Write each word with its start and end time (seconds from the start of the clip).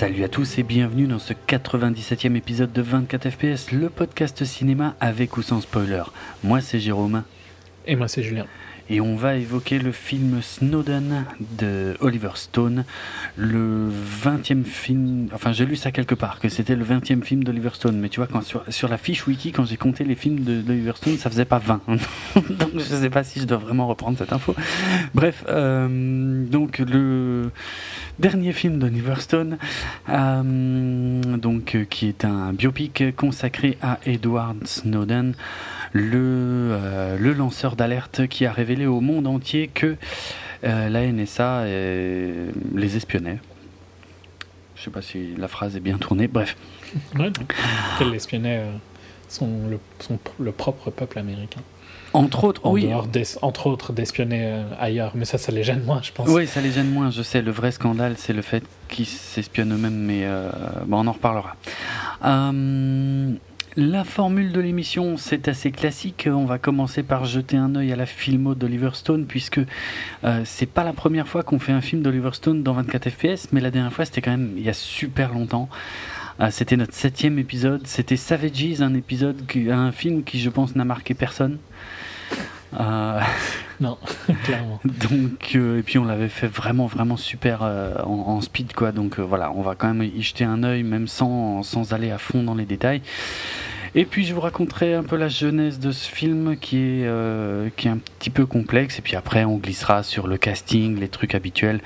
Salut 0.00 0.24
à 0.24 0.28
tous 0.28 0.58
et 0.58 0.62
bienvenue 0.62 1.06
dans 1.06 1.18
ce 1.18 1.34
97e 1.34 2.34
épisode 2.34 2.72
de 2.72 2.80
24 2.80 3.28
FPS, 3.28 3.70
le 3.70 3.90
podcast 3.90 4.46
cinéma 4.46 4.96
avec 4.98 5.36
ou 5.36 5.42
sans 5.42 5.60
spoiler. 5.60 6.04
Moi 6.42 6.62
c'est 6.62 6.80
Jérôme. 6.80 7.22
Et 7.84 7.96
moi 7.96 8.08
c'est 8.08 8.22
Julien 8.22 8.46
et 8.90 9.00
on 9.00 9.14
va 9.14 9.36
évoquer 9.36 9.78
le 9.78 9.92
film 9.92 10.42
Snowden 10.42 11.24
de 11.56 11.96
Oliver 12.00 12.32
Stone, 12.34 12.84
le 13.36 13.88
20e 13.88 14.64
film, 14.64 15.28
enfin 15.32 15.52
j'ai 15.52 15.64
lu 15.64 15.76
ça 15.76 15.92
quelque 15.92 16.16
part, 16.16 16.40
que 16.40 16.48
c'était 16.48 16.74
le 16.74 16.84
20e 16.84 17.22
film 17.22 17.44
d'Oliver 17.44 17.70
Stone, 17.72 17.96
mais 17.98 18.08
tu 18.08 18.18
vois, 18.18 18.26
quand 18.26 18.42
sur, 18.42 18.88
la 18.88 18.98
fiche 18.98 19.28
wiki, 19.28 19.52
quand 19.52 19.64
j'ai 19.64 19.76
compté 19.76 20.02
les 20.02 20.16
films 20.16 20.40
d'Oliver 20.40 20.92
Stone, 20.96 21.16
ça 21.18 21.30
faisait 21.30 21.44
pas 21.44 21.60
20. 21.60 21.80
donc 22.50 22.70
je 22.74 22.80
sais 22.80 23.10
pas 23.10 23.22
si 23.22 23.38
je 23.38 23.44
dois 23.44 23.58
vraiment 23.58 23.86
reprendre 23.86 24.18
cette 24.18 24.32
info. 24.32 24.56
Bref, 25.14 25.44
euh, 25.48 26.44
donc 26.46 26.78
le 26.80 27.50
dernier 28.18 28.52
film 28.52 28.80
d'Oliver 28.80 29.20
Stone, 29.20 29.56
euh, 30.08 31.22
donc, 31.22 31.78
qui 31.88 32.08
est 32.08 32.24
un 32.24 32.52
biopic 32.52 33.04
consacré 33.14 33.78
à 33.82 34.00
Edward 34.04 34.66
Snowden 34.66 35.34
le, 35.92 36.18
euh, 36.72 37.16
le 37.18 37.32
lanceur 37.32 37.76
d'alerte 37.76 38.26
qui 38.28 38.46
a 38.46 38.52
révélé 38.52 38.86
au 38.86 39.00
monde 39.00 39.26
entier 39.26 39.68
que 39.68 39.96
euh, 40.64 40.88
la 40.88 41.06
NSA 41.06 41.64
les 41.64 42.96
espionnait. 42.96 43.38
Je 44.76 44.84
sais 44.84 44.90
pas 44.90 45.02
si 45.02 45.34
la 45.36 45.48
phrase 45.48 45.76
est 45.76 45.80
bien 45.80 45.98
tournée, 45.98 46.26
bref. 46.26 46.56
Ouais, 47.18 47.30
Qu'elle 47.98 48.14
espionnait 48.14 48.58
euh, 48.58 48.72
son, 49.28 49.48
le, 49.68 49.78
son, 49.98 50.18
le 50.38 50.52
propre 50.52 50.90
peuple 50.90 51.18
américain. 51.18 51.60
Entre 52.12 52.42
autres, 52.42 52.66
en 52.66 52.72
oui. 52.72 52.88
entre 53.42 53.66
autres, 53.68 53.92
d'espionner 53.92 54.64
ailleurs. 54.80 55.12
Mais 55.14 55.24
ça, 55.24 55.38
ça 55.38 55.52
les 55.52 55.62
gêne 55.62 55.84
moins, 55.84 56.00
je 56.02 56.10
pense. 56.10 56.28
Oui, 56.28 56.48
ça 56.48 56.60
les 56.60 56.72
gêne 56.72 56.90
moins, 56.90 57.10
je 57.10 57.22
sais. 57.22 57.40
Le 57.40 57.52
vrai 57.52 57.70
scandale, 57.70 58.14
c'est 58.16 58.32
le 58.32 58.42
fait 58.42 58.64
qu'ils 58.88 59.06
s'espionnent 59.06 59.72
eux-mêmes, 59.72 59.94
mais 59.94 60.26
bon, 60.86 61.04
on 61.04 61.06
en 61.06 61.12
reparlera. 61.12 61.54
Euh, 62.24 63.32
la 63.76 64.04
formule 64.04 64.52
de 64.52 64.60
l'émission, 64.60 65.16
c'est 65.16 65.48
assez 65.48 65.70
classique. 65.70 66.28
On 66.30 66.44
va 66.44 66.58
commencer 66.58 67.02
par 67.02 67.24
jeter 67.24 67.56
un 67.56 67.74
œil 67.76 67.92
à 67.92 67.96
la 67.96 68.06
filmo 68.06 68.54
d'Oliver 68.54 68.90
Stone, 68.94 69.26
puisque 69.26 69.60
euh, 70.24 70.42
c'est 70.44 70.66
pas 70.66 70.84
la 70.84 70.92
première 70.92 71.28
fois 71.28 71.42
qu'on 71.42 71.58
fait 71.58 71.72
un 71.72 71.80
film 71.80 72.02
d'Oliver 72.02 72.30
Stone 72.32 72.62
dans 72.62 72.72
24 72.72 73.10
FPS, 73.10 73.48
mais 73.52 73.60
la 73.60 73.70
dernière 73.70 73.92
fois, 73.92 74.04
c'était 74.04 74.22
quand 74.22 74.32
même 74.32 74.54
il 74.56 74.62
y 74.62 74.68
a 74.68 74.74
super 74.74 75.32
longtemps. 75.32 75.68
Euh, 76.40 76.48
c'était 76.50 76.76
notre 76.76 76.94
septième 76.94 77.38
épisode. 77.38 77.86
C'était 77.86 78.16
Savages, 78.16 78.80
un 78.80 78.94
épisode, 78.94 79.42
un 79.70 79.92
film 79.92 80.24
qui, 80.24 80.40
je 80.40 80.50
pense, 80.50 80.74
n'a 80.74 80.84
marqué 80.84 81.14
personne. 81.14 81.58
Euh, 82.78 83.20
non, 83.80 83.98
clairement. 84.44 84.80
Donc, 84.84 85.54
et 85.54 85.82
puis 85.82 85.98
on 85.98 86.04
l'avait 86.04 86.28
fait 86.28 86.46
vraiment, 86.46 86.86
vraiment 86.86 87.16
super 87.16 87.62
en, 87.62 88.40
speed, 88.40 88.72
quoi. 88.72 88.92
Donc 88.92 89.18
voilà, 89.18 89.50
on 89.52 89.62
va 89.62 89.74
quand 89.74 89.92
même 89.92 90.02
y 90.02 90.22
jeter 90.22 90.44
un 90.44 90.62
œil, 90.62 90.82
même 90.82 91.08
sans, 91.08 91.62
sans 91.62 91.92
aller 91.92 92.10
à 92.10 92.18
fond 92.18 92.42
dans 92.42 92.54
les 92.54 92.66
détails. 92.66 93.02
Et 93.94 94.04
puis 94.04 94.24
je 94.24 94.34
vous 94.34 94.40
raconterai 94.40 94.94
un 94.94 95.02
peu 95.02 95.16
la 95.16 95.28
jeunesse 95.28 95.80
de 95.80 95.90
ce 95.90 96.08
film 96.08 96.56
qui 96.56 96.76
est, 96.76 97.06
euh, 97.06 97.70
qui 97.76 97.88
est 97.88 97.90
un 97.90 97.98
petit 97.98 98.30
peu 98.30 98.46
complexe. 98.46 98.98
Et 98.98 99.02
puis 99.02 99.16
après, 99.16 99.44
on 99.44 99.56
glissera 99.56 100.02
sur 100.02 100.28
le 100.28 100.36
casting, 100.36 100.98
les 100.98 101.08
trucs 101.08 101.34
habituels. 101.34 101.80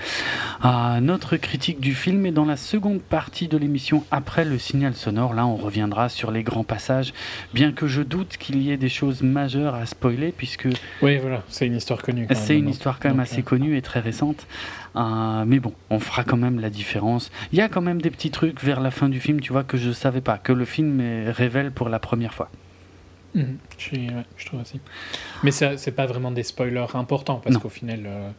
à 0.62 1.00
notre 1.00 1.36
critique 1.36 1.80
du 1.80 1.94
film 1.94 2.26
est 2.26 2.32
dans 2.32 2.44
la 2.44 2.56
seconde 2.56 3.00
partie 3.00 3.48
de 3.48 3.56
l'émission 3.56 4.04
après 4.10 4.44
le 4.44 4.58
signal 4.58 4.94
sonore. 4.94 5.34
Là, 5.34 5.46
on 5.46 5.56
reviendra 5.56 6.08
sur 6.08 6.30
les 6.30 6.42
grands 6.42 6.64
passages, 6.64 7.14
bien 7.54 7.72
que 7.72 7.86
je 7.86 8.02
doute 8.02 8.36
qu'il 8.38 8.62
y 8.62 8.70
ait 8.70 8.76
des 8.76 8.88
choses 8.88 9.22
majeures 9.22 9.74
à 9.74 9.86
spoiler, 9.86 10.32
puisque. 10.36 10.68
Oui, 11.02 11.18
voilà, 11.18 11.42
c'est 11.48 11.66
une 11.66 11.76
histoire 11.76 12.02
connue. 12.02 12.26
C'est 12.34 12.58
une 12.58 12.68
histoire 12.68 12.98
quand 12.98 13.08
même 13.08 13.20
assez 13.20 13.40
euh, 13.40 13.44
connue 13.44 13.76
et 13.76 13.82
très 13.82 14.00
récente. 14.00 14.46
Euh, 14.96 15.44
mais 15.44 15.58
bon, 15.58 15.72
on 15.90 15.98
fera 15.98 16.24
quand 16.24 16.36
même 16.36 16.60
la 16.60 16.70
différence. 16.70 17.30
Il 17.52 17.58
y 17.58 17.62
a 17.62 17.68
quand 17.68 17.80
même 17.80 18.00
des 18.00 18.10
petits 18.10 18.30
trucs 18.30 18.62
vers 18.62 18.80
la 18.80 18.90
fin 18.90 19.08
du 19.08 19.20
film, 19.20 19.40
tu 19.40 19.52
vois, 19.52 19.64
que 19.64 19.76
je 19.76 19.90
savais 19.90 20.20
pas, 20.20 20.38
que 20.38 20.52
le 20.52 20.64
film 20.64 21.02
révèle 21.28 21.72
pour 21.72 21.88
la 21.88 21.98
première 21.98 22.34
fois. 22.34 22.50
Mhm. 23.34 23.58
je, 23.78 24.46
trouve 24.46 24.60
aussi. 24.60 24.80
Mais 25.42 25.50
c'est 25.50 25.92
pas 25.92 26.06
vraiment 26.06 26.30
des 26.30 26.44
spoilers 26.44 26.94
importants, 26.94 27.40
parce 27.42 27.58
qu'au 27.58 27.68
final, 27.68 28.02
euh, 28.06 28.30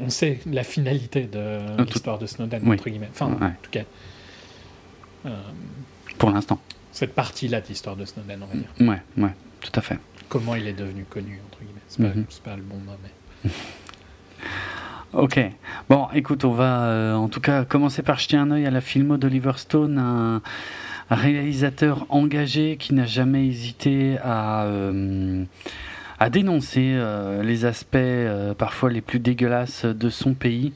on 0.00 0.10
sait 0.10 0.40
la 0.46 0.64
finalité 0.64 1.22
de 1.22 1.38
euh, 1.38 1.84
l'histoire 1.84 2.18
de 2.18 2.26
Snowden, 2.26 2.68
entre 2.68 2.90
guillemets. 2.90 3.10
Enfin, 3.10 3.26
en 3.26 3.50
tout 3.62 3.70
cas. 3.70 3.84
pour 6.18 6.30
l'instant. 6.30 6.58
Cette 6.90 7.14
partie-là 7.14 7.60
de 7.60 7.66
l'histoire 7.66 7.96
de 7.96 8.04
Snowden, 8.04 8.40
on 8.42 8.46
va 8.46 8.54
dire. 8.54 8.68
Ouais, 8.80 9.22
ouais, 9.22 9.34
tout 9.60 9.72
à 9.74 9.80
fait. 9.80 9.98
Comment 10.28 10.54
il 10.56 10.66
est 10.66 10.72
devenu 10.72 11.04
connu, 11.04 11.40
entre 11.46 11.58
guillemets. 11.60 11.80
C'est 11.86 12.02
pas, 12.02 12.08
mhm. 12.08 12.24
pas, 12.44 12.56
le 12.56 12.62
bon 12.62 12.76
mot, 12.78 12.92
mais. 13.02 13.50
Ok. 15.16 15.38
Bon, 15.88 16.08
écoute, 16.12 16.44
on 16.44 16.50
va 16.50 16.86
euh, 16.86 17.14
en 17.14 17.28
tout 17.28 17.40
cas 17.40 17.64
commencer 17.64 18.02
par 18.02 18.18
jeter 18.18 18.36
un 18.36 18.50
œil 18.50 18.66
à 18.66 18.72
la 18.72 18.80
filmo 18.80 19.16
d'Oliver 19.16 19.52
Stone, 19.56 19.96
un 19.96 20.42
réalisateur 21.08 22.04
engagé 22.08 22.76
qui 22.76 22.94
n'a 22.94 23.06
jamais 23.06 23.46
hésité 23.46 24.18
à, 24.24 24.64
euh, 24.64 25.44
à 26.18 26.30
dénoncer 26.30 26.94
euh, 26.96 27.44
les 27.44 27.64
aspects 27.64 27.96
parfois 28.58 28.90
les 28.90 29.02
plus 29.02 29.20
dégueulasses 29.20 29.84
de 29.84 30.10
son 30.10 30.34
pays, 30.34 30.72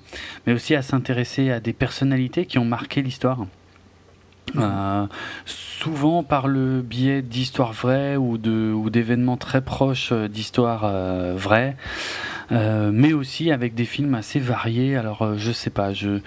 mais 0.46 0.52
aussi 0.52 0.76
à 0.76 0.82
s'intéresser 0.82 1.50
à 1.50 1.58
des 1.58 1.72
personnalités 1.72 2.46
qui 2.46 2.58
ont 2.58 2.64
marqué 2.64 3.02
l'histoire. 3.02 3.44
souvent 5.46 6.22
par 6.22 6.46
le 6.46 6.80
biais 6.80 7.22
d'histoires 7.22 7.72
vraies 7.72 8.16
ou 8.16 8.38
d'événements 8.38 9.36
très 9.36 9.62
proches 9.62 10.12
d'histoires 10.12 10.88
vraies. 11.34 11.76
Euh, 12.50 12.90
mais 12.92 13.12
aussi 13.12 13.50
avec 13.50 13.74
des 13.74 13.84
films 13.84 14.14
assez 14.14 14.40
variés. 14.40 14.96
Alors, 14.96 15.22
euh, 15.22 15.34
je 15.36 15.52
sais 15.52 15.70
pas, 15.70 15.92
je. 15.92 16.20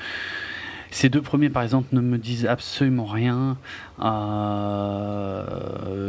Ces 0.91 1.09
deux 1.09 1.21
premiers, 1.21 1.49
par 1.49 1.63
exemple, 1.63 1.87
ne 1.93 2.01
me 2.01 2.17
disent 2.17 2.45
absolument 2.45 3.05
rien. 3.05 3.57
Euh, 4.01 5.43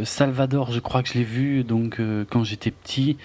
Salvador, 0.04 0.72
je 0.72 0.80
crois 0.80 1.04
que 1.04 1.10
je 1.10 1.14
l'ai 1.14 1.22
vu 1.22 1.62
donc 1.62 2.00
quand 2.30 2.42
j'étais 2.42 2.72
petit, 2.72 3.16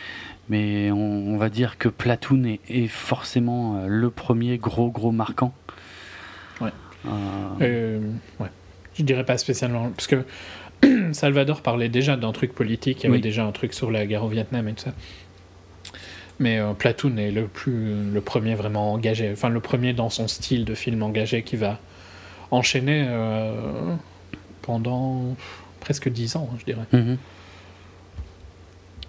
mais 0.50 0.92
on, 0.92 1.36
va 1.38 1.50
dire 1.50 1.80
que 1.80 1.90
Platoon 1.90 2.60
est, 2.70 2.88
forcément 2.88 3.88
le 3.88 4.12
premier 4.12 4.60
gros 4.60 4.92
gros 4.92 5.12
marquant. 5.12 5.52
Ouais. 6.62 6.70
ouais. 7.10 8.52
Je 8.94 9.02
dirais 9.02 9.26
pas 9.26 9.40
spécialement 9.40 9.90
parce 9.90 10.06
que 10.06 10.26
Salvador 11.12 11.62
parlait 11.62 11.90
déjà 11.90 12.18
d'un 12.18 12.34
truc 12.34 12.54
politique, 12.54 13.04
il 13.04 13.08
y 13.08 13.10
avait 13.10 13.20
déjà 13.20 13.44
un 13.44 13.52
truc 13.52 13.74
sur 13.74 13.90
la 13.90 14.06
guerre 14.06 14.24
au 14.24 14.30
Vietnam 14.30 14.68
et 14.68 14.74
tout 14.74 14.84
ça. 14.84 14.94
Mais 16.40 16.60
euh, 16.60 16.74
Platoon 16.74 17.18
est 17.18 17.32
le, 17.32 17.48
plus, 17.48 18.12
le 18.12 18.22
premier 18.22 18.56
vraiment 18.56 18.94
engagé, 18.94 19.32
enfin 19.32 19.50
le 19.50 19.60
premier 19.60 19.94
dans 19.94 20.10
son 20.10 20.28
style 20.28 20.66
de 20.66 20.76
film 20.76 21.02
engagé 21.02 21.42
qui 21.42 21.56
va 21.56 21.80
enchaîner 22.52 23.06
euh, 23.08 23.96
pendant 24.62 25.36
presque 25.80 26.10
dix 26.10 26.36
ans, 26.36 26.50
je 26.60 26.66
dirais. 26.66 26.86
Mhm. 26.94 27.18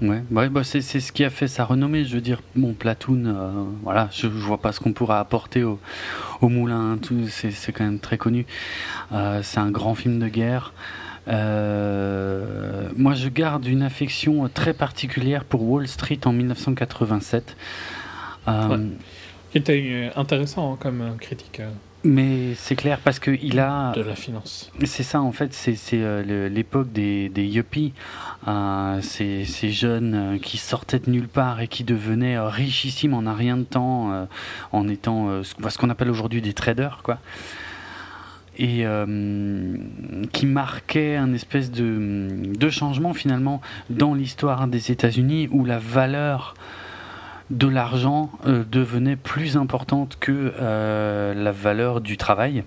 Ouais, 0.01 0.23
bah, 0.49 0.63
c'est, 0.63 0.81
ce 0.81 1.11
qui 1.11 1.25
a 1.25 1.31
fait 1.31 1.49
sa 1.49 1.65
renommée. 1.65 2.05
Je 2.05 2.15
veux 2.15 2.21
dire, 2.21 2.41
bon, 2.55 2.73
Platoon, 2.73 3.25
euh, 3.27 3.51
voilà, 3.83 4.09
je, 4.13 4.23
je, 4.23 4.29
vois 4.29 4.59
pas 4.59 4.71
ce 4.71 4.79
qu'on 4.79 4.93
pourra 4.93 5.19
apporter 5.19 5.65
au, 5.65 5.81
au 6.41 6.49
moulin, 6.49 6.99
tout, 7.03 7.27
c'est, 7.29 7.73
quand 7.73 7.83
même 7.83 7.99
très 7.99 8.17
connu. 8.17 8.47
c'est 9.11 9.59
un 9.59 9.71
grand 9.73 9.97
film 9.97 10.21
de 10.21 10.29
guerre. 10.29 10.73
Euh, 11.29 12.89
moi, 12.97 13.15
je 13.15 13.29
garde 13.29 13.67
une 13.67 13.83
affection 13.83 14.49
très 14.49 14.73
particulière 14.73 15.45
pour 15.45 15.63
Wall 15.63 15.87
Street 15.89 16.21
en 16.25 16.33
1987. 16.33 17.57
Euh, 18.49 18.87
Qui 19.51 19.59
était 19.59 20.11
intéressant 20.17 20.73
hein, 20.73 20.79
comme 20.81 21.17
critique. 21.21 21.61
Euh. 21.61 21.69
Mais 22.05 22.55
c'est 22.55 22.77
clair 22.77 23.01
parce 23.03 23.19
que 23.19 23.37
il 23.43 23.59
a 23.59 23.93
de 23.93 24.03
la 24.03 24.15
finance. 24.15 24.71
C'est 24.85 25.03
ça 25.03 25.21
en 25.21 25.33
fait, 25.33 25.53
c'est 25.53 25.75
l'époque 26.49 26.93
des, 26.93 27.29
des 27.29 27.45
yuppies, 27.45 27.93
ces, 28.47 29.45
ces, 29.45 29.73
jeunes 29.73 30.39
qui 30.41 30.59
sortaient 30.59 31.01
de 31.01 31.11
nulle 31.11 31.27
part 31.27 31.61
et 31.61 31.67
qui 31.67 31.83
devenaient 31.83 32.39
richissimes 32.39 33.15
en 33.15 33.27
un 33.27 33.35
rien 33.35 33.57
de 33.57 33.65
temps, 33.65 34.29
en 34.71 34.89
étant 34.89 35.43
ce 35.43 35.77
qu'on 35.77 35.91
appelle 35.91 36.09
aujourd'hui 36.09 36.41
des 36.41 36.53
traders 36.53 37.01
quoi 37.03 37.19
et 38.59 38.85
euh, 38.85 39.77
qui 40.33 40.47
marquait 40.47 41.17
un 41.17 41.33
espèce 41.33 41.71
de, 41.71 42.71
changement 42.71 43.15
finalement 43.15 43.61
dans 43.89 44.15
l'histoire 44.15 44.67
des 44.67 44.91
États-Unis 44.91 45.49
où 45.51 45.65
la 45.65 45.79
valeur 45.79 46.55
de 47.51 47.67
l'argent 47.67 48.31
euh, 48.47 48.65
devenait 48.71 49.17
plus 49.17 49.57
importante 49.57 50.19
que 50.21 50.53
euh, 50.61 51.33
la 51.33 51.53
valeur 51.53 52.01
du 52.01 52.17
travail. 52.17 52.65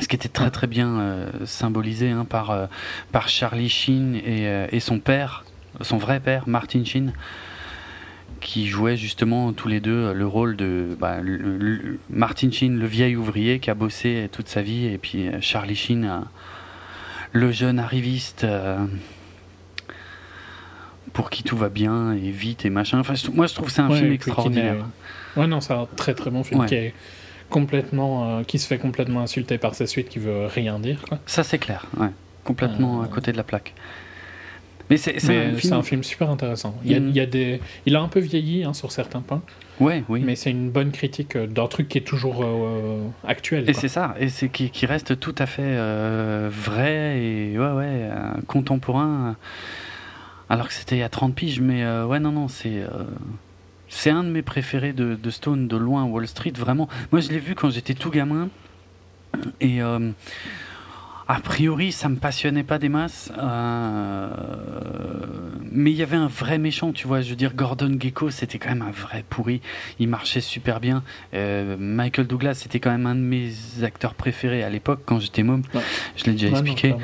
Ce 0.00 0.08
qui 0.08 0.16
était 0.16 0.28
très 0.28 0.50
très 0.50 0.66
bien 0.66 1.26
symbolisé 1.44 2.10
hein, 2.10 2.24
par, 2.24 2.68
par 3.10 3.28
Charlie 3.28 3.68
Sheen 3.68 4.14
et, 4.14 4.46
et, 4.70 4.80
son 4.80 5.00
père, 5.00 5.44
son 5.80 5.98
vrai 5.98 6.20
père, 6.20 6.48
Martin 6.48 6.84
Sheen, 6.84 7.12
qui 8.40 8.66
jouaient 8.66 8.96
justement 8.96 9.52
tous 9.52 9.68
les 9.68 9.80
deux 9.80 10.12
le 10.12 10.26
rôle 10.26 10.56
de 10.56 10.96
bah, 10.98 11.18
Martin 12.08 12.50
Sheen, 12.50 12.78
le 12.78 12.86
vieil 12.86 13.16
ouvrier 13.16 13.60
qui 13.60 13.70
a 13.70 13.74
bossé 13.74 14.28
toute 14.32 14.48
sa 14.48 14.62
vie, 14.62 14.86
et 14.86 14.98
puis 14.98 15.28
euh, 15.28 15.40
Charlie 15.40 15.76
Sheen, 15.76 16.04
euh, 16.04 16.18
le 17.32 17.52
jeune 17.52 17.78
arriviste 17.78 18.44
euh, 18.44 18.78
pour 21.12 21.30
qui 21.30 21.42
tout 21.42 21.56
va 21.56 21.68
bien 21.68 22.12
et 22.12 22.30
vite 22.30 22.64
et 22.64 22.70
machin. 22.70 22.98
Enfin, 22.98 23.14
moi, 23.32 23.46
je 23.46 23.54
trouve 23.54 23.66
que 23.66 23.72
c'est 23.72 23.82
un 23.82 23.90
film 23.90 24.12
extraordinaire. 24.12 24.86
Ouais, 25.36 25.46
non, 25.46 25.60
c'est 25.60 25.74
un 25.74 25.86
très 25.96 26.14
très 26.14 26.30
bon 26.30 26.42
film 26.42 26.66
qui 26.66 26.74
est 26.74 26.94
complètement, 27.50 28.42
qui 28.44 28.58
se 28.58 28.66
fait 28.66 28.78
complètement 28.78 29.20
insulter 29.20 29.58
par 29.58 29.74
sa 29.74 29.86
suite, 29.86 30.08
qui 30.08 30.18
veut 30.18 30.46
rien 30.46 30.78
dire. 30.78 31.02
Quoi. 31.08 31.18
Ça 31.26 31.44
c'est 31.44 31.58
clair, 31.58 31.86
ouais. 31.98 32.10
complètement 32.44 33.02
à 33.02 33.08
côté 33.08 33.32
de 33.32 33.36
la 33.36 33.44
plaque. 33.44 33.74
Mais 34.90 34.96
c'est 34.96 35.14
un, 35.72 35.82
film... 35.82 36.02
super 36.02 36.30
intéressant. 36.30 36.76
Il, 36.84 36.90
y 36.90 36.94
a, 36.96 37.00
mm. 37.00 37.12
il, 37.14 37.30
des... 37.30 37.60
il 37.86 37.94
a 37.94 38.00
un 38.00 38.08
peu 38.08 38.18
vieilli 38.18 38.64
hein, 38.64 38.74
sur 38.74 38.90
certains 38.90 39.20
points. 39.20 39.40
Ouais, 39.78 40.04
oui. 40.08 40.20
Mais 40.24 40.34
c'est 40.34 40.50
une 40.50 40.70
bonne 40.70 40.90
critique 40.90 41.36
euh, 41.36 41.46
d'un 41.46 41.68
truc 41.68 41.88
qui 41.88 41.96
est 41.96 42.02
toujours 42.02 42.44
euh, 42.44 43.00
actuel. 43.26 43.70
Et 43.70 43.72
c'est 43.72 43.88
ça, 43.88 44.14
et 44.18 44.28
c'est 44.28 44.48
qui, 44.48 44.70
qui, 44.70 44.86
reste 44.86 45.18
tout 45.18 45.34
à 45.38 45.46
fait 45.46 45.62
euh, 45.64 46.50
vrai 46.52 47.22
et 47.22 47.58
ouais, 47.58 47.72
ouais, 47.72 48.10
contemporain. 48.48 49.36
Alors 50.50 50.66
que 50.66 50.74
c'était 50.74 50.96
il 50.96 51.00
y 51.00 51.04
a 51.04 51.08
30 51.08 51.34
piges, 51.34 51.60
mais 51.60 51.86
ouais, 52.02 52.18
non, 52.18 52.32
non, 52.32 52.48
c'est. 52.48 52.82
c'est 53.88 54.10
un 54.10 54.24
de 54.24 54.28
mes 54.28 54.42
préférés 54.42 54.92
de, 54.92 55.14
de, 55.14 55.30
Stone, 55.30 55.68
de 55.68 55.76
loin, 55.76 56.04
Wall 56.04 56.26
Street, 56.26 56.52
vraiment. 56.56 56.88
Moi, 57.12 57.20
je 57.20 57.28
l'ai 57.28 57.38
vu 57.38 57.54
quand 57.54 57.70
j'étais 57.70 57.94
tout 57.94 58.10
gamin. 58.10 58.48
Et 59.60 59.78
a 61.30 61.38
priori, 61.38 61.92
ça 61.92 62.08
me 62.08 62.16
passionnait 62.16 62.64
pas 62.64 62.80
des 62.80 62.88
masses, 62.88 63.30
euh, 63.38 64.28
mais 65.70 65.92
il 65.92 65.96
y 65.96 66.02
avait 66.02 66.16
un 66.16 66.26
vrai 66.26 66.58
méchant, 66.58 66.92
tu 66.92 67.06
vois. 67.06 67.20
Je 67.20 67.30
veux 67.30 67.36
dire, 67.36 67.54
Gordon 67.54 67.96
Gecko, 68.00 68.30
c'était 68.30 68.58
quand 68.58 68.70
même 68.70 68.82
un 68.82 68.90
vrai 68.90 69.24
pourri. 69.28 69.60
Il 70.00 70.08
marchait 70.08 70.40
super 70.40 70.80
bien. 70.80 71.04
Euh, 71.34 71.76
Michael 71.78 72.26
Douglas, 72.26 72.54
c'était 72.54 72.80
quand 72.80 72.90
même 72.90 73.06
un 73.06 73.14
de 73.14 73.20
mes 73.20 73.52
acteurs 73.84 74.14
préférés 74.14 74.64
à 74.64 74.70
l'époque 74.70 75.02
quand 75.06 75.20
j'étais 75.20 75.44
môme. 75.44 75.62
Je 76.16 76.24
l'ai 76.24 76.32
déjà 76.32 76.48
expliqué. 76.48 76.96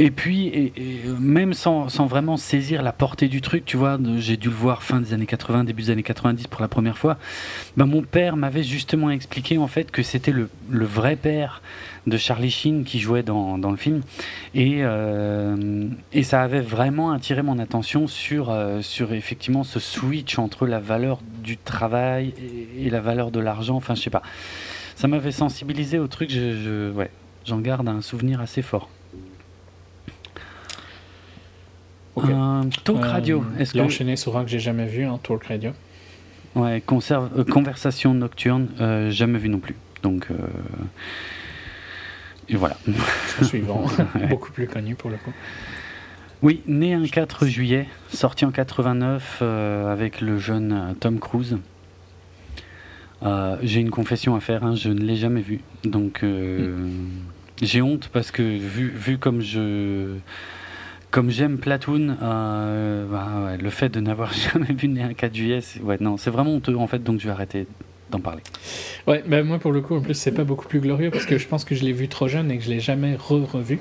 Et 0.00 0.12
puis, 0.12 0.46
et, 0.46 0.72
même 1.18 1.54
sans, 1.54 1.88
vraiment 2.06 2.36
saisir 2.36 2.82
la 2.82 2.92
portée 2.92 3.26
du 3.26 3.40
truc, 3.40 3.64
tu 3.64 3.76
vois, 3.76 3.98
j'ai 4.18 4.36
dû 4.36 4.48
le 4.48 4.54
voir 4.54 4.84
fin 4.84 5.00
des 5.00 5.12
années 5.12 5.26
80, 5.26 5.64
début 5.64 5.82
des 5.82 5.90
années 5.90 6.04
90 6.04 6.46
pour 6.46 6.60
la 6.60 6.68
première 6.68 6.96
fois. 6.96 7.18
Ben, 7.76 7.84
mon 7.84 8.02
père 8.02 8.36
m'avait 8.36 8.62
justement 8.62 9.10
expliqué 9.10 9.58
en 9.58 9.66
fait 9.66 9.90
que 9.90 10.04
c'était 10.04 10.30
le, 10.30 10.48
vrai 10.70 11.16
père 11.16 11.62
de 12.06 12.16
Charlie 12.16 12.52
Sheen 12.52 12.84
qui 12.84 13.00
jouait 13.00 13.24
dans, 13.24 13.56
le 13.56 13.76
film. 13.76 14.02
Et, 14.54 14.78
euh, 14.82 15.88
et 16.12 16.22
ça 16.22 16.42
avait 16.42 16.60
vraiment 16.60 17.10
attiré 17.10 17.42
mon 17.42 17.58
attention 17.58 18.06
sur, 18.06 18.50
euh, 18.50 18.80
sur 18.82 19.12
effectivement 19.12 19.64
ce 19.64 19.80
switch 19.80 20.38
entre 20.38 20.68
la 20.68 20.78
valeur 20.78 21.18
du 21.42 21.56
travail 21.56 22.34
et, 22.78 22.88
la 22.88 23.00
valeur 23.00 23.32
de 23.32 23.40
l'argent. 23.40 23.74
Enfin, 23.74 23.96
je 23.96 24.02
sais 24.02 24.10
pas. 24.10 24.22
Ça 24.94 25.08
m'avait 25.08 25.32
sensibilisé 25.32 25.98
au 25.98 26.06
truc, 26.06 26.32
j'en 27.44 27.58
garde 27.58 27.88
un 27.88 28.00
souvenir 28.00 28.40
assez 28.40 28.62
fort. 28.62 28.88
Un 32.24 32.68
talk 32.84 32.98
euh, 32.98 33.08
radio. 33.08 33.44
Est-ce 33.58 33.74
que 33.74 33.80
enchaîné 33.80 34.16
sur 34.16 34.36
un 34.36 34.44
que 34.44 34.50
j'ai 34.50 34.58
jamais 34.58 34.86
vu, 34.86 35.04
un 35.04 35.18
talk 35.18 35.44
radio. 35.44 35.72
Ouais, 36.54 36.82
conserve, 36.84 37.30
euh, 37.38 37.44
conversation 37.44 38.14
nocturne, 38.14 38.68
euh, 38.80 39.10
jamais 39.10 39.38
vu 39.38 39.48
non 39.48 39.58
plus. 39.58 39.76
Donc 40.02 40.28
et 42.48 42.56
voilà. 42.56 42.76
Suivant, 43.42 43.84
beaucoup 44.28 44.50
plus 44.52 44.66
connu 44.66 44.94
pour 44.94 45.10
le 45.10 45.16
coup. 45.16 45.32
Oui, 46.40 46.62
né 46.66 46.94
un 46.94 47.04
4 47.04 47.46
juillet, 47.46 47.88
sorti 48.12 48.44
en 48.44 48.52
89 48.52 49.42
avec 49.42 50.20
le 50.20 50.38
jeune 50.38 50.94
Tom 51.00 51.18
Cruise. 51.18 51.58
j'ai 53.62 53.80
une 53.80 53.90
confession 53.90 54.34
à 54.36 54.40
faire, 54.40 54.64
hein, 54.64 54.74
je 54.74 54.88
ne 54.88 55.00
l'ai 55.00 55.16
jamais 55.16 55.42
vu. 55.42 55.60
Donc 55.84 56.22
hmm. 56.22 56.88
j'ai 57.60 57.82
honte 57.82 58.08
parce 58.12 58.30
que 58.30 58.42
vu, 58.42 58.88
vu 58.88 59.18
comme 59.18 59.40
je 59.40 60.16
comme 61.10 61.30
j'aime 61.30 61.58
Platoon, 61.58 62.16
euh, 62.22 63.06
bah, 63.06 63.56
le 63.60 63.70
fait 63.70 63.88
de 63.88 64.00
n'avoir 64.00 64.32
jamais 64.52 64.72
vu 64.72 65.00
un 65.00 65.14
4 65.14 65.34
juillet, 65.34 65.60
ouais, 65.82 65.96
non, 66.00 66.16
c'est 66.16 66.30
vraiment 66.30 66.54
honteux 66.54 66.76
en 66.76 66.86
fait, 66.86 67.02
donc 67.02 67.20
je 67.20 67.26
vais 67.26 67.32
arrêter 67.32 67.66
d'en 68.10 68.20
parler. 68.20 68.42
Ouais, 69.06 69.22
ben 69.26 69.44
moi 69.44 69.58
pour 69.58 69.72
le 69.72 69.80
coup, 69.80 69.94
en 69.96 70.00
plus, 70.00 70.14
c'est 70.14 70.32
pas 70.32 70.44
beaucoup 70.44 70.66
plus 70.66 70.80
glorieux 70.80 71.10
parce 71.10 71.26
que 71.26 71.38
je 71.38 71.46
pense 71.46 71.64
que 71.64 71.74
je 71.74 71.84
l'ai 71.84 71.92
vu 71.92 72.08
trop 72.08 72.28
jeune 72.28 72.50
et 72.50 72.58
que 72.58 72.64
je 72.64 72.70
l'ai 72.70 72.80
jamais 72.80 73.16
re-revu. 73.16 73.80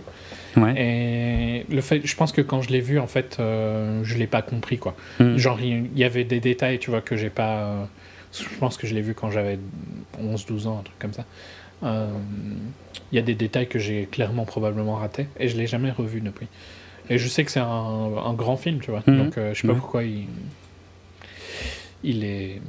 Ouais. 0.57 0.73
Et 0.75 1.73
le 1.73 1.81
fait, 1.81 2.05
je 2.05 2.15
pense 2.15 2.31
que 2.31 2.41
quand 2.41 2.61
je 2.61 2.69
l'ai 2.69 2.81
vu, 2.81 2.99
en 2.99 3.07
fait, 3.07 3.37
euh, 3.39 4.01
je 4.03 4.17
l'ai 4.17 4.27
pas 4.27 4.41
compris 4.41 4.77
quoi. 4.77 4.95
Hmm. 5.19 5.37
Genre, 5.37 5.59
il 5.61 5.97
y, 5.97 6.03
avait 6.03 6.23
des 6.23 6.39
détails, 6.39 6.79
tu 6.79 6.89
vois, 6.89 7.01
que 7.01 7.15
j'ai 7.15 7.29
pas. 7.29 7.59
Euh, 7.59 7.83
je 8.33 8.57
pense 8.59 8.77
que 8.77 8.87
je 8.87 8.93
l'ai 8.93 9.01
vu 9.01 9.13
quand 9.13 9.31
j'avais 9.31 9.59
11-12 10.21 10.67
ans, 10.67 10.79
un 10.79 10.83
truc 10.83 10.99
comme 10.99 11.13
ça. 11.13 11.25
Il 11.83 13.15
y 13.15 13.19
a 13.19 13.21
des 13.21 13.35
détails 13.35 13.67
que 13.67 13.79
j'ai 13.79 14.07
clairement 14.11 14.45
probablement 14.45 14.95
ratés 14.95 15.27
et 15.39 15.47
je 15.47 15.55
l'ai 15.55 15.67
jamais 15.67 15.91
revu 15.91 16.19
depuis. 16.21 16.47
Et 17.09 17.17
je 17.17 17.27
sais 17.27 17.43
que 17.43 17.51
c'est 17.51 17.59
un, 17.59 18.33
grand 18.33 18.57
film, 18.57 18.79
tu 18.79 18.91
vois. 18.91 19.03
Mhm. 19.07 19.17
Donc 19.17 19.37
euh, 19.37 19.53
je 19.53 19.61
sais 19.61 19.67
pas 19.67 19.73
pourquoi 19.73 20.03
il. 20.03 20.25
Il 22.03 22.23
est. 22.23 22.61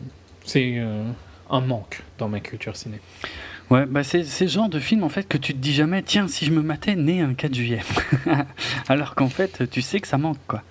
C'est 0.45 0.75
euh, 0.79 1.05
un 1.51 1.61
manque 1.61 2.03
dans 2.19 2.29
ma 2.29 2.41
culture 2.41 2.77
ciné. 2.77 3.01
Ouais, 3.71 3.85
bah 3.85 4.03
c'est 4.03 4.25
ce 4.25 4.47
genre 4.47 4.71
de 4.71 4.81
film 4.81 5.05
en 5.05 5.11
fait 5.11 5.29
que 5.29 5.37
tu 5.37 5.53
te 5.53 5.59
dis 5.59 5.75
jamais, 5.75 6.03
tiens, 6.03 6.27
si 6.27 6.47
je 6.47 6.53
me 6.53 6.63
matais 6.63 6.97
né 6.97 7.21
un 7.21 7.35
4 7.35 7.55
juillet. 7.55 7.83
Alors 8.89 9.15
qu'en 9.15 9.29
fait, 9.29 9.69
tu 9.71 9.83
sais 9.83 10.01
que 10.01 10.09
ça 10.09 10.17
manque, 10.17 10.39
quoi. 10.47 10.63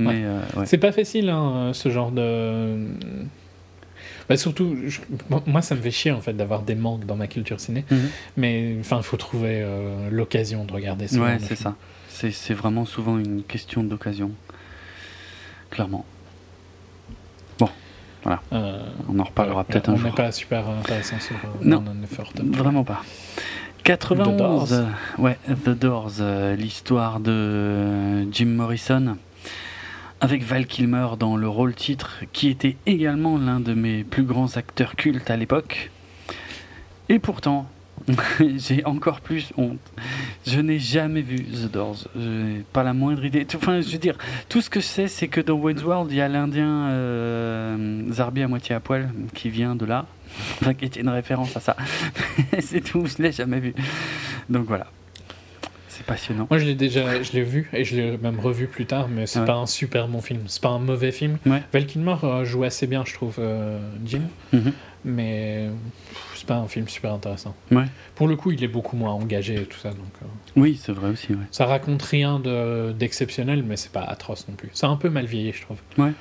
Mais 0.00 0.24
euh, 0.24 0.40
C'est 0.64 0.78
pas 0.78 0.90
facile, 0.90 1.30
hein, 1.30 1.70
ce 1.72 1.88
genre 1.90 2.10
de. 2.10 2.88
Bah 4.28 4.36
surtout, 4.38 4.74
moi 5.46 5.60
ça 5.60 5.74
me 5.74 5.82
fait 5.82 5.90
chier 5.90 6.10
en 6.10 6.20
fait 6.22 6.32
d'avoir 6.32 6.62
des 6.62 6.74
manques 6.74 7.04
dans 7.04 7.14
ma 7.14 7.26
culture 7.26 7.60
ciné, 7.60 7.84
mhm. 7.90 8.08
mais 8.38 8.74
enfin 8.80 8.96
il 8.96 9.02
faut 9.02 9.18
trouver 9.18 9.64
l'occasion 10.10 10.64
de 10.64 10.72
regarder 10.72 11.06
ça. 11.06 11.20
Ouais, 11.20 11.36
c'est 11.38 11.56
ça. 11.56 11.76
C'est 12.14 12.54
vraiment 12.54 12.86
souvent 12.86 13.18
une 13.18 13.42
question 13.42 13.82
d'occasion. 13.82 14.30
Clairement. 15.70 16.04
Bon, 17.58 17.68
voilà. 18.22 18.40
Euh, 18.52 18.86
on 19.08 19.18
en 19.18 19.24
reparlera 19.24 19.64
peut-être 19.64 19.88
un 19.88 19.96
jour. 19.96 20.06
On 20.06 20.08
n'est 20.10 20.14
pas 20.14 20.30
super 20.30 20.68
intéressant 20.68 21.18
sur 21.18 21.34
euh, 21.34 21.48
non, 21.62 21.82
vraiment 22.52 22.84
pas. 22.84 23.02
91, 23.82 24.86
ouais, 25.18 25.38
The 25.64 25.70
Doors, 25.70 26.12
euh, 26.20 26.54
l'histoire 26.54 27.20
de 27.20 28.22
Jim 28.32 28.46
Morrison 28.46 29.18
avec 30.20 30.42
Val 30.42 30.66
Kilmer 30.66 31.08
dans 31.18 31.36
le 31.36 31.48
rôle 31.48 31.74
titre, 31.74 32.22
qui 32.32 32.48
était 32.48 32.76
également 32.86 33.36
l'un 33.36 33.60
de 33.60 33.74
mes 33.74 34.04
plus 34.04 34.22
grands 34.22 34.56
acteurs 34.56 34.96
cultes 34.96 35.30
à 35.30 35.36
l'époque. 35.36 35.90
Et 37.10 37.18
pourtant, 37.18 37.66
j'ai 38.56 38.84
encore 38.84 39.20
plus 39.20 39.52
honte. 39.56 39.78
Je 40.46 40.60
n'ai 40.60 40.78
jamais 40.78 41.22
vu 41.22 41.36
The 41.36 41.70
Doors. 41.70 42.08
Je 42.14 42.28
n'ai 42.28 42.64
pas 42.72 42.82
la 42.82 42.92
moindre 42.92 43.24
idée. 43.24 43.46
Enfin, 43.54 43.80
je 43.80 43.90
veux 43.90 43.98
dire, 43.98 44.16
tout 44.48 44.60
ce 44.60 44.70
que 44.70 44.80
je 44.80 44.86
sais, 44.86 45.08
c'est 45.08 45.28
que 45.28 45.40
dans 45.40 45.54
Wayne's 45.54 45.82
World, 45.82 46.10
il 46.10 46.16
y 46.16 46.20
a 46.20 46.28
l'Indien 46.28 46.88
euh, 46.88 48.12
Zarbi 48.12 48.42
à 48.42 48.48
moitié 48.48 48.74
à 48.74 48.80
poil 48.80 49.10
qui 49.34 49.48
vient 49.48 49.74
de 49.74 49.86
là. 49.86 50.06
Enfin, 50.60 50.74
qui 50.74 50.84
était 50.84 51.00
une 51.00 51.08
référence 51.08 51.56
à 51.56 51.60
ça. 51.60 51.76
c'est 52.60 52.80
tout, 52.80 53.06
je 53.06 53.14
ne 53.18 53.28
l'ai 53.28 53.32
jamais 53.32 53.60
vu. 53.60 53.74
Donc 54.48 54.66
voilà. 54.66 54.86
C'est 55.88 56.04
passionnant. 56.04 56.48
Moi, 56.50 56.58
je 56.58 56.64
l'ai 56.64 56.74
déjà 56.74 57.22
je 57.22 57.30
l'ai 57.32 57.44
vu 57.44 57.70
et 57.72 57.84
je 57.84 57.94
l'ai 57.94 58.18
même 58.18 58.40
revu 58.40 58.66
plus 58.66 58.84
tard, 58.84 59.06
mais 59.08 59.26
c'est 59.26 59.44
pas 59.44 59.54
un 59.54 59.66
super 59.66 60.08
bon 60.08 60.20
film. 60.20 60.40
C'est 60.46 60.60
pas 60.60 60.70
un 60.70 60.80
mauvais 60.80 61.12
film. 61.12 61.38
Val 61.72 61.86
Kilmer 61.86 62.16
euh, 62.24 62.44
joue 62.44 62.64
assez 62.64 62.88
bien, 62.88 63.04
je 63.06 63.14
trouve, 63.14 63.36
euh, 63.38 63.78
Jim. 64.04 64.22
Mhm. 64.52 64.72
Mais 65.04 65.68
c'est 66.34 66.46
pas 66.46 66.56
un 66.56 66.66
film 66.66 66.88
super 66.88 67.12
intéressant. 67.12 67.54
Ouais. 67.70 67.84
Pour 68.14 68.26
le 68.26 68.36
coup, 68.36 68.52
il 68.52 68.64
est 68.64 68.68
beaucoup 68.68 68.96
moins 68.96 69.12
engagé 69.12 69.54
et 69.54 69.64
tout 69.64 69.78
ça. 69.78 69.90
Donc, 69.90 70.12
euh, 70.22 70.26
oui, 70.56 70.80
c'est 70.82 70.92
vrai 70.92 71.10
aussi. 71.10 71.32
Ouais. 71.32 71.44
Ça 71.50 71.66
raconte 71.66 72.02
rien 72.02 72.40
d'exceptionnel, 72.98 73.62
mais 73.62 73.76
c'est 73.76 73.92
pas 73.92 74.02
atroce 74.02 74.48
non 74.48 74.54
plus. 74.54 74.70
C'est 74.72 74.86
un 74.86 74.96
peu 74.96 75.10
mal 75.10 75.26
vieilli, 75.26 75.52
je 75.52 75.62
trouve. 75.62 75.78
Ouais. 75.98 76.12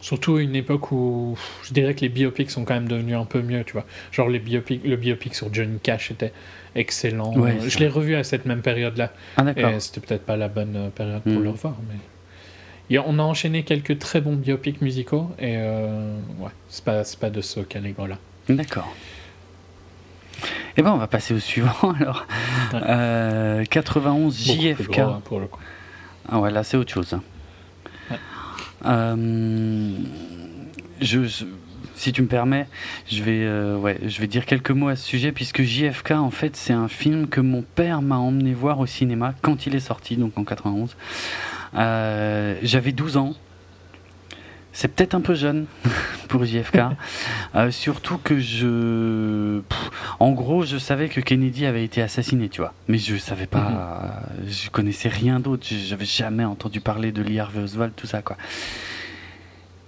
Surtout 0.00 0.36
à 0.36 0.42
une 0.42 0.54
époque 0.54 0.92
où 0.92 1.36
je 1.64 1.74
dirais 1.74 1.94
que 1.94 2.02
les 2.02 2.08
biopics 2.08 2.50
sont 2.50 2.64
quand 2.64 2.74
même 2.74 2.86
devenus 2.86 3.16
un 3.16 3.24
peu 3.24 3.42
mieux, 3.42 3.64
tu 3.64 3.72
vois. 3.72 3.84
Genre 4.12 4.28
les 4.28 4.38
biopics, 4.38 4.84
le 4.84 4.94
biopic 4.94 5.34
sur 5.34 5.52
Johnny 5.52 5.80
Cash 5.80 6.12
était 6.12 6.32
excellent. 6.76 7.34
je 7.66 7.78
l'ai 7.78 7.88
revu 7.88 8.14
à 8.14 8.22
cette 8.22 8.46
même 8.46 8.62
période-là. 8.62 9.12
Ah. 9.36 9.44
Et 9.56 9.80
c'était 9.80 10.00
peut-être 10.00 10.24
pas 10.24 10.36
la 10.36 10.48
bonne 10.48 10.76
euh, 10.76 10.88
période 10.90 11.22
pour 11.22 11.32
hmm. 11.32 11.42
le 11.42 11.50
revoir, 11.50 11.76
mais 11.88 11.96
on 12.90 13.18
a 13.18 13.22
enchaîné 13.22 13.64
quelques 13.64 13.98
très 13.98 14.20
bons 14.20 14.36
biopics 14.36 14.80
musicaux 14.80 15.30
et 15.38 15.56
euh, 15.56 16.16
ouais, 16.38 16.50
c'est 16.68 16.84
pas, 16.84 17.02
pas 17.20 17.30
de 17.30 17.40
ce 17.40 17.60
calibre-là. 17.60 18.18
D'accord. 18.48 18.94
Et 20.42 20.80
eh 20.80 20.82
ben 20.82 20.92
on 20.92 20.96
va 20.96 21.08
passer 21.08 21.34
au 21.34 21.40
suivant 21.40 21.72
alors. 22.00 22.26
91 23.68 24.38
JFK. 24.38 24.98
Hein, 24.98 25.20
pour 25.24 25.40
le 25.40 25.46
coup. 25.46 25.60
Ah 26.28 26.38
ouais, 26.38 26.50
là 26.50 26.62
c'est 26.62 26.76
autre 26.76 26.92
chose. 26.92 27.12
Hein. 27.12 27.22
Euh, 28.86 29.90
je, 31.00 31.44
si 31.96 32.12
tu 32.12 32.22
me 32.22 32.28
permets, 32.28 32.68
je 33.10 33.22
vais, 33.22 33.42
euh, 33.42 33.76
ouais, 33.76 33.98
je 34.06 34.20
vais 34.20 34.28
dire 34.28 34.46
quelques 34.46 34.70
mots 34.70 34.88
à 34.88 34.96
ce 34.96 35.04
sujet 35.04 35.32
puisque 35.32 35.62
JFK 35.62 36.12
en 36.12 36.30
fait 36.30 36.54
c'est 36.56 36.72
un 36.72 36.88
film 36.88 37.26
que 37.26 37.40
mon 37.40 37.62
père 37.62 38.02
m'a 38.02 38.16
emmené 38.16 38.54
voir 38.54 38.78
au 38.78 38.86
cinéma 38.86 39.34
quand 39.42 39.66
il 39.66 39.74
est 39.74 39.80
sorti, 39.80 40.16
donc 40.16 40.38
en 40.38 40.44
91. 40.44 40.96
Euh, 41.74 42.56
j'avais 42.62 42.92
12 42.92 43.16
ans. 43.16 43.34
C'est 44.72 44.88
peut-être 44.88 45.14
un 45.14 45.20
peu 45.20 45.34
jeune 45.34 45.66
pour 46.28 46.44
JFK. 46.44 46.78
Euh, 47.54 47.70
surtout 47.70 48.18
que 48.18 48.38
je. 48.38 49.62
en 50.20 50.32
gros, 50.32 50.64
je 50.64 50.76
savais 50.76 51.08
que 51.08 51.20
Kennedy 51.20 51.64
avait 51.64 51.82
été 51.82 52.02
assassiné, 52.02 52.50
tu 52.50 52.60
vois. 52.60 52.74
Mais 52.86 52.98
je 52.98 53.16
savais 53.16 53.46
pas. 53.46 54.22
Mhm. 54.42 54.50
Je 54.50 54.70
connaissais 54.70 55.08
rien 55.08 55.40
d'autre. 55.40 55.66
J'avais 55.66 56.04
jamais 56.04 56.44
entendu 56.44 56.80
parler 56.80 57.10
de 57.10 57.22
Lee 57.22 57.40
Harvey 57.40 57.62
Oswald, 57.62 57.94
tout 57.96 58.06
ça, 58.06 58.20
quoi. 58.20 58.36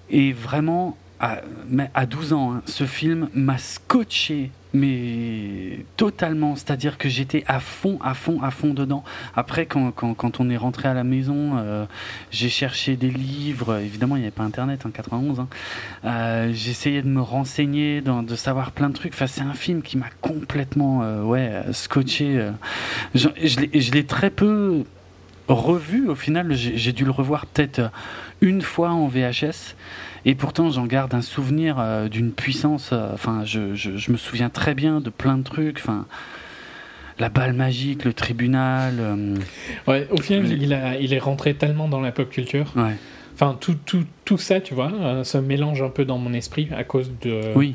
Et 0.09 0.33
vraiment, 0.33 0.97
à, 1.21 1.43
mais 1.69 1.91
à 1.93 2.07
12 2.07 2.33
ans, 2.33 2.55
hein, 2.55 2.63
ce 2.67 2.85
film 2.85 3.29
m'a 3.35 3.59
scotché 3.59 4.51
mais 4.73 5.85
totalement, 5.97 6.57
c'est-à-dire 6.57 6.99
que 6.99 7.09
j'étais 7.09 7.45
à 7.47 7.61
fond, 7.61 7.99
à 8.03 8.15
fond, 8.15 8.41
à 8.43 8.51
fond 8.51 8.73
dedans. 8.73 9.05
Après, 9.35 9.67
quand, 9.67 9.91
quand, 9.91 10.15
quand 10.15 10.41
on 10.41 10.51
est 10.51 10.57
rentré 10.57 10.89
à 10.89 10.95
la 10.95 11.05
maison, 11.05 11.53
euh, 11.57 11.87
j'ai 12.31 12.49
cherché 12.49 12.97
des 12.97 13.11
livres, 13.11 13.79
évidemment 13.79 14.17
il 14.17 14.21
n'y 14.21 14.27
avait 14.27 14.31
pas 14.31 14.45
Internet 14.45 14.87
en 14.87 14.91
91, 14.91 15.41
hein. 15.41 15.49
euh, 16.05 16.51
j'essayais 16.53 17.03
de 17.03 17.09
me 17.09 17.21
renseigner, 17.21 18.01
de 18.01 18.35
savoir 18.37 18.71
plein 18.73 18.89
de 18.89 18.95
trucs, 18.95 19.13
enfin, 19.15 19.27
c'est 19.27 19.43
un 19.43 19.55
film 19.55 19.83
qui 19.83 19.99
m'a 19.99 20.11
complètement 20.21 21.03
euh, 21.03 21.23
ouais, 21.23 21.51
scotché. 21.73 22.51
je 23.15 23.91
l'ai 23.93 24.05
très 24.05 24.31
peu 24.31 24.85
revu, 25.49 26.09
au 26.09 26.15
final 26.15 26.53
j'ai 26.53 26.93
dû 26.93 27.05
le 27.05 27.11
revoir 27.11 27.47
peut-être 27.47 27.91
une 28.41 28.63
fois 28.63 28.91
en 28.91 29.09
VHS. 29.09 29.75
Et 30.25 30.35
pourtant, 30.35 30.71
j'en 30.71 30.87
garde 30.87 31.15
un 31.15 31.23
souvenir 31.23 31.77
euh, 31.79 32.09
d'une 32.09 32.33
puissance. 32.33 32.91
Euh, 32.93 33.11
enfin, 33.15 33.45
je, 33.45 33.75
je, 33.75 34.13
me 34.13 34.17
souviens 34.17 34.51
très 34.51 34.75
bien 34.75 35.01
de 35.01 35.11
plein 35.11 35.39
de 35.39 35.43
trucs. 35.43 35.79
Enfin, 35.79 36.07
la 37.19 37.29
balle 37.29 37.53
magique, 37.53 38.05
le 38.05 38.13
tribunal. 38.13 38.97
Euh, 38.99 39.37
ouais, 39.87 40.07
au 40.11 40.21
final, 40.21 40.51
il, 40.51 40.75
a, 40.75 40.99
il 40.99 41.15
est 41.15 41.19
rentré 41.19 41.55
tellement 41.55 41.89
dans 41.89 42.01
la 42.01 42.13
pop 42.13 42.29
culture. 42.29 42.73
Ouais. 42.77 42.97
Enfin, 43.35 43.57
tout, 43.59 43.77
tout, 43.87 44.05
tout 44.25 44.39
ça, 44.39 44.61
tu 44.61 44.75
vois, 44.75 45.25
se 45.25 45.39
mélange 45.39 45.81
un 45.81 45.89
peu 45.89 46.05
dans 46.05 46.19
mon 46.19 46.33
esprit 46.35 46.69
à 46.77 46.85
cause 46.85 47.11
de. 47.23 47.53
Oui. 47.55 47.75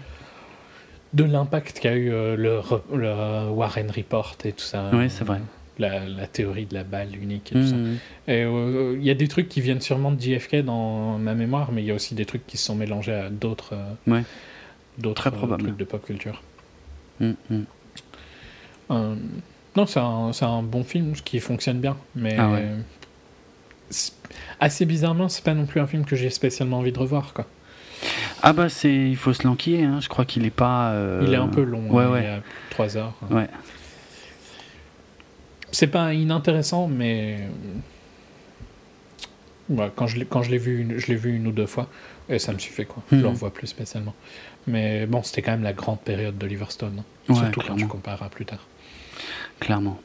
De 1.13 1.23
l'impact 1.23 1.79
qu'a 1.79 1.95
eu 1.95 2.09
le, 2.09 2.61
le, 2.93 3.49
Warren 3.49 3.89
Report 3.89 4.35
et 4.43 4.51
tout 4.51 4.65
ça. 4.65 4.89
Oui, 4.91 5.09
c'est 5.09 5.23
vrai 5.23 5.39
la, 5.79 6.27
théorie 6.27 6.65
de 6.65 6.74
la 6.74 6.84
balle 6.84 7.15
unique 7.15 7.51
et 7.51 7.55
tout 7.55 7.67
ça. 7.67 7.75
Et 8.27 8.44
euh, 8.44 8.96
il 8.98 9.05
y 9.05 9.10
a 9.10 9.13
des 9.13 9.27
trucs 9.27 9.50
qui 9.50 9.62
viennent 9.62 9.82
sûrement 9.82 10.12
de 10.12 10.20
JFK 10.20 10.58
dans 10.58 11.17
ma 11.17 11.34
mémoire, 11.34 11.72
mais 11.72 11.84
il 11.84 11.86
y 11.86 11.91
a 11.91 11.94
aussi 11.94 12.15
des 12.15 12.25
trucs 12.25 12.46
qui 12.48 12.58
se 12.58 12.65
sont 12.65 12.75
mélangés 12.75 13.13
à 13.13 13.29
d'autres 13.29 13.74
euh, 13.74 14.22
d'autres 14.98 15.27
euh, 15.27 15.58
trucs 15.58 15.77
de 15.77 15.84
pop 15.84 16.05
culture. 16.05 16.41
Mhm. 17.20 17.65
non, 18.89 19.86
c'est 19.86 20.00
un, 20.00 20.32
un, 20.41 20.63
bon 20.63 20.84
film 20.84 21.13
qui 21.13 21.39
fonctionne 21.39 21.79
bien, 21.79 21.98
mais 22.15 22.36
ah 22.38 22.51
assez 24.60 24.86
bizarrement, 24.86 25.29
c'est 25.29 25.44
pas 25.44 25.53
non 25.53 25.65
plus 25.65 25.79
un 25.79 25.88
film 25.88 26.05
que 26.05 26.15
j'ai 26.15 26.29
spécialement 26.29 26.79
envie 26.79 26.91
de 26.91 27.00
revoir, 27.00 27.34
quoi. 27.34 27.46
Ah 28.41 28.51
bah 28.51 28.67
c'est, 28.67 28.94
il 28.94 29.15
faut 29.15 29.34
se 29.34 29.48
l'enquiller. 29.48 29.84
Hein. 29.84 30.00
Je 30.01 30.10
crois 30.10 30.25
qu'il 30.25 30.46
est 30.46 30.50
pas. 30.50 30.94
Il 31.22 31.34
est 31.34 31.38
un 31.38 31.48
peu 31.48 31.63
long. 31.63 31.89
Ouais, 31.89 32.03
hein, 32.03 32.12
ouais. 32.12 32.22
Il 32.22 32.25
y 32.25 32.27
a 32.27 32.41
3 32.72 32.98
heures. 32.98 33.13
Ouais 33.32 33.48
c'est 35.75 35.88
pas 35.88 36.13
inintéressant, 36.13 36.88
mais 36.88 37.50
quand 39.96 40.08
je 40.08 40.20
l'ai 40.20 40.25
quand 40.25 40.41
je 40.41 40.51
l'ai 40.51 40.58
vu 40.58 40.96
je 40.98 41.08
l'ai 41.08 41.15
vu 41.15 41.36
une 41.36 41.48
ou 41.48 41.51
deux 41.51 41.65
fois 41.65 41.89
et 42.29 42.39
ça 42.39 42.53
me 42.53 42.60
suffit 42.60 42.86
quoi. 42.86 43.03
Je 43.12 43.17
le 43.17 43.24
mhm. 43.24 43.29
revois 43.29 43.53
plus 43.53 43.67
spécialement. 43.67 44.13
Mais 44.67 45.05
bon, 45.05 45.22
c'était 45.22 45.41
quand 45.41 45.51
même 45.51 45.63
la 45.63 45.74
grande 45.74 46.00
période 46.00 46.38
d'Oliver 46.38 46.65
Stone, 46.70 47.03
hein. 47.29 47.34
surtout 47.34 47.62
quand 47.67 47.75
tu 47.75 47.88
compareras 47.88 48.29
plus 48.29 48.46
tard. 48.46 48.65
Clairement. 49.60 50.00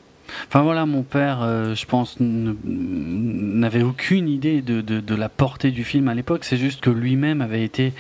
Enfin 0.48 0.62
voilà, 0.62 0.86
mon 0.86 1.02
père, 1.02 1.40
euh, 1.42 1.74
je 1.74 1.86
pense, 1.86 2.16
n'avait 2.20 3.82
aucune 3.82 4.28
idée 4.28 4.62
de, 4.62 4.80
de, 4.80 5.14
la 5.14 5.28
portée 5.28 5.70
du 5.70 5.84
film 5.84 6.08
à 6.08 6.14
l'époque. 6.14 6.44
C'est 6.44 6.56
juste 6.56 6.80
que 6.80 6.90
lui-même 6.90 7.40
avait 7.40 7.64
été 7.64 7.92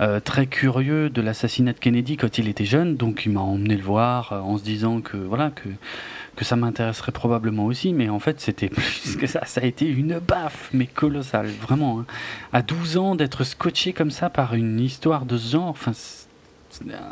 euh, 0.00 0.20
très 0.20 0.46
curieux 0.46 1.10
de 1.10 1.20
l'assassinat 1.20 1.72
de 1.72 1.78
Kennedy 1.78 2.16
quand 2.16 2.38
il 2.38 2.48
était 2.48 2.64
jeune, 2.64 2.96
donc 2.96 3.26
il 3.26 3.32
m'a 3.32 3.40
emmené 3.40 3.76
le 3.76 3.82
voir 3.82 4.32
euh, 4.32 4.40
en 4.40 4.58
se 4.58 4.64
disant 4.64 5.00
que 5.00 5.16
voilà 5.16 5.50
que 5.50 5.68
que 6.38 6.44
ça 6.44 6.54
m'intéresserait 6.54 7.10
probablement 7.10 7.66
aussi, 7.66 7.92
mais 7.92 8.08
en 8.08 8.20
fait 8.20 8.40
c'était 8.40 8.68
plus 8.68 9.16
que 9.16 9.26
ça, 9.26 9.44
ça 9.44 9.60
a 9.60 9.64
été 9.64 9.86
une 9.86 10.20
baffe, 10.20 10.70
mais 10.72 10.86
colossale, 10.86 11.48
vraiment. 11.48 11.98
Hein. 11.98 12.06
À 12.52 12.62
12 12.62 12.96
ans, 12.96 13.14
d'être 13.16 13.42
scotché 13.42 13.92
comme 13.92 14.12
ça 14.12 14.30
par 14.30 14.54
une 14.54 14.78
histoire 14.78 15.26
de 15.26 15.36
ce 15.36 15.50
genre, 15.52 15.66
enfin, 15.66 15.90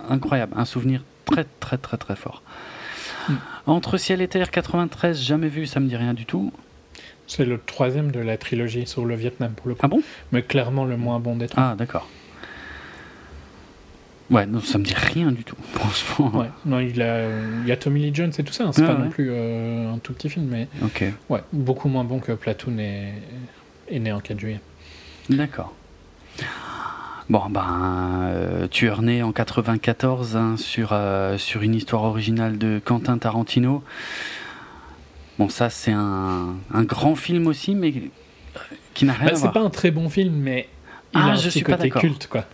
incroyable, 0.09 0.53
un 0.57 0.65
souvenir 0.65 1.03
très 1.25 1.45
très 1.59 1.77
très 1.77 1.97
très 1.97 2.15
fort. 2.15 2.45
Hmm. 3.29 3.35
Entre 3.67 3.99
Ciel 3.99 4.23
et 4.23 4.29
Terre 4.29 4.53
93, 4.53 5.21
jamais 5.21 5.49
vu, 5.49 5.67
ça 5.67 5.81
me 5.81 5.89
dit 5.89 5.97
rien 5.97 6.15
du 6.15 6.25
tout. 6.25 6.53
C'est 7.27 7.45
le 7.45 7.59
troisième 7.59 8.13
de 8.13 8.21
la 8.21 8.37
trilogie 8.37 8.87
sur 8.87 9.05
le 9.05 9.17
Vietnam 9.17 9.55
pour 9.57 9.67
le 9.67 9.75
coup. 9.75 9.81
Ah 9.83 9.89
bon? 9.89 10.03
Mais 10.31 10.43
clairement 10.43 10.85
le 10.85 10.97
moins 10.97 11.19
bon 11.19 11.35
des 11.35 11.49
trois. 11.49 11.71
Ah 11.73 11.75
d'accord. 11.77 12.09
Ouais, 14.31 14.45
non, 14.47 14.61
ça 14.61 14.79
me 14.79 14.85
dit 14.85 14.95
rien 14.95 15.31
du 15.31 15.45
tout, 15.45 15.57
franchement. 15.73 16.41
Ouais, 16.41 16.51
non, 16.65 16.81
il, 16.81 17.01
a, 17.01 17.29
il 17.63 17.67
y 17.67 17.73
a 17.73 17.77
Tommy 17.77 18.01
Lee 18.01 18.11
Jones 18.15 18.33
et 18.37 18.43
tout 18.43 18.53
ça, 18.53 18.65
hein, 18.65 18.71
c'est 18.73 18.85
pas 18.85 18.95
non 18.95 19.09
plus 19.09 19.29
euh, 19.31 19.93
un 19.93 19.99
tout 19.99 20.13
petit 20.13 20.29
film, 20.29 20.47
mais 20.51 20.69
Ok. 20.83 21.05
ouais, 21.29 21.43
beaucoup 21.53 21.89
moins 21.89 22.05
bon 22.05 22.19
que 22.19 22.33
Platoon 22.33 22.79
est, 22.79 23.13
est 23.89 23.99
né 24.01 24.11
en 24.13 24.21
4 24.21 24.39
juillet. 24.41 24.61
D'accord. 25.31 25.73
Bon, 27.29 27.43
ben, 27.51 27.65
euh, 28.23 28.67
Tueur 28.69 29.03
né 29.03 29.23
en 29.23 29.33
94 29.33 30.37
hein, 30.37 30.57
sur, 30.57 30.91
euh, 30.93 31.39
sur 31.39 31.63
une 31.63 31.75
histoire 31.75 32.03
originale 32.05 32.57
de 32.59 32.81
Quentin 32.85 33.19
Tarantino. 33.19 33.83
Bon, 35.39 35.49
ça, 35.49 35.69
c'est 35.69 35.93
un, 35.93 36.55
un 36.73 36.83
grand 36.85 37.17
film 37.17 37.47
aussi, 37.49 37.75
mais 37.75 37.93
qui 38.95 39.05
n'a 39.05 39.13
rien 39.13 39.27
bah, 39.27 39.33
à 39.33 39.39
voir. 39.39 39.53
C'est 39.53 39.59
pas 39.61 39.65
un 39.67 39.71
très 39.71 39.91
bon 39.91 40.09
film, 40.09 40.35
mais 40.37 40.69
ah, 41.15 41.35
je 41.35 41.49
suis 41.49 41.63
pas 41.63 41.77
culte, 41.77 42.27
quoi. 42.27 42.45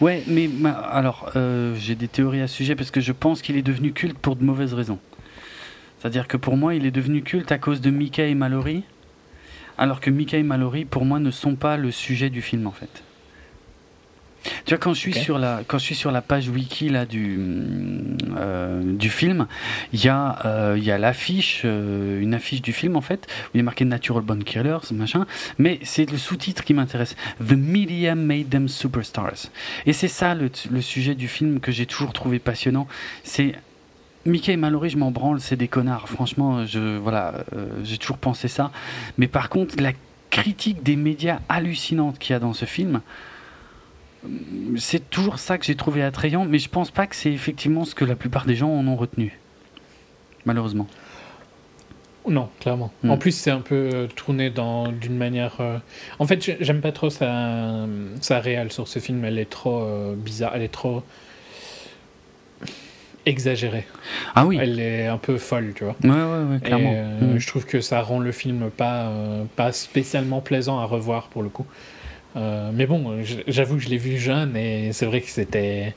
Ouais, 0.00 0.22
mais 0.26 0.48
alors, 0.90 1.30
euh, 1.36 1.74
j'ai 1.76 1.94
des 1.94 2.08
théories 2.08 2.40
à 2.40 2.48
ce 2.48 2.54
sujet 2.54 2.76
parce 2.76 2.90
que 2.90 3.00
je 3.00 3.12
pense 3.12 3.42
qu'il 3.42 3.56
est 3.56 3.62
devenu 3.62 3.92
culte 3.92 4.18
pour 4.18 4.36
de 4.36 4.44
mauvaises 4.44 4.74
raisons. 4.74 4.98
C'est-à-dire 5.98 6.28
que 6.28 6.36
pour 6.36 6.56
moi, 6.56 6.74
il 6.74 6.86
est 6.86 6.90
devenu 6.90 7.22
culte 7.22 7.50
à 7.50 7.58
cause 7.58 7.80
de 7.80 7.90
Mickey 7.90 8.30
et 8.30 8.34
Mallory, 8.34 8.84
alors 9.78 10.00
que 10.00 10.10
Mickey 10.10 10.40
et 10.40 10.42
Mallory, 10.42 10.84
pour 10.84 11.04
moi, 11.04 11.18
ne 11.18 11.30
sont 11.30 11.56
pas 11.56 11.76
le 11.76 11.90
sujet 11.90 12.30
du 12.30 12.42
film, 12.42 12.66
en 12.66 12.72
fait. 12.72 13.02
Tu 14.64 14.70
vois, 14.70 14.78
quand 14.78 14.94
je 14.94 14.98
suis 14.98 15.14
sur 15.14 15.38
la 15.38 15.62
quand 15.66 15.78
je 15.78 15.84
suis 15.84 15.94
sur 15.94 16.10
la 16.10 16.22
page 16.22 16.48
wiki 16.48 16.88
là 16.88 17.06
du 17.06 17.38
euh, 18.36 18.82
du 18.94 19.10
film, 19.10 19.46
il 19.92 20.04
y 20.04 20.08
a 20.08 20.38
euh, 20.44 20.78
y 20.78 20.90
a 20.90 20.98
l'affiche, 20.98 21.62
euh, 21.64 22.20
une 22.20 22.34
affiche 22.34 22.62
du 22.62 22.72
film 22.72 22.96
en 22.96 23.00
fait 23.00 23.26
où 23.46 23.50
il 23.54 23.60
est 23.60 23.62
marqué 23.62 23.84
Natural 23.84 24.22
Born 24.22 24.44
Killers 24.44 24.92
machin, 24.92 25.26
mais 25.58 25.78
c'est 25.82 26.10
le 26.10 26.18
sous-titre 26.18 26.64
qui 26.64 26.74
m'intéresse. 26.74 27.16
The 27.40 27.52
media 27.52 28.14
made 28.14 28.50
them 28.50 28.68
superstars. 28.68 29.50
Et 29.86 29.92
c'est 29.92 30.08
ça 30.08 30.34
le, 30.34 30.50
le 30.70 30.80
sujet 30.80 31.14
du 31.14 31.28
film 31.28 31.60
que 31.60 31.72
j'ai 31.72 31.86
toujours 31.86 32.12
trouvé 32.12 32.38
passionnant. 32.38 32.86
C'est 33.22 33.54
Mickey 34.26 34.52
et 34.52 34.56
Mallory, 34.56 34.90
je 34.90 34.96
m'en 34.96 35.10
branle, 35.10 35.40
c'est 35.40 35.56
des 35.56 35.68
connards. 35.68 36.08
Franchement, 36.08 36.64
je 36.64 36.96
voilà, 36.96 37.44
j'ai 37.82 37.98
toujours 37.98 38.16
pensé 38.16 38.48
ça. 38.48 38.70
Mais 39.18 39.28
par 39.28 39.50
contre, 39.50 39.74
la 39.82 39.92
critique 40.30 40.82
des 40.82 40.96
médias 40.96 41.40
hallucinante 41.48 42.18
qu'il 42.18 42.32
y 42.32 42.36
a 42.36 42.40
dans 42.40 42.54
ce 42.54 42.64
film, 42.64 43.02
c'est 44.78 45.10
toujours 45.10 45.38
ça 45.38 45.58
que 45.58 45.64
j'ai 45.64 45.74
trouvé 45.74 46.02
attrayant, 46.02 46.44
mais 46.44 46.58
je 46.58 46.68
pense 46.68 46.90
pas 46.90 47.06
que 47.06 47.16
c'est 47.16 47.32
effectivement 47.32 47.84
ce 47.84 47.94
que 47.94 48.04
la 48.04 48.16
plupart 48.16 48.46
des 48.46 48.56
gens 48.56 48.70
en 48.70 48.86
ont 48.86 48.96
retenu. 48.96 49.38
Malheureusement. 50.44 50.86
Non, 52.26 52.48
clairement. 52.60 52.90
Hmm. 53.02 53.10
En 53.10 53.18
plus, 53.18 53.32
c'est 53.32 53.50
un 53.50 53.60
peu 53.60 53.90
euh, 53.92 54.06
tourné 54.06 54.48
dans 54.48 54.90
d'une 54.90 55.16
manière. 55.16 55.56
Euh, 55.60 55.78
en 56.18 56.26
fait, 56.26 56.56
j'aime 56.60 56.80
pas 56.80 56.92
trop 56.92 57.10
sa, 57.10 57.86
sa 58.20 58.40
réelle 58.40 58.72
sur 58.72 58.88
ce 58.88 58.98
film. 58.98 59.24
Elle 59.24 59.38
est 59.38 59.50
trop 59.50 59.82
euh, 59.82 60.14
bizarre. 60.16 60.52
Elle 60.54 60.62
est 60.62 60.72
trop 60.72 61.02
exagérée. 63.26 63.86
Ah 64.34 64.46
oui. 64.46 64.58
Elle 64.60 64.80
est 64.80 65.06
un 65.06 65.18
peu 65.18 65.36
folle, 65.36 65.72
tu 65.74 65.84
vois. 65.84 65.96
Ouais, 66.02 66.10
ouais, 66.10 66.54
ouais 66.54 66.60
clairement. 66.60 66.92
Hmm. 67.20 67.38
Je 67.38 67.46
trouve 67.46 67.66
que 67.66 67.82
ça 67.82 68.00
rend 68.00 68.20
le 68.20 68.32
film 68.32 68.70
pas 68.70 69.12
pas 69.56 69.72
spécialement 69.72 70.40
plaisant 70.40 70.78
à 70.78 70.84
revoir 70.84 71.28
pour 71.28 71.42
le 71.42 71.50
coup. 71.50 71.66
Euh, 72.36 72.70
mais 72.72 72.86
bon, 72.86 73.22
j'avoue 73.46 73.76
que 73.76 73.82
je 73.82 73.88
l'ai 73.88 73.98
vu 73.98 74.18
jeune 74.18 74.56
et 74.56 74.92
c'est 74.92 75.06
vrai 75.06 75.20
que 75.20 75.28
c'était. 75.28 75.94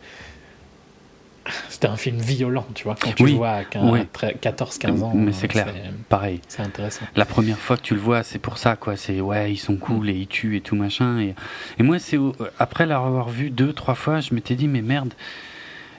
C'était 1.69 1.87
un 1.87 1.95
film 1.95 2.17
violent, 2.17 2.67
tu 2.75 2.83
vois, 2.83 2.95
quand 3.01 3.13
tu 3.13 3.25
le 3.25 3.31
vois 3.31 3.51
à 3.51 3.63
14-15 3.63 5.01
ans. 5.01 5.13
Mais 5.15 5.31
c'est 5.31 5.47
clair, 5.47 5.67
pareil. 6.09 6.41
C'est 6.49 6.61
intéressant. 6.61 7.05
La 7.15 7.23
première 7.23 7.57
fois 7.57 7.77
que 7.77 7.83
tu 7.83 7.93
le 7.93 8.01
vois, 8.01 8.23
c'est 8.23 8.39
pour 8.39 8.57
ça, 8.57 8.75
quoi. 8.75 8.97
C'est 8.97 9.21
ouais, 9.21 9.53
ils 9.53 9.57
sont 9.57 9.77
cool 9.77 10.07
mm. 10.07 10.09
et 10.09 10.13
ils 10.13 10.27
tuent 10.27 10.57
et 10.57 10.61
tout 10.61 10.75
machin. 10.75 11.19
Et, 11.19 11.35
et 11.79 11.83
moi, 11.83 11.99
c'est 11.99 12.17
après 12.59 12.85
l'avoir 12.85 13.29
vu 13.29 13.49
deux, 13.49 13.71
trois 13.71 13.95
fois, 13.95 14.19
je 14.19 14.33
m'étais 14.33 14.55
dit, 14.55 14.67
mais 14.67 14.81
merde, 14.81 15.13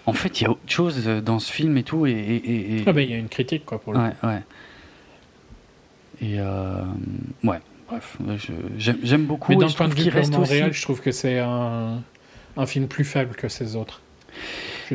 en 0.05 0.13
fait, 0.13 0.41
il 0.41 0.45
y 0.45 0.47
a 0.47 0.51
autre 0.51 0.61
chose 0.67 1.07
dans 1.07 1.39
ce 1.39 1.51
film 1.51 1.79
et 1.79 1.83
tout. 1.83 2.07
Et, 2.07 2.13
et, 2.13 2.83
Ah, 2.87 2.93
ben, 2.93 3.01
il 3.01 3.11
y 3.11 3.15
a 3.15 3.19
une 3.19 3.31
critique, 3.31 3.65
quoi, 3.65 3.81
pour 3.81 3.95
le 3.95 4.01
Ouais, 4.01 4.13
ouais. 4.23 4.43
Et 6.21 6.41
euh, 6.41 6.83
ouais, 7.45 7.61
Bref, 7.89 8.19
j'aime 8.77 9.25
beaucoup. 9.25 9.53
Mais 9.53 9.59
d'un 9.59 9.71
point 9.71 9.89
de 9.89 9.95
vue 9.95 10.11
aussi... 10.11 10.53
réel, 10.53 10.73
je 10.73 10.83
trouve 10.83 11.01
que 11.01 11.11
c'est 11.11 11.39
un, 11.39 12.03
un, 12.57 12.67
film 12.67 12.87
plus 12.87 13.05
faible 13.05 13.35
que 13.35 13.49
ces 13.49 13.77
autres. 13.77 14.03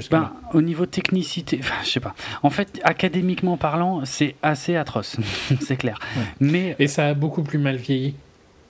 Ben, 0.09 0.31
au 0.53 0.61
niveau 0.61 0.85
technicité, 0.85 1.59
enfin, 1.59 1.75
je 1.83 1.89
sais 1.89 1.99
pas. 1.99 2.15
En 2.41 2.49
fait, 2.49 2.79
académiquement 2.83 3.57
parlant, 3.57 4.05
c'est 4.05 4.35
assez 4.41 4.75
atroce, 4.75 5.17
c'est 5.61 5.75
clair. 5.75 5.99
Mais 6.39 6.75
et 6.79 6.87
ça 6.87 7.07
a 7.09 7.13
beaucoup 7.13 7.43
plus 7.43 7.59
mal 7.59 7.75
vieilli. 7.75 8.15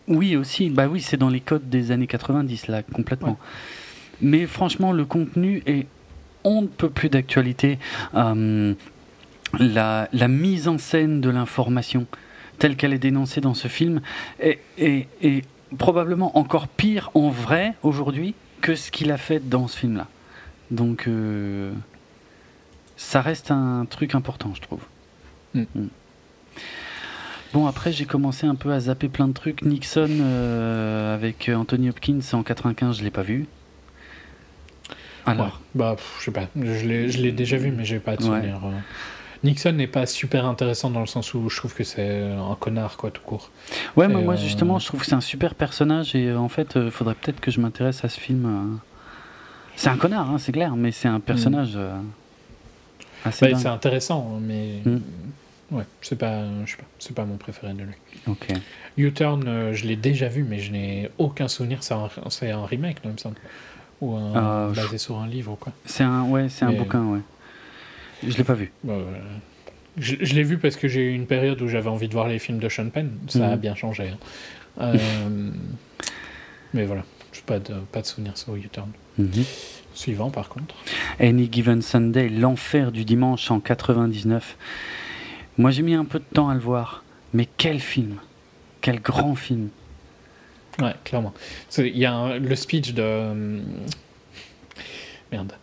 Oui, 0.07 0.35
aussi. 0.35 0.69
Bah 0.69 0.87
oui, 0.87 1.01
c'est 1.01 1.17
dans 1.17 1.29
les 1.29 1.39
codes 1.39 1.69
des 1.69 1.91
années 1.91 2.07
90 2.07 2.67
là, 2.67 2.83
complètement. 2.83 3.37
Mais 4.21 4.45
franchement, 4.47 4.91
le 4.91 5.05
contenu 5.05 5.63
est 5.65 5.87
on 6.43 6.63
ne 6.63 6.67
peut 6.67 6.89
plus 6.89 7.09
d'actualité. 7.09 7.79
Euh, 8.15 8.73
la, 9.59 10.09
la 10.11 10.27
mise 10.27 10.67
en 10.67 10.77
scène 10.77 11.21
de 11.21 11.29
l'information 11.29 12.05
telle 12.59 12.75
qu'elle 12.75 12.93
est 12.93 12.99
dénoncée 12.99 13.41
dans 13.41 13.53
ce 13.53 13.67
film 13.67 14.01
est, 14.39 15.45
probablement 15.77 16.37
encore 16.37 16.67
pire 16.67 17.09
en 17.15 17.29
vrai 17.29 17.73
aujourd'hui 17.81 18.35
que 18.61 18.75
ce 18.75 18.91
qu'il 18.91 19.11
a 19.11 19.17
fait 19.17 19.39
dans 19.49 19.67
ce 19.67 19.79
film-là. 19.79 20.07
Donc, 20.71 21.07
ça 22.95 23.21
reste 23.21 23.51
un 23.51 23.85
truc 23.89 24.15
important, 24.15 24.53
je 24.55 24.61
trouve. 24.61 24.81
Mm. 25.53 25.63
Mm. 25.75 25.87
Bon, 27.53 27.67
après, 27.67 27.91
j'ai 27.91 28.05
commencé 28.05 28.47
un 28.47 28.55
peu 28.55 28.71
à 28.71 28.79
zapper 28.79 29.09
plein 29.09 29.27
de 29.27 29.33
trucs. 29.33 29.61
Nixon 29.61 30.09
euh, 30.09 31.13
avec 31.13 31.51
Anthony 31.53 31.89
Hopkins 31.89 32.19
en 32.33 32.41
95, 32.41 32.97
je 32.97 33.03
l'ai 33.03 33.11
pas 33.11 33.21
vu. 33.21 33.45
Alors 35.27 35.61
Bah, 35.75 35.95
je 36.19 36.25
sais 36.25 36.31
pas. 36.31 36.49
Je 36.59 36.85
l'ai 36.85 37.31
déjà 37.31 37.57
vu, 37.57 37.71
mais 37.71 37.85
j'ai 37.85 37.99
pas 37.99 38.15
de 38.15 38.23
souvenir. 38.23 38.59
Euh. 38.65 38.71
Nixon 39.43 39.73
n'est 39.73 39.87
pas 39.87 40.05
super 40.05 40.45
intéressant 40.45 40.89
dans 40.89 41.01
le 41.01 41.05
sens 41.05 41.33
où 41.33 41.49
je 41.49 41.57
trouve 41.57 41.73
que 41.73 41.83
c'est 41.83 42.21
un 42.21 42.55
connard, 42.55 42.97
quoi, 42.97 43.11
tout 43.11 43.21
court. 43.21 43.51
Ouais, 43.95 44.07
mais 44.07 44.21
moi, 44.21 44.35
euh, 44.35 44.37
justement, 44.37 44.79
je 44.79 44.85
trouve 44.87 45.01
que 45.01 45.05
c'est 45.05 45.15
un 45.15 45.21
super 45.21 45.55
personnage 45.55 46.15
et 46.15 46.33
en 46.33 46.49
fait, 46.49 46.73
il 46.75 46.91
faudrait 46.91 47.15
peut-être 47.15 47.39
que 47.39 47.51
je 47.51 47.59
m'intéresse 47.59 48.03
à 48.05 48.09
ce 48.09 48.19
film. 48.19 48.79
C'est 49.75 49.89
un 49.89 49.97
connard, 49.97 50.29
hein, 50.29 50.37
c'est 50.37 50.51
clair, 50.51 50.75
mais 50.75 50.91
c'est 50.91 51.07
un 51.07 51.19
personnage. 51.19 51.75
Mm. 51.75 52.05
Bah, 53.25 53.31
c'est 53.31 53.67
intéressant, 53.67 54.39
mais. 54.41 54.81
Ouais, 55.71 55.85
c'est 56.01 56.17
pas, 56.17 56.43
je 56.65 56.71
sais 56.71 56.77
pas, 56.77 56.83
c'est 56.99 57.15
pas 57.15 57.25
mon 57.25 57.37
préféré 57.37 57.73
de 57.73 57.81
lui. 57.81 57.95
Ok. 58.27 58.47
U-Turn, 58.97 59.43
euh, 59.47 59.73
je 59.73 59.87
l'ai 59.87 59.95
déjà 59.95 60.27
vu, 60.27 60.43
mais 60.43 60.59
je 60.59 60.71
n'ai 60.71 61.09
aucun 61.17 61.47
souvenir. 61.47 61.81
C'est 61.81 61.95
un, 61.95 62.03
un 62.05 62.65
remake, 62.65 62.97
il 63.03 63.11
me 63.11 63.17
semble. 63.17 63.37
Ou 63.99 64.15
un, 64.15 64.35
euh, 64.35 64.73
basé 64.73 64.99
sur 64.99 65.17
un 65.17 65.25
livre, 65.25 65.57
quoi. 65.59 65.73
C'est 65.85 66.03
un, 66.03 66.23
ouais, 66.23 66.47
c'est 66.49 66.65
un 66.65 66.73
bouquin, 66.73 67.03
ouais. 67.05 67.21
Je 68.27 68.37
l'ai 68.37 68.43
pas 68.43 68.53
vu. 68.53 68.71
Je, 69.97 70.15
je 70.21 70.33
l'ai 70.33 70.43
vu 70.43 70.57
parce 70.57 70.75
que 70.75 70.87
j'ai 70.87 71.01
eu 71.01 71.13
une 71.13 71.27
période 71.27 71.61
où 71.61 71.67
j'avais 71.67 71.89
envie 71.89 72.07
de 72.07 72.13
voir 72.13 72.27
les 72.27 72.39
films 72.39 72.59
de 72.59 72.69
Sean 72.69 72.89
Penn. 72.89 73.11
Ça 73.27 73.47
a 73.47 73.55
mhm. 73.55 73.61
bien 73.61 73.75
changé. 73.75 74.09
Hein. 74.09 74.17
Euh, 74.81 75.51
mais 76.73 76.85
voilà, 76.85 77.03
je 77.31 77.41
pas 77.41 77.59
de, 77.59 77.75
pas 77.91 78.01
de 78.01 78.07
souvenir 78.07 78.37
sur 78.37 78.55
U-Turn. 78.55 78.89
Mhm. 79.17 79.43
Suivant, 79.93 80.31
par 80.31 80.49
contre. 80.49 80.73
Any 81.19 81.47
Given 81.51 81.81
Sunday, 81.83 82.27
l'enfer 82.29 82.91
du 82.91 83.05
dimanche 83.05 83.51
en 83.51 83.59
99. 83.59 84.57
Moi, 85.59 85.69
j'ai 85.69 85.83
mis 85.83 85.93
un 85.93 86.05
peu 86.05 86.17
de 86.17 86.25
temps 86.25 86.49
à 86.49 86.55
le 86.55 86.59
voir. 86.59 87.03
Mais 87.33 87.47
quel 87.57 87.79
film 87.79 88.17
Quel 88.81 88.99
grand 88.99 89.35
film 89.35 89.69
Ouais, 90.81 90.93
clairement. 91.03 91.33
Il 91.77 91.97
y 91.97 92.05
a 92.05 92.39
le 92.39 92.55
speech 92.55 92.93
de. 92.93 93.61
Merde. 95.33 95.53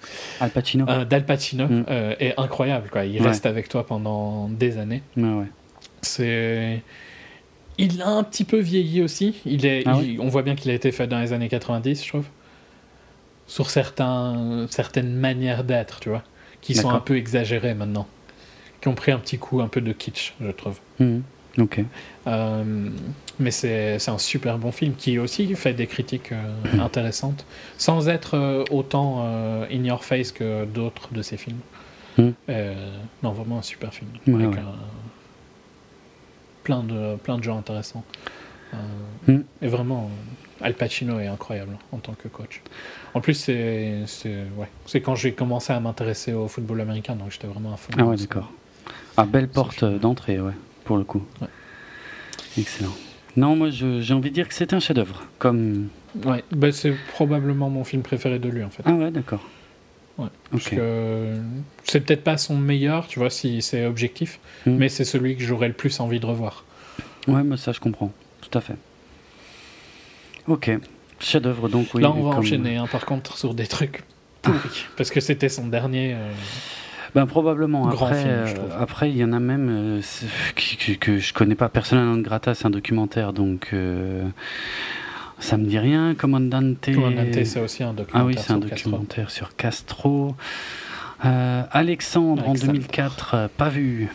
Al 0.40 0.50
Pacino. 0.50 0.86
Euh, 0.88 1.04
D'Al 1.04 1.24
Pacino 1.24 1.66
mm. 1.66 1.84
euh, 1.88 2.14
est 2.18 2.34
incroyable. 2.38 2.88
Quoi. 2.90 3.04
Il 3.04 3.22
reste 3.22 3.46
avec 3.46 3.68
toi 3.68 3.86
pendant 3.86 4.48
des 4.48 4.78
années. 4.78 5.02
Ouais, 5.16 5.32
ouais. 5.32 5.46
C'est. 6.02 6.82
Il 7.78 8.02
a 8.02 8.08
un 8.08 8.22
petit 8.22 8.44
peu 8.44 8.58
vieilli 8.58 9.00
aussi. 9.00 9.36
Il 9.46 9.64
est, 9.64 9.84
ah 9.86 9.98
on 10.18 10.28
voit 10.28 10.42
bien 10.42 10.54
qu'il 10.54 10.70
a 10.70 10.74
été 10.74 10.92
fait 10.92 11.06
dans 11.06 11.18
les 11.18 11.32
années 11.32 11.48
90, 11.48 12.04
je 12.04 12.08
trouve. 12.08 12.26
Sur 13.46 13.70
certains, 13.70 14.66
certaines 14.70 15.14
manières 15.14 15.64
d'être, 15.64 16.00
tu 16.00 16.10
vois, 16.10 16.22
qui 16.60 16.74
sont 16.74 16.90
un 16.90 17.00
peu 17.00 17.16
exagérées 17.16 17.74
maintenant 17.74 18.06
qui 18.80 18.88
ont 18.88 18.94
pris 18.94 19.12
un 19.12 19.18
petit 19.18 19.38
coup 19.38 19.60
un 19.60 19.68
peu 19.68 19.80
de 19.80 19.92
kitsch, 19.92 20.34
je 20.40 20.50
trouve. 20.50 20.78
Mhm. 20.98 21.22
Ok. 21.58 21.80
Euh, 22.26 22.90
mais 23.40 23.50
c'est 23.50 24.08
un 24.08 24.18
super 24.18 24.58
bon 24.58 24.70
film 24.70 24.94
qui 24.94 25.18
aussi 25.18 25.54
fait 25.54 25.72
des 25.72 25.86
critiques 25.86 26.32
euh, 26.32 26.52
intéressantes, 26.80 27.44
sans 27.78 28.08
être 28.08 28.36
euh, 28.36 28.64
autant 28.70 29.24
in 29.70 29.84
your 29.84 30.04
face 30.04 30.30
que 30.30 30.66
d'autres 30.66 31.12
de 31.12 31.22
ses 31.22 31.36
films. 31.36 31.58
Mhm. 32.18 32.34
non, 33.22 33.32
vraiment 33.32 33.58
un 33.58 33.62
super 33.62 33.94
film. 33.94 34.10
avec 34.28 34.50
plein, 36.64 36.82
de, 36.82 37.16
plein 37.16 37.38
de 37.38 37.42
gens 37.42 37.56
intéressants. 37.56 38.04
Mhm. 39.26 39.44
Et 39.62 39.68
vraiment, 39.68 40.10
Al 40.60 40.74
Pacino 40.74 41.18
est 41.18 41.26
incroyable 41.26 41.78
en 41.92 41.98
tant 41.98 42.12
que 42.12 42.28
coach. 42.28 42.60
En 43.14 43.20
plus, 43.20 43.34
c'est 43.34 44.04
ouais, 44.56 45.00
quand 45.00 45.14
j'ai 45.14 45.32
commencé 45.32 45.72
à 45.72 45.80
m'intéresser 45.80 46.34
au 46.34 46.46
football 46.46 46.82
américain, 46.82 47.16
donc 47.16 47.30
j'étais 47.30 47.46
vraiment 47.46 47.72
à 47.72 47.76
fond. 47.76 47.92
Ah 47.96 48.04
ouais, 48.04 48.16
d'accord. 48.16 48.52
Ah, 49.16 49.24
belle 49.24 49.48
porte 49.48 49.84
d'entrée, 49.84 50.40
ouais, 50.40 50.52
pour 50.84 50.98
le 50.98 51.04
coup. 51.04 51.24
Excellent. 52.58 52.94
Non, 53.36 53.56
moi 53.56 53.70
j'ai 53.70 54.14
envie 54.14 54.30
de 54.30 54.34
dire 54.34 54.48
que 54.48 54.54
c'est 54.54 54.72
un 54.72 54.80
chef-d'œuvre. 54.80 55.24
Comme... 55.38 55.88
Ouais, 56.24 56.44
bah, 56.50 56.72
c'est 56.72 56.94
probablement 57.12 57.70
mon 57.70 57.84
film 57.84 58.02
préféré 58.02 58.38
de 58.38 58.48
lui 58.48 58.64
en 58.64 58.70
fait. 58.70 58.82
Ah 58.86 58.94
ouais, 58.94 59.10
d'accord. 59.10 59.42
Ouais, 60.18 60.28
c'est 61.84 62.00
peut-être 62.00 62.24
pas 62.24 62.36
son 62.36 62.56
meilleur, 62.56 63.06
tu 63.06 63.18
vois, 63.18 63.30
si 63.30 63.62
c'est 63.62 63.86
objectif, 63.86 64.38
hmm. 64.66 64.72
mais 64.72 64.90
c'est 64.90 65.04
celui 65.04 65.34
que 65.36 65.42
j'aurais 65.42 65.68
le 65.68 65.74
plus 65.74 65.98
envie 66.00 66.20
de 66.20 66.26
revoir. 66.26 66.64
Ouais, 67.26 67.42
mais 67.42 67.56
ça 67.56 67.72
je 67.72 67.80
comprends, 67.80 68.12
tout 68.42 68.58
à 68.58 68.60
fait. 68.60 68.76
Ok, 70.46 70.70
chef-d'œuvre 71.20 71.68
donc, 71.68 71.94
oui. 71.94 72.02
Là, 72.02 72.10
on 72.10 72.28
va 72.28 72.36
enchaîner, 72.36 72.76
hein, 72.76 72.86
par 72.90 73.06
contre, 73.06 73.38
sur 73.38 73.54
des 73.54 73.66
trucs 73.66 74.02
pourris, 74.42 74.86
parce 74.96 75.10
que 75.10 75.20
c'était 75.20 75.48
son 75.48 75.68
dernier. 75.68 76.14
Euh, 76.14 76.32
ben 77.14 77.26
probablement. 77.26 77.88
après, 77.88 78.24
euh, 78.26 78.46
après, 78.78 79.10
il 79.10 79.16
y 79.16 79.24
en 79.24 79.32
a 79.32 79.40
même 79.40 79.68
euh, 79.70 80.00
que, 80.54 80.92
que, 80.94 81.18
je 81.18 81.32
connais 81.32 81.54
pas. 81.54 81.68
Personnellement, 81.68 82.16
grata, 82.18 82.54
c'est 82.54 82.66
un 82.66 82.70
documentaire, 82.70 83.32
donc 83.32 83.70
euh, 83.72 84.28
ça 85.38 85.56
me 85.56 85.66
dit 85.66 85.78
rien. 85.78 86.14
Commandante. 86.14 86.90
Commandante, 86.92 87.44
c'est 87.44 87.60
aussi 87.60 87.82
un 87.82 87.94
documentaire. 87.94 88.20
Ah 88.20 88.24
oui, 88.24 88.34
c'est 88.38 88.52
un 88.52 88.58
documentaire 88.58 89.30
sur 89.30 89.56
Castro. 89.56 90.34
Alexandre, 91.22 92.48
en 92.48 92.54
2004, 92.54 93.50
pas 93.56 93.68
vu. 93.68 94.08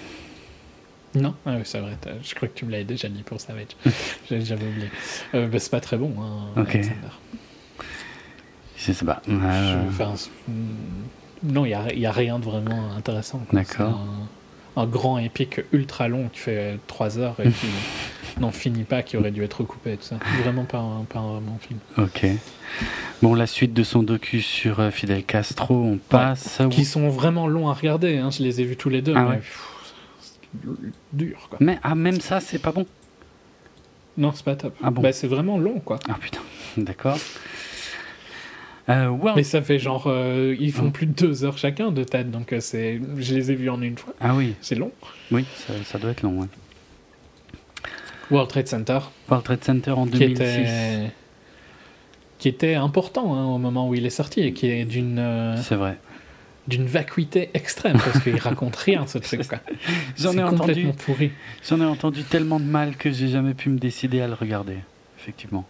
Non, 1.13 1.33
ah 1.45 1.53
oui, 1.55 1.61
c'est 1.63 1.79
vrai. 1.79 1.97
Je 2.21 2.35
crois 2.35 2.49
que 2.49 2.53
tu 2.57 2.65
me 2.65 2.71
l'avais 2.71 2.83
déjà 2.83 3.07
dit 3.07 3.23
pour 3.23 3.39
Savage. 3.39 3.67
J'avais 4.29 4.67
oublié. 4.67 4.89
Bah, 5.31 5.59
c'est 5.59 5.71
pas 5.71 5.79
très 5.79 5.97
bon, 5.97 6.13
hein, 6.19 6.61
ok. 6.61 6.77
C'est 8.77 9.05
pas. 9.05 9.21
Non, 11.45 11.65
il 11.65 11.69
n'y 11.69 12.05
a, 12.05 12.09
a, 12.09 12.11
rien 12.11 12.39
de 12.39 12.45
vraiment 12.45 12.91
intéressant. 12.97 13.41
D'accord. 13.53 13.99
Un, 14.75 14.85
grand 14.87 15.19
épique 15.19 15.61
ultra 15.71 16.07
long 16.07 16.29
qui 16.33 16.39
fait 16.39 16.79
3 16.87 17.19
heures 17.19 17.35
et 17.39 17.49
qui 17.49 17.67
n'en 18.41 18.51
finit 18.51 18.83
pas, 18.83 19.03
qui 19.03 19.15
aurait 19.15 19.31
dû 19.31 19.43
être 19.43 19.61
recoupé 19.61 19.93
et 19.93 19.97
tout 19.97 20.03
ça. 20.03 20.17
Vraiment 20.43 20.65
pas 20.65 20.79
un, 20.79 21.03
pas 21.03 21.19
un 21.19 21.39
bon 21.39 21.57
film. 21.59 21.79
Ok. 21.97 22.25
Bon, 23.21 23.33
la 23.33 23.47
suite 23.47 23.73
de 23.73 23.83
son 23.83 24.03
docu 24.03 24.41
sur 24.41 24.79
euh, 24.79 24.91
Fidel 24.91 25.23
Castro, 25.23 25.75
on 25.75 25.97
passe. 25.97 26.61
Qui 26.71 26.83
sont 26.83 27.07
vraiment 27.09 27.47
longs 27.47 27.69
à 27.69 27.73
regarder, 27.73 28.17
hein. 28.17 28.31
je 28.31 28.43
les 28.43 28.59
ai 28.61 28.65
vus 28.65 28.75
tous 28.75 28.89
les 28.89 29.01
deux. 29.01 29.13
Ah 29.15 29.27
mais, 29.29 29.41
dur 31.13 31.47
quoi. 31.49 31.57
Mais 31.61 31.79
ah, 31.83 31.95
même 31.95 32.19
ça, 32.19 32.39
c'est 32.39 32.59
pas 32.59 32.71
bon? 32.71 32.85
Non, 34.17 34.31
c'est 34.33 34.45
pas 34.45 34.55
top. 34.55 34.75
Ah 34.83 34.91
bon? 34.91 35.01
Bah, 35.01 35.11
C'est 35.11 35.27
vraiment 35.27 35.57
long 35.57 35.79
quoi. 35.79 35.99
Ah 36.09 36.17
putain, 36.19 36.41
d'accord. 36.77 37.17
Euh, 38.89 39.15
Mais 39.35 39.43
ça 39.43 39.61
fait 39.61 39.79
genre. 39.79 40.05
Euh, 40.07 40.55
ils 40.59 40.71
font 40.71 40.91
plus 40.91 41.07
de 41.07 41.13
deux 41.13 41.43
heures 41.43 41.57
chacun 41.57 41.91
de 41.91 42.03
tête, 42.03 42.29
donc 42.29 42.53
euh, 42.53 42.59
c'est, 42.59 43.01
je 43.17 43.33
les 43.33 43.51
ai 43.51 43.55
vus 43.55 43.69
en 43.69 43.81
une 43.81 43.97
fois. 43.97 44.13
Ah 44.21 44.35
oui. 44.35 44.53
C'est 44.61 44.75
long. 44.75 44.91
Oui, 45.31 45.45
ça, 45.55 45.73
ça 45.83 45.97
doit 45.97 46.11
être 46.11 46.21
long, 46.21 46.41
ouais. 46.41 46.47
World 48.29 48.49
Trade 48.49 48.67
Center. 48.67 48.99
World 49.29 49.45
Trade 49.45 49.63
Center 49.63 49.91
en 49.91 50.05
2006. 50.05 50.17
Qui 50.17 50.43
était, 50.43 51.11
qui 52.37 52.47
était 52.47 52.75
important 52.75 53.35
hein, 53.35 53.45
au 53.45 53.57
moment 53.57 53.89
où 53.89 53.95
il 53.95 54.05
est 54.05 54.11
sorti 54.11 54.41
et 54.41 54.53
qui 54.53 54.67
est 54.67 54.85
d'une. 54.85 55.55
c'est 55.61 55.75
vrai. 55.75 55.97
D'une 56.67 56.87
vacuité 56.87 57.51
extrême 57.53 57.97
parce 58.03 58.23
qu'il 58.23 58.37
raconte 58.37 58.75
rien 58.75 59.05
ce 59.05 59.19
truc. 59.19 59.41
J'en 60.17 60.33
ai 60.33 60.43
entendu. 60.43 60.87
Pourri. 61.05 61.31
J'en 61.67 61.79
ai 61.79 61.85
entendu 61.85 62.23
tellement 62.23 62.59
de 62.59 62.65
mal 62.65 62.95
que 62.97 63.11
j'ai 63.11 63.27
jamais 63.27 63.53
pu 63.53 63.69
me 63.69 63.77
décider 63.77 64.21
à 64.21 64.27
le 64.27 64.33
regarder. 64.33 64.77
Effectivement. 65.19 65.65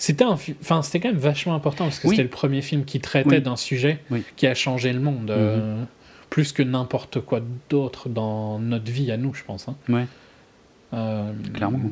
C'était 0.00 0.24
enfin 0.24 0.80
c'était 0.80 0.98
quand 0.98 1.10
même 1.10 1.18
vachement 1.18 1.54
important 1.54 1.84
parce 1.84 1.98
que 1.98 2.08
c'était 2.08 2.22
le 2.22 2.30
premier 2.30 2.62
film 2.62 2.86
qui 2.86 3.00
traitait 3.00 3.42
d'un 3.42 3.56
sujet 3.56 4.00
qui 4.34 4.46
a 4.46 4.54
changé 4.54 4.94
le 4.94 4.98
monde 4.98 5.30
euh, 5.30 5.76
mhm. 5.76 5.86
plus 6.30 6.52
que 6.52 6.62
n'importe 6.62 7.20
quoi 7.20 7.42
d'autre 7.68 8.08
dans 8.08 8.58
notre 8.58 8.90
vie 8.90 9.12
à 9.12 9.18
nous, 9.18 9.34
je 9.34 9.44
pense. 9.44 9.68
Hein. 9.68 9.76
Ouais. 9.90 10.06
Euh, 10.94 11.30
Clairement. 11.52 11.90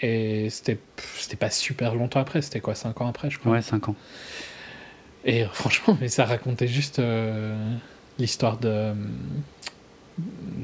Et 0.00 0.50
c'était 0.50 0.78
c'était 1.16 1.34
pas 1.34 1.50
super 1.50 1.96
longtemps 1.96 2.20
après, 2.20 2.42
c'était 2.42 2.60
quoi 2.60 2.76
5 2.76 3.00
ans 3.00 3.08
après, 3.08 3.28
je 3.28 3.40
crois. 3.40 3.52
Ouais, 3.54 3.62
5 3.62 3.88
ans. 3.88 3.96
Et 5.24 5.44
franchement, 5.52 5.98
mais 6.00 6.06
ça 6.06 6.24
racontait 6.24 6.68
juste 6.68 7.00
euh, 7.00 7.56
l'histoire 8.20 8.56
de 8.56 8.92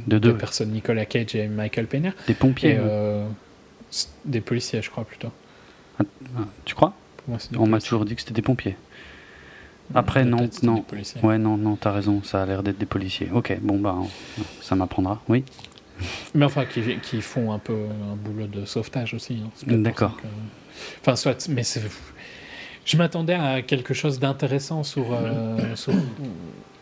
de 0.06 0.18
deux 0.18 0.36
personnes, 0.36 0.70
Nicolas 0.70 1.06
Cage 1.06 1.34
et 1.34 1.48
Michael 1.48 1.88
Pena. 1.88 2.12
Des 2.28 2.34
pompiers. 2.34 2.78
des 4.24 4.40
policiers, 4.40 4.80
je 4.80 4.90
crois 4.90 5.04
plutôt. 5.04 5.32
Tu 6.64 6.74
crois 6.74 6.94
On 7.56 7.66
m'a 7.66 7.80
toujours 7.80 8.04
dit 8.04 8.14
que 8.14 8.20
c'était 8.20 8.34
des 8.34 8.42
pompiers. 8.42 8.76
Après, 9.94 10.24
non, 10.24 10.48
non. 10.62 10.84
Ouais, 11.22 11.38
non, 11.38 11.56
non, 11.56 11.76
t'as 11.76 11.92
raison, 11.92 12.22
ça 12.22 12.42
a 12.42 12.46
l'air 12.46 12.62
d'être 12.62 12.78
des 12.78 12.86
policiers. 12.86 13.28
Ok, 13.32 13.56
bon, 13.60 13.78
bah, 13.78 13.96
ça 14.60 14.74
m'apprendra, 14.74 15.22
oui. 15.28 15.44
Mais 16.34 16.44
enfin, 16.44 16.64
qui, 16.66 16.82
qui, 17.02 17.22
font 17.22 17.52
un 17.52 17.58
peu 17.58 17.72
un 17.72 18.16
boulot 18.16 18.46
de 18.46 18.64
sauvetage 18.64 19.14
aussi. 19.14 19.42
Hein. 19.44 19.76
D'accord. 19.78 20.16
Enfin, 21.00 21.16
soit, 21.16 21.48
mais 21.48 21.62
c'est. 21.62 21.82
Je 22.84 22.96
m'attendais 22.96 23.34
à 23.34 23.62
quelque 23.62 23.94
chose 23.94 24.20
d'intéressant 24.20 24.84
sur, 24.84 25.12
euh, 25.12 25.74
sur, 25.74 25.92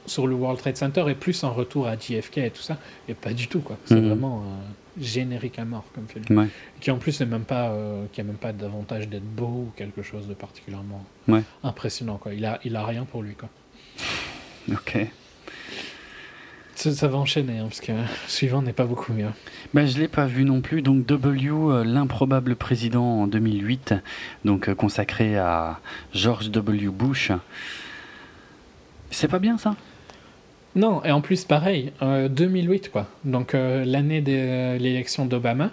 sur, 0.06 0.26
le 0.26 0.34
World 0.34 0.60
Trade 0.60 0.76
Center 0.76 1.04
et 1.08 1.14
plus 1.14 1.44
un 1.44 1.48
retour 1.48 1.86
à 1.86 1.96
JFK 1.96 2.38
et 2.38 2.50
tout 2.50 2.62
ça, 2.62 2.76
et 3.08 3.14
pas 3.14 3.32
du 3.32 3.48
tout, 3.48 3.60
quoi. 3.60 3.78
C'est 3.86 3.94
mhm. 3.94 4.08
vraiment. 4.08 4.42
Euh, 4.42 4.62
générique 5.00 5.58
à 5.58 5.64
mort 5.64 5.84
comme 5.94 6.06
film. 6.06 6.48
Qui 6.80 6.90
en 6.90 6.98
plus 6.98 7.20
n'est 7.20 7.26
même 7.26 7.44
pas, 7.44 7.70
euh, 7.70 8.04
qui 8.12 8.20
a 8.20 8.24
même 8.24 8.36
pas 8.36 8.52
d'avantage 8.52 9.08
d'être 9.08 9.24
beau 9.24 9.66
ou 9.66 9.72
quelque 9.76 10.02
chose 10.02 10.28
de 10.28 10.34
particulièrement 10.34 11.04
impressionnant. 11.62 12.18
Quoi. 12.18 12.34
Il 12.34 12.44
a, 12.44 12.60
il 12.64 12.76
a 12.76 12.84
rien 12.84 13.04
pour 13.04 13.22
lui. 13.22 13.34
Quoi. 13.34 13.48
Ok. 14.72 14.96
Ça, 16.74 17.08
va 17.08 17.18
enchaîner, 17.18 17.58
hein, 17.58 17.64
parce 17.64 17.80
que 17.80 17.92
le 17.92 17.98
suivant 18.28 18.60
n'est 18.60 18.72
pas 18.72 18.84
beaucoup 18.84 19.12
mieux. 19.12 19.28
Ben, 19.72 19.86
je 19.86 19.94
ne 19.96 20.00
l'ai 20.00 20.08
pas 20.08 20.26
vu 20.26 20.44
non 20.44 20.60
plus. 20.60 20.82
Donc, 20.82 21.06
W, 21.06 21.50
euh, 21.50 21.84
l'improbable 21.84 22.56
président 22.56 23.22
en 23.22 23.26
2008, 23.26 23.94
donc 24.44 24.68
euh, 24.68 24.74
consacré 24.74 25.38
à 25.38 25.80
George 26.12 26.50
W. 26.50 26.88
Bush. 26.88 27.30
C'est 29.10 29.28
pas 29.28 29.38
bien 29.38 29.56
ça? 29.56 29.76
Non, 30.76 31.04
et 31.04 31.12
en 31.12 31.20
plus, 31.20 31.44
pareil, 31.44 31.92
2008, 32.02 32.86
euh, 32.86 32.90
quoi. 32.90 33.06
Donc, 33.24 33.52
l'année 33.52 34.20
de 34.20 34.76
l'élection 34.78 35.26
d'Obama, 35.26 35.70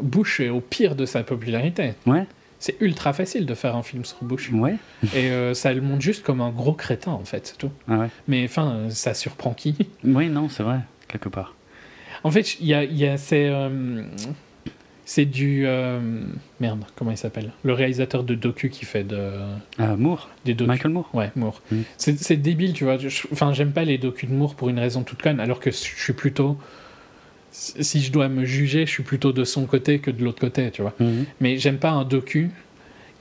Bush 0.00 0.40
est 0.40 0.48
au 0.48 0.60
pire 0.60 0.94
de 0.94 1.06
sa 1.06 1.22
popularité. 1.22 1.92
Ouais 2.06 2.26
c'est 2.60 2.76
ultra 2.80 3.12
facile 3.12 3.46
de 3.46 3.54
faire 3.54 3.74
un 3.74 3.82
film 3.82 4.04
sur 4.04 4.18
Bush. 4.22 4.50
Ouais. 4.52 4.76
Et 5.14 5.30
euh, 5.30 5.54
ça 5.54 5.72
le 5.72 5.80
montre 5.80 6.02
juste 6.02 6.22
comme 6.22 6.40
un 6.40 6.50
gros 6.50 6.74
crétin, 6.74 7.10
en 7.10 7.24
fait, 7.24 7.46
c'est 7.48 7.58
tout. 7.58 7.72
Ah 7.88 8.06
Mais 8.28 8.44
enfin, 8.44 8.84
ça 8.90 9.14
surprend 9.14 9.54
qui? 9.54 9.74
Oui, 10.04 10.28
non, 10.28 10.48
c'est 10.48 10.62
vrai, 10.62 10.80
quelque 11.08 11.30
part. 11.30 11.56
En 12.22 12.30
fait, 12.30 12.60
il 12.60 12.66
y 12.66 12.74
a, 12.74 12.84
y 12.84 13.06
a 13.06 13.16
euh, 13.32 14.04
c'est 15.10 15.24
du 15.24 15.64
euh, 15.66 15.98
merde, 16.60 16.84
comment 16.94 17.10
il 17.10 17.16
s'appelle? 17.16 17.50
Le 17.64 17.72
réalisateur 17.72 18.22
de 18.22 18.36
docu 18.36 18.68
qui 18.70 18.84
fait 18.84 19.02
de 19.02 19.32
Moore. 19.98 20.30
Des 20.44 20.54
Michael 20.54 20.92
Moore. 20.92 21.10
Ouais, 21.12 21.32
Moore. 21.34 21.60
Mm. 21.72 21.80
C'est, 21.96 22.36
débile, 22.36 22.74
tu 22.74 22.84
vois. 22.84 22.96
Enfin, 23.32 23.52
j'aime 23.52 23.72
pas 23.72 23.82
les 23.82 23.98
docus 23.98 24.30
de 24.30 24.34
Moore 24.36 24.54
pour 24.54 24.68
une 24.68 24.78
raison 24.78 25.02
toute 25.02 25.20
conne, 25.20 25.40
alors 25.40 25.58
que 25.58 25.72
je 25.72 25.76
suis 25.76 26.12
plutôt 26.12 26.58
si 27.50 28.02
je 28.02 28.12
dois 28.12 28.28
me 28.28 28.44
juger, 28.44 28.86
je 28.86 28.90
suis 28.92 29.02
plutôt 29.02 29.32
de 29.32 29.42
son 29.42 29.66
côté 29.66 29.98
que 29.98 30.12
de 30.12 30.22
l'autre 30.22 30.38
côté, 30.38 30.70
tu 30.70 30.80
vois. 30.80 30.94
Mhm. 31.00 31.26
Mais 31.40 31.58
j'aime 31.58 31.78
pas 31.78 31.90
un 31.90 32.04
docu 32.04 32.52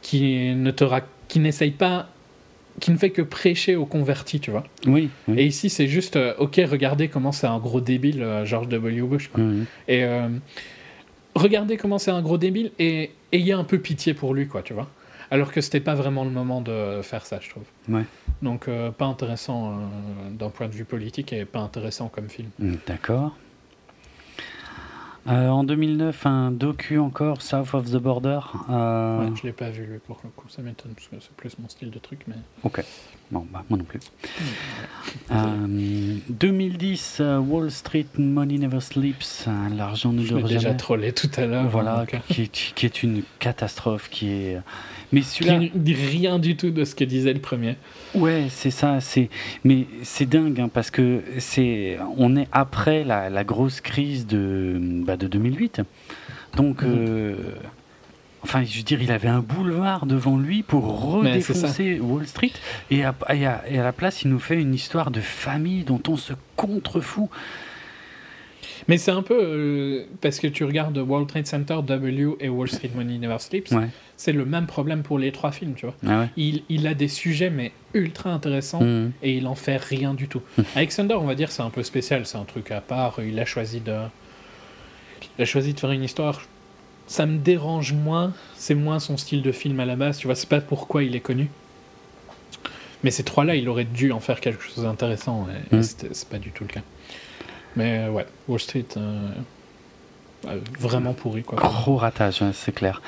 qui 0.04 0.54
ne 0.54 0.70
te 0.70 0.86
qui 1.28 1.40
n'essaye 1.40 1.72
pas 1.72 2.08
qui 2.80 2.92
ne 2.92 2.98
fait 2.98 3.10
que 3.10 3.24
prêcher 3.24 3.76
aux 3.76 3.88
convertis, 3.88 4.40
tu 4.40 4.52
vois. 4.52 4.64
Oui. 4.86 5.10
Et 5.36 5.48
ici, 5.48 5.72
c'est 5.72 5.88
juste, 5.88 6.18
euh, 6.18 6.36
ok, 6.38 6.62
regardez 6.70 7.08
comment 7.08 7.32
c'est 7.32 7.48
un 7.48 7.58
gros 7.58 7.82
débile, 7.82 8.22
euh, 8.22 8.46
George 8.46 8.68
W. 8.70 9.02
Bush. 9.02 9.32
Mhm. 9.36 9.66
Et 9.88 10.04
euh, 10.04 10.30
regardez 11.40 11.78
comment 11.78 11.98
c'est 11.98 12.12
un 12.12 12.22
gros 12.22 12.38
débile 12.38 12.72
et 12.80 13.12
ayez 13.32 13.54
un 13.54 13.64
peu 13.64 13.80
pitié 13.80 14.14
pour 14.14 14.34
lui, 14.34 14.48
quoi, 14.48 14.62
tu 14.62 14.74
vois. 14.74 14.88
Alors 15.32 15.52
que 15.52 15.62
c'était 15.62 15.80
pas 15.80 15.94
vraiment 15.94 16.24
le 16.24 16.32
moment 16.32 16.62
de 16.62 17.02
faire 17.04 17.26
ça, 17.26 17.40
je 17.40 17.50
trouve. 17.50 17.64
Ouais. 17.88 18.06
Donc, 18.42 18.68
pas 18.98 19.06
intéressant 19.06 19.78
d'un 20.32 20.50
point 20.50 20.68
de 20.68 20.74
vue 20.74 20.86
politique 20.86 21.34
et 21.34 21.46
pas 21.46 21.60
intéressant 21.60 22.08
comme 22.08 22.30
film. 22.30 22.50
D'accord. 22.88 23.36
Euh, 25.28 25.50
en 25.50 25.64
2009, 25.64 26.26
un 26.26 26.52
docu 26.52 26.98
encore, 26.98 27.42
South 27.42 27.74
of 27.74 27.92
the 27.92 27.98
Border. 27.98 28.40
Euh... 28.70 29.20
Ouais, 29.20 29.36
je 29.36 29.44
l'ai 29.44 29.54
pas 29.54 29.70
vu 29.70 29.86
lui 29.86 30.00
pour 30.00 30.20
le 30.24 30.30
coup, 30.30 30.48
ça 30.50 30.62
m'étonne 30.62 30.94
parce 30.94 31.08
que 31.08 31.18
c'est 31.20 31.32
plus 31.36 31.60
mon 31.60 31.70
style 31.70 31.92
de 31.92 32.00
truc. 32.00 32.22
Mais... 32.28 32.36
Ok, 32.64 32.84
bon, 33.32 33.46
bah, 33.52 33.64
moi 33.70 33.78
non 33.78 33.86
plus. 33.86 34.00
2010, 36.30 37.18
euh, 37.20 37.24
euh, 37.24 37.40
Wall 37.40 37.72
Street 37.72 38.06
Money 38.18 38.58
Never 38.58 38.82
Sleeps, 38.82 39.48
l'argent 39.76 40.12
ne 40.12 40.22
dort 40.22 40.40
jamais. 40.40 40.54
déjà 40.54 40.74
trollé 40.74 41.12
tout 41.12 41.30
à 41.38 41.46
l'heure. 41.46 41.68
Voilà, 41.70 42.06
qui, 42.30 42.50
qui, 42.50 42.86
est 42.86 43.04
une 43.04 43.24
catastrophe, 43.40 44.10
qui 44.10 44.30
est 44.30 44.58
mais 45.12 45.22
celui-là. 45.22 45.60
Rien 46.10 46.40
du 46.40 46.56
tout 46.56 46.70
de 46.70 46.84
ce 46.84 46.96
que 46.96 47.04
disait 47.04 47.34
le 47.34 47.40
premier. 47.40 47.76
Ouais, 48.14 48.46
c'est 48.50 48.72
ça. 48.72 49.02
C'est 49.02 49.30
mais 49.64 49.88
c'est 50.04 50.28
dingue 50.28 50.60
hein, 50.60 50.70
parce 50.72 50.92
que 50.92 51.24
c'est 51.40 51.98
on 52.18 52.36
est 52.36 52.48
après 52.52 53.04
la, 53.04 53.30
la 53.30 53.44
grosse 53.44 53.82
crise 53.82 54.28
de 54.28 54.78
bah, 54.80 55.18
de 55.18 55.28
2008. 55.28 55.82
Donc. 56.56 56.84
Mhm. 56.84 56.90
Euh, 56.90 57.36
enfin, 58.44 58.64
je 58.64 58.78
veux 58.78 58.84
dire, 58.84 59.02
il 59.02 59.12
avait 59.12 59.28
un 59.28 59.42
boulevard 59.42 60.06
devant 60.06 60.38
lui 60.38 60.64
pour 60.64 61.14
redéfoncer 61.14 62.00
Wall 62.00 62.28
Street, 62.28 62.52
et 62.92 63.04
à, 63.04 63.16
et, 63.34 63.46
à, 63.46 63.64
et 63.68 63.80
à, 63.80 63.84
la 63.84 63.94
place, 63.94 64.24
il 64.24 64.30
nous 64.30 64.40
fait 64.40 64.62
une 64.62 64.74
histoire 64.74 65.12
de 65.12 65.22
famille 65.22 65.84
dont 65.84 66.02
on 66.08 66.18
se 66.18 66.34
contrefout. 66.56 67.30
Mais 68.88 68.98
c'est 68.98 69.12
un 69.12 69.22
peu 69.22 69.40
euh, 69.40 70.06
parce 70.20 70.40
que 70.40 70.48
tu 70.48 70.64
regardes 70.64 70.98
World 70.98 71.28
Trade 71.28 71.46
Center, 71.46 71.80
W 71.86 72.36
et 72.40 72.50
Wall 72.50 72.68
Street 72.68 72.90
Money 72.96 73.20
Never 73.20 73.38
Sleeps. 73.38 73.72
C'est 74.18 74.32
le 74.32 74.46
même 74.46 74.66
problème 74.66 75.04
pour 75.04 75.20
les 75.20 75.32
trois 75.32 75.52
films, 75.52 75.76
tu 75.76 75.86
vois. 75.86 75.96
Ah 76.08 76.28
il, 76.36 76.64
il, 76.70 76.88
a 76.88 76.94
des 76.94 77.08
sujets 77.08 77.52
mais 77.52 77.72
ultra 77.94 78.32
intéressants 78.32 78.82
mmh. 78.82 79.12
et 79.22 79.38
il 79.38 79.48
en 79.48 79.56
fait 79.56 79.78
rien 79.78 80.14
du 80.14 80.28
tout. 80.28 80.42
Mmh. 80.58 80.62
Alexander, 80.76 81.14
on 81.14 81.26
va 81.26 81.36
dire, 81.36 81.52
c'est 81.52 81.62
un 81.62 81.70
peu 81.70 81.84
spécial, 81.84 82.26
c'est 82.26 82.38
un 82.38 82.46
truc 82.46 82.72
à 82.72 82.82
part. 82.82 83.20
Il 83.24 83.40
a 83.40 83.46
choisi 83.46 83.80
de, 83.80 83.96
il 85.38 85.42
a 85.44 85.46
choisi 85.46 85.74
de 85.74 85.80
faire 85.80 85.92
une 85.92 86.04
histoire. 86.04 86.42
Ça 87.10 87.26
me 87.26 87.40
dérange 87.40 87.94
moins. 87.94 88.34
C'est 88.56 88.76
moins 88.76 89.00
son 89.00 89.18
style 89.18 89.42
de 89.42 89.52
film 89.52 89.80
à 89.80 89.86
la 89.86 89.96
base. 89.96 90.20
Tu 90.20 90.28
vois, 90.28 90.36
c'est 90.36 90.48
pas 90.48 90.62
pourquoi 90.62 91.04
il 91.04 91.16
est 91.16 91.20
connu. 91.20 91.50
Mais 93.04 93.10
ces 93.10 93.24
trois-là, 93.24 93.56
il 93.56 93.68
aurait 93.68 93.86
dû 93.86 94.12
en 94.12 94.20
faire 94.20 94.40
quelque 94.40 94.64
chose 94.64 94.84
d'intéressant. 94.84 95.48
Et, 95.72 95.76
mmh. 95.76 95.82
c'est 95.82 96.30
pas 96.30 96.38
du 96.38 96.52
tout 96.52 96.66
le 96.66 96.70
cas. 96.70 96.82
Mais 97.76 98.04
euh, 98.04 98.12
ouais, 98.12 98.28
Wall 98.48 98.60
Street, 98.60 98.86
euh, 98.98 99.30
vraiment 100.80 101.14
pourri. 101.14 101.42
Quoi. 101.42 101.58
Gros 101.58 101.98
ratage, 101.98 102.44
c'est 102.54 102.74
clair. 102.74 103.02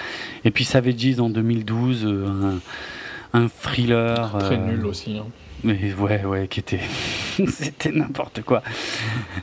Et 0.46 0.52
puis 0.52 0.66
Savages 0.66 1.20
en 1.20 1.30
2012, 1.30 2.06
euh, 2.06 2.60
un, 3.34 3.40
un, 3.40 3.48
thriller. 3.50 4.36
Très 4.40 4.58
nul 4.58 4.84
aussi. 4.88 5.20
Hein. 5.20 5.28
Mais 5.64 5.94
ouais, 5.94 6.26
ouais, 6.26 6.48
qui 6.48 6.60
était. 6.60 6.80
C'était 7.48 7.92
n'importe 7.92 8.42
quoi. 8.42 8.64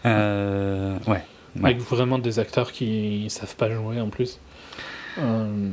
ouais. 0.05 1.25
Avec 1.63 1.79
vraiment 1.79 2.19
des 2.19 2.41
acteurs 2.41 2.73
qui 2.73 3.27
savent 3.29 3.55
pas 3.55 3.71
jouer 3.71 4.01
en 4.01 4.09
plus. 4.09 4.41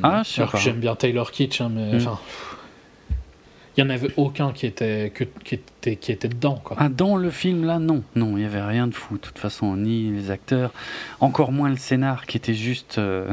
Ah, 0.03 0.23
je 0.23 0.29
sais 0.29 0.45
J'aime 0.57 0.79
bien 0.79 0.95
Taylor 0.95 1.31
Kitsch, 1.31 1.61
hein, 1.61 1.71
mais. 1.73 1.95
Enfin, 1.95 2.19
il 3.77 3.83
n'y 3.83 3.91
en 3.91 3.93
avait 3.93 4.11
aucun 4.15 4.53
qui 4.53 4.65
était, 4.65 5.11
que, 5.13 5.25
qui 5.43 5.55
était, 5.55 5.97
qui 5.97 6.13
était 6.13 6.29
dedans. 6.29 6.61
Quoi. 6.63 6.77
Ah, 6.79 6.87
dans 6.87 7.17
le 7.17 7.29
film, 7.29 7.65
là, 7.65 7.77
non. 7.77 8.03
Non, 8.15 8.37
il 8.37 8.39
n'y 8.39 8.45
avait 8.45 8.61
rien 8.61 8.87
de 8.87 8.93
fou, 8.93 9.15
de 9.15 9.19
toute 9.19 9.37
façon, 9.37 9.75
ni 9.75 10.11
les 10.11 10.31
acteurs, 10.31 10.71
encore 11.19 11.51
moins 11.51 11.69
le 11.69 11.75
scénar 11.75 12.25
qui 12.25 12.37
était 12.37 12.53
juste 12.53 12.99
euh, 12.99 13.27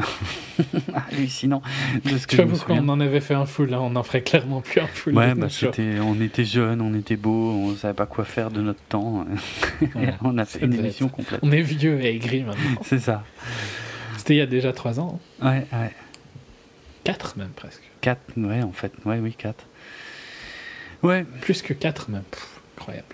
hallucinant. 1.12 1.62
De 2.04 2.18
ce 2.18 2.26
que 2.26 2.36
je 2.36 2.42
pourquoi 2.42 2.74
on 2.76 2.88
en 2.88 2.98
avait 2.98 3.20
fait 3.20 3.34
un 3.34 3.46
full, 3.46 3.70
là, 3.70 3.80
on 3.80 3.94
en 3.94 4.02
ferait 4.02 4.22
clairement 4.22 4.62
plus 4.62 4.80
un 4.80 4.88
full. 4.88 5.14
Ouais, 5.14 5.32
bah, 5.36 5.48
c'était, 5.48 6.00
on 6.00 6.20
était 6.20 6.44
jeunes, 6.44 6.80
on 6.80 6.94
était 6.94 7.16
beaux, 7.16 7.52
on 7.52 7.70
ne 7.70 7.76
savait 7.76 7.94
pas 7.94 8.06
quoi 8.06 8.24
faire 8.24 8.50
de 8.50 8.62
notre 8.62 8.82
temps. 8.88 9.24
on 10.24 10.38
a 10.38 10.44
fait 10.44 10.64
une 10.64 10.74
émission 10.74 11.08
complète. 11.08 11.38
On 11.44 11.52
est 11.52 11.62
vieux 11.62 12.00
et 12.00 12.16
aigri 12.16 12.42
maintenant. 12.42 12.80
C'est 12.82 12.98
ça. 12.98 13.22
C'était 14.16 14.34
il 14.34 14.38
y 14.38 14.42
a 14.42 14.46
déjà 14.46 14.72
trois 14.72 14.98
ans. 14.98 15.20
Ouais, 15.40 15.66
ouais. 15.72 15.92
Quatre 17.04 17.36
même 17.36 17.50
presque. 17.50 17.82
Quatre, 18.00 18.20
ouais, 18.36 18.62
en 18.62 18.72
fait. 18.72 18.92
Ouais, 19.04 19.18
oui, 19.18 19.34
quatre. 19.34 19.64
Ouais. 21.02 21.24
Plus 21.40 21.62
que 21.62 21.74
4 21.74 22.10
même. 22.10 22.22
incroyable. 22.76 23.06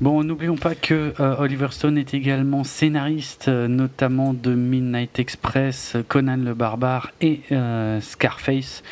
Bon, 0.00 0.22
n'oublions 0.22 0.56
pas 0.56 0.74
que 0.74 1.14
euh, 1.20 1.36
Oliver 1.38 1.68
Stone 1.70 1.96
est 1.96 2.12
également 2.12 2.64
scénariste, 2.64 3.48
euh, 3.48 3.66
notamment 3.66 4.34
de 4.34 4.54
Midnight 4.54 5.18
Express, 5.18 5.96
Conan 6.08 6.36
le 6.36 6.52
Barbare 6.52 7.12
et 7.22 7.40
euh, 7.50 8.02
Scarface, 8.02 8.82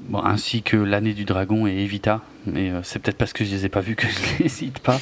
bon, 0.00 0.22
ainsi 0.22 0.62
que 0.62 0.76
L'année 0.76 1.14
du 1.14 1.24
dragon 1.24 1.66
et 1.66 1.84
Evita. 1.84 2.20
Mais 2.44 2.70
c'est 2.82 2.98
peut-être 2.98 3.16
parce 3.16 3.32
que 3.32 3.44
je 3.44 3.50
les 3.50 3.64
ai 3.64 3.68
pas 3.70 3.80
vus 3.80 3.96
que 3.96 4.06
je 4.06 4.18
les 4.42 4.48
cite 4.50 4.78
pas. 4.80 5.00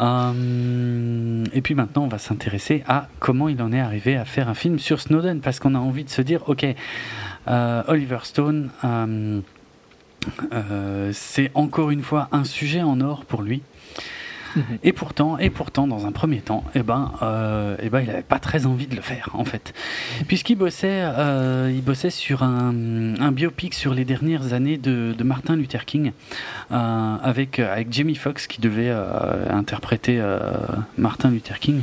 Et 0.00 1.60
puis 1.62 1.74
maintenant, 1.74 2.04
on 2.04 2.08
va 2.08 2.18
s'intéresser 2.18 2.84
à 2.86 3.08
comment 3.18 3.48
il 3.48 3.60
en 3.62 3.72
est 3.72 3.80
arrivé 3.80 4.16
à 4.16 4.24
faire 4.24 4.48
un 4.48 4.54
film 4.54 4.78
sur 4.78 5.00
Snowden, 5.00 5.40
parce 5.40 5.58
qu'on 5.58 5.74
a 5.74 5.78
envie 5.78 6.04
de 6.04 6.10
se 6.10 6.22
dire, 6.22 6.48
ok, 6.48 6.66
Oliver 7.46 8.18
Stone 8.22 8.70
euh, 10.52 11.10
c'est 11.12 11.50
encore 11.54 11.90
une 11.90 12.02
fois 12.02 12.28
un 12.32 12.44
sujet 12.44 12.82
en 12.82 13.00
or 13.00 13.24
pour 13.24 13.42
lui. 13.42 13.62
Mhm. 14.56 14.78
Et 14.82 14.92
pourtant, 14.92 15.38
et 15.38 15.50
pourtant, 15.50 15.86
dans 15.86 16.06
un 16.06 16.12
premier 16.12 16.40
temps, 16.40 16.64
eh 16.74 16.82
ben, 16.82 17.12
euh, 17.22 17.76
eh 17.80 17.90
ben, 17.90 18.00
il 18.00 18.06
n'avait 18.06 18.22
pas 18.22 18.38
très 18.38 18.66
envie 18.66 18.86
de 18.86 18.96
le 18.96 19.02
faire, 19.02 19.30
en 19.34 19.44
fait, 19.44 19.74
puisqu'il 20.26 20.56
bossait, 20.56 21.02
euh, 21.02 21.72
il 21.74 21.82
bossait 21.82 22.10
sur 22.10 22.42
un, 22.42 22.72
biopic 23.32 23.74
sur 23.74 23.94
les 23.94 24.04
dernières 24.04 24.52
années 24.52 24.78
de, 24.78 25.14
Martin 25.22 25.56
Luther 25.56 25.84
King, 25.84 26.12
avec 26.70 27.58
avec 27.58 27.92
Jamie 27.92 28.14
Foxx 28.14 28.46
qui 28.46 28.60
devait 28.62 28.90
interpréter 29.50 30.22
Martin 30.96 31.30
Luther 31.30 31.58
King. 31.58 31.82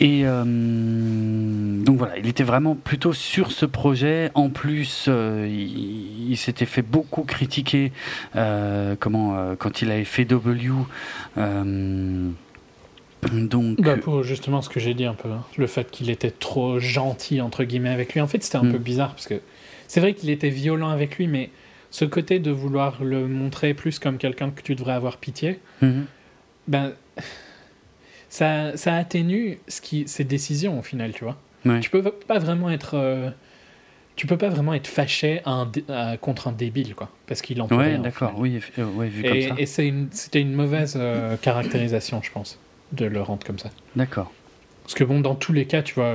Et 0.00 0.22
euh, 0.24 0.44
donc 0.44 1.98
voilà, 1.98 2.18
il 2.18 2.26
était 2.26 2.42
vraiment 2.42 2.74
plutôt 2.74 3.12
sur 3.12 3.52
ce 3.52 3.66
projet. 3.66 4.30
En 4.34 4.48
plus, 4.48 5.06
euh, 5.08 5.48
il, 5.48 6.36
s'était 6.36 6.66
fait 6.66 6.82
beaucoup 6.82 7.22
critiquer 7.22 7.92
euh, 8.36 8.96
comment, 8.98 9.54
quand 9.56 9.82
il 9.82 9.90
avait 9.90 10.04
fait 10.04 10.24
W. 10.24 10.70
donc, 13.32 13.80
bah 13.80 13.96
pour 13.96 14.22
justement 14.22 14.60
ce 14.60 14.68
que 14.68 14.80
j'ai 14.80 14.92
dit 14.94 15.06
un 15.06 15.14
peu, 15.14 15.30
hein. 15.30 15.44
le 15.56 15.66
fait 15.66 15.90
qu'il 15.90 16.10
était 16.10 16.30
trop 16.30 16.78
gentil 16.78 17.40
entre 17.40 17.64
guillemets 17.64 17.90
avec 17.90 18.12
lui. 18.14 18.20
En 18.20 18.26
fait, 18.26 18.42
c'était 18.42 18.58
un 18.58 18.62
peu 18.62 18.78
mm. 18.78 18.82
bizarre 18.82 19.10
parce 19.10 19.26
que 19.26 19.40
c'est 19.88 20.00
vrai 20.00 20.14
qu'il 20.14 20.30
était 20.30 20.50
violent 20.50 20.90
avec 20.90 21.16
lui, 21.16 21.26
mais 21.26 21.50
ce 21.90 22.04
côté 22.04 22.40
de 22.40 22.50
vouloir 22.50 23.02
le 23.02 23.28
montrer 23.28 23.72
plus 23.72 23.98
comme 23.98 24.18
quelqu'un 24.18 24.50
que 24.50 24.60
tu 24.60 24.74
devrais 24.74 24.92
avoir 24.92 25.16
pitié, 25.18 25.60
mm-hmm. 25.82 26.02
ben 26.68 26.92
ça, 28.34 28.76
ça 28.76 28.96
atténue 28.96 29.58
ce 29.68 29.80
qui, 29.80 30.08
ses 30.08 30.24
décisions 30.24 30.80
au 30.80 30.82
final, 30.82 31.12
tu 31.12 31.22
vois. 31.22 31.38
Tu 31.80 31.88
peux 31.88 32.02
pas 32.02 32.40
vraiment 32.40 32.68
être. 32.68 32.94
Euh, 32.94 33.30
tu 34.16 34.26
peux 34.26 34.36
pas 34.36 34.48
vraiment 34.48 34.74
être 34.74 34.88
fâché 34.88 35.40
un, 35.46 35.70
contre 36.20 36.48
un 36.48 36.52
débile, 36.52 36.96
quoi. 36.96 37.10
Parce 37.28 37.42
qu'il 37.42 37.62
en 37.62 37.68
Ouais, 37.68 37.96
d'accord, 37.96 38.34
oui, 38.36 38.60
euh, 38.80 38.84
ouais, 38.86 39.06
vu 39.06 39.24
et, 39.24 39.28
comme 39.28 39.56
ça. 39.56 39.62
Et 39.62 39.66
c'était 40.10 40.40
une, 40.40 40.52
mauvaise 40.52 40.94
euh, 40.96 41.36
caractérisation, 41.36 42.22
je 42.22 42.32
pense, 42.32 42.58
de 42.90 43.06
le 43.06 43.22
rendre 43.22 43.46
comme 43.46 43.60
ça. 43.60 43.70
D'accord. 43.94 44.32
Parce 44.82 44.94
que 44.94 45.04
bon, 45.04 45.20
dans 45.20 45.36
tous 45.36 45.52
les 45.52 45.66
cas, 45.66 45.82
tu 45.82 45.94
vois, 45.94 46.12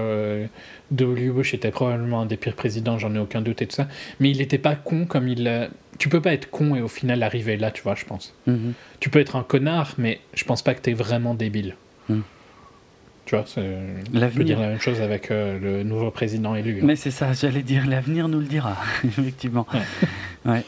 de 0.92 1.06
Bush 1.32 1.54
était 1.54 1.72
probablement 1.72 2.22
un 2.22 2.26
des 2.26 2.38
pires 2.38 2.56
présidents, 2.56 3.00
j'en 3.00 3.16
ai 3.16 3.20
aucun 3.20 3.42
doute 3.42 3.62
et 3.62 3.66
tout 3.66 3.76
ça. 3.78 3.88
Mais 4.20 4.30
il 4.30 4.40
n'était 4.40 4.58
pas 4.58 4.76
con 4.76 5.06
comme 5.06 5.30
il. 5.30 5.70
Tu 5.98 6.10
peux 6.10 6.22
pas 6.22 6.34
être 6.34 6.50
con 6.52 6.76
et 6.76 6.82
au 6.82 6.90
final 6.90 7.24
arriver 7.24 7.56
là, 7.56 7.72
tu 7.72 7.82
vois, 7.82 7.96
je 7.96 8.04
pense. 8.04 8.36
Mhm. 8.46 8.74
Tu 9.00 9.10
peux 9.10 9.20
être 9.20 9.38
un 9.38 9.44
connard, 9.44 9.94
mais 9.98 10.20
je 10.34 10.44
pense 10.44 10.62
pas 10.62 10.74
que 10.74 10.82
tu 10.82 10.90
es 10.90 10.94
vraiment 10.94 11.34
débile. 11.34 11.76
Mhm. 12.10 12.24
Tu 13.30 13.36
vois, 13.36 13.46
on 13.58 14.30
peut 14.32 14.44
dire 14.44 14.60
la 14.60 14.70
même 14.70 14.80
chose 14.80 15.02
avec 15.02 15.30
euh, 15.30 15.60
le 15.60 15.84
nouveau 15.84 16.10
président 16.10 16.56
élu. 16.56 16.80
Hein. 16.80 16.86
Mais 16.86 16.96
c'est 16.96 17.12
ça, 17.12 17.32
j'allais 17.34 17.62
dire, 17.62 17.86
l'avenir 17.86 18.28
nous 18.28 18.40
le 18.40 18.48
dira, 18.48 18.76
effectivement. 19.04 19.68
Ouais. 20.46 20.64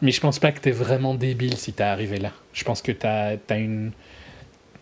Mais 0.00 0.12
je 0.12 0.20
pense 0.20 0.38
pas 0.38 0.52
que 0.52 0.60
tu 0.60 0.68
es 0.68 0.72
vraiment 0.72 1.16
débile 1.16 1.56
si 1.56 1.72
tu 1.72 1.82
es 1.82 1.84
arrivé 1.84 2.18
là. 2.18 2.30
Je 2.52 2.62
pense 2.62 2.82
que 2.82 2.92
tu 2.92 3.04
as, 3.04 3.36
une, 3.58 3.90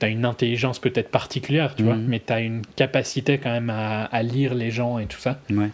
as 0.02 0.08
une 0.08 0.26
intelligence 0.26 0.78
peut-être 0.78 1.10
particulière, 1.10 1.74
tu 1.74 1.84
vois, 1.84 1.96
mhm. 1.96 2.06
mais 2.06 2.20
tu 2.20 2.32
as 2.32 2.40
une 2.40 2.62
capacité 2.76 3.38
quand 3.38 3.50
même 3.50 3.70
à, 3.70 4.22
lire 4.22 4.54
les 4.54 4.70
gens 4.70 4.98
et 4.98 5.06
tout 5.06 5.18
ça. 5.18 5.40
Ouais. 5.50 5.70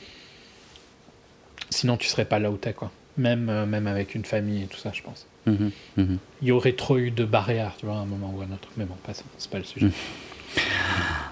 Sinon, 1.70 1.96
tu 1.96 2.06
serais 2.06 2.24
pas 2.24 2.38
là 2.38 2.52
où 2.52 2.56
tu 2.56 2.68
es, 2.68 2.72
quoi. 2.72 2.92
Même, 3.18 3.50
euh, 3.50 3.66
même 3.66 3.88
avec 3.88 4.14
une 4.14 4.24
famille 4.24 4.62
et 4.62 4.66
tout 4.66 4.78
ça, 4.78 4.92
je 4.94 5.02
pense. 5.02 5.26
Mhm. 5.46 5.70
Mhm. 5.96 6.18
Il 6.42 6.48
y 6.48 6.52
aurait 6.52 6.72
trop 6.72 6.98
eu 6.98 7.10
de 7.10 7.24
barrières, 7.24 7.72
tu 7.78 7.86
vois, 7.86 7.96
à 7.96 7.98
un 7.98 8.06
moment 8.06 8.32
ou 8.36 8.40
à 8.40 8.44
un 8.44 8.52
autre. 8.52 8.68
Mais 8.76 8.84
bon, 8.84 8.94
c'est 9.38 9.50
pas 9.50 9.58
le 9.58 9.64
sujet. 9.64 9.88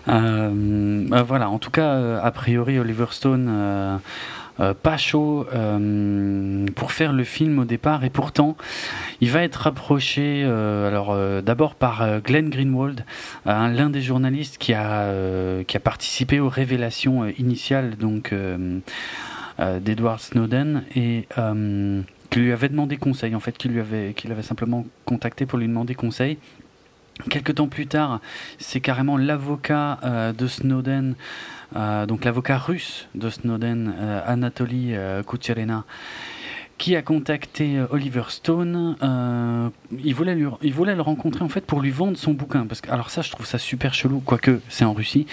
Euh, 0.09 1.07
bah 1.09 1.23
voilà, 1.23 1.49
en 1.49 1.59
tout 1.59 1.71
cas, 1.71 1.95
euh, 1.95 2.21
a 2.21 2.31
priori, 2.31 2.79
Oliver 2.79 3.07
Stone. 3.11 3.49
Euh, 3.49 3.99
pas 4.83 4.97
chaud 4.99 5.47
pour 6.77 6.93
faire 6.93 7.13
le 7.13 7.25
film 7.25 7.59
au 7.59 7.65
départ 7.65 8.05
et 8.05 8.11
pourtant 8.11 8.57
il 9.23 9.31
va 9.31 9.43
être 9.43 9.57
rapproché 9.57 10.45
alors 10.45 11.17
d'abord 11.43 11.75
par 11.75 12.21
Glenn 12.21 12.51
Greenwald 12.51 13.05
l'un 13.47 13.89
des 13.89 14.03
journalistes 14.03 14.59
qui 14.59 14.75
a 14.75 15.65
qui 15.65 15.77
a 15.77 15.81
participé 15.81 16.39
aux 16.39 16.51
révélations 16.51 17.27
initiales 17.39 17.97
donc 17.97 18.33
d'Edward 19.59 20.21
Snowden 20.21 20.85
et 20.95 21.27
qui 22.33 22.41
lui 22.41 22.53
avait 22.53 22.71
demandé 22.71 22.97
conseil 22.97 23.35
en 23.35 23.41
fait 23.41 23.57
qui 23.59 23.69
lui 23.69 23.79
avait 23.79 24.15
qui 24.15 24.27
l'avait 24.27 24.43
simplement 24.43 24.87
contacté 25.05 25.45
pour 25.47 25.59
lui 25.59 25.69
demander 25.69 25.95
conseil 25.95 26.39
Quelques 27.29 27.57
temps 27.57 27.69
plus 27.69 27.87
tard, 27.87 28.21
c'est 28.59 28.81
carrément 28.81 29.19
l'avocat 29.19 30.01
euh, 30.03 30.33
de 30.33 30.47
Snowden, 30.47 31.15
euh, 31.77 32.07
donc 32.07 32.25
l'avocat 32.25 32.57
russe 32.57 33.07
de 33.15 33.29
Snowden, 33.29 33.95
euh, 33.97 34.23
Anatoly 34.27 34.95
Kucherena, 35.27 35.85
qui 36.79 36.97
a 36.97 37.03
contacté 37.03 37.81
Oliver 37.91 38.25
Stone. 38.29 38.97
il, 40.03 40.15
voulait 40.15 40.37
il 40.63 40.73
voulait 40.73 40.95
le 40.97 41.03
rencontrer 41.03 41.45
en 41.45 41.51
fait 41.51 41.65
pour 41.65 41.81
lui 41.81 41.91
vendre 41.91 42.17
son 42.17 42.33
bouquin. 42.33 42.67
Parce 42.67 42.81
que, 42.81 42.91
alors 42.91 43.11
ça, 43.11 43.21
je 43.21 43.31
trouve 43.31 43.47
ça 43.47 43.59
super 43.59 43.93
chelou, 43.93 44.21
quoique 44.21 44.61
c'est 44.69 44.87
en 44.87 44.95
Russie. 44.95 45.27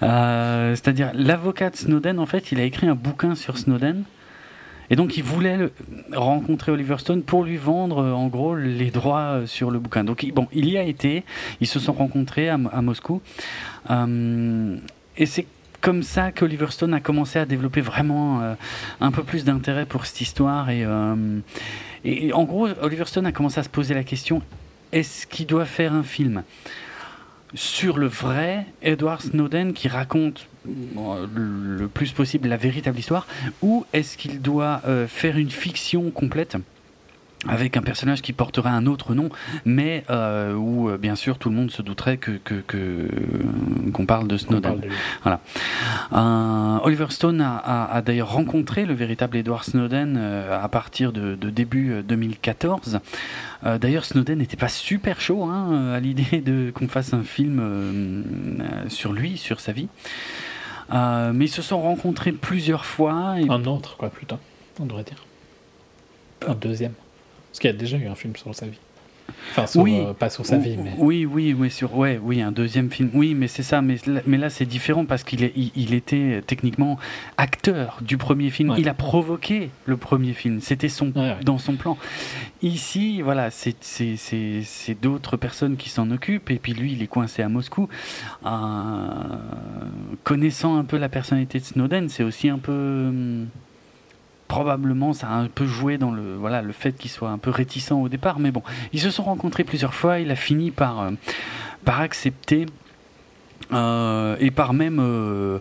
C'est-à-dire, 0.00 1.12
l'avocat 1.14 1.70
de 1.70 1.76
Snowden, 1.76 2.18
en 2.18 2.26
fait, 2.26 2.52
il 2.52 2.58
a 2.58 2.64
écrit 2.64 2.88
un 2.88 2.96
bouquin 2.96 3.34
sur 3.34 3.58
Snowden. 3.58 4.02
Et 4.90 4.96
donc 4.96 5.16
il 5.16 5.22
voulait 5.22 5.70
rencontrer 6.12 6.72
Oliver 6.72 6.96
Stone 6.98 7.22
pour 7.22 7.44
lui 7.44 7.56
vendre 7.56 7.98
euh, 7.98 8.12
en 8.12 8.28
gros 8.28 8.56
les 8.56 8.90
droits 8.90 9.20
euh, 9.20 9.46
sur 9.46 9.70
le 9.70 9.78
bouquin. 9.78 10.04
Donc 10.04 10.26
bon, 10.34 10.48
il 10.52 10.68
y 10.70 10.78
a 10.78 10.82
été, 10.82 11.24
ils 11.60 11.66
se 11.66 11.78
sont 11.78 11.92
rencontrés 11.92 12.48
à, 12.48 12.56
Moscou. 12.56 13.20
Euh, 13.90 14.76
et 15.16 15.26
c'est 15.26 15.46
comme 15.80 16.02
ça 16.02 16.32
qu'Oliver 16.32 16.70
Stone 16.70 16.94
a 16.94 17.00
commencé 17.00 17.38
à 17.38 17.44
développer 17.44 17.80
vraiment 17.80 18.56
un 19.00 19.12
peu 19.12 19.22
plus 19.22 19.44
d'intérêt 19.44 19.86
pour 19.86 20.06
cette 20.06 20.20
histoire. 20.20 20.70
Et, 20.70 20.84
et, 22.04 22.32
en 22.32 22.42
gros, 22.44 22.66
Oliver 22.82 23.04
Stone 23.04 23.26
a 23.26 23.32
commencé 23.32 23.60
à 23.60 23.62
se 23.62 23.68
poser 23.68 23.94
la 23.94 24.02
question, 24.02 24.42
est-ce 24.90 25.24
qu'il 25.28 25.46
doit 25.46 25.66
faire 25.66 25.92
un 25.92 26.02
film? 26.02 26.42
Sur 27.54 27.98
le 27.98 28.06
vrai 28.06 28.66
Edward 28.82 29.22
Snowden 29.22 29.72
qui 29.72 29.88
raconte 29.88 30.46
le 30.66 31.86
plus 31.86 32.12
possible 32.12 32.48
la 32.48 32.56
véritable 32.56 32.98
histoire 32.98 33.26
ou 33.62 33.86
est-ce 33.92 34.16
qu'il 34.16 34.40
doit 34.40 34.82
euh, 34.86 35.06
faire 35.06 35.38
une 35.38 35.50
fiction 35.50 36.10
complète? 36.10 36.56
Avec 37.46 37.76
un 37.76 37.82
personnage 37.82 38.22
qui 38.22 38.32
porterait 38.32 38.70
un 38.70 38.86
autre 38.86 39.14
nom, 39.14 39.28
mais 39.64 40.04
euh, 40.10 40.54
où 40.54 40.88
euh, 40.88 40.98
bien 40.98 41.14
sûr 41.14 41.38
tout 41.38 41.50
le 41.50 41.54
monde 41.54 41.70
se 41.70 41.82
douterait 41.82 42.16
que 42.16 42.40
qu'on 43.92 44.06
parle 44.06 44.26
de 44.26 44.36
Snowden. 44.36 44.80
Voilà. 45.22 45.40
Oliver 46.82 47.06
Stone 47.10 47.40
a, 47.40 48.02
d'ailleurs 48.04 48.32
rencontré 48.32 48.86
le 48.86 48.94
véritable 48.94 49.36
Edward 49.36 49.64
Snowden 49.64 50.16
à 50.16 50.68
partir 50.68 51.12
de, 51.12 51.34
début 51.34 52.02
2014. 52.02 53.00
d'ailleurs, 53.80 54.04
Snowden 54.04 54.38
n'était 54.38 54.56
pas 54.56 54.68
super 54.68 55.20
chaud 55.20 55.44
hein, 55.44 55.92
à 55.92 56.00
l'idée 56.00 56.40
de 56.40 56.70
qu'on 56.70 56.88
fasse 56.88 57.14
un 57.14 57.22
film 57.22 58.24
sur 58.88 59.12
lui, 59.12 59.36
sur 59.36 59.60
sa 59.60 59.72
vie. 59.72 59.88
Euh, 60.92 61.32
mais 61.34 61.46
ils 61.46 61.50
se 61.50 61.62
sont 61.62 61.80
rencontrés 61.80 62.32
plusieurs 62.32 62.84
fois. 62.84 63.12
Un 63.12 63.64
autre, 63.64 63.96
quoi, 63.96 64.08
plutôt, 64.08 64.38
on 64.80 64.86
devrait 64.86 65.04
dire. 65.04 65.24
Un 66.46 66.54
deuxième. 66.54 66.94
Parce 67.50 67.60
qu'il 67.60 67.70
y 67.70 67.74
a 67.74 67.76
déjà 67.76 67.96
eu 67.96 68.06
un 68.06 68.14
film 68.14 68.36
sur 68.36 68.54
sa 68.54 68.66
vie. 68.66 68.78
Enfin, 69.50 69.80
oui, 69.80 69.98
euh, 69.98 70.12
pas 70.12 70.30
sur 70.30 70.44
sa 70.44 70.58
vie, 70.58 70.76
mais. 70.76 70.92
Oui, 70.98 71.24
oui, 71.24 71.54
oui, 71.58 71.70
sur, 71.70 71.96
ouais, 71.96 72.20
oui, 72.22 72.40
un 72.40 72.52
deuxième 72.52 72.90
film. 72.90 73.10
Oui, 73.14 73.34
mais 73.34 73.48
c'est 73.48 73.62
ça. 73.62 73.80
Mais, 73.82 73.96
mais 74.26 74.36
là, 74.36 74.50
c'est 74.50 74.66
différent 74.66 75.04
parce 75.04 75.22
qu'il 75.22 75.42
il, 75.56 75.70
il, 75.74 75.94
était 75.94 76.42
techniquement 76.46 76.98
acteur 77.36 77.98
du 78.02 78.18
premier 78.18 78.50
film. 78.50 78.74
Il 78.78 78.88
a 78.88 78.94
provoqué 78.94 79.70
le 79.86 79.96
premier 79.96 80.32
film. 80.32 80.60
C'était 80.60 80.88
son, 80.88 81.12
dans 81.42 81.58
son 81.58 81.76
plan. 81.76 81.96
Ici, 82.62 83.22
voilà, 83.22 83.50
c'est 83.50 85.00
d'autres 85.00 85.36
personnes 85.36 85.76
qui 85.76 85.88
s'en 85.88 86.10
occupent. 86.10 86.50
Et 86.50 86.58
puis 86.58 86.74
lui, 86.74 86.92
il 86.92 87.02
est 87.02 87.06
coincé 87.06 87.42
à 87.42 87.48
Moscou. 87.48 87.88
Euh, 88.44 88.50
connaissant 90.24 90.76
un 90.76 90.84
peu 90.84 90.98
la 90.98 91.08
personnalité 91.08 91.58
de 91.58 91.64
Snowden, 91.64 92.08
c'est 92.08 92.24
aussi 92.24 92.48
un 92.48 92.58
peu. 92.58 92.72
Hum, 93.08 93.46
probablement 94.48 95.12
ça 95.12 95.28
a 95.28 95.34
un 95.34 95.46
peu 95.46 95.66
joué 95.66 95.98
dans 95.98 96.10
le 96.10 96.34
voilà 96.34 96.62
le 96.62 96.72
fait 96.72 96.92
qu'il 96.92 97.10
soit 97.10 97.28
un 97.28 97.38
peu 97.38 97.50
réticent 97.50 97.92
au 97.92 98.08
départ 98.08 98.40
mais 98.40 98.50
bon 98.50 98.62
ils 98.92 99.00
se 99.00 99.10
sont 99.10 99.22
rencontrés 99.22 99.62
plusieurs 99.62 99.94
fois 99.94 100.18
il 100.18 100.30
a 100.30 100.36
fini 100.36 100.70
par 100.70 101.00
euh, 101.00 101.10
par 101.84 102.00
accepter 102.00 102.66
euh, 103.72 104.36
et 104.40 104.50
par 104.50 104.72
même 104.72 104.98
euh, 104.98 105.58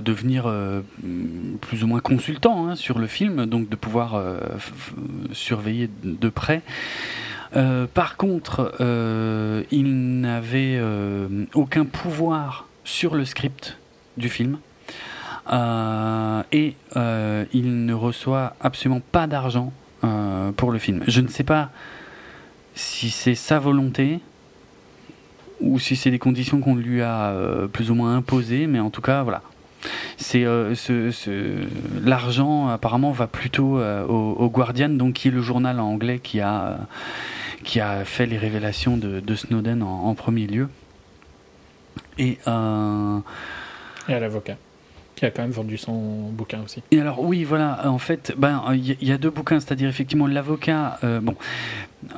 devenir 0.00 0.52
plus 1.60 1.82
ou 1.82 1.86
moins 1.88 2.00
consultant 2.00 2.68
hein, 2.68 2.76
sur 2.76 2.98
le 3.00 3.08
film, 3.08 3.46
donc 3.46 3.68
de 3.68 3.74
pouvoir 3.74 4.22
surveiller 5.32 5.90
de 6.04 6.28
près. 6.28 6.62
par 7.94 8.16
contre, 8.16 8.74
il 9.70 10.20
n'avait 10.20 10.80
aucun 11.54 11.84
pouvoir 11.84 12.68
sur 12.84 13.14
le 13.14 13.24
script 13.24 13.78
du 14.16 14.28
film. 14.28 14.58
Euh, 15.50 16.42
et 16.52 16.76
euh, 16.96 17.44
il 17.52 17.84
ne 17.84 17.94
reçoit 17.94 18.54
absolument 18.60 19.00
pas 19.12 19.26
d'argent 19.26 19.72
euh, 20.04 20.52
pour 20.52 20.70
le 20.70 20.78
film. 20.78 21.02
Je 21.06 21.20
ne 21.20 21.28
sais 21.28 21.44
pas 21.44 21.70
si 22.74 23.10
c'est 23.10 23.34
sa 23.34 23.58
volonté 23.58 24.20
ou 25.60 25.78
si 25.78 25.96
c'est 25.96 26.10
des 26.10 26.18
conditions 26.18 26.60
qu'on 26.60 26.74
lui 26.74 27.02
a 27.02 27.34
plus 27.72 27.90
ou 27.90 27.94
moins 27.94 28.16
imposées, 28.16 28.66
mais 28.66 28.80
en 28.80 28.90
tout 28.90 29.02
cas, 29.02 29.22
voilà. 29.22 29.42
C'est 30.16 30.42
ce, 30.42 31.66
l'argent 32.04 32.68
apparemment 32.68 33.12
va 33.12 33.26
plutôt 33.28 33.80
au, 33.80 34.48
Guardian, 34.48 34.88
donc 34.88 35.14
qui 35.14 35.28
est 35.28 35.30
le 35.30 35.40
journal 35.40 35.78
anglais 35.78 36.18
qui 36.18 36.40
a 36.40 36.78
qui 37.62 37.78
a 37.78 38.04
fait 38.04 38.26
les 38.26 38.38
révélations 38.38 38.96
de, 38.96 39.34
Snowden 39.36 39.84
en, 39.84 40.14
premier 40.14 40.48
lieu. 40.48 40.68
Et 42.18 42.38
à 42.46 43.22
l'avocat 44.08 44.56
qui 45.22 45.26
a 45.26 45.30
quand 45.30 45.42
même 45.42 45.52
vendu 45.52 45.78
son 45.78 46.30
bouquin 46.32 46.62
aussi. 46.64 46.82
Et 46.90 47.00
alors 47.00 47.22
oui, 47.22 47.44
voilà, 47.44 47.88
en 47.88 47.98
fait, 47.98 48.34
ben 48.36 48.64
il 48.74 48.96
y, 49.00 49.12
a 49.12 49.18
deux 49.18 49.30
bouquins, 49.30 49.60
c'est-à-dire 49.60 49.88
effectivement 49.88 50.26
l'avocat. 50.26 50.98
Euh, 51.04 51.20
bon, 51.20 51.36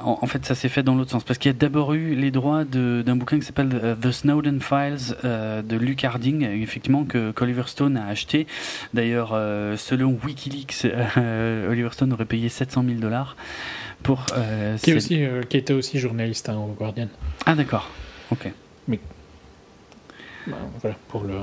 en, 0.03 0.27
fait, 0.27 0.47
ça 0.47 0.55
s'est 0.55 0.71
fait 0.71 0.83
dans 0.83 0.95
l'autre 0.95 1.11
sens 1.11 1.23
parce 1.23 1.39
qu'il 1.39 1.51
y 1.51 1.55
a 1.55 1.59
d'abord 1.59 1.93
eu 1.93 2.15
les 2.15 2.31
droits 2.31 2.65
d'un 2.65 3.17
bouquin 3.17 3.39
qui 3.39 3.45
s'appelle 3.45 3.69
euh, 3.75 3.95
The 3.95 4.11
Snowden 4.11 4.59
Files 4.59 5.17
euh, 5.23 5.61
de 5.61 5.77
Luke 5.77 6.03
Harding, 6.03 6.45
effectivement 6.45 7.05
que 7.05 7.31
qu'Oliver 7.31 7.65
Stone 7.67 7.99
a 7.99 8.07
acheté. 8.07 8.47
D'ailleurs, 8.95 9.39
selon 9.77 10.19
WikiLeaks, 10.25 10.87
Oliver 11.69 11.91
Stone 11.93 12.15
aurait 12.15 12.25
payé 12.25 12.49
700 12.49 12.85
000 12.87 13.01
dollars 13.01 13.37
pour. 14.03 14.25
qui, 14.83 14.95
aussi, 14.95 15.23
qui 15.51 15.59
était 15.59 15.75
aussi 15.75 15.99
journaliste 15.99 16.49
hein, 16.49 16.57
au 16.57 16.73
Guardian. 16.73 17.09
Ah 17.45 17.55
d'accord. 17.55 17.91
Ok. 18.31 18.51
Mais 18.89 18.99
voilà 20.81 20.97
pour 21.09 21.25
le 21.25 21.35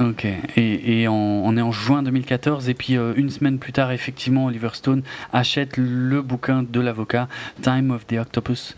Ok, 0.00 0.26
et, 0.26 1.00
et 1.02 1.08
on, 1.08 1.56
est 1.56 1.62
en 1.62 1.72
juin 1.72 2.02
2014, 2.02 2.68
et 2.68 2.74
puis 2.74 2.96
euh, 2.96 3.14
une 3.16 3.30
semaine 3.30 3.58
plus 3.58 3.72
tard, 3.72 3.92
effectivement, 3.92 4.46
Oliver 4.46 4.70
Stone 4.74 5.02
achète 5.32 5.76
le 5.76 6.20
bouquin 6.20 6.62
de 6.62 6.80
l'avocat, 6.80 7.28
Time 7.62 7.90
of 7.90 8.06
the 8.06 8.14
Octopus, 8.14 8.76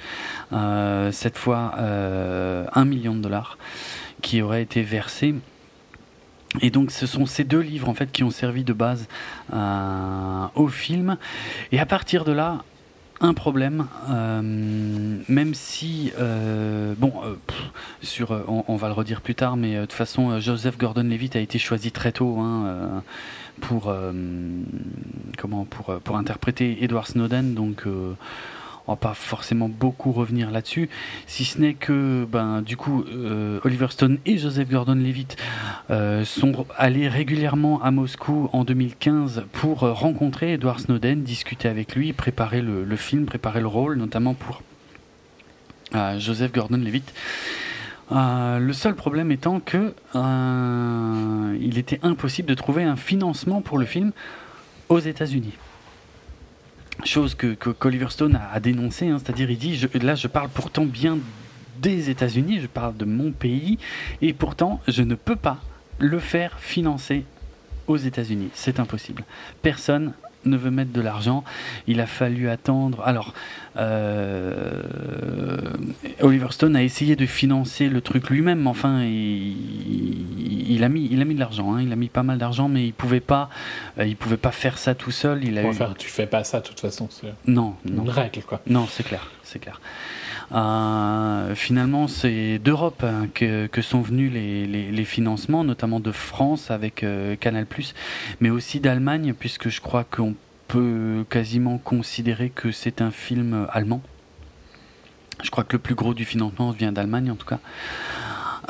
euh, 0.52 1.10
cette 1.12 1.36
fois 1.36 1.74
euh, 1.78 2.66
un 2.72 2.84
million 2.84 3.14
de 3.14 3.20
dollars, 3.20 3.58
qui 4.22 4.42
aurait 4.42 4.62
été 4.62 4.82
versé. 4.82 5.34
Et 6.60 6.70
donc 6.70 6.90
ce 6.90 7.06
sont 7.06 7.26
ces 7.26 7.44
deux 7.44 7.60
livres 7.60 7.88
en 7.88 7.94
fait 7.94 8.10
qui 8.10 8.24
ont 8.24 8.30
servi 8.30 8.64
de 8.64 8.72
base 8.72 9.06
au 10.56 10.68
film. 10.68 11.16
Et 11.70 11.78
à 11.78 11.86
partir 11.86 12.24
de 12.24 12.32
là, 12.32 12.64
un 13.20 13.34
problème, 13.34 13.86
euh, 14.08 14.40
même 14.42 15.54
si, 15.54 16.12
euh, 16.18 16.94
bon, 16.96 17.12
euh, 17.22 17.34
sur, 18.02 18.30
on, 18.48 18.76
va 18.76 18.88
le 18.88 18.94
redire 18.94 19.20
plus 19.20 19.34
tard, 19.34 19.56
mais 19.56 19.76
de 19.76 19.80
toute 19.82 19.92
façon, 19.92 20.40
Joseph 20.40 20.78
Gordon-Levitt 20.78 21.36
a 21.36 21.40
été 21.40 21.58
choisi 21.58 21.92
très 21.92 22.12
tôt 22.12 22.38
hein, 22.38 23.02
pour, 23.60 23.92
comment, 25.36 25.64
pour, 25.64 26.00
pour 26.00 26.16
interpréter 26.16 26.82
Edward 26.82 27.06
Snowden, 27.06 27.54
donc 27.54 27.84
on 28.90 28.94
va 28.94 28.96
pas 28.96 29.14
forcément 29.14 29.68
beaucoup 29.68 30.10
revenir 30.10 30.50
là-dessus, 30.50 30.88
si 31.28 31.44
ce 31.44 31.60
n'est 31.60 31.74
que 31.74 32.26
ben, 32.28 32.60
du 32.60 32.76
coup 32.76 33.04
euh, 33.08 33.60
Oliver 33.62 33.86
Stone 33.90 34.18
et 34.26 34.36
Joseph 34.36 34.68
Gordon-Levitt 34.68 35.36
euh, 35.90 36.24
sont 36.24 36.66
allés 36.76 37.06
régulièrement 37.06 37.80
à 37.82 37.92
Moscou 37.92 38.50
en 38.52 38.64
2015 38.64 39.44
pour 39.52 39.80
rencontrer 39.80 40.54
Edward 40.54 40.80
Snowden, 40.80 41.22
discuter 41.22 41.68
avec 41.68 41.94
lui, 41.94 42.12
préparer 42.12 42.62
le, 42.62 42.96
film, 42.96 43.26
préparer 43.26 43.60
le 43.60 43.68
rôle, 43.68 43.96
notamment 43.96 44.34
pour 44.34 44.60
euh, 45.94 46.18
Joseph 46.18 46.52
Gordon-Levitt. 46.52 47.14
le 48.10 48.72
seul 48.72 48.96
problème 48.96 49.30
étant 49.30 49.60
que 49.60 49.94
il 51.60 51.78
était 51.78 52.00
impossible 52.02 52.48
de 52.48 52.54
trouver 52.54 52.82
un 52.82 52.96
financement 52.96 53.60
pour 53.60 53.78
le 53.78 53.86
film 53.86 54.10
aux 54.88 54.98
États-Unis 54.98 55.54
chose 57.04 57.34
que, 57.34 57.54
que 57.54 58.08
Stone 58.08 58.38
a, 58.52 58.60
dénoncé, 58.60 59.08
hein, 59.08 59.18
c'est-à-dire 59.18 59.50
il 59.50 59.58
dit 59.58 59.80
là 60.00 60.14
je 60.14 60.28
parle 60.28 60.48
pourtant 60.48 60.84
bien 60.84 61.18
des 61.80 62.10
États-Unis, 62.10 62.60
je 62.60 62.66
parle 62.66 62.96
de 62.96 63.04
mon 63.04 63.32
pays, 63.32 63.78
et 64.20 64.32
pourtant 64.32 64.80
je 64.86 65.02
ne 65.02 65.14
peux 65.14 65.36
pas 65.36 65.58
le 65.98 66.18
faire 66.18 66.58
financer 66.58 67.24
aux 67.86 67.96
États-Unis, 67.96 68.50
c'est 68.54 68.78
impossible. 68.80 69.24
Personne 69.62 70.12
ne 70.44 70.56
veut 70.56 70.70
mettre 70.70 70.92
de 70.92 71.00
l'argent. 71.00 71.44
Il 71.86 72.00
a 72.00 72.06
fallu 72.06 72.48
attendre. 72.48 73.02
Alors, 73.04 73.34
euh, 73.76 74.82
Oliver 76.20 76.48
Stone 76.50 76.76
a 76.76 76.82
essayé 76.82 77.16
de 77.16 77.26
financer 77.26 77.88
le 77.88 78.00
truc 78.00 78.30
lui-même. 78.30 78.66
Enfin, 78.66 79.02
il, 79.04 80.82
a 80.82 80.88
mis, 80.88 81.08
il 81.10 81.20
a 81.20 81.24
mis 81.24 81.34
de 81.34 81.40
l'argent. 81.40 81.74
Hein. 81.74 81.82
il 81.82 81.92
a 81.92 81.96
mis 81.96 82.08
pas 82.08 82.22
mal 82.22 82.38
d'argent, 82.38 82.68
mais 82.68 82.86
il 82.86 82.92
pouvait 82.92 83.20
pas, 83.20 83.48
euh, 83.98 84.06
il 84.06 84.16
pouvait 84.16 84.36
pas 84.36 84.52
faire 84.52 84.78
ça 84.78 84.94
tout 84.94 85.10
seul. 85.10 85.44
Il 85.44 85.58
a 85.58 85.64
enfin, 85.64 85.94
tu 85.98 86.08
fais 86.08 86.26
pas 86.26 86.44
ça 86.44 86.60
de 86.60 86.66
toute 86.66 86.80
façon. 86.80 87.08
Non, 87.46 87.76
non. 87.84 88.04
Une 88.04 88.10
règle, 88.10 88.42
quoi. 88.42 88.60
Non, 88.66 88.86
c'est 88.88 89.04
clair, 89.04 89.30
c'est 89.42 89.58
clair. 89.58 89.80
Euh, 90.52 91.54
finalement, 91.54 92.08
c'est 92.08 92.58
d'Europe 92.58 93.04
hein, 93.04 93.28
que, 93.32 93.66
que, 93.66 93.82
sont 93.82 94.00
venus 94.00 94.32
les, 94.32 94.66
les, 94.66 94.90
les, 94.90 95.04
financements, 95.04 95.62
notamment 95.62 96.00
de 96.00 96.10
France 96.10 96.70
avec 96.72 97.04
euh, 97.04 97.36
Canal+, 97.36 97.66
mais 98.40 98.50
aussi 98.50 98.80
d'Allemagne, 98.80 99.32
puisque 99.32 99.68
je 99.68 99.80
crois 99.80 100.02
qu'on 100.04 100.34
peut 100.66 101.24
quasiment 101.30 101.78
considérer 101.78 102.50
que 102.50 102.72
c'est 102.72 103.00
un 103.00 103.12
film 103.12 103.68
allemand. 103.70 104.02
Je 105.42 105.50
crois 105.50 105.64
que 105.64 105.72
le 105.72 105.78
plus 105.78 105.94
gros 105.94 106.14
du 106.14 106.24
financement 106.24 106.72
vient 106.72 106.92
d'Allemagne, 106.92 107.30
en 107.30 107.36
tout 107.36 107.46
cas. 107.46 107.60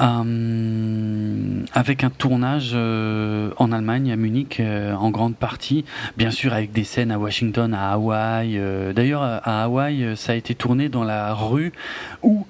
Euh, 0.01 1.65
avec 1.73 2.05
un 2.05 2.11
tournage 2.11 2.73
euh, 2.75 3.51
en 3.57 3.71
Allemagne, 3.71 4.11
à 4.13 4.17
Munich, 4.17 4.59
euh, 4.61 4.95
en 4.95 5.11
grande 5.11 5.37
partie, 5.37 5.85
bien 6.17 6.31
sûr 6.31 6.55
avec 6.55 6.73
des 6.73 6.85
scènes 6.85 7.11
à 7.11 7.19
Washington, 7.19 7.75
à 7.75 7.93
Hawaï. 7.93 8.61
D'ailleurs, 8.95 9.23
à 9.23 9.65
Hawaï, 9.65 10.17
ça 10.17 10.33
a 10.33 10.35
été 10.35 10.55
tourné 10.55 10.89
dans 10.89 11.05
la 11.05 11.35
rue 11.35 11.73
où 12.23 12.47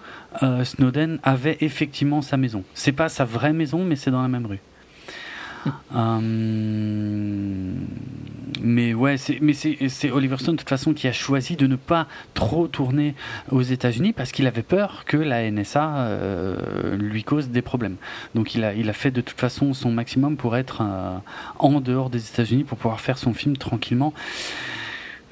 Snowden 0.64 1.18
avait 1.22 1.58
effectivement 1.60 2.22
sa 2.22 2.36
maison. 2.36 2.62
C'est 2.74 2.92
pas 2.92 3.08
sa 3.08 3.24
vraie 3.24 3.52
maison, 3.52 3.84
mais 3.84 3.96
c'est 3.96 4.10
dans 4.10 4.22
la 4.22 4.28
même 4.28 4.46
rue. 4.46 4.60
Euh, 5.92 6.20
mais 8.62 8.94
ouais, 8.94 9.16
mais 9.40 9.52
c'est 9.54 10.10
Oliver 10.12 10.36
Stone 10.36 10.54
de 10.54 10.60
toute 10.60 10.68
façon 10.68 10.94
qui 10.94 11.08
a 11.08 11.12
choisi 11.12 11.56
de 11.56 11.66
ne 11.66 11.74
pas 11.74 12.06
trop 12.32 12.68
tourner 12.68 13.16
aux 13.50 13.62
États-Unis 13.62 14.12
parce 14.12 14.30
qu'il 14.30 14.46
avait 14.46 14.62
peur 14.62 15.04
que 15.04 15.16
la 15.16 15.50
NSA 15.50 15.96
euh, 15.96 16.96
lui 16.96 17.24
cause 17.24 17.48
des 17.48 17.62
problèmes. 17.62 17.96
Donc 18.36 18.54
il 18.54 18.62
a, 18.62 18.72
il 18.74 18.88
a 18.88 18.92
fait 18.92 19.10
de 19.10 19.20
toute 19.20 19.38
façon 19.38 19.74
son 19.74 19.90
maximum 19.90 20.36
pour 20.36 20.56
être 20.56 20.82
euh, 20.82 21.16
en 21.58 21.80
dehors 21.80 22.08
des 22.08 22.28
États-Unis 22.28 22.62
pour 22.62 22.78
pouvoir 22.78 23.00
faire 23.00 23.18
son 23.18 23.34
film 23.34 23.56
tranquillement. 23.56 24.14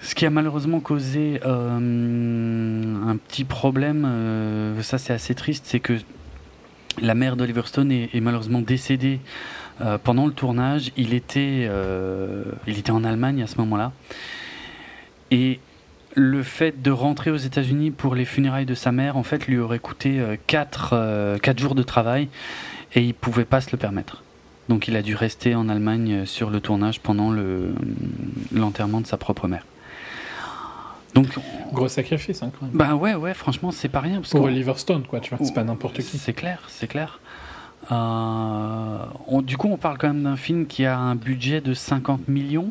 Ce 0.00 0.16
qui 0.16 0.26
a 0.26 0.30
malheureusement 0.30 0.80
causé 0.80 1.40
un 1.44 3.16
petit 3.28 3.44
problème, 3.44 4.74
ça 4.80 4.96
c'est 4.96 5.12
assez 5.12 5.34
triste, 5.34 5.64
c'est 5.66 5.80
que 5.80 5.98
la 7.00 7.14
mère 7.14 7.36
d'Oliver 7.36 7.62
Stone 7.64 7.90
est, 7.90 8.10
est, 8.14 8.20
malheureusement 8.20 8.60
décédée 8.60 9.20
euh, 9.80 9.98
pendant 10.02 10.26
le 10.26 10.32
tournage, 10.32 10.92
il 10.96 11.14
était, 11.14 11.66
euh, 11.68 12.44
il 12.66 12.78
était 12.78 12.90
en 12.90 13.04
Allemagne 13.04 13.42
à 13.42 13.46
ce 13.46 13.58
moment-là. 13.58 13.92
Et 15.30 15.60
le 16.14 16.42
fait 16.42 16.82
de 16.82 16.90
rentrer 16.90 17.30
aux 17.30 17.36
États-Unis 17.36 17.90
pour 17.90 18.14
les 18.14 18.24
funérailles 18.24 18.66
de 18.66 18.74
sa 18.74 18.92
mère, 18.92 19.16
en 19.16 19.22
fait, 19.22 19.46
lui 19.46 19.58
aurait 19.58 19.78
coûté 19.78 20.20
4 20.46 20.90
euh, 20.92 21.38
jours 21.56 21.74
de 21.74 21.82
travail 21.82 22.28
et 22.94 23.02
il 23.02 23.14
pouvait 23.14 23.44
pas 23.44 23.60
se 23.60 23.70
le 23.70 23.78
permettre. 23.78 24.24
Donc 24.68 24.88
il 24.88 24.96
a 24.96 25.02
dû 25.02 25.14
rester 25.14 25.54
en 25.54 25.68
Allemagne 25.68 26.26
sur 26.26 26.50
le 26.50 26.60
tournage 26.60 27.00
pendant 27.00 27.32
l'enterrement 28.52 29.00
de 29.00 29.06
sa 29.06 29.16
propre 29.16 29.48
mère. 29.48 29.64
Donc, 31.14 31.26
Gros 31.72 31.88
sacrifice, 31.88 32.42
hein, 32.42 32.50
quand 32.58 32.66
même. 32.66 32.74
Bah 32.74 32.94
ouais, 32.94 33.14
ouais, 33.14 33.34
franchement, 33.34 33.70
c'est 33.70 33.88
pas 33.88 34.00
rien. 34.00 34.16
Parce 34.16 34.30
Pour 34.30 34.42
Oliver 34.42 34.74
Stone, 34.76 35.04
quoi, 35.06 35.20
tu 35.20 35.34
vois, 35.34 35.44
c'est 35.44 35.54
pas 35.54 35.64
n'importe 35.64 35.96
qui. 36.02 36.18
C'est 36.18 36.32
clair, 36.32 36.62
c'est 36.68 36.86
clair. 36.86 37.20
Euh, 37.90 38.98
du 39.42 39.56
coup, 39.56 39.68
on 39.68 39.76
parle 39.76 39.98
quand 39.98 40.08
même 40.08 40.22
d'un 40.22 40.36
film 40.36 40.66
qui 40.66 40.84
a 40.84 40.98
un 40.98 41.14
budget 41.14 41.60
de 41.60 41.74
50 41.74 42.28
millions. 42.28 42.70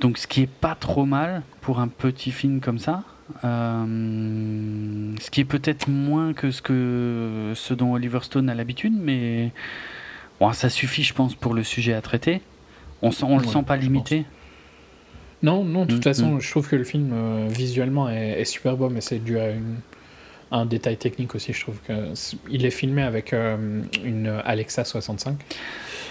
Donc, 0.00 0.18
ce 0.18 0.26
qui 0.26 0.42
est 0.42 0.50
pas 0.50 0.74
trop 0.74 1.04
mal 1.04 1.42
pour 1.60 1.78
un 1.78 1.88
petit 1.88 2.32
film 2.32 2.60
comme 2.60 2.78
ça. 2.78 3.04
Euh, 3.44 5.14
ce 5.20 5.30
qui 5.30 5.40
est 5.40 5.44
peut-être 5.44 5.88
moins 5.88 6.32
que 6.32 6.50
ce, 6.50 6.60
que 6.60 7.52
ce 7.54 7.72
dont 7.72 7.92
Oliver 7.92 8.18
Stone 8.22 8.50
a 8.50 8.54
l'habitude, 8.54 8.92
mais 8.94 9.52
bon, 10.40 10.52
ça 10.52 10.68
suffit, 10.68 11.04
je 11.04 11.14
pense, 11.14 11.34
pour 11.34 11.54
le 11.54 11.62
sujet 11.62 11.94
à 11.94 12.02
traiter. 12.02 12.42
On, 13.00 13.10
on 13.22 13.38
le 13.38 13.44
sent 13.44 13.62
pas 13.62 13.76
limité. 13.76 14.26
Non, 15.42 15.64
non, 15.64 15.84
de 15.84 15.92
toute 15.92 16.00
mm, 16.00 16.02
façon, 16.02 16.34
mm. 16.34 16.40
je 16.40 16.50
trouve 16.50 16.68
que 16.68 16.76
le 16.76 16.84
film 16.84 17.10
euh, 17.12 17.48
visuellement 17.48 18.08
est, 18.08 18.40
est, 18.40 18.44
super 18.44 18.76
beau, 18.76 18.88
mais 18.88 19.00
c'est 19.00 19.18
dû 19.18 19.38
à 19.38 19.50
une, 19.50 19.76
un 20.52 20.66
détail 20.66 20.98
technique 20.98 21.34
aussi, 21.34 21.52
je 21.52 21.60
trouve 21.60 21.78
qu'il 21.80 22.66
est 22.66 22.70
filmé 22.70 23.02
avec 23.02 23.32
euh, 23.32 23.82
une 24.04 24.28
Alexa 24.44 24.84
65. 24.84 25.38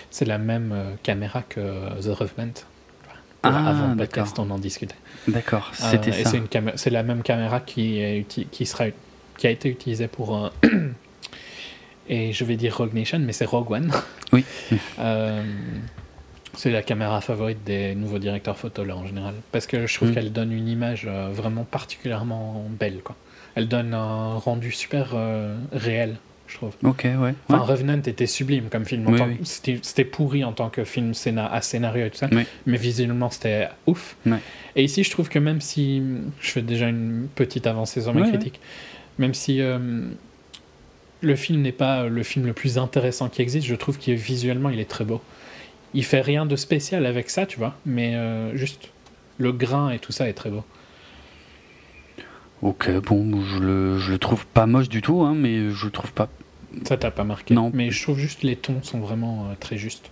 C'est 0.09 0.25
la 0.25 0.39
même 0.39 0.71
euh, 0.73 0.93
caméra 1.03 1.43
que 1.43 1.59
The 2.01 2.07
Revenant. 2.07 2.53
Ah, 3.43 3.69
Avant 3.69 3.89
le 3.89 3.97
podcast, 3.97 4.37
on 4.39 4.49
en 4.49 4.59
discutait. 4.59 4.95
D'accord, 5.27 5.71
euh, 5.71 5.85
c'était 5.91 6.11
ça. 6.11 6.31
C'est 6.75 6.89
la 6.89 7.03
même 7.03 7.23
caméra 7.23 7.59
qui, 7.59 7.99
est 7.99 8.27
qui, 8.27 8.65
sera, 8.65 8.85
qui 9.37 9.47
a 9.47 9.49
été 9.49 9.69
utilisée 9.69 10.07
pour. 10.07 10.51
et 12.09 12.33
je 12.33 12.43
vais 12.43 12.55
dire 12.55 12.77
Rogue 12.77 12.93
Nation, 12.93 13.19
mais 13.19 13.33
c'est 13.33 13.45
Rogue 13.45 13.71
One. 13.71 13.91
Oui. 14.31 14.43
c'est 16.53 16.69
la 16.69 16.83
caméra 16.83 17.21
favorite 17.21 17.63
des 17.63 17.95
nouveaux 17.95 18.19
directeurs 18.19 18.57
photo 18.57 18.83
là 18.83 18.95
en 18.95 19.07
général. 19.07 19.33
Parce 19.51 19.65
que 19.65 19.87
je 19.87 19.95
trouve 19.95 20.09
mm. 20.09 20.13
qu'elle 20.13 20.31
donne 20.31 20.51
une 20.51 20.67
image 20.67 21.07
vraiment 21.07 21.63
particulièrement 21.63 22.63
belle. 22.69 23.01
Quoi 23.03 23.15
elle 23.55 23.67
donne 23.67 23.93
un 23.93 24.35
rendu 24.35 24.71
super 24.71 25.11
euh, 25.13 25.55
réel, 25.71 26.17
je 26.47 26.55
trouve. 26.55 26.73
Ok, 26.83 27.03
ouais. 27.03 27.33
Enfin, 27.49 27.59
Revenant 27.61 28.01
était 28.01 28.25
sublime 28.25 28.69
comme 28.69 28.85
film. 28.85 29.05
C'était 29.43 30.05
pourri 30.05 30.43
en 30.43 30.53
tant 30.53 30.69
que 30.69 30.83
film 30.83 31.13
à 31.37 31.61
scénario 31.61 32.05
et 32.05 32.09
tout 32.09 32.17
ça, 32.17 32.29
mais 32.65 32.77
visuellement 32.77 33.29
c'était 33.29 33.69
ouf. 33.87 34.15
Et 34.75 34.83
ici, 34.83 35.03
je 35.03 35.11
trouve 35.11 35.29
que 35.29 35.39
même 35.39 35.61
si 35.61 36.01
je 36.39 36.51
fais 36.51 36.61
déjà 36.61 36.87
une 36.87 37.27
petite 37.35 37.67
avancée 37.67 38.01
sur 38.01 38.13
mes 38.13 38.29
critiques, 38.29 38.59
même 39.17 39.33
si 39.33 39.61
euh, 39.61 39.77
le 41.21 41.35
film 41.35 41.61
n'est 41.61 41.71
pas 41.71 42.07
le 42.07 42.23
film 42.23 42.45
le 42.45 42.53
plus 42.53 42.77
intéressant 42.77 43.29
qui 43.29 43.41
existe, 43.41 43.67
je 43.67 43.75
trouve 43.75 43.99
que 43.99 44.11
visuellement 44.11 44.69
il 44.69 44.79
est 44.79 44.89
très 44.89 45.05
beau. 45.05 45.21
Il 45.93 46.05
fait 46.05 46.21
rien 46.21 46.45
de 46.45 46.55
spécial 46.55 47.05
avec 47.05 47.29
ça, 47.29 47.45
tu 47.45 47.57
vois, 47.57 47.75
mais 47.85 48.15
euh, 48.15 48.55
juste 48.55 48.89
le 49.37 49.51
grain 49.51 49.91
et 49.91 49.99
tout 49.99 50.13
ça 50.13 50.29
est 50.29 50.33
très 50.33 50.49
beau. 50.49 50.63
Ok, 52.61 52.89
bon, 53.01 53.41
je 53.43 53.59
le, 53.59 53.97
je 53.97 54.11
le 54.11 54.17
trouve 54.17 54.45
pas 54.45 54.65
moche 54.65 54.89
du 54.89 55.01
tout, 55.01 55.21
hein, 55.21 55.33
mais 55.35 55.71
je 55.71 55.85
le 55.85 55.91
trouve 55.91 56.11
pas. 56.11 56.29
Ça 56.85 56.97
t'a 56.97 57.11
pas 57.11 57.23
marqué 57.23 57.53
Non. 57.53 57.71
Mais 57.73 57.91
je 57.91 58.01
trouve 58.01 58.17
juste 58.17 58.43
les 58.43 58.55
tons 58.55 58.81
sont 58.83 58.99
vraiment 58.99 59.47
euh, 59.49 59.55
très 59.59 59.77
justes. 59.77 60.11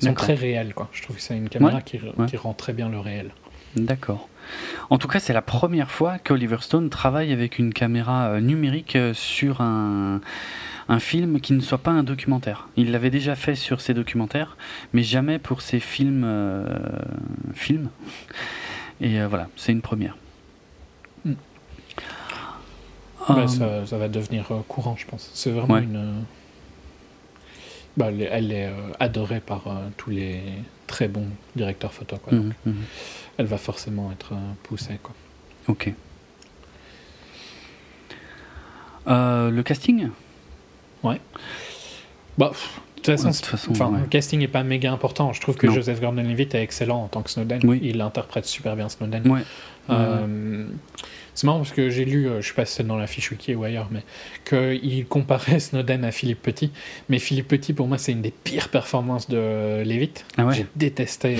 Ils 0.00 0.08
sont 0.08 0.14
très 0.14 0.34
réels, 0.34 0.74
quoi. 0.74 0.88
Je 0.92 1.02
trouve 1.02 1.16
que 1.16 1.22
c'est 1.22 1.36
une 1.36 1.48
caméra 1.48 1.80
qui, 1.80 1.98
qui, 2.28 2.36
rend 2.36 2.52
très 2.52 2.74
bien 2.74 2.90
le 2.90 2.98
réel. 2.98 3.30
D'accord. 3.76 4.28
En 4.90 4.98
tout 4.98 5.08
cas, 5.08 5.20
c'est 5.20 5.32
la 5.32 5.42
première 5.42 5.90
fois 5.90 6.18
qu'Oliver 6.18 6.58
Stone 6.60 6.90
travaille 6.90 7.32
avec 7.32 7.58
une 7.58 7.72
caméra 7.72 8.26
euh, 8.26 8.40
numérique 8.40 8.94
euh, 8.94 9.14
sur 9.14 9.62
un, 9.62 10.20
un 10.88 11.00
film 11.00 11.40
qui 11.40 11.52
ne 11.52 11.60
soit 11.60 11.78
pas 11.78 11.90
un 11.90 12.02
documentaire. 12.02 12.68
Il 12.76 12.92
l'avait 12.92 13.10
déjà 13.10 13.34
fait 13.34 13.54
sur 13.54 13.80
ses 13.80 13.94
documentaires, 13.94 14.56
mais 14.92 15.02
jamais 15.02 15.38
pour 15.38 15.62
ses 15.62 15.80
films. 15.80 16.22
Euh, 16.24 16.78
films. 17.54 17.90
Et 19.00 19.20
euh, 19.20 19.28
voilà, 19.28 19.48
c'est 19.56 19.72
une 19.72 19.82
première. 19.82 20.16
Hmm. 21.24 21.34
Bah, 23.28 23.46
ça, 23.48 23.98
va 23.98 24.08
devenir 24.08 24.48
courant, 24.68 24.96
je 24.96 25.06
pense. 25.06 25.30
C'est 25.34 25.50
vraiment 25.50 25.78
une. 25.78 26.24
Bah, 27.96 28.08
elle 28.10 28.52
est, 28.52 28.70
adorée 29.00 29.40
par 29.40 29.64
tous 29.96 30.10
les 30.10 30.40
très 30.86 31.08
bons 31.08 31.28
directeurs 31.56 31.92
photo. 31.92 32.16
Quoi, 32.18 32.34
mhm, 32.34 32.52
mhm. 32.64 32.74
Elle 33.38 33.46
va 33.46 33.58
forcément 33.58 34.12
être 34.12 34.34
poussée. 34.62 34.98
Quoi. 35.02 35.14
Ok. 35.68 35.92
Euh, 39.08 39.50
le 39.50 39.62
casting? 39.62 40.08
Ouais. 41.02 41.20
Bah, 42.38 42.52
de 42.96 43.14
toute 43.14 43.32
façon, 43.46 43.70
enfin, 43.70 43.92
le 43.98 44.06
casting 44.06 44.40
n'est 44.40 44.48
pas 44.48 44.62
méga 44.62 44.92
important. 44.92 45.32
Je 45.32 45.40
trouve 45.40 45.56
que 45.56 45.70
Joseph 45.70 46.00
Gordon-Levitt 46.00 46.54
est 46.54 46.62
excellent 46.62 47.04
en 47.04 47.08
tant 47.08 47.22
que 47.22 47.30
Snowden. 47.30 47.60
Il 47.82 48.00
interprète 48.00 48.46
super 48.46 48.76
bien 48.76 48.88
Snowden. 48.88 49.44
Euh, 49.90 50.66
c'est 51.36 51.44
marrant 51.44 51.58
parce 51.58 51.70
que 51.70 51.88
j'ai 51.88 52.04
lu, 52.04 52.26
euh, 52.26 52.40
je 52.40 52.48
sais 52.48 52.54
pas 52.54 52.64
si 52.64 52.74
c'est 52.74 52.86
dans 52.86 52.96
la 52.96 53.06
fiche 53.06 53.30
wiki 53.30 53.54
ou 53.54 53.62
ailleurs, 53.62 53.88
mais 53.92 54.02
qu'il 54.44 55.06
comparait 55.06 55.60
Snowden 55.60 56.04
à 56.04 56.10
Philippe 56.10 56.42
Petit. 56.42 56.72
Mais 57.08 57.20
Philippe 57.20 57.46
Petit, 57.46 57.72
pour 57.72 57.86
moi, 57.86 57.98
c'est 57.98 58.10
une 58.10 58.22
des 58.22 58.32
pires 58.32 58.70
performances 58.70 59.28
de 59.28 59.84
Levitt. 59.84 60.26
Ah 60.36 60.50
j'ai 60.50 60.66
détesté. 60.74 61.36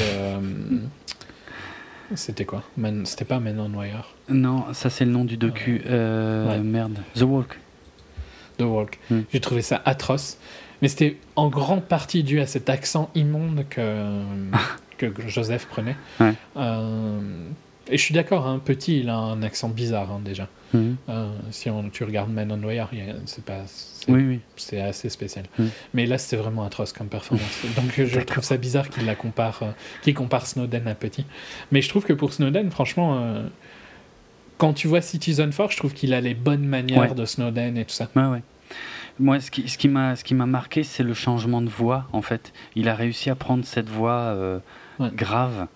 C'était 2.15 2.45
quoi? 2.45 2.63
C'était 3.05 3.25
pas 3.25 3.41
Men 3.41 3.59
on 3.59 3.77
Wire 3.77 4.15
Non, 4.29 4.67
ça 4.73 4.91
c'est 4.91 5.05
le 5.05 5.11
nom 5.11 5.25
du 5.25 5.37
docu. 5.37 5.83
Euh, 5.87 6.63
merde. 6.63 6.99
The 7.15 7.23
Walk. 7.23 7.59
The 8.59 8.63
Walk. 8.63 8.99
Hmm. 9.11 9.23
J'ai 9.33 9.41
trouvé 9.41 9.63
ça 9.63 9.83
atroce. 9.85 10.39
Mais 10.83 10.89
c'était 10.89 11.17
en 11.37 11.49
grande 11.49 11.85
partie 11.85 12.23
dû 12.23 12.41
à 12.41 12.47
cet 12.47 12.69
accent 12.69 13.11
immonde 13.15 13.65
que, 13.69 14.13
que 14.99 15.11
Joseph 15.27 15.67
prenait. 15.67 15.97
Euh, 16.57 17.21
et 17.89 17.97
je 17.97 18.03
suis 18.03 18.15
d'accord, 18.15 18.47
un 18.47 18.55
hein, 18.55 18.63
petit, 18.65 19.01
il 19.01 19.09
a 19.09 19.17
un 19.17 19.43
accent 19.43 19.69
bizarre 19.69 20.11
hein, 20.11 20.21
déjà. 20.25 20.49
Mhm. 20.75 20.97
Euh, 21.09 21.31
si 21.51 21.71
on, 21.71 21.89
tu 21.89 22.05
regardes 22.05 22.31
Men 22.31 22.51
on 22.51 22.67
Wire, 22.67 22.91
c'est 23.27 23.45
pas, 23.45 23.63
c'est 24.57 24.81
assez 24.81 25.09
spécial. 25.09 25.45
Mhm. 25.59 25.71
Mais 25.95 26.07
là, 26.07 26.19
c'était 26.19 26.37
vraiment 26.37 26.65
atroce 26.65 26.93
comme 26.93 27.09
performance. 27.09 27.65
Donc, 27.77 28.05
je 28.05 28.21
trouve 28.21 28.45
ça 28.45 28.57
bizarre 28.57 28.89
qu'il 28.89 29.07
la 29.07 29.15
compare, 29.15 29.61
euh, 29.63 29.71
qu'il 30.03 30.15
compare 30.15 30.47
Snowden 30.47 30.89
à 30.89 30.95
petit. 30.95 31.25
Mais 31.71 31.81
je 31.81 31.89
trouve 31.89 32.05
que 32.05 32.13
pour 32.13 32.33
Snowden, 32.33 32.71
franchement, 32.71 33.19
euh, 33.19 33.43
quand 34.59 34.73
tu 34.73 34.89
vois 34.89 35.01
Citizen 35.01 35.51
4, 35.51 35.71
je 35.71 35.77
trouve 35.77 35.95
qu'il 35.95 36.13
a 36.13 36.21
les 36.21 36.35
bonnes 36.35 36.67
manières 36.67 37.15
de 37.15 37.25
Snowden 37.25 37.77
et 37.77 37.85
tout 37.85 37.95
ça. 37.95 38.09
Ouais, 38.17 38.43
Moi, 39.21 39.41
ce 39.41 39.51
qui, 39.51 39.69
ce 39.69 39.79
qui 39.79 39.89
m'a, 39.89 40.17
ce 40.17 40.25
qui 40.25 40.35
m'a 40.35 40.47
marqué, 40.47 40.83
c'est 40.83 41.05
le 41.05 41.15
changement 41.15 41.63
de 41.63 41.69
voix. 41.69 42.09
En 42.13 42.23
fait, 42.23 42.53
il 42.75 42.89
a 42.89 42.95
réussi 42.95 43.31
à 43.31 43.37
prendre 43.37 43.65
cette 43.65 43.89
voix 43.89 44.61
grave 44.99 45.69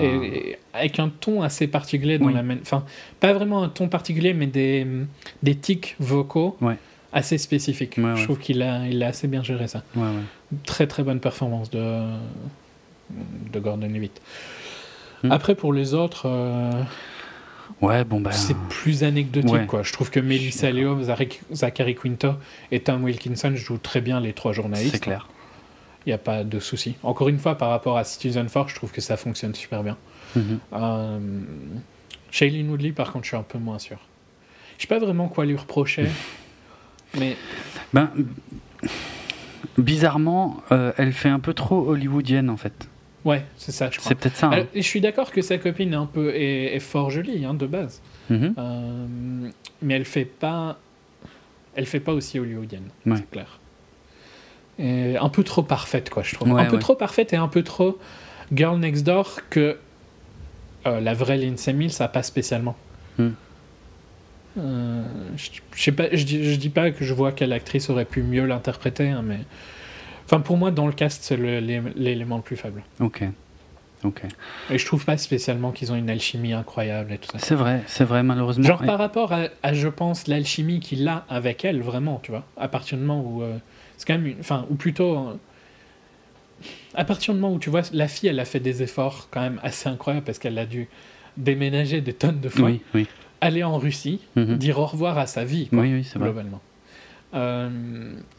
et, 0.00 0.58
avec 0.74 0.98
un 0.98 1.08
ton 1.08 1.42
assez 1.42 1.66
particulier 1.66 2.18
dans 2.18 2.28
la 2.28 2.42
Enfin, 2.60 2.84
pas 3.20 3.32
vraiment 3.32 3.62
un 3.62 3.68
ton 3.68 3.88
particulier, 3.88 4.34
mais 4.34 4.46
des, 4.46 4.86
des 5.42 5.54
tics 5.54 5.96
vocaux 5.98 6.56
assez 7.12 7.38
spécifiques. 7.38 7.98
Je 7.98 8.24
trouve 8.24 8.38
qu'il 8.38 8.62
a, 8.62 8.86
il 8.86 9.02
a 9.02 9.08
assez 9.08 9.28
bien 9.28 9.42
géré 9.42 9.68
ça. 9.68 9.82
Très 10.64 10.86
très 10.86 11.02
bonne 11.02 11.20
performance 11.20 11.70
de, 11.70 12.02
de 13.52 13.58
Gordon 13.58 13.88
Levitt. 13.88 14.20
Hmm. 15.22 15.32
Après, 15.32 15.54
pour 15.54 15.72
les 15.72 15.94
autres. 15.94 16.26
Euh, 16.26 16.82
ouais, 17.80 18.04
bon 18.04 18.20
bah... 18.20 18.32
C'est 18.32 18.56
plus 18.68 19.02
anecdotique, 19.02 19.66
quoi. 19.66 19.82
Je 19.82 19.92
trouve 19.92 20.10
que 20.10 20.20
Melissa 20.20 20.70
Leo, 20.70 20.98
Zachary 21.52 21.94
Quinto 21.94 22.34
et 22.70 22.80
Tom 22.80 23.02
Wilkinson 23.02 23.52
jouent 23.56 23.78
très 23.78 24.02
bien 24.02 24.20
les 24.20 24.34
trois 24.34 24.52
journalistes. 24.52 24.92
C'est 24.92 25.00
clair. 25.00 25.26
Il 26.06 26.10
n'y 26.10 26.14
a 26.14 26.18
pas 26.18 26.44
de 26.44 26.60
souci. 26.60 26.94
Encore 27.02 27.28
une 27.28 27.38
fois, 27.38 27.58
par 27.58 27.68
rapport 27.68 27.98
à 27.98 28.04
Citizen 28.04 28.48
Force, 28.48 28.70
je 28.70 28.76
trouve 28.76 28.92
que 28.92 29.00
ça 29.00 29.16
fonctionne 29.16 29.54
super 29.54 29.82
bien. 29.82 29.96
Mm 30.36 31.20
Shailene 32.30 32.68
Woodley, 32.68 32.92
par 32.92 33.12
contre, 33.12 33.24
je 33.24 33.28
suis 33.30 33.36
un 33.36 33.42
peu 33.42 33.58
moins 33.58 33.78
sûr. 33.78 33.98
Je 34.76 34.82
sais 34.82 34.88
pas 34.88 34.98
vraiment 34.98 35.28
quoi 35.28 35.46
lui 35.46 35.56
reprocher, 35.56 36.06
mais. 37.18 37.36
Ben, 37.94 38.10
bizarrement, 39.78 40.62
euh, 40.70 40.92
elle 40.98 41.12
fait 41.12 41.28
un 41.28 41.40
peu 41.40 41.54
trop 41.54 41.88
hollywoodienne 41.88 42.50
en 42.50 42.56
fait. 42.56 42.88
Ouais, 43.24 43.44
c'est 43.56 43.72
ça, 43.72 43.90
je 43.90 43.98
crois. 43.98 44.08
C'est 44.08 44.14
peut-être 44.14 44.36
ça. 44.36 44.50
Hein. 44.52 44.66
je 44.74 44.82
suis 44.82 45.00
d'accord 45.00 45.32
que 45.32 45.40
sa 45.40 45.56
copine 45.58 45.92
est 45.92 45.96
un 45.96 46.06
peu 46.06 46.34
est, 46.34 46.78
fort 46.78 47.10
jolie 47.10 47.44
hein, 47.44 47.54
de 47.54 47.66
base, 47.66 48.02
mhm. 48.28 48.54
euh, 48.58 49.06
mais 49.82 49.94
elle 49.94 50.04
fait 50.04 50.26
pas, 50.26 50.78
elle 51.74 51.86
fait 51.86 52.00
pas 52.00 52.12
aussi 52.12 52.38
hollywoodienne, 52.38 52.88
c'est 53.06 53.30
clair 53.30 53.60
un 54.78 55.28
peu 55.28 55.42
trop 55.42 55.62
parfaite, 55.62 56.10
quoi, 56.10 56.22
je 56.22 56.34
trouve. 56.34 56.56
un 56.58 56.64
peu 56.66 56.78
trop 56.78 56.94
parfaite 56.94 57.32
et 57.32 57.36
un 57.36 57.48
peu 57.48 57.62
trop 57.62 57.98
Girl 58.52 58.78
Next 58.78 59.04
Door 59.04 59.40
que 59.50 59.78
euh, 60.86 61.00
la 61.00 61.14
vraie 61.14 61.36
Lindsay 61.36 61.72
Mills 61.72 61.92
n'a 61.98 62.08
pas 62.08 62.22
spécialement. 62.22 62.76
Hmm. 63.18 63.30
Euh, 64.58 65.02
je, 65.36 65.82
sais 65.82 65.92
pas, 65.92 66.04
je, 66.12 66.24
dis, 66.24 66.56
dis 66.56 66.68
pas 66.68 66.90
que 66.90 67.04
je 67.04 67.12
vois 67.12 67.32
quelle 67.32 67.52
actrice 67.52 67.90
aurait 67.90 68.04
pu 68.04 68.22
mieux 68.22 68.46
l'interpréter, 68.46 69.08
hein, 69.10 69.22
mais 69.22 69.40
enfin 70.24 70.40
pour 70.40 70.56
moi 70.56 70.70
dans 70.70 70.86
le 70.86 70.94
cast 70.94 71.22
c'est 71.22 71.36
l'élément 71.36 72.36
le, 72.36 72.42
plus 72.42 72.56
faible. 72.56 72.82
Ok. 73.00 73.24
Ok. 74.04 74.22
Et 74.70 74.78
je 74.78 74.86
trouve 74.86 75.04
pas 75.04 75.16
spécialement 75.16 75.72
qu'ils 75.72 75.90
ont 75.90 75.96
une 75.96 76.10
alchimie 76.10 76.52
incroyable 76.52 77.12
et 77.12 77.18
tout 77.18 77.30
ça. 77.32 77.38
C'est 77.38 77.54
vrai, 77.54 77.82
c'est 77.86 78.04
vrai 78.04 78.22
malheureusement. 78.22 78.64
Genre 78.64 78.82
par 78.84 78.98
rapport 78.98 79.32
à, 79.32 79.72
je 79.72 79.88
pense 79.88 80.26
l'alchimie 80.26 80.80
qu'il 80.80 81.06
a 81.08 81.24
avec 81.28 81.64
elle 81.64 81.82
vraiment, 81.82 82.20
tu 82.22 82.30
vois, 82.30 82.44
à 82.56 82.68
partir 82.68 82.98
du 82.98 83.04
moment 83.04 83.22
où 83.22 83.42
euh, 83.42 83.56
c'est 83.96 84.06
quand 84.06 84.18
même 84.18 84.34
Enfin, 84.40 84.66
ou 84.70 84.74
plutôt. 84.74 85.38
À 86.94 87.04
partir 87.04 87.34
du 87.34 87.40
moment 87.40 87.54
où 87.54 87.58
tu 87.58 87.68
vois, 87.68 87.82
la 87.92 88.08
fille, 88.08 88.28
elle 88.28 88.40
a 88.40 88.44
fait 88.44 88.60
des 88.60 88.82
efforts 88.82 89.28
quand 89.30 89.42
même 89.42 89.60
assez 89.62 89.88
incroyables 89.88 90.24
parce 90.24 90.38
qu'elle 90.38 90.58
a 90.58 90.64
dû 90.64 90.88
déménager 91.36 92.00
des 92.00 92.14
tonnes 92.14 92.40
de 92.40 92.48
fois. 92.48 92.70
Aller 93.42 93.62
en 93.62 93.76
Russie, 93.76 94.20
mhm. 94.34 94.56
dire 94.56 94.78
au 94.78 94.86
revoir 94.86 95.18
à 95.18 95.26
sa 95.26 95.44
vie, 95.44 95.68
quoi, 95.68 95.84
globalement. 96.16 96.60
Euh, 97.34 97.68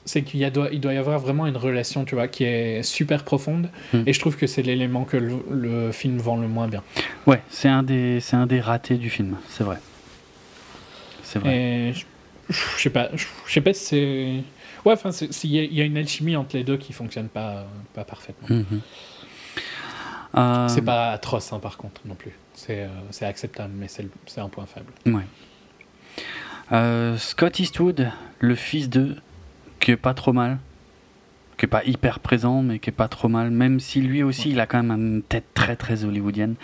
c'est 0.05 0.23
qu'il 0.23 0.49
doit, 0.51 0.69
il 0.71 0.79
doit 0.79 0.93
y 0.93 0.97
avoir 0.97 1.19
vraiment 1.19 1.45
une 1.45 1.57
relation, 1.57 2.03
tu 2.03 2.15
vois, 2.15 2.27
qui 2.27 2.45
est 2.45 2.81
super 2.81 3.23
profonde. 3.23 3.69
Mhm. 3.93 4.03
Et 4.07 4.13
je 4.13 4.19
trouve 4.19 4.37
que 4.37 4.47
c'est 4.47 4.63
l'élément 4.63 5.03
que 5.03 5.17
le, 5.17 5.91
film 5.91 6.17
vend 6.17 6.37
le 6.37 6.47
moins 6.47 6.67
bien. 6.67 6.81
Ouais, 7.27 7.41
c'est 7.49 7.69
un 7.69 7.83
des, 7.83 8.19
c'est 8.21 8.35
un 8.35 8.47
des 8.47 8.59
ratés 8.59 8.97
du 8.97 9.11
film, 9.11 9.37
c'est 9.49 9.63
vrai. 9.63 9.77
C'est 11.21 11.37
vrai. 11.39 11.55
Et 11.55 11.93
je, 11.93 12.05
je 12.49 12.81
sais 12.81 12.89
pas, 12.89 13.09
je 13.13 13.53
sais 13.53 13.61
pas 13.61 13.73
si 13.73 13.85
c'est 13.85 14.43
Ouais, 14.87 14.93
enfin, 14.93 15.09
il 15.43 15.51
y, 15.51 15.81
a 15.81 15.83
une 15.83 15.97
alchimie 15.97 16.37
entre 16.37 16.55
les 16.55 16.63
deux 16.63 16.77
qui 16.77 16.93
fonctionne 16.93 17.27
pas, 17.27 17.65
pas 17.93 18.05
parfaitement. 18.05 18.47
Mhm. 18.49 18.79
Euh, 20.37 20.67
c'est 20.69 20.81
pas 20.81 21.11
atroce, 21.11 21.51
hein, 21.51 21.59
par 21.59 21.75
contre, 21.75 21.99
non 22.05 22.15
plus. 22.15 22.31
C'est 22.53 22.83
euh, 22.83 23.27
acceptable, 23.27 23.73
mais 23.75 23.87
c'est 23.89 24.39
un 24.39 24.47
point 24.47 24.65
faible. 24.65 24.93
Ouais. 25.05 25.25
Euh, 26.71 27.17
Scott 27.17 27.59
Eastwood, 27.59 28.09
le 28.39 28.55
fils 28.55 28.89
de, 28.89 29.17
qui 29.81 29.91
est 29.91 29.97
pas 29.97 30.13
trop 30.13 30.31
mal, 30.31 30.57
qui 31.57 31.65
est 31.65 31.69
pas 31.69 31.83
hyper 31.83 32.21
présent, 32.21 32.61
mais 32.61 32.79
qui 32.79 32.89
est 32.89 32.93
pas 32.93 33.09
trop 33.09 33.27
mal, 33.27 33.51
même 33.51 33.81
si 33.81 33.99
lui 33.99 34.23
aussi, 34.23 34.51
il 34.51 34.59
a 34.61 34.67
quand 34.67 34.81
même 34.81 34.97
une 34.97 35.21
tête 35.21 35.53
très 35.53 35.75
très 35.75 36.05
hollywoodienne. 36.05 36.55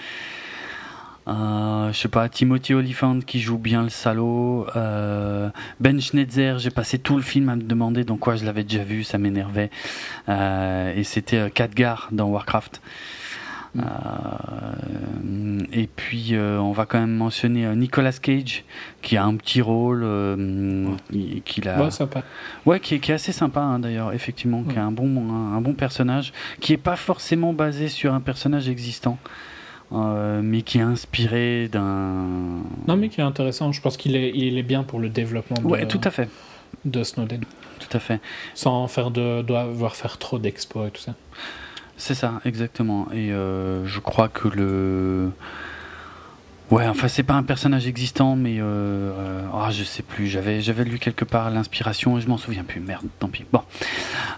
Euh, 1.27 1.91
je 1.93 1.97
sais 1.97 2.07
pas, 2.09 2.27
Timothy 2.27 2.73
Oliphant 2.73 3.19
qui 3.19 3.39
joue 3.39 3.57
bien 3.57 3.83
le 3.83 3.89
salaud. 3.89 4.67
Euh, 4.75 5.49
ben 5.79 5.99
Schneider, 5.99 6.59
j'ai 6.59 6.69
passé 6.69 6.99
tout 6.99 7.15
le 7.15 7.21
film 7.21 7.49
à 7.49 7.55
me 7.55 7.63
demander 7.63 8.03
dans 8.03 8.17
quoi 8.17 8.35
je 8.35 8.45
l'avais 8.45 8.63
déjà 8.63 8.83
vu, 8.83 9.03
ça 9.03 9.17
m'énervait. 9.17 9.69
Euh, 10.29 10.93
et 10.95 11.03
c'était 11.03 11.49
Khadgar 11.49 12.09
dans 12.11 12.25
Warcraft. 12.25 12.81
et 15.71 15.89
puis 15.95 16.35
on 16.37 16.73
va 16.73 16.85
quand 16.85 16.99
même 16.99 17.15
mentionner 17.15 17.75
Nicolas 17.75 18.11
Cage 18.11 18.65
qui 19.01 19.17
a 19.17 19.23
un 19.23 19.35
petit 19.35 19.61
rôle 19.61 20.03
ouais. 20.03 21.41
qu'il 21.43 21.67
a 21.67 21.89
sympa. 21.89 22.21
ouais 22.67 22.79
qui 22.79 22.95
est, 22.95 22.99
qui 22.99 23.11
est 23.11 23.15
assez 23.15 23.31
sympa 23.31 23.61
hein, 23.61 23.79
d'ailleurs 23.79 24.13
effectivement 24.13 24.61
qui 24.61 24.77
a 24.77 24.83
un 24.83 24.91
bon 24.91 25.55
un, 25.55 25.59
bon 25.59 25.73
personnage 25.73 26.33
qui 26.59 26.73
est 26.73 26.77
pas 26.77 26.95
forcément 26.95 27.51
basé 27.51 27.87
sur 27.87 28.13
un 28.13 28.21
personnage 28.21 28.69
existant 28.69 29.17
euh, 29.93 30.41
mais 30.43 30.61
qui 30.61 30.79
est 30.79 30.81
inspiré 30.81 31.67
d'un. 31.71 32.61
Non, 32.87 32.95
mais 32.97 33.09
qui 33.09 33.21
est 33.21 33.23
intéressant. 33.23 33.71
Je 33.71 33.81
pense 33.81 33.97
qu'il 33.97 34.15
est, 34.15 34.31
il 34.33 34.57
est 34.57 34.63
bien 34.63 34.83
pour 34.83 34.99
le 34.99 35.09
développement 35.09 35.57
de, 35.61 35.65
ouais, 35.65 35.87
tout 35.87 36.01
à 36.03 36.11
fait. 36.11 36.29
de 36.85 37.03
Snowden. 37.03 37.41
Tout 37.79 37.97
à 37.97 37.99
fait. 37.99 38.19
Sans 38.55 38.87
faire 38.87 39.11
de, 39.11 39.41
devoir 39.41 39.95
faire 39.95 40.17
trop 40.17 40.39
d'expos 40.39 40.87
et 40.87 40.91
tout 40.91 41.01
ça. 41.01 41.13
C'est 41.97 42.15
ça, 42.15 42.41
exactement. 42.45 43.07
Et 43.13 43.31
euh, 43.31 43.85
je 43.85 43.99
crois 43.99 44.29
que 44.29 44.47
le 44.47 45.31
Ouais, 46.71 46.87
enfin 46.87 47.07
c'est 47.07 47.23
pas 47.23 47.33
un 47.33 47.43
personnage 47.43 47.87
existant, 47.87 48.35
mais 48.35 48.59
euh, 48.59 48.63
euh, 48.63 49.47
ah, 49.53 49.69
je 49.71 49.83
sais 49.83 50.01
plus. 50.01 50.27
J'avais 50.27 50.61
j'avais 50.61 50.85
lu 50.85 50.97
quelque 50.97 51.25
part 51.25 51.49
l'inspiration 51.49 52.17
et 52.17 52.21
je 52.21 52.27
m'en 52.27 52.37
souviens 52.37 52.63
plus. 52.63 52.79
Merde, 52.79 53.05
tant 53.19 53.27
pis. 53.27 53.45
Bon. 53.51 53.61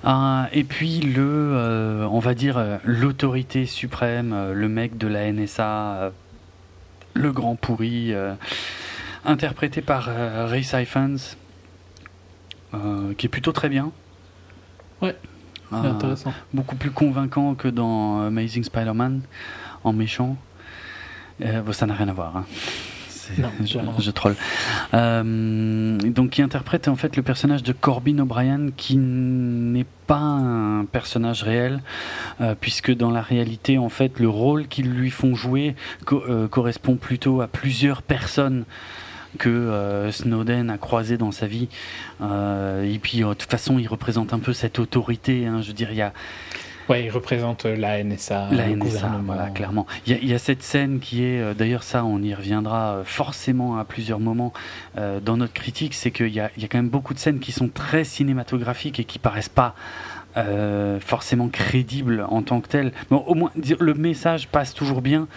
Euh, 0.05 0.43
et 0.51 0.63
puis 0.63 0.99
le, 0.99 1.23
euh, 1.23 2.07
on 2.11 2.19
va 2.19 2.33
dire 2.33 2.61
l'autorité 2.83 3.65
suprême, 3.65 4.51
le 4.51 4.67
mec 4.67 4.97
de 4.97 5.07
la 5.07 5.31
NSA, 5.31 6.11
le 7.13 7.31
grand 7.31 7.55
pourri, 7.55 8.13
interprété 9.23 9.81
par 9.81 10.09
Ray 10.49 10.63
Siphons. 10.63 11.37
qui 13.17 13.25
est 13.27 13.29
plutôt 13.29 13.51
très 13.51 13.69
bien. 13.69 13.91
Ouais. 15.01 15.15
intéressant. 15.71 16.33
Beaucoup 16.53 16.75
plus 16.75 16.91
convaincant 16.91 17.55
que 17.55 17.67
dans 17.67 18.21
Amazing 18.23 18.63
Spider-Man 18.63 19.21
en 19.83 19.93
méchant. 19.93 20.37
Bon, 21.39 21.73
ça 21.73 21.85
n'a 21.85 21.93
rien 21.93 22.07
à 22.07 22.13
voir. 22.13 22.37
Hein. 22.37 22.45
Non, 23.37 23.51
je, 23.63 23.79
je, 23.99 24.11
troll. 24.11 24.35
Euh, 24.93 25.97
donc, 25.97 26.31
qui 26.31 26.41
interprète 26.41 26.87
en 26.87 26.95
fait 26.95 27.15
le 27.15 27.23
personnage 27.23 27.63
de 27.63 27.73
Corbin 27.73 28.19
O'Brien, 28.19 28.69
qui 28.75 28.97
n'est 28.97 29.85
pas 30.07 30.17
un 30.17 30.85
personnage 30.85 31.43
réel, 31.43 31.81
euh, 32.41 32.55
puisque 32.59 32.95
dans 32.95 33.11
la 33.11 33.21
réalité, 33.21 33.77
en 33.77 33.89
fait, 33.89 34.19
le 34.19 34.29
rôle 34.29 34.67
qu'ils 34.67 34.89
lui 34.89 35.09
font 35.09 35.35
jouer 35.35 35.75
euh, 36.11 36.47
correspond 36.47 36.95
plutôt 36.95 37.41
à 37.41 37.47
plusieurs 37.47 38.01
personnes 38.01 38.65
que 39.37 40.07
Snowden 40.13 40.69
a 40.69 40.77
croisé 40.77 41.17
dans 41.17 41.33
sa 41.33 41.45
vie. 41.45 41.67
et 42.21 42.99
puis, 43.03 43.17
de 43.19 43.33
toute 43.33 43.51
façon, 43.51 43.77
il 43.77 43.85
représente 43.85 44.31
un 44.31 44.39
peu 44.39 44.53
cette 44.53 44.79
autorité. 44.79 45.45
Hein, 45.45 45.61
je 45.61 45.67
veux 45.67 45.73
dire, 45.73 45.91
il 45.91 45.97
y 45.97 46.01
a 46.01 46.13
Ouais, 46.89 47.03
il 47.03 47.09
représente 47.09 47.65
euh, 47.65 47.75
la 47.75 48.03
NSA. 48.03 48.49
La 48.51 48.67
NSA, 48.67 49.21
voilà, 49.23 49.49
clairement. 49.49 49.87
Il 50.05 50.25
y, 50.25 50.33
a, 50.33 50.39
cette 50.39 50.61
scène 50.61 50.99
qui 50.99 51.23
est, 51.23 51.41
euh, 51.41 51.53
d'ailleurs, 51.53 51.83
ça, 51.83 52.05
on 52.05 52.21
y 52.21 52.33
reviendra 52.33 52.97
euh, 52.97 53.03
forcément 53.03 53.77
à 53.77 53.85
plusieurs 53.85 54.19
moments 54.19 54.53
dans 54.95 55.37
notre 55.37 55.53
critique, 55.53 55.93
c'est 55.93 56.11
qu'il 56.11 56.29
y 56.29 56.39
a, 56.39 56.49
y 56.57 56.63
a 56.63 56.67
quand 56.67 56.77
même 56.77 56.89
beaucoup 56.89 57.13
de 57.13 57.19
scènes 57.19 57.39
qui 57.39 57.51
sont 57.51 57.67
très 57.67 58.03
cinématographiques 58.03 58.99
et 58.99 59.03
qui 59.03 59.19
paraissent 59.19 59.49
pas. 59.49 59.75
forcément 60.99 61.47
crédibles 61.49 62.25
en 62.29 62.41
tant 62.41 62.61
que 62.61 62.67
telles. 62.67 62.91
Bon, 63.09 63.17
au 63.27 63.35
moins, 63.35 63.51
le 63.55 63.93
message 63.93 64.47
passe 64.47 64.73
toujours 64.73 65.01
bien, 65.01 65.27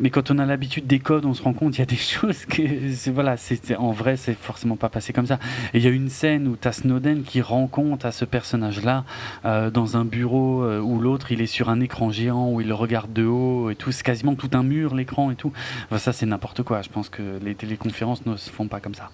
mais 0.00 0.10
quand 0.10 0.30
on 0.30 0.38
a 0.38 0.46
l'habitude 0.46 0.86
des 0.86 0.98
codes, 0.98 1.24
on 1.24 1.34
se 1.34 1.42
rend 1.42 1.54
compte 1.54 1.72
qu'il 1.72 1.80
y 1.80 1.82
a 1.82 1.86
des 1.86 1.96
choses 1.96 2.44
que, 2.44 3.10
voilà, 3.10 3.36
c'est, 3.36 3.76
en 3.76 3.92
vrai, 3.92 4.16
c'est 4.16 4.34
forcément 4.34 4.76
pas 4.76 4.88
passé 4.88 5.12
comme 5.12 5.26
ça. 5.26 5.38
Et 5.72 5.78
il 5.78 5.84
y 5.84 5.86
a 5.86 5.90
une 5.90 6.08
scène 6.08 6.48
où 6.48 6.56
tu 6.56 6.68
as 6.68 6.72
Snowden 6.72 7.22
qui 7.22 7.40
rend 7.40 7.66
compte 7.66 8.04
à 8.04 8.12
ce 8.12 8.24
personnage-là 8.24 9.04
euh, 9.44 9.70
dans 9.70 9.96
un 9.96 10.04
bureau 10.04 10.62
euh, 10.62 10.80
où 10.80 11.00
l'autre, 11.00 11.32
il 11.32 11.40
est 11.40 11.46
sur 11.46 11.70
un 11.70 11.80
écran 11.80 12.10
géant, 12.10 12.50
où 12.50 12.60
il 12.60 12.68
le 12.68 12.74
regarde 12.74 13.12
de 13.12 13.24
haut 13.24 13.70
et 13.70 13.76
tout. 13.76 13.92
C'est 13.92 14.04
quasiment 14.04 14.34
tout 14.34 14.50
un 14.52 14.62
mur, 14.62 14.94
l'écran 14.94 15.30
et 15.30 15.36
tout. 15.36 15.52
ça, 15.96 16.12
c'est 16.12 16.26
n'importe 16.26 16.62
quoi. 16.62 16.82
Je 16.82 16.88
pense 16.88 17.08
que 17.08 17.38
les 17.42 17.54
téléconférences 17.54 18.26
ne 18.26 18.36
se 18.36 18.50
font 18.50 18.68
pas 18.68 18.80
comme 18.80 18.94
ça. 18.94 19.10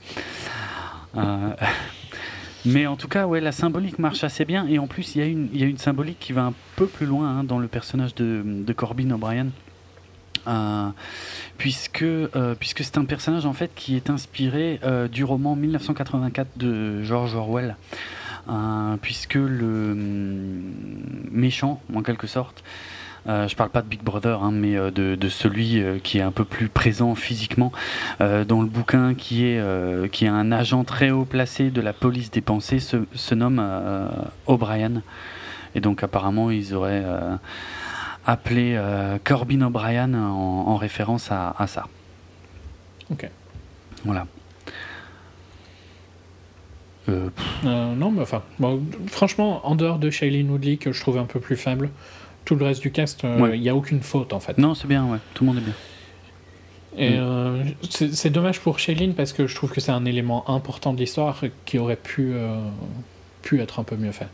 Euh, 1.16 1.51
mais 2.64 2.87
en 2.87 2.97
tout 2.97 3.09
cas, 3.09 3.27
ouais, 3.27 3.41
la 3.41 3.53
symbolique 3.53 3.99
marche 3.99 4.25
assez 4.25 4.45
bien. 4.45 4.66
Et 4.66 4.79
en 4.79 4.87
plus, 4.87 5.14
il 5.14 5.51
y, 5.55 5.59
y 5.61 5.62
a 5.62 5.66
une 5.66 5.79
symbolique 5.79 6.18
qui 6.18 6.33
va 6.33 6.43
un 6.43 6.55
peu 6.77 6.87
plus 6.87 7.07
loin 7.07 7.39
hein, 7.39 7.45
dans 7.45 7.59
le 7.59 7.68
personnage 7.68 8.14
de, 8.14 8.43
de 8.45 8.72
Corbin 8.72 9.11
O'Brien. 9.11 9.49
Euh, 10.47 10.88
puisque, 11.59 12.03
euh, 12.03 12.55
puisque 12.59 12.84
c'est 12.84 12.99
un 12.99 13.05
personnage 13.05 13.47
en 13.47 13.53
fait 13.53 13.70
qui 13.74 13.97
est 13.97 14.11
inspiré 14.11 14.80
euh, 14.84 15.09
du 15.09 15.24
roman 15.24 15.57
1984 15.57 16.49
de 16.57 17.03
George 17.03 17.34
Orwell. 17.34 17.76
puisque 19.01 19.34
le 19.34 19.95
mm, 19.95 21.28
méchant, 21.30 21.80
en 21.95 22.03
quelque 22.03 22.26
sorte, 22.26 22.62
je 23.26 23.55
parle 23.55 23.70
pas 23.70 23.80
de 23.80 23.88
Big 23.88 24.03
Brother, 24.03 24.42
hein, 24.42 24.51
mais 24.53 24.74
de, 24.74 25.14
de, 25.14 25.28
celui 25.30 25.82
qui 26.03 26.18
est 26.18 26.22
un 26.22 26.30
peu 26.30 26.45
plus 26.45 26.68
présent 26.68 27.14
physiquement 27.14 27.72
dans 28.20 28.61
le 28.61 28.66
bouquin, 28.66 29.14
qui 29.14 29.47
est, 29.47 30.11
qui 30.11 30.26
est 30.26 30.28
un 30.28 30.53
agent 30.53 30.84
très 30.84 31.11
haut 31.11 31.24
placé 31.24 31.70
de 31.70 31.80
la 31.80 31.95
police 31.95 32.30
des 32.30 32.42
pensées, 32.42 32.80
se, 32.80 32.99
se 33.14 33.34
nomme 33.34 33.66
O'Brien. 34.47 35.01
Et 35.74 35.80
donc 35.80 36.03
apparemment 36.03 36.51
ils 36.51 36.74
auraient 36.74 37.03
appelé 38.27 38.75
euh, 38.77 39.18
Corbin 39.22 39.62
O'Brien 39.62 40.14
en, 40.14 40.77
référence 40.77 41.31
à, 41.31 41.66
ça. 41.66 41.87
Ok. 43.11 43.29
Voilà. 44.05 44.27
Euh, 47.09 47.29
euh, 47.66 47.95
non, 47.95 48.11
mais 48.11 48.22
enfin, 48.22 48.43
franchement, 49.09 49.66
en 49.66 49.75
dehors 49.75 49.99
de 49.99 50.11
Shailene 50.11 50.51
Woodley, 50.51 50.77
que 50.79 50.93
je 50.93 51.01
trouve 51.01 51.18
un 51.18 51.25
peu 51.25 51.39
plus 51.39 51.57
faible, 51.57 51.91
tout 52.45 52.55
le 52.57 52.64
reste 52.64 52.81
du 52.81 52.91
cast, 52.91 53.25
il 53.25 53.61
n'y 53.61 53.68
a 53.68 53.77
aucune 53.77 54.01
faute 54.01 54.33
en 54.33 54.41
fait. 54.41 54.57
Non, 54.59 54.75
c'est 54.75 54.89
bien, 54.89 55.05
ouais. 55.07 55.18
Tout 55.35 55.45
le 55.45 55.49
monde 55.53 55.59
est 55.59 55.64
bien. 55.64 55.75
Et 56.97 57.18
mm. 57.18 57.75
c'est 57.91 58.31
dommage 58.31 58.61
pour 58.61 58.79
Shailene 58.79 59.14
parce 59.14 59.33
que 59.33 59.47
je 59.47 59.55
trouve 59.55 59.70
que 59.70 59.81
c'est 59.81 59.93
un 59.93 60.05
élément 60.05 60.49
important 60.49 60.95
de 60.95 60.99
l'histoire 60.99 61.43
qui 61.64 61.79
aurait 61.79 61.97
pu, 61.97 62.35
pu 63.43 63.61
être 63.61 63.81
un 63.81 63.85
peu 63.85 63.97
mieux 63.97 64.12
fait. 64.12 64.29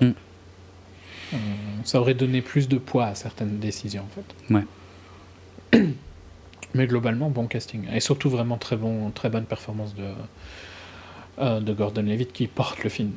Mm. 0.00 0.12
Euh, 1.32 1.36
ça 1.84 2.00
aurait 2.00 2.14
donné 2.14 2.42
plus 2.42 2.68
de 2.68 2.78
poids 2.78 3.06
à 3.06 3.14
certaines 3.14 3.58
décisions, 3.58 4.04
en 4.04 4.08
fait. 4.08 4.54
Ouais. 4.54 5.86
Mais 6.74 6.86
globalement, 6.86 7.30
bon 7.30 7.46
casting. 7.46 7.84
Et 7.92 8.00
surtout, 8.00 8.30
vraiment 8.30 8.56
très, 8.56 8.76
bon, 8.76 9.10
très 9.10 9.28
bonne 9.28 9.44
performance 9.44 9.94
de, 9.94 10.04
euh, 11.38 11.60
de 11.60 11.72
Gordon 11.72 12.02
Levitt 12.02 12.32
qui 12.32 12.46
porte 12.46 12.82
le 12.82 12.90
film. 12.90 13.12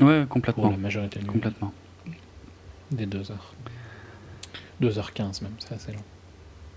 Euh, 0.00 0.20
ouais, 0.20 0.26
complètement. 0.26 0.64
Pour 0.64 0.72
la 0.72 0.78
majorité 0.78 1.20
de 1.20 1.26
Complètement. 1.26 1.72
Des 2.90 3.06
2 3.06 3.30
heures. 3.30 3.54
2h15 4.82 5.42
même, 5.42 5.52
c'est 5.58 5.74
assez 5.74 5.92
long. 5.92 6.02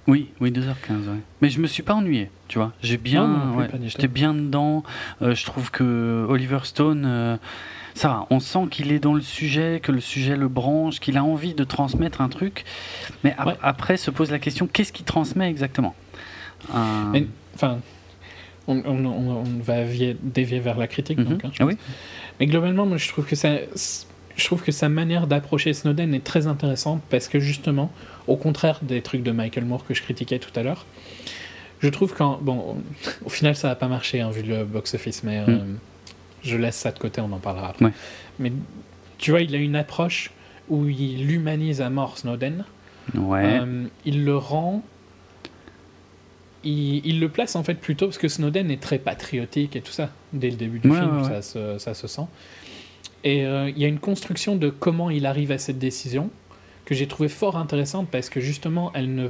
Oui, 0.07 0.31
oui, 0.41 0.51
2h15, 0.51 1.07
ouais. 1.07 1.19
Mais 1.41 1.49
je 1.49 1.59
me 1.61 1.67
suis 1.67 1.83
pas 1.83 1.93
ennuyé, 1.93 2.29
tu 2.49 2.57
vois. 2.57 2.73
J'ai 2.81 2.97
bien, 2.97 3.55
j'étais 3.83 4.09
bien 4.09 4.33
dedans. 4.33 4.83
je 5.21 5.45
trouve 5.45 5.71
que 5.71 6.25
Oliver 6.29 6.59
Stone, 6.63 7.39
ça 7.95 8.07
va, 8.07 8.27
on 8.29 8.39
sent 8.39 8.67
qu'il 8.71 8.91
est 8.91 8.99
dans 8.99 9.13
le 9.13 9.21
sujet, 9.21 9.79
que 9.81 9.91
le 9.91 10.01
sujet 10.01 10.35
le 10.35 10.47
branche, 10.47 10.99
qu'il 10.99 11.17
a 11.17 11.23
envie 11.23 11.53
de 11.53 11.63
transmettre 11.63 12.21
un 12.21 12.29
truc. 12.29 12.65
Mais 13.23 13.35
après 13.61 13.97
se 13.97 14.11
pose 14.11 14.31
la 14.31 14.39
question, 14.39 14.67
qu'est-ce 14.67 14.93
qu'il 14.93 15.05
transmet 15.05 15.49
exactement? 15.49 15.95
Euh, 16.73 17.21
Enfin, 17.55 17.79
on, 18.67 19.43
va 19.61 19.83
dévier 20.21 20.59
vers 20.59 20.77
la 20.77 20.87
critique. 20.87 21.19
Mhm. 21.19 21.25
donc, 21.25 21.45
hein, 21.45 21.51
ah 21.59 21.65
oui 21.65 21.77
Mais 22.39 22.47
globalement, 22.47 22.85
moi, 22.85 22.97
je 22.97 23.07
trouve 23.09 23.25
que 23.25 23.35
ça, 23.35 23.57
je 24.35 24.45
trouve 24.45 24.63
que 24.63 24.71
sa 24.71 24.89
manière 24.89 25.27
d'approcher 25.27 25.73
Snowden 25.73 26.13
est 26.13 26.23
très 26.23 26.47
intéressante 26.47 27.01
parce 27.09 27.27
que 27.27 27.39
justement, 27.39 27.91
au 28.27 28.37
contraire 28.37 28.79
des 28.81 29.01
trucs 29.01 29.23
de 29.23 29.31
Michael 29.31 29.65
Moore 29.65 29.85
que 29.85 29.93
je 29.93 30.01
critiquais 30.01 30.39
tout 30.39 30.57
à 30.59 30.63
l'heure, 30.63 30.85
je 31.79 31.89
trouve 31.89 32.13
qu'en 32.13 32.39
bon, 32.41 32.77
au 33.25 33.29
final, 33.29 33.55
ça 33.55 33.67
n'a 33.67 33.75
pas 33.75 33.87
marché 33.87 34.21
hein, 34.21 34.31
vu 34.31 34.41
le 34.41 34.63
box-office, 34.63 35.23
mais 35.23 35.41
mm. 35.41 35.49
euh, 35.49 35.59
je 36.43 36.57
laisse 36.57 36.75
ça 36.75 36.91
de 36.91 36.99
côté, 36.99 37.21
on 37.21 37.31
en 37.31 37.39
parlera 37.39 37.69
après. 37.69 37.91
Mais 38.39 38.51
tu 39.17 39.31
vois, 39.31 39.41
il 39.41 39.55
a 39.55 39.57
une 39.57 39.75
approche 39.75 40.31
où 40.69 40.87
il 40.87 41.31
humanise 41.31 41.81
à 41.81 41.89
mort 41.89 42.17
Snowden. 42.17 42.65
Ouais. 43.15 43.59
Euh, 43.61 43.85
il 44.05 44.25
le 44.25 44.37
rend. 44.37 44.83
Il, 46.65 47.19
le 47.19 47.27
place 47.27 47.57
en 47.57 47.63
fait 47.63 47.73
plutôt 47.73 48.05
parce 48.05 48.17
que 48.17 48.29
Snowden 48.29 48.71
est 48.71 48.81
très 48.81 48.97
patriotique 48.97 49.75
et 49.75 49.81
tout 49.81 49.91
ça. 49.91 50.11
Dès 50.31 50.49
le 50.49 50.55
début 50.55 50.79
du 50.79 50.89
film, 50.89 51.23
ça, 51.25 51.41
se, 51.41 51.77
ça, 51.77 51.93
se, 51.93 52.07
sent. 52.07 52.25
Et 53.25 53.45
euh, 53.45 53.69
il 53.69 53.77
y 53.77 53.83
a 53.83 53.89
une 53.89 53.99
construction 53.99 54.55
de 54.55 54.69
comment 54.69 55.09
il 55.09 55.25
arrive 55.25 55.51
à 55.51 55.57
cette 55.57 55.77
décision 55.77 56.29
que 56.85 56.95
j'ai 56.95 57.07
trouvé 57.07 57.27
fort 57.27 57.57
intéressante 57.57 58.07
parce 58.09 58.29
que 58.29 58.39
justement, 58.39 58.91
elle 58.95 59.13
ne. 59.13 59.29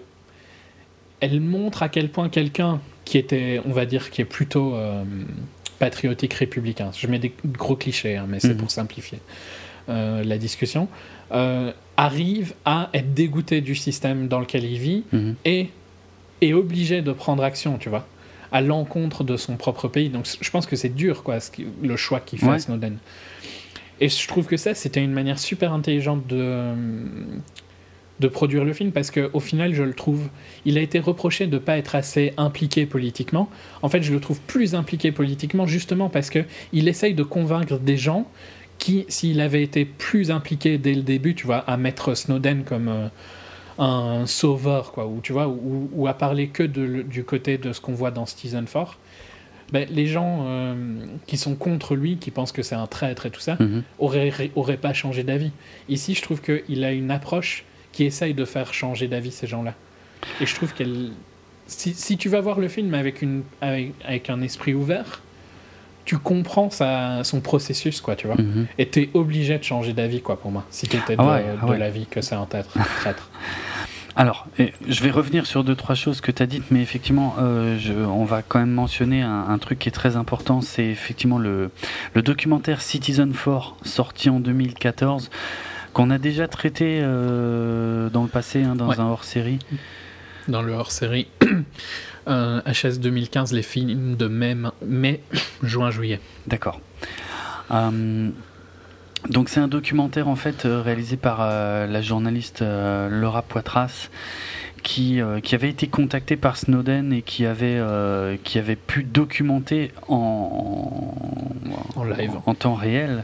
Elle 1.21 1.39
montre 1.39 1.81
à 1.81 1.89
quel 1.89 2.09
point 2.09 2.29
quelqu'un 2.29 2.81
qui 3.05 3.17
était, 3.17 3.61
on 3.65 3.71
va 3.71 3.85
dire, 3.85 4.09
qui 4.09 4.21
est 4.21 4.25
plutôt. 4.25 4.75
Euh, 4.75 5.03
patriotique 5.83 6.33
républicain. 6.35 6.91
Je 6.95 7.07
mets 7.07 7.19
des 7.19 7.33
gros 7.45 7.75
clichés, 7.75 8.15
hein, 8.15 8.25
mais 8.27 8.39
c'est 8.39 8.53
mhm. 8.53 8.57
pour 8.57 8.71
simplifier 8.71 9.19
euh, 9.89 10.23
la 10.23 10.37
discussion. 10.37 10.87
Euh, 11.33 11.73
arrive 11.97 12.53
à 12.63 12.89
être 12.93 13.13
dégoûté 13.13 13.59
du 13.59 13.75
système 13.75 14.29
dans 14.29 14.39
lequel 14.39 14.63
il 14.63 14.77
vit 14.77 15.03
mhm. 15.11 15.35
et 15.43 15.69
est 16.39 16.53
obligé 16.53 17.01
de 17.01 17.11
prendre 17.11 17.43
action, 17.43 17.77
tu 17.77 17.89
vois, 17.89 18.07
à 18.53 18.61
l'encontre 18.61 19.25
de 19.25 19.35
son 19.35 19.57
propre 19.57 19.89
pays. 19.89 20.09
Donc 20.09 20.25
je 20.39 20.49
pense 20.51 20.65
que 20.65 20.77
c'est 20.77 20.95
dur, 20.95 21.21
quoi, 21.21 21.39
le 21.81 21.97
choix 21.97 22.21
qu'il 22.21 22.39
fait 22.39 22.59
Snowden. 22.59 22.97
Et 23.99 24.07
je 24.07 24.27
trouve 24.27 24.47
que 24.47 24.57
ça, 24.57 24.73
c'était 24.73 25.03
une 25.03 25.11
manière 25.11 25.39
super 25.39 25.73
intelligente 25.73 26.25
de, 26.27 26.73
de 28.23 28.27
produire 28.29 28.63
le 28.63 28.73
film 28.73 28.91
parce 28.91 29.11
qu'au 29.11 29.39
final, 29.39 29.73
je 29.73 29.83
le 29.83 29.93
trouve, 29.93 30.29
il 30.65 30.77
a 30.77 30.81
été 30.81 30.99
reproché 30.99 31.45
de 31.45 31.55
ne 31.55 31.59
pas 31.59 31.77
être 31.77 31.93
assez 31.93 32.33
impliqué 32.37 32.85
politiquement. 32.85 33.49
En 33.81 33.89
fait, 33.89 34.01
je 34.01 34.13
le 34.13 34.19
trouve 34.19 34.39
plus 34.41 34.75
impliqué 34.75 35.11
politiquement 35.11 35.67
justement 35.67 36.09
parce 36.09 36.29
que 36.29 36.39
il 36.71 36.87
essaye 36.87 37.13
de 37.13 37.23
convaincre 37.23 37.77
des 37.77 37.97
gens 37.97 38.25
qui, 38.79 39.05
s'il 39.09 39.41
avait 39.41 39.61
été 39.61 39.85
plus 39.85 40.31
impliqué 40.31 40.77
dès 40.77 40.93
le 40.93 41.01
début, 41.01 41.35
tu 41.35 41.45
vois, 41.45 41.57
à 41.57 41.75
mettre 41.77 42.15
Snowden 42.15 42.63
comme 42.63 42.87
euh, 42.87 43.07
un 43.77 44.25
sauveur, 44.25 44.93
quoi, 44.93 45.05
ou 45.05 45.19
tu 45.21 45.33
vois, 45.33 45.47
ou, 45.47 46.07
à 46.07 46.13
parler 46.13 46.47
que 46.47 46.63
du 46.63 47.23
côté 47.23 47.57
de 47.57 47.73
ce 47.73 47.81
qu'on 47.81 47.93
voit 47.93 48.11
dans 48.11 48.25
Citizen 48.25 48.65
4, 48.65 48.97
ben, 49.71 49.87
les 49.89 50.07
gens 50.07 50.45
euh, 50.45 50.75
qui 51.27 51.37
sont 51.37 51.55
contre 51.55 51.95
lui, 51.95 52.17
qui 52.17 52.31
pensent 52.31 52.51
que 52.51 52.61
c'est 52.61 52.75
un 52.75 52.87
traître 52.87 53.25
et 53.25 53.31
tout 53.31 53.41
ça, 53.41 53.57
mm 53.59 53.83
auraient, 53.99 54.77
pas 54.77 54.93
changé 54.93 55.23
d'avis. 55.23 55.51
Ici, 55.89 56.13
je 56.13 56.21
trouve 56.21 56.41
qu'il 56.41 56.83
a 56.83 56.91
une 56.91 57.11
approche 57.11 57.65
qui 57.93 58.03
essaye 58.03 58.33
de 58.33 58.43
faire 58.43 58.73
changer 58.73 59.07
d'avis 59.07 59.31
ces 59.31 59.47
gens-là. 59.47 59.73
Et 60.41 60.45
je 60.45 60.53
trouve 60.53 60.73
qu'elle. 60.73 61.11
Si, 61.67 61.93
si, 61.93 62.17
tu 62.17 62.27
vas 62.27 62.41
voir 62.41 62.59
le 62.59 62.67
film 62.67 62.93
avec, 62.93 63.21
une, 63.21 63.43
avec, 63.61 64.29
un 64.29 64.41
esprit 64.41 64.73
ouvert, 64.73 65.21
tu 66.03 66.17
comprends 66.17 66.69
sa, 66.69 67.23
son 67.23 67.39
processus, 67.39 68.01
quoi, 68.01 68.17
tu 68.17 68.27
vois. 68.27 68.35
Mhm. 68.35 68.67
Et 68.77 68.89
tu 68.89 69.03
es 69.03 69.09
obligé 69.13 69.57
de 69.57 69.63
changer 69.63 69.93
d'avis, 69.93 70.21
quoi, 70.21 70.37
pour 70.37 70.51
moi, 70.51 70.65
si 70.69 70.87
tu 70.87 70.97
étais 70.97 71.15
ah 71.17 71.39
de, 71.39 71.43
ah 71.61 71.65
de 71.65 71.73
l'avis 71.73 72.05
que 72.05 72.19
c'est 72.19 72.35
un 72.35 72.45
traître. 72.45 72.77
Alors, 74.15 74.45
je 74.59 75.03
vais 75.03 75.09
revenir 75.09 75.47
sur 75.47 75.63
deux, 75.63 75.75
trois 75.75 75.95
choses 75.95 76.21
que 76.21 76.31
tu 76.31 76.43
as 76.43 76.45
dites, 76.45 76.65
mais 76.69 76.83
effectivement, 76.83 77.35
euh, 77.39 77.79
on 78.05 78.25
va 78.25 78.43
quand 78.43 78.59
même 78.59 78.71
mentionner 78.71 79.23
un, 79.23 79.57
truc 79.57 79.79
qui 79.79 79.89
est 79.89 79.93
très 79.93 80.15
important, 80.17 80.61
c'est 80.61 80.85
effectivement 80.85 81.39
le, 81.39 81.71
documentaire 82.15 82.81
Citizen 82.81 83.33
4, 83.33 83.77
sorti 83.83 84.29
en 84.29 84.39
2014, 84.39 85.31
qu'on 85.93 86.09
a 86.09 86.17
déjà 86.17 86.47
traité 86.47 86.99
euh, 87.01 88.09
dans 88.09 88.23
le 88.23 88.29
passé, 88.29 88.63
hein, 88.63 88.75
dans 88.75 88.99
un 88.99 89.05
hors-série. 89.05 89.59
Dans 90.47 90.61
le 90.61 90.73
hors-série 90.73 91.27
HS 92.27 92.99
2015, 92.99 93.53
les 93.53 93.63
films 93.63 94.15
de 94.15 94.27
mai, 94.27 94.55
mai 94.85 95.21
juin, 95.61 95.91
juillet. 95.91 96.19
D'accord. 96.47 96.81
Euh, 97.71 98.29
donc 99.29 99.47
c'est 99.47 99.61
un 99.61 99.69
documentaire 99.69 100.27
en 100.27 100.35
fait 100.35 100.65
euh, 100.65 100.81
réalisé 100.81 101.15
par 101.15 101.37
euh, 101.39 101.87
la 101.87 102.01
journaliste 102.01 102.61
euh, 102.61 103.09
Laura 103.09 103.41
Poitras 103.41 104.09
qui, 104.83 105.21
qui 105.43 105.55
avait 105.55 105.69
été 105.69 105.87
contactée 105.87 106.35
par 106.35 106.57
Snowden 106.57 107.13
et 107.13 107.21
qui 107.21 107.45
avait, 107.45 107.81
qui 108.43 108.59
avait 108.59 108.75
pu 108.75 109.03
documenter 109.03 109.91
en, 110.07 111.15
en, 111.95 112.03
live. 112.03 112.31
en, 112.45 112.53
temps 112.53 112.75
réel 112.75 113.23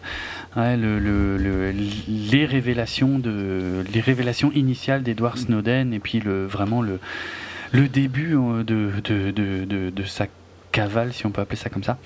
le, 0.55 0.99
le, 0.99 1.71
les, 2.07 2.45
révélations 2.45 3.19
de, 3.19 3.83
les 3.93 4.01
révélations 4.01 4.51
initiales 4.53 5.03
d'Edward 5.03 5.37
Snowden 5.37 5.93
et 5.93 5.99
puis 5.99 6.19
le, 6.19 6.45
vraiment 6.45 6.81
le, 6.81 6.99
le 7.71 7.87
début 7.87 8.31
de, 8.31 8.63
de, 8.63 9.31
de, 9.31 9.89
de, 9.89 10.03
sa 10.03 10.25
cavale, 10.71 11.13
si 11.13 11.25
on 11.25 11.31
peut 11.31 11.41
appeler 11.41 11.57
ça 11.57 11.69
comme 11.69 11.83
ça. 11.83 11.97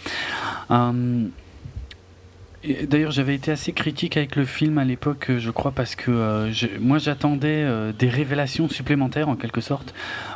D'ailleurs, 2.64 3.12
j'avais 3.12 3.36
été 3.36 3.52
assez 3.52 3.74
critique 3.74 4.16
avec 4.16 4.38
le 4.38 4.46
film 4.46 4.78
à 4.78 4.86
l'époque, 4.86 5.32
je 5.38 5.52
crois, 5.52 5.72
parce 5.72 5.96
que 5.96 6.12
euh, 6.12 6.52
moi 6.80 6.98
j'attendais 6.98 7.64
euh, 7.64 7.92
des 7.92 8.08
révélations 8.08 8.70
supplémentaires 8.70 9.28
en 9.28 9.36
quelque 9.36 9.60
sorte. 9.60 9.94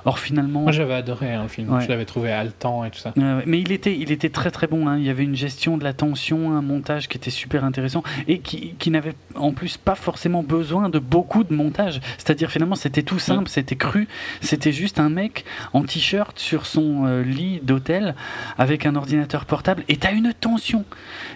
Or, 0.08 0.20
finalement. 0.20 0.62
Moi 0.62 0.72
j'avais 0.72 0.94
adoré 0.94 1.34
hein, 1.34 1.44
le 1.44 1.50
film, 1.50 1.82
je 1.82 1.88
l'avais 1.90 2.06
trouvé 2.06 2.32
haletant 2.32 2.86
et 2.86 2.92
tout 2.92 3.00
ça. 3.00 3.14
mais 3.46 3.60
il 3.60 3.74
était, 3.74 3.94
il 3.94 4.10
était 4.10 4.30
très 4.30 4.52
très 4.52 4.66
bon. 4.66 4.88
Hein. 4.88 4.98
Il 4.98 5.04
y 5.04 5.10
avait 5.10 5.26
une 5.26 5.36
gestion 5.36 5.78
de 5.78 5.84
la 5.84 5.92
tension, 5.92 6.54
un 6.54 6.62
montage 6.62 7.10
qui 7.10 7.18
était 7.18 7.30
super 7.30 7.66
intéressant 7.66 8.04
et 8.26 8.40
qui, 8.40 8.76
qui 8.80 8.90
n'avait 8.90 9.16
en 9.36 9.52
plus 9.52 9.76
pas 9.76 9.96
forcément 9.96 10.44
besoin 10.44 10.88
de 10.88 10.98
beaucoup 10.98 11.44
de 11.44 11.54
montage. 11.54 12.00
C'est-à-dire, 12.18 12.50
finalement, 12.50 12.76
c'était 12.76 13.04
tout 13.04 13.20
simple, 13.20 13.50
c'était 13.50 13.76
cru. 13.76 14.08
C'était 14.40 14.72
juste 14.72 14.98
un 14.98 15.10
mec 15.10 15.44
en 15.74 15.84
t-shirt 15.84 16.40
sur 16.40 16.68
son 16.68 17.06
euh, 17.06 17.22
lit 17.22 17.60
d'hôtel 17.62 18.16
avec 18.58 18.86
un 18.86 18.96
ordinateur 18.96 19.44
portable 19.44 19.84
et 19.90 19.98
t'as 19.98 20.14
une 20.14 20.34
tension. 20.34 20.86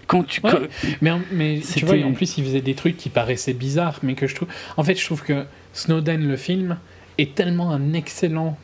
Quand 0.07 0.23
tu. 0.23 0.41
Mais, 1.01 1.11
mais 1.33 1.59
tu 1.59 1.83
vois, 1.83 1.97
en 2.05 2.13
plus, 2.13 2.37
il 2.37 2.45
faisait 2.45 2.61
des 2.61 2.75
trucs 2.75 2.95
qui 2.95 3.09
paraissaient 3.09 3.51
bizarres, 3.51 3.99
mais 4.01 4.13
que 4.13 4.27
je 4.27 4.35
trouve. 4.35 4.47
En 4.77 4.83
fait, 4.83 4.95
je 4.95 5.03
trouve 5.03 5.23
que 5.23 5.43
Snowden, 5.73 6.25
le 6.25 6.37
film, 6.37 6.77
est 7.21 7.35
tellement 7.35 7.71
un 7.71 7.93
excellent 7.93 8.57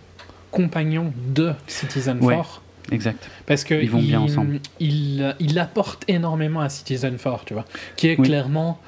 compagnon 0.51 1.13
de 1.33 1.53
Citizen 1.67 2.19
4. 2.19 2.61
Exact. 2.91 3.29
Parce 3.45 3.63
que 3.63 3.73
Ils 3.73 3.89
vont 3.89 3.99
il, 3.99 4.07
bien 4.07 4.21
ensemble. 4.21 4.59
Il, 4.79 5.35
il, 5.39 5.59
apporte 5.59 6.03
énormément 6.07 6.61
à 6.61 6.69
Citizen 6.69 7.17
4, 7.17 7.45
tu 7.45 7.53
vois, 7.53 7.65
qui 7.95 8.07
est 8.07 8.15
clairement 8.15 8.79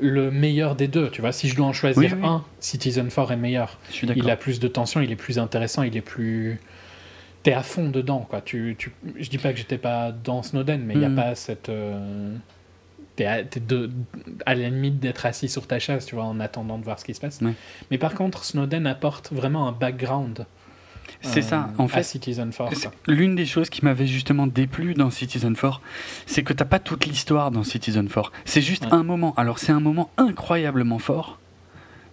le 0.00 0.30
meilleur 0.30 0.76
des 0.76 0.86
deux, 0.86 1.10
tu 1.10 1.20
vois. 1.20 1.32
Si 1.32 1.48
je 1.48 1.56
dois 1.56 1.66
en 1.66 1.72
choisir 1.72 2.14
un, 2.24 2.44
Citizen 2.60 3.08
4 3.08 3.32
est 3.32 3.36
meilleur. 3.36 3.78
il 4.02 4.30
a 4.30 4.36
plus 4.36 4.60
de 4.60 4.68
tension, 4.68 5.00
il 5.00 5.10
est 5.10 5.16
plus 5.16 5.38
intéressant, 5.38 5.82
il 5.82 5.96
est 5.96 6.02
plus 6.02 6.60
t'es 7.42 7.52
à 7.52 7.62
fond 7.62 7.88
dedans 7.88 8.26
quoi 8.28 8.40
tu, 8.40 8.74
tu 8.76 8.92
je 9.16 9.30
dis 9.30 9.38
pas 9.38 9.52
que 9.52 9.58
j'étais 9.58 9.78
pas 9.78 10.10
dans 10.10 10.42
Snowden 10.42 10.82
mais 10.84 10.94
il 10.94 11.00
n'y 11.00 11.06
a 11.06 11.08
mm. 11.08 11.14
pas 11.14 11.34
cette 11.36 11.68
euh, 11.68 12.34
t'es 13.18 13.26
à, 13.26 13.42
de, 13.42 13.90
à 14.46 14.54
la 14.54 14.68
limite 14.68 15.00
d'être 15.00 15.26
assis 15.26 15.48
sur 15.48 15.66
ta 15.66 15.78
chaise 15.78 16.06
tu 16.06 16.14
vois 16.14 16.24
en 16.24 16.40
attendant 16.40 16.78
de 16.78 16.84
voir 16.84 16.98
ce 16.98 17.04
qui 17.04 17.14
se 17.14 17.20
passe 17.20 17.40
mais 17.90 17.98
par 17.98 18.14
contre 18.14 18.44
Snowden 18.44 18.86
apporte 18.86 19.32
vraiment 19.32 19.68
un 19.68 19.72
background 19.72 20.46
c'est 21.20 21.42
ça, 21.42 21.70
en 21.78 21.88
fait. 21.88 22.02
Citizen 22.02 22.50
4. 22.50 22.92
L'une 23.06 23.34
des 23.34 23.46
choses 23.46 23.70
qui 23.70 23.84
m'avait 23.84 24.06
justement 24.06 24.46
déplu 24.46 24.94
dans 24.94 25.10
Citizen 25.10 25.56
4, 25.56 25.80
c'est 26.26 26.42
que 26.42 26.52
t'as 26.52 26.64
pas 26.64 26.78
toute 26.78 27.06
l'histoire 27.06 27.50
dans 27.50 27.64
Citizen 27.64 28.08
4. 28.08 28.30
C'est 28.44 28.60
juste 28.60 28.86
un 28.90 29.02
moment. 29.02 29.34
Alors, 29.36 29.58
c'est 29.58 29.72
un 29.72 29.80
moment 29.80 30.10
incroyablement 30.16 30.98
fort, 30.98 31.38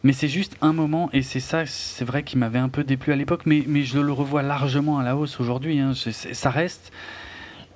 mais 0.03 0.13
c'est 0.13 0.27
juste 0.27 0.55
un 0.61 0.73
moment, 0.73 1.09
et 1.13 1.21
c'est 1.21 1.39
ça, 1.39 1.65
c'est 1.65 2.05
vrai, 2.05 2.23
qui 2.23 2.37
m'avait 2.37 2.59
un 2.59 2.69
peu 2.69 2.83
déplu 2.83 3.13
à 3.13 3.15
l'époque, 3.15 3.41
mais, 3.45 3.63
mais 3.67 3.83
je 3.83 3.99
le 3.99 4.11
revois 4.11 4.41
largement 4.41 4.99
à 4.99 5.03
la 5.03 5.15
hausse 5.15 5.39
aujourd'hui. 5.39 5.79
Hein. 5.79 5.93
Ça 5.93 6.49
reste 6.49 6.91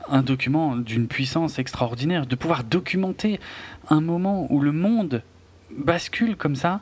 un 0.10 0.22
document 0.22 0.76
d'une 0.76 1.08
puissance 1.08 1.60
extraordinaire. 1.60 2.26
De 2.26 2.36
pouvoir 2.36 2.64
documenter 2.64 3.40
un 3.90 4.02
moment 4.02 4.48
où 4.52 4.60
le 4.62 4.72
monde 4.72 5.24
bascule 5.72 6.36
comme 6.36 6.56
ça, 6.56 6.82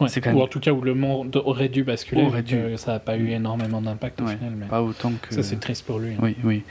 ou 0.00 0.40
en 0.40 0.46
tout 0.46 0.60
cas 0.60 0.72
où 0.72 0.80
le 0.80 0.94
monde 0.94 1.40
aurait 1.44 1.68
dû 1.68 1.84
basculer, 1.84 2.22
aurait 2.22 2.42
dû. 2.42 2.58
ça 2.76 2.92
n'a 2.92 2.98
pas 2.98 3.16
eu 3.16 3.30
énormément 3.30 3.80
d'impact 3.82 4.20
au 4.22 4.26
final. 4.26 4.52
Mais 4.56 4.66
pas 4.66 4.82
autant 4.82 5.12
que. 5.20 5.34
Ça 5.34 5.42
c'est 5.42 5.60
triste 5.60 5.84
pour 5.84 5.98
lui. 5.98 6.12
Hein. 6.12 6.20
Oui, 6.22 6.36
oui. 6.44 6.62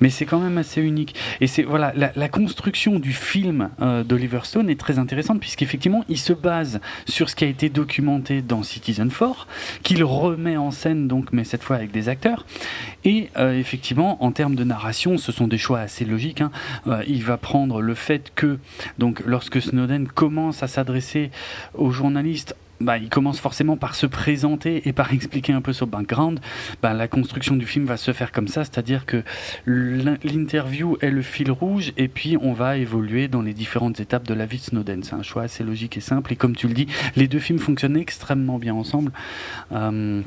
Mais 0.00 0.10
c'est 0.10 0.26
quand 0.26 0.38
même 0.38 0.58
assez 0.58 0.80
unique. 0.80 1.14
Et 1.40 1.46
c'est 1.46 1.62
voilà, 1.62 1.92
la, 1.94 2.28
construction 2.28 3.00
du 3.00 3.12
film 3.12 3.70
euh, 3.82 4.04
d'Oliver 4.04 4.40
Stone 4.44 4.70
est 4.70 4.78
très 4.78 4.98
intéressante 4.98 5.40
puisqu'effectivement 5.40 6.04
il 6.08 6.18
se 6.18 6.32
base 6.32 6.80
sur 7.06 7.28
ce 7.28 7.34
qui 7.34 7.44
a 7.44 7.48
été 7.48 7.68
documenté 7.68 8.40
dans 8.40 8.62
Citizen 8.62 9.10
4, 9.10 9.48
qu'il 9.82 10.04
remet 10.04 10.56
en 10.56 10.70
scène 10.70 11.08
donc, 11.08 11.32
mais 11.32 11.44
cette 11.44 11.62
fois 11.62 11.76
avec 11.76 11.90
des 11.90 12.08
acteurs. 12.08 12.46
Et 13.04 13.30
euh, 13.36 13.58
effectivement, 13.58 14.22
en 14.22 14.30
termes 14.30 14.54
de 14.54 14.64
narration, 14.64 15.18
ce 15.18 15.32
sont 15.32 15.48
des 15.48 15.58
choix 15.58 15.80
assez 15.80 16.04
logiques. 16.04 16.40
Hein. 16.40 16.50
Euh, 16.86 17.02
il 17.06 17.24
va 17.24 17.36
prendre 17.36 17.80
le 17.80 17.94
fait 17.94 18.32
que 18.34 18.58
donc 18.98 19.22
lorsque 19.26 19.60
Snowden 19.60 20.06
commence 20.06 20.62
à 20.62 20.68
s'adresser 20.68 21.30
aux 21.74 21.90
journalistes 21.90 22.54
bah, 22.80 22.98
il 22.98 23.08
commence 23.08 23.40
forcément 23.40 23.76
par 23.76 23.94
se 23.94 24.06
présenter 24.06 24.88
et 24.88 24.92
par 24.92 25.12
expliquer 25.12 25.52
un 25.52 25.60
peu 25.60 25.72
son 25.72 25.86
background. 25.86 26.40
Bah, 26.82 26.94
la 26.94 27.08
construction 27.08 27.56
du 27.56 27.66
film 27.66 27.84
va 27.84 27.96
se 27.96 28.12
faire 28.12 28.32
comme 28.32 28.48
ça, 28.48 28.64
c'est-à-dire 28.64 29.06
que 29.06 29.22
l'interview 29.66 30.96
est 31.00 31.10
le 31.10 31.22
fil 31.22 31.50
rouge 31.50 31.92
et 31.96 32.08
puis 32.08 32.36
on 32.40 32.52
va 32.52 32.76
évoluer 32.76 33.28
dans 33.28 33.42
les 33.42 33.54
différentes 33.54 34.00
étapes 34.00 34.26
de 34.26 34.34
la 34.34 34.46
vie 34.46 34.58
de 34.58 34.62
Snowden. 34.62 35.02
C'est 35.02 35.14
un 35.14 35.22
choix 35.22 35.42
assez 35.42 35.64
logique 35.64 35.96
et 35.96 36.00
simple. 36.00 36.32
Et 36.32 36.36
comme 36.36 36.56
tu 36.56 36.68
le 36.68 36.74
dis, 36.74 36.86
les 37.16 37.28
deux 37.28 37.38
films 37.38 37.58
fonctionnent 37.58 37.96
extrêmement 37.96 38.58
bien 38.58 38.74
ensemble. 38.74 39.12
Euh, 39.72 40.22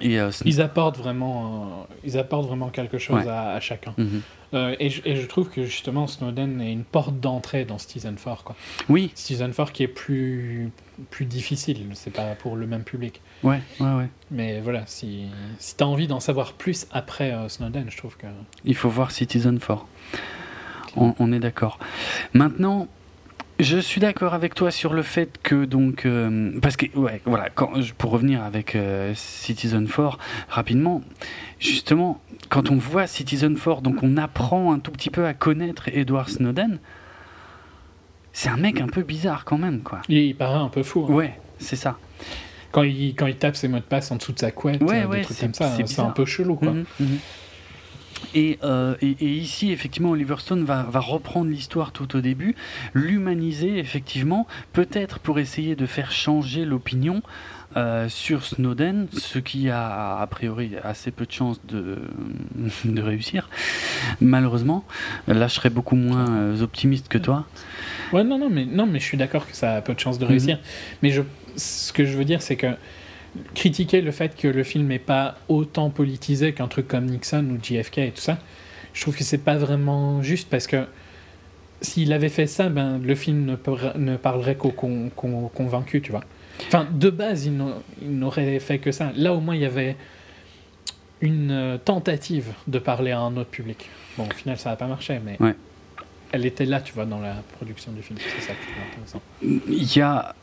et, 0.00 0.20
euh, 0.20 0.30
ils 0.44 0.60
apportent 0.60 0.98
vraiment, 0.98 1.86
euh, 1.90 1.94
ils 2.04 2.18
apportent 2.18 2.46
vraiment 2.46 2.68
quelque 2.68 2.98
chose 2.98 3.26
à, 3.26 3.58
chacun. 3.60 3.94
Mhm. 3.96 4.22
Euh, 4.54 4.74
et, 4.78 4.90
je, 4.90 5.02
et, 5.04 5.16
je, 5.16 5.26
trouve 5.26 5.50
que 5.50 5.64
justement 5.64 6.06
Snowden 6.06 6.60
est 6.60 6.72
une 6.72 6.84
porte 6.84 7.20
d'entrée 7.20 7.64
dans 7.64 7.78
Citizen 7.78 8.16
4. 8.16 8.44
Quoi. 8.44 8.56
Oui. 8.88 9.10
Citizen 9.14 9.52
4 9.52 9.72
qui 9.72 9.82
est 9.82 9.88
plus, 9.88 10.70
plus 11.10 11.26
difficile, 11.26 11.86
c'est 11.92 12.12
pas 12.12 12.34
pour 12.34 12.56
le 12.56 12.66
même 12.66 12.82
public. 12.82 13.20
Ouais, 13.42 13.60
ouais, 13.80 13.94
ouais. 13.94 14.08
Mais 14.30 14.60
voilà, 14.60 14.84
si, 14.86 15.26
si 15.58 15.76
tu 15.76 15.84
as 15.84 15.86
envie 15.86 16.06
d'en 16.06 16.20
savoir 16.20 16.54
plus 16.54 16.86
après 16.90 17.34
Snowden, 17.48 17.90
je 17.90 17.96
trouve 17.96 18.16
que. 18.16 18.26
Il 18.64 18.74
faut 18.74 18.88
voir 18.88 19.10
Citizen 19.10 19.58
4. 19.58 19.86
On, 20.96 21.14
on, 21.18 21.32
est 21.32 21.38
d'accord. 21.38 21.78
Maintenant, 22.32 22.88
je 23.58 23.78
suis 23.78 24.00
d'accord 24.00 24.34
avec 24.34 24.54
toi 24.54 24.70
sur 24.70 24.94
le 24.94 25.02
fait 25.02 25.38
que 25.42 25.64
donc 25.64 26.06
euh, 26.06 26.58
parce 26.60 26.76
que 26.76 26.86
ouais 26.96 27.20
voilà 27.24 27.50
quand, 27.50 27.72
pour 27.96 28.10
revenir 28.10 28.42
avec 28.42 28.76
euh, 28.76 29.12
Citizen 29.14 29.88
4 29.88 30.18
rapidement 30.48 31.02
justement 31.58 32.20
quand 32.48 32.70
on 32.70 32.76
voit 32.76 33.06
Citizen 33.06 33.58
4 33.58 33.82
donc 33.82 34.02
on 34.02 34.16
apprend 34.16 34.72
un 34.72 34.78
tout 34.78 34.92
petit 34.92 35.10
peu 35.10 35.26
à 35.26 35.34
connaître 35.34 35.88
Edward 35.88 36.28
Snowden 36.28 36.78
c'est 38.32 38.48
un 38.48 38.56
mec 38.56 38.80
un 38.80 38.86
peu 38.86 39.02
bizarre 39.02 39.44
quand 39.44 39.58
même 39.58 39.80
quoi. 39.80 40.02
Il, 40.08 40.36
paraît 40.36 40.60
un 40.60 40.68
peu 40.68 40.84
fou 40.84 41.06
hein. 41.08 41.12
ouais 41.12 41.40
c'est 41.58 41.76
ça. 41.76 41.98
Quand 42.70 42.82
il, 42.84 43.14
quand 43.14 43.26
il 43.26 43.36
tape 43.36 43.56
ses 43.56 43.66
mots 43.66 43.78
de 43.78 43.82
passe 43.82 44.12
en 44.12 44.16
dessous 44.16 44.32
de 44.32 44.38
sa 44.38 44.52
couette 44.52 44.80
ouais, 44.82 45.02
euh, 45.02 45.06
ouais, 45.08 45.22
comme 45.22 45.54
ça 45.54 45.72
c'est 45.84 46.00
un 46.00 46.10
peu 46.10 46.24
chelou 46.24 46.54
quoi. 46.54 46.72
Mhm, 46.72 47.18
Euh, 48.36 48.94
et, 49.00 49.14
ici, 49.20 49.72
effectivement, 49.72 50.10
Oliver 50.10 50.36
Stone 50.38 50.64
va, 50.64 50.84
reprendre 50.94 51.50
l'histoire 51.50 51.92
tout 51.92 52.16
au 52.16 52.20
début, 52.20 52.54
l'humaniser, 52.94 53.78
effectivement, 53.78 54.46
peut-être 54.72 55.18
pour 55.18 55.38
essayer 55.38 55.76
de 55.76 55.86
faire 55.86 56.12
changer 56.12 56.64
l'opinion 56.64 57.22
euh, 57.76 58.08
sur 58.08 58.44
Snowden, 58.44 59.08
ce 59.12 59.38
qui 59.38 59.68
a 59.70 60.18
a 60.18 60.26
priori 60.26 60.72
assez 60.82 61.10
peu 61.10 61.26
de 61.26 61.32
chances 61.32 61.60
de, 61.66 61.98
de 62.84 63.02
réussir, 63.02 63.48
malheureusement. 64.20 64.84
Là, 65.26 65.48
je 65.48 65.54
serais 65.54 65.70
beaucoup 65.70 65.96
moins 65.96 66.28
euh, 66.30 66.62
optimiste 66.62 67.08
que 67.08 67.18
toi. 67.18 67.46
Ouais, 68.12 68.24
non, 68.24 68.38
non, 68.38 68.50
mais, 68.50 68.64
non, 68.64 68.86
mais 68.86 68.98
je 68.98 69.04
suis 69.04 69.18
d'accord 69.18 69.46
que 69.46 69.54
ça 69.54 69.76
a 69.76 69.80
peu 69.82 69.94
de 69.94 70.00
chances 70.00 70.18
de 70.18 70.24
réussir. 70.24 70.56
Mhm. 70.56 70.62
Mais 71.02 71.10
je, 71.10 71.22
ce 71.56 71.92
que 71.92 72.04
je 72.04 72.16
veux 72.16 72.24
dire, 72.24 72.42
c'est 72.42 72.56
que 72.56 72.68
critiquer 73.54 74.00
le 74.00 74.10
fait 74.10 74.36
que 74.36 74.48
le 74.48 74.64
film 74.64 74.86
n'est 74.88 74.98
pas 74.98 75.36
autant 75.48 75.90
politisé 75.90 76.52
qu'un 76.52 76.68
truc 76.68 76.88
comme 76.88 77.06
Nixon 77.06 77.46
ou 77.50 77.62
JFK 77.62 77.98
et 77.98 78.10
tout 78.10 78.20
ça, 78.20 78.38
je 78.92 79.02
trouve 79.02 79.16
que 79.16 79.24
c'est 79.24 79.38
pas 79.38 79.56
vraiment 79.56 80.22
juste 80.22 80.48
parce 80.48 80.66
que 80.66 80.86
s'il 81.80 82.12
avait 82.12 82.28
fait 82.28 82.46
ça, 82.46 82.68
ben, 82.68 82.98
le 82.98 83.14
film 83.14 83.44
ne, 83.44 83.98
ne 83.98 84.16
parlerait 84.16 84.56
qu'aux 84.56 84.72
convaincus, 84.72 86.02
tu 86.02 86.10
vois. 86.10 86.24
Enfin, 86.66 86.88
de 86.90 87.10
base, 87.10 87.46
il 87.46 87.56
n'aurait 88.02 88.58
fait 88.58 88.78
que 88.78 88.90
ça. 88.90 89.12
Là, 89.14 89.32
au 89.32 89.40
moins, 89.40 89.54
il 89.54 89.62
y 89.62 89.64
avait 89.64 89.96
une 91.20 91.50
euh, 91.50 91.78
tentative 91.78 92.52
de 92.66 92.78
parler 92.78 93.12
à 93.12 93.20
un 93.20 93.36
autre 93.36 93.50
public. 93.50 93.88
Bon, 94.16 94.26
au 94.26 94.34
final, 94.34 94.58
ça 94.58 94.70
n'a 94.70 94.76
pas 94.76 94.86
marché, 94.86 95.20
mais 95.24 95.38
elle 96.32 96.46
était 96.46 96.66
là, 96.66 96.80
tu 96.80 96.92
vois, 96.92 97.06
dans 97.06 97.20
la 97.20 97.36
production 97.56 97.92
du 97.92 98.02
film. 98.02 98.18
C'est 98.18 98.42
ça 98.42 98.52
qui 98.54 98.70
est 98.70 98.92
intéressant. 98.92 99.22
Il 99.42 99.96
y 99.96 100.00
a 100.00 100.34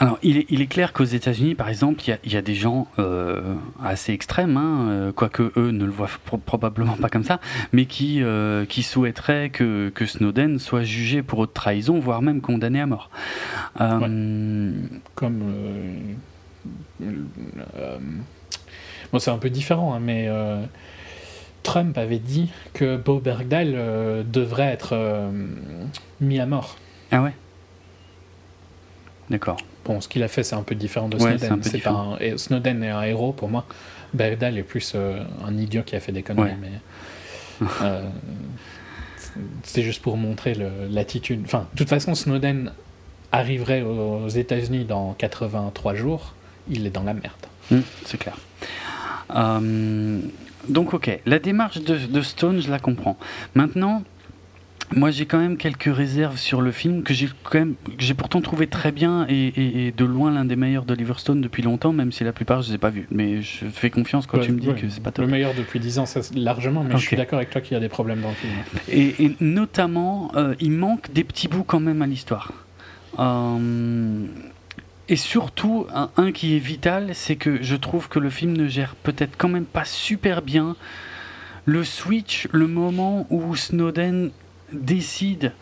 Alors, 0.00 0.18
il 0.24 0.38
est, 0.38 0.46
il 0.48 0.60
est 0.60 0.66
clair 0.66 0.92
qu'aux 0.92 1.04
États-Unis, 1.04 1.54
par 1.54 1.68
exemple, 1.68 2.02
il 2.04 2.10
y 2.10 2.12
a, 2.12 2.18
il 2.24 2.32
y 2.32 2.36
a 2.36 2.42
des 2.42 2.56
gens 2.56 2.88
euh, 2.98 3.54
assez 3.82 4.12
extrêmes, 4.12 4.56
hein, 4.56 4.88
euh, 4.88 5.12
quoique 5.12 5.52
eux 5.56 5.70
ne 5.70 5.84
le 5.84 5.90
voient 5.92 6.08
pro- 6.24 6.36
probablement 6.38 6.96
pas 6.96 7.08
comme 7.08 7.22
ça, 7.22 7.38
mais 7.72 7.86
qui, 7.86 8.20
euh, 8.22 8.64
qui 8.64 8.82
souhaiteraient 8.82 9.50
que, 9.50 9.90
que 9.94 10.04
Snowden 10.04 10.58
soit 10.58 10.82
jugé 10.82 11.22
pour 11.22 11.38
haute 11.38 11.54
trahison, 11.54 12.00
voire 12.00 12.22
même 12.22 12.40
condamné 12.40 12.80
à 12.80 12.86
mort. 12.86 13.08
Euh, 13.80 14.72
Comme. 15.14 15.42
bon, 19.12 19.18
c'est 19.20 19.30
un 19.30 19.38
peu 19.38 19.50
différent, 19.50 19.94
hein, 19.94 20.00
mais 20.00 20.28
Trump 21.62 21.96
avait 21.98 22.18
dit 22.18 22.50
que 22.72 22.96
Bo 22.96 23.20
Bergdahl 23.20 24.24
devrait 24.30 24.72
être 24.72 25.30
mis 26.20 26.40
à 26.40 26.46
mort. 26.46 26.76
Ah 27.12 27.22
ouais? 27.22 27.34
D'accord. 29.30 29.56
Bon, 29.84 30.00
ce 30.00 30.08
qu'il 30.08 30.22
a 30.22 30.28
fait, 30.28 30.42
c'est 30.42 30.54
un 30.56 30.62
peu 30.62 30.74
différent 30.74 31.08
de 31.08 31.16
Ouais, 31.16 31.36
c'est 31.38 31.48
un 31.50 31.60
Snowden. 31.62 31.92
un- 32.32 32.38
Snowden 32.38 32.82
est 32.82 32.90
un 32.90 33.02
héros 33.02 33.32
pour 33.32 33.48
moi. 33.48 33.66
Bergdahl 34.14 34.56
est 34.58 34.62
plus 34.62 34.92
euh, 34.94 35.22
un 35.46 35.56
idiot 35.58 35.82
qui 35.84 35.94
a 35.96 36.00
fait 36.00 36.12
des 36.12 36.22
conneries, 36.22 36.50
Ouais. 36.50 36.56
mais. 37.60 37.66
euh, 37.82 38.08
c'est 39.62 39.82
juste 39.82 40.00
pour 40.02 40.16
montrer 40.16 40.54
l'attitude. 40.90 41.42
Enfin, 41.44 41.66
de 41.72 41.78
toute 41.78 41.88
façon, 41.88 42.14
Snowden 42.14 42.70
arriverait 43.32 43.82
aux 43.82 44.28
États-Unis 44.28 44.84
dans 44.84 45.12
83 45.14 45.94
jours. 45.94 46.34
Il 46.70 46.86
est 46.86 46.90
dans 46.90 47.02
la 47.02 47.14
merde. 47.14 47.32
Hum, 47.72 47.82
c'est 48.04 48.16
clair. 48.18 48.36
Euh, 49.34 50.20
donc, 50.68 50.94
ok, 50.94 51.20
la 51.26 51.38
démarche 51.38 51.78
de, 51.82 51.96
de 51.98 52.20
Stone, 52.22 52.60
je 52.62 52.70
la 52.70 52.78
comprends. 52.78 53.16
Maintenant, 53.54 54.02
moi, 54.94 55.10
j'ai 55.10 55.26
quand 55.26 55.38
même 55.38 55.56
quelques 55.56 55.94
réserves 55.94 56.36
sur 56.38 56.60
le 56.62 56.70
film 56.72 57.02
que 57.02 57.12
j'ai 57.14 57.28
quand 57.42 57.58
même, 57.58 57.74
j'ai 57.98 58.14
pourtant 58.14 58.40
trouvé 58.40 58.66
très 58.66 58.92
bien 58.92 59.26
et, 59.28 59.34
et- 59.48 59.86
et 59.88 59.92
de 59.92 60.04
loin 60.04 60.30
l'un 60.32 60.44
des 60.44 60.56
meilleurs 60.56 60.84
d'Oliver 60.84 61.14
Stone 61.18 61.40
depuis 61.40 61.62
longtemps, 61.62 61.92
même 61.92 62.12
si 62.12 62.22
la 62.24 62.32
plupart 62.32 62.62
je 62.62 62.68
les 62.68 62.74
ai 62.74 62.78
pas 62.78 62.90
vus. 62.90 63.06
Mais 63.10 63.42
je 63.42 63.66
fais 63.66 63.90
confiance 63.90 64.26
quand 64.26 64.38
Ouais, 64.38 64.44
tu 64.46 64.52
me 64.52 64.60
dis 64.60 64.68
ouais. 64.68 64.74
que 64.74 64.88
c'est 64.88 65.02
pas 65.02 65.10
top. 65.10 65.24
Le 65.24 65.30
meilleur 65.30 65.52
depuis 65.54 65.80
10 65.80 65.98
ans, 65.98 66.06
ça, 66.06 66.20
largement, 66.34 66.82
mais 66.84 66.92
je 66.96 67.06
suis 67.06 67.16
d'accord 67.16 67.38
avec 67.38 67.50
toi 67.50 67.60
qu'il 67.60 67.74
y 67.74 67.76
a 67.76 67.80
des 67.80 67.88
problèmes 67.88 68.20
dans 68.20 68.30
le 68.30 68.34
film. 68.34 68.52
Et, 68.88 69.24
et 69.24 69.36
notamment, 69.40 70.30
euh, 70.36 70.54
il 70.60 70.70
manque 70.72 71.12
des 71.12 71.24
petits 71.24 71.48
bouts 71.48 71.64
quand 71.64 71.80
même 71.80 72.00
à 72.02 72.06
l'histoire. 72.06 72.52
Euh, 73.18 74.26
et 75.08 75.16
surtout, 75.16 75.86
un, 75.94 76.10
un 76.16 76.32
qui 76.32 76.56
est 76.56 76.60
vital, 76.60 77.10
c'est 77.14 77.36
que 77.36 77.62
je 77.62 77.76
trouve 77.76 78.08
que 78.08 78.18
le 78.18 78.30
film 78.30 78.56
ne 78.56 78.66
gère 78.68 78.94
peut-être 78.96 79.34
quand 79.36 79.48
même 79.48 79.66
pas 79.66 79.84
super 79.84 80.40
bien 80.42 80.76
le 81.66 81.82
switch, 81.84 82.46
le 82.52 82.66
moment 82.66 83.26
où 83.30 83.56
Snowden 83.56 84.30
décide 84.72 85.52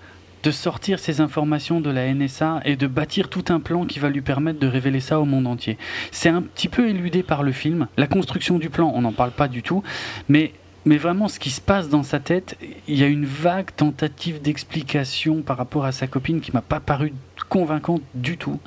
de 0.42 0.50
sortir 0.50 0.98
ces 0.98 1.20
informations 1.20 1.80
de 1.80 1.90
la 1.90 2.12
NSA 2.12 2.62
et 2.64 2.76
de 2.76 2.86
bâtir 2.86 3.28
tout 3.28 3.44
un 3.48 3.60
plan 3.60 3.84
qui 3.84 3.98
va 3.98 4.08
lui 4.08 4.22
permettre 4.22 4.58
de 4.58 4.66
révéler 4.66 5.00
ça 5.00 5.20
au 5.20 5.24
monde 5.24 5.46
entier. 5.46 5.78
C'est 6.10 6.28
un 6.28 6.42
petit 6.42 6.68
peu 6.68 6.88
éludé 6.88 7.22
par 7.22 7.42
le 7.42 7.52
film. 7.52 7.86
La 7.96 8.06
construction 8.06 8.58
du 8.58 8.68
plan, 8.68 8.92
on 8.94 9.02
n'en 9.02 9.12
parle 9.12 9.30
pas 9.30 9.48
du 9.48 9.62
tout, 9.62 9.82
mais 10.28 10.52
mais 10.84 10.96
vraiment, 10.96 11.28
ce 11.28 11.38
qui 11.38 11.50
se 11.50 11.60
passe 11.60 11.88
dans 11.88 12.02
sa 12.02 12.18
tête, 12.18 12.58
il 12.88 12.98
y 12.98 13.04
a 13.04 13.06
une 13.06 13.24
vague 13.24 13.72
tentative 13.76 14.42
d'explication 14.42 15.42
par 15.42 15.56
rapport 15.56 15.84
à 15.84 15.92
sa 15.92 16.08
copine 16.08 16.40
qui 16.40 16.50
m'a 16.52 16.60
pas 16.60 16.80
paru 16.80 17.12
convaincante 17.48 18.02
du 18.14 18.36
tout. 18.36 18.58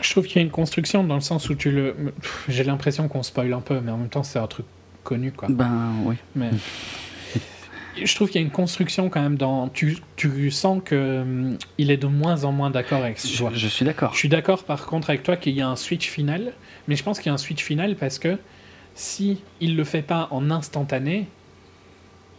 Je 0.00 0.10
trouve 0.10 0.26
qu'il 0.26 0.36
y 0.36 0.38
a 0.40 0.42
une 0.42 0.50
construction 0.50 1.04
dans 1.04 1.14
le 1.14 1.20
sens 1.20 1.48
où 1.48 1.54
tu 1.54 1.70
le. 1.70 1.94
J'ai 2.48 2.64
l'impression 2.64 3.06
qu'on 3.06 3.22
spoil 3.22 3.52
un 3.52 3.60
peu, 3.60 3.80
mais 3.80 3.92
en 3.92 3.96
même 3.98 4.08
temps, 4.08 4.24
c'est 4.24 4.40
un 4.40 4.48
truc 4.48 4.66
connu, 5.04 5.30
quoi. 5.30 5.46
Ben 5.48 5.92
oui. 6.04 6.16
Mais 6.34 6.50
je 8.02 8.14
trouve 8.14 8.28
qu'il 8.30 8.40
y 8.40 8.44
a 8.44 8.46
une 8.46 8.52
construction 8.52 9.08
quand 9.10 9.20
même 9.20 9.36
dans. 9.36 9.68
Tu, 9.68 9.98
tu 10.16 10.50
sens 10.50 10.80
que 10.84 11.20
hum, 11.22 11.58
il 11.78 11.90
est 11.90 11.96
de 11.96 12.06
moins 12.06 12.44
en 12.44 12.52
moins 12.52 12.70
d'accord 12.70 13.02
avec 13.02 13.20
Je, 13.24 13.36
toi. 13.38 13.50
je 13.54 13.66
suis 13.68 13.84
d'accord. 13.84 14.12
Je 14.14 14.18
suis 14.18 14.28
d'accord 14.28 14.64
par 14.64 14.86
contre 14.86 15.10
avec 15.10 15.22
toi 15.22 15.36
qu'il 15.36 15.54
y 15.54 15.60
a 15.60 15.68
un 15.68 15.76
switch 15.76 16.08
final, 16.08 16.52
mais 16.88 16.96
je 16.96 17.02
pense 17.02 17.18
qu'il 17.18 17.26
y 17.26 17.30
a 17.30 17.34
un 17.34 17.38
switch 17.38 17.62
final 17.62 17.96
parce 17.96 18.18
que 18.18 18.38
si 18.94 19.40
il 19.60 19.76
le 19.76 19.84
fait 19.84 20.02
pas 20.02 20.28
en 20.30 20.50
instantané, 20.50 21.26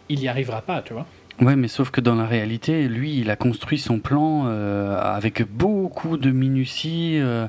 il 0.08 0.20
y 0.20 0.28
arrivera 0.28 0.62
pas, 0.62 0.82
tu 0.82 0.92
vois. 0.92 1.06
Ouais, 1.40 1.56
mais 1.56 1.66
sauf 1.66 1.90
que 1.90 2.00
dans 2.00 2.14
la 2.14 2.26
réalité, 2.26 2.86
lui, 2.86 3.18
il 3.18 3.28
a 3.28 3.34
construit 3.34 3.78
son 3.78 3.98
plan 3.98 4.44
euh, 4.46 4.96
avec 5.00 5.42
beaucoup 5.50 6.16
de 6.16 6.30
minutie. 6.30 7.18
euh, 7.18 7.48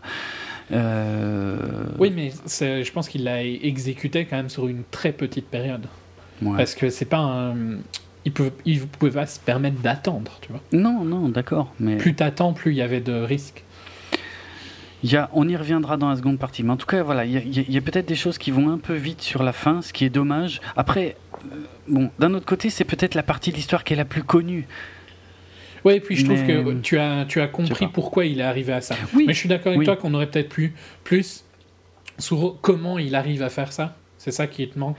euh, 0.71 1.57
Oui, 1.99 2.11
mais 2.15 2.31
je 2.31 2.91
pense 2.91 3.07
qu'il 3.09 3.23
l'a 3.25 3.43
exécuté 3.43 4.25
quand 4.25 4.37
même 4.37 4.49
sur 4.49 4.67
une 4.67 4.83
très 4.89 5.11
petite 5.11 5.47
période. 5.47 5.85
Ouais. 6.41 6.57
Parce 6.57 6.75
que 6.75 6.89
c'est 6.89 7.05
pas 7.05 7.17
un. 7.19 7.55
Il 8.25 8.31
peut, 8.31 8.51
il 8.65 8.81
pouvait 8.87 9.11
pas 9.11 9.27
se 9.27 9.39
permettre 9.39 9.79
d'attendre, 9.81 10.39
tu 10.41 10.49
vois. 10.51 10.61
Non, 10.71 11.03
non, 11.03 11.29
d'accord. 11.29 11.71
Mais 11.79 11.97
Plus 11.97 12.15
t'attends, 12.15 12.53
plus 12.53 12.71
il 12.71 12.77
y 12.77 12.81
avait 12.81 12.99
de 13.01 13.13
risques. 13.13 13.63
il 15.03 15.11
y 15.11 15.15
a, 15.15 15.29
on 15.33 15.47
y 15.47 15.55
reviendra 15.55 15.95
dans 15.97 16.09
la 16.09 16.15
seconde 16.15 16.39
partie. 16.39 16.63
Mais 16.63 16.71
en 16.71 16.77
tout 16.77 16.87
cas, 16.87 17.03
voilà, 17.03 17.25
il 17.25 17.33
y 17.33 17.59
a, 17.59 17.63
y 17.69 17.81
peut-être 17.81 18.07
des 18.07 18.15
choses 18.15 18.39
qui 18.39 18.49
vont 18.49 18.69
un 18.71 18.79
peu 18.79 18.95
vite 18.95 19.21
sur 19.21 19.43
la 19.43 19.53
fin, 19.53 19.83
ce 19.83 19.93
qui 19.93 20.05
est 20.05 20.09
dommage. 20.09 20.59
Après, 20.75 21.15
euh, 21.51 21.55
bon, 21.87 22.09
d'un 22.17 22.33
autre 22.33 22.47
côté, 22.47 22.71
c'est 22.71 22.83
peut-être 22.83 23.13
la 23.13 23.21
partie 23.21 23.51
de 23.51 23.57
l'histoire 23.57 23.83
qui 23.83 23.93
est 23.93 23.97
la 23.97 24.05
plus 24.05 24.23
connue. 24.23 24.67
Ouais, 25.83 25.97
et 25.97 25.99
puis 25.99 26.15
je 26.15 26.25
trouve 26.25 26.43
que 26.47 26.73
tu 26.79 26.97
as, 26.97 27.25
tu 27.27 27.41
as 27.41 27.47
compris 27.47 27.85
pourquoi 27.87 28.25
il 28.25 28.39
est 28.39 28.43
arrivé 28.43 28.73
à 28.73 28.81
ça. 28.81 28.95
Oui. 29.13 29.25
Mais 29.27 29.33
je 29.33 29.37
suis 29.39 29.49
d'accord 29.49 29.67
avec 29.67 29.79
Oui. 29.81 29.85
toi 29.85 29.95
qu'on 29.97 30.15
aurait 30.15 30.25
peut-être 30.31 30.49
plus, 30.49 30.73
plus 31.03 31.43
sur 32.17 32.57
comment 32.61 32.97
il 32.97 33.13
arrive 33.13 33.43
à 33.43 33.49
faire 33.49 33.71
ça. 33.71 33.95
C'est 34.25 34.31
ça 34.31 34.47
qui 34.47 34.67
te 34.67 34.79
manque? 34.79 34.97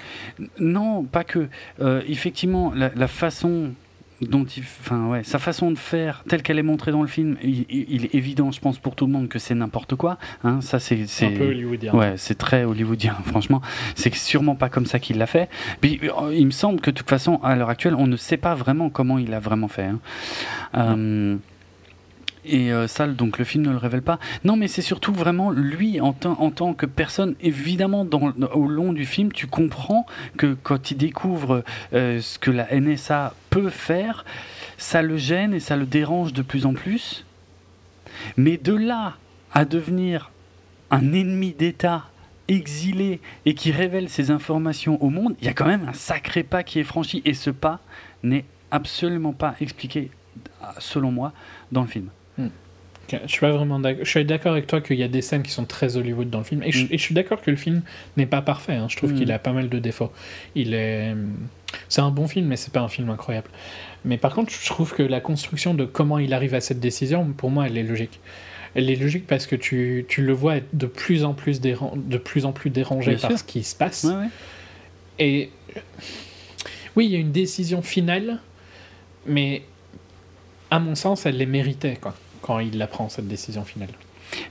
Non, 0.60 1.02
pas 1.02 1.24
que. 1.24 1.48
Euh, 1.80 2.00
effectivement, 2.06 2.72
la, 2.72 2.92
la 2.94 3.08
façon 3.08 3.72
dont 4.20 4.44
il, 4.44 4.62
enfin 4.62 5.08
ouais, 5.08 5.24
sa 5.24 5.40
façon 5.40 5.72
de 5.72 5.76
faire, 5.76 6.22
telle 6.28 6.44
qu'elle 6.44 6.60
est 6.60 6.62
montrée 6.62 6.92
dans 6.92 7.02
le 7.02 7.08
film, 7.08 7.36
il, 7.42 8.04
est 8.04 8.14
évident, 8.14 8.52
je 8.52 8.60
pense, 8.60 8.78
pour 8.78 8.94
tout 8.94 9.04
le 9.04 9.10
monde 9.10 9.26
que 9.26 9.40
c'est 9.40 9.56
n'importe 9.56 9.96
quoi. 9.96 10.16
Hein, 10.44 10.60
ça, 10.60 10.78
c'est, 10.78 11.02
un 11.22 11.30
peu 11.32 11.48
hollywoodien. 11.48 11.92
Ouais, 11.92 12.14
c'est 12.18 12.38
très 12.38 12.62
hollywoodien, 12.62 13.16
franchement. 13.24 13.60
C'est 13.96 14.14
sûrement 14.14 14.54
pas 14.54 14.68
comme 14.68 14.86
ça 14.86 15.00
qu'il 15.00 15.18
l'a 15.18 15.26
fait. 15.26 15.48
Puis, 15.80 15.98
euh, 16.04 16.32
il 16.32 16.46
me 16.46 16.52
semble 16.52 16.80
que 16.80 16.92
de 16.92 16.96
toute 16.96 17.10
façon, 17.10 17.40
à 17.42 17.56
l'heure 17.56 17.68
actuelle, 17.68 17.96
on 17.96 18.06
ne 18.06 18.16
sait 18.16 18.36
pas 18.36 18.54
vraiment 18.54 18.90
comment 18.90 19.18
il 19.18 19.34
a 19.34 19.40
vraiment 19.40 19.66
fait. 19.66 19.86
hein. 19.86 19.98
Euh, 20.76 21.36
et 22.46 22.72
euh, 22.72 22.86
ça, 22.86 23.06
donc 23.06 23.38
le 23.38 23.44
film 23.44 23.64
ne 23.64 23.70
le 23.70 23.76
révèle 23.76 24.02
pas. 24.02 24.18
Non, 24.44 24.56
mais 24.56 24.68
c'est 24.68 24.82
surtout 24.82 25.12
vraiment 25.12 25.50
lui 25.50 26.00
en, 26.00 26.12
tant- 26.12 26.74
que 26.74 26.86
personne. 26.86 27.34
Évidemment, 27.40 28.06
au 28.54 28.66
long 28.66 28.92
du 28.92 29.06
film, 29.06 29.32
tu 29.32 29.46
comprends 29.46 30.06
que 30.36 30.56
quand 30.62 30.90
il 30.90 30.96
découvre 30.96 31.64
euh, 31.92 32.20
ce 32.20 32.38
que 32.38 32.50
la 32.50 32.66
NSA 32.74 33.34
peut 33.50 33.70
faire, 33.70 34.24
ça 34.78 35.02
le 35.02 35.16
gêne 35.16 35.54
et 35.54 35.60
ça 35.60 35.76
le 35.76 35.86
dérange 35.86 36.32
de 36.32 36.42
plus 36.42 36.66
en 36.66 36.74
plus. 36.74 37.24
Mais 38.36 38.56
de 38.56 38.74
là 38.74 39.16
à 39.52 39.64
devenir 39.64 40.30
un 40.90 41.12
ennemi 41.12 41.52
d'État 41.52 42.04
exilé 42.48 43.20
et 43.44 43.54
qui 43.54 43.72
révèle 43.72 44.08
ses 44.08 44.30
informations 44.30 45.02
au 45.02 45.10
monde, 45.10 45.34
il 45.40 45.46
y 45.46 45.48
a 45.48 45.52
quand 45.52 45.66
même 45.66 45.86
un 45.88 45.92
sacré 45.92 46.42
pas 46.42 46.62
qui 46.62 46.78
est 46.78 46.84
franchi 46.84 47.22
et 47.24 47.34
ce 47.34 47.50
pas 47.50 47.80
n'est 48.22 48.44
absolument 48.70 49.32
pas 49.32 49.54
expliqué, 49.60 50.10
selon 50.78 51.10
moi, 51.10 51.32
dans 51.72 51.82
le 51.82 51.88
film. 51.88 52.08
Je 53.08 53.18
suis 53.28 53.38
pas 53.40 53.52
vraiment 53.52 53.78
d'accord. 53.78 54.04
Je 54.04 54.10
suis 54.10 54.24
d'accord 54.24 54.50
avec 54.52 54.66
toi 54.66 54.80
qu'il 54.80 54.96
y 54.96 55.02
a 55.04 55.08
des 55.08 55.22
scènes 55.22 55.44
qui 55.44 55.52
sont 55.52 55.64
très 55.64 55.96
Hollywood 55.96 56.28
dans 56.28 56.38
le 56.38 56.44
film. 56.44 56.62
Et, 56.64 56.72
je, 56.72 56.84
Mm. 56.86 56.88
et 56.90 56.98
je 56.98 57.02
suis 57.02 57.14
d'accord 57.14 57.40
que 57.40 57.50
le 57.52 57.56
film 57.56 57.82
n'est 58.16 58.26
pas 58.26 58.42
parfait. 58.42 58.72
hein. 58.74 58.88
Je 58.90 58.96
trouve 58.96 59.12
Mm. 59.12 59.18
qu'il 59.18 59.30
a 59.32 59.38
pas 59.38 59.52
mal 59.52 59.68
de 59.68 59.78
défauts. 59.78 60.10
Il 60.56 60.74
est. 60.74 61.14
C'est 61.88 62.00
un 62.00 62.10
bon 62.10 62.26
film, 62.26 62.46
mais 62.46 62.56
c'est 62.56 62.72
pas 62.72 62.80
un 62.80 62.88
film 62.88 63.08
incroyable. 63.10 63.48
Mais 64.04 64.16
par 64.18 64.34
contre, 64.34 64.52
je 64.52 64.66
trouve 64.66 64.92
que 64.92 65.04
la 65.04 65.20
construction 65.20 65.72
de 65.74 65.84
comment 65.84 66.18
il 66.18 66.34
arrive 66.34 66.54
à 66.54 66.60
cette 66.60 66.80
décision, 66.80 67.24
pour 67.36 67.50
moi, 67.50 67.66
elle 67.68 67.78
est 67.78 67.82
logique. 67.84 68.18
Elle 68.74 68.90
est 68.90 68.96
logique 68.96 69.26
parce 69.28 69.46
que 69.46 69.54
tu, 69.56 70.04
tu 70.08 70.22
le 70.22 70.32
vois 70.32 70.56
être 70.56 70.68
de 70.76 70.86
plus 70.86 71.24
en 71.24 71.32
plus, 71.32 71.60
déran- 71.60 71.94
de 71.96 72.18
plus, 72.18 72.44
en 72.44 72.52
plus 72.52 72.70
dérangé 72.70 73.12
Bien 73.12 73.20
par 73.20 73.30
sûr. 73.30 73.38
ce 73.38 73.44
qui 73.44 73.62
se 73.62 73.74
passe. 73.76 74.02
Ouais, 74.04 74.14
ouais. 74.14 74.26
Et 75.20 75.50
oui, 76.96 77.06
il 77.06 77.12
y 77.12 77.16
a 77.16 77.18
une 77.18 77.32
décision 77.32 77.82
finale, 77.82 78.38
mais 79.26 79.62
à 80.70 80.78
mon 80.78 80.94
sens, 80.94 81.24
elle 81.26 81.36
les 81.36 81.46
méritait 81.46 81.96
quoi, 82.00 82.14
quand 82.46 82.60
il 82.60 82.78
la 82.78 82.86
prend, 82.86 83.08
cette 83.08 83.28
décision 83.28 83.64
finale. 83.64 83.88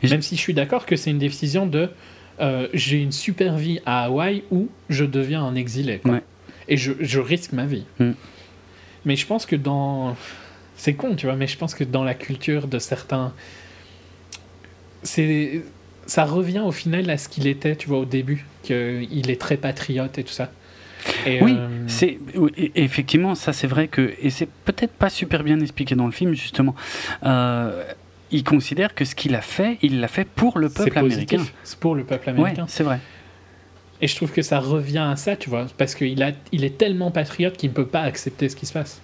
Et 0.04 0.10
Même 0.10 0.22
si 0.22 0.36
je 0.36 0.42
suis 0.42 0.54
d'accord 0.54 0.86
que 0.86 0.96
c'est 0.96 1.12
une 1.12 1.20
décision 1.20 1.66
de 1.66 1.90
euh, 2.42 2.68
j'ai 2.74 3.02
une 3.02 3.14
super 3.14 3.58
vie 3.58 3.80
à 3.86 4.06
Hawaï 4.06 4.44
ou 4.52 4.68
je 4.90 5.06
deviens 5.06 5.44
un 5.44 5.56
exilé. 5.56 6.00
quoi. 6.00 6.12
Ouais. 6.12 6.24
Et 6.68 6.78
je, 6.78 6.94
je 7.00 7.20
risque 7.20 7.54
ma 7.54 7.66
vie. 7.66 7.86
Mm. 8.00 8.12
Mais 9.06 9.16
je 9.16 9.26
pense 9.26 9.46
que 9.46 9.56
dans. 9.56 10.16
C'est 10.78 10.94
con, 10.96 11.16
tu 11.16 11.28
vois, 11.28 11.36
mais 11.36 11.48
je 11.48 11.58
pense 11.58 11.74
que 11.74 11.86
dans 11.86 12.04
la 12.04 12.14
culture 12.14 12.68
de 12.68 12.80
certains. 12.80 13.34
C'est. 15.04 15.62
Ça 16.08 16.26
revient 16.26 16.60
au 16.60 16.72
final 16.72 17.10
à 17.10 17.18
ce 17.18 17.30
qu'il 17.30 17.48
était, 17.48 17.76
tu 17.76 17.88
vois, 17.88 18.00
au 18.00 18.06
début, 18.06 18.46
qu'il 18.62 19.32
est 19.32 19.42
très 19.42 19.58
patriote 19.58 20.18
et 20.20 20.24
tout 20.24 20.34
ça. 20.34 20.52
Et, 21.26 21.42
Oui, 21.42 21.56
euh, 21.58 21.84
c'est 21.88 22.18
oui, 22.36 22.52
et- 22.58 22.72
effectivement 22.84 23.36
ça 23.36 23.54
c'est 23.54 23.68
vrai 23.68 23.88
que 23.88 24.14
et 24.22 24.30
c'est 24.30 24.50
peut-être 24.50 24.94
pas 24.94 25.10
super 25.10 25.44
bien 25.44 25.60
expliqué 25.60 25.96
dans 25.96 26.06
le 26.06 26.12
film 26.12 26.34
justement. 26.34 26.76
Euh, 27.24 27.84
il 28.32 28.44
considère 28.44 28.96
que 28.96 29.06
ce 29.06 29.14
qu'il 29.16 29.36
a 29.36 29.42
fait, 29.42 29.78
il 29.82 30.00
l'a 30.00 30.08
fait 30.08 30.26
pour 30.26 30.58
le 30.58 30.70
peuple 30.70 30.98
américain. 30.98 31.46
C'est 31.64 31.80
pour 31.80 31.94
le 31.96 32.04
peuple 32.04 32.30
Ouais, 32.32 32.36
américain. 32.40 32.66
c'est 32.68 32.84
vrai. 32.84 33.00
Et 34.02 34.08
je 34.08 34.16
trouve 34.16 34.32
que 34.32 34.42
ça 34.42 34.60
revient 34.60 35.08
à 35.10 35.16
ça, 35.16 35.36
tu 35.38 35.50
vois, 35.50 35.68
parce 35.78 35.96
qu'il 35.96 36.22
a, 36.22 36.32
il 36.52 36.64
est 36.66 36.78
tellement 36.78 37.12
patriote 37.12 37.56
qu'il 37.56 37.70
ne 37.70 37.76
peut 37.76 37.86
pas 37.88 38.02
accepter 38.02 38.50
ce 38.50 38.56
qui 38.56 38.66
se 38.66 38.74
passe. 38.74 39.00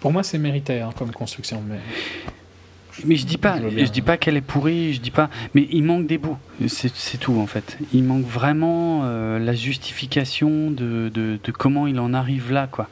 Pour 0.00 0.12
moi, 0.12 0.22
c'est 0.22 0.38
mérité 0.38 0.80
hein, 0.80 0.90
comme 0.98 1.12
construction, 1.12 1.62
mais 1.66 1.78
mais 3.04 3.16
je 3.16 3.26
dis 3.26 3.38
pas, 3.38 3.58
je, 3.60 3.90
dis 3.90 4.02
pas 4.02 4.16
qu'elle 4.16 4.36
est 4.36 4.40
pourrie, 4.40 4.92
je 4.92 5.00
dis 5.00 5.10
pas, 5.10 5.30
mais 5.54 5.68
il 5.70 5.82
manque 5.82 6.06
des 6.06 6.18
bouts. 6.18 6.38
C'est 6.66 7.18
tout 7.18 7.38
en 7.38 7.46
fait. 7.46 7.78
Il 7.92 8.04
manque 8.04 8.26
vraiment 8.26 9.02
euh, 9.04 9.38
la 9.38 9.54
justification 9.54 10.70
de, 10.70 11.10
de, 11.12 11.38
de, 11.42 11.52
comment 11.52 11.86
il 11.86 11.98
en 12.00 12.14
arrive 12.14 12.52
là, 12.52 12.66
quoi. 12.66 12.88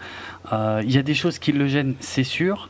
Euh, 0.52 0.82
il 0.84 0.92
y 0.92 0.98
a 0.98 1.02
des 1.02 1.14
choses 1.14 1.38
qui 1.38 1.52
le 1.52 1.66
gênent, 1.68 1.94
c'est 2.00 2.24
sûr. 2.24 2.68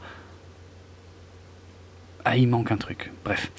Ah, 2.25 2.37
il 2.37 2.49
manque 2.49 2.73
un 2.73 2.77
truc. 2.77 3.11
Bref. 3.25 3.51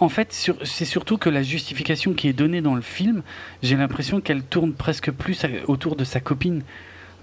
en 0.00 0.08
fait, 0.10 0.32
c'est 0.64 0.84
surtout 0.84 1.16
que 1.16 1.30
la 1.30 1.42
justification 1.42 2.12
qui 2.12 2.28
est 2.28 2.34
donnée 2.34 2.60
dans 2.60 2.74
le 2.74 2.82
film, 2.82 3.22
j'ai 3.62 3.76
l'impression 3.76 4.20
qu'elle 4.20 4.42
tourne 4.42 4.74
presque 4.74 5.10
plus 5.10 5.46
autour 5.66 5.96
de 5.96 6.04
sa 6.04 6.20
copine. 6.20 6.62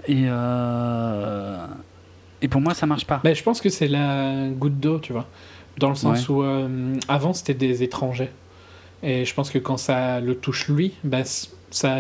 Et, 0.08 0.24
euh, 0.26 1.64
et 2.41 2.47
pour 2.47 2.62
moi, 2.62 2.74
ça 2.74 2.86
marche 2.86 3.06
pas. 3.06 3.22
Mais 3.24 3.36
je 3.36 3.43
pense 3.43 3.62
que 3.62 3.70
c'est 3.70 3.88
la 3.88 4.47
goutte 4.50 4.80
d'eau, 4.80 5.00
tu 5.00 5.14
vois. 5.14 5.28
Dans 5.78 5.90
le 5.90 5.96
sens 5.96 6.28
où 6.30 6.44
euh, 6.44 6.96
avant, 7.08 7.34
c'était 7.34 7.54
des 7.54 7.84
étrangers. 7.84 8.32
Et 9.02 9.24
je 9.26 9.34
pense 9.34 9.50
que 9.50 9.58
quand 9.58 9.78
ça 9.78 10.20
le 10.20 10.36
touche 10.36 10.68
lui, 10.68 10.94
bah, 11.04 11.24
ça, 11.72 11.98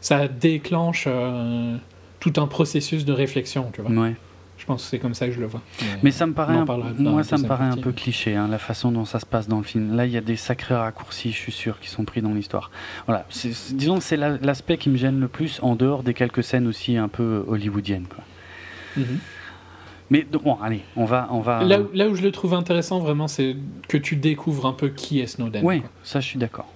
ça 0.00 0.28
déclenche 0.28 1.04
euh, 1.06 1.76
tout 2.18 2.32
un 2.36 2.46
processus 2.46 3.04
de 3.04 3.12
réflexion, 3.12 3.70
tu 3.72 3.82
vois. 3.82 3.90
Ouais. 3.90 4.16
Je 4.56 4.66
pense 4.66 4.84
que 4.84 4.90
c'est 4.90 4.98
comme 4.98 5.14
ça 5.14 5.26
que 5.26 5.32
je 5.32 5.40
le 5.40 5.46
vois. 5.46 5.62
Mais, 6.02 6.10
ça 6.10 6.26
me 6.26 6.34
paraît, 6.34 6.54
un, 6.54 6.66
moi, 6.98 7.24
ça 7.24 7.38
me 7.38 7.46
paraît 7.46 7.64
un 7.64 7.78
peu 7.78 7.92
cliché, 7.92 8.36
hein, 8.36 8.46
la 8.46 8.58
façon 8.58 8.92
dont 8.92 9.06
ça 9.06 9.18
se 9.18 9.24
passe 9.24 9.48
dans 9.48 9.56
le 9.56 9.64
film. 9.64 9.96
Là, 9.96 10.04
il 10.04 10.12
y 10.12 10.18
a 10.18 10.20
des 10.20 10.36
sacrés 10.36 10.74
raccourcis, 10.74 11.32
je 11.32 11.38
suis 11.38 11.52
sûr, 11.52 11.80
qui 11.80 11.88
sont 11.88 12.04
pris 12.04 12.20
dans 12.20 12.34
l'histoire. 12.34 12.70
Voilà, 13.06 13.26
disons 13.70 13.98
que 13.98 14.04
c'est 14.04 14.18
l'aspect 14.18 14.76
qui 14.76 14.90
me 14.90 14.98
gêne 14.98 15.18
le 15.18 15.28
plus, 15.28 15.60
en 15.62 15.76
dehors 15.76 16.02
des 16.02 16.12
quelques 16.12 16.44
scènes 16.44 16.66
aussi 16.66 16.98
un 16.98 17.08
peu 17.08 17.42
hollywoodiennes. 17.48 18.06
Quoi. 18.06 18.22
Mm-hmm. 18.98 19.18
Mais 20.10 20.22
bon, 20.22 20.56
allez, 20.60 20.82
on 20.96 21.04
va. 21.04 21.28
On 21.30 21.40
va... 21.40 21.62
Là, 21.62 21.80
où, 21.80 21.88
là 21.94 22.08
où 22.08 22.16
je 22.16 22.22
le 22.22 22.32
trouve 22.32 22.54
intéressant, 22.54 22.98
vraiment, 22.98 23.28
c'est 23.28 23.56
que 23.88 23.96
tu 23.96 24.16
découvres 24.16 24.66
un 24.66 24.72
peu 24.72 24.88
qui 24.88 25.20
est 25.20 25.26
Snowden. 25.26 25.64
Oui, 25.64 25.82
ça, 26.02 26.20
je 26.20 26.26
suis 26.26 26.38
d'accord. 26.38 26.66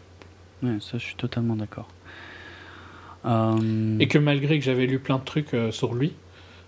Ouais, 0.62 0.78
ça, 0.80 0.98
je 0.98 1.04
suis 1.04 1.16
totalement 1.16 1.56
d'accord. 1.56 1.88
Euh, 3.26 3.98
Et 3.98 4.06
que 4.06 4.18
malgré 4.18 4.58
que 4.58 4.64
j'avais 4.64 4.86
lu 4.86 4.98
plein 4.98 5.18
de 5.18 5.24
trucs 5.24 5.52
euh, 5.54 5.72
sur 5.72 5.94
lui, 5.94 6.12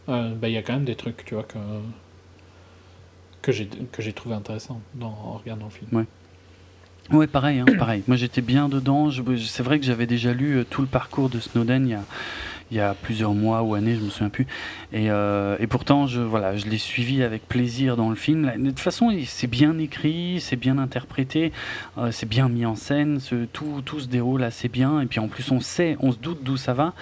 euh, 0.09 0.35
bah, 0.35 0.49
il 0.49 0.55
y 0.55 0.57
a 0.57 0.63
quand 0.63 0.73
même 0.73 0.85
des 0.85 0.97
trucs, 0.97 1.25
tu 1.25 1.35
vois, 1.35 1.45
que, 1.45 1.59
que 3.43 3.53
j'ai 3.53 4.13
trouvé 4.13 4.35
intéressants 4.35 4.81
dans, 4.95 5.07
en 5.07 5.35
regardant 5.35 5.67
le 5.67 5.71
film. 5.71 5.89
Ouais. 5.93 6.07
Ouais, 7.13 7.29
pareil, 7.29 7.61
hein, 7.61 7.67
pareil. 7.79 8.03
Moi, 8.09 8.17
j'étais 8.17 8.41
bien 8.41 8.69
dedans. 8.69 9.11
C'est 9.47 9.63
vrai 9.63 9.79
que 9.79 9.87
j'avais 9.87 10.07
déjà 10.07 10.33
lu 10.33 10.65
tout 10.69 10.81
le 10.81 10.89
parcours 10.89 11.29
de 11.29 11.39
Snowden 11.39 11.87
il 11.87 11.91
y 11.91 11.95
a, 11.95 12.03
il 12.71 12.77
y 12.77 12.81
a 12.81 12.95
plusieurs 12.95 13.33
mois 13.33 13.63
ou 13.63 13.75
années, 13.75 13.95
je 13.95 14.01
me 14.01 14.11
souviens 14.11 14.29
plus. 14.29 14.47
Et, 14.93 15.11
euh, 15.11 15.57
et 15.61 15.67
pourtant, 15.67 16.07
je, 16.07 16.21
voilà, 16.21 16.57
je 16.57 16.67
l'ai 16.67 16.79
suivi 16.79 17.23
avec 17.23 17.47
plaisir 17.47 17.97
dans 17.97 18.11
le 18.11 18.17
film. 18.17 18.53
De 18.57 18.71
toute 18.71 18.81
façon, 18.81 19.13
c'est 19.25 19.47
bien 19.47 19.79
écrit, 19.79 20.41
c'est 20.41 20.57
bien 20.57 20.79
interprété, 20.79 21.53
euh, 21.97 22.11
c'est 22.11 22.29
bien 22.29 22.49
mis 22.49 22.67
en 22.67 22.75
scène, 22.75 23.21
ce, 23.21 23.45
tout, 23.45 23.83
tout 23.85 24.01
se 24.01 24.09
déroule 24.09 24.43
assez 24.43 24.69
bien. 24.69 25.01
Et 25.01 25.07
puis 25.07 25.21
en 25.21 25.29
plus, 25.29 25.51
on 25.53 25.61
sait, 25.61 25.97
on 26.01 26.11
se 26.11 26.19
doute 26.19 26.41
d'où 26.43 26.57
ça 26.57 26.75
va. 26.75 26.93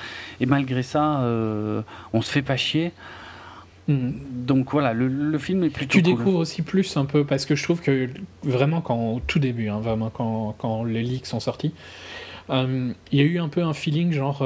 Et 0.41 0.47
malgré 0.47 0.83
ça, 0.83 1.21
euh, 1.21 1.81
on 2.12 2.21
se 2.21 2.31
fait 2.31 2.43
pas 2.43 2.57
chier. 2.57 2.93
Mm. 3.89 4.11
Donc 4.33 4.71
voilà, 4.71 4.93
le, 4.93 5.09
le, 5.09 5.39
film 5.39 5.65
est 5.65 5.71
plutôt. 5.71 5.93
Tu 5.93 6.03
découvres 6.03 6.41
aussi 6.41 6.61
plus 6.61 6.95
un 6.99 7.07
peu 7.07 7.25
parce 7.25 7.47
que 7.47 7.55
je 7.55 7.62
trouve 7.62 7.81
que 7.81 8.11
vraiment 8.43 8.83
quand 8.83 8.99
au 8.99 9.21
tout 9.27 9.39
début, 9.39 9.69
hein, 9.69 9.81
vraiment 9.81 10.11
quand, 10.11 10.55
quand 10.59 10.85
les 10.85 11.03
leaks 11.03 11.27
sont 11.27 11.41
sortis, 11.41 11.73
il 12.51 12.95
y 13.12 13.21
a 13.21 13.25
eu 13.25 13.39
un 13.39 13.49
peu 13.49 13.62
un 13.62 13.73
feeling 13.73 14.12
genre 14.12 14.43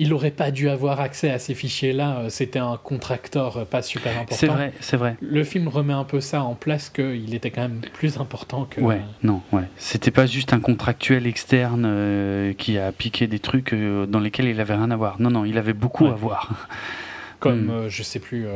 il 0.00 0.08
n'aurait 0.08 0.30
pas 0.30 0.50
dû 0.50 0.70
avoir 0.70 0.98
accès 0.98 1.30
à 1.30 1.38
ces 1.38 1.54
fichiers-là. 1.54 2.20
Euh, 2.20 2.28
c'était 2.30 2.58
un 2.58 2.78
contracteur 2.82 3.58
euh, 3.58 3.64
pas 3.66 3.82
super 3.82 4.12
important. 4.12 4.34
C'est 4.34 4.46
vrai, 4.46 4.72
c'est 4.80 4.96
vrai. 4.96 5.18
Le 5.20 5.44
film 5.44 5.68
remet 5.68 5.92
un 5.92 6.04
peu 6.04 6.22
ça 6.22 6.42
en 6.42 6.54
place 6.54 6.88
qu'il 6.88 7.34
était 7.34 7.50
quand 7.50 7.60
même 7.60 7.82
plus 7.92 8.16
important 8.16 8.64
que. 8.64 8.80
Ouais, 8.80 9.02
non, 9.22 9.42
ouais. 9.52 9.64
C'était 9.76 10.10
pas 10.10 10.24
juste 10.24 10.54
un 10.54 10.60
contractuel 10.60 11.26
externe 11.26 11.84
euh, 11.86 12.54
qui 12.54 12.78
a 12.78 12.92
piqué 12.92 13.26
des 13.26 13.40
trucs 13.40 13.74
dans 13.74 14.20
lesquels 14.20 14.46
il 14.46 14.58
avait 14.58 14.74
rien 14.74 14.90
à 14.90 14.96
voir. 14.96 15.20
Non, 15.20 15.30
non, 15.30 15.44
il 15.44 15.58
avait 15.58 15.74
beaucoup 15.74 16.06
à 16.06 16.14
voir. 16.14 16.66
Comme 17.38 17.66
hmm. 17.66 17.88
je 17.88 18.02
sais 18.02 18.20
plus. 18.20 18.46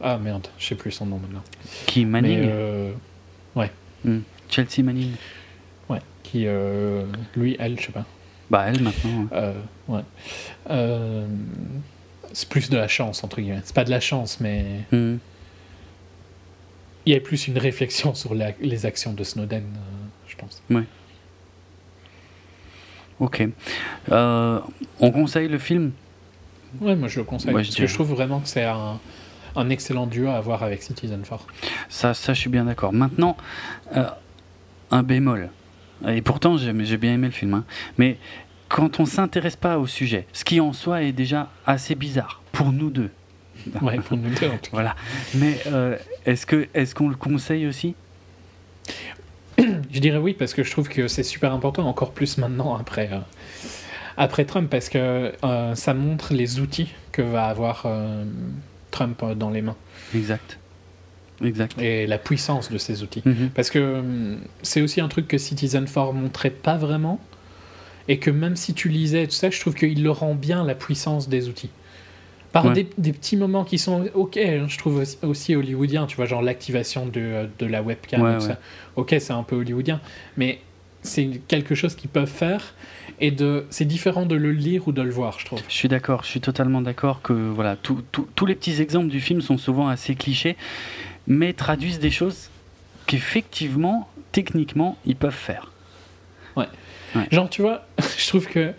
Ah 0.00 0.18
merde, 0.18 0.46
je 0.56 0.66
sais 0.66 0.74
plus 0.76 0.92
son 0.92 1.06
nom 1.06 1.18
maintenant. 1.18 1.42
Qui 1.86 2.04
Manning. 2.04 2.48
Ouais. 3.56 3.70
Hmm. 4.04 4.20
Chelsea 4.48 4.84
Manning. 4.84 5.12
Ouais. 5.88 6.00
Qui 6.22 6.46
lui, 7.36 7.56
elle, 7.58 7.78
je 7.78 7.86
sais 7.86 7.92
pas. 7.92 8.06
Bah, 8.50 8.64
elle 8.66 8.82
maintenant. 8.82 9.28
Euh, 9.32 9.54
ouais. 9.88 10.00
Euh, 10.70 11.26
c'est 12.32 12.48
plus 12.48 12.68
de 12.68 12.76
la 12.76 12.88
chance, 12.88 13.22
entre 13.22 13.40
guillemets. 13.40 13.62
C'est 13.64 13.74
pas 13.74 13.84
de 13.84 13.90
la 13.90 14.00
chance, 14.00 14.40
mais. 14.40 14.64
Hmm. 14.92 15.16
Il 17.06 17.14
y 17.14 17.16
a 17.16 17.20
plus 17.20 17.48
une 17.48 17.56
réflexion 17.56 18.14
sur 18.14 18.34
les 18.34 18.86
actions 18.86 19.14
de 19.14 19.24
Snowden, 19.24 19.62
euh, 19.62 20.06
je 20.26 20.36
pense. 20.36 20.62
Ouais. 20.68 20.84
Ok. 23.18 23.42
on 24.10 25.10
conseille 25.10 25.48
le 25.48 25.58
film? 25.58 25.92
Ouais, 26.80 26.94
moi 26.94 27.08
je 27.08 27.18
le 27.18 27.24
conseille. 27.24 27.52
parce 27.52 27.74
que 27.74 27.86
je 27.86 27.94
trouve 27.94 28.10
vraiment 28.10 28.40
que 28.40 28.48
c'est 28.48 28.64
un, 28.64 29.00
un, 29.56 29.70
excellent 29.70 30.06
duo 30.06 30.28
à 30.28 30.40
voir 30.40 30.62
avec 30.62 30.82
Citizen 30.82 31.22
4. 31.22 31.46
Ça, 31.88 32.14
ça 32.14 32.34
je 32.34 32.40
suis 32.40 32.50
bien 32.50 32.64
d'accord. 32.64 32.92
Maintenant, 32.92 33.36
un 34.90 35.02
bémol. 35.02 35.50
Et 36.08 36.22
pourtant, 36.22 36.56
j'ai 36.56 36.96
bien 36.96 37.14
aimé 37.14 37.26
le 37.26 37.32
film. 37.32 37.54
Hein. 37.54 37.64
Mais 37.98 38.18
quand 38.70 39.00
on 39.00 39.04
s'intéresse 39.04 39.56
pas 39.56 39.78
au 39.78 39.86
sujet, 39.86 40.26
ce 40.32 40.44
qui 40.44 40.60
en 40.60 40.72
soi 40.72 41.02
est 41.02 41.12
déjà 41.12 41.50
assez 41.66 41.94
bizarre 41.94 42.40
pour 42.52 42.72
nous 42.72 42.90
deux. 42.90 43.10
Ouais, 43.82 43.98
pour 43.98 44.16
nous 44.16 44.30
deux 44.30 44.50
Voilà. 44.72 44.96
Mais 45.34 45.58
euh, 45.66 45.98
est-ce 46.24 46.46
que 46.46 46.68
est-ce 46.72 46.94
qu'on 46.94 47.10
le 47.10 47.16
conseille 47.16 47.66
aussi? 47.66 47.94
Je 49.58 49.98
dirais 49.98 50.16
oui 50.16 50.32
parce 50.32 50.54
que 50.54 50.62
je 50.62 50.70
trouve 50.70 50.88
que 50.88 51.08
c'est 51.08 51.22
super 51.22 51.52
important, 51.52 51.86
encore 51.86 52.12
plus 52.12 52.38
maintenant 52.38 52.74
après 52.74 53.10
euh, 53.12 53.18
après 54.16 54.46
Trump, 54.46 54.70
parce 54.70 54.88
que 54.88 55.34
euh, 55.44 55.74
ça 55.74 55.92
montre 55.92 56.32
les 56.32 56.60
outils 56.60 56.94
que 57.12 57.20
va 57.20 57.46
avoir 57.46 57.86
Trump 58.90 59.22
dans 59.36 59.50
les 59.50 59.60
mains. 59.60 59.76
Exact. 60.14 60.59
Exact. 61.42 61.80
Et 61.80 62.06
la 62.06 62.18
puissance 62.18 62.70
de 62.70 62.78
ces 62.78 63.02
outils. 63.02 63.22
Mhm. 63.24 63.50
Parce 63.54 63.70
que 63.70 63.98
hum, 63.98 64.38
c'est 64.62 64.82
aussi 64.82 65.00
un 65.00 65.08
truc 65.08 65.28
que 65.28 65.38
Citizen 65.38 65.86
4 65.86 66.12
montrait 66.12 66.50
pas 66.50 66.76
vraiment. 66.76 67.20
Et 68.08 68.18
que 68.18 68.30
même 68.30 68.56
si 68.56 68.74
tu 68.74 68.88
lisais 68.88 69.26
tout 69.26 69.32
ça, 69.32 69.50
je 69.50 69.60
trouve 69.60 69.74
qu'il 69.74 70.02
le 70.02 70.10
rend 70.10 70.34
bien 70.34 70.64
la 70.64 70.74
puissance 70.74 71.28
des 71.28 71.48
outils. 71.48 71.70
Par 72.52 72.72
des, 72.72 72.84
petits 72.84 73.36
moments 73.36 73.62
qui 73.62 73.78
sont 73.78 74.06
ok, 74.14 74.36
hein, 74.36 74.66
je 74.66 74.76
trouve 74.76 75.04
aussi, 75.22 75.54
hollywoodien, 75.54 76.06
tu 76.06 76.16
vois, 76.16 76.26
genre 76.26 76.42
l'activation 76.42 77.06
de, 77.06 77.48
de, 77.60 77.66
la 77.66 77.80
webcam. 77.80 78.40
Ça. 78.40 78.58
Ok, 78.96 79.14
c'est 79.20 79.32
un 79.32 79.44
peu 79.44 79.54
hollywoodien, 79.54 80.00
mais 80.36 80.58
c'est 81.02 81.40
quelque 81.48 81.74
chose 81.74 81.94
qu'ils 81.94 82.10
peuvent 82.10 82.30
faire 82.30 82.74
et 83.20 83.30
de 83.30 83.66
c'est 83.70 83.84
différent 83.84 84.26
de 84.26 84.34
le 84.34 84.52
lire 84.52 84.86
ou 84.86 84.92
de 84.92 85.00
le 85.02 85.10
voir 85.10 85.38
je 85.38 85.46
trouve 85.46 85.60
je 85.66 85.74
suis 85.74 85.88
d'accord 85.88 86.24
je 86.24 86.28
suis 86.28 86.40
totalement 86.40 86.82
d'accord 86.82 87.22
que 87.22 87.32
voilà 87.32 87.76
tous 87.76 88.46
les 88.46 88.54
petits 88.54 88.82
exemples 88.82 89.08
du 89.08 89.20
film 89.20 89.40
sont 89.40 89.56
souvent 89.56 89.88
assez 89.88 90.14
clichés 90.14 90.56
mais 91.30 91.52
traduisent 91.52 92.00
des 92.00 92.10
choses 92.10 92.50
qu'effectivement, 93.06 94.08
techniquement, 94.32 94.98
ils 95.06 95.14
peuvent 95.14 95.32
faire. 95.32 95.70
Ouais. 96.56 96.66
Genre, 97.30 97.48
tu 97.48 97.62
vois, 97.62 97.86
je 98.18 98.26
trouve 98.28 98.48
que 98.48 98.72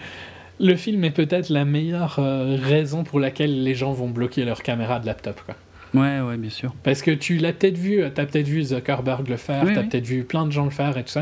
le 0.60 0.76
film 0.76 1.04
est 1.06 1.12
peut-être 1.12 1.48
la 1.48 1.64
meilleure 1.64 2.20
euh, 2.20 2.58
raison 2.62 3.06
pour 3.06 3.22
laquelle 3.22 3.64
les 3.64 3.74
gens 3.74 3.94
vont 3.94 4.10
bloquer 4.10 4.44
leur 4.44 4.64
caméra 4.64 5.00
de 5.00 5.06
laptop, 5.06 5.42
quoi. 5.46 5.56
Ouais, 5.94 6.20
ouais, 6.20 6.38
bien 6.38 6.50
sûr. 6.50 6.74
Parce 6.84 7.02
que 7.02 7.12
tu 7.12 7.38
l'as 7.38 7.54
peut-être 7.54 7.78
vu, 7.78 8.04
t'as 8.14 8.26
peut-être 8.26 8.48
vu 8.48 8.64
Zuckerberg 8.64 9.28
le 9.28 9.38
faire, 9.38 9.66
tu 9.66 9.74
t'as 9.74 9.84
peut-être 9.84 10.06
vu 10.06 10.24
plein 10.24 10.46
de 10.46 10.52
gens 10.52 10.66
le 10.66 10.72
faire 10.72 10.98
et 10.98 11.04
tout 11.04 11.10
ça. 11.10 11.22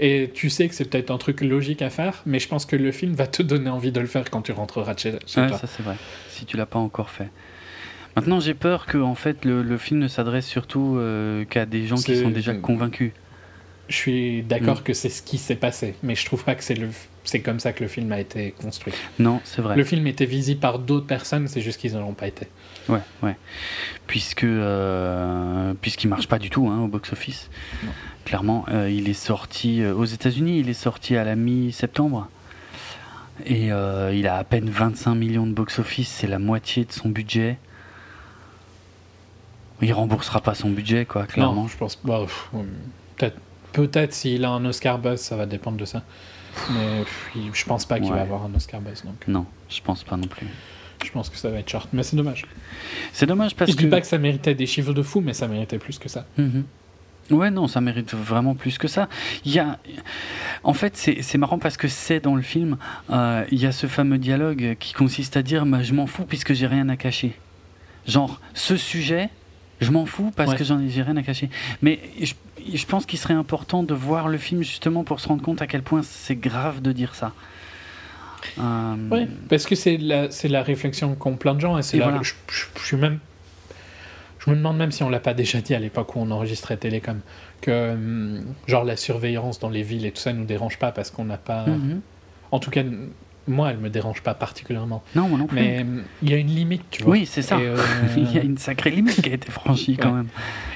Et 0.00 0.30
tu 0.32 0.50
sais 0.50 0.68
que 0.68 0.74
c'est 0.74 0.88
peut-être 0.88 1.10
un 1.10 1.18
truc 1.18 1.42
logique 1.42 1.82
à 1.82 1.90
faire, 1.90 2.22
mais 2.26 2.38
je 2.38 2.48
pense 2.48 2.66
que 2.66 2.76
le 2.76 2.90
film 2.90 3.14
va 3.14 3.26
te 3.26 3.42
donner 3.42 3.68
envie 3.70 3.92
de 3.92 4.00
le 4.00 4.06
faire 4.06 4.30
quand 4.30 4.42
tu 4.42 4.52
rentreras 4.52 4.94
chez, 4.96 5.12
chez 5.26 5.40
ouais, 5.40 5.48
toi. 5.48 5.58
Ça, 5.58 5.66
c'est 5.66 5.82
vrai. 5.82 5.96
Si 6.28 6.44
tu 6.44 6.56
l'as 6.56 6.66
pas 6.66 6.78
encore 6.78 7.10
fait. 7.10 7.28
Maintenant, 8.16 8.40
j'ai 8.40 8.54
peur 8.54 8.86
que 8.86 8.98
en 8.98 9.14
fait, 9.14 9.44
le, 9.44 9.78
film 9.78 10.00
ne 10.00 10.08
s'adresse 10.08 10.46
surtout 10.46 10.96
euh, 10.96 11.44
qu'à 11.44 11.66
des 11.66 11.86
gens 11.86 11.96
qui 11.96 12.16
sont 12.16 12.30
déjà 12.30 12.54
convaincus. 12.54 13.12
Je 13.88 13.96
suis 13.96 14.42
d'accord 14.42 14.80
mm. 14.80 14.82
que 14.82 14.94
c'est 14.94 15.08
ce 15.08 15.22
qui 15.22 15.36
s'est 15.36 15.56
passé, 15.56 15.94
mais 16.02 16.14
je 16.14 16.24
trouve 16.24 16.44
pas 16.44 16.54
que 16.54 16.62
c'est 16.62 16.74
le 16.74 16.88
c'est 17.24 17.40
comme 17.40 17.60
ça 17.60 17.72
que 17.72 17.82
le 17.82 17.88
film 17.88 18.10
a 18.12 18.20
été 18.20 18.52
construit. 18.52 18.94
Non, 19.18 19.40
c'est 19.44 19.60
vrai. 19.60 19.76
Le 19.76 19.84
film 19.84 20.06
était 20.06 20.24
visible 20.24 20.58
par 20.58 20.78
d'autres 20.78 21.06
personnes, 21.06 21.48
c'est 21.48 21.60
juste 21.60 21.78
qu'ils 21.78 21.92
n'en 21.92 22.08
ont 22.08 22.14
pas 22.14 22.26
été. 22.26 22.46
Ouais, 22.88 23.00
ouais. 23.22 23.36
Puisque 24.06 24.44
euh, 24.44 25.74
puisqu'il 25.80 26.08
marche 26.08 26.28
pas 26.28 26.38
du 26.38 26.50
tout 26.50 26.68
hein, 26.68 26.80
au 26.80 26.88
box-office. 26.88 27.50
Clairement, 28.24 28.64
euh, 28.68 28.88
il 28.90 29.08
est 29.08 29.12
sorti 29.12 29.84
aux 29.84 30.04
États-Unis, 30.04 30.60
il 30.60 30.68
est 30.68 30.74
sorti 30.74 31.16
à 31.16 31.24
la 31.24 31.36
mi-septembre. 31.36 32.28
Et 33.46 33.66
il 33.68 34.26
a 34.26 34.36
à 34.36 34.44
peine 34.44 34.68
25 34.68 35.14
millions 35.14 35.46
de 35.46 35.52
box-office, 35.52 36.08
c'est 36.08 36.26
la 36.26 36.38
moitié 36.38 36.84
de 36.84 36.92
son 36.92 37.08
budget. 37.08 37.58
Il 39.82 39.92
remboursera 39.92 40.40
pas 40.40 40.54
son 40.54 40.70
budget, 40.70 41.04
quoi, 41.04 41.26
clairement. 41.26 41.62
Non, 41.62 41.68
je 41.68 41.76
pense 41.76 41.96
pas. 41.96 42.26
peut-être, 43.16 43.36
peut-être 43.72 44.12
s'il 44.12 44.44
a 44.44 44.50
un 44.50 44.64
Oscar 44.64 44.98
buzz, 44.98 45.20
ça 45.20 45.36
va 45.36 45.46
dépendre 45.46 45.76
de 45.76 45.84
ça. 45.84 46.02
Mais 46.72 47.04
je 47.52 47.64
pense 47.64 47.84
pas 47.84 48.00
qu'il 48.00 48.12
va 48.12 48.22
avoir 48.22 48.44
un 48.44 48.54
Oscar 48.54 48.80
buzz. 48.80 49.02
Donc. 49.04 49.26
Non, 49.28 49.46
je 49.68 49.80
pense 49.80 50.04
pas 50.04 50.16
non 50.16 50.26
plus. 50.26 50.46
Je 51.04 51.10
pense 51.10 51.30
que 51.30 51.36
ça 51.36 51.48
va 51.48 51.58
être 51.58 51.70
short, 51.70 51.88
mais 51.92 52.02
c'est 52.02 52.16
dommage. 52.16 52.44
C'est 53.12 53.26
dommage 53.26 53.56
parce 53.56 53.70
que. 53.70 53.78
Je 53.78 53.84
dis 53.84 53.90
pas 53.90 54.00
que 54.00 54.06
ça 54.06 54.18
méritait 54.18 54.54
des 54.54 54.66
chiffres 54.66 54.92
de 54.92 55.02
fou, 55.02 55.20
mais 55.20 55.32
ça 55.32 55.48
méritait 55.48 55.78
plus 55.78 55.98
que 55.98 56.08
ça. 56.08 56.26
Mhm. 56.36 56.64
Ouais, 57.30 57.50
non, 57.50 57.68
ça 57.68 57.80
mérite 57.80 58.12
vraiment 58.12 58.54
plus 58.54 58.76
que 58.76 58.88
ça. 58.88 59.08
Il 59.44 59.52
y 59.52 59.60
a, 59.60 59.78
en 60.64 60.72
fait, 60.72 60.96
c'est 60.96 61.38
marrant 61.38 61.58
parce 61.58 61.76
que 61.76 61.86
c'est 61.86 62.20
dans 62.20 62.34
le 62.34 62.42
film, 62.42 62.76
euh, 63.10 63.44
il 63.52 63.60
y 63.60 63.66
a 63.66 63.72
ce 63.72 63.86
fameux 63.86 64.18
dialogue 64.18 64.76
qui 64.80 64.92
consiste 64.94 65.36
à 65.36 65.42
dire, 65.42 65.64
bah, 65.64 65.82
je 65.82 65.94
m'en 65.94 66.06
fous 66.06 66.24
puisque 66.24 66.54
j'ai 66.54 66.66
rien 66.66 66.88
à 66.88 66.96
cacher. 66.96 67.38
Genre, 68.06 68.40
ce 68.54 68.76
sujet, 68.76 69.30
je 69.80 69.90
m'en 69.90 70.06
fous 70.06 70.30
parce 70.36 70.54
que 70.54 70.64
j'en 70.64 70.80
ai 70.80 70.88
rien 70.88 71.16
à 71.16 71.22
cacher. 71.22 71.48
Mais 71.82 72.00
je, 72.20 72.34
je 72.72 72.86
pense 72.86 73.06
qu'il 73.06 73.18
serait 73.18 73.34
important 73.34 73.82
de 73.82 73.94
voir 73.94 74.28
le 74.28 74.38
film 74.38 74.62
justement 74.62 75.04
pour 75.04 75.20
se 75.20 75.28
rendre 75.28 75.42
compte 75.42 75.62
à 75.62 75.66
quel 75.66 75.82
point 75.82 76.02
c'est 76.02 76.36
grave 76.36 76.82
de 76.82 76.92
dire 76.92 77.14
ça. 77.14 77.32
Euh... 78.58 78.94
Oui, 79.10 79.28
parce 79.48 79.66
que 79.66 79.74
c'est 79.74 79.96
la, 79.96 80.28
la 80.44 80.62
réflexion 80.62 81.14
qu'ont 81.14 81.36
plein 81.36 81.54
de 81.54 81.60
gens 81.60 81.76
et 81.76 81.82
c'est 81.82 81.98
là 81.98 82.18
je, 82.22 82.32
je, 82.48 82.82
suis 82.82 82.96
même 82.96 83.18
je 84.38 84.48
me 84.48 84.56
demande 84.56 84.78
même 84.78 84.92
si 84.92 85.02
on 85.02 85.10
l'a 85.10 85.20
pas 85.20 85.34
déjà 85.34 85.60
dit 85.60 85.74
à 85.74 85.78
l'époque 85.78 86.16
où 86.16 86.20
on 86.20 86.30
enregistrait 86.30 86.78
Télécom 86.78 87.20
que 87.60 87.92
hum, 87.92 88.42
genre 88.66 88.84
la 88.84 88.96
surveillance 88.96 89.58
dans 89.58 89.68
les 89.68 89.82
villes 89.82 90.06
et 90.06 90.12
tout 90.12 90.22
ça 90.22 90.32
nous 90.32 90.46
dérange 90.46 90.78
pas 90.78 90.90
parce 90.90 91.10
qu'on 91.10 91.24
n'a 91.24 91.36
pas 91.36 91.66
mhm. 91.66 92.00
en 92.50 92.58
tout 92.60 92.70
cas 92.70 92.82
moi 93.50 93.70
elle 93.70 93.78
me 93.78 93.90
dérange 93.90 94.22
pas 94.22 94.34
particulièrement 94.34 95.02
non 95.14 95.28
moi 95.28 95.38
non 95.38 95.46
plus 95.46 95.56
mais 95.56 95.80
hum, 95.82 96.04
il 96.22 96.30
y 96.30 96.34
a 96.34 96.36
une 96.36 96.54
limite 96.54 96.82
tu 96.90 97.02
vois 97.02 97.12
oui 97.12 97.26
c'est 97.26 97.42
ça 97.42 97.58
euh, 97.58 97.76
il 98.16 98.32
y 98.32 98.38
a 98.38 98.42
une 98.42 98.58
sacrée 98.58 98.90
limite 98.90 99.20
qui 99.20 99.30
a 99.30 99.34
été 99.34 99.50
franchie 99.50 99.96
quand 99.96 100.12
même 100.12 100.28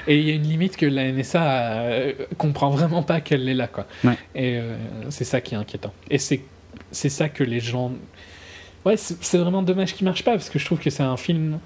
et 0.07 0.19
il 0.19 0.27
y 0.27 0.31
a 0.31 0.35
une 0.35 0.43
limite 0.43 0.77
que 0.77 0.85
la 0.85 1.11
NSA 1.11 1.43
euh, 1.43 2.13
comprend 2.37 2.69
vraiment 2.69 3.03
pas 3.03 3.21
qu'elle 3.21 3.47
est 3.49 3.53
là 3.53 3.67
quoi 3.67 3.87
et 4.03 4.57
euh, 4.59 4.75
c'est 5.09 5.25
ça 5.25 5.41
qui 5.41 5.55
est 5.55 5.57
inquiétant 5.57 5.93
et 6.09 6.17
c'est 6.17 6.41
c'est 6.91 7.09
ça 7.09 7.29
que 7.29 7.43
les 7.43 7.59
gens. 7.59 7.91
Ouais, 8.85 8.97
c'est 8.97 9.37
vraiment 9.37 9.63
dommage 9.63 9.93
qu'il 9.93 10.05
marche 10.05 10.23
pas 10.23 10.31
parce 10.31 10.49
que 10.49 10.59
je 10.59 10.65
trouve 10.65 10.79
que 10.79 10.89
c'est 10.89 11.03
un 11.03 11.17
film 11.17 11.59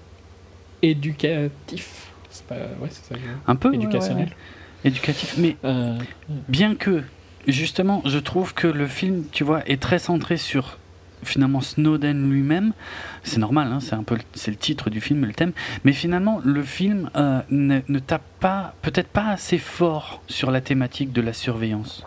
éducatif. 0.82 2.08
Pas. 2.48 2.56
Ouais, 2.82 2.90
ça. 2.90 3.16
Un 3.48 3.56
peu. 3.56 3.74
Éducationnel. 3.74 4.30
Éducatif, 4.86 5.36
mais 5.38 5.58
euh, 5.66 5.98
bien 6.48 6.76
que, 6.76 7.04
justement, 7.48 8.02
je 8.06 8.18
trouve 8.18 8.54
que 8.54 8.68
le 8.68 8.88
film, 8.88 9.26
tu 9.32 9.44
vois, 9.44 9.62
est 9.70 9.82
très 9.82 10.00
centré 10.00 10.38
sur 10.38 10.79
finalement 11.24 11.62
Snowden 11.62 12.30
lui-même. 12.30 12.74
C'est 13.24 13.40
normal, 13.40 13.70
hein, 13.72 13.80
c'est 13.80 13.96
un 13.96 14.04
peu 14.04 14.18
c'est 14.34 14.52
le 14.52 14.58
titre 14.58 14.90
du 14.90 15.02
film, 15.02 15.26
le 15.26 15.34
thème. 15.34 15.52
Mais 15.84 15.94
finalement, 15.94 16.42
le 16.44 16.64
film 16.64 17.10
euh, 17.16 17.42
ne, 17.50 17.82
ne 17.88 18.00
tape 18.00 18.24
pas, 18.40 18.76
peut-être 18.82 19.10
pas 19.10 19.28
assez 19.28 19.58
fort 19.58 20.22
sur 20.28 20.52
la 20.52 20.62
thématique 20.62 21.12
de 21.12 21.22
la 21.22 21.34
surveillance. 21.34 22.06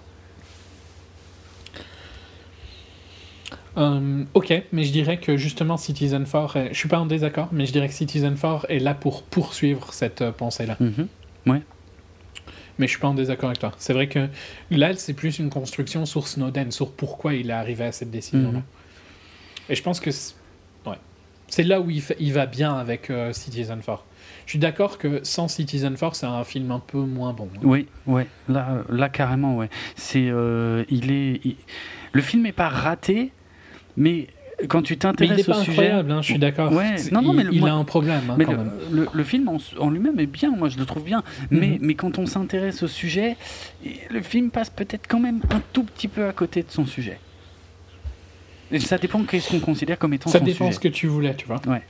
Euh, 3.79 4.25
ok, 4.35 4.63
mais 4.73 4.85
je 4.85 4.93
dirais 4.93 5.19
que 5.19 5.37
justement 5.37 5.77
Citizen 5.77 6.25
4, 6.25 6.57
est... 6.57 6.69
je 6.75 6.79
suis 6.79 6.89
pas 6.89 6.99
en 6.99 7.07
désaccord, 7.07 7.49
mais 7.53 7.67
je 7.67 7.73
dirais 7.73 7.89
que 7.89 7.95
Citizen 7.95 8.37
4 8.37 8.67
est 8.69 8.79
là 8.79 8.95
pour 8.95 9.23
poursuivre 9.23 9.93
cette 9.93 10.23
euh, 10.23 10.33
pensée-là. 10.33 10.77
Mhm. 10.79 11.09
Ouais. 11.47 11.63
Mais 12.79 12.87
je 12.87 12.93
suis 12.93 13.01
pas 13.01 13.09
en 13.09 13.15
désaccord 13.15 13.49
avec 13.49 13.61
toi. 13.61 13.73
C'est 13.79 13.93
vrai 13.93 14.09
que 14.09 14.29
là, 14.71 14.95
c'est 14.97 15.15
plus 15.15 15.39
une 15.39 15.51
construction 15.51 16.05
sur 16.07 16.27
Snowden, 16.27 16.71
sur 16.71 16.91
pourquoi 16.91 17.35
il 17.35 17.51
est 17.51 17.55
arrivé 17.55 17.85
à 17.85 17.93
cette 17.93 18.11
décision-là. 18.11 18.59
Mhm. 18.59 18.63
Et 19.69 19.75
je 19.75 19.83
pense 19.83 20.01
que 20.01 20.11
ouais. 20.87 20.97
c'est 21.49 21.63
là 21.63 21.81
où 21.81 21.91
il, 21.91 22.03
il, 22.19 22.33
va 22.33 22.47
bien 22.47 22.75
avec 22.75 23.11
euh, 23.11 23.33
Citizen 23.33 23.81
4. 23.81 24.05
Je 24.47 24.51
suis 24.51 24.59
d'accord 24.59 24.99
que 24.99 25.21
sans 25.23 25.49
Citizen 25.49 25.97
4, 25.97 26.17
c'est 26.17 26.27
un 26.27 26.45
film 26.45 26.71
un 26.71 26.81
peu 26.81 26.99
moins 26.99 27.33
bon. 27.33 27.49
Hein. 27.57 27.61
Oui, 27.63 27.87
ouais. 28.07 28.27
Là, 28.49 28.83
là 28.89 29.09
carrément, 29.09 29.57
ouais. 29.57 29.71
C'est, 29.97 30.31
il 30.91 31.13
est, 31.13 31.41
le 32.13 32.23
film 32.23 32.47
est 32.47 32.53
pas 32.53 32.69
raté, 32.69 33.33
mais 33.97 34.29
quand 34.69 34.83
tu 34.83 34.97
t'intéresses 34.97 35.49
au 35.49 35.55
sujet, 35.55 35.91
hein, 35.91 36.23
je 36.23 36.27
suis 36.27 36.39
d'accord. 36.39 36.73
Ouais, 36.73 36.97
non, 37.11 37.23
non, 37.23 37.33
mais 37.33 37.45
il, 37.51 37.67
a 37.67 37.75
un 37.75 37.85
problème. 37.85 38.23
Hein, 38.31 38.37
mais 38.39 38.47
le, 39.13 39.25
film 39.25 39.49
en, 39.79 39.91
lui-même 39.91 40.19
est 40.21 40.27
bien, 40.27 40.51
moi 40.51 40.69
je 40.69 40.79
le 40.79 40.85
trouve 40.85 41.05
bien. 41.05 41.23
Mais, 41.51 41.69
mhm. 41.69 41.79
mais 41.81 41.95
quand 41.95 42.19
on 42.19 42.27
s'intéresse 42.27 42.83
au 42.83 42.89
sujet, 42.89 43.37
le 44.11 44.23
film 44.23 44.51
passe 44.51 44.71
peut-être 44.71 45.07
quand 45.09 45.21
même 45.21 45.41
un 45.51 45.61
tout 45.73 45.85
petit 45.85 46.09
peu 46.09 46.27
à 46.27 46.33
côté 46.33 46.63
de 46.63 46.71
son 46.71 46.87
sujet. 46.87 47.19
Ça 48.79 48.99
dépend 48.99 49.23
qu'est-ce 49.25 49.51
qu'on 49.51 49.61
considère 49.61 49.99
comme 49.99 50.15
étant 50.15 50.31
ça 50.31 50.39
son 50.39 50.45
sujet. 50.45 50.57
Ça 50.57 50.65
dépend 50.65 50.75
ce 50.75 50.81
que 50.81 50.89
tu 50.89 51.07
voulais, 51.07 51.35
tu 51.35 51.47
vois. 51.47 51.61
Ouais. 51.67 51.83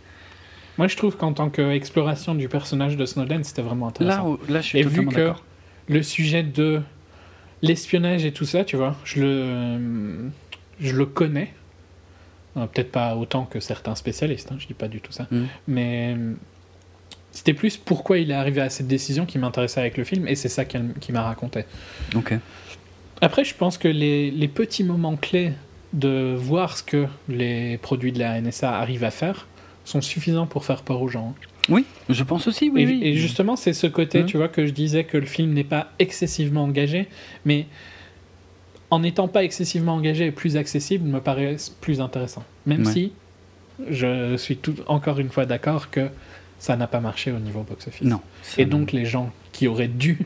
Moi 0.79 0.89
je 0.89 0.97
trouve 0.97 1.17
qu'en 1.17 1.33
tant 1.33 1.51
qu'exploration 1.51 2.35
du 2.35 2.49
personnage 2.49 2.97
de 2.97 3.05
Snowden, 3.05 3.45
c'était 3.45 3.63
vraiment 3.63 3.89
intéressant. 3.89 4.33
Là, 4.33 4.39
là 4.49 4.61
je 4.61 4.67
suis 4.67 4.79
Et 4.79 4.83
vu 4.83 5.07
que 5.07 5.33
le 5.89 6.03
sujet 6.03 6.43
de 6.43 6.81
l'espionnage 7.61 8.25
et 8.25 8.33
tout 8.33 8.47
ça, 8.47 8.65
tu 8.65 8.77
vois, 8.77 8.97
je 9.05 9.21
le, 9.21 10.31
je 10.81 10.97
le 10.97 11.07
connais 11.07 11.53
euh, 12.57 12.67
peut-être 12.67 12.93
pas 12.93 13.17
autant 13.17 13.45
que 13.45 13.61
certains 13.61 13.95
spécialistes, 13.95 14.53
hein, 14.53 14.57
je 14.59 14.67
dis 14.67 14.75
pas 14.75 14.89
du 14.89 15.01
tout 15.01 15.13
ça. 15.13 15.27
Mm. 15.31 15.45
Mais 15.69 16.15
euh, 16.17 16.33
c'était 17.31 17.55
plus 17.55 17.77
pourquoi 17.77 18.19
il 18.19 18.31
est 18.31 18.35
arrivé 18.35 18.61
à 18.61 18.69
cette 18.69 18.89
décision 18.89 19.25
qui 19.25 19.39
m'intéressait 19.39 19.81
avec 19.81 19.97
le 19.97 20.05
film, 20.05 20.29
et 20.29 20.35
c'est 20.35 20.51
ça 20.51 20.65
qui 20.65 21.13
m'a 21.13 21.23
raconté. 21.23 21.65
Ok. 22.15 22.35
Après, 23.23 23.45
je 23.45 23.55
pense 23.55 23.79
que 23.79 23.89
les, 23.89 24.31
les, 24.31 24.49
petits 24.49 24.85
moments 24.85 25.17
clés 25.17 25.53
de 25.93 26.35
voir 26.37 26.77
ce 26.77 26.83
que 26.83 27.07
les 27.29 27.79
produits 27.79 28.13
de 28.13 28.19
la 28.19 28.41
NSA 28.41 28.79
arrivent 28.79 29.05
à 29.05 29.11
faire 29.11 29.47
sont 29.85 30.01
suffisants 30.01 30.47
pour 30.47 30.65
faire 30.65 30.83
peur 30.83 31.03
aux 31.03 31.09
gens. 31.09 31.35
Oui, 31.69 31.85
je 32.09 32.23
pense 32.23 32.47
aussi, 32.47 32.71
oui. 32.73 32.83
Et, 32.83 32.87
oui. 32.87 33.01
et 33.03 33.15
justement, 33.15 33.57
c'est 33.57 33.73
ce 33.73 33.87
côté, 33.87 34.23
mm. 34.23 34.27
tu 34.27 34.37
vois, 34.37 34.49
que 34.49 34.67
je 34.67 34.73
disais 34.73 35.05
que 35.05 35.17
le 35.17 35.27
film 35.27 35.53
n'est 35.53 35.65
pas 35.65 35.93
excessivement 35.99 36.65
engagé, 36.65 37.09
mais 37.45 37.67
en 38.91 39.01
n'étant 39.01 39.29
pas 39.29 39.45
excessivement 39.45 39.95
engagé 39.95 40.27
et 40.27 40.33
plus 40.33 40.57
accessible, 40.57 41.09
me 41.09 41.21
paraît 41.21 41.57
plus 41.81 42.01
intéressant. 42.01 42.45
Même 42.67 42.85
si 42.85 43.13
je 43.89 44.37
suis 44.37 44.57
tout, 44.57 44.75
encore 44.87 45.19
une 45.19 45.31
fois 45.31 45.47
d'accord 45.47 45.91
que 45.91 46.09
ça 46.59 46.77
n'a 46.77 46.87
pas 46.87 47.01
marché 47.01 47.33
au 47.33 47.39
niveau 47.39 47.63
box-office. 47.63 48.07
Non. 48.07 48.21
Et 48.59 48.67
donc 48.67 48.93
les 48.93 49.07
gens 49.07 49.33
qui 49.53 49.67
auraient 49.67 49.89
dû 49.89 50.19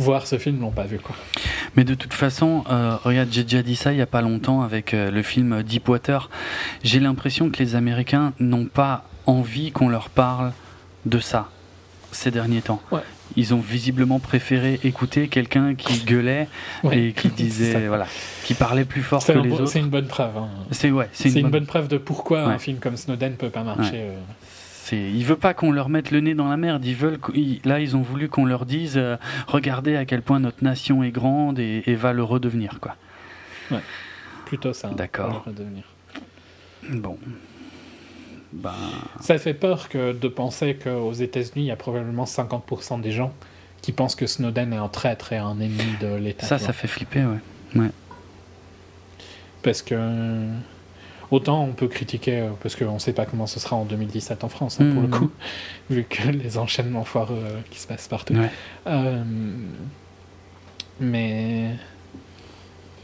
voir 0.00 0.26
ce 0.26 0.38
film 0.38 0.60
l'ont 0.60 0.70
pas 0.70 0.84
vu. 0.84 0.98
Quoi. 0.98 1.14
Mais 1.76 1.84
de 1.84 1.94
toute 1.94 2.14
façon, 2.14 2.64
euh, 2.70 2.96
regarde, 3.02 3.28
j'ai 3.30 3.44
déjà 3.44 3.62
dit 3.62 3.76
ça 3.76 3.92
il 3.92 3.98
y 3.98 4.02
a 4.02 4.06
pas 4.06 4.22
longtemps 4.22 4.62
avec 4.62 4.94
euh, 4.94 5.10
le 5.10 5.22
film 5.22 5.62
Deepwater. 5.62 6.30
J'ai 6.82 7.00
l'impression 7.00 7.50
que 7.50 7.58
les 7.58 7.76
Américains 7.76 8.32
n'ont 8.40 8.66
pas 8.66 9.04
envie 9.26 9.70
qu'on 9.72 9.88
leur 9.88 10.08
parle 10.08 10.52
de 11.06 11.18
ça 11.18 11.48
ces 12.12 12.30
derniers 12.30 12.62
temps. 12.62 12.80
Ouais 12.90 13.00
ils 13.36 13.54
ont 13.54 13.60
visiblement 13.60 14.18
préféré 14.18 14.80
écouter 14.84 15.28
quelqu'un 15.28 15.74
qui 15.74 16.04
gueulait 16.04 16.48
et 16.90 17.12
qui 17.12 17.28
disait 17.36 17.86
voilà 17.86 18.06
qui 18.44 18.54
parlait 18.54 18.84
plus 18.84 19.02
fort 19.02 19.24
que 19.24 19.32
les 19.32 19.52
autres 19.52 19.66
c'est 19.66 19.80
une 19.80 19.88
bonne 19.88 20.06
preuve 20.06 20.36
hein. 20.36 20.48
c'est 20.70 20.90
ouais 20.90 21.08
c'est 21.12 21.30
une, 21.30 21.50
bonne... 21.50 21.66
preuve 21.66 21.88
de 21.88 21.98
pourquoi 21.98 22.42
un 22.42 22.58
film 22.58 22.78
comme 22.78 22.96
Snowden 22.96 23.34
peut 23.34 23.50
pas 23.50 23.62
marcher 23.62 24.00
euh... 24.00 24.18
c'est 24.90 24.96
il 24.96 25.24
veut 25.24 25.36
pas 25.36 25.54
qu'on 25.54 25.72
leur 25.72 25.88
mette 25.88 26.10
le 26.10 26.20
nez 26.20 26.34
dans 26.34 26.48
la 26.48 26.56
merde 26.56 26.84
ils 26.84 26.96
veulent 26.96 27.18
là 27.64 27.80
ils 27.80 27.96
ont 27.96 28.02
voulu 28.02 28.28
qu'on 28.28 28.44
leur 28.44 28.66
dise 28.66 28.94
euh, 28.96 29.16
regardez 29.46 29.96
à 29.96 30.04
quel 30.04 30.22
point 30.22 30.40
notre 30.40 30.64
nation 30.64 31.02
est 31.02 31.10
grande 31.10 31.58
et, 31.58 31.82
et 31.86 31.94
va 31.94 32.12
le 32.12 32.22
redevenir 32.22 32.78
quoi 32.80 32.96
ouais 33.70 33.80
plutôt 34.46 34.72
ça 34.72 34.88
d'accord 34.88 35.44
bon 36.90 37.18
ben, 38.52 38.74
ça 39.20 39.38
fait 39.38 39.54
peur 39.54 39.88
que 39.88 40.12
de 40.12 40.28
penser 40.28 40.74
qu'aux 40.74 41.12
États-Unis, 41.12 41.64
il 41.64 41.66
y 41.66 41.70
a 41.70 41.76
probablement 41.76 42.24
50% 42.24 43.00
des 43.00 43.12
gens 43.12 43.32
qui 43.80 43.92
pensent 43.92 44.16
que 44.16 44.26
Snowden 44.26 44.72
est 44.72 44.76
un 44.76 44.88
traître 44.88 45.32
et 45.32 45.38
un 45.38 45.60
ennemi 45.60 45.96
de 46.00 46.14
l'État. 46.16 46.46
Ça, 46.46 46.58
ça 46.58 46.72
fait 46.72 46.88
flipper, 46.88 47.24
ouais. 47.24 47.80
ouais. 47.80 47.90
Parce 49.62 49.82
que. 49.82 50.48
Autant 51.30 51.62
on 51.62 51.72
peut 51.72 51.88
critiquer, 51.88 52.48
parce 52.62 52.74
qu'on 52.74 52.94
ne 52.94 52.98
sait 52.98 53.12
pas 53.12 53.24
comment 53.24 53.46
ce 53.46 53.60
sera 53.60 53.76
en 53.76 53.84
2017 53.84 54.42
en 54.42 54.48
France, 54.48 54.80
hein, 54.80 54.90
pour 54.92 55.02
le 55.02 55.08
mmh. 55.08 55.10
coup, 55.10 55.30
vu 55.90 56.04
que 56.04 56.28
les 56.28 56.58
enchaînements 56.58 57.04
foireux 57.04 57.38
euh, 57.40 57.60
qui 57.70 57.78
se 57.78 57.86
passent 57.86 58.08
partout. 58.08 58.34
Euh, 58.86 59.24
mais. 60.98 61.70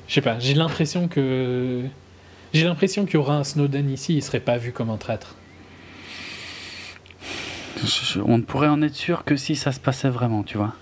Je 0.08 0.14
sais 0.14 0.20
pas, 0.20 0.38
j'ai 0.38 0.54
l'impression 0.54 1.08
que 1.08 1.82
j'ai 2.52 2.64
l'impression 2.64 3.04
qu'il 3.04 3.14
y 3.14 3.16
aura 3.18 3.36
un 3.36 3.44
Snowden 3.44 3.90
ici, 3.90 4.14
il 4.14 4.22
serait 4.22 4.40
pas 4.40 4.56
vu 4.56 4.72
comme 4.72 4.90
un 4.90 4.96
traître. 4.96 5.34
on 8.24 8.38
ne 8.38 8.42
pourrait 8.42 8.68
en 8.68 8.82
être 8.82 8.94
sûr 8.94 9.24
que 9.24 9.36
si 9.36 9.56
ça 9.56 9.72
se 9.72 9.80
passait 9.80 10.08
vraiment, 10.08 10.42
tu 10.42 10.56
vois. 10.56 10.74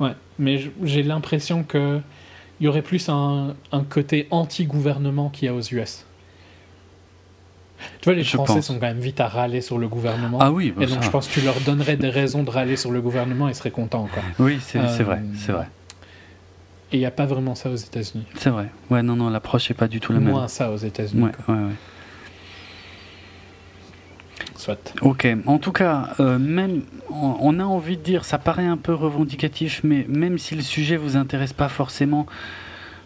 Ouais, 0.00 0.12
mais 0.38 0.60
j'ai 0.82 1.02
l'impression 1.02 1.64
que 1.64 2.00
il 2.60 2.64
y 2.64 2.68
aurait 2.68 2.82
plus 2.82 3.08
un, 3.08 3.54
côté 3.88 4.26
anti-gouvernement 4.30 5.30
qu'il 5.30 5.46
y 5.46 5.48
a 5.48 5.54
aux 5.54 5.62
US. 5.62 6.04
Tu 8.00 8.04
vois, 8.04 8.14
les 8.14 8.24
Français 8.24 8.62
sont 8.62 8.74
quand 8.74 8.86
même 8.86 9.00
vite 9.00 9.20
à 9.20 9.28
râler 9.28 9.60
sur 9.60 9.78
le 9.78 9.88
gouvernement. 9.88 10.38
Ah 10.40 10.52
oui, 10.52 10.72
bah 10.76 10.82
et 10.82 10.86
donc 10.86 11.02
je 11.02 11.10
pense 11.10 11.28
que 11.28 11.34
tu 11.34 11.40
leur 11.40 11.60
donnerais 11.60 11.96
des 11.96 12.10
raisons 12.10 12.42
de 12.42 12.50
râler 12.50 12.76
sur 12.76 12.90
le 12.90 13.00
gouvernement 13.00 13.48
et 13.48 13.52
ils 13.52 13.54
seraient 13.54 13.70
contents. 13.70 14.08
Quoi. 14.12 14.22
Oui, 14.38 14.58
c'est 14.60 14.78
vrai, 14.78 15.18
euh, 15.18 15.34
c'est 15.36 15.52
vrai. 15.52 15.68
Et 16.90 16.96
il 16.96 17.00
n'y 17.00 17.06
a 17.06 17.10
pas 17.10 17.26
vraiment 17.26 17.54
ça 17.54 17.70
aux 17.70 17.76
États-Unis. 17.76 18.24
C'est 18.36 18.50
vrai. 18.50 18.68
Ouais, 18.90 19.02
non, 19.02 19.14
non, 19.16 19.28
l'approche 19.28 19.68
n'est 19.68 19.76
pas 19.76 19.88
du 19.88 20.00
tout 20.00 20.12
la 20.12 20.20
même. 20.20 20.30
Moins 20.30 20.48
ça 20.48 20.70
aux 20.70 20.76
États-Unis. 20.76 21.22
Ouais, 21.22 21.32
ouais, 21.48 21.54
ouais. 21.54 21.72
Soit. 24.56 24.94
Ok. 25.02 25.28
En 25.46 25.58
tout 25.58 25.72
cas, 25.72 26.14
euh, 26.20 26.38
même, 26.38 26.82
on 27.10 27.60
a 27.60 27.64
envie 27.64 27.96
de 27.96 28.02
dire, 28.02 28.24
ça 28.24 28.38
paraît 28.38 28.66
un 28.66 28.76
peu 28.76 28.94
revendicatif, 28.94 29.82
mais 29.84 30.06
même 30.08 30.38
si 30.38 30.54
le 30.54 30.62
sujet 30.62 30.96
vous 30.96 31.16
intéresse 31.16 31.52
pas 31.52 31.68
forcément, 31.68 32.26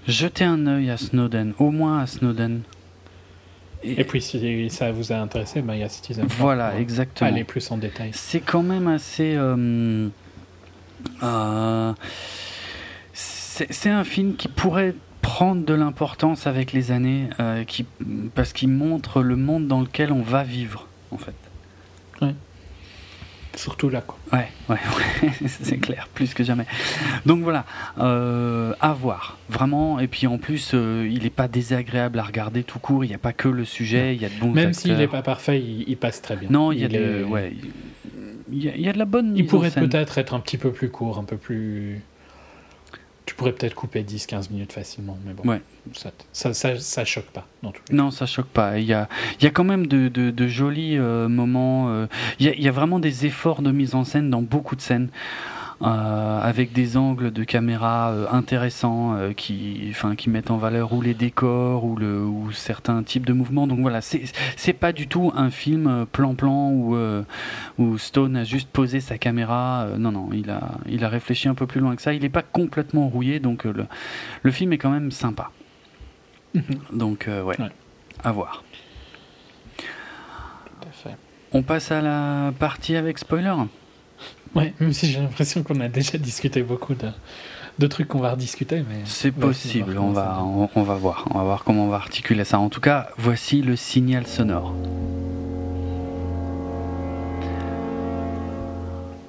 jetez 0.07 0.45
un 0.45 0.67
œil 0.67 0.91
à 0.91 0.97
Snowden, 0.97 1.53
au 1.59 1.71
moins 1.71 2.01
à 2.01 2.07
Snowden. 2.07 2.61
Et, 3.85 4.05
puis 4.05 4.21
si 4.21 4.71
ça 4.71 4.93
vous 4.93 5.13
a 5.13 5.17
intéressé, 5.17 5.63
ben, 5.63 5.75
il 5.75 5.81
y 5.81 5.83
a 5.83 5.89
Citizen. 5.89 6.25
Voilà, 6.29 6.79
exactement. 6.79 7.31
Aller 7.31 7.45
plus 7.45 7.71
en 7.71 7.79
détail. 7.79 8.11
C'est 8.13 8.41
quand 8.41 8.63
même 8.63 8.89
assez. 8.89 9.35
Euh, 9.37 10.09
c'est 13.13 13.91
un 13.91 14.05
film 14.05 14.37
qui 14.37 14.49
pourrait 14.49 14.95
prendre 15.21 15.65
de 15.65 15.75
l'importance 15.75 16.47
avec 16.47 16.73
les 16.73 16.91
années, 16.91 17.29
qui, 17.67 17.87
parce 18.35 18.53
qu'il 18.53 18.69
montre 18.69 19.23
le 19.23 19.37
monde 19.37 19.67
dans 19.67 19.81
lequel 19.81 20.13
on 20.13 20.23
va 20.23 20.43
vivre, 20.43 20.89
en 21.11 21.19
fait. 21.19 21.35
Ouais. 22.21 22.35
Surtout 23.55 23.91
là, 23.91 24.01
quoi. 24.01 24.19
Ouais, 24.33 24.49
ouais, 24.71 24.79
c'est 25.47 25.77
clair, 25.77 26.09
plus 26.15 26.33
que 26.33 26.43
jamais. 26.43 26.65
Donc 27.27 27.43
voilà, 27.43 27.65
euh, 27.99 28.73
à 28.81 28.93
voir, 28.95 29.39
vraiment. 29.49 30.01
Et 30.01 30.09
puis 30.09 30.27
en 30.27 30.39
plus, 30.39 30.73
euh, 30.75 31.09
il 31.11 31.25
n'est 31.25 31.31
pas 31.31 31.49
désagréable 31.49 32.19
à 32.19 32.23
regarder 32.23 32.63
tout 32.63 32.79
court. 32.79 33.05
Il 33.05 33.09
n'y 33.09 33.15
a 33.15 33.19
pas 33.19 33.33
que 33.33 33.49
le 33.49 33.65
sujet, 33.65 34.15
il 34.15 34.23
y 34.23 34.25
a 34.25 34.31
de 34.31 34.35
bons 34.41 34.53
Même 34.53 34.73
s'il 34.73 34.97
n'est 34.97 35.09
pas 35.09 35.23
parfait, 35.23 35.61
il, 35.61 35.97
passe 35.97 36.23
très 36.23 36.37
bien. 36.37 36.49
Non, 36.51 36.73
il 36.73 36.81
y 36.81 36.85
a, 36.85 36.89
de, 36.89 37.25
ouais, 37.25 37.53
il 38.51 38.81
y 38.81 38.89
a, 38.89 38.93
de 38.93 38.99
la 38.99 39.05
bonne. 39.05 39.37
Il 39.37 39.47
pourrait 39.47 39.71
peut-être 39.71 40.19
être 40.19 40.35
un 40.35 40.41
petit 40.41 40.59
peu 40.59 40.73
plus 40.73 40.89
court, 40.89 41.19
un 41.19 41.25
peu 41.25 41.37
plus 41.37 42.01
tu 43.27 43.35
pourrais 43.35 43.53
peut-être 43.53 43.75
couper 43.75 44.03
10-15 44.03 44.51
minutes 44.51 44.73
facilement, 44.73 45.17
mais 45.25 45.33
bon, 45.33 45.49
ouais. 45.49 45.61
ça, 45.95 46.11
ça, 46.33 46.79
ça, 46.79 47.05
choque 47.05 47.27
pas. 47.27 47.47
Dans 47.63 47.73
non, 47.91 48.11
ça 48.11 48.27
choque 48.27 48.47
pas. 48.47 48.79
Il 48.79 48.85
y 48.85 48.93
a, 48.93 49.09
il 49.39 49.45
y 49.45 49.47
a 49.47 49.51
quand 49.51 49.65
même 49.65 49.87
de, 49.87 50.09
de, 50.09 50.31
de 50.31 50.47
jolis 50.49 50.99
euh, 50.99 51.29
moments. 51.29 51.89
Euh, 51.91 52.07
il, 52.41 52.47
y 52.47 52.49
a, 52.49 52.55
il 52.55 52.63
y, 52.63 52.69
a, 52.69 52.73
vraiment 52.73 52.99
des 52.99 53.27
efforts 53.27 53.63
de 53.63 53.71
mise 53.71 53.95
en 53.95 54.05
scène 54.05 54.31
dans 54.31 54.43
beaucoup 54.43 54.77
de 54.77 54.81
scènes. 54.81 55.09
Euh, 55.83 56.41
avec 56.41 56.73
des 56.73 56.97
angles 56.97 57.33
de 57.33 57.43
caméra 57.43 58.13
euh, 58.13 58.27
intéressants 58.31 59.17
euh, 59.17 59.33
qui, 59.33 59.89
enfin, 59.91 60.15
qui 60.15 60.31
mettent 60.31 60.53
en 60.53 60.57
valeur 60.57 60.93
ou 60.93 61.03
les 61.03 61.15
décors 61.15 61.85
ou, 61.85 61.97
le, 61.97 62.23
ou 62.23 62.53
certains 62.53 63.03
types 63.03 63.27
de 63.27 63.33
mouvements. 63.33 63.67
Donc 63.67 63.81
voilà, 63.81 64.01
c'est 64.01 64.73
pas 64.75 64.93
du 64.93 65.09
tout 65.09 65.33
un 65.35 65.51
film 65.51 66.07
plan-plan 66.13 66.71
où, 66.71 66.97
où 67.79 67.99
Stone 67.99 68.37
a 68.37 68.45
juste 68.45 68.69
posé 68.69 69.01
sa 69.01 69.19
caméra. 69.19 69.89
non, 69.99 70.13
non, 70.13 70.29
il 70.33 70.51
a, 70.51 70.61
il 70.87 71.05
a 71.05 71.09
réfléchi 71.09 71.49
un 71.49 71.55
peu 71.55 71.67
plus 71.67 71.81
loin 71.81 71.97
que 71.97 72.03
ça. 72.03 72.13
Il 72.15 72.23
n'est 72.23 72.29
pas 72.29 72.43
complètement 72.43 73.09
rouillé, 73.09 73.41
donc 73.41 73.65
le, 73.65 73.87
le 74.43 74.51
film 74.51 74.73
est 74.73 74.79
quand 74.79 74.91
même 74.91 75.11
sympa. 75.11 75.51
Mhm. 76.55 76.63
donc 76.93 77.25
ouais, 77.29 77.43
ouais, 77.43 77.71
à 78.23 78.31
voir. 78.31 78.63
On 81.55 81.63
passe 81.63 81.91
à 81.91 82.01
la 82.01 82.53
partie 82.59 82.97
avec 82.97 83.19
spoiler. 83.19 83.55
Ouais, 84.55 84.75
même 84.81 84.93
si 84.93 85.11
j'ai 85.11 85.21
l'impression 85.21 85.63
qu'on 85.63 85.81
a 85.81 85.89
déjà 85.89 86.19
discuté 86.19 86.63
beaucoup 86.63 86.95
de, 86.95 87.09
de 87.79 87.87
trucs 87.87 88.09
qu'on 88.09 88.21
va 88.21 88.33
rediscuter. 88.33 88.85
Mais 88.89 89.01
c'est 89.05 89.33
possible, 89.33 89.97
on 89.99 90.11
va, 90.11 90.43
on, 90.43 90.83
va 90.83 90.95
voir. 90.95 91.27
On 91.31 91.39
va 91.39 91.45
voir 91.45 91.65
comment 91.65 91.87
on 91.87 91.89
va 91.89 91.97
articuler 91.97 92.45
ça. 92.45 92.59
En 92.59 92.69
tout 92.69 92.81
cas, 92.81 93.09
voici 93.17 93.63
le 93.63 93.77
signal 93.77 94.27
sonore. 94.27 94.75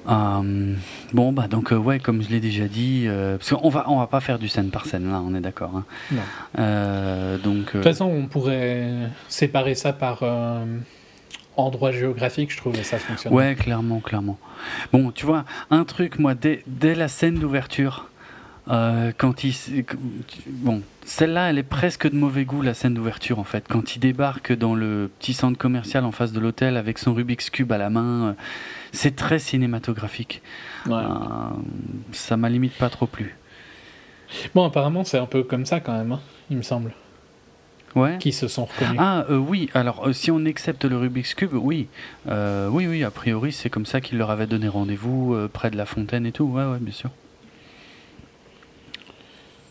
Euh, 0.06 0.74
bon 1.14 1.32
bah 1.32 1.48
donc 1.48 1.72
euh, 1.72 1.76
ouais 1.76 1.98
comme 1.98 2.22
je 2.22 2.28
l'ai 2.28 2.40
déjà 2.40 2.68
dit 2.68 3.04
euh, 3.06 3.38
parce 3.38 3.54
qu'on 3.54 3.70
va 3.70 3.86
on 3.88 3.98
va 3.98 4.06
pas 4.06 4.20
faire 4.20 4.38
du 4.38 4.48
scène 4.48 4.68
par 4.68 4.84
scène 4.84 5.10
là 5.10 5.22
on 5.26 5.34
est 5.34 5.40
d'accord 5.40 5.70
hein. 5.74 7.38
donc 7.42 7.68
de 7.68 7.70
toute 7.70 7.84
façon 7.84 8.04
on 8.04 8.26
pourrait 8.26 9.08
séparer 9.30 9.74
ça 9.74 9.94
par 9.94 10.22
endroit 11.56 11.92
géographique, 11.92 12.52
je 12.52 12.56
trouve, 12.56 12.76
que 12.76 12.82
ça 12.82 12.98
fonctionne. 12.98 13.32
Ouais, 13.32 13.54
clairement, 13.54 14.00
clairement. 14.00 14.38
Bon, 14.92 15.10
tu 15.10 15.26
vois, 15.26 15.44
un 15.70 15.84
truc, 15.84 16.18
moi, 16.18 16.34
dès, 16.34 16.62
dès 16.66 16.94
la 16.94 17.08
scène 17.08 17.36
d'ouverture, 17.36 18.08
euh, 18.68 19.12
quand 19.16 19.44
il. 19.44 19.54
Bon, 20.46 20.82
celle-là, 21.04 21.50
elle 21.50 21.58
est 21.58 21.62
presque 21.62 22.10
de 22.10 22.16
mauvais 22.16 22.44
goût, 22.44 22.62
la 22.62 22.74
scène 22.74 22.94
d'ouverture, 22.94 23.38
en 23.38 23.44
fait. 23.44 23.66
Quand 23.68 23.96
il 23.96 23.98
débarque 23.98 24.52
dans 24.52 24.74
le 24.74 25.10
petit 25.18 25.34
centre 25.34 25.58
commercial 25.58 26.04
en 26.04 26.12
face 26.12 26.32
de 26.32 26.40
l'hôtel 26.40 26.76
avec 26.76 26.98
son 26.98 27.12
Rubik's 27.14 27.50
Cube 27.50 27.72
à 27.72 27.78
la 27.78 27.90
main, 27.90 28.28
euh, 28.28 28.32
c'est 28.92 29.16
très 29.16 29.38
cinématographique. 29.38 30.42
Ouais. 30.86 30.94
Euh, 30.94 31.04
ça 32.12 32.36
m'a 32.36 32.48
limite 32.48 32.74
pas 32.74 32.88
trop 32.88 33.06
plu. 33.06 33.36
Bon, 34.54 34.64
apparemment, 34.64 35.04
c'est 35.04 35.18
un 35.18 35.26
peu 35.26 35.42
comme 35.42 35.66
ça 35.66 35.80
quand 35.80 35.96
même, 35.96 36.12
hein, 36.12 36.20
il 36.50 36.56
me 36.56 36.62
semble 36.62 36.92
ouais. 37.94 38.18
qui 38.18 38.32
se 38.32 38.48
sont 38.48 38.64
reconnus. 38.64 38.96
Ah 38.98 39.24
euh, 39.30 39.36
oui, 39.36 39.70
alors 39.74 40.06
euh, 40.06 40.12
si 40.12 40.30
on 40.30 40.44
accepte 40.44 40.84
le 40.84 40.96
Rubik's 40.96 41.34
Cube, 41.34 41.54
oui. 41.54 41.88
Euh, 42.28 42.68
oui, 42.68 42.86
oui, 42.86 43.04
a 43.04 43.10
priori 43.10 43.52
c'est 43.52 43.70
comme 43.70 43.86
ça 43.86 44.00
qu'il 44.00 44.18
leur 44.18 44.30
avait 44.30 44.46
donné 44.46 44.68
rendez-vous 44.68 45.36
près 45.52 45.70
de 45.70 45.76
la 45.76 45.86
fontaine 45.86 46.26
et 46.26 46.32
tout, 46.32 46.44
ouais, 46.44 46.64
ouais, 46.64 46.78
bien 46.80 46.92
sûr. 46.92 47.10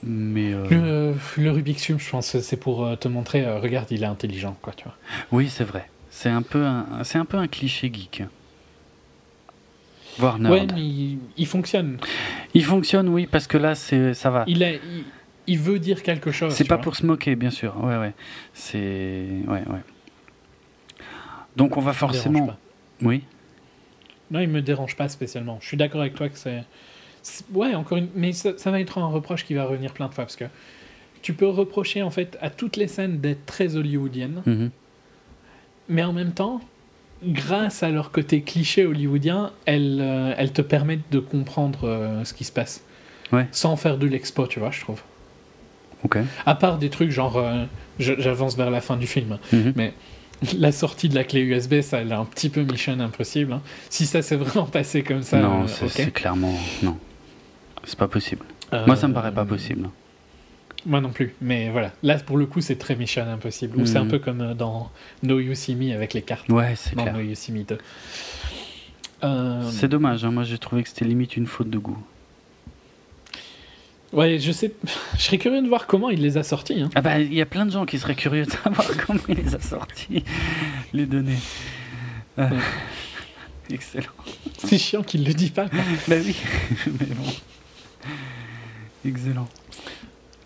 Mais 0.06 0.52
le, 0.52 1.16
le, 1.38 1.52
Rubik's 1.52 1.86
Cube, 1.86 2.00
je 2.00 2.10
pense, 2.10 2.38
c'est 2.38 2.58
pour 2.58 2.98
te 3.00 3.08
montrer, 3.08 3.50
regarde, 3.58 3.88
il 3.90 4.04
est 4.04 4.08
intelligent, 4.08 4.58
quoi, 4.62 4.74
tu 4.76 4.84
vois. 4.84 4.96
Oui, 5.32 5.48
c'est 5.50 5.64
vrai. 5.64 5.90
C'est 6.10 6.30
un 6.30 6.42
peu 6.42 6.66
un, 6.66 6.86
un 7.14 7.26
peu 7.26 7.38
un 7.38 7.48
cliché 7.48 7.90
geek. 7.92 8.24
Voire 10.20 10.40
nerd. 10.40 10.54
Ouais, 10.54 10.68
mais 10.76 11.18
il, 11.38 11.48
fonctionne. 11.48 11.98
Il 12.54 12.66
fonctionne, 12.66 13.08
oui, 13.10 13.28
parce 13.28 13.48
que 13.48 13.58
là, 13.58 13.76
ça 13.76 14.30
va. 14.30 14.44
Il 14.48 14.64
a, 14.64 14.74
il 14.74 15.06
veut 15.48 15.80
dire 15.80 16.04
quelque 16.04 16.32
chose. 16.32 16.54
C'est 16.54 16.68
pas 16.68 16.78
pour 16.78 16.96
se 16.96 17.06
moquer, 17.06 17.36
bien 17.36 17.52
sûr. 17.52 17.76
Ouais, 17.84 17.98
ouais. 17.98 18.14
C'est. 18.54 19.28
Ouais, 19.48 19.64
ouais. 19.68 19.82
Donc 21.56 21.78
on 21.78 21.82
va 21.82 21.94
forcément. 21.94 22.56
Oui. 23.02 23.24
Non, 24.32 24.40
il 24.40 24.50
me 24.50 24.62
dérange 24.62 24.96
pas 24.96 25.10
spécialement. 25.10 25.60
Je 25.62 25.68
suis 25.68 25.78
d'accord 25.78 26.02
avec 26.02 26.16
toi 26.16 26.30
que 26.30 26.38
c'est. 26.38 26.64
Ouais, 27.54 27.76
encore 27.76 27.98
une. 27.98 28.10
Mais 28.16 28.32
ça, 28.34 28.72
va 28.72 28.80
être 28.80 28.98
un 28.98 29.08
reproche 29.08 29.46
qui 29.46 29.54
va 29.54 29.66
revenir 29.66 29.94
plein 29.94 30.08
de 30.08 30.14
fois 30.14 30.24
parce 30.24 30.36
que 30.36 30.46
tu 31.22 31.34
peux 31.34 31.48
reprocher 31.48 32.02
en 32.02 32.10
fait 32.10 32.38
à 32.42 32.50
toutes 32.50 32.76
les 32.76 32.88
scènes 32.88 33.20
d'être 33.20 33.46
très 33.46 33.78
hollywoodiennes, 33.78 34.42
mhm. 34.46 34.72
mais 35.88 36.04
en 36.04 36.12
même 36.12 36.34
temps, 36.34 36.60
grâce 37.24 37.82
à 37.84 37.90
leur 37.90 38.12
côté 38.12 38.42
cliché 38.42 38.86
hollywoodien, 38.86 39.52
elles, 39.66 40.00
euh, 40.02 40.34
elles 40.38 40.52
te 40.52 40.62
permettent 40.62 41.10
de 41.12 41.20
comprendre 41.20 41.88
euh, 41.88 42.26
ce 42.26 42.34
qui 42.34 42.44
se 42.44 42.52
passe. 42.52 42.84
Ouais. 43.32 43.48
Sans 43.52 43.78
faire 43.78 43.98
de 43.98 44.06
l'expo, 44.06 44.48
tu 44.48 44.60
vois, 44.60 44.72
je 44.72 44.82
trouve. 44.82 45.02
Okay. 46.06 46.24
À 46.46 46.56
part 46.56 46.78
des 46.78 46.90
trucs 46.90 47.12
genre, 47.12 47.38
euh, 47.38 47.66
j'avance 48.00 48.58
vers 48.58 48.70
la 48.70 48.82
fin 48.82 48.98
du 48.98 49.08
film, 49.08 49.38
mhm. 49.52 49.74
mais 49.76 49.94
la 50.58 50.72
sortie 50.72 51.10
de 51.10 51.16
la 51.16 51.24
clé 51.24 51.42
USB, 51.42 51.82
ça 51.82 52.00
a 52.00 52.18
un 52.18 52.26
petit 52.26 52.50
peu 52.50 52.64
Mission 52.64 53.00
Impossible. 53.00 53.54
Hein. 53.54 53.62
Si 53.90 54.06
ça 54.06 54.22
s'est 54.22 54.36
vraiment 54.36 54.66
passé 54.66 55.04
comme 55.04 55.24
ça, 55.24 55.40
non, 55.40 55.64
euh, 55.64 55.88
c'est 55.88 56.12
clairement 56.12 56.54
non, 56.82 56.98
c'est 57.84 57.98
pas 57.98 58.08
possible. 58.08 58.46
Moi, 58.88 58.96
ça 58.96 59.08
me 59.08 59.14
paraît 59.14 59.32
pas 59.32 59.46
possible. 59.46 59.90
Moi 60.86 61.00
non 61.00 61.12
plus, 61.12 61.34
mais 61.42 61.70
voilà. 61.70 61.92
Là, 62.02 62.18
pour 62.18 62.38
le 62.38 62.46
coup, 62.46 62.60
c'est 62.60 62.76
très 62.76 62.96
Mission 62.96 63.26
Impossible. 63.26 63.80
Ou 63.80 63.86
c'est 63.86 63.98
un 63.98 64.04
mhm. 64.04 64.10
peu 64.10 64.20
comme 64.20 64.42
euh, 64.42 64.54
dans 64.54 64.92
No 65.22 65.40
You 65.40 65.56
See 65.56 65.76
Me 65.76 65.94
avec 65.94 66.14
les 66.14 66.22
cartes. 66.22 66.50
Ouais, 66.50 66.74
c'est 66.76 66.96
clair. 66.96 67.14
No 67.14 67.22
You 67.22 67.36
See 67.36 67.52
Me 67.54 67.64
2. 67.64 67.78
C'est 69.70 69.88
dommage, 69.88 70.26
hein. 70.26 70.32
moi 70.32 70.44
j'ai 70.44 70.58
trouvé 70.58 70.84
que 70.84 70.90
c'était 70.90 71.06
limite 71.06 71.38
une 71.38 71.48
faute 71.48 71.70
de 71.70 71.78
goût. 71.78 71.98
Ouais, 74.14 74.38
je 74.40 74.52
sais. 74.52 74.72
Je 75.18 75.24
serais 75.24 75.38
curieux 75.38 75.62
de 75.62 75.68
voir 75.68 75.88
comment 75.88 76.10
il 76.10 76.22
les 76.22 76.38
a 76.38 76.44
sortis. 76.44 76.82
Hein. 76.82 76.90
Ah 76.96 77.02
bah, 77.02 77.20
il 77.20 77.34
y 77.34 77.42
a 77.42 77.46
plein 77.46 77.66
de 77.66 77.72
gens 77.72 77.86
qui 77.86 77.98
seraient 77.98 78.16
curieux 78.16 78.46
de 78.46 78.52
savoir 78.52 78.88
comment 79.08 79.20
il 79.28 79.36
les 79.36 79.56
a 79.56 79.60
sortis, 79.60 80.24
les 80.94 81.06
données. 81.06 81.40
Euh, 82.40 82.50
excellent. 83.72 84.06
C'est 84.58 84.78
chiant 84.78 85.04
qu'il 85.04 85.26
le 85.26 85.34
dit 85.34 85.50
pas. 85.50 85.66
bah 86.08 86.16
oui, 86.24 86.36
mais 87.00 87.16
bon. 87.16 87.32
Excellent. 89.06 89.50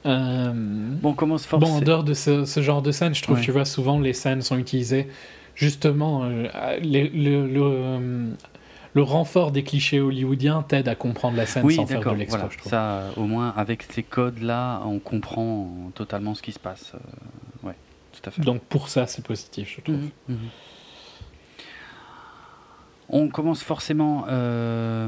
Euh... 0.06 0.52
Bon, 0.54 1.10
on 1.10 1.14
commence 1.14 1.46
force. 1.46 1.64
Bon, 1.64 1.72
en 1.72 1.82
dehors 1.82 2.04
de 2.04 2.14
ce, 2.14 2.46
ce 2.46 2.62
genre 2.62 2.82
de 2.82 2.92
scène, 2.92 3.14
je 3.14 3.22
trouve, 3.22 3.40
que 3.40 3.44
tu 3.44 3.52
vois, 3.52 3.66
souvent 3.66 4.00
les 4.00 4.14
scènes 4.14 4.42
sont 4.42 4.58
utilisées 4.58 5.08
justement 5.56 6.24
euh, 6.24 6.48
le, 6.82 7.48
le, 7.48 8.36
le 8.98 9.04
renfort 9.04 9.52
des 9.52 9.64
clichés 9.64 10.00
hollywoodiens 10.00 10.64
t'aide 10.64 10.88
à 10.88 10.96
comprendre 10.96 11.38
la 11.38 11.46
scène 11.46 11.70
sans 11.70 11.86
faire 11.86 12.02
de 12.02 12.10
l'expo, 12.16 12.40
voilà. 12.40 12.50
Ça, 12.64 13.12
au 13.16 13.26
moins, 13.26 13.54
avec 13.56 13.84
ces 13.84 14.02
codes-là, 14.02 14.82
on 14.86 14.98
comprend 14.98 15.70
totalement 15.94 16.34
ce 16.34 16.42
qui 16.42 16.52
se 16.52 16.58
passe. 16.58 16.94
Euh, 16.96 17.68
ouais, 17.68 17.76
tout 18.12 18.28
à 18.28 18.32
fait. 18.32 18.42
Donc 18.42 18.64
pour 18.64 18.90
ça, 18.90 19.06
c'est 19.06 19.24
positif, 19.24 19.76
je 19.78 19.82
trouve. 19.82 19.96
Mhm, 19.98 20.10
mhm. 20.30 20.38
On 23.10 23.28
commence 23.30 23.62
forcément, 23.62 24.26
euh, 24.30 25.08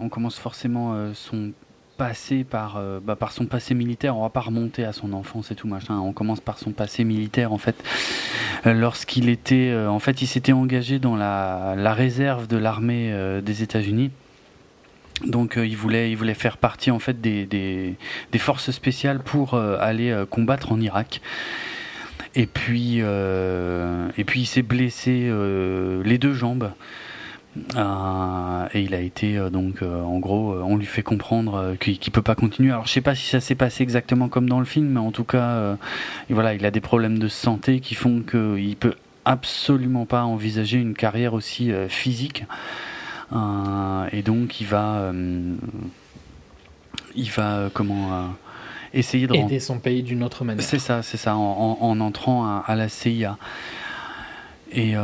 on 0.00 0.08
commence 0.08 0.38
forcément 0.38 0.94
euh, 0.94 1.12
son 1.12 1.52
passé 1.96 2.44
par, 2.44 2.76
euh, 2.76 3.00
bah, 3.02 3.16
par 3.16 3.32
son 3.32 3.46
passé 3.46 3.74
militaire. 3.74 4.16
On 4.16 4.22
va 4.22 4.30
pas 4.30 4.40
remonter 4.40 4.84
à 4.84 4.92
son 4.92 5.12
enfance 5.12 5.50
et 5.50 5.54
tout 5.54 5.66
machin. 5.66 5.98
On 5.98 6.12
commence 6.12 6.40
par 6.40 6.58
son 6.58 6.70
passé 6.70 7.04
militaire 7.04 7.52
en 7.52 7.58
fait. 7.58 7.76
Euh, 8.66 8.72
lorsqu'il 8.72 9.28
était, 9.28 9.70
euh, 9.70 9.88
en 9.88 9.98
fait, 9.98 10.22
il 10.22 10.26
s'était 10.26 10.52
engagé 10.52 10.98
dans 10.98 11.16
la, 11.16 11.94
réserve 11.94 12.46
de 12.46 12.56
l'armée 12.56 13.14
des 13.42 13.62
États-Unis. 13.62 14.10
Donc 15.24 15.56
il 15.56 15.76
voulait, 15.76 16.14
faire 16.34 16.58
partie 16.58 16.90
en 16.90 16.98
fait 16.98 17.22
des 17.22 17.96
forces 18.36 18.70
spéciales 18.70 19.20
pour 19.20 19.54
aller 19.54 20.14
combattre 20.28 20.72
en 20.72 20.80
Irak. 20.80 21.22
Et 22.34 22.46
puis, 22.46 22.98
et 22.98 24.24
puis 24.24 24.40
il 24.40 24.46
s'est 24.46 24.62
blessé 24.62 25.30
les 26.04 26.18
deux 26.18 26.34
jambes. 26.34 26.70
Euh, 27.76 28.68
et 28.74 28.82
il 28.82 28.94
a 28.94 29.00
été 29.00 29.36
euh, 29.36 29.50
donc 29.50 29.82
euh, 29.82 30.02
en 30.02 30.18
gros 30.18 30.54
on 30.62 30.76
lui 30.76 30.86
fait 30.86 31.02
comprendre 31.02 31.74
qu'il 31.80 31.94
ne 31.94 32.10
peut 32.10 32.22
pas 32.22 32.34
continuer 32.34 32.70
alors 32.70 32.86
je 32.86 32.92
sais 32.92 33.00
pas 33.00 33.14
si 33.14 33.26
ça 33.26 33.40
s'est 33.40 33.54
passé 33.54 33.82
exactement 33.82 34.28
comme 34.28 34.48
dans 34.48 34.58
le 34.58 34.66
film 34.66 34.88
mais 34.88 35.00
en 35.00 35.10
tout 35.10 35.24
cas 35.24 35.76
voilà 36.28 36.54
il 36.54 36.64
a 36.66 36.70
des 36.70 36.80
problèmes 36.80 37.18
de 37.18 37.28
santé 37.28 37.80
qui 37.80 37.94
font 37.94 38.20
qu'il 38.20 38.76
peut 38.76 38.94
absolument 39.24 40.06
pas 40.06 40.24
envisager 40.24 40.78
une 40.78 40.94
carrière 40.94 41.34
aussi 41.34 41.72
physique 41.88 42.44
et 43.32 44.22
donc 44.22 44.60
il 44.60 44.66
va, 44.66 45.12
il 47.16 47.30
va 47.30 47.70
comment 47.72 48.34
essayer 48.94 49.26
de 49.26 49.34
aider 49.34 49.60
son 49.60 49.78
pays 49.78 50.02
d'une 50.02 50.22
autre 50.22 50.44
manière. 50.44 50.64
C'est 50.64 50.78
ça, 50.78 51.02
c'est 51.02 51.16
ça, 51.16 51.36
en, 51.36 52.00
entrant 52.00 52.62
à, 52.64 52.74
la 52.76 52.88
CIA. 52.88 53.36
Et 54.72 54.94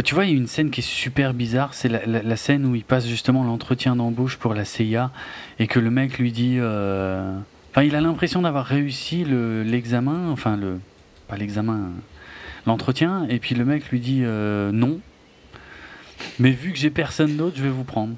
bah, 0.00 0.02
tu 0.02 0.14
vois, 0.14 0.24
il 0.24 0.30
y 0.30 0.32
a 0.32 0.36
une 0.38 0.46
scène 0.46 0.70
qui 0.70 0.80
est 0.80 0.82
super 0.82 1.34
bizarre. 1.34 1.74
C'est 1.74 1.90
la, 1.90 2.36
scène 2.36 2.64
où 2.64 2.74
il 2.74 2.84
passe 2.84 3.06
justement 3.06 3.44
l'entretien 3.44 3.96
d'embauche 3.96 4.38
pour 4.38 4.54
la 4.54 4.64
CIA 4.64 5.10
et 5.58 5.66
que 5.66 5.78
le 5.78 5.90
mec 5.90 6.16
lui 6.16 6.32
dit. 6.32 6.56
Euh, 6.58 7.36
enfin, 7.70 7.82
il 7.82 7.94
a 7.94 8.00
l'impression 8.00 8.40
d'avoir 8.40 8.64
réussi 8.64 9.26
l'examen, 9.26 10.30
enfin 10.30 10.56
le, 10.56 10.80
pas 11.28 11.36
l'examen, 11.36 11.90
l'entretien, 12.66 13.26
et 13.28 13.38
puis 13.38 13.54
le 13.54 13.66
mec 13.66 13.90
lui 13.90 14.00
dit 14.00 14.22
euh, 14.22 14.72
non. 14.72 15.00
Mais 16.38 16.52
vu 16.52 16.72
que 16.72 16.78
j'ai 16.78 16.88
personne 16.88 17.36
d'autre, 17.36 17.58
je 17.58 17.62
vais 17.62 17.68
vous 17.68 17.84
prendre. 17.84 18.14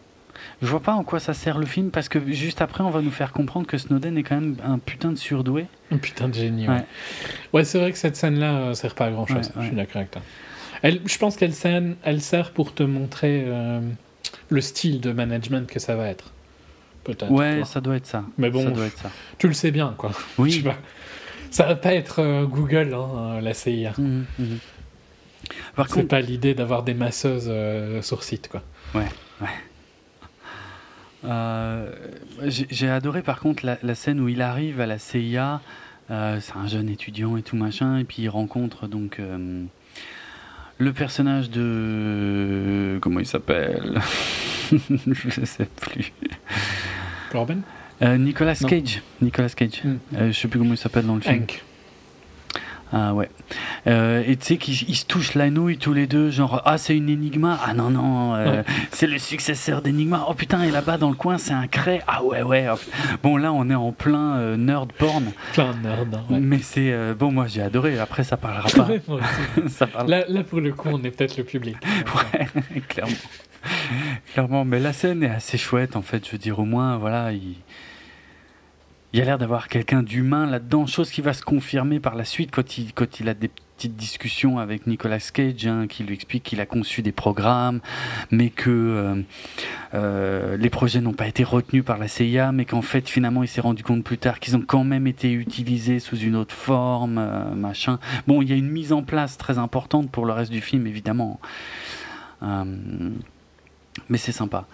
Je 0.61 0.69
vois 0.69 0.83
pas 0.83 0.93
en 0.93 1.03
quoi 1.03 1.19
ça 1.19 1.35
sert 1.35 1.59
le 1.59 1.67
film 1.67 1.91
parce 1.91 2.09
que 2.09 2.21
juste 2.33 2.63
après, 2.63 2.85
on 2.85 2.91
va 2.91 3.03
nous 3.03 3.11
faire 3.11 3.33
comprendre 3.33 3.67
que 3.67 3.77
Snowden 3.77 4.17
est 4.17 4.23
quand 4.23 4.37
même 4.37 4.55
un 4.65 4.79
putain 4.79 5.11
de 5.11 5.19
surdoué. 5.19 5.67
Un 5.91 5.99
putain 5.99 6.29
de 6.29 6.35
génie. 6.35 6.69
Ouais, 6.69 6.85
ouais. 7.53 7.65
c'est 7.65 7.81
vrai 7.81 7.91
que 7.91 7.99
cette 7.99 8.15
scène-là 8.15 8.53
euh, 8.53 8.75
sert 8.75 8.95
pas 8.95 9.07
à 9.07 9.11
grand 9.11 9.27
chose. 9.27 9.51
je 9.59 9.67
suis 9.67 9.75
d'accord 9.75 9.97
avec 9.97 10.13
toi. 10.13 10.23
Elle, 10.83 11.01
je 11.07 11.19
pense 11.19 11.37
qu'elle 11.37 11.55
sert, 11.55 11.83
elle 12.03 12.21
sert 12.21 12.51
pour 12.53 12.75
te 12.75 12.83
montrer 12.83 13.45
euh, 13.47 13.81
le 14.49 14.61
style 14.61 15.01
de 15.01 15.13
management 15.13 15.69
que 15.69 15.79
ça 15.79 15.97
va 15.97 16.09
être. 16.09 16.33
Peut-être. 17.05 17.31
Ouais, 17.31 17.63
ça 17.65 17.81
doit 17.81 17.97
être 17.97 18.07
ça. 18.07 18.25
Mais 18.39 18.51
bon, 18.51 18.65
ça 18.65 18.71
doit 18.71 18.87
être 18.87 18.99
ça. 18.99 19.11
tu 19.39 19.49
le 19.49 19.55
sais 19.55 19.71
bien, 19.71 19.95
quoi. 19.97 20.13
Oui. 20.39 20.65
ça 21.51 21.67
va 21.67 21.75
pas 21.75 21.95
être 21.95 22.21
euh, 22.21 22.47
Google, 22.47 22.95
hein, 22.95 23.41
la 23.41 23.55
CIA. 23.55 23.93
Mmh, 23.99 24.25
mmh. 24.39 24.45
Par 25.75 25.87
contre, 25.87 26.01
c'est 26.01 26.07
pas 26.07 26.21
l'idée 26.21 26.55
d'avoir 26.55 26.83
des 26.83 26.95
masseuses 26.95 27.51
sur 28.05 28.23
site, 28.23 28.49
quoi. 28.49 28.63
Ouais, 28.95 29.09
ouais. 29.41 29.49
Euh, 31.25 31.91
j'ai 32.47 32.89
adoré 32.89 33.23
par 33.23 33.41
contre 33.41 33.65
la, 33.65 33.95
scène 33.95 34.21
où 34.21 34.29
il 34.29 34.43
arrive 34.43 34.81
à 34.81 34.87
la 34.87 34.99
CIA. 34.99 35.61
Euh, 36.11 36.41
c'est 36.41 36.57
un 36.57 36.67
jeune 36.67 36.89
étudiant 36.89 37.37
et 37.37 37.43
tout 37.43 37.57
machin, 37.57 37.99
et 37.99 38.05
puis 38.05 38.23
il 38.23 38.29
rencontre 38.29 38.87
donc 38.87 39.21
euh, 39.21 39.65
le 40.83 40.93
personnage 40.93 41.51
de 41.51 42.99
comment 43.01 43.21
il 43.21 43.27
s'appelle? 43.27 44.01
Je 44.73 45.45
sais 45.45 45.69
plus. 45.81 46.13
Corbin? 47.31 47.59
Nicolas 48.01 48.57
Cage. 48.57 49.03
Nicolas 49.21 49.51
Cage. 49.51 49.83
Hmm. 49.85 49.99
je 50.13 50.33
sais 50.33 50.49
plus 50.49 50.59
comment 50.59 50.75
il 50.75 50.79
s'appelle 50.79 51.07
dans 51.07 51.15
le 51.15 51.21
film. 51.21 51.47
Ah 52.93 53.15
ouais. 53.15 53.31
Euh, 53.87 54.23
et 54.27 54.37
tu 54.37 54.47
sais 54.47 54.57
qu'ils 54.59 54.97
se 54.97 55.07
touchent 55.07 55.35
la 55.35 55.49
nouille 55.49 55.79
tous 55.79 55.95
les 55.95 56.07
deux, 56.07 56.31
genre 56.31 56.61
ah 56.67 56.77
c'est 56.77 56.95
une 56.95 57.11
Enigma, 57.11 57.59
ah 57.65 57.73
non 57.73 57.89
non, 57.89 58.35
euh, 58.35 58.63
c'est 58.93 59.07
le 59.07 59.19
successeur 59.19 59.81
d'Enigma. 59.81 60.27
Oh 60.29 60.35
putain 60.35 60.63
et 60.63 60.71
là-bas 60.71 60.99
dans 60.99 61.09
le 61.09 61.17
coin 61.17 61.39
c'est 61.39 61.55
un 61.55 61.67
cray, 61.67 62.01
ah 62.07 62.23
ouais 62.23 62.43
ouais. 62.43 62.67
Bon 63.23 63.39
là 63.39 63.53
on 63.53 63.71
est 63.71 63.75
en 63.75 63.93
plein 63.93 64.37
euh, 64.37 64.57
nerd 64.59 64.93
porn. 64.93 65.33
Plein 65.55 65.75
nerd. 65.83 66.15
Hein, 66.15 66.39
Mais 66.41 66.59
c'est 66.59 67.15
bon 67.15 67.33
moi 67.33 67.47
j'ai 67.47 67.63
adoré. 67.63 67.99
Après 67.99 68.25
ça 68.25 68.37
parlera 68.37 68.69
pas. 68.69 68.89
ça 69.69 69.89
Là, 70.07 70.25
là, 70.29 70.45
pour 70.45 70.61
le 70.61 70.73
coup 70.73 70.89
on 70.93 71.03
est 71.03 71.11
peut-être 71.11 71.39
le 71.39 71.45
public. 71.45 71.77
ouais 72.35 72.47
clairement. 72.89 73.13
clairement. 74.35 74.65
Mais 74.67 74.81
la 74.81 74.93
scène 74.93 75.23
est 75.23 75.31
assez 75.31 75.57
chouette 75.57 75.97
en 75.97 76.03
fait. 76.03 76.27
Je 76.27 76.33
veux 76.33 76.39
dire 76.39 76.59
au 76.59 76.67
moins 76.67 76.99
voilà 76.99 77.33
il 77.33 77.57
il 79.13 79.21
a 79.21 79.25
l'air 79.25 79.39
d'avoir 79.39 79.69
quelqu'un 79.69 80.03
d'humain 80.03 80.47
là-dedans, 80.47 80.87
chose 80.87 81.11
qui 81.11 81.21
va 81.21 81.35
se 81.35 81.43
confirmer 81.43 82.01
par 82.01 82.15
la 82.15 82.25
suite 82.25 82.51
quand 82.51 82.79
il, 82.79 82.95
quand 82.95 83.21
il 83.21 83.29
a 83.29 83.35
des 83.35 83.49
petites 83.49 83.95
discussions 83.95 84.59
avec 84.59 84.87
Nicolas 84.87 85.19
Cage, 85.19 85.67
hein, 85.67 85.87
qui 85.87 86.03
lui 86.03 86.15
explique 86.15 86.45
qu'il 86.45 86.61
a 86.63 86.67
conçu 86.67 87.03
des 87.03 87.13
programmes, 87.13 87.81
mais 88.31 88.49
que 88.49 88.71
euh, 88.71 89.23
euh, 89.93 90.57
les 90.57 90.71
projets 90.71 91.03
n'ont 91.03 91.13
pas 91.13 91.27
été 91.27 91.45
retenus 91.45 91.85
par 91.85 91.99
la 91.99 92.09
CIA, 92.09 92.53
mais 92.53 92.65
qu'en 92.65 92.81
fait 92.81 93.07
finalement 93.07 93.43
il 93.43 93.49
s'est 93.49 93.61
rendu 93.61 93.83
compte 93.83 94.03
plus 94.03 94.17
tard 94.17 94.41
qu'ils 94.41 94.57
ont 94.57 94.63
quand 94.63 94.85
même 94.85 95.07
été 95.07 95.31
utilisés 95.31 95.99
sous 95.99 96.17
une 96.17 96.37
autre 96.37 96.55
forme, 96.55 97.19
euh, 97.19 97.55
machin. 97.55 97.99
Bon, 98.27 98.41
il 98.41 98.49
y 98.49 98.53
a 98.53 98.57
une 98.57 98.71
mise 98.71 98.95
en 98.95 99.03
place 99.03 99.37
très 99.37 99.59
importante 99.59 100.11
pour 100.11 100.25
le 100.25 100.33
reste 100.33 100.53
du 100.53 100.63
film, 100.63 100.87
évidemment. 100.87 101.39
mais 102.41 104.17
c'est 104.17 104.33
sympa, 104.33 104.67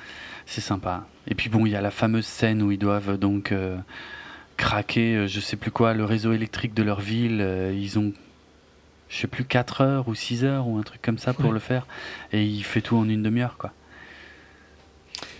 c'est 0.46 0.60
sympa. 0.60 1.06
Et 1.26 1.34
puis 1.34 1.50
bon, 1.50 1.66
il 1.66 1.72
y 1.72 1.76
a 1.76 1.80
la 1.80 1.90
fameuse 1.90 2.26
scène 2.26 2.62
où 2.62 2.70
ils 2.70 2.78
doivent 2.78 3.18
donc 3.18 3.52
craquer, 4.58 5.14
euh, 5.14 5.26
je 5.26 5.40
sais 5.40 5.56
plus 5.56 5.70
quoi, 5.70 5.94
le 5.94 6.04
réseau 6.04 6.34
électrique 6.34 6.74
de 6.74 6.82
leur 6.82 7.00
ville. 7.00 7.38
Euh, 7.40 7.72
ils 7.74 7.98
ont, 7.98 8.12
je 9.08 9.16
sais 9.16 9.26
plus, 9.26 9.44
4 9.44 9.80
heures 9.80 10.08
ou 10.08 10.14
6 10.14 10.44
heures 10.44 10.68
ou 10.68 10.76
un 10.76 10.82
truc 10.82 11.00
comme 11.00 11.16
ça 11.16 11.32
pour 11.32 11.52
le 11.52 11.60
faire. 11.60 11.86
Et 12.32 12.44
il 12.44 12.62
fait 12.62 12.82
tout 12.82 12.96
en 12.96 13.08
une 13.08 13.22
demi-heure, 13.22 13.56
quoi. 13.56 13.72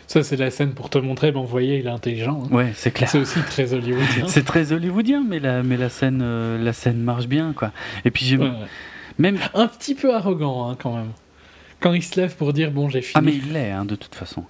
Ça, 0.07 0.23
c'est 0.23 0.37
la 0.37 0.51
scène 0.51 0.73
pour 0.73 0.89
te 0.89 0.97
montrer, 0.97 1.33
bon, 1.33 1.43
vous 1.43 1.49
voyez, 1.49 1.81
il 1.81 1.87
est 1.87 1.91
intelligent. 1.91 2.43
Hein. 2.45 2.55
Ouais, 2.55 2.73
c'est 2.75 2.91
clair. 2.91 3.11
C'est 3.11 3.19
aussi 3.19 3.43
très 3.43 3.75
hollywoodien. 3.75 4.27
c'est 4.29 4.45
très 4.45 4.73
hollywoodien, 4.73 5.23
mais 5.29 5.39
la, 5.39 5.63
mais 5.63 5.77
la, 5.77 5.91
scène, 5.91 6.21
euh, 6.23 6.57
la 6.57 6.73
scène 6.73 7.03
marche 7.03 7.27
bien, 7.27 7.53
quoi. 7.53 7.73
Et 8.07 8.11
puis 8.11 8.25
j'ai. 8.25 8.39
Même... 9.19 9.39
Un 9.53 9.67
petit 9.67 9.95
peu 9.95 10.15
arrogant, 10.15 10.71
hein, 10.71 10.77
quand 10.81 10.97
même. 10.97 11.11
Quand 11.81 11.93
il 11.93 12.03
se 12.03 12.19
lève 12.19 12.35
pour 12.37 12.55
dire, 12.55 12.71
bon, 12.71 12.89
j'ai 12.89 13.03
fini. 13.03 13.13
Ah, 13.17 13.21
mais 13.21 13.35
il 13.35 13.53
l'est, 13.53 13.71
hein, 13.71 13.85
de 13.85 13.97
toute 13.97 14.15
façon. 14.15 14.45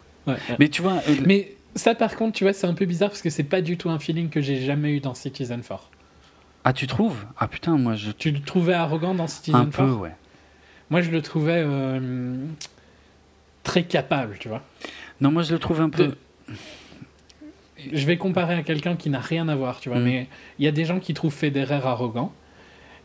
Mais 0.58 0.68
tu 0.68 0.82
vois. 0.82 1.02
Mais 1.24 1.56
ça, 1.78 1.94
par 1.94 2.16
contre, 2.16 2.36
tu 2.36 2.44
vois, 2.44 2.52
c'est 2.52 2.66
un 2.66 2.74
peu 2.74 2.84
bizarre 2.84 3.10
parce 3.10 3.22
que 3.22 3.30
c'est 3.30 3.44
pas 3.44 3.60
du 3.60 3.76
tout 3.76 3.90
un 3.90 3.98
feeling 3.98 4.28
que 4.28 4.40
j'ai 4.40 4.60
jamais 4.60 4.92
eu 4.92 5.00
dans 5.00 5.14
Citizen 5.14 5.62
4. 5.62 5.90
Ah, 6.64 6.72
tu 6.72 6.86
trouves? 6.86 7.24
Ah 7.38 7.48
putain, 7.48 7.78
moi 7.78 7.94
je. 7.94 8.10
Tu 8.10 8.30
le 8.30 8.40
trouvais 8.40 8.74
arrogant 8.74 9.14
dans 9.14 9.26
Citizen 9.26 9.70
4 9.70 9.80
Un 9.80 9.86
peu, 9.86 9.92
ouais. 9.92 10.14
Moi, 10.90 11.02
je 11.02 11.10
le 11.10 11.22
trouvais 11.22 11.62
euh, 11.64 12.36
très 13.62 13.84
capable, 13.84 14.36
tu 14.38 14.48
vois. 14.48 14.62
Non, 15.20 15.30
moi 15.30 15.42
je 15.42 15.52
le 15.52 15.58
trouve 15.58 15.80
un 15.80 15.90
peu. 15.90 16.14
Je 17.92 18.06
vais 18.06 18.16
comparer 18.16 18.54
à 18.54 18.62
quelqu'un 18.62 18.96
qui 18.96 19.08
n'a 19.10 19.20
rien 19.20 19.48
à 19.48 19.54
voir, 19.54 19.80
tu 19.80 19.88
vois, 19.88 19.98
mm. 19.98 20.04
mais 20.04 20.26
il 20.58 20.64
y 20.64 20.68
a 20.68 20.72
des 20.72 20.84
gens 20.84 20.98
qui 20.98 21.14
trouvent 21.14 21.34
Federer 21.34 21.80
arrogant. 21.84 22.32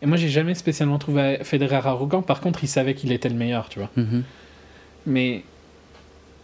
Et 0.01 0.05
moi, 0.05 0.17
j'ai 0.17 0.29
jamais 0.29 0.55
spécialement 0.55 0.97
trouvé 0.97 1.39
Federer 1.43 1.75
arrogant. 1.75 2.21
Par 2.21 2.41
contre, 2.41 2.63
il 2.63 2.67
savait 2.67 2.93
qu'il 2.93 3.11
était 3.11 3.29
le 3.29 3.35
meilleur, 3.35 3.69
tu 3.69 3.79
vois. 3.79 3.89
Mm-hmm. 3.97 4.21
Mais 5.05 5.43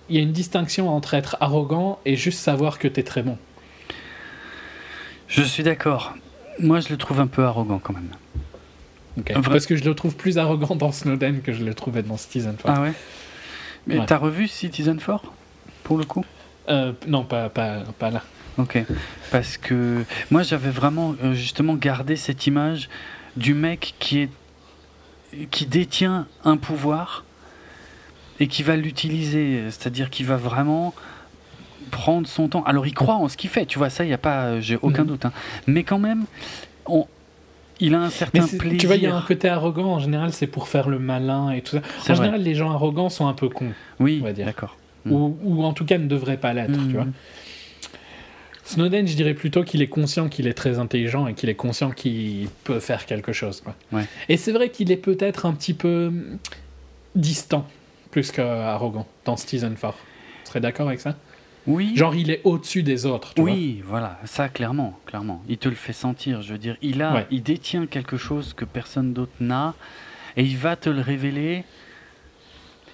il 0.10 0.16
y 0.16 0.20
a 0.20 0.22
une 0.22 0.32
distinction 0.32 0.90
entre 0.90 1.14
être 1.14 1.38
arrogant 1.40 2.00
et 2.06 2.16
juste 2.16 2.40
savoir 2.40 2.80
que 2.80 2.88
tu 2.88 3.00
es 3.00 3.04
très 3.04 3.22
bon. 3.22 3.38
Je 5.28 5.42
suis 5.44 5.64
d'accord. 5.64 6.14
Moi, 6.60 6.80
je 6.80 6.90
le 6.90 6.98
trouve 6.98 7.20
un 7.20 7.28
peu 7.28 7.44
arrogant 7.46 7.80
quand 7.80 7.94
même. 7.94 8.10
Parce 9.44 9.66
que 9.66 9.76
je 9.76 9.84
le 9.84 9.94
trouve 9.94 10.16
plus 10.16 10.38
arrogant 10.38 10.76
dans 10.76 10.92
Snowden 10.92 11.42
que 11.42 11.52
je 11.54 11.64
le 11.64 11.74
trouvais 11.74 12.04
dans 12.04 12.18
Citizen 12.18 12.56
4. 12.56 12.74
Ah 12.76 12.82
ouais? 12.82 12.94
Mais 13.88 14.06
t'as 14.06 14.18
revu 14.18 14.48
Citizen 14.48 14.98
4 14.98 15.24
pour 15.84 15.98
le 15.98 16.06
coup? 16.06 16.26
Euh, 16.70 16.94
Non, 17.08 17.24
pas, 17.24 17.50
pas, 17.50 17.84
pas 17.98 18.12
là. 18.12 18.24
Ok. 18.58 18.78
Parce 19.32 19.58
que 19.58 20.04
moi, 20.32 20.44
j'avais 20.44 20.70
vraiment 20.70 21.16
euh, 21.24 21.34
justement 21.34 21.76
gardé 21.76 22.16
cette 22.16 22.46
image 22.48 22.90
du 23.38 23.54
mec 23.54 23.96
qui 24.00 24.20
est 24.20 24.30
qui 25.52 25.68
détient 25.68 26.28
un 26.44 26.58
pouvoir 26.58 27.24
et 28.40 28.48
qui 28.48 28.64
va 28.64 28.76
l'utiliser, 28.76 29.64
c'est-à-dire 29.70 30.10
qu'il 30.10 30.26
va 30.26 30.38
vraiment 30.38 30.94
prendre 31.92 32.28
son 32.28 32.48
temps. 32.48 32.64
Alors 32.64 32.88
il 32.88 32.94
croit 32.94 33.16
en 33.16 33.28
ce 33.28 33.38
qu'il 33.38 33.50
fait, 33.50 33.66
tu 33.66 33.78
vois, 33.78 33.90
ça, 33.90 34.04
il 34.04 34.08
n'y 34.08 34.14
a 34.14 34.20
pas, 34.20 34.60
j'ai 34.60 34.78
aucun 34.82 35.04
mhm. 35.04 35.10
doute. 35.10 35.26
Hein. 35.26 35.34
Mais 35.68 35.84
quand 35.84 36.00
même, 36.00 36.26
on, 36.86 37.08
il 37.80 37.96
a 37.96 38.02
un 38.02 38.10
certain 38.10 38.46
plaisir. 38.46 38.80
Tu 38.80 38.88
vois, 38.88 38.96
il 38.96 39.04
y 39.04 39.08
a 39.08 39.16
un 39.16 39.22
côté 39.22 39.50
arrogant, 39.50 39.94
en 39.94 40.00
général, 40.00 40.34
c'est 40.34 40.48
pour 40.48 40.68
faire 40.68 40.90
le 40.90 41.00
malin 41.00 41.52
et 41.52 41.62
tout 41.62 41.78
ça. 41.78 42.14
En 42.14 42.16
général, 42.16 42.42
les 42.42 42.56
gens 42.56 42.72
arrogants 42.72 43.10
sont 43.10 43.28
un 43.28 43.34
peu 43.34 43.50
cons. 43.50 43.74
Oui, 44.00 44.20
on 44.22 44.26
va 44.26 44.34
dire. 44.34 44.46
d'accord. 44.46 44.78
Ou, 45.06 45.38
ou, 45.44 45.64
en 45.64 45.74
tout 45.74 45.86
cas 45.86 45.98
ne 45.98 46.08
devraient 46.08 46.38
pas 46.38 46.54
l'être, 46.54 46.78
tu 46.88 46.94
vois. 46.94 47.06
Mhm. 47.06 47.14
Snowden, 48.66 49.08
je 49.08 49.16
dirais 49.16 49.34
plutôt 49.34 49.64
qu'il 49.64 49.82
est 49.82 49.88
conscient 49.88 50.30
qu'il 50.30 50.46
est 50.46 50.54
très 50.54 50.78
intelligent 50.78 51.26
et 51.26 51.34
qu'il 51.34 51.50
est 51.50 51.56
conscient 51.56 51.90
qu'il 51.90 52.50
peut 52.64 52.80
faire 52.80 53.08
quelque 53.08 53.34
chose. 53.34 53.62
Quoi. 53.62 53.74
Ouais. 53.92 54.04
Et 54.28 54.38
c'est 54.38 54.52
vrai 54.52 54.70
qu'il 54.70 54.92
est 54.92 54.98
peut-être 54.98 55.48
un 55.48 55.54
petit 55.54 55.74
peu 55.74 56.12
distant 57.16 57.66
plus 58.12 58.32
qu'arrogant 58.32 59.08
dans 59.26 59.38
Citizen 59.38 59.76
4. 59.76 59.98
Tu 60.44 60.50
serais 60.50 60.62
d'accord 60.62 60.88
avec 60.88 61.00
ça? 61.00 61.16
Oui. 61.68 61.94
Genre, 61.96 62.16
il 62.16 62.32
est 62.32 62.42
au-dessus 62.46 62.84
des 62.84 63.06
autres. 63.06 63.34
Tu 63.36 63.42
oui, 63.42 63.84
voilà, 63.86 64.20
ça 64.26 64.50
clairement, 64.50 64.98
clairement. 65.06 65.44
Il 65.48 65.58
te 65.58 65.70
le 65.70 65.76
fait 65.76 65.94
sentir. 65.94 66.42
Je 66.42 66.54
veux 66.54 66.58
dire, 66.58 66.78
il 66.82 67.02
a, 67.02 67.26
il 67.32 67.44
détient 67.44 67.86
quelque 67.86 68.18
chose 68.18 68.54
que 68.54 68.66
personne 68.66 69.14
d'autre 69.14 69.34
n'a, 69.40 69.76
et 70.36 70.44
il 70.44 70.58
va 70.58 70.76
te 70.76 70.90
le 70.90 71.02
révéler. 71.02 71.64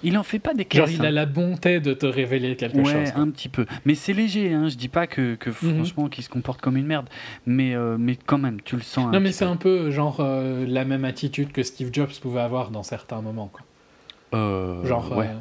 Il 0.02 0.18
en 0.18 0.22
fait 0.22 0.38
pas 0.38 0.52
des 0.52 0.66
caisses. 0.66 0.80
Genre, 0.80 0.90
il 0.90 1.06
a 1.06 1.08
hein. 1.08 1.12
la 1.12 1.24
bonté 1.24 1.80
de 1.80 1.94
te 1.94 2.04
révéler 2.04 2.54
quelque 2.56 2.84
chose. 2.84 2.92
Ouais, 2.92 3.12
un 3.16 3.30
petit 3.30 3.48
peu. 3.48 3.64
Mais 3.86 3.94
c'est 3.94 4.12
léger, 4.12 4.52
hein. 4.52 4.68
Je 4.68 4.76
dis 4.76 4.88
pas 4.88 5.06
que, 5.06 5.36
que 5.36 5.48
mhm. 5.48 5.74
franchement, 5.74 6.08
qu'il 6.08 6.22
se 6.22 6.28
comporte 6.28 6.60
comme 6.60 6.76
une 6.76 6.86
merde. 6.86 7.08
Mais, 7.46 7.74
euh, 7.74 7.96
mais 7.98 8.16
quand 8.16 8.38
même, 8.38 8.60
tu 8.60 8.76
le 8.76 8.82
sens. 8.82 9.10
Non, 9.10 9.20
mais 9.20 9.32
c'est 9.32 9.46
un 9.46 9.56
peu 9.56 9.90
genre 9.90 10.18
euh, 10.20 10.66
la 10.68 10.84
même 10.84 11.06
attitude 11.06 11.50
que 11.50 11.62
Steve 11.62 11.90
Jobs 11.92 12.12
pouvait 12.20 12.40
avoir 12.40 12.70
dans 12.70 12.82
certains 12.82 13.22
moments, 13.22 13.48
quoi. 13.50 13.62
Euh, 14.34 14.84
Genre. 14.84 15.16
Ouais. 15.16 15.26
Euh, 15.26 15.38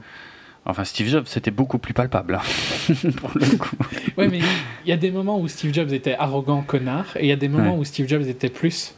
enfin, 0.66 0.84
Steve 0.84 1.08
Jobs, 1.08 1.26
c'était 1.28 1.52
beaucoup 1.52 1.78
plus 1.78 1.94
palpable, 1.94 2.36
hein, 2.36 2.94
pour 3.18 3.32
le 3.36 3.58
coup. 3.58 3.76
ouais, 4.18 4.28
mais 4.28 4.40
il 4.86 4.90
y 4.90 4.92
a 4.92 4.98
des 4.98 5.12
moments 5.12 5.40
où 5.40 5.48
Steve 5.48 5.74
Jobs 5.74 5.92
était 5.92 6.16
arrogant, 6.16 6.62
connard, 6.62 7.18
et 7.18 7.24
il 7.24 7.28
y 7.28 7.32
a 7.32 7.38
des 7.38 7.50
moments 7.50 7.78
où 7.78 7.84
Steve 7.84 8.08
Jobs 8.08 8.28
était 8.28 8.50
plus, 8.50 8.96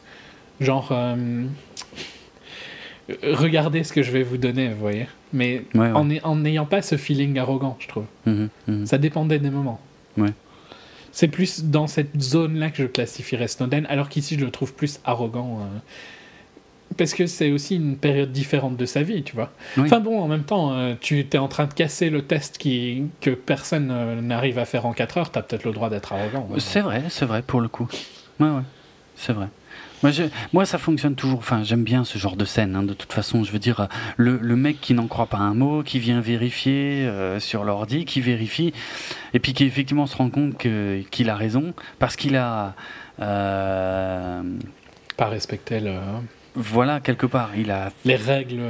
genre, 0.60 0.88
euh, 0.92 1.44
regardez 3.22 3.84
ce 3.84 3.92
que 3.92 4.02
je 4.02 4.10
vais 4.10 4.22
vous 4.22 4.36
donner, 4.36 4.68
vous 4.68 4.80
voyez. 4.80 5.06
Mais 5.32 5.64
en 5.74 6.36
n'ayant 6.36 6.66
pas 6.66 6.82
ce 6.82 6.96
feeling 6.96 7.38
arrogant, 7.38 7.76
je 7.80 7.88
trouve. 7.88 8.04
Mhm, 8.26 8.48
mhm. 8.66 8.86
Ça 8.86 8.98
dépendait 8.98 9.38
des 9.38 9.50
moments. 9.50 9.80
Ouais. 10.16 10.32
C'est 11.12 11.28
plus 11.28 11.64
dans 11.64 11.86
cette 11.86 12.20
zone-là 12.20 12.70
que 12.70 12.82
je 12.82 12.86
classifierais 12.86 13.48
Snowden, 13.48 13.86
alors 13.88 14.08
qu'ici 14.08 14.38
je 14.38 14.44
le 14.44 14.50
trouve 14.50 14.74
plus 14.74 15.00
arrogant. 15.04 15.60
Euh, 15.60 15.78
parce 16.98 17.14
que 17.14 17.26
c'est 17.26 17.50
aussi 17.50 17.76
une 17.76 17.96
période 17.96 18.32
différente 18.32 18.76
de 18.76 18.84
sa 18.84 19.02
vie, 19.02 19.22
tu 19.22 19.34
vois. 19.34 19.50
Enfin 19.78 20.00
bon, 20.00 20.20
en 20.20 20.28
même 20.28 20.44
temps, 20.44 20.72
euh, 20.72 20.94
tu 21.00 21.20
es 21.20 21.38
en 21.38 21.48
train 21.48 21.66
de 21.66 21.72
casser 21.72 22.10
le 22.10 22.22
test 22.22 22.58
qui, 22.58 23.04
que 23.20 23.30
personne 23.30 23.90
euh, 23.90 24.20
n'arrive 24.20 24.58
à 24.58 24.64
faire 24.64 24.84
en 24.84 24.92
4 24.92 25.18
heures, 25.18 25.32
tu 25.32 25.38
as 25.38 25.42
peut-être 25.42 25.64
le 25.64 25.72
droit 25.72 25.88
d'être 25.88 26.12
arrogant. 26.12 26.46
C'est 26.58 26.80
vrai, 26.80 27.04
c'est 27.08 27.24
vrai 27.24 27.42
pour 27.42 27.60
le 27.60 27.68
coup. 27.68 27.88
Ouais, 28.40 28.48
ouais, 28.48 28.62
c'est 29.16 29.32
vrai. 29.32 29.48
Moi, 30.02 30.12
moi, 30.52 30.64
ça 30.64 30.78
fonctionne 30.78 31.14
toujours. 31.14 31.38
Enfin, 31.38 31.62
j'aime 31.64 31.82
bien 31.82 32.04
ce 32.04 32.18
genre 32.18 32.36
de 32.36 32.44
scène. 32.44 32.76
Hein, 32.76 32.84
de 32.84 32.94
toute 32.94 33.12
façon, 33.12 33.42
je 33.42 33.50
veux 33.50 33.58
dire, 33.58 33.88
le, 34.16 34.38
le 34.40 34.56
mec 34.56 34.80
qui 34.80 34.94
n'en 34.94 35.08
croit 35.08 35.26
pas 35.26 35.38
un 35.38 35.54
mot, 35.54 35.82
qui 35.82 35.98
vient 35.98 36.20
vérifier 36.20 37.06
euh, 37.06 37.40
sur 37.40 37.64
l'ordi, 37.64 38.04
qui 38.04 38.20
vérifie, 38.20 38.72
et 39.34 39.40
puis 39.40 39.54
qui 39.54 39.64
effectivement 39.64 40.06
se 40.06 40.16
rend 40.16 40.30
compte 40.30 40.56
qu'il 40.58 41.30
a 41.30 41.34
raison 41.34 41.74
parce 41.98 42.16
qu'il 42.16 42.36
a 42.36 42.74
euh, 43.20 44.42
pas 45.16 45.26
respecté 45.26 45.80
le. 45.80 45.94
Voilà, 46.60 46.98
quelque 46.98 47.26
part, 47.26 47.50
il 47.56 47.70
a. 47.70 47.92
Les 48.04 48.16
règles, 48.16 48.60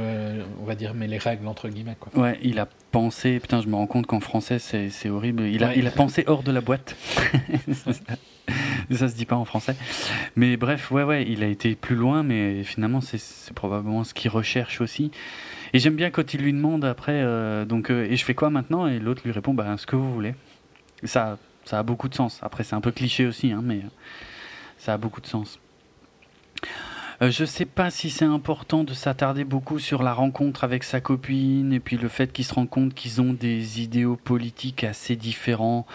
on 0.61 0.65
va 0.65 0.75
dire, 0.75 0.93
mais 0.93 1.07
les 1.07 1.17
règles 1.17 1.47
entre 1.47 1.69
guillemets, 1.69 1.97
quoi. 1.99 2.11
Ouais, 2.21 2.39
il 2.43 2.59
a 2.59 2.67
pensé. 2.91 3.39
Putain, 3.39 3.61
je 3.61 3.67
me 3.67 3.75
rends 3.75 3.87
compte 3.87 4.05
qu'en 4.05 4.19
français, 4.19 4.59
c'est 4.59 5.09
horrible. 5.09 5.43
Il 5.43 5.63
a, 5.63 5.75
il 5.75 5.87
a 5.87 5.91
pensé 5.91 6.23
hors 6.27 6.43
de 6.43 6.51
la 6.51 6.61
boîte. 6.61 6.95
ça 8.91 9.07
se 9.07 9.15
dit 9.15 9.25
pas 9.25 9.35
en 9.35 9.45
français. 9.45 9.75
Mais 10.35 10.55
bref, 10.55 10.91
ouais, 10.91 11.03
ouais, 11.03 11.25
il 11.27 11.43
a 11.43 11.47
été 11.47 11.75
plus 11.75 11.95
loin, 11.95 12.21
mais 12.21 12.63
finalement, 12.63 13.01
c'est 13.01 13.53
probablement 13.53 14.03
ce 14.03 14.13
qu'il 14.13 14.29
recherche 14.29 14.81
aussi. 14.81 15.11
Et 15.73 15.79
j'aime 15.79 15.95
bien 15.95 16.09
quand 16.09 16.33
il 16.33 16.41
lui 16.41 16.53
demande 16.53 16.85
après, 16.85 17.21
euh, 17.23 17.65
donc, 17.65 17.91
euh, 17.91 18.07
et 18.09 18.15
je 18.15 18.25
fais 18.25 18.33
quoi 18.33 18.49
maintenant? 18.49 18.87
Et 18.87 18.99
l'autre 18.99 19.21
lui 19.25 19.31
répond, 19.31 19.53
bah, 19.53 19.75
ce 19.77 19.85
que 19.85 19.95
vous 19.95 20.13
voulez. 20.13 20.35
Ça, 21.03 21.37
ça 21.65 21.79
a 21.79 21.83
beaucoup 21.83 22.09
de 22.09 22.15
sens. 22.15 22.39
Après, 22.41 22.63
c'est 22.63 22.75
un 22.75 22.81
peu 22.81 22.91
cliché 22.91 23.25
aussi, 23.25 23.51
hein, 23.51 23.61
mais 23.63 23.81
ça 24.77 24.93
a 24.93 24.97
beaucoup 24.97 25.21
de 25.21 25.27
sens. 25.27 25.59
Euh, 27.21 27.31
je 27.31 27.43
sais 27.43 27.65
pas 27.65 27.91
si 27.91 28.09
c'est 28.09 28.25
important 28.25 28.83
de 28.83 28.93
s'attarder 28.93 29.43
beaucoup 29.43 29.79
sur 29.79 30.03
la 30.03 30.13
rencontre 30.13 30.63
avec 30.63 30.83
sa 30.83 31.01
copine 31.01 31.73
et 31.73 31.79
puis 31.79 31.97
le 31.97 32.07
fait 32.07 32.31
qu'ils 32.31 32.45
se 32.45 32.53
rendent 32.53 32.69
compte 32.69 32.93
qu'ils 32.93 33.19
ont 33.21 33.33
des 33.33 33.81
idéaux 33.81 34.15
politiques 34.15 34.83
assez 34.83 35.15
différents. 35.15 35.85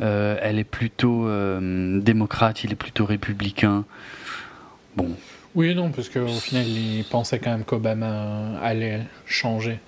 Euh, 0.00 0.38
elle 0.42 0.58
est 0.58 0.64
plutôt 0.64 1.26
euh, 1.26 2.00
démocrate, 2.00 2.64
il 2.64 2.72
est 2.72 2.76
plutôt 2.76 3.04
républicain. 3.04 3.84
Bon. 4.96 5.10
Oui 5.54 5.70
et 5.70 5.74
non, 5.74 5.90
parce 5.90 6.10
qu'au 6.10 6.26
final, 6.26 6.66
il 6.66 7.04
pensait 7.04 7.38
quand 7.38 7.50
même 7.50 7.64
qu'Obama 7.64 8.58
allait 8.60 9.00
changer. 9.24 9.78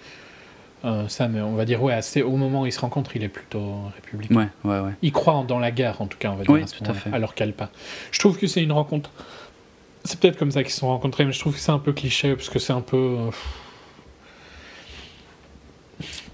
Euh, 0.84 1.08
ça, 1.08 1.28
mais 1.28 1.40
on 1.40 1.54
va 1.54 1.64
dire, 1.64 1.82
ouais, 1.82 2.00
au 2.22 2.36
moment 2.36 2.62
où 2.62 2.66
il 2.66 2.72
se 2.72 2.80
rencontre, 2.80 3.16
il 3.16 3.24
est 3.24 3.28
plutôt 3.28 3.82
républicain. 3.94 4.34
Ouais, 4.34 4.48
ouais, 4.64 4.80
ouais. 4.80 4.92
Il 5.02 5.12
croit 5.12 5.44
dans 5.46 5.58
la 5.58 5.70
guerre, 5.70 6.00
en 6.00 6.06
tout 6.06 6.16
cas, 6.18 6.30
on 6.30 6.36
va 6.36 6.44
dire, 6.44 6.50
oui, 6.52 6.64
tout 6.64 6.90
à 6.90 6.94
fait. 6.94 7.12
alors 7.12 7.34
qu'elle 7.34 7.52
pas. 7.52 7.68
Je 8.12 8.18
trouve 8.18 8.38
que 8.38 8.46
c'est 8.46 8.62
une 8.62 8.72
rencontre. 8.72 9.10
C'est 10.08 10.18
peut-être 10.18 10.38
comme 10.38 10.50
ça 10.50 10.62
qu'ils 10.62 10.72
se 10.72 10.78
sont 10.78 10.88
rencontrés, 10.88 11.26
mais 11.26 11.32
je 11.32 11.38
trouve 11.38 11.52
que 11.52 11.60
c'est 11.60 11.70
un 11.70 11.78
peu 11.78 11.92
cliché, 11.92 12.34
parce 12.34 12.48
que 12.48 12.58
c'est 12.58 12.72
un 12.72 12.80
peu. 12.80 13.18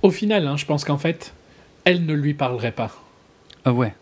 Au 0.01 0.13
final, 0.13 0.47
hein, 0.47 0.57
je 0.57 0.65
pense 0.65 0.85
qu'en 0.85 0.97
fait, 0.97 1.35
elle 1.83 2.07
ne 2.07 2.15
lui 2.15 2.35
parlerait 2.35 2.71
pas. 2.71 2.93
Ah 3.65 3.73
ouais. 3.73 3.93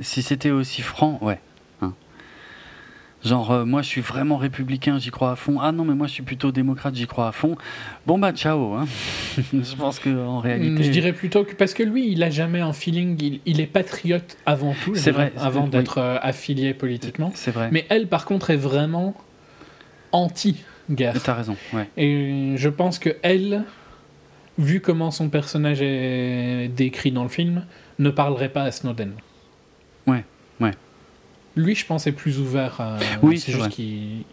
Si 0.00 0.22
c'était 0.22 0.52
aussi 0.52 0.80
franc, 0.80 1.18
ouais. 1.22 1.40
Genre, 3.26 3.50
euh, 3.50 3.64
moi 3.64 3.82
je 3.82 3.88
suis 3.88 4.00
vraiment 4.00 4.36
républicain, 4.36 4.98
j'y 4.98 5.10
crois 5.10 5.32
à 5.32 5.36
fond. 5.36 5.58
Ah 5.60 5.72
non, 5.72 5.84
mais 5.84 5.94
moi 5.94 6.06
je 6.06 6.12
suis 6.12 6.22
plutôt 6.22 6.52
démocrate, 6.52 6.94
j'y 6.94 7.08
crois 7.08 7.26
à 7.26 7.32
fond. 7.32 7.56
Bon 8.06 8.18
bah 8.18 8.32
ciao. 8.32 8.74
Hein. 8.74 8.86
je 9.36 9.74
pense 9.74 9.98
qu'en 9.98 10.38
réalité. 10.38 10.84
Je 10.84 10.90
dirais 10.90 11.12
plutôt 11.12 11.42
que. 11.42 11.54
Parce 11.54 11.74
que 11.74 11.82
lui, 11.82 12.12
il 12.12 12.22
a 12.22 12.30
jamais 12.30 12.60
un 12.60 12.72
feeling. 12.72 13.40
Il, 13.44 13.60
est 13.60 13.66
patriote 13.66 14.36
avant 14.46 14.74
tout. 14.84 14.94
C'est 14.94 15.10
vrai. 15.10 15.32
Avant 15.36 15.66
d'être 15.66 15.98
euh, 15.98 16.18
affilié 16.22 16.72
politiquement. 16.72 17.32
C'est 17.34 17.50
vrai. 17.50 17.68
Mais 17.72 17.84
elle, 17.88 18.06
par 18.06 18.26
contre, 18.26 18.50
est 18.50 18.56
vraiment 18.56 19.16
anti-guerre. 20.12 21.20
T'as 21.20 21.34
raison, 21.34 21.56
ouais. 21.72 21.88
Et 21.96 22.52
je 22.56 22.68
pense 22.68 23.00
que 23.00 23.10
elle, 23.22 23.64
vu 24.56 24.80
comment 24.80 25.10
son 25.10 25.30
personnage 25.30 25.82
est 25.82 26.68
décrit 26.68 27.10
dans 27.10 27.24
le 27.24 27.28
film, 27.28 27.64
ne 27.98 28.10
parlerait 28.10 28.50
pas 28.50 28.62
à 28.62 28.70
Snowden. 28.70 29.14
Lui, 31.56 31.74
je 31.74 31.86
pense, 31.86 32.06
est 32.06 32.12
plus 32.12 32.38
ouvert 32.38 32.80
à. 32.80 32.98
Oui, 33.22 33.38
c'est 33.38 33.52
juste 33.52 33.70
qu'il. 33.70 34.24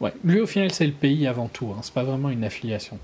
Ouais. 0.00 0.12
Lui, 0.22 0.40
au 0.40 0.46
final, 0.46 0.70
c'est 0.70 0.86
le 0.86 0.92
pays 0.92 1.26
avant 1.26 1.48
tout. 1.48 1.72
Hein. 1.72 1.80
C'est 1.82 1.94
pas 1.94 2.04
vraiment 2.04 2.28
une 2.28 2.44
affiliation. 2.44 2.98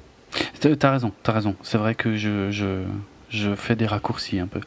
T'as 0.60 0.90
raison, 0.90 1.12
t'as 1.22 1.32
raison. 1.32 1.56
C'est 1.62 1.78
vrai 1.78 1.94
que 1.94 2.16
je, 2.16 2.50
je, 2.50 2.84
je, 3.30 3.54
fais 3.54 3.74
des 3.74 3.86
raccourcis 3.86 4.38
un 4.38 4.46
peu. 4.46 4.60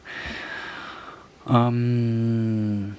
Hum... 1.46 2.92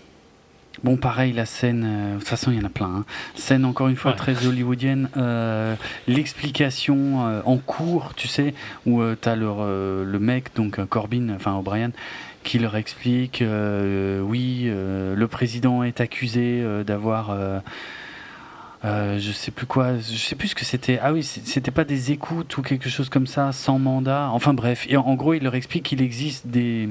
Bon, 0.83 0.95
pareil, 0.95 1.33
la 1.33 1.45
scène, 1.45 1.83
euh, 1.85 2.13
de 2.13 2.19
toute 2.19 2.27
façon, 2.27 2.51
il 2.51 2.57
y 2.57 2.61
en 2.61 2.65
a 2.65 2.69
plein. 2.69 2.87
Hein. 2.87 3.05
Scène, 3.35 3.65
encore 3.65 3.87
une 3.87 3.95
fois, 3.95 4.13
très 4.13 4.45
hollywoodienne. 4.45 5.09
Euh, 5.17 5.75
l'explication 6.07 7.25
euh, 7.25 7.41
en 7.45 7.57
cours, 7.57 8.13
tu 8.15 8.27
sais, 8.27 8.53
où 8.85 9.01
tu 9.19 9.27
as 9.27 9.35
le, 9.35 10.03
le, 10.05 10.19
mec, 10.19 10.55
donc 10.55 10.83
Corbin, 10.85 11.29
enfin 11.35 11.55
O'Brien, 11.55 11.91
qui 12.47 12.59
leur 12.59 12.75
explique 12.75 13.43
oui, 13.43 14.63
le 14.71 15.27
président 15.27 15.83
est 15.83 16.01
accusé 16.01 16.63
d'avoir. 16.85 17.37
je 18.83 19.31
sais 19.33 19.51
plus 19.51 19.65
quoi, 19.65 19.97
je 19.97 20.17
sais 20.17 20.35
plus 20.35 20.49
ce 20.49 20.55
que 20.55 20.65
c'était. 20.65 20.99
Ah 21.01 21.13
oui, 21.13 21.23
c'était 21.23 21.71
pas 21.71 21.83
des 21.83 22.11
écoutes 22.11 22.57
ou 22.57 22.61
quelque 22.61 22.89
chose 22.89 23.09
comme 23.09 23.27
ça, 23.27 23.51
sans 23.51 23.79
mandat. 23.79 24.29
Enfin 24.31 24.53
bref, 24.53 24.85
et 24.89 24.97
en 24.97 25.15
gros, 25.15 25.33
il 25.33 25.43
leur 25.43 25.55
explique 25.55 25.83
qu'il 25.83 26.01
existe 26.01 26.47
des 26.47 26.87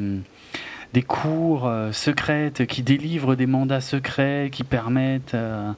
des 0.93 1.03
cours 1.03 1.67
euh, 1.67 1.93
secrètes 1.93 2.67
qui 2.67 2.83
délivrent 2.83 3.37
des 3.37 3.47
mandats 3.47 3.81
secrets 3.81 4.49
qui 4.51 4.65
permettent 4.65 5.35
euh, 5.35 5.73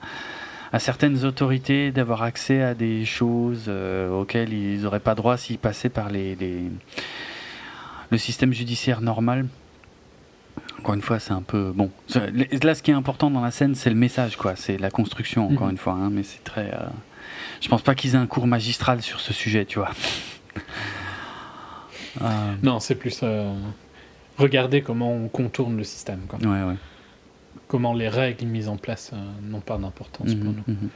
à 0.73 0.79
certaines 0.79 1.25
autorités 1.25 1.91
d'avoir 1.91 2.23
accès 2.23 2.63
à 2.63 2.75
des 2.75 3.05
choses 3.05 3.65
euh, 3.69 4.11
auxquelles 4.11 4.53
ils 4.53 4.83
n'auraient 4.83 5.01
pas 5.01 5.17
droit 5.17 5.37
s'ils 5.37 5.59
passaient 5.59 5.89
par 5.89 6.11
les, 6.11 6.37
le 8.11 8.19
système 8.19 8.53
judiciaire 8.53 9.01
normal. 9.01 9.47
Encore 10.79 10.95
une 10.95 11.03
fois, 11.03 11.19
c'est 11.19 11.33
un 11.33 11.43
peu 11.43 11.73
bon. 11.75 11.91
Là, 12.63 12.75
ce 12.75 12.83
qui 12.83 12.91
est 12.91 12.95
important 12.95 13.31
dans 13.31 13.41
la 13.41 13.51
scène, 13.51 13.75
c'est 13.75 13.91
le 13.91 13.97
message, 13.97 14.37
quoi. 14.37 14.55
C'est 14.57 14.79
la 14.79 14.91
construction, 14.91 15.47
encore 15.47 15.67
mhm. 15.67 15.73
une 15.73 15.79
fois. 15.79 15.95
Hein, 15.95 16.11
mais 16.13 16.23
c'est 16.23 16.45
très. 16.45 16.73
Je 17.61 17.69
pense 17.69 17.83
pas 17.83 17.95
qu'ils 17.95 18.15
aient 18.15 18.19
un 18.19 18.27
cours 18.27 18.47
magistral 18.47 19.03
sur 19.03 19.21
ce 19.21 19.33
sujet, 19.33 19.65
tu 19.65 19.79
vois. 19.79 19.91
Non, 22.65 22.81
c'est 22.81 22.97
plus 22.97 23.23
regarder 24.39 24.83
comment 24.83 25.13
on 25.13 25.29
contourne 25.29 25.77
le 25.77 25.85
système. 25.85 26.21
Quoi. 26.29 26.39
Comment 27.67 27.93
les 27.93 28.09
règles 28.09 28.47
mises 28.47 28.69
en 28.69 28.77
place 28.77 29.11
euh, 29.13 29.17
n'ont 29.43 29.61
pas 29.61 29.77
d'importance 29.77 30.35
pour 30.35 30.53
mhm, 30.53 30.63
nous. 30.67 30.75
Mhm. 30.75 30.89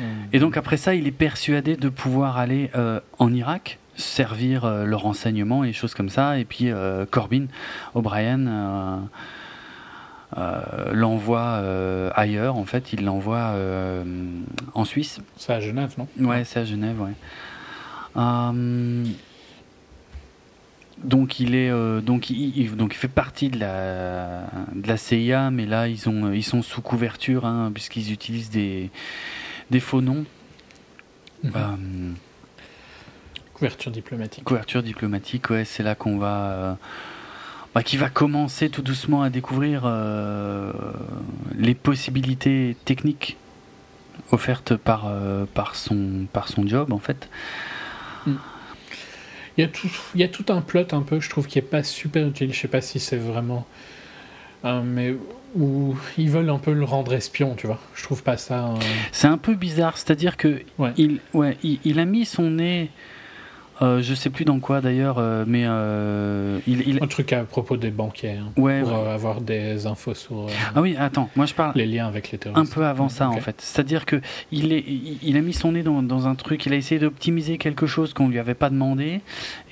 Euh, 0.00 0.14
Et 0.32 0.40
donc 0.40 0.56
après 0.56 0.76
ça, 0.76 0.94
il 0.94 1.06
est 1.06 1.12
persuadé 1.12 1.76
de 1.76 1.88
pouvoir 1.88 2.38
aller 2.38 2.70
euh, 2.74 3.00
en 3.20 3.32
Irak, 3.32 3.78
servir 3.96 4.84
le 4.84 4.96
renseignement 4.96 5.64
et 5.64 5.72
choses 5.72 5.94
comme 5.94 6.08
ça. 6.08 6.38
Et 6.38 6.44
puis 6.44 6.70
Corbin 7.10 7.46
O'Brien 7.94 9.08
l'envoie 10.92 11.62
ailleurs. 12.14 12.56
En 12.56 12.64
fait, 12.64 12.92
il 12.92 13.04
l'envoie 13.04 13.54
en 14.74 14.84
Suisse. 14.84 15.20
C'est 15.36 15.52
à 15.52 15.60
Genève, 15.60 15.94
non? 15.98 16.08
Ouais, 16.18 16.44
c'est 16.44 16.60
à 16.60 16.64
Genève, 16.64 17.00
ouais. 17.00 17.14
Donc 21.04 21.40
il 21.40 21.54
est 21.54 21.70
euh, 21.70 22.00
donc 22.00 22.30
il, 22.30 22.74
donc 22.74 22.94
il 22.94 22.96
fait 22.96 23.08
partie 23.08 23.50
de 23.50 23.60
la 23.60 24.44
de 24.74 24.88
la 24.88 24.96
CIA, 24.96 25.50
mais 25.50 25.66
là 25.66 25.88
ils 25.88 26.08
ont 26.08 26.32
ils 26.32 26.42
sont 26.42 26.62
sous 26.62 26.80
couverture 26.80 27.44
hein, 27.44 27.70
puisqu'ils 27.72 28.12
utilisent 28.12 28.50
des 28.50 28.90
des 29.70 29.80
faux 29.80 30.00
noms. 30.00 30.24
Euh, 31.44 31.76
couverture 33.56 33.90
diplomatique. 33.90 34.44
Couverture 34.44 34.82
diplomatique, 34.82 35.50
ouais, 35.50 35.64
c'est 35.64 35.82
là 35.82 35.94
qu'on 35.94 36.18
va 36.18 36.50
euh, 36.50 36.74
bah, 37.74 37.82
qui 37.82 37.96
va 37.96 38.08
commencer 38.08 38.68
tout 38.68 38.82
doucement 38.82 39.22
à 39.22 39.30
découvrir 39.30 39.90
les 41.56 41.74
possibilités 41.74 42.76
techniques 42.84 43.36
offertes 44.30 44.76
par 44.76 45.10
par 45.54 45.74
son 45.74 46.26
par 46.32 46.48
son 46.48 46.66
job 46.66 46.92
en 46.92 46.98
fait. 46.98 47.28
Mm. 48.26 48.36
Il 49.56 49.62
y, 49.62 49.64
a 49.64 49.68
tout, 49.68 49.90
il 50.14 50.20
y 50.20 50.24
a 50.24 50.28
tout 50.28 50.44
un 50.50 50.60
plot 50.60 50.92
un 50.92 51.00
peu, 51.00 51.18
je 51.18 51.30
trouve, 51.30 51.46
qui 51.46 51.58
est 51.58 51.62
pas 51.62 51.82
super 51.82 52.28
utile. 52.28 52.52
Je 52.52 52.60
sais 52.60 52.68
pas 52.68 52.82
si 52.82 53.00
c'est 53.00 53.16
vraiment. 53.16 53.66
Euh, 54.64 54.82
mais 54.84 55.14
où 55.54 55.96
ils 56.18 56.28
veulent 56.28 56.50
un 56.50 56.58
peu 56.58 56.72
le 56.72 56.84
rendre 56.84 57.14
espion, 57.14 57.54
tu 57.54 57.66
vois. 57.66 57.80
Je 57.94 58.02
trouve 58.02 58.22
pas 58.22 58.36
ça. 58.36 58.74
C'est 59.12 59.28
un 59.28 59.38
peu 59.38 59.54
bizarre, 59.54 59.96
c'est-à-dire 59.96 60.36
que 60.36 60.60
Il, 60.98 61.20
ouais, 61.32 61.56
il, 61.62 61.98
a 61.98 62.04
mis 62.04 62.26
son 62.26 62.50
nez 62.50 62.90
Euh, 63.82 64.00
je 64.00 64.14
sais 64.14 64.30
plus 64.30 64.44
dans 64.44 64.58
quoi 64.58 64.80
d'ailleurs, 64.80 65.16
euh, 65.18 65.44
mais 65.46 65.64
euh, 65.66 66.58
il, 66.66 66.98
Un 67.02 67.06
truc 67.06 67.32
à 67.32 67.44
propos 67.44 67.76
des 67.76 67.90
banquiers. 67.90 68.30
Hein, 68.30 68.52
ouais, 68.56 68.80
pour 68.80 68.94
avoir 68.94 69.40
des 69.40 69.86
infos 69.86 70.14
sur. 70.14 70.46
ah 70.74 70.80
oui, 70.80 70.96
attends, 70.98 71.28
moi 71.36 71.46
je 71.46 71.54
parle. 71.54 71.72
Les 71.74 71.86
liens 71.86 72.06
avec 72.06 72.30
les 72.30 72.38
terroristes. 72.38 72.72
Un 72.72 72.74
peu 72.74 72.86
avant 72.86 73.08
ça 73.08 73.28
en 73.28 73.40
fait. 73.40 73.60
C'est-à-dire 73.60 74.06
que 74.06 74.20
il, 74.50 74.72
est, 74.72 74.84
il, 75.22 75.36
a 75.36 75.40
mis 75.40 75.52
son 75.52 75.72
nez 75.72 75.82
dans, 75.82 76.02
dans 76.02 76.26
un 76.26 76.34
truc, 76.34 76.64
il 76.66 76.72
a 76.72 76.76
essayé 76.76 76.98
d'optimiser 76.98 77.58
quelque 77.58 77.86
chose 77.86 78.14
qu'on 78.14 78.28
lui 78.28 78.38
avait 78.38 78.54
pas 78.54 78.70
demandé, 78.70 79.20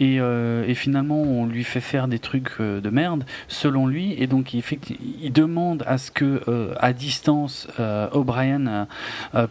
et, 0.00 0.16
et, 0.16 0.74
finalement 0.74 1.22
on 1.22 1.46
lui 1.46 1.64
fait 1.64 1.80
faire 1.80 2.08
des 2.08 2.18
trucs 2.18 2.60
de 2.60 2.90
merde 2.90 3.24
selon 3.48 3.86
lui, 3.86 4.14
et 4.18 4.26
donc 4.26 4.52
il, 4.52 4.62
fait, 4.62 4.78
il 5.22 5.32
demande 5.32 5.82
à 5.86 5.98
ce 5.98 6.10
que 6.10 6.42
à 6.78 6.92
distance 6.92 7.68
O'Brien 8.12 8.86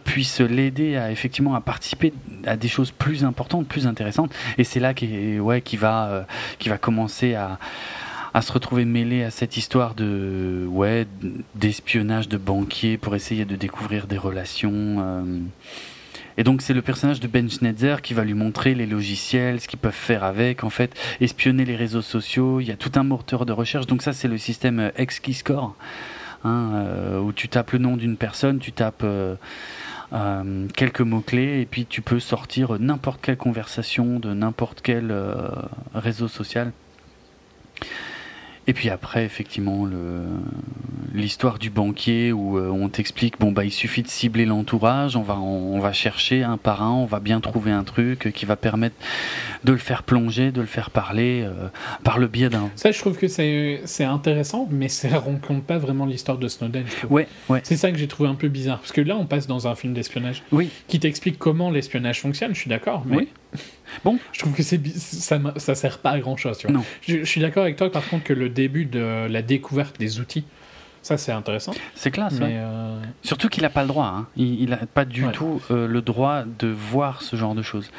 puisse 0.04 0.40
l'aider 0.40 0.96
à 0.96 1.10
effectivement 1.10 1.54
à 1.54 1.60
participer 1.60 2.12
à 2.46 2.56
des 2.56 2.68
choses 2.68 2.92
plus 2.92 3.24
importantes, 3.24 3.66
plus 3.66 3.86
intéressantes. 3.86 4.32
Et 4.58 4.64
c'est 4.64 4.80
là 4.80 4.94
qu'il 4.94 5.40
ouais, 5.40 5.60
qui 5.60 5.76
va, 5.76 6.06
euh, 6.06 6.22
qui 6.58 6.68
va 6.68 6.78
commencer 6.78 7.34
à, 7.34 7.58
à 8.34 8.42
se 8.42 8.52
retrouver 8.52 8.84
mêlé 8.84 9.22
à 9.22 9.30
cette 9.30 9.56
histoire 9.56 9.94
de 9.94 10.66
ouais 10.68 11.06
d'espionnage 11.54 12.28
de 12.28 12.36
banquiers 12.36 12.98
pour 12.98 13.14
essayer 13.14 13.44
de 13.44 13.54
découvrir 13.54 14.08
des 14.08 14.18
relations. 14.18 14.96
Euh. 14.98 15.38
Et 16.36 16.42
donc 16.42 16.60
c'est 16.60 16.74
le 16.74 16.82
personnage 16.82 17.20
de 17.20 17.28
Ben 17.28 17.48
Schneider 17.48 18.02
qui 18.02 18.12
va 18.12 18.24
lui 18.24 18.34
montrer 18.34 18.74
les 18.74 18.86
logiciels, 18.86 19.60
ce 19.60 19.68
qu'ils 19.68 19.78
peuvent 19.78 19.92
faire 19.92 20.24
avec, 20.24 20.64
en 20.64 20.70
fait, 20.70 20.92
espionner 21.20 21.64
les 21.64 21.76
réseaux 21.76 22.02
sociaux. 22.02 22.58
Il 22.60 22.66
y 22.66 22.72
a 22.72 22.76
tout 22.76 22.90
un 22.96 23.04
moteur 23.04 23.46
de 23.46 23.52
recherche. 23.52 23.86
Donc 23.86 24.02
ça 24.02 24.12
c'est 24.12 24.26
le 24.26 24.36
système 24.36 24.90
X-Keyscore, 24.98 25.76
hein, 26.42 26.70
euh, 26.74 27.20
où 27.20 27.32
tu 27.32 27.48
tapes 27.48 27.70
le 27.70 27.78
nom 27.78 27.96
d'une 27.96 28.16
personne, 28.16 28.58
tu 28.58 28.72
tapes 28.72 29.02
euh, 29.04 29.36
quelques 30.76 31.00
mots-clés 31.00 31.60
et 31.60 31.66
puis 31.66 31.86
tu 31.86 32.00
peux 32.02 32.20
sortir 32.20 32.78
n'importe 32.78 33.20
quelle 33.20 33.36
conversation 33.36 34.18
de 34.20 34.32
n'importe 34.32 34.80
quel 34.80 35.10
euh, 35.10 35.48
réseau 35.94 36.28
social. 36.28 36.72
Et 38.66 38.72
puis 38.72 38.88
après, 38.88 39.24
effectivement, 39.24 39.88
l'histoire 41.12 41.58
du 41.58 41.70
banquier 41.70 42.32
où 42.32 42.58
euh, 42.58 42.68
on 42.68 42.88
t'explique 42.88 43.38
bon 43.38 43.52
bah 43.52 43.64
il 43.64 43.70
suffit 43.70 44.02
de 44.02 44.08
cibler 44.08 44.46
l'entourage, 44.46 45.16
on 45.16 45.22
va 45.22 45.38
on, 45.38 45.78
va 45.78 45.92
chercher 45.92 46.42
un 46.42 46.56
par 46.56 46.82
un, 46.82 46.90
on 46.90 47.04
va 47.04 47.20
bien 47.20 47.40
trouver 47.40 47.70
un 47.70 47.84
truc 47.84 48.32
qui 48.34 48.46
va 48.46 48.56
permettre 48.56 48.96
de 49.62 49.72
le 49.72 49.78
faire 49.78 50.02
plonger, 50.02 50.50
de 50.50 50.60
le 50.60 50.66
faire 50.66 50.90
parler 50.90 51.42
euh, 51.44 51.68
par 52.02 52.18
le 52.18 52.26
biais 52.26 52.48
d'un. 52.48 52.70
Ça, 52.74 52.90
je 52.90 52.98
trouve 52.98 53.16
que 53.16 53.28
c'est 53.28 54.04
intéressant, 54.04 54.68
mais 54.70 54.88
ça 54.88 55.08
rencontre 55.18 55.64
pas 55.64 55.78
vraiment 55.78 56.06
l'histoire 56.06 56.38
de 56.38 56.48
Snowden. 56.48 56.84
Ouais, 57.10 57.28
ouais. 57.48 57.60
C'est 57.64 57.76
ça 57.76 57.92
que 57.92 57.98
j'ai 57.98 58.08
trouvé 58.08 58.28
un 58.28 58.34
peu 58.34 58.48
bizarre, 58.48 58.78
parce 58.78 58.92
que 58.92 59.00
là, 59.00 59.16
on 59.16 59.26
passe 59.26 59.46
dans 59.46 59.68
un 59.68 59.74
film 59.74 59.94
d'espionnage. 59.94 60.42
Oui. 60.52 60.70
Qui 60.88 61.00
t'explique 61.00 61.38
comment 61.38 61.70
l'espionnage 61.70 62.20
fonctionne. 62.20 62.54
Je 62.54 62.60
suis 62.60 62.70
d'accord, 62.70 63.04
mais. 63.06 63.16
Oui. 63.16 63.28
Bon, 64.04 64.18
je 64.32 64.40
trouve 64.40 64.54
que 64.54 64.62
c'est 64.62 64.80
ça, 64.96 65.38
ça 65.56 65.74
sert 65.74 65.98
pas 65.98 66.10
à 66.10 66.18
grand 66.20 66.36
chose. 66.36 66.58
Tu 66.58 66.66
vois. 66.66 66.76
Non. 66.76 66.84
Je, 67.02 67.18
je 67.18 67.24
suis 67.24 67.40
d'accord 67.40 67.62
avec 67.62 67.76
toi, 67.76 67.90
par 67.90 68.06
contre, 68.08 68.24
que 68.24 68.32
le 68.32 68.48
début 68.48 68.86
de 68.86 69.26
la 69.28 69.42
découverte 69.42 69.98
des 69.98 70.20
outils, 70.20 70.44
ça 71.04 71.18
c'est 71.18 71.32
intéressant. 71.32 71.72
C'est 71.94 72.10
classe. 72.10 72.40
Mais 72.40 72.56
euh, 72.56 72.98
Surtout 73.22 73.50
qu'il 73.50 73.62
n'a 73.62 73.68
pas 73.68 73.82
le 73.82 73.88
droit. 73.88 74.06
Hein. 74.06 74.26
Il 74.36 74.70
n'a 74.70 74.78
pas 74.78 75.04
du 75.04 75.26
tout 75.32 75.60
euh, 75.70 75.86
le 75.86 76.00
droit 76.00 76.44
de 76.58 76.66
voir 76.66 77.20
ce 77.20 77.36
genre 77.36 77.54
de 77.54 77.60
choses. 77.60 77.90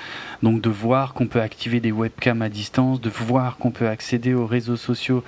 Donc 0.41 0.59
de 0.59 0.69
voir 0.69 1.13
qu'on 1.13 1.27
peut 1.27 1.41
activer 1.41 1.79
des 1.79 1.91
webcams 1.91 2.41
à 2.41 2.49
distance, 2.49 2.99
de 2.99 3.09
voir 3.09 3.57
qu'on 3.57 3.69
peut 3.69 3.87
accéder 3.87 4.33
aux 4.33 4.47
réseaux 4.47 4.75
sociaux 4.75 5.23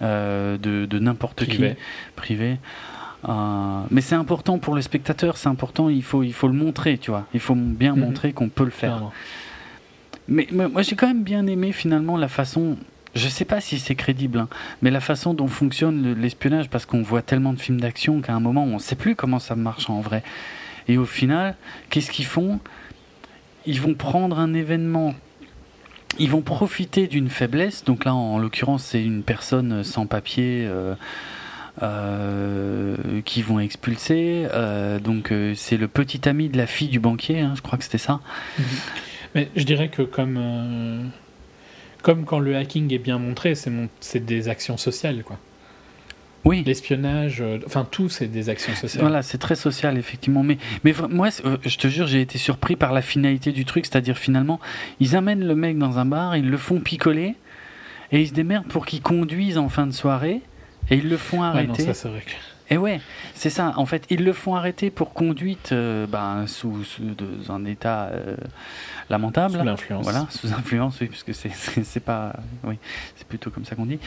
euh, 0.00 0.56
de, 0.56 0.86
de 0.86 0.98
n'importe 0.98 1.44
qui 1.44 1.62
privé. 2.16 2.56
mais 3.90 4.00
c'est 4.00 4.14
important 4.14 4.58
pour 4.58 4.74
le 4.74 4.80
spectateur, 4.80 5.36
c'est 5.36 5.48
important, 5.48 5.90
il 5.90 6.02
faut, 6.02 6.22
il 6.22 6.32
faut 6.32 6.48
le 6.48 6.54
montrer, 6.54 6.96
tu 6.96 7.10
vois. 7.10 7.26
Il 7.34 7.40
faut 7.40 7.54
bien 7.54 7.94
mhm. 7.94 8.00
montrer 8.00 8.32
qu'on 8.32 8.48
peut 8.48 8.64
le 8.64 8.70
faire. 8.70 9.02
Mais, 10.28 10.46
moi 10.52 10.82
j'ai 10.82 10.94
quand 10.94 11.06
même 11.06 11.24
bien 11.24 11.46
aimé 11.46 11.72
finalement 11.72 12.16
la 12.16 12.28
façon 12.28 12.76
je 13.14 13.28
sais 13.28 13.44
pas 13.44 13.60
si 13.60 13.78
c'est 13.78 13.94
crédible, 13.94 14.38
hein, 14.38 14.48
mais 14.82 14.90
la 14.90 15.00
façon 15.00 15.34
dont 15.34 15.48
fonctionne 15.48 16.14
l'espionnage, 16.20 16.68
parce 16.68 16.86
qu'on 16.86 17.02
voit 17.02 17.22
tellement 17.22 17.52
de 17.52 17.58
films 17.58 17.80
d'action 17.80 18.20
qu'à 18.20 18.34
un 18.34 18.40
moment 18.40 18.64
on 18.64 18.74
ne 18.74 18.78
sait 18.78 18.96
plus 18.96 19.16
comment 19.16 19.38
ça 19.38 19.56
marche 19.56 19.90
en 19.90 20.00
vrai. 20.00 20.22
Et 20.88 20.96
au 20.96 21.04
final, 21.04 21.56
qu'est-ce 21.90 22.10
qu'ils 22.10 22.26
font? 22.26 22.60
Ils 23.66 23.80
vont 23.80 23.94
prendre 23.94 24.38
un 24.38 24.54
événement, 24.54 25.14
ils 26.18 26.30
vont 26.30 26.40
profiter 26.40 27.06
d'une 27.06 27.28
faiblesse. 27.28 27.84
Donc 27.84 28.04
là, 28.04 28.14
en 28.14 28.38
l'occurrence, 28.38 28.84
c'est 28.84 29.02
une 29.02 29.22
personne 29.22 29.84
sans 29.84 30.06
papier. 30.06 30.64
Euh, 30.66 30.94
euh, 31.80 32.96
qui 33.24 33.40
vont 33.40 33.60
expulser. 33.60 34.48
Euh, 34.52 34.98
donc 34.98 35.32
c'est 35.54 35.76
le 35.76 35.86
petit 35.86 36.28
ami 36.28 36.48
de 36.48 36.56
la 36.56 36.66
fille 36.66 36.88
du 36.88 36.98
banquier, 36.98 37.38
hein, 37.40 37.52
je 37.54 37.62
crois 37.62 37.78
que 37.78 37.84
c'était 37.84 37.98
ça. 37.98 38.18
Mhm. 38.58 38.64
Mais 39.34 39.48
je 39.56 39.64
dirais 39.64 39.88
que 39.88 40.02
comme, 40.02 40.36
euh, 40.38 41.02
comme 42.02 42.24
quand 42.24 42.38
le 42.38 42.56
hacking 42.56 42.92
est 42.92 42.98
bien 42.98 43.18
montré, 43.18 43.54
c'est 43.54 44.24
des 44.24 44.48
actions 44.48 44.76
sociales, 44.76 45.22
quoi. 45.22 45.38
Oui. 46.44 46.62
L'espionnage, 46.64 47.40
euh, 47.40 47.58
enfin 47.66 47.86
tout, 47.90 48.08
c'est 48.08 48.28
des 48.28 48.48
actions 48.48 48.74
sociales. 48.74 49.02
Voilà, 49.02 49.22
c'est 49.22 49.38
très 49.38 49.56
social, 49.56 49.98
effectivement. 49.98 50.42
Mais, 50.42 50.56
mais 50.84 50.94
moi, 51.10 51.28
euh, 51.44 51.58
je 51.64 51.76
te 51.76 51.88
jure, 51.88 52.06
j'ai 52.06 52.20
été 52.20 52.38
surpris 52.38 52.76
par 52.76 52.92
la 52.92 53.02
finalité 53.02 53.52
du 53.52 53.64
truc, 53.64 53.86
c'est-à-dire 53.86 54.16
finalement, 54.16 54.60
ils 55.00 55.16
amènent 55.16 55.44
le 55.44 55.54
mec 55.54 55.76
dans 55.76 55.98
un 55.98 56.04
bar, 56.04 56.36
ils 56.36 56.48
le 56.48 56.56
font 56.56 56.80
picoler, 56.80 57.34
et 58.12 58.22
ils 58.22 58.28
se 58.28 58.34
démerdent 58.34 58.68
pour 58.68 58.86
qu'il 58.86 59.02
conduise 59.02 59.58
en 59.58 59.68
fin 59.68 59.86
de 59.86 59.92
soirée, 59.92 60.40
et 60.90 60.96
ils 60.96 61.08
le 61.08 61.16
font 61.16 61.42
arrêter. 61.42 61.82
non, 61.82 61.92
ça 61.92 61.94
c'est 61.94 62.08
vrai. 62.08 62.22
Et 62.70 62.76
ouais, 62.76 63.00
c'est 63.34 63.50
ça. 63.50 63.72
En 63.76 63.86
fait, 63.86 64.04
ils 64.10 64.22
le 64.22 64.32
font 64.32 64.54
arrêter 64.54 64.90
pour 64.90 65.14
conduite 65.14 65.70
euh, 65.72 66.06
ben, 66.06 66.46
sous, 66.46 66.84
un 67.48 67.64
état 67.64 68.10
euh, 68.12 68.36
lamentable. 69.08 69.58
Sous 69.58 69.64
l'influence. 69.64 70.04
Voilà, 70.04 70.26
sous 70.28 70.52
influence, 70.52 71.00
oui, 71.00 71.06
puisque 71.06 71.34
c'est, 71.34 71.50
c'est, 71.82 72.00
pas. 72.00 72.34
Oui, 72.64 72.76
c'est 73.16 73.26
plutôt 73.26 73.50
comme 73.50 73.64
ça 73.64 73.74
qu'on 73.74 73.86
dit. 73.86 73.98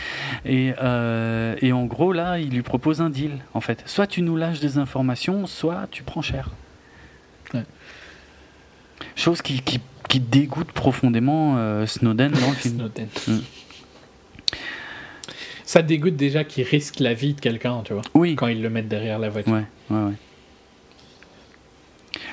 Et, 0.45 0.73
euh, 0.81 1.55
et 1.61 1.73
en 1.73 1.85
gros, 1.85 2.13
là, 2.13 2.38
il 2.38 2.51
lui 2.51 2.61
propose 2.61 3.01
un 3.01 3.09
deal, 3.09 3.39
en 3.53 3.61
fait. 3.61 3.81
Soit 3.88 4.07
tu 4.07 4.21
nous 4.21 4.38
lâches 4.38 4.59
des 4.59 4.77
informations, 4.77 5.47
soit 5.47 5.88
tu 5.89 6.03
prends 6.03 6.21
cher. 6.21 6.49
Chose 9.15 9.41
qui, 9.41 9.61
qui, 9.61 9.79
qui, 10.07 10.19
dégoûte 10.19 10.71
profondément 10.71 11.85
Snowden 11.85 12.31
dans 12.31 12.49
le 12.49 12.55
film. 12.55 12.75
Snowden. 12.75 13.07
Mm 13.27 13.39
ça 15.72 15.81
dégoûte 15.81 16.18
déjà 16.18 16.43
qu'ils 16.43 16.65
risquent 16.65 16.99
la 16.99 17.14
vie 17.14 17.34
de 17.34 17.39
quelqu'un, 17.39 17.81
tu 17.85 17.93
vois. 17.93 18.02
Oui. 18.14 18.35
Quand 18.35 18.48
ils 18.48 18.61
le 18.61 18.69
mettent 18.69 18.89
derrière 18.89 19.19
la 19.19 19.30
voiture. 19.30 19.53
Ouais, 19.53 19.64
ouais, 19.89 20.03
ouais. 20.03 20.14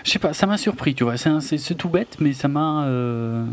Je 0.05 0.10
sais 0.10 0.19
pas, 0.19 0.32
ça 0.32 0.48
m'a 0.48 0.59
surpris, 0.59 0.97
tu 0.97 1.05
vois. 1.05 1.16
C'est 1.16 1.74
tout 1.77 1.89
bête, 1.89 2.16
mais 2.19 2.32
ça 2.32 2.48
m'a. 2.48 2.86
Euh, 2.86 3.44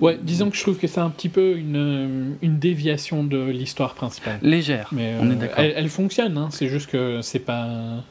ouais, 0.00 0.18
disons 0.22 0.48
que 0.48 0.56
je 0.56 0.62
trouve 0.62 0.78
que 0.78 0.86
c'est 0.86 1.00
un 1.00 1.10
petit 1.10 1.28
peu 1.28 1.58
une, 1.58 2.38
une 2.40 2.58
déviation 2.58 3.22
de 3.22 3.50
l'histoire 3.50 3.92
principale. 3.92 4.38
Légère, 4.40 4.88
mais, 4.90 5.14
on 5.20 5.30
est 5.30 5.34
euh, 5.34 5.34
d'accord. 5.34 5.58
Elle, 5.58 5.90
fonctionne, 5.90 6.38
hein, 6.38 6.48
c'est 6.52 6.68
juste 6.68 6.90
que 6.90 7.20
c'est 7.20 7.38
pas. 7.38 8.02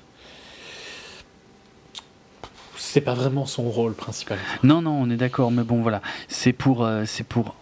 C'est 2.78 3.02
pas 3.02 3.16
vraiment 3.16 3.48
son 3.48 3.64
rôle 3.72 3.96
principal. 3.96 4.38
Non, 4.62 4.84
non, 4.84 4.92
on 4.92 5.10
est 5.10 5.18
d'accord, 5.18 5.50
mais 5.50 5.64
bon, 5.64 5.82
voilà. 5.82 6.04
C'est 6.28 6.54
pour, 6.54 6.86
euh, 6.86 7.06
c'est 7.08 7.26
pour 7.26 7.56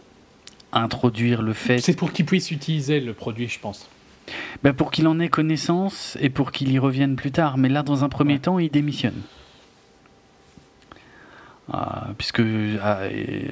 introduire 0.74 1.42
le 1.42 1.54
fait. 1.54 1.80
C'est 1.80 1.96
pour 1.96 2.12
qu'il 2.12 2.26
puisse 2.26 2.52
utiliser 2.52 3.00
le 3.00 3.14
produit, 3.14 3.48
je 3.48 3.60
pense. 3.60 3.90
Ben 4.64 4.74
pour 4.74 4.92
qu'il 4.92 5.08
en 5.08 5.20
ait 5.20 5.30
connaissance 5.30 6.18
et 6.22 6.30
pour 6.30 6.52
qu'il 6.52 6.72
y 6.72 6.80
revienne 6.80 7.16
plus 7.16 7.32
tard. 7.32 7.58
Mais 7.58 7.70
là, 7.70 7.84
dans 7.84 8.04
un 8.04 8.10
premier 8.10 8.40
temps, 8.40 8.60
il 8.60 8.70
démissionne. 8.70 9.22
Ah, 11.74 12.08
puisque 12.18 12.42
ah, 12.84 13.00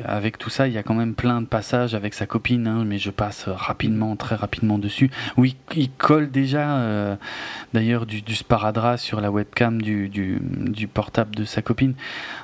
avec 0.04 0.38
tout 0.38 0.50
ça, 0.50 0.68
il 0.68 0.74
y 0.74 0.78
a 0.78 0.84
quand 0.84 0.96
même 0.96 1.14
plein 1.14 1.42
de 1.42 1.46
passages 1.46 1.94
avec 1.94 2.14
sa 2.14 2.26
copine, 2.26 2.68
hein, 2.68 2.84
mais 2.86 2.98
je 2.98 3.12
passe 3.12 3.48
rapidement, 3.48 4.16
très 4.16 4.36
rapidement 4.36 4.78
dessus. 4.78 5.10
Oui, 5.38 5.56
il 5.76 5.90
colle 5.92 6.30
déjà, 6.30 6.80
euh, 6.80 7.16
d'ailleurs, 7.74 8.06
du, 8.06 8.22
du, 8.22 8.36
sparadrap 8.36 8.98
sur 8.98 9.22
la 9.22 9.32
webcam 9.32 9.82
du 9.82 10.90
portable 10.92 11.36
de 11.36 11.46
sa 11.46 11.62
copine, 11.62 11.94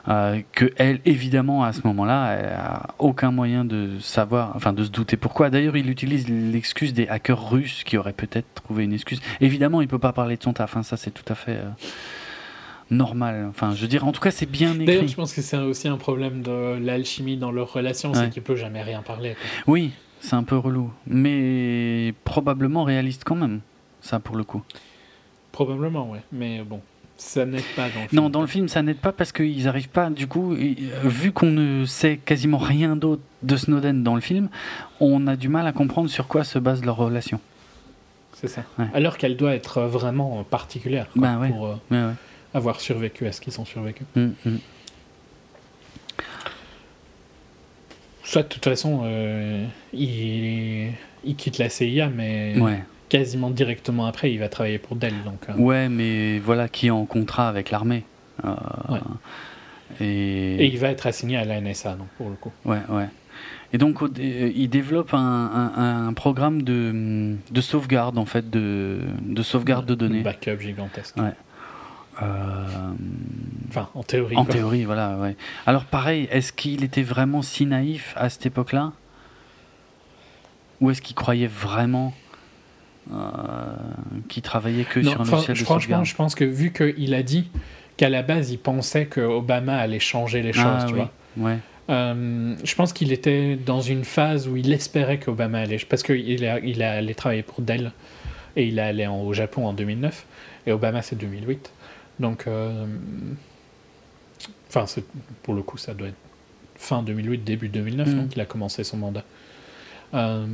euh, 0.08 0.42
que 0.54 0.72
elle, 0.78 1.02
évidemment, 1.04 1.64
à 1.64 1.74
ce 1.74 1.82
moment-là, 1.86 2.38
a 2.58 2.88
aucun 3.00 3.32
moyen 3.32 3.66
de 3.66 4.00
savoir, 4.00 4.54
enfin, 4.56 4.72
de 4.72 4.84
se 4.84 4.92
douter 4.92 5.18
pourquoi. 5.18 5.50
D'ailleurs, 5.50 5.76
il 5.76 5.90
utilise 5.90 6.30
l'excuse 6.30 6.94
des 6.94 7.08
hackers 7.10 7.50
russes 7.50 7.84
qui 7.84 7.98
auraient 7.98 8.14
peut-être 8.14 8.48
trouvé 8.54 8.86
une 8.86 8.94
excuse. 8.94 9.20
Évidemment, 9.42 9.82
il 9.82 9.88
peut 9.88 10.00
pas 10.00 10.14
parler 10.14 10.38
de 10.38 10.44
son 10.44 10.54
taf, 10.54 10.78
hein, 10.78 10.84
ça 10.84 10.96
c'est 10.96 11.12
tout 11.12 11.26
à 11.28 11.36
fait. 11.36 11.58
Euh, 11.58 11.70
normal. 12.90 13.48
Enfin, 13.50 13.74
je 13.76 13.82
veux 13.82 13.88
dire, 13.88 14.06
en 14.06 14.12
tout 14.12 14.22
cas, 14.22 14.32
c'est 14.32 14.46
bien 14.46 14.74
écrit. 14.74 14.86
D'ailleurs, 14.86 15.08
je 15.08 15.16
pense 15.16 15.34
que 15.34 15.42
c'est 15.42 15.58
aussi 15.58 15.88
un 15.88 15.98
problème 15.98 16.42
de 16.42 16.78
l'alchimie 16.80 17.38
dans 17.38 17.52
leur 17.52 17.72
relation, 17.72 18.14
c'est 18.14 18.30
qu'il 18.30 18.44
peut 18.44 18.56
jamais 18.56 18.82
rien 18.82 19.02
parler. 19.02 19.36
Oui, 19.68 19.92
c'est 20.20 20.36
un 20.36 20.44
peu 20.44 20.58
relou, 20.58 20.92
mais 21.08 22.14
probablement 22.24 22.84
réaliste 22.84 23.24
quand 23.24 23.36
même, 23.36 23.62
ça 24.02 24.20
pour 24.20 24.36
le 24.36 24.44
coup. 24.44 24.64
Probablement, 25.52 26.10
ouais, 26.10 26.22
mais 26.32 26.62
bon. 26.64 26.82
Ça 27.18 27.46
n'aide 27.46 27.64
pas 27.78 27.84
dans 27.84 28.02
le 28.02 28.08
film. 28.10 28.22
Non, 28.22 28.30
dans 28.30 28.42
le 28.42 28.48
film, 28.48 28.68
ça 28.68 28.82
n'aide 28.82 28.98
pas 28.98 29.14
parce 29.14 29.32
qu'ils 29.32 29.64
n'arrivent 29.64 29.88
pas, 29.88 30.10
du 30.10 30.28
coup, 30.28 30.54
vu 30.54 31.32
qu'on 31.32 31.50
ne 31.50 31.86
sait 31.86 32.18
quasiment 32.18 32.58
rien 32.58 32.98
d'autre 32.98 33.22
de 33.42 33.56
Snowden 33.56 34.04
dans 34.04 34.16
le 34.16 34.22
film, 34.22 34.50
on 35.00 35.26
a 35.28 35.38
du 35.38 35.48
mal 35.48 35.66
à 35.66 35.72
comprendre 35.72 36.10
sur 36.10 36.28
quoi 36.28 36.44
se 36.44 36.60
base 36.60 36.84
leur 36.84 36.98
relation. 36.98 37.40
C'est 38.34 38.50
ça. 38.50 38.64
Alors 38.94 39.18
qu'elle 39.18 39.38
doit 39.38 39.56
être 39.56 39.84
vraiment 39.84 40.44
particulière. 40.44 41.08
ben 41.16 41.40
ouais. 41.40 41.50
Pour, 41.52 41.78
euh, 41.94 42.12
avoir 42.56 42.80
survécu 42.80 43.28
à 43.28 43.32
ce 43.32 43.42
qu'ils 43.42 43.60
ont 43.60 43.66
survécu. 43.66 44.04
Hum, 44.16 44.34
hum. 44.46 44.60
soit 48.24 48.44
de 48.44 48.48
toute 48.48 48.64
façon, 48.64 49.02
euh, 49.04 49.66
il, 49.94 50.92
il, 51.24 51.36
quitte 51.36 51.58
la 51.58 51.70
CIA, 51.70 52.10
mais 52.10 52.56
quasiment 53.08 53.52
directement 53.52 54.08
après, 54.08 54.32
il 54.32 54.40
va 54.40 54.50
travailler 54.50 54.80
pour 54.80 54.96
Dell. 54.96 55.14
Donc, 55.24 55.46
Ouais, 55.58 55.90
mais 55.90 56.40
voilà, 56.40 56.68
qui 56.68 56.88
est 56.88 56.92
en 56.92 57.06
contrat 57.06 57.48
avec 57.48 57.70
l'armée. 57.72 58.04
Et... 60.02 60.56
et... 60.56 60.66
il 60.66 60.80
va 60.80 60.90
être 60.90 61.06
assigné 61.06 61.38
à 61.38 61.46
la 61.46 61.62
NSA, 61.62 61.96
donc, 61.96 62.08
pour 62.18 62.30
le 62.30 62.36
coup. 62.36 62.52
Ouais, 62.66 62.82
ouais. 62.90 63.08
Et 63.72 63.78
donc, 63.78 64.00
il 64.18 64.68
développe 64.70 65.14
un, 65.14 66.08
un, 66.08 66.14
programme 66.14 66.64
de, 66.64 67.36
de, 67.52 67.62
sauvegarde, 67.62 68.18
en 68.18 68.26
fait, 68.26 68.50
de, 68.50 69.00
de 69.22 69.44
sauvegarde 69.44 69.86
de 69.86 69.96
données. 69.96 70.22
Un 70.22 70.24
backup 70.24 70.60
gigantesque. 70.60 71.16
Ouais. 71.18 71.34
Euh, 72.22 72.94
enfin, 73.70 73.90
en 73.94 74.04
théorie. 74.04 74.36
En 74.36 74.46
théorie, 74.46 74.86
voilà. 74.86 75.18
Ouais. 75.18 75.36
Alors, 75.66 75.86
pareil, 75.86 76.28
est-ce 76.32 76.54
qu'il 76.54 76.84
était 76.84 77.04
vraiment 77.04 77.42
si 77.42 77.66
naïf 77.66 78.14
à 78.16 78.30
cette 78.30 78.46
époque-là? 78.46 78.94
Ou 80.82 80.92
est-ce 80.92 81.02
qu'il 81.02 81.16
croyait 81.16 81.48
vraiment 81.48 82.14
euh, 83.12 83.16
qu'il 84.30 84.44
travaillait 84.44 84.84
que 84.84 85.02
sur 85.02 85.22
un 85.22 85.26
logiciel 85.26 85.58
de 85.58 85.64
Franchement, 85.64 86.04
je 86.04 86.16
pense 86.16 86.36
que 86.36 86.44
vu 86.44 86.72
qu'il 86.72 87.14
a 87.14 87.24
dit 87.24 87.50
qu'à 87.98 88.10
la 88.10 88.24
base, 88.24 88.52
il 88.52 88.60
pensait 88.60 89.06
que 89.06 89.22
Obama 89.22 89.78
allait 89.78 90.00
changer 90.00 90.42
les 90.42 90.54
choses, 90.54 90.66
ah 90.66 90.86
tu 90.88 90.96
vois. 90.96 91.12
Ouais. 91.38 91.58
Euh, 91.90 92.56
je 92.64 92.76
pense 92.76 92.94
qu'il 92.94 93.12
était 93.12 93.56
dans 93.56 93.82
une 93.82 94.06
phase 94.06 94.48
où 94.48 94.58
il 94.58 94.74
espérait 94.74 95.20
qu'Obama 95.20 95.60
allait. 95.60 95.78
Parce 95.88 96.04
qu'il 96.04 96.28
il 96.28 96.84
allait 96.84 97.14
travailler 97.14 97.44
pour 97.44 97.62
Dell 97.62 97.92
et 98.56 98.68
il 98.68 98.80
allé 98.80 99.06
au 99.08 99.34
Japon 99.34 99.68
en 99.68 99.74
2009 99.74 100.26
et 100.68 100.72
Obama 100.72 101.02
c'est 101.02 101.18
2008. 101.18 101.72
Donc, 102.20 102.48
euh, 102.48 102.86
enfin, 104.70 104.86
pour 105.44 105.54
le 105.54 105.62
coup, 105.62 105.78
ça 105.78 105.94
doit 105.94 106.08
être 106.08 106.16
fin 106.76 107.04
2008, 107.04 107.40
début 107.40 107.70
2009 107.70 108.08
mm. 108.08 108.28
qu'il 108.30 108.42
a 108.42 108.46
commencé 108.46 108.84
son 108.84 108.98
mandat. 108.98 109.24
Euh, 110.14 110.46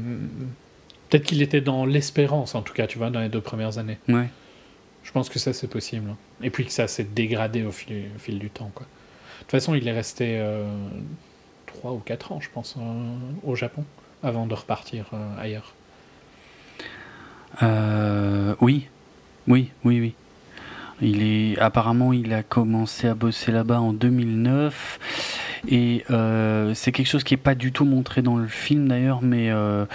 peut-être 1.09 1.23
qu'il 1.23 1.41
était 1.41 1.61
dans 1.61 1.85
l'espérance, 1.85 2.55
en 2.55 2.61
tout 2.61 2.73
cas, 2.73 2.87
tu 2.87 2.97
vois, 2.97 3.09
dans 3.09 3.19
les 3.19 3.29
deux 3.29 3.41
premières 3.41 3.77
années. 3.77 3.97
Ouais. 4.07 4.29
Je 5.03 5.11
pense 5.11 5.29
que 5.29 5.39
ça, 5.39 5.53
c'est 5.53 5.67
possible. 5.67 6.15
Et 6.41 6.49
puis 6.49 6.65
que 6.65 6.71
ça 6.71 6.87
s'est 6.87 7.03
dégradé 7.03 7.63
au 7.63 7.71
fil, 7.71 8.05
au 8.15 8.19
fil, 8.19 8.39
du 8.39 8.49
temps, 8.49 8.71
quoi. 8.73 8.85
De 8.85 9.43
toute 9.45 9.51
façon, 9.51 9.73
il 9.73 9.87
est 9.87 9.91
resté 9.91 10.37
euh, 10.39 10.63
3 11.65 11.91
ou 11.91 11.97
4 11.97 12.31
ans, 12.31 12.39
je 12.39 12.49
pense, 12.53 12.75
euh, 12.77 12.81
au 13.43 13.55
Japon, 13.55 13.83
avant 14.23 14.45
de 14.45 14.53
repartir 14.53 15.09
ailleurs. 15.39 15.73
oui, 18.61 18.87
oui, 19.47 19.71
oui, 19.83 19.99
oui. 19.99 20.13
Il 21.01 21.23
est 21.23 21.57
apparemment 21.59 22.13
il 22.13 22.31
a 22.33 22.43
commencé 22.43 23.07
à 23.07 23.15
bosser 23.15 23.51
là-bas 23.51 23.79
en 23.79 23.91
2009 23.91 24.99
et 25.67 26.03
euh, 26.09 26.73
c'est 26.73 26.91
quelque 26.91 27.07
chose 27.07 27.23
qui 27.23 27.33
est 27.33 27.37
pas 27.37 27.55
du 27.55 27.71
tout 27.71 27.85
montré 27.85 28.21
dans 28.21 28.35
le 28.35 28.47
film 28.47 28.87
d'ailleurs, 28.87 29.21
mais 29.21 29.51
euh, 29.51 29.85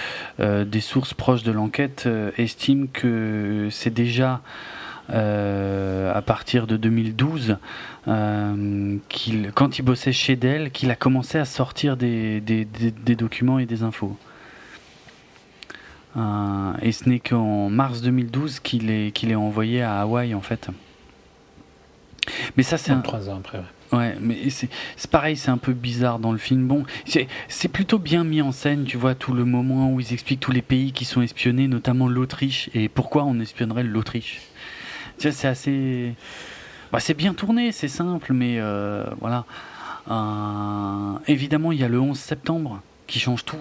euh, 0.40 0.64
des 0.64 0.80
sources 0.80 1.14
proches 1.14 1.42
de 1.42 1.52
l'enquête 1.52 2.08
estiment 2.36 2.86
que 2.92 3.68
c'est 3.70 3.92
déjà 3.92 4.42
à 5.08 6.22
partir 6.26 6.66
de 6.66 6.76
2012 6.76 7.58
qu'il, 9.08 9.52
quand 9.54 9.78
il 9.78 9.82
bossait 9.82 10.12
chez 10.12 10.34
Dell, 10.34 10.72
qu'il 10.72 10.90
a 10.90 10.96
commencé 10.96 11.38
à 11.38 11.44
sortir 11.44 11.96
des, 11.96 12.40
documents 13.16 13.60
et 13.60 13.66
des 13.66 13.84
infos. 13.84 14.16
et 16.16 16.92
ce 16.92 17.08
n'est 17.08 17.20
qu'en 17.20 17.70
mars 17.70 18.02
2012 18.02 18.58
qu'il 18.58 18.90
est, 18.90 19.12
qu'il 19.12 19.30
est 19.30 19.36
envoyé 19.36 19.82
à 19.82 20.00
Hawaï 20.00 20.34
en 20.34 20.40
fait. 20.40 20.70
Mais 22.56 22.62
ça, 22.62 22.78
c'est 22.78 22.92
un... 22.92 23.00
trois 23.00 23.28
ans 23.28 23.38
après. 23.38 23.62
Ouais. 23.92 24.16
mais 24.20 24.50
c'est 24.50 24.68
pareil, 25.10 25.36
c'est 25.36 25.50
un 25.50 25.58
peu 25.58 25.72
bizarre 25.72 26.18
dans 26.18 26.32
le 26.32 26.38
film. 26.38 26.66
Bon, 26.66 26.84
c'est 27.48 27.68
plutôt 27.68 27.98
bien 27.98 28.24
mis 28.24 28.42
en 28.42 28.52
scène, 28.52 28.84
tu 28.84 28.96
vois, 28.96 29.14
tout 29.14 29.32
le 29.32 29.44
moment 29.44 29.92
où 29.92 30.00
ils 30.00 30.12
expliquent 30.12 30.40
tous 30.40 30.52
les 30.52 30.62
pays 30.62 30.92
qui 30.92 31.04
sont 31.04 31.22
espionnés, 31.22 31.68
notamment 31.68 32.08
l'Autriche, 32.08 32.70
et 32.74 32.88
pourquoi 32.88 33.24
on 33.24 33.38
espionnerait 33.38 33.84
l'Autriche? 33.84 34.40
Tu 35.18 35.28
vois, 35.28 35.32
c'est 35.32 35.48
assez. 35.48 36.14
Bah, 36.92 37.00
c'est 37.00 37.14
bien 37.14 37.34
tourné, 37.34 37.72
c'est 37.72 37.88
simple, 37.88 38.32
mais 38.32 38.56
euh, 38.58 39.04
voilà. 39.20 39.44
Euh, 40.10 41.18
évidemment, 41.26 41.72
il 41.72 41.80
y 41.80 41.84
a 41.84 41.88
le 41.88 42.00
11 42.00 42.18
septembre 42.18 42.82
qui 43.06 43.18
change 43.18 43.44
tout 43.44 43.58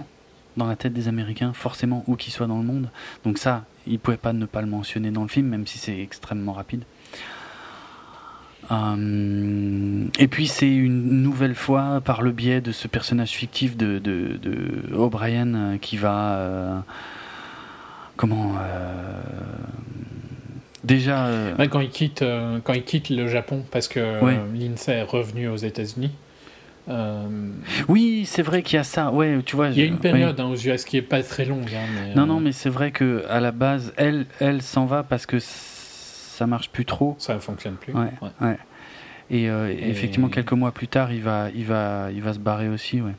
dans 0.57 0.67
la 0.67 0.75
tête 0.75 0.93
des 0.93 1.07
Américains, 1.07 1.53
forcément, 1.53 2.03
où 2.07 2.15
qu'ils 2.15 2.33
soient 2.33 2.47
dans 2.47 2.59
le 2.59 2.63
monde. 2.63 2.89
Donc, 3.23 3.37
ça, 3.37 3.65
ils 3.87 3.93
ne 3.93 3.97
pouvaient 3.97 4.17
pas 4.17 4.33
ne 4.33 4.45
pas 4.45 4.61
le 4.61 4.67
mentionner 4.67 5.11
dans 5.11 5.23
le 5.23 5.27
film, 5.27 5.47
même 5.47 5.67
si 5.67 5.77
c'est 5.77 5.99
extrêmement 5.99 6.53
rapide. 6.53 6.83
Euh, 8.71 10.05
et 10.17 10.27
puis 10.27 10.47
c'est 10.47 10.73
une 10.73 11.21
nouvelle 11.21 11.55
fois 11.55 12.01
par 12.03 12.21
le 12.21 12.31
biais 12.31 12.61
de 12.61 12.71
ce 12.71 12.87
personnage 12.87 13.31
fictif 13.31 13.77
de, 13.77 13.99
de, 13.99 14.37
de 14.41 14.95
O'Brien 14.95 15.53
euh, 15.53 15.77
qui 15.77 15.97
va 15.97 16.35
euh, 16.37 16.79
comment 18.17 18.55
déjà 20.83 21.29
quand 21.69 21.79
il 21.79 21.89
quitte 21.89 22.23
quand 22.63 22.73
il 22.73 22.83
quitte 22.83 23.09
le 23.09 23.27
Japon 23.27 23.63
parce 23.71 23.87
que 23.87 23.99
l'INSEE 24.53 24.91
est 24.91 25.03
revenu 25.03 25.47
aux 25.47 25.57
États-Unis. 25.57 26.11
Oui, 27.87 28.25
c'est 28.27 28.43
vrai 28.43 28.61
qu'il 28.61 28.77
y 28.77 28.79
a 28.79 28.83
ça. 28.83 29.11
Ouais, 29.11 29.39
tu 29.43 29.55
vois. 29.55 29.69
Il 29.69 29.79
y 29.79 29.81
a 29.81 29.85
une 29.85 29.97
période 29.97 30.39
hein, 30.39 30.45
aux 30.45 30.55
US 30.55 30.85
qui 30.85 30.97
est 30.97 31.01
pas 31.01 31.23
très 31.23 31.45
longue. 31.45 31.69
Hein, 31.73 32.13
non, 32.15 32.27
non, 32.27 32.39
mais 32.39 32.51
c'est 32.51 32.69
vrai 32.69 32.91
que 32.91 33.25
à 33.27 33.39
la 33.39 33.51
base, 33.51 33.91
elle, 33.97 34.27
elle 34.39 34.61
s'en 34.61 34.85
va 34.85 35.01
parce 35.01 35.25
que 35.25 35.39
ça 36.35 36.47
marche 36.47 36.69
plus 36.69 36.85
trop. 36.85 37.15
Ça 37.17 37.33
ne 37.33 37.39
fonctionne 37.39 37.75
plus. 37.75 37.93
Ouais, 37.93 38.11
ouais. 38.41 38.57
Et, 39.29 39.49
euh, 39.49 39.73
effectivement, 39.77 40.29
quelques 40.29 40.51
mois 40.51 40.71
plus 40.71 40.87
tard, 40.87 41.11
il 41.11 41.21
va, 41.21 41.49
il 41.55 41.65
va, 41.65 42.09
il 42.11 42.21
va 42.21 42.33
se 42.33 42.39
barrer 42.39 42.69
aussi. 42.69 43.01
Ouais. 43.01 43.13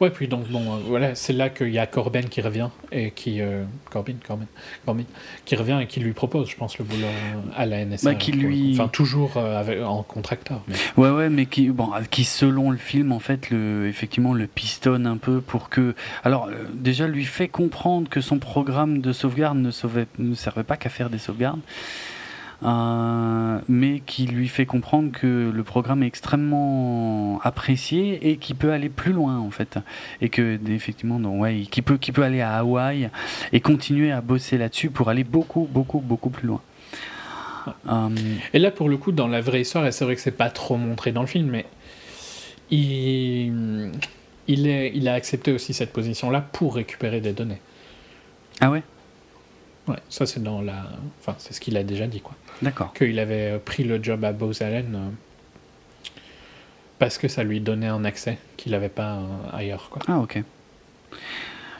Ouais, 0.00 0.08
puis 0.08 0.28
donc, 0.28 0.48
bon, 0.48 0.60
euh, 0.60 0.78
voilà, 0.86 1.14
c'est 1.14 1.34
là 1.34 1.50
qu'il 1.50 1.68
y 1.68 1.78
a 1.78 1.86
Corben 1.86 2.28
qui 2.28 2.40
revient 2.40 2.68
et 2.90 3.10
qui. 3.10 3.40
Euh, 3.40 3.64
Corbin, 3.90 4.14
Corbin, 4.26 4.46
Corbin, 4.86 5.04
qui 5.44 5.56
revient 5.56 5.78
et 5.82 5.86
qui 5.86 6.00
lui 6.00 6.12
propose, 6.12 6.48
je 6.48 6.56
pense, 6.56 6.78
le 6.78 6.84
boulot 6.84 7.06
à 7.54 7.66
la 7.66 7.84
NSA. 7.84 8.10
Bah, 8.10 8.14
qui 8.14 8.32
lui... 8.32 8.72
Enfin, 8.72 8.88
toujours 8.88 9.36
avec, 9.36 9.82
en 9.82 10.02
contracteur. 10.02 10.62
Mais... 10.68 10.74
Ouais, 10.96 11.10
ouais, 11.10 11.28
mais 11.28 11.44
qui, 11.46 11.68
bon, 11.68 11.90
qui, 12.10 12.24
selon 12.24 12.70
le 12.70 12.78
film, 12.78 13.12
en 13.12 13.18
fait, 13.18 13.50
le, 13.50 13.88
effectivement, 13.88 14.32
le 14.32 14.46
pistonne 14.46 15.06
un 15.06 15.18
peu 15.18 15.40
pour 15.40 15.68
que. 15.68 15.94
Alors, 16.24 16.48
déjà, 16.72 17.06
lui 17.06 17.24
fait 17.24 17.48
comprendre 17.48 18.08
que 18.08 18.20
son 18.20 18.38
programme 18.38 19.00
de 19.00 19.12
sauvegarde 19.12 19.58
ne, 19.58 19.70
sauvait, 19.70 20.06
ne 20.18 20.34
servait 20.34 20.64
pas 20.64 20.76
qu'à 20.76 20.88
faire 20.88 21.10
des 21.10 21.18
sauvegardes. 21.18 21.60
Euh, 22.62 23.58
mais 23.68 24.00
qui 24.00 24.26
lui 24.26 24.46
fait 24.46 24.66
comprendre 24.66 25.12
que 25.12 25.50
le 25.50 25.64
programme 25.64 26.02
est 26.02 26.06
extrêmement 26.06 27.40
apprécié 27.42 28.30
et 28.30 28.36
qui 28.36 28.52
peut 28.52 28.70
aller 28.70 28.90
plus 28.90 29.14
loin 29.14 29.38
en 29.38 29.50
fait, 29.50 29.78
et 30.20 30.28
que 30.28 30.58
effectivement, 30.68 31.18
donc, 31.18 31.40
ouais, 31.40 31.62
qui 31.70 31.80
peut, 31.80 31.96
qui 31.96 32.12
peut 32.12 32.22
aller 32.22 32.42
à 32.42 32.58
Hawaï 32.58 33.08
et 33.52 33.60
continuer 33.60 34.12
à 34.12 34.20
bosser 34.20 34.58
là-dessus 34.58 34.90
pour 34.90 35.08
aller 35.08 35.24
beaucoup, 35.24 35.66
beaucoup, 35.72 36.00
beaucoup 36.00 36.28
plus 36.28 36.48
loin. 36.48 36.60
Euh, 37.88 38.08
et 38.52 38.58
là, 38.58 38.70
pour 38.70 38.90
le 38.90 38.98
coup, 38.98 39.12
dans 39.12 39.28
la 39.28 39.40
vraie 39.40 39.62
histoire, 39.62 39.86
et 39.86 39.92
c'est 39.92 40.04
vrai 40.04 40.14
que 40.14 40.20
c'est 40.20 40.30
pas 40.30 40.50
trop 40.50 40.76
montré 40.76 41.12
dans 41.12 41.22
le 41.22 41.26
film, 41.28 41.48
mais 41.48 41.64
il, 42.70 43.90
il, 44.48 44.66
est, 44.66 44.92
il 44.94 45.08
a 45.08 45.14
accepté 45.14 45.52
aussi 45.52 45.72
cette 45.72 45.94
position-là 45.94 46.42
pour 46.52 46.74
récupérer 46.74 47.22
des 47.22 47.32
données. 47.32 47.60
Ah 48.60 48.70
ouais? 48.70 48.82
Ouais, 49.88 49.96
ça 50.10 50.26
c'est 50.26 50.42
dans 50.42 50.60
la. 50.60 50.90
Enfin, 51.20 51.34
c'est 51.38 51.54
ce 51.54 51.60
qu'il 51.60 51.76
a 51.78 51.82
déjà 51.82 52.06
dit, 52.06 52.20
quoi. 52.20 52.34
D'accord. 52.62 52.92
Qu'il 52.92 53.18
avait 53.18 53.58
pris 53.58 53.84
le 53.84 54.02
job 54.02 54.24
à 54.24 54.32
Bose 54.32 54.62
Allen 54.62 54.94
euh, 54.94 55.08
parce 56.98 57.18
que 57.18 57.28
ça 57.28 57.42
lui 57.42 57.60
donnait 57.60 57.88
un 57.88 58.04
accès 58.04 58.38
qu'il 58.56 58.72
n'avait 58.72 58.88
pas 58.88 59.16
euh, 59.16 59.56
ailleurs, 59.56 59.88
quoi. 59.90 60.02
Ah, 60.08 60.18
ok. 60.18 60.42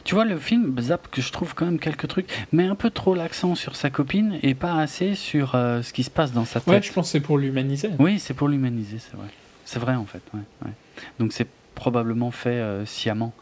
Tu 0.04 0.14
vois, 0.14 0.24
le 0.24 0.38
film, 0.38 0.74
Zap, 0.80 1.10
que 1.10 1.20
je 1.20 1.30
trouve 1.30 1.54
quand 1.54 1.66
même 1.66 1.78
quelques 1.78 2.08
trucs, 2.08 2.26
met 2.52 2.66
un 2.66 2.74
peu 2.74 2.90
trop 2.90 3.14
l'accent 3.14 3.54
sur 3.54 3.76
sa 3.76 3.90
copine 3.90 4.38
et 4.42 4.54
pas 4.54 4.76
assez 4.76 5.14
sur 5.14 5.54
euh, 5.54 5.82
ce 5.82 5.92
qui 5.92 6.02
se 6.02 6.10
passe 6.10 6.32
dans 6.32 6.46
sa 6.46 6.60
tête. 6.60 6.68
Ouais, 6.68 6.82
je 6.82 6.92
pense 6.92 7.08
que 7.08 7.12
c'est 7.12 7.20
pour 7.20 7.36
l'humaniser. 7.36 7.90
Oui, 7.98 8.18
c'est 8.18 8.34
pour 8.34 8.48
l'humaniser, 8.48 8.98
c'est 8.98 9.16
vrai. 9.16 9.28
C'est 9.66 9.78
vrai, 9.78 9.94
en 9.94 10.06
fait. 10.06 10.22
Ouais, 10.32 10.40
ouais. 10.64 10.72
Donc 11.18 11.32
c'est 11.32 11.46
probablement 11.74 12.30
fait 12.30 12.62
sciemment. 12.86 13.32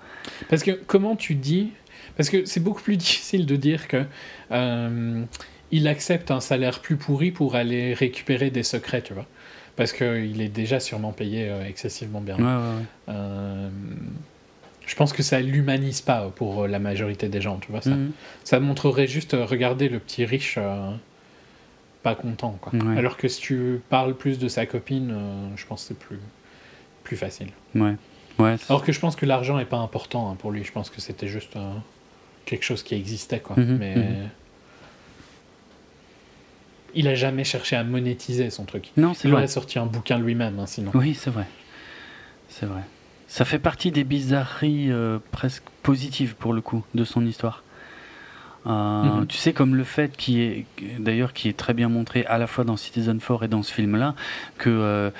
Parce 0.48 0.62
que 0.62 0.73
comment 0.73 1.16
tu 1.16 1.35
dis 1.35 1.70
parce 2.19 2.31
que 2.31 2.44
c'est 2.44 2.60
beaucoup 2.60 2.82
plus 2.82 2.97
difficile 2.98 3.47
de 3.47 3.56
dire 3.56 3.89
que 3.89 4.05
euh, 4.51 5.24
il 5.70 5.89
accepte 5.89 6.31
un 6.31 6.40
salaire 6.40 6.81
plus 6.81 6.97
pourri 6.97 7.31
pour 7.31 7.55
aller 7.55 7.95
récupérer 7.95 8.51
des 8.51 8.62
secrets, 8.62 9.03
tu 9.03 9.12
vois. 9.12 9.27
Parce 9.77 9.93
qu'il 9.93 10.40
est 10.40 10.49
déjà 10.49 10.81
sûrement 10.81 11.12
payé 11.12 11.49
euh, 11.49 11.65
excessivement 11.65 12.20
bien. 12.20 12.36
Euh, 13.09 13.69
je 14.86 14.95
pense 14.97 15.12
que 15.12 15.23
ça 15.23 15.40
l'humanise 15.40 16.01
pas 16.01 16.31
pour 16.35 16.66
la 16.66 16.78
majorité 16.78 17.28
des 17.28 17.40
gens, 17.40 17.59
tu 17.59 17.70
vois. 17.70 17.82
Ça, 17.82 17.90
mhm. 17.90 18.11
ça 18.45 18.59
montrerait 18.59 19.07
juste, 19.07 19.36
regarder 19.39 19.89
le 19.89 19.99
petit 19.99 20.24
riche 20.24 20.59
pas 22.03 22.15
content, 22.15 22.59
quoi. 22.61 22.73
Alors 22.97 23.16
que 23.16 23.28
si 23.28 23.40
tu 23.40 23.81
parles 23.89 24.15
plus 24.15 24.39
de 24.39 24.49
sa 24.49 24.66
copine, 24.66 25.15
je 25.57 25.66
pense 25.66 25.82
que 25.82 25.89
c'est 25.89 25.99
plus, 25.99 26.20
plus 27.05 27.16
facile. 27.16 27.49
Ouais. 27.74 27.95
Ouais, 28.39 28.55
Alors 28.69 28.85
que 28.85 28.93
je 28.93 29.01
pense 29.01 29.16
que 29.16 29.27
l'argent 29.27 29.59
est 29.59 29.65
pas 29.65 29.78
important 29.78 30.31
hein, 30.31 30.36
pour 30.39 30.53
lui. 30.53 30.62
Je 30.62 30.70
pense 30.70 30.90
que 30.90 31.01
c'était 31.01 31.27
juste 31.27 31.55
quelque 32.45 32.65
chose 32.65 32.85
qui 32.85 32.95
existait, 32.95 33.40
quoi. 33.40 33.57
Mhm, 33.57 33.77
mais. 33.78 33.97
Mhm. 33.97 34.28
Il 36.94 37.09
a 37.09 37.15
jamais 37.15 37.44
cherché 37.44 37.77
à 37.77 37.85
monétiser 37.85 38.51
son 38.51 38.65
truc. 38.65 38.90
Non, 38.97 39.15
c'est 39.15 39.28
Il 39.28 39.31
vrai. 39.32 39.40
aurait 39.43 39.48
sorti 39.48 39.78
un 39.78 39.86
bouquin 39.86 40.19
lui-même, 40.19 40.59
hein, 40.59 40.66
sinon. 40.66 40.90
Oui, 40.94 41.15
c'est 41.15 41.31
vrai. 41.31 41.47
C'est 42.48 42.66
vrai. 42.66 42.81
Ça 43.27 43.44
fait 43.44 43.59
partie 43.59 43.90
des 43.93 44.05
bizarreries 44.05 44.90
euh, 44.90 45.19
presque 45.32 45.65
positives 45.82 46.35
pour 46.35 46.52
le 46.52 46.60
coup 46.62 46.82
de 46.94 47.05
son 47.05 47.27
histoire. 47.27 47.62
Euh, 48.66 49.02
Mhm. 49.20 49.27
Tu 49.27 49.36
sais, 49.36 49.52
comme 49.52 49.74
le 49.77 49.85
fait 49.85 50.16
qui 50.16 50.40
est 50.43 50.66
d'ailleurs 50.98 51.32
qui 51.32 51.48
est 51.48 51.56
très 51.56 51.74
bien 51.74 51.89
montré 51.89 52.24
à 52.27 52.39
la 52.39 52.47
fois 52.47 52.65
dans 52.65 52.77
Citizen 52.77 53.19
4 53.20 53.44
et 53.44 53.48
dans 53.48 53.62
ce 53.62 53.73
film-là, 53.73 54.15
que 54.59 54.69
euh, 54.70 55.10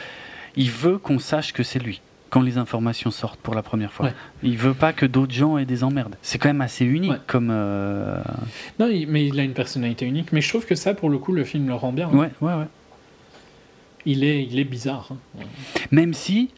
il 0.57 0.71
veut 0.71 0.99
qu'on 0.99 1.19
sache 1.19 1.53
que 1.53 1.63
c'est 1.63 1.79
lui 1.79 2.01
quand 2.31 2.41
les 2.43 2.59
informations 2.59 3.11
sortent 3.11 3.41
pour 3.41 3.55
la 3.55 3.63
première 3.63 3.93
fois. 3.93 4.07
Ouais. 4.07 4.15
Il 4.43 4.57
veut 4.59 4.75
pas 4.75 4.93
que 4.93 5.07
d'autres 5.07 5.33
gens 5.33 5.57
aient 5.59 5.65
des 5.65 5.83
emmerdes. 5.85 6.17
C'est 6.23 6.39
quand 6.39 6.49
même 6.49 6.61
assez 6.61 6.85
unique 6.85 7.11
Ouais. 7.13 7.19
comme. 7.27 7.49
euh, 7.51 8.21
Non, 8.79 8.89
mais 9.09 9.27
il 9.27 9.39
a 9.41 9.43
une 9.45 9.55
personnalité 9.55 10.05
unique. 10.07 10.33
Mais 10.33 10.41
je 10.41 10.49
trouve 10.49 10.67
que 10.67 10.75
ça, 10.75 10.95
pour 10.95 11.09
le 11.11 11.19
coup, 11.19 11.33
le 11.33 11.45
film 11.45 11.67
le 11.69 11.75
rend 11.75 11.93
bien. 11.93 12.09
Ouais, 12.11 12.31
ouais, 12.41 12.55
ouais. 12.55 12.67
Il, 14.07 14.25
est, 14.25 14.45
il 14.45 14.59
est 14.59 14.65
bizarre. 14.65 15.09
hein. 15.13 15.45
Même 15.91 16.15
si 16.15 16.51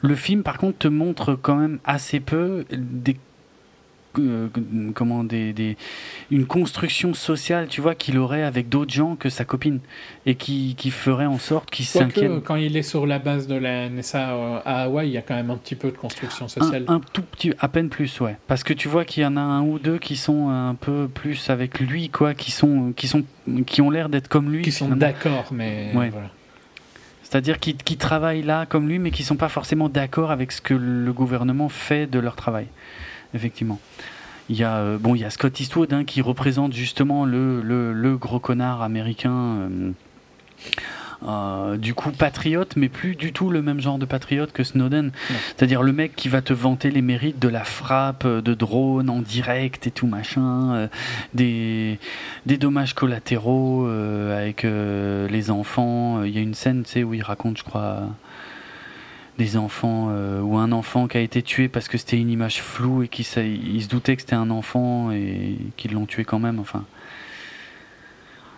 le 0.00 0.14
film, 0.14 0.42
par 0.42 0.58
contre, 0.58 0.78
te 0.78 0.88
montre 0.88 1.34
quand 1.34 1.56
même 1.56 1.78
assez 1.84 2.20
peu 2.20 2.64
des 2.72 3.16
euh, 4.18 4.48
comment 4.94 5.24
des, 5.24 5.52
des- 5.52 5.76
une 6.30 6.46
construction 6.46 7.14
sociale, 7.14 7.68
tu 7.68 7.80
vois, 7.80 7.94
qu'il 7.94 8.18
aurait 8.18 8.42
avec 8.42 8.68
d'autres 8.68 8.92
gens 8.92 9.16
que 9.16 9.28
sa 9.28 9.44
copine 9.44 9.80
et 10.26 10.34
qui, 10.34 10.74
qui 10.76 10.90
ferait 10.90 11.26
en 11.26 11.38
sorte 11.38 11.70
qu'il 11.70 11.84
s'inquiète. 11.84 12.42
quand 12.44 12.56
il 12.56 12.76
est 12.76 12.82
sur 12.82 13.06
la 13.06 13.18
base 13.18 13.46
de 13.46 13.54
la 13.56 13.88
NSA 13.88 14.30
euh, 14.34 14.58
à 14.64 14.82
Hawaï, 14.84 15.08
il 15.08 15.12
y 15.12 15.18
a 15.18 15.22
quand 15.22 15.34
même 15.34 15.50
un 15.50 15.56
petit 15.56 15.74
peu 15.74 15.90
de 15.90 15.96
construction 15.96 16.48
sociale. 16.48 16.84
un 16.88 17.00
tout 17.12 17.22
petit, 17.22 17.52
à 17.58 17.68
peine 17.68 17.88
plus, 17.88 18.20
ouais. 18.20 18.36
Parce 18.46 18.62
que 18.64 18.72
tu 18.72 18.88
vois 18.88 19.04
qu'il 19.04 19.22
y 19.22 19.26
en 19.26 19.36
a 19.36 19.40
un 19.40 19.62
ou 19.62 19.78
deux 19.78 19.98
qui 19.98 20.16
sont 20.16 20.48
un 20.48 20.74
peu 20.74 21.08
plus 21.12 21.50
avec 21.50 21.80
lui, 21.80 22.08
quoi, 22.08 22.34
qui 22.34 22.50
sont, 22.50 22.92
qui 22.96 23.08
sont, 23.08 23.22
qui 23.66 23.80
ont 23.82 23.90
l'air 23.90 24.08
d'être 24.08 24.28
comme 24.28 24.50
lui. 24.52 24.62
qui 24.62 24.72
sont 24.72 24.88
d'accord, 24.88 25.46
mais 25.52 25.90
Ouais. 25.94 26.10
voilà. 26.10 26.30
C'est-à-dire 27.22 27.58
qui, 27.58 27.74
qui 27.74 27.96
travaillent 27.96 28.42
là 28.42 28.64
comme 28.66 28.88
lui, 28.88 28.98
mais 29.00 29.10
qui 29.10 29.24
sont 29.24 29.34
pas 29.36 29.48
forcément 29.48 29.88
d'accord 29.88 30.30
avec 30.30 30.52
ce 30.52 30.60
que 30.60 30.74
le 30.74 31.12
gouvernement 31.12 31.68
fait 31.68 32.06
de 32.06 32.18
leur 32.20 32.36
travail. 32.36 32.66
Effectivement. 33.34 33.80
Il 34.48 34.56
y 34.56 34.64
a, 34.64 34.76
euh, 34.76 34.98
bon, 34.98 35.14
il 35.14 35.20
y 35.20 35.24
a 35.24 35.30
Scott 35.30 35.58
Eastwood 35.58 35.92
hein, 35.92 36.04
qui 36.04 36.20
représente 36.22 36.72
justement 36.72 37.24
le, 37.24 37.62
le, 37.62 37.92
le 37.92 38.16
gros 38.16 38.38
connard 38.38 38.82
américain. 38.82 39.32
euh, 39.32 39.90
euh, 41.26 41.78
du 41.78 41.94
coup 41.94 42.10
patriote, 42.10 42.76
mais 42.76 42.90
plus 42.90 43.16
du 43.16 43.32
tout 43.32 43.48
le 43.48 43.62
même 43.62 43.80
genre 43.80 43.98
de 43.98 44.04
patriote 44.04 44.52
que 44.52 44.62
Snowden. 44.62 45.10
C'est-à-dire 45.56 45.82
le 45.82 45.92
mec 45.92 46.14
qui 46.14 46.28
va 46.28 46.42
te 46.42 46.52
vanter 46.52 46.90
les 46.90 47.00
mérites 47.00 47.38
de 47.38 47.48
la 47.48 47.64
frappe 47.64 48.26
de 48.26 48.54
drone 48.54 49.08
en 49.08 49.20
direct 49.20 49.86
et 49.86 49.90
tout 49.90 50.06
machin, 50.06 50.74
euh, 50.74 50.88
des, 51.32 51.98
des 52.44 52.58
dommages 52.58 52.92
collatéraux 52.94 53.86
euh, 53.86 54.36
avec 54.38 54.64
les 54.64 55.50
enfants. 55.50 56.22
Il 56.24 56.34
y 56.34 56.38
a 56.38 56.42
une 56.42 56.54
scène, 56.54 56.82
tu 56.82 56.90
sais, 56.90 57.04
où 57.04 57.14
il 57.14 57.22
raconte, 57.22 57.56
je 57.56 57.64
crois, 57.64 58.02
des 59.38 59.56
enfants 59.56 60.08
euh, 60.10 60.40
ou 60.40 60.56
un 60.56 60.70
enfant 60.72 61.08
qui 61.08 61.16
a 61.16 61.20
été 61.20 61.42
tué 61.42 61.68
parce 61.68 61.88
que 61.88 61.98
c'était 61.98 62.18
une 62.18 62.30
image 62.30 62.62
floue 62.62 63.02
et 63.02 63.08
qui 63.08 63.22
il 63.22 63.82
se 63.82 63.88
doutait 63.88 64.14
que 64.16 64.22
c'était 64.22 64.34
un 64.36 64.50
enfant 64.50 65.10
et 65.10 65.58
qu'ils 65.76 65.92
l'ont 65.92 66.06
tué 66.06 66.24
quand 66.24 66.38
même. 66.38 66.60
Enfin, 66.60 66.84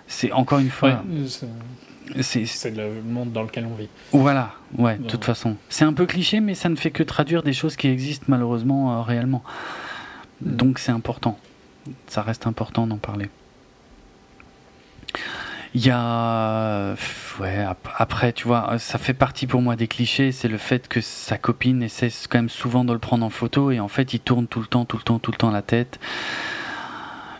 c'est 0.07 0.33
encore 0.33 0.59
une 0.59 0.71
fois. 0.71 1.03
Ouais, 1.09 2.23
c'est- 2.23 2.71
le 2.71 3.03
monde 3.03 3.33
dans 3.33 3.43
lequel 3.43 3.67
on 3.67 3.75
vit. 3.75 3.89
voilà, 4.13 4.55
ouais, 4.79 4.97
de 4.99 5.07
toute 5.07 5.25
façon. 5.25 5.57
C'est 5.69 5.85
un 5.85 5.93
peu 5.93 6.07
cliché, 6.07 6.41
mais 6.41 6.55
ça 6.55 6.69
ne 6.69 6.77
fait 6.77 6.91
que 6.91 7.03
traduire 7.03 7.43
des 7.43 7.53
choses 7.53 7.75
qui 7.77 7.89
existent 7.89 8.27
malheureusement 8.29 8.99
euh, 8.99 9.03
réellement. 9.03 9.43
Mm. 10.43 10.57
Donc 10.57 10.79
c'est 10.79 10.93
important. 10.93 11.39
Ça 12.07 12.23
reste 12.23 12.47
important 12.47 12.87
d'en 12.87 12.99
parler. 12.99 13.29
Il 15.79 15.85
y 15.85 15.91
a. 15.91 16.95
Ouais, 17.39 17.59
ap- 17.59 17.89
après, 17.99 18.33
tu 18.33 18.47
vois, 18.47 18.73
euh, 18.73 18.79
ça 18.79 18.97
fait 18.97 19.13
partie 19.13 19.47
pour 19.47 19.61
moi 19.61 19.77
des 19.77 19.89
clichés. 19.89 20.33
C'est 20.33 20.49
le 20.49 20.57
fait 20.57 20.89
que 20.89 21.03
sa 21.03 21.37
copine 21.37 21.83
essaie 21.83 22.09
quand 22.31 22.39
même 22.39 22.49
souvent 22.49 22.83
de 22.83 22.95
le 22.95 22.99
prendre 22.99 23.27
en 23.27 23.29
photo 23.31 23.71
et 23.71 23.79
en 23.79 23.89
fait, 23.89 24.15
il 24.15 24.21
tourne 24.21 24.47
tout 24.47 24.61
le 24.61 24.67
temps, 24.67 24.87
tout 24.87 24.97
le 24.97 25.03
temps, 25.03 25.19
tout 25.19 25.33
le 25.33 25.37
temps 25.37 25.51
la 25.51 25.61
tête. 25.61 26.01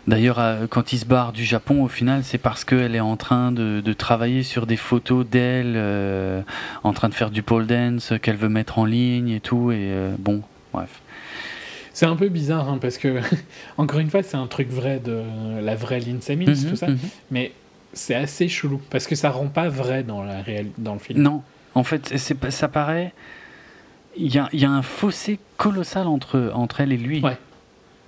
D'ailleurs, 0.07 0.37
euh, 0.39 0.67
quand 0.69 0.93
il 0.93 0.99
se 0.99 1.05
barre 1.05 1.33
du 1.33 1.43
Japon, 1.43 1.83
au 1.83 1.87
final, 1.87 2.23
c'est 2.23 2.37
parce 2.37 2.63
qu'elle 2.63 2.95
est 2.95 2.99
en 2.99 3.17
train 3.17 3.51
de, 3.51 3.81
de 3.83 3.93
travailler 3.93 4.43
sur 4.43 4.67
des 4.67 4.77
photos 4.77 5.25
d'elle, 5.25 5.73
euh, 5.75 6.43
en 6.83 6.93
train 6.93 7.09
de 7.09 7.15
faire 7.15 7.31
du 7.31 7.41
pole 7.41 7.65
dance, 7.65 8.13
qu'elle 8.21 8.37
veut 8.37 8.49
mettre 8.49 8.77
en 8.77 8.85
ligne 8.85 9.29
et 9.29 9.39
tout. 9.41 9.71
Et 9.71 9.77
euh, 9.89 10.15
bon, 10.19 10.43
bref. 10.73 11.01
C'est 11.91 12.05
un 12.05 12.15
peu 12.15 12.29
bizarre, 12.29 12.69
hein, 12.69 12.77
parce 12.79 12.99
que, 12.99 13.19
encore 13.77 13.99
une 13.99 14.11
fois, 14.11 14.21
c'est 14.21 14.37
un 14.37 14.45
truc 14.47 14.69
vrai 14.69 15.01
de 15.03 15.23
la 15.59 15.75
vraie 15.75 15.99
Lindsay 15.99 16.35
Mills, 16.35 16.51
Mhm, 16.51 16.69
tout 16.69 16.75
ça. 16.75 16.87
mhm. 16.87 16.99
Mais 17.31 17.51
c'est 17.93 18.15
assez 18.15 18.47
chelou, 18.47 18.81
parce 18.89 19.07
que 19.07 19.15
ça 19.15 19.29
rend 19.29 19.47
pas 19.47 19.69
vrai 19.69 20.03
dans, 20.03 20.23
la 20.23 20.41
réal... 20.41 20.67
dans 20.77 20.93
le 20.93 20.99
film. 20.99 21.21
Non, 21.21 21.41
en 21.75 21.83
fait, 21.83 22.17
ça 22.17 22.67
paraît. 22.67 23.13
Il 24.17 24.33
y 24.33 24.39
a, 24.39 24.49
il 24.53 24.59
y 24.59 24.65
a 24.65 24.71
un 24.71 24.81
fossé 24.81 25.39
colossal 25.57 26.07
entre, 26.07 26.51
entre 26.55 26.81
elle 26.81 26.91
et 26.91 26.97
lui. 26.97 27.21
Ouais. 27.21 27.37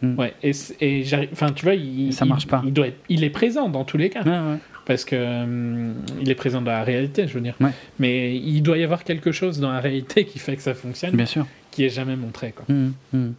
Ouais, 0.01 0.34
et, 0.43 0.51
et 0.80 1.03
j'arrive. 1.03 1.30
Enfin, 1.34 1.51
tu 1.51 1.65
vois, 1.65 1.76
il, 1.76 2.14
Ça 2.14 2.23
marche 2.23 2.47
pas. 2.47 2.61
Il, 2.65 2.72
doit 2.72 2.88
être- 2.88 3.01
il 3.10 3.23
est 3.26 3.30
présent 3.30 3.68
dans 3.68 3.84
tous 3.84 3.97
les 3.97 4.10
cas. 4.10 4.23
Ouais, 4.23 4.30
ouais. 4.31 4.57
Parce 4.85 5.03
que 5.03 5.43
hum, 5.43 5.93
il 6.22 6.30
est 6.31 6.35
présent 6.35 6.61
dans 6.61 6.72
la 6.72 6.84
réalité, 6.85 7.27
je 7.27 7.34
veux 7.34 7.41
dire. 7.41 7.56
Ouais. 7.60 7.72
Mais 7.99 8.34
il 8.35 8.61
doit 8.61 8.77
y 8.77 8.84
avoir 8.84 9.03
quelque 9.03 9.34
chose 9.34 9.60
dans 9.60 9.72
la 9.72 9.81
réalité 9.81 10.23
qui 10.26 10.39
fait 10.39 10.56
que 10.56 10.61
ça 10.61 10.73
fonctionne, 10.73 11.15
Bien 11.18 11.26
sûr. 11.26 11.45
qui 11.72 11.84
est 11.84 11.89
jamais 11.89 12.15
montré. 12.15 12.53
Quoi. 12.53 12.64
Mhm. 12.69 13.34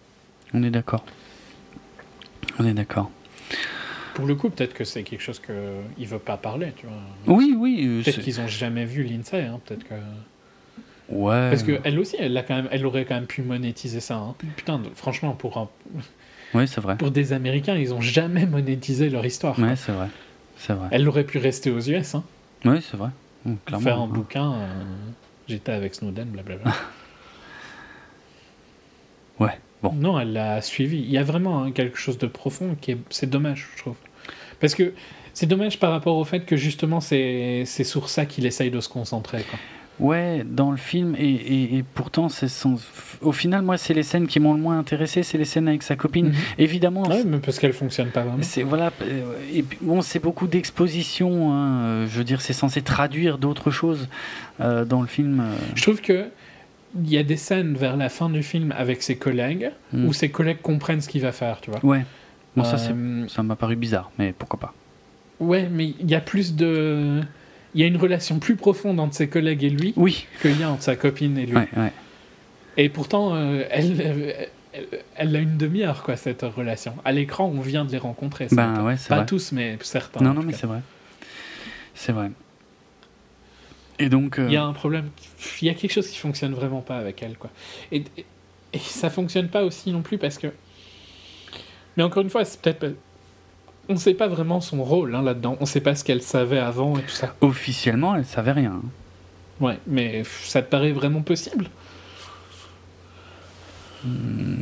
On 0.52 0.62
est 0.62 0.70
d'accord. 0.70 1.04
On 2.58 2.66
est 2.66 2.74
d'accord. 2.74 3.10
Pour 4.14 4.26
le 4.26 4.34
coup, 4.34 4.50
peut-être 4.50 4.74
que 4.74 4.84
c'est 4.84 5.02
quelque 5.02 5.20
chose 5.22 5.38
que 5.38 5.52
il 5.98 6.06
veut 6.06 6.18
pas 6.18 6.36
parler, 6.36 6.72
tu 6.76 6.86
vois. 6.86 7.36
Oui, 7.36 7.54
oui. 7.56 7.84
euh, 7.86 8.02
Peut-être 8.02 8.20
qu'ils 8.20 8.40
ont 8.40 8.48
jamais 8.48 8.84
vu 8.84 9.02
Lindsay, 9.04 9.42
hein, 9.46 9.60
peut-être 9.64 9.84
que. 9.88 9.94
Ouais. 11.08 11.50
Parce 11.50 11.62
que 11.62 11.80
elle 11.84 11.98
aussi, 11.98 12.16
elle 12.18 12.36
a 12.36 12.42
quand 12.42 12.54
même, 12.54 12.68
elle 12.70 12.86
aurait 12.86 13.04
quand 13.04 13.14
même 13.16 13.26
pu 13.26 13.42
monétiser 13.42 14.00
ça. 14.00 14.16
hein. 14.16 14.34
Putain, 14.56 14.80
franchement, 14.94 15.32
pour 15.32 15.58
un- 15.58 15.68
Oui, 16.54 16.68
c'est 16.68 16.80
vrai. 16.80 16.96
pour 16.96 17.10
des 17.10 17.32
Américains, 17.32 17.76
ils 17.76 17.92
ont 17.94 18.00
jamais 18.00 18.46
monétisé 18.46 19.08
leur 19.10 19.24
histoire. 19.26 19.58
Ouais, 19.58 19.76
c'est 19.76 19.92
vrai. 19.92 20.08
C'est 20.56 20.72
vrai. 20.74 20.88
Elle 20.90 21.08
aurait 21.08 21.24
pu 21.24 21.38
rester 21.38 21.70
aux 21.70 21.80
US, 21.80 22.14
hein, 22.14 22.22
Oui, 22.64 22.80
c'est 22.88 22.96
vrai. 22.96 23.08
Mhm, 23.44 23.56
clairement. 23.64 23.84
faire 23.84 23.98
un 24.00 24.06
bouquin. 24.06 24.52
euh, 24.52 24.66
J'étais 25.48 25.72
avec 25.72 25.94
Snowden, 25.94 26.28
blablabla. 26.28 26.72
Ouais. 29.40 29.58
Bon. 29.82 29.92
Non, 29.94 30.20
elle 30.20 30.32
l'a 30.34 30.60
suivi. 30.60 30.98
Il 30.98 31.10
y 31.10 31.18
a 31.18 31.22
vraiment 31.22 31.62
hein, 31.64 31.72
quelque 31.72 31.98
chose 31.98 32.18
de 32.18 32.26
profond 32.26 32.76
qui 32.80 32.92
est. 32.92 32.98
C'est 33.10 33.30
dommage, 33.30 33.68
je 33.76 33.82
trouve. 33.82 33.96
Parce 34.60 34.74
que 34.74 34.92
c'est 35.32 35.46
dommage 35.46 35.78
par 35.78 35.90
rapport 35.90 36.16
au 36.16 36.24
fait 36.24 36.44
que 36.44 36.56
justement, 36.56 37.00
c'est 37.00 37.64
sur 37.84 38.08
ça 38.08 38.26
qu'il 38.26 38.44
essaye 38.46 38.70
de 38.70 38.80
se 38.80 38.88
concentrer. 38.88 39.42
Quoi. 39.48 39.58
Ouais, 39.98 40.44
dans 40.48 40.70
le 40.70 40.78
film, 40.78 41.14
et, 41.18 41.28
et, 41.28 41.76
et 41.76 41.82
pourtant, 41.94 42.30
c'est 42.30 42.48
son... 42.48 42.76
au 43.20 43.32
final, 43.32 43.60
moi, 43.60 43.76
c'est 43.76 43.92
les 43.92 44.02
scènes 44.02 44.26
qui 44.26 44.40
m'ont 44.40 44.54
le 44.54 44.60
moins 44.60 44.78
intéressé, 44.78 45.22
c'est 45.22 45.36
les 45.36 45.44
scènes 45.44 45.68
avec 45.68 45.82
sa 45.82 45.94
copine. 45.94 46.28
Mhm. 46.28 46.34
Évidemment, 46.56 47.02
Ouais, 47.06 47.22
mais 47.24 47.36
parce 47.38 47.58
qu'elle 47.58 47.74
fonctionne 47.74 48.08
pas 48.08 48.22
vraiment. 48.22 48.38
c'est 48.42 48.62
voilà, 48.62 48.92
euh, 49.02 49.34
et 49.52 49.62
bon, 49.82 50.00
c'est 50.00 50.18
beaucoup 50.18 50.46
d'exposition. 50.46 51.52
hein, 51.52 51.82
euh, 51.84 52.06
je 52.08 52.16
veux 52.16 52.24
dire, 52.24 52.40
c'est 52.40 52.54
censé 52.54 52.80
traduire 52.80 53.36
d'autres 53.36 53.70
choses 53.70 54.08
euh, 54.60 54.86
dans 54.86 55.02
le 55.02 55.06
film. 55.06 55.44
Je 55.74 55.82
trouve 55.82 56.00
que 56.00 56.28
il 57.02 57.10
y 57.10 57.18
a 57.18 57.22
des 57.22 57.36
scènes 57.36 57.74
vers 57.74 57.96
la 57.96 58.08
fin 58.08 58.28
du 58.28 58.42
film 58.42 58.72
avec 58.76 59.02
ses 59.02 59.16
collègues 59.16 59.70
Mm. 59.92 60.06
où 60.06 60.12
ses 60.12 60.28
collègues 60.30 60.60
comprennent 60.62 61.00
ce 61.00 61.08
qu'il 61.08 61.22
va 61.22 61.32
faire, 61.32 61.60
tu 61.60 61.70
vois. 61.70 61.84
Ouais. 61.84 62.04
Bon, 62.56 62.64
ça, 62.64 62.76
Euh, 62.90 63.28
ça 63.28 63.42
m'a 63.42 63.54
paru 63.56 63.76
bizarre, 63.76 64.10
mais 64.18 64.32
pourquoi 64.36 64.58
pas. 64.58 64.74
Ouais, 65.38 65.68
mais 65.70 65.94
il 66.00 66.10
y 66.10 66.14
a 66.14 66.20
plus 66.20 66.54
de. 66.56 67.20
Il 67.74 67.80
y 67.80 67.84
a 67.84 67.86
une 67.86 67.96
relation 67.96 68.40
plus 68.40 68.56
profonde 68.56 68.98
entre 68.98 69.14
ses 69.14 69.28
collègues 69.28 69.62
et 69.62 69.70
lui 69.70 69.92
Oui. 69.96 70.26
qu'il 70.42 70.58
y 70.58 70.62
a 70.64 70.70
entre 70.70 70.82
sa 70.82 70.96
copine 70.96 71.38
et 71.38 71.46
lui. 71.46 71.56
Ouais, 71.56 71.68
ouais. 71.76 71.92
Et 72.76 72.88
pourtant, 72.88 73.34
euh, 73.36 73.62
elle, 73.70 74.48
elle, 75.16 75.36
a 75.36 75.38
une 75.38 75.56
demi-heure, 75.56 76.02
quoi, 76.02 76.16
cette 76.16 76.42
relation. 76.42 76.94
À 77.04 77.12
l'écran, 77.12 77.52
on 77.54 77.60
vient 77.60 77.84
de 77.84 77.92
les 77.92 77.98
rencontrer. 77.98 78.48
Ben 78.50 78.82
ouais, 78.84 78.96
c'est 78.96 79.08
Pas 79.08 79.16
vrai. 79.18 79.26
tous, 79.26 79.52
mais 79.52 79.78
certains. 79.82 80.20
Non, 80.20 80.34
non, 80.34 80.42
mais 80.42 80.52
c'est 80.52 80.66
vrai. 80.66 80.80
C'est 81.94 82.12
vrai. 82.12 82.30
Et 84.00 84.08
donc. 84.08 84.38
euh, 84.38 84.46
Il 84.48 84.52
y 84.52 84.56
a 84.56 84.64
un 84.64 84.72
problème. 84.72 85.10
Il 85.62 85.68
y 85.68 85.70
a 85.70 85.74
quelque 85.74 85.92
chose 85.92 86.08
qui 86.08 86.18
fonctionne 86.18 86.54
vraiment 86.54 86.80
pas 86.80 86.96
avec 86.96 87.22
elle, 87.22 87.36
quoi. 87.36 87.50
Et, 87.92 87.98
et, 88.16 88.24
et 88.72 88.78
ça 88.78 89.10
fonctionne 89.10 89.48
pas 89.48 89.62
aussi 89.64 89.92
non 89.92 90.02
plus 90.02 90.18
parce 90.18 90.38
que. 90.38 90.48
Mais 91.96 92.02
encore 92.02 92.22
une 92.22 92.30
fois, 92.30 92.44
c'est 92.44 92.60
peut-être. 92.60 92.78
pas- 92.80 92.86
On 93.88 93.96
sait 93.96 94.14
pas 94.14 94.28
vraiment 94.28 94.60
son 94.60 94.82
rôle 94.84 95.14
hein, 95.14 95.22
là-dedans. 95.22 95.56
On 95.60 95.66
sait 95.66 95.80
pas 95.80 95.94
ce 95.94 96.04
qu'elle 96.04 96.22
savait 96.22 96.58
avant 96.60 96.96
et 96.98 97.02
tout 97.02 97.08
ça. 97.10 97.34
Officiellement, 97.40 98.14
elle 98.16 98.24
savait 98.24 98.52
rien. 98.52 98.72
hein. 98.82 98.88
Ouais, 99.60 99.78
mais 99.86 100.22
ça 100.44 100.62
te 100.62 100.70
paraît 100.70 100.92
vraiment 100.92 101.20
possible? 101.22 101.66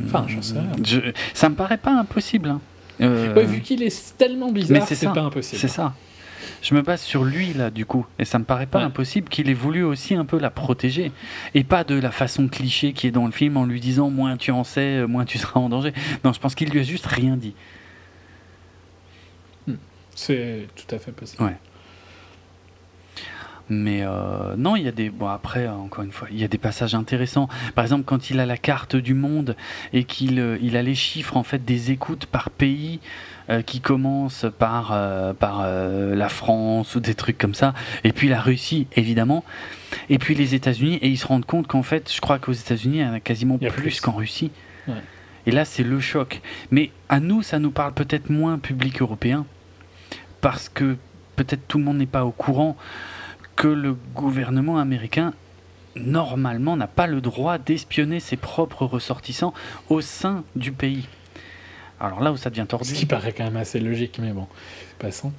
Enfin, 0.07 0.25
j'en 0.29 0.43
sais 0.43 0.55
rien. 0.59 0.73
Je- 0.85 1.13
Ça 1.35 1.49
me 1.49 1.55
paraît 1.55 1.77
pas 1.79 1.93
impossible. 1.93 2.49
hein. 2.49 2.61
Euh, 3.01 3.33
Ouais, 3.35 3.45
vu 3.45 3.61
qu'il 3.61 3.83
est 3.85 4.17
tellement 4.19 4.51
bizarre, 4.51 4.87
c'est 4.89 5.07
pas 5.07 5.21
impossible. 5.21 5.61
C'est 5.61 5.69
ça. 5.69 5.95
Je 6.63 6.75
me 6.75 6.83
base 6.83 7.01
sur 7.03 7.25
lui 7.25 7.53
là 7.55 7.71
du 7.71 7.87
coup 7.87 8.07
et 8.19 8.25
ça 8.25 8.39
me 8.39 8.45
paraît 8.45 8.67
pas 8.67 8.79
Ouais. 8.81 8.85
impossible 8.85 9.29
qu'il 9.29 9.49
ait 9.49 9.55
voulu 9.55 9.83
aussi 9.85 10.15
un 10.15 10.25
peu 10.25 10.39
la 10.39 10.51
protéger 10.51 11.13
et 11.55 11.63
pas 11.65 11.85
de 11.85 11.95
la 11.95 12.11
façon 12.11 12.49
cliché 12.49 12.93
qui 12.93 13.07
est 13.07 13.11
dans 13.13 13.27
le 13.27 13.33
film 13.33 13.57
en 13.57 13.65
lui 13.65 13.81
disant 13.81 14.11
moins 14.11 14.37
tu 14.37 14.51
en 14.51 14.65
sais 14.65 15.07
moins 15.07 15.25
tu 15.25 15.39
seras 15.39 15.61
en 15.61 15.69
danger. 15.69 15.93
Non, 16.25 16.33
je 16.33 16.41
pense 16.41 16.55
qu'il 16.55 16.69
lui 16.71 16.81
a 16.81 16.83
juste 16.83 17.07
rien 17.07 17.37
dit. 17.37 17.55
C'est 20.15 20.67
tout 20.75 20.93
à 20.95 20.99
fait 20.99 21.13
possible. 21.13 21.45
Ouais. 21.45 21.57
Mais 23.71 24.03
euh, 24.03 24.57
non, 24.57 24.77
il 24.77 24.85
y 24.85 24.89
a 24.89 24.93
des. 24.93 25.11
Bon, 25.11 25.29
après, 25.29 25.69
encore 25.69 26.03
une 26.03 26.13
fois, 26.13 26.29
il 26.31 26.39
y 26.39 26.45
a 26.45 26.49
des 26.49 26.59
passages 26.59 26.95
intéressants. 26.95 27.49
Par 27.75 27.85
exemple, 27.85 28.05
quand 28.05 28.31
il 28.31 28.41
a 28.41 28.47
la 28.47 28.57
carte 28.57 28.97
du 28.97 29.15
monde 29.15 29.57
et 29.93 30.05
qu'il 30.05 30.41
euh, 30.41 30.59
il 30.63 30.77
a 30.77 30.83
les 30.83 30.95
chiffres 30.95 31.37
en 31.37 31.43
fait 31.43 31.65
des 31.65 31.91
écoutes 31.91 32.27
par 32.27 32.51
pays 32.51 33.01
euh, 33.51 33.61
qui 33.61 33.81
commencent 33.81 34.47
par, 34.59 34.97
par 35.39 35.67
la 35.67 36.29
France 36.29 36.95
ou 36.95 37.01
des 37.01 37.15
trucs 37.15 37.39
comme 37.39 37.55
ça. 37.55 37.75
Et 38.05 38.13
puis 38.13 38.29
la 38.29 38.41
Russie, 38.41 38.87
évidemment. 38.97 39.45
Et 40.09 40.19
puis 40.19 40.35
les 40.35 40.55
États-Unis. 40.55 40.99
Et 41.03 41.09
ils 41.09 41.19
se 41.19 41.27
rendent 41.27 41.47
compte 41.47 41.67
qu'en 41.67 41.83
fait, 41.83 42.13
je 42.13 42.21
crois 42.21 42.39
qu'aux 42.39 42.53
États-Unis, 42.53 42.99
il 42.99 43.03
y 43.03 43.07
en 43.07 43.13
a 43.13 43.21
quasiment 43.21 43.59
plus, 43.59 44.01
qu'en 44.01 44.13
Russie. 44.13 44.51
Et 45.47 45.51
là, 45.51 45.65
c'est 45.65 45.83
le 45.83 46.01
choc. 46.01 46.41
Mais 46.71 46.91
à 47.09 47.21
nous, 47.21 47.43
ça 47.43 47.59
nous 47.59 47.71
parle 47.71 47.93
peut-être 47.93 48.31
moins 48.31 48.59
public 48.59 49.01
européen. 49.01 49.47
Parce 50.41 50.69
que 50.69 50.97
peut-être 51.37 51.67
tout 51.69 51.79
le 51.79 51.85
monde 51.85 51.99
n'est 51.99 52.07
pas 52.07 52.25
au 52.25 52.31
courant 52.31 52.77
que 53.59 53.67
le 53.67 53.95
gouvernement 54.15 54.79
américain 54.79 55.35
normalement 55.97 56.77
n'a 56.77 56.87
pas 56.87 57.09
le 57.09 57.21
droit 57.21 57.59
d'espionner 57.59 58.21
ses 58.21 58.37
propres 58.37 58.87
ressortissants 58.87 59.53
au 59.89 60.01
sein 60.01 60.45
du 60.55 60.71
pays. 60.71 61.09
Alors 61.99 62.21
là 62.21 62.31
où 62.31 62.37
ça 62.37 62.51
devient 62.51 62.67
tordu. 62.69 62.89
Ce 62.89 62.95
qui 62.95 63.05
paraît 63.05 63.33
quand 63.33 63.43
même 63.43 63.57
assez 63.57 63.81
logique, 63.81 64.21
mais 64.23 64.31
bon, 64.31 64.47
passons. 65.01 65.33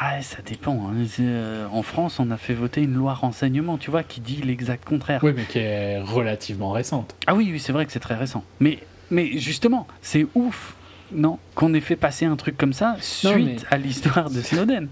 Ah, 0.00 0.22
ça 0.22 0.38
dépend. 0.46 0.88
Hein. 0.88 1.04
Euh, 1.18 1.66
en 1.72 1.82
France, 1.82 2.20
on 2.20 2.30
a 2.30 2.36
fait 2.36 2.54
voter 2.54 2.82
une 2.82 2.94
loi 2.94 3.12
renseignement, 3.12 3.76
tu 3.76 3.90
vois, 3.90 4.04
qui 4.04 4.20
dit 4.20 4.40
l'exact 4.40 4.84
contraire. 4.84 5.18
Oui, 5.24 5.32
mais 5.34 5.42
qui 5.42 5.58
est 5.58 5.98
relativement 5.98 6.70
récente. 6.70 7.16
Ah 7.26 7.34
oui, 7.34 7.48
oui, 7.50 7.58
c'est 7.58 7.72
vrai 7.72 7.86
que 7.86 7.90
c'est 7.90 7.98
très 7.98 8.14
récent. 8.14 8.44
Mais, 8.60 8.78
mais 9.10 9.36
justement, 9.38 9.88
c'est 10.00 10.28
ouf, 10.36 10.76
non, 11.10 11.40
qu'on 11.56 11.74
ait 11.74 11.80
fait 11.80 11.96
passer 11.96 12.24
un 12.24 12.36
truc 12.36 12.56
comme 12.56 12.72
ça 12.72 12.96
suite 13.00 13.66
à 13.68 13.78
l'histoire 13.78 14.30
de 14.30 14.40
Snowden. 14.40 14.88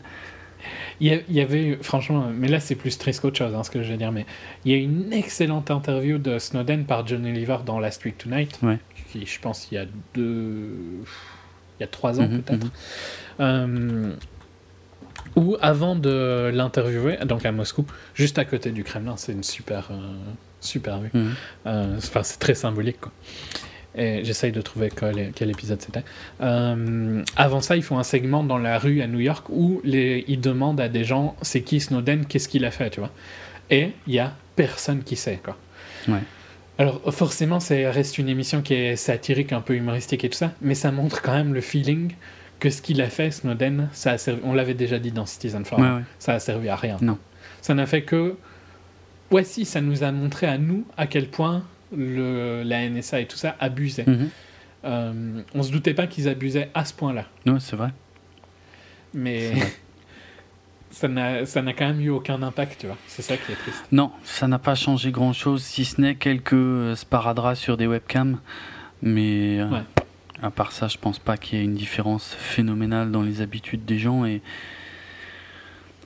Il 1.02 1.22
y, 1.30 1.40
avait, 1.40 1.78
franchement, 1.80 2.30
mais 2.34 2.48
là 2.48 2.60
c'est 2.60 2.74
plus 2.74 2.98
triste 2.98 3.22
qu'autre 3.22 3.38
chose, 3.38 3.54
hein, 3.54 3.64
ce 3.64 3.70
que 3.70 3.82
je 3.82 3.90
veux 3.90 3.96
dire, 3.96 4.12
mais 4.12 4.26
il 4.66 4.72
y 4.72 4.74
a 4.74 4.78
une 4.78 5.14
excellente 5.14 5.70
interview 5.70 6.18
de 6.18 6.38
Snowden 6.38 6.84
par 6.84 7.06
John 7.06 7.24
Oliver 7.24 7.56
dans 7.64 7.80
Last 7.80 8.04
Week 8.04 8.18
Tonight, 8.18 8.60
qui 9.10 9.24
je 9.24 9.40
pense 9.40 9.68
il 9.70 9.76
y 9.76 9.78
a 9.78 9.86
deux. 10.14 10.74
Il 11.78 11.80
y 11.80 11.84
a 11.84 11.86
trois 11.86 12.20
ans 12.20 12.28
mhm, 12.28 12.42
peut-être. 12.42 12.64
Mhm. 12.64 12.70
Euh, 13.40 14.12
ou 15.36 15.56
avant 15.60 15.96
de 15.96 16.50
l'interviewer, 16.52 17.18
donc 17.24 17.46
à 17.46 17.52
Moscou, 17.52 17.86
juste 18.14 18.38
à 18.38 18.44
côté 18.44 18.70
du 18.70 18.84
Kremlin, 18.84 19.16
c'est 19.16 19.32
une 19.32 19.42
super, 19.42 19.88
euh, 19.90 20.12
super 20.60 21.00
vue. 21.00 21.10
Mhm. 21.14 21.34
Euh, 21.66 21.96
enfin, 21.96 22.22
c'est 22.22 22.38
très 22.38 22.54
symbolique, 22.54 23.00
quoi. 23.00 23.12
Et 23.96 24.24
j'essaye 24.24 24.52
de 24.52 24.60
trouver 24.60 24.90
quel, 24.94 25.32
quel 25.34 25.50
épisode 25.50 25.82
c'était. 25.82 26.04
Euh, 26.40 27.24
avant 27.36 27.60
ça, 27.60 27.76
ils 27.76 27.82
font 27.82 27.98
un 27.98 28.04
segment 28.04 28.44
dans 28.44 28.58
la 28.58 28.78
rue 28.78 29.02
à 29.02 29.08
New 29.08 29.18
York 29.18 29.46
où 29.48 29.80
les, 29.82 30.24
ils 30.28 30.40
demandent 30.40 30.80
à 30.80 30.88
des 30.88 31.02
gens 31.02 31.34
c'est 31.42 31.62
qui 31.62 31.80
Snowden, 31.80 32.26
qu'est-ce 32.26 32.48
qu'il 32.48 32.64
a 32.64 32.70
fait, 32.70 32.90
tu 32.90 33.00
vois. 33.00 33.10
Et 33.68 33.90
il 34.06 34.14
y 34.14 34.20
a 34.20 34.32
personne 34.54 35.02
qui 35.02 35.16
sait, 35.16 35.40
quoi. 35.42 35.56
Ouais. 36.08 36.22
Alors 36.78 37.02
forcément, 37.12 37.60
ça 37.60 37.74
reste 37.90 38.18
une 38.18 38.28
émission 38.28 38.62
qui 38.62 38.74
est 38.74 38.96
satirique, 38.96 39.52
un 39.52 39.60
peu 39.60 39.74
humoristique 39.74 40.24
et 40.24 40.30
tout 40.30 40.38
ça, 40.38 40.52
mais 40.62 40.74
ça 40.74 40.90
montre 40.92 41.20
quand 41.20 41.34
même 41.34 41.52
le 41.52 41.60
feeling 41.60 42.12
que 42.58 42.70
ce 42.70 42.80
qu'il 42.80 43.02
a 43.02 43.08
fait, 43.08 43.30
Snowden, 43.30 43.88
ça 43.92 44.12
a 44.12 44.18
servi, 44.18 44.40
on 44.44 44.54
l'avait 44.54 44.74
déjà 44.74 44.98
dit 44.98 45.10
dans 45.10 45.26
Citizen 45.26 45.64
Four, 45.64 45.80
ça 46.18 46.34
a 46.34 46.38
servi 46.38 46.68
à 46.68 46.76
rien. 46.76 46.96
Non. 47.02 47.18
Ça 47.60 47.74
n'a 47.74 47.86
fait 47.86 48.02
que, 48.02 48.36
ouais 49.30 49.44
si, 49.44 49.64
ça 49.64 49.80
nous 49.80 50.04
a 50.04 50.12
montré 50.12 50.46
à 50.46 50.58
nous 50.58 50.86
à 50.96 51.06
quel 51.06 51.28
point 51.28 51.64
le, 51.96 52.62
la 52.62 52.88
NSA 52.88 53.20
et 53.20 53.26
tout 53.26 53.36
ça 53.36 53.56
abusaient. 53.58 54.04
Mhm. 54.06 54.28
Euh, 54.84 55.42
on 55.54 55.62
se 55.62 55.70
doutait 55.70 55.94
pas 55.94 56.06
qu'ils 56.06 56.28
abusaient 56.28 56.70
à 56.74 56.84
ce 56.84 56.94
point-là. 56.94 57.26
Non, 57.46 57.58
c'est 57.60 57.76
vrai. 57.76 57.90
Mais 59.12 59.52
ça 60.90 61.08
n'a 61.08 61.44
quand 61.44 61.86
même 61.86 62.00
eu 62.00 62.10
aucun 62.10 62.42
impact, 62.42 62.80
tu 62.80 62.86
vois. 62.86 62.96
C'est 63.06 63.22
ça 63.22 63.36
qui 63.36 63.52
est 63.52 63.56
triste. 63.56 63.84
Non, 63.92 64.12
ça 64.24 64.48
n'a 64.48 64.58
pas 64.58 64.74
changé 64.74 65.10
grand-chose, 65.10 65.62
si 65.62 65.84
ce 65.84 66.00
n'est 66.00 66.14
quelques 66.14 66.52
euh, 66.54 66.96
sparadraps 66.96 67.58
sur 67.58 67.76
des 67.76 67.86
webcams. 67.86 68.38
Mais 69.02 69.58
euh, 69.60 69.80
à 70.42 70.50
part 70.50 70.72
ça, 70.72 70.88
je 70.88 70.98
pense 70.98 71.18
pas 71.18 71.36
qu'il 71.36 71.58
y 71.58 71.62
ait 71.62 71.64
une 71.64 71.74
différence 71.74 72.34
phénoménale 72.38 73.10
dans 73.10 73.22
les 73.22 73.40
habitudes 73.40 73.84
des 73.84 73.98
gens 73.98 74.24
et 74.26 74.42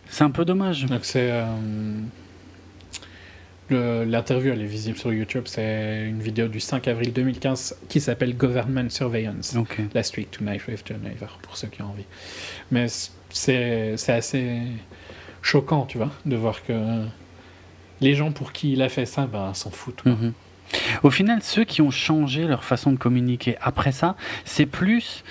c'est 0.08 0.22
un 0.22 0.30
peu 0.30 0.44
dommage. 0.44 0.86
Donc 0.86 1.04
c'est 1.04 1.32
L'interview, 3.70 4.52
elle 4.52 4.60
est 4.60 4.66
visible 4.66 4.98
sur 4.98 5.12
YouTube. 5.12 5.44
C'est 5.46 6.04
une 6.06 6.20
vidéo 6.20 6.48
du 6.48 6.60
5 6.60 6.86
avril 6.88 7.12
2015 7.12 7.76
qui 7.88 8.00
s'appelle 8.00 8.36
Government 8.36 8.90
Surveillance. 8.90 9.54
Last 9.94 10.16
Week 10.16 10.30
Tonight 10.30 10.66
with 10.68 10.82
John 10.86 11.00
Iver, 11.04 11.38
pour 11.42 11.56
ceux 11.56 11.68
qui 11.68 11.82
ont 11.82 11.86
envie. 11.86 12.04
Mais 12.70 12.86
c'est 13.30 13.96
assez 14.08 14.60
choquant, 15.42 15.86
tu 15.86 15.98
vois, 15.98 16.10
de 16.26 16.36
voir 16.36 16.62
que 16.64 17.04
les 18.00 18.14
gens 18.14 18.32
pour 18.32 18.52
qui 18.52 18.72
il 18.72 18.82
a 18.82 18.88
fait 18.88 19.06
ça, 19.06 19.26
ben, 19.26 19.54
s'en 19.54 19.70
foutent. 19.70 20.04
Mhm. 20.04 20.32
Au 21.02 21.10
final, 21.10 21.42
ceux 21.42 21.64
qui 21.64 21.82
ont 21.82 21.90
changé 21.90 22.46
leur 22.46 22.64
façon 22.64 22.92
de 22.92 22.96
communiquer 22.96 23.56
après 23.60 23.92
ça, 23.92 24.16
c'est 24.44 24.66
plus 24.66 25.24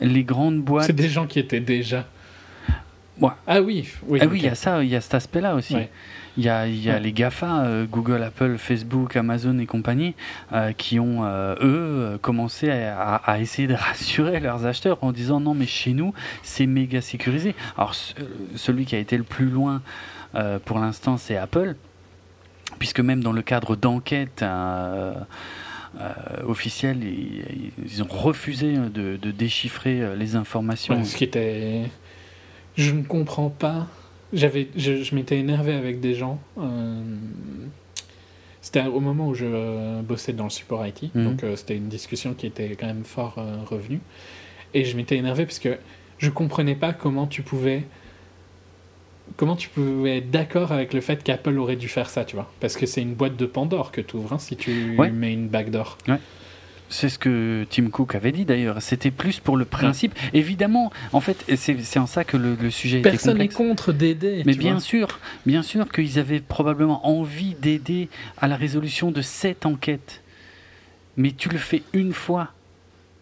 les 0.00 0.24
grandes 0.24 0.60
boîtes. 0.60 0.86
C'est 0.86 0.92
des 0.92 1.08
gens 1.08 1.26
qui 1.26 1.38
étaient 1.38 1.60
déjà. 1.60 2.06
Ah 3.46 3.60
oui, 3.60 3.88
oui. 4.06 4.18
Ah 4.22 4.26
oui, 4.26 4.40
il 4.40 4.44
y 4.44 4.48
a 4.48 4.54
ça, 4.54 4.82
il 4.82 4.90
y 4.90 4.96
a 4.96 5.00
cet 5.00 5.14
aspect-là 5.14 5.54
aussi. 5.54 5.76
Il 6.36 6.44
y 6.44 6.48
a, 6.48 6.66
y 6.66 6.90
a 6.90 6.98
les 6.98 7.12
GAFA, 7.12 7.64
euh, 7.64 7.86
Google, 7.86 8.22
Apple, 8.22 8.56
Facebook, 8.58 9.14
Amazon 9.14 9.58
et 9.58 9.66
compagnie, 9.66 10.14
euh, 10.52 10.72
qui 10.72 10.98
ont, 10.98 11.24
euh, 11.24 11.54
eux, 11.62 12.18
commencé 12.20 12.70
à, 12.70 13.14
à, 13.14 13.38
essayer 13.38 13.68
de 13.68 13.74
rassurer 13.74 14.40
leurs 14.40 14.66
acheteurs 14.66 14.98
en 15.02 15.12
disant 15.12 15.38
non, 15.38 15.54
mais 15.54 15.66
chez 15.66 15.92
nous, 15.92 16.12
c'est 16.42 16.66
méga 16.66 17.00
sécurisé. 17.00 17.54
Alors, 17.76 17.94
celui 18.56 18.84
qui 18.84 18.96
a 18.96 18.98
été 18.98 19.16
le 19.16 19.24
plus 19.24 19.48
loin 19.48 19.82
pour 20.64 20.80
l'instant, 20.80 21.16
c'est 21.16 21.36
Apple, 21.36 21.76
puisque 22.80 22.98
même 22.98 23.22
dans 23.22 23.30
le 23.30 23.42
cadre 23.42 23.76
d'enquête 23.76 24.44
officielle, 26.44 27.04
ils, 27.04 28.02
ont 28.02 28.08
refusé 28.08 28.76
de, 28.76 29.16
de 29.16 29.30
déchiffrer 29.30 30.16
les 30.16 30.34
informations. 30.34 31.04
ce 31.04 31.16
qui 31.16 31.22
était. 31.22 31.88
Je 32.76 32.90
ne 32.90 33.04
comprends 33.04 33.50
pas 33.50 33.86
j'avais, 34.34 34.68
je, 34.76 35.14
m'étais 35.14 35.38
énervé 35.38 35.72
avec 35.72 36.00
des 36.00 36.14
gens. 36.14 36.38
Euh, 36.58 37.02
c'était 38.60 38.84
au 38.86 39.00
moment 39.00 39.28
où 39.28 39.34
je 39.34 39.46
euh, 39.46 40.02
bossais 40.02 40.32
dans 40.32 40.44
le 40.44 40.50
support 40.50 40.86
IT, 40.86 41.14
mhm. 41.14 41.24
donc 41.24 41.44
euh, 41.44 41.56
c'était 41.56 41.76
une 41.76 41.88
discussion 41.88 42.34
qui 42.34 42.46
était 42.46 42.76
quand 42.76 42.86
même 42.86 43.04
fort 43.04 43.36
revenue. 43.66 44.00
Et 44.74 44.84
je 44.84 44.96
m'étais 44.96 45.16
énervé 45.16 45.44
parce 45.46 45.58
que 45.58 45.78
je 46.18 46.30
comprenais 46.30 46.74
pas 46.74 46.92
comment 46.92 47.26
tu 47.26 47.42
pouvais 47.42 47.84
comment 49.36 49.56
tu 49.56 49.68
pouvais 49.68 50.18
être 50.18 50.30
d'accord 50.30 50.70
avec 50.72 50.92
le 50.92 51.00
fait 51.00 51.22
qu'Apple 51.22 51.56
aurait 51.58 51.76
dû 51.76 51.88
faire 51.88 52.10
ça, 52.10 52.24
tu 52.24 52.36
vois 52.36 52.50
Parce 52.60 52.76
que 52.76 52.84
c'est 52.84 53.00
une 53.00 53.14
boîte 53.14 53.36
de 53.36 53.46
Pandore 53.46 53.90
que 53.90 54.00
tu 54.00 54.16
ouvres 54.16 54.34
hein, 54.34 54.38
si 54.38 54.56
tu 54.56 54.96
mets 55.12 55.32
une 55.32 55.48
backdoor. 55.48 55.96
Ouais. 56.08 56.18
C'est 56.88 57.08
ce 57.08 57.18
que 57.18 57.66
Tim 57.70 57.88
Cook 57.88 58.14
avait 58.14 58.32
dit 58.32 58.44
d'ailleurs. 58.44 58.80
C'était 58.80 59.10
plus 59.10 59.40
pour 59.40 59.56
le 59.56 59.64
principe. 59.64 60.14
Évidemment, 60.32 60.92
en 61.12 61.20
fait, 61.20 61.44
c'est 61.56 61.98
en 61.98 62.06
ça 62.06 62.24
que 62.24 62.36
le, 62.36 62.70
sujet 62.70 63.00
Personne 63.00 63.40
était 63.40 63.48
complexe. 63.48 63.54
Personne 63.54 63.66
n'est 63.66 63.70
contre 63.70 63.92
d'aider. 63.92 64.42
Mais 64.46 64.54
bien 64.54 64.80
sûr, 64.80 65.18
bien 65.44 65.62
sûr 65.62 65.90
qu'ils 65.90 66.18
avaient 66.18 66.40
probablement 66.40 67.06
envie 67.06 67.54
d'aider 67.60 68.08
à 68.38 68.48
la 68.48 68.56
résolution 68.56 69.10
de 69.10 69.22
cette 69.22 69.66
enquête. 69.66 70.22
Mais 71.16 71.32
tu 71.32 71.48
le 71.48 71.58
fais 71.58 71.82
une 71.92 72.12
fois 72.12 72.53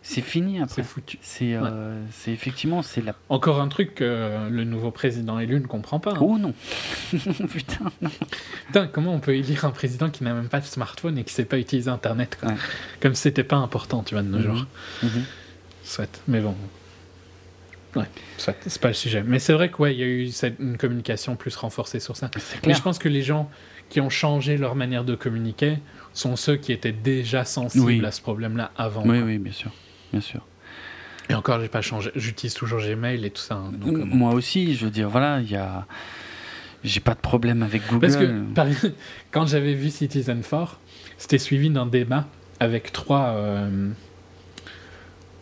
c'est 0.03 0.21
fini 0.21 0.61
après. 0.61 0.75
C'est 0.75 0.83
foutu. 0.83 1.19
C'est 1.23 1.55
euh, 1.55 2.03
effectivement 2.27 2.83
c'est 2.83 3.03
la. 3.03 3.15
Encore 3.29 3.61
un 3.61 3.69
truc 3.69 3.95
que 3.95 4.49
le 4.51 4.65
nouveau 4.65 4.91
président 4.91 5.39
élu 5.39 5.61
ne 5.61 5.67
comprend 5.67 6.01
pas. 6.01 6.13
Hein. 6.13 6.21
Oh 6.21 6.39
non. 6.39 6.55
Putain. 7.13 7.93
Non. 8.01 8.11
Putain, 8.67 8.87
comment 8.89 9.15
on 9.15 9.21
peut 9.21 9.37
élire 9.37 9.65
un 9.65 9.71
président 9.71 10.11
qui 10.11 10.25
n'a 10.25 10.35
même 10.35 10.49
pas 10.49 10.61
de 10.61 10.67
smartphone 10.67 11.19
et 11.19 11.25
qui 11.25 11.33
sait 11.33 11.45
pas 11.45 11.59
utiliser 11.59 11.89
Internet 11.89 12.37
quoi. 12.41 12.53
Comme 13.01 13.15
si 13.15 13.23
c'était 13.23 13.45
pas 13.45 13.57
important, 13.57 14.03
tu 14.03 14.15
vois, 14.15 14.25
de 14.25 14.29
nos 14.29 14.39
mhm. 14.39 14.45
jours. 14.45 14.67
Mhm. 15.05 15.25
Soit. 15.85 16.23
Mais 16.27 16.41
bon. 16.41 16.57
Ouais, 17.95 18.07
soit. 18.39 18.57
C'est 18.67 18.81
pas 18.81 18.89
le 18.89 18.95
sujet. 18.95 19.23
Mais 19.23 19.39
c'est 19.39 19.53
vrai 19.53 19.69
qu'il 19.69 19.83
ouais, 19.83 19.95
y 19.95 20.03
a 20.03 20.07
eu 20.07 20.29
cette, 20.29 20.59
une 20.59 20.79
communication 20.79 21.37
plus 21.37 21.55
renforcée 21.55 22.01
sur 22.01 22.17
ça. 22.17 22.29
Mais 22.67 22.75
je 22.75 22.83
pense 22.83 22.99
que 22.99 23.09
les 23.09 23.23
gens 23.23 23.49
qui 23.89 24.01
ont 24.01 24.11
changé 24.11 24.57
leur 24.57 24.75
manière 24.75 25.05
de 25.05 25.15
communiquer 25.15 25.79
sont 26.15 26.35
ceux 26.35 26.57
qui 26.57 26.73
étaient 26.73 26.93
déjà 26.93 27.45
sensibles 27.45 28.05
à 28.05 28.11
ce 28.11 28.21
problème-là 28.23 28.73
avant. 28.77 29.07
Oui, 29.07 29.21
oui, 29.21 29.39
bien 29.39 29.53
sûr 29.53 29.71
bien 30.13 30.21
sûr. 30.21 30.43
Et 31.29 31.35
encore, 31.35 31.61
j'ai 31.61 31.69
pas 31.69 31.83
changé. 31.83 32.11
J'utilise 32.15 32.55
toujours 32.55 32.81
Gmail 32.81 33.25
et 33.25 33.31
tout 33.31 33.43
ça. 33.43 33.55
Hein, 33.55 33.73
euh, 33.87 34.05
moi 34.05 34.35
aussi, 34.35 34.75
je 34.75 34.85
veux 34.85 34.91
dire, 34.91 35.09
voilà, 35.09 35.41
il 35.41 35.51
y 35.51 35.57
a. 35.57 35.87
J'ai 36.85 37.01
pas 37.01 37.15
de 37.15 37.21
problème 37.21 37.63
avec 37.63 37.87
Google. 37.89 38.01
Parce 38.55 38.77
que 38.81 38.93
quand 39.31 39.47
j'avais 39.47 39.75
vu 39.75 39.91
Citizen 39.91 40.43
4, 40.43 40.81
c'était 41.17 41.39
suivi 41.39 41.71
d'un 41.71 41.87
débat 41.87 42.27
avec 42.59 42.93
trois, 42.93 43.35
euh, 43.37 43.91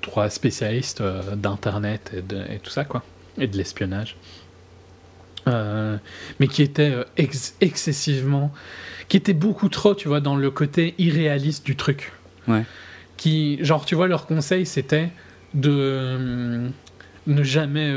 trois 0.02 0.28
spécialistes 0.28 1.00
euh, 1.00 1.34
d'Internet 1.34 2.12
et, 2.14 2.54
et, 2.54 2.58
tout 2.58 2.70
ça, 2.70 2.84
quoi. 2.84 3.02
Et 3.38 3.46
de 3.46 3.56
l'espionnage. 3.56 4.16
mais 5.46 6.46
qui 6.46 6.62
étaient 6.62 6.94
excessivement. 7.16 8.52
qui 9.08 9.16
étaient 9.16 9.32
beaucoup 9.32 9.70
trop, 9.70 9.94
tu 9.94 10.08
vois, 10.08 10.20
dans 10.20 10.36
le 10.36 10.50
côté 10.50 10.94
irréaliste 10.98 11.64
du 11.64 11.74
truc. 11.74 12.12
Ouais 12.46 12.64
qui, 13.20 13.62
genre, 13.62 13.84
tu 13.84 13.94
vois, 13.94 14.08
leur 14.08 14.26
conseil, 14.26 14.64
c'était 14.64 15.10
de. 15.52 16.70
ne 17.26 17.42
jamais 17.42 17.94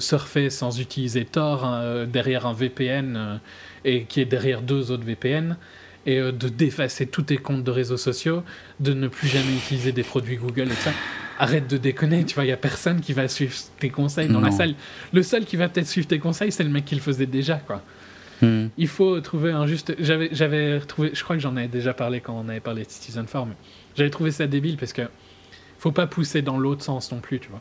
surfer 0.00 0.48
sans 0.48 0.80
utiliser 0.80 1.26
Tor 1.26 1.66
hein, 1.66 2.06
derrière 2.06 2.46
un 2.46 2.54
VPN 2.54 3.38
et 3.84 4.04
qui 4.04 4.22
est 4.22 4.24
derrière 4.24 4.62
deux 4.62 4.90
autres 4.90 5.04
VPN 5.04 5.58
et 6.06 6.18
de 6.20 6.48
d'effacer 6.48 7.06
tous 7.06 7.22
tes 7.22 7.36
comptes 7.36 7.64
de 7.64 7.70
réseaux 7.70 7.98
sociaux, 7.98 8.42
de 8.80 8.94
ne 8.94 9.08
plus 9.08 9.28
jamais 9.28 9.52
utiliser 9.52 9.92
des 9.92 10.02
produits 10.02 10.36
Google 10.36 10.68
et 10.72 10.74
ça. 10.74 10.92
Arrête 11.38 11.68
de 11.68 11.76
déconner, 11.76 12.24
tu 12.24 12.34
vois, 12.34 12.44
il 12.44 12.48
n'y 12.48 12.52
a 12.52 12.56
personne 12.56 13.02
qui 13.02 13.12
va 13.12 13.28
suivre 13.28 13.54
tes 13.78 13.90
conseils 13.90 14.28
dans 14.28 14.40
la 14.40 14.52
salle. 14.52 14.74
Le 15.12 15.22
seul 15.22 15.44
qui 15.44 15.56
va 15.56 15.68
peut-être 15.68 15.86
suivre 15.86 16.06
tes 16.06 16.18
conseils, 16.18 16.50
c'est 16.50 16.64
le 16.64 16.70
mec 16.70 16.86
qui 16.86 16.94
le 16.94 17.00
faisait 17.02 17.26
déjà, 17.26 17.56
quoi. 17.56 17.82
Hmm. 18.42 18.68
Il 18.76 18.88
faut 18.88 19.20
trouver 19.20 19.52
un 19.52 19.66
juste. 19.66 19.94
J'avais, 20.00 20.78
retrouvé. 20.78 21.10
Je 21.14 21.22
crois 21.22 21.36
que 21.36 21.42
j'en 21.42 21.56
avais 21.56 21.68
déjà 21.68 21.94
parlé 21.94 22.20
quand 22.20 22.34
on 22.38 22.48
avait 22.48 22.60
parlé 22.60 22.82
de 22.84 22.90
Citizen 22.90 23.24
4, 23.24 23.46
mais 23.46 23.54
j'avais 23.96 24.10
trouvé 24.10 24.30
ça 24.30 24.46
débile 24.46 24.76
parce 24.76 24.92
que 24.92 25.02
faut 25.78 25.92
pas 25.92 26.06
pousser 26.06 26.42
dans 26.42 26.58
l'autre 26.58 26.84
sens 26.84 27.10
non 27.10 27.18
plus, 27.18 27.40
tu 27.40 27.48
vois. 27.48 27.60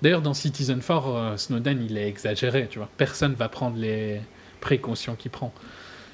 D'ailleurs, 0.00 0.22
dans 0.22 0.34
Citizen 0.34 0.80
4, 0.80 1.08
euh, 1.08 1.36
Snowden, 1.36 1.84
il 1.84 1.96
est 1.96 2.08
exagéré, 2.08 2.66
tu 2.68 2.78
vois. 2.78 2.88
Personne 2.96 3.34
va 3.34 3.48
prendre 3.48 3.76
les 3.76 4.20
précautions 4.60 5.14
qu'il 5.14 5.30
prend. 5.30 5.52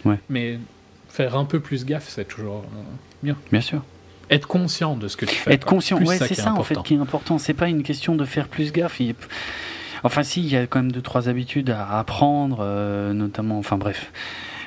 Ouais. 0.04 0.18
Mais 0.28 0.58
faire 1.08 1.36
un 1.36 1.44
peu 1.44 1.60
plus 1.60 1.84
gaffe, 1.84 2.08
c'est 2.08 2.26
toujours 2.26 2.64
euh, 2.64 2.82
mieux. 3.22 3.36
Bien 3.50 3.60
sûr. 3.60 3.82
Être 4.30 4.46
conscient 4.46 4.96
de 4.96 5.08
ce 5.08 5.16
que 5.16 5.24
tu 5.24 5.34
fais. 5.34 5.54
Être 5.54 5.64
conscient, 5.66 5.98
ouais, 6.02 6.18
c'est 6.18 6.34
ça 6.34 6.52
en 6.52 6.62
fait 6.62 6.82
qui 6.82 6.94
est 6.94 6.98
important. 6.98 7.38
C'est 7.38 7.54
pas 7.54 7.68
une 7.68 7.82
question 7.82 8.14
de 8.14 8.26
faire 8.26 8.48
plus 8.48 8.72
gaffe. 8.72 9.00
Enfin, 10.04 10.22
si, 10.22 10.40
il 10.40 10.48
y 10.48 10.56
a 10.56 10.66
quand 10.66 10.80
même 10.80 10.92
deux, 10.92 11.02
trois 11.02 11.28
habitudes 11.28 11.70
à 11.70 11.98
apprendre, 11.98 12.58
euh, 12.60 13.14
notamment, 13.14 13.58
enfin 13.58 13.78
bref, 13.78 14.12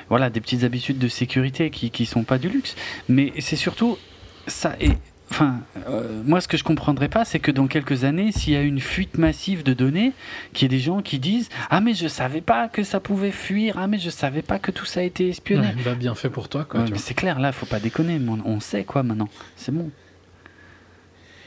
voilà, 0.08 0.30
des 0.30 0.40
petites 0.40 0.64
habitudes 0.64 0.98
de 0.98 1.08
sécurité 1.08 1.70
qui, 1.70 1.90
qui 1.90 2.06
sont 2.06 2.24
pas 2.24 2.38
du 2.38 2.48
luxe. 2.48 2.74
Mais 3.08 3.32
c'est 3.38 3.56
surtout 3.56 3.98
ça. 4.46 4.74
Et, 4.80 4.92
enfin, 5.30 5.60
euh, 5.88 6.22
moi, 6.24 6.40
ce 6.40 6.48
que 6.48 6.56
je 6.56 6.64
comprendrais 6.64 7.08
pas, 7.08 7.24
c'est 7.24 7.38
que 7.38 7.50
dans 7.50 7.66
quelques 7.66 8.04
années, 8.04 8.32
s'il 8.32 8.52
y 8.52 8.56
a 8.56 8.62
une 8.62 8.80
fuite 8.80 9.18
massive 9.18 9.62
de 9.62 9.74
données, 9.74 10.12
qu'il 10.52 10.64
y 10.64 10.74
ait 10.74 10.76
des 10.76 10.82
gens 10.82 11.02
qui 11.02 11.18
disent 11.18 11.48
Ah, 11.70 11.80
mais 11.80 11.94
je 11.94 12.08
savais 12.08 12.40
pas 12.40 12.68
que 12.68 12.82
ça 12.82 13.00
pouvait 13.00 13.30
fuir, 13.30 13.76
ah, 13.78 13.86
mais 13.86 13.98
je 13.98 14.10
savais 14.10 14.42
pas 14.42 14.58
que 14.58 14.70
tout 14.70 14.86
ça 14.86 15.00
a 15.00 15.02
été 15.02 15.28
espionné. 15.28 15.68
bah, 15.84 15.94
bien 15.94 16.14
fait 16.14 16.30
pour 16.30 16.48
toi, 16.48 16.64
quoi. 16.64 16.84
c'est 16.96 17.14
clair, 17.14 17.38
là, 17.38 17.52
faut 17.52 17.66
pas 17.66 17.80
déconner, 17.80 18.20
on 18.44 18.60
sait, 18.60 18.84
quoi, 18.84 19.02
maintenant. 19.02 19.28
C'est 19.56 19.72
bon 19.72 19.90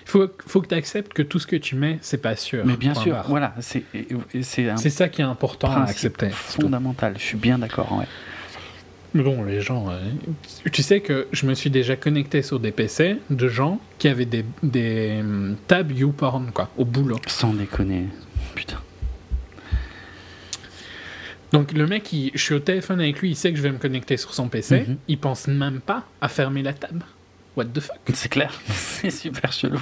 faut, 0.06 0.28
faut 0.46 0.62
que 0.62 0.68
tu 0.68 0.76
acceptes 0.76 1.14
que 1.14 1.22
tout 1.22 1.40
ce 1.40 1.48
que 1.48 1.56
tu 1.56 1.76
mets, 1.76 1.98
c'est 2.02 2.22
pas 2.22 2.36
sûr. 2.36 2.64
Mais 2.66 2.78
bien 2.78 2.94
sûr, 2.94 3.24
voilà, 3.28 3.54
c'est 3.60 3.84
c'est 4.42 4.90
ça 4.90 5.10
qui 5.10 5.22
est 5.22 5.26
important 5.26 5.72
à 5.72 5.84
accepter. 5.84 6.30
Fondamental, 6.30 7.16
je 7.18 7.24
suis 7.24 7.38
bien 7.38 7.58
d'accord. 7.58 7.92
Ouais. 7.98 8.06
Mais 9.16 9.24
bon, 9.24 9.46
les 9.46 9.62
gens, 9.62 9.90
euh, 9.90 9.98
tu 10.74 10.84
sais 10.84 11.00
que 11.00 11.28
je 11.32 11.46
me 11.46 11.54
suis 11.54 11.70
déjà 11.70 11.96
connecté 11.96 12.42
sur 12.42 12.60
des 12.60 12.74
PC 12.74 13.16
de 13.30 13.48
gens 13.48 13.80
qui 13.98 14.10
avaient 14.10 14.26
des, 14.26 14.44
des 14.62 15.20
hum, 15.22 15.56
tabs 15.70 15.90
YouPorn, 15.90 16.52
quoi, 16.54 16.70
au 16.76 16.84
boulot. 16.84 17.18
Sans 17.26 17.54
déconner, 17.54 18.08
putain. 18.56 18.78
Donc 21.54 21.72
le 21.72 21.88
mec, 21.88 22.14
je 22.34 22.38
suis 22.38 22.56
au 22.56 22.60
téléphone 22.60 23.00
avec 23.00 23.22
lui, 23.22 23.30
il 23.30 23.36
sait 23.38 23.52
que 23.52 23.58
je 23.58 23.64
vais 23.64 23.72
me 23.72 23.78
connecter 23.78 24.18
sur 24.18 24.34
son 24.34 24.50
PC, 24.50 24.82
mhm. 24.86 24.98
il 25.08 25.18
pense 25.18 25.48
même 25.48 25.80
pas 25.80 26.04
à 26.20 26.28
fermer 26.28 26.62
la 26.62 26.74
tab. 26.74 27.02
What 27.56 27.68
the 27.74 27.80
fuck? 27.80 28.00
C'est 28.14 28.28
clair, 28.28 28.54
c'est 28.68 29.12
super 29.12 29.54
chelou. 29.54 29.82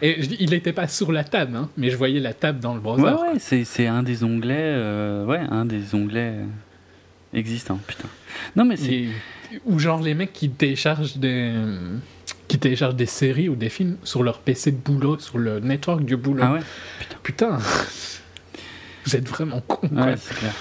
Et 0.00 0.20
il 0.40 0.50
n'était 0.50 0.72
pas 0.72 0.88
sur 0.88 1.12
la 1.12 1.22
table, 1.22 1.54
hein, 1.54 1.70
mais 1.76 1.90
je 1.90 1.96
voyais 1.96 2.18
la 2.18 2.34
table 2.34 2.58
dans 2.58 2.74
le 2.74 2.80
browser. 2.80 3.04
Ouais, 3.04 3.34
ouais, 3.34 3.64
c'est 3.64 3.86
un 3.86 4.02
des 4.02 4.24
onglets, 4.24 4.56
euh, 4.58 5.24
ouais, 5.24 5.38
un 5.48 5.64
des 5.64 5.94
onglets 5.94 6.38
existants, 7.32 7.78
putain. 7.86 8.08
Non, 8.56 8.64
mais 8.64 8.76
c'est. 8.76 9.06
Ou 9.66 9.78
genre 9.78 10.00
les 10.00 10.14
mecs 10.14 10.32
qui 10.32 10.50
téléchargent 10.50 11.16
des. 11.16 11.52
qui 12.48 12.58
téléchargent 12.58 12.94
des 12.94 13.06
séries 13.06 13.48
ou 13.48 13.56
des 13.56 13.68
films 13.68 13.96
sur 14.04 14.22
leur 14.22 14.40
PC 14.40 14.72
de 14.72 14.76
boulot, 14.76 15.18
sur 15.18 15.38
le 15.38 15.60
network 15.60 16.04
du 16.04 16.16
boulot. 16.16 16.42
Ah 16.44 16.52
ouais 16.52 16.60
Putain. 16.98 17.16
Putain 17.22 17.58
Vous 19.04 19.16
êtes 19.16 19.28
vraiment 19.28 19.60
con, 19.60 19.88
quoi. 19.88 20.04
Ouais, 20.04 20.16
c'est 20.16 20.34
clair. 20.34 20.52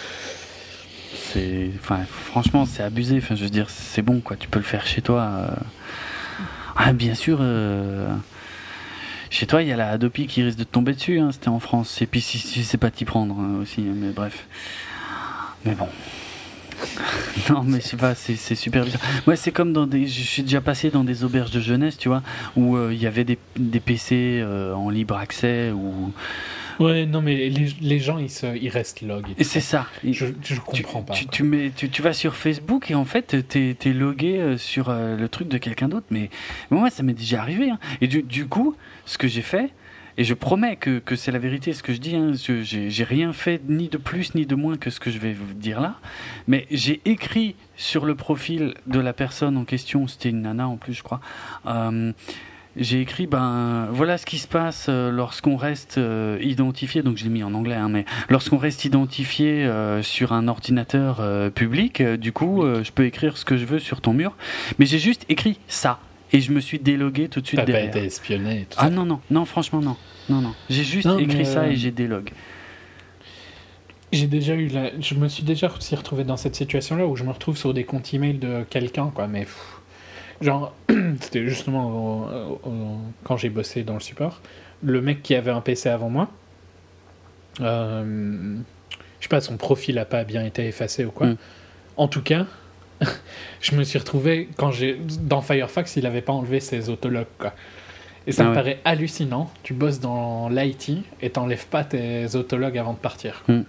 Enfin, 1.76 1.99
franchement, 2.10 2.65
c'est 2.65 2.84
abusé. 2.84 3.18
Enfin, 3.18 3.35
je 3.35 3.43
veux 3.43 3.49
dire, 3.49 3.69
c'est 3.69 4.02
bon, 4.02 4.19
quoi. 4.19 4.35
Tu 4.35 4.48
peux 4.48 4.60
le 4.60 4.65
faire 4.65 4.85
chez 4.85 5.02
toi. 5.02 5.22
Euh. 5.22 5.48
Ah, 6.76 6.93
bien 6.93 7.15
sûr. 7.15 7.38
Euh, 7.41 8.14
chez 9.30 9.48
toi, 9.48 9.61
il 9.61 9.69
y 9.69 9.72
a 9.72 9.77
la 9.77 9.89
Adopi 9.91 10.27
qui 10.27 10.43
risque 10.43 10.57
de 10.57 10.65
tomber 10.65 10.93
dessus, 10.93 11.19
hein, 11.19 11.31
c'était 11.31 11.48
en 11.48 11.60
France. 11.60 12.02
Et 12.02 12.06
puis 12.06 12.19
si, 12.19 12.38
si 12.38 12.65
c'est 12.65 12.77
pas 12.77 12.91
t'y 12.91 13.06
prendre 13.06 13.39
hein, 13.39 13.60
aussi, 13.61 13.81
mais 13.81 14.11
bref. 14.11 14.45
Mais 15.65 15.73
bon. 15.73 15.88
non, 17.49 17.63
mais 17.63 17.79
je 17.79 17.87
sais 17.87 17.97
pas, 17.97 18.15
c'est, 18.15 18.35
super 18.55 18.83
bizarre. 18.83 19.01
Ouais, 19.27 19.35
c'est 19.35 19.51
comme 19.51 19.73
dans 19.73 19.87
des. 19.87 20.07
Je 20.07 20.21
suis 20.21 20.43
déjà 20.43 20.61
passé 20.61 20.89
dans 20.89 21.03
des 21.03 21.23
auberges 21.23 21.51
de 21.51 21.59
jeunesse, 21.59 21.97
tu 21.97 22.09
vois, 22.09 22.23
où 22.55 22.75
euh, 22.75 22.93
il 22.93 23.01
y 23.01 23.07
avait 23.07 23.23
des, 23.23 23.37
des 23.57 23.79
PC 23.79 24.39
euh, 24.41 24.73
en 24.73 24.89
libre 24.89 25.15
accès, 25.15 25.71
ou. 25.71 26.13
Ouais, 26.79 27.05
non, 27.05 27.21
mais 27.21 27.49
les, 27.49 27.67
les 27.79 27.99
gens, 27.99 28.17
ils, 28.17 28.29
se, 28.29 28.57
ils 28.57 28.69
restent 28.69 29.01
log. 29.01 29.27
Et 29.37 29.43
c'est 29.43 29.59
ça. 29.59 29.85
Je, 30.03 30.25
je 30.43 30.59
comprends 30.59 31.03
pas. 31.03 31.13
Tu, 31.13 31.27
tu, 31.27 31.43
mets, 31.43 31.71
tu, 31.75 31.89
tu, 31.89 32.01
vas 32.01 32.13
sur 32.13 32.35
Facebook 32.35 32.89
et 32.89 32.95
en 32.95 33.05
fait, 33.05 33.47
t'es 33.47 33.77
es 33.85 33.93
logué 33.93 34.39
euh, 34.39 34.57
sur 34.57 34.91
le 34.91 35.27
truc 35.27 35.47
de 35.47 35.59
quelqu'un 35.59 35.89
d'autre. 35.89 36.07
Mais 36.09 36.29
moi, 36.71 36.89
ça 36.89 37.03
m'est 37.03 37.13
déjà 37.13 37.41
arrivé. 37.41 37.69
Hein. 37.69 37.77
Et 37.99 38.07
du, 38.07 38.23
du 38.23 38.47
coup, 38.47 38.75
ce 39.05 39.19
que 39.19 39.27
j'ai 39.27 39.43
fait, 39.43 39.69
et 40.17 40.23
je 40.23 40.33
promets 40.33 40.75
que, 40.75 40.99
que 40.99 41.15
c'est 41.15 41.31
la 41.31 41.39
vérité 41.39 41.73
ce 41.73 41.83
que 41.83 41.93
je 41.93 41.99
dis, 41.99 42.15
hein, 42.15 42.31
j'ai 42.35 43.03
rien 43.03 43.33
fait 43.33 43.61
ni 43.67 43.89
de 43.89 43.97
plus 43.97 44.35
ni 44.35 44.45
de 44.45 44.55
moins 44.55 44.77
que 44.77 44.89
ce 44.89 44.99
que 44.99 45.11
je 45.11 45.19
vais 45.19 45.33
vous 45.33 45.53
dire 45.53 45.81
là, 45.81 45.95
mais 46.47 46.67
j'ai 46.71 47.01
écrit 47.05 47.55
sur 47.75 48.05
le 48.05 48.15
profil 48.15 48.73
de 48.88 48.99
la 48.99 49.13
personne 49.13 49.57
en 49.57 49.65
question, 49.65 50.07
c'était 50.07 50.29
une 50.29 50.41
nana 50.41 50.67
en 50.67 50.77
plus 50.77 50.93
je 50.93 51.03
crois, 51.03 51.21
euh, 51.65 52.11
j'ai 52.77 53.01
écrit 53.01 53.27
ben 53.27 53.89
voilà 53.91 54.17
ce 54.17 54.25
qui 54.25 54.38
se 54.38 54.47
passe 54.47 54.88
euh, 54.88 55.11
lorsqu'on 55.11 55.57
reste 55.57 55.97
euh, 55.97 56.38
identifié 56.41 57.03
donc 57.03 57.17
je 57.17 57.25
l'ai 57.25 57.29
mis 57.29 57.43
en 57.43 57.53
anglais 57.53 57.75
hein, 57.75 57.89
mais 57.89 58.05
lorsqu'on 58.29 58.57
reste 58.57 58.85
identifié 58.85 59.69
sur 60.01 60.31
un 60.31 60.47
ordinateur 60.47 61.51
public 61.51 62.01
du 62.01 62.31
coup 62.31 62.63
je 62.63 62.91
peux 62.91 63.05
écrire 63.05 63.38
ce 63.38 63.45
que 63.45 63.57
je 63.57 63.65
veux 63.65 63.79
sur 63.79 64.01
ton 64.01 64.13
mur. 64.13 64.35
Mais 64.79 64.85
j'ai 64.85 64.99
juste 64.99 65.25
écrit 65.29 65.59
ça 65.67 65.99
et 66.31 66.41
je 66.41 66.51
me 66.51 66.59
suis 66.59 66.79
délogué 66.79 67.27
tout 67.27 67.41
de 67.41 67.47
suite 67.47 67.63
derrière. 67.65 67.87
T'as 67.87 67.91
pas 67.91 67.97
été 67.99 68.07
espionné 68.07 68.67
Ah 68.77 68.89
non, 68.89 69.05
non, 69.05 69.19
non, 69.29 69.45
franchement, 69.45 69.81
non. 69.81 69.97
Non, 70.29 70.41
non. 70.41 70.53
J'ai 70.69 70.83
juste 70.83 71.09
écrit 71.19 71.45
ça 71.45 71.67
et 71.67 71.73
euh, 71.73 71.75
j'ai 71.75 71.91
délog. 71.91 72.31
J'ai 74.11 74.27
déjà 74.27 74.55
eu 74.55 74.67
la... 74.67 74.91
Je 74.99 75.15
me 75.15 75.27
suis 75.27 75.43
déjà 75.43 75.71
aussi 75.75 75.95
retrouvé 75.95 76.23
dans 76.23 76.37
cette 76.37 76.55
situation-là 76.55 77.05
où 77.05 77.15
je 77.15 77.23
me 77.23 77.31
retrouve 77.31 77.57
sur 77.57 77.73
des 77.73 77.83
comptes 77.83 78.13
email 78.13 78.35
de 78.35 78.63
quelqu'un, 78.69 79.11
quoi, 79.13 79.27
mais... 79.27 79.47
Genre, 80.41 80.73
c'était 81.21 81.47
justement 81.47 82.29
quand 83.23 83.37
j'ai 83.37 83.49
bossé 83.49 83.83
dans 83.83 83.93
le 83.93 83.99
support, 83.99 84.41
le 84.83 85.01
mec 85.01 85.21
qui 85.21 85.35
avait 85.35 85.51
un 85.51 85.61
PC 85.61 85.89
avant 85.89 86.09
moi, 86.09 86.29
euh, 87.59 88.55
je 89.19 89.23
sais 89.25 89.29
pas, 89.29 89.41
son 89.41 89.57
profil 89.57 89.99
a 89.99 90.05
pas 90.05 90.23
bien 90.23 90.43
été 90.43 90.65
effacé 90.67 91.05
ou 91.05 91.11
quoi. 91.11 91.27
Mm. 91.27 91.37
En 91.97 92.07
tout 92.07 92.21
cas, 92.21 92.47
je 93.61 93.76
me 93.76 93.84
suis 93.84 93.99
retrouvé 93.99 94.49
quand 94.57 94.72
j'ai 94.72 94.99
dans 95.22 95.41
Firefox, 95.41 95.95
il 95.95 96.06
avait 96.06 96.22
pas 96.22 96.34
enlevé 96.34 96.60
ses 96.60 96.90
autologues 96.90 97.26
quoi. 97.38 97.53
Et 98.28 98.32
ça 98.32 98.45
ah 98.45 98.49
me 98.49 98.53
paraît 98.53 98.80
hallucinant. 98.86 99.52
Tu 99.64 99.73
bosses 99.73 99.99
dans 99.99 100.49
l'IT 100.49 100.91
et 101.22 101.30
t'enlèves 101.32 101.65
pas 101.65 101.84
tes 101.84 102.36
autologues 102.36 102.78
avant 102.78 102.94
de 102.94 102.99
partir. 102.99 103.44
Hmm. 103.48 103.61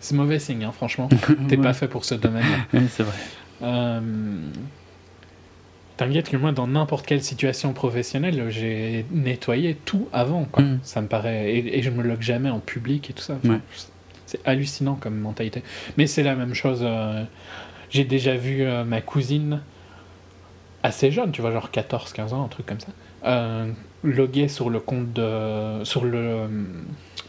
C'est 0.00 0.14
mauvais 0.14 0.38
signe, 0.38 0.64
hein, 0.64 0.72
franchement. 0.72 1.08
T'es 1.48 1.56
pas 1.56 1.72
fait 1.72 1.88
pour 1.88 2.04
ce 2.04 2.14
domaine-là. 2.14 2.80
c'est 2.90 3.02
vrai. 3.02 3.16
Euh... 3.62 4.00
T'inquiète 5.96 6.28
que 6.28 6.36
moi, 6.36 6.52
dans 6.52 6.66
n'importe 6.66 7.06
quelle 7.06 7.22
situation 7.22 7.72
professionnelle, 7.72 8.50
j'ai 8.50 9.06
nettoyé 9.10 9.74
tout 9.74 10.08
avant. 10.12 10.44
Quoi. 10.44 10.62
Hmm. 10.62 10.78
Ça 10.82 11.00
me 11.00 11.06
paraît. 11.06 11.54
Et, 11.54 11.82
je 11.82 11.88
me 11.88 12.02
log 12.02 12.20
jamais 12.20 12.50
en 12.50 12.58
public 12.58 13.08
et 13.08 13.12
tout 13.14 13.22
ça. 13.22 13.38
C'est 14.26 14.40
hallucinant 14.44 14.96
comme 14.96 15.16
mentalité. 15.18 15.62
Mais 15.96 16.06
c'est 16.06 16.22
la 16.22 16.34
même 16.34 16.52
chose. 16.52 16.80
Euh, 16.82 17.24
j'ai 17.90 18.04
déjà 18.04 18.36
vu 18.36 18.62
euh, 18.62 18.84
ma 18.84 19.00
cousine, 19.00 19.60
assez 20.82 21.10
jeune, 21.10 21.32
tu 21.32 21.40
vois, 21.40 21.52
genre 21.52 21.70
14-15 21.72 22.34
ans, 22.34 22.44
un 22.44 22.48
truc 22.48 22.66
comme 22.66 22.80
ça, 22.80 22.88
euh, 23.24 23.70
loguer 24.02 24.48
sur 24.48 24.70
le 24.70 24.80
compte 24.80 25.12
de. 25.12 25.84
sur 25.84 26.04
le 26.04 26.18
euh, 26.18 26.48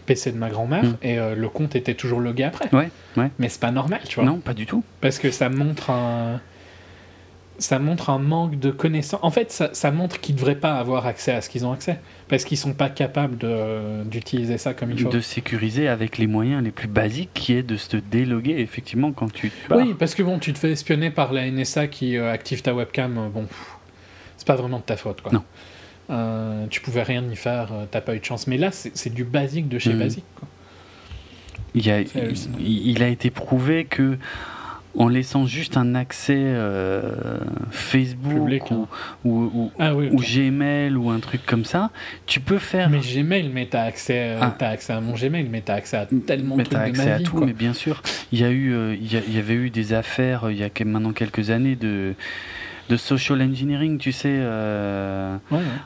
PC 0.06 0.32
de 0.32 0.38
ma 0.38 0.50
grand-mère 0.50 0.84
hmm. 0.84 0.98
et 1.02 1.18
le 1.18 1.50
compte 1.50 1.76
était 1.76 1.94
toujours 1.94 2.22
logué 2.22 2.46
après. 2.46 2.74
Ouais, 2.74 2.90
ouais. 3.18 3.30
Mais 3.40 3.50
c'est 3.50 3.60
pas 3.60 3.72
normal, 3.72 4.00
tu 4.08 4.16
vois. 4.16 4.24
Non, 4.24 4.38
pas 4.38 4.54
du 4.54 4.66
tout. 4.66 4.82
Parce 5.02 5.20
que 5.20 5.32
ça 5.32 5.50
montre 5.50 5.90
un 5.90 6.40
ça 7.60 7.80
montre 7.80 8.10
un 8.10 8.20
manque 8.20 8.60
de 8.60 8.72
connaissances. 8.72 9.20
En 9.24 9.32
fait, 9.32 9.52
ça, 9.52 9.70
ça 9.74 9.92
montre 9.92 10.20
qu'ils 10.20 10.36
ne 10.36 10.40
devraient 10.40 10.56
pas 10.56 10.76
avoir 10.76 11.06
accès 11.06 11.32
à 11.32 11.42
ce 11.42 11.50
qu'ils 11.50 11.66
ont 11.66 11.72
accès. 11.72 12.00
Parce 12.28 12.44
qu'ils 12.44 12.58
ne 12.58 12.62
sont 12.62 12.74
pas 12.74 12.90
capables 12.90 13.38
d'utiliser 14.06 14.58
ça 14.58 14.74
comme 14.74 14.92
il 14.92 15.00
faut. 15.00 15.10
De 15.10 15.22
sécuriser 15.22 15.88
avec 15.88 16.18
les 16.18 16.28
moyens 16.28 16.64
les 16.64 16.72
plus 16.72 16.88
basiques 16.88 17.32
qui 17.34 17.54
est 17.54 17.64
de 17.64 17.78
se 17.78 17.98
déloguer, 17.98 18.60
effectivement, 18.60 19.12
quand 19.12 19.32
tu 19.32 19.52
Oui, 19.72 19.96
parce 19.98 20.14
que 20.14 20.24
bon, 20.24 20.40
tu 20.40 20.54
te 20.54 20.60
fais 20.60 20.72
espionner 20.72 21.10
par 21.10 21.32
la 21.32 21.50
NSA 21.50 21.88
qui 21.88 22.18
euh, 22.18 22.32
active 22.32 22.62
ta 22.62 22.74
webcam. 22.74 23.18
Euh, 23.18 23.30
bon, 23.30 23.48
c'est 24.36 24.48
pas 24.48 24.56
vraiment 24.56 24.80
de 24.80 24.84
ta 24.84 24.98
faute, 24.98 25.22
quoi. 25.22 25.32
Non. 25.32 25.44
Euh, 26.10 26.68
tu 26.70 26.82
pouvais 26.82 27.04
rien 27.04 27.24
y 27.30 27.36
faire, 27.36 27.70
euh, 27.74 27.86
t'as 27.90 28.02
pas 28.02 28.16
eu 28.16 28.20
de 28.20 28.26
chance. 28.26 28.48
Mais 28.48 28.58
là, 28.58 28.72
c'est 28.72 29.14
du 29.14 29.24
basique 29.24 29.68
de 29.68 29.80
chez 29.80 29.94
mmh. 29.94 30.00
basique, 30.00 30.26
quoi. 30.36 30.48
Il, 31.76 31.90
a, 31.92 32.00
il, 32.00 32.38
il 32.60 33.04
a 33.04 33.08
été 33.08 33.30
prouvé 33.30 33.86
que 33.86 34.18
en 34.98 35.08
laissant 35.08 35.46
juste 35.46 35.78
un 35.78 35.94
accès 35.96 36.36
euh, 36.38 37.12
Facebook 37.70 38.64
hein. 38.72 38.88
ou, 39.24 39.72
ah 39.80 39.96
ou, 39.96 40.18
Gmail 40.18 40.96
ou 40.96 41.10
un 41.10 41.20
truc 41.20 41.46
comme 41.46 41.66
ça, 41.66 41.92
tu 42.26 42.40
peux 42.40 42.58
faire. 42.58 42.90
Mais 42.90 43.00
Gmail, 43.00 43.52
mais 43.54 43.68
t'as 43.68 43.84
accès, 43.84 44.32
euh, 44.36 44.40
ah. 44.42 44.56
as 44.60 44.70
accès 44.70 44.94
à 44.94 45.02
mon 45.02 45.14
Gmail, 45.14 45.48
mais 45.50 45.62
t'as 45.62 45.76
accès 45.76 45.98
à 45.98 46.08
tellement 46.26 46.58
de 46.58 46.64
trucs 46.64 46.78
accès 46.78 47.04
de 47.04 47.08
ma 47.10 47.14
à 47.14 47.18
vie, 47.20 47.24
tout, 47.24 47.38
mais 47.38 47.54
bien 47.54 47.74
sûr. 47.74 48.02
Il 48.32 48.40
y 48.40 48.44
a 48.44 48.50
eu, 48.50 48.74
euh, 48.74 48.96
il, 49.00 49.12
y 49.12 49.38
avait 49.38 49.54
eu 49.54 49.70
des 49.70 49.94
affaires 49.94 50.50
il 50.50 50.58
y 50.58 50.64
a 50.64 50.70
maintenant 50.84 51.14
quelques 51.14 51.52
années 51.52 51.76
de 51.76 52.16
de 52.90 52.96
social 52.96 53.42
engineering, 53.42 53.98
tu 53.98 54.14
sais, 54.14 54.42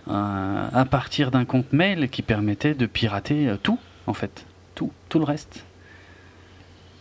à 0.08 0.86
partir 0.90 1.32
d'un 1.32 1.46
compte 1.46 1.74
mail 1.74 2.10
qui 2.10 2.22
permettait 2.22 2.76
de 2.76 2.86
pirater 2.86 3.56
tout, 3.64 3.80
en 4.06 4.14
fait, 4.14 4.46
tout, 4.76 4.92
tout 5.10 5.18
le 5.18 5.26
reste. 5.26 5.66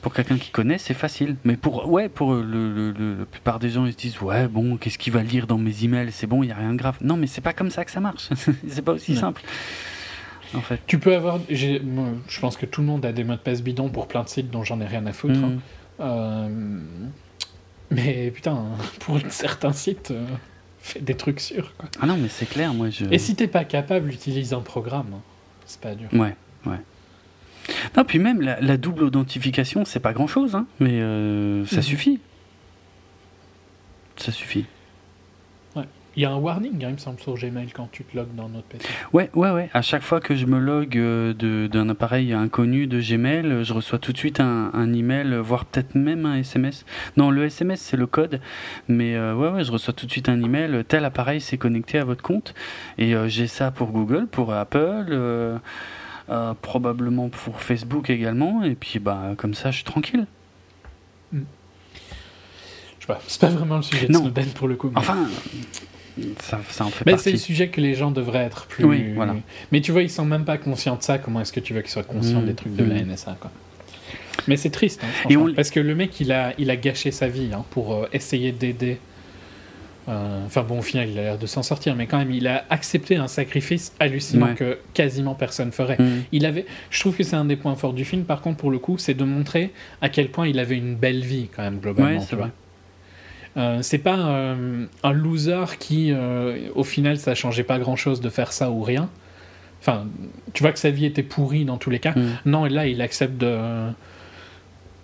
Pour 0.03 0.15
quelqu'un 0.15 0.39
qui 0.39 0.51
connaît, 0.51 0.79
c'est 0.79 0.95
facile. 0.95 1.37
Mais 1.45 1.57
pour, 1.57 1.89
ouais, 1.91 2.09
pour 2.09 2.35
le, 2.35 2.93
la 3.19 3.27
plupart 3.27 3.59
des 3.59 3.71
gens, 3.71 3.85
ils 3.85 3.93
se 3.93 3.99
disent 3.99 4.21
Ouais, 4.23 4.49
bon, 4.49 4.77
qu'est-ce 4.77 4.99
qu'il 4.99 5.13
va 5.13 5.23
lire 5.23 5.47
dans 5.47 5.59
mes 5.59 5.85
emails? 5.85 6.11
C'est 6.13 6.27
bon, 6.27 6.43
il 6.43 6.47
n'y 6.47 6.53
a 6.53 6.57
rien 6.57 6.73
de 6.73 6.79
grave. 6.79 6.97
Non, 7.03 7.17
mais 7.17 7.27
c'est 7.27 7.41
pas 7.41 7.53
comme 7.53 7.71
ça 7.71 7.85
que 7.85 7.91
ça 7.91 8.01
marche. 8.01 8.31
c'est 8.69 8.83
pas 8.83 8.93
aussi 8.93 9.17
simple. 9.17 9.43
En 10.55 10.61
fait. 10.61 10.81
Tu 10.87 10.99
peux 10.99 11.15
avoir. 11.15 11.39
je 11.49 12.41
pense 12.41 12.57
que 12.57 12.67
tout 12.67 12.81
le 12.81 12.87
monde 12.87 13.05
a 13.05 13.13
des 13.13 13.25
mots 13.25 13.35
de 13.35 13.39
passe 13.39 13.63
bidons 13.63 13.89
pour 13.89 14.09
plein 14.09 14.23
de 14.23 14.29
sites 14.29 14.51
dont 14.51 14.65
j'en 14.65 14.81
ai 14.81 14.87
rien 14.87 15.07
à 15.07 15.13
foutre. 15.13 15.39
Hein. 15.39 15.49
Mm. 15.49 15.61
Euh, 16.01 16.79
mais 17.91 18.31
putain, 18.31 18.65
pour 19.01 19.19
certains 19.29 19.73
sites, 19.73 20.11
euh, 20.11 20.27
fais 20.81 21.01
des 21.01 21.15
trucs 21.15 21.41
sûrs. 21.41 21.75
Quoi. 21.77 21.89
Ah 22.01 22.07
non, 22.07 22.17
mais 22.17 22.29
c'est 22.29 22.49
clair, 22.49 22.73
moi 22.75 22.91
je. 22.91 23.05
Et 23.11 23.19
si 23.19 23.35
t'es 23.35 23.49
pas 23.49 23.65
capable, 23.65 24.11
utilise 24.11 24.53
un 24.55 24.61
programme. 24.61 25.13
Hein. 25.15 25.21
C'est 25.67 25.81
pas 25.81 25.95
dur. 25.95 26.09
Ouais, 26.13 26.35
ouais. 26.67 26.79
Non, 27.97 28.05
puis 28.05 28.19
même 28.19 28.41
la, 28.41 28.77
double 28.77 29.05
authentification, 29.05 29.85
c'est 29.85 30.01
pas 30.01 30.13
grand 30.13 30.27
chose, 30.27 30.55
hein, 30.55 30.67
mais 30.79 31.01
euh, 31.01 31.65
ça 31.67 31.77
mhm. 31.77 31.83
suffit. 31.83 32.21
Ça 34.17 34.33
suffit. 34.33 34.67
Ouais. 35.75 35.85
Il 36.17 36.23
y 36.23 36.27
a 36.27 36.31
un 36.31 36.37
warning, 36.37 36.85
hein, 36.85 36.89
il 36.89 36.95
me 36.95 36.99
semble, 36.99 37.21
sur 37.21 37.35
Gmail 37.35 37.71
quand 37.73 37.89
tu 37.91 38.05
te 38.05 38.17
logs 38.17 38.35
dans 38.35 38.49
notre 38.49 38.67
PC. 38.67 38.87
Ouais, 39.13 39.31
ouais, 39.35 39.51
ouais. 39.51 39.71
À 39.73 39.83
chaque 39.83 40.03
fois 40.03 40.21
que 40.21 40.35
je 40.35 40.47
me 40.47 40.59
log 40.59 40.97
euh, 40.97 41.69
d'un 41.69 41.89
appareil 41.89 42.33
inconnu 42.33 42.87
de 42.87 43.01
Gmail, 43.01 43.65
je 43.65 43.73
reçois 43.73 43.99
tout 43.99 44.13
de 44.13 44.19
suite 44.19 44.41
un, 44.41 44.71
un 44.73 44.93
email, 44.93 45.35
voire 45.43 45.65
peut-être 45.65 45.95
même 45.95 46.27
un 46.27 46.37
SMS. 46.37 46.85
Non, 47.17 47.31
le 47.31 47.45
SMS, 47.45 47.81
c'est 47.81 47.97
le 47.97 48.07
code. 48.07 48.41
Mais 48.89 49.17
euh, 49.17 49.35
ouais, 49.35 49.49
ouais, 49.49 49.65
je 49.65 49.73
reçois 49.73 49.95
tout 49.95 50.07
de 50.07 50.11
suite 50.11 50.29
un 50.29 50.41
email. 50.43 50.85
Tel 50.87 51.05
appareil 51.05 51.41
s'est 51.41 51.59
connecté 51.59 51.99
à 51.99 52.05
votre 52.05 52.23
compte. 52.23 52.55
Et 52.99 53.15
j'ai 53.29 53.47
ça 53.47 53.71
pour 53.71 53.91
Google, 53.91 54.27
pour 54.27 54.53
Apple. 54.53 55.61
Euh, 56.29 56.55
probablement 56.61 57.29
pour 57.29 57.61
Facebook 57.61 58.11
également, 58.11 58.63
et 58.63 58.75
puis 58.75 58.99
bah 58.99 59.35
comme 59.37 59.55
ça 59.55 59.71
je 59.71 59.77
suis 59.77 59.85
tranquille. 59.85 60.27
Hmm. 61.33 61.43
Je 62.99 63.07
sais 63.07 63.13
pas, 63.13 63.21
c'est 63.27 63.41
pas 63.41 63.49
vraiment 63.49 63.77
le 63.77 63.83
sujet 63.83 64.07
de 64.07 64.13
Snowden 64.13 64.49
pour 64.51 64.69
le 64.69 64.77
coup. 64.77 64.93
Enfin, 64.95 65.27
ça, 66.39 66.61
ça, 66.69 66.85
en 66.85 66.91
fait 66.91 67.05
mais 67.07 67.17
c'est 67.17 67.33
le 67.33 67.39
sujet 67.39 67.69
que 67.69 67.81
les 67.81 67.95
gens 67.95 68.11
devraient 68.11 68.45
être 68.45 68.67
plus. 68.67 68.85
Oui, 68.85 69.13
voilà. 69.15 69.35
Mais 69.73 69.81
tu 69.81 69.93
vois, 69.93 70.03
ils 70.03 70.11
sont 70.11 70.25
même 70.25 70.45
pas 70.45 70.59
conscients 70.59 70.97
de 70.97 71.03
ça. 71.03 71.19
Comment 71.19 71.41
est-ce 71.41 71.53
que 71.53 71.61
tu 71.61 71.75
veux 71.75 71.81
qu'ils 71.81 71.91
soient 71.91 72.03
conscients 72.03 72.43
hmm. 72.43 72.47
des 72.47 72.55
trucs 72.55 72.77
de 72.77 72.85
la 72.85 72.97
hmm. 72.97 73.13
NSA 73.13 73.37
quoi 73.41 73.51
Mais 74.47 74.57
c'est 74.57 74.71
triste, 74.71 75.03
hein, 75.03 75.53
parce 75.57 75.71
que 75.71 75.81
le 75.81 75.95
mec, 75.95 76.21
il 76.21 76.33
a, 76.33 76.53
il 76.59 76.71
a 76.71 76.77
gâché 76.77 77.11
sa 77.11 77.29
vie 77.29 77.51
hein, 77.53 77.65
pour 77.71 77.95
euh, 77.95 78.09
essayer 78.13 78.53
d'aider 78.53 78.99
enfin 80.47 80.63
bon, 80.63 80.79
au 80.79 80.83
final, 80.83 81.09
il 81.09 81.19
a 81.19 81.23
l'air 81.23 81.39
de 81.39 81.47
s'en 81.47 81.63
sortir, 81.63 81.95
mais 81.95 82.07
quand 82.07 82.19
même, 82.19 82.31
il 82.31 82.47
a 82.47 82.65
accepté 82.71 83.17
un 83.17 83.29
sacrifice 83.29 83.93
hallucinant 84.01 84.55
que 84.55 84.79
quasiment 84.95 85.35
personne 85.35 85.73
ferait. 85.73 85.97
Mm. 85.99 86.25
Il 86.33 86.47
avait, 86.47 86.67
je 86.91 87.01
trouve 87.01 87.17
que 87.17 87.23
c'est 87.23 87.37
un 87.37 87.45
des 87.45 87.57
points 87.57 87.77
forts 87.77 87.93
du 87.93 88.05
film. 88.05 88.25
Par 88.25 88.41
contre, 88.41 88.59
pour 88.59 88.71
le 88.71 88.79
coup, 88.79 88.99
c'est 88.99 89.15
de 89.15 89.25
montrer 89.25 89.73
à 90.01 90.09
quel 90.09 90.31
point 90.31 90.49
il 90.49 90.59
avait 90.59 90.77
une 90.77 90.97
belle 90.97 91.21
vie 91.21 91.49
quand 91.55 91.63
même 91.63 91.79
globalement. 91.79 92.25
Euh, 93.57 93.79
c'est 93.83 93.99
pas 93.99 94.17
euh, 94.17 94.87
un 95.03 95.13
loser 95.13 95.77
qui, 95.79 96.13
au 96.75 96.85
final, 96.85 97.19
ça 97.19 97.35
changeait 97.35 97.65
pas 97.65 97.79
grand 97.79 97.97
chose 97.97 98.21
de 98.21 98.29
faire 98.29 98.53
ça 98.53 98.71
ou 98.71 98.83
rien. 98.83 99.09
Enfin, 99.81 100.07
tu 100.53 100.63
vois 100.63 100.73
que 100.73 100.79
sa 100.79 100.91
vie 100.91 101.07
était 101.07 101.23
pourrie 101.23 101.65
dans 101.65 101.79
tous 101.79 101.91
les 101.91 102.01
cas. 102.01 102.13
Mm. 102.13 102.39
Non, 102.47 102.67
et 102.67 102.71
là, 102.71 102.87
il 102.87 103.01
accepte 103.01 103.39
de 103.39 103.59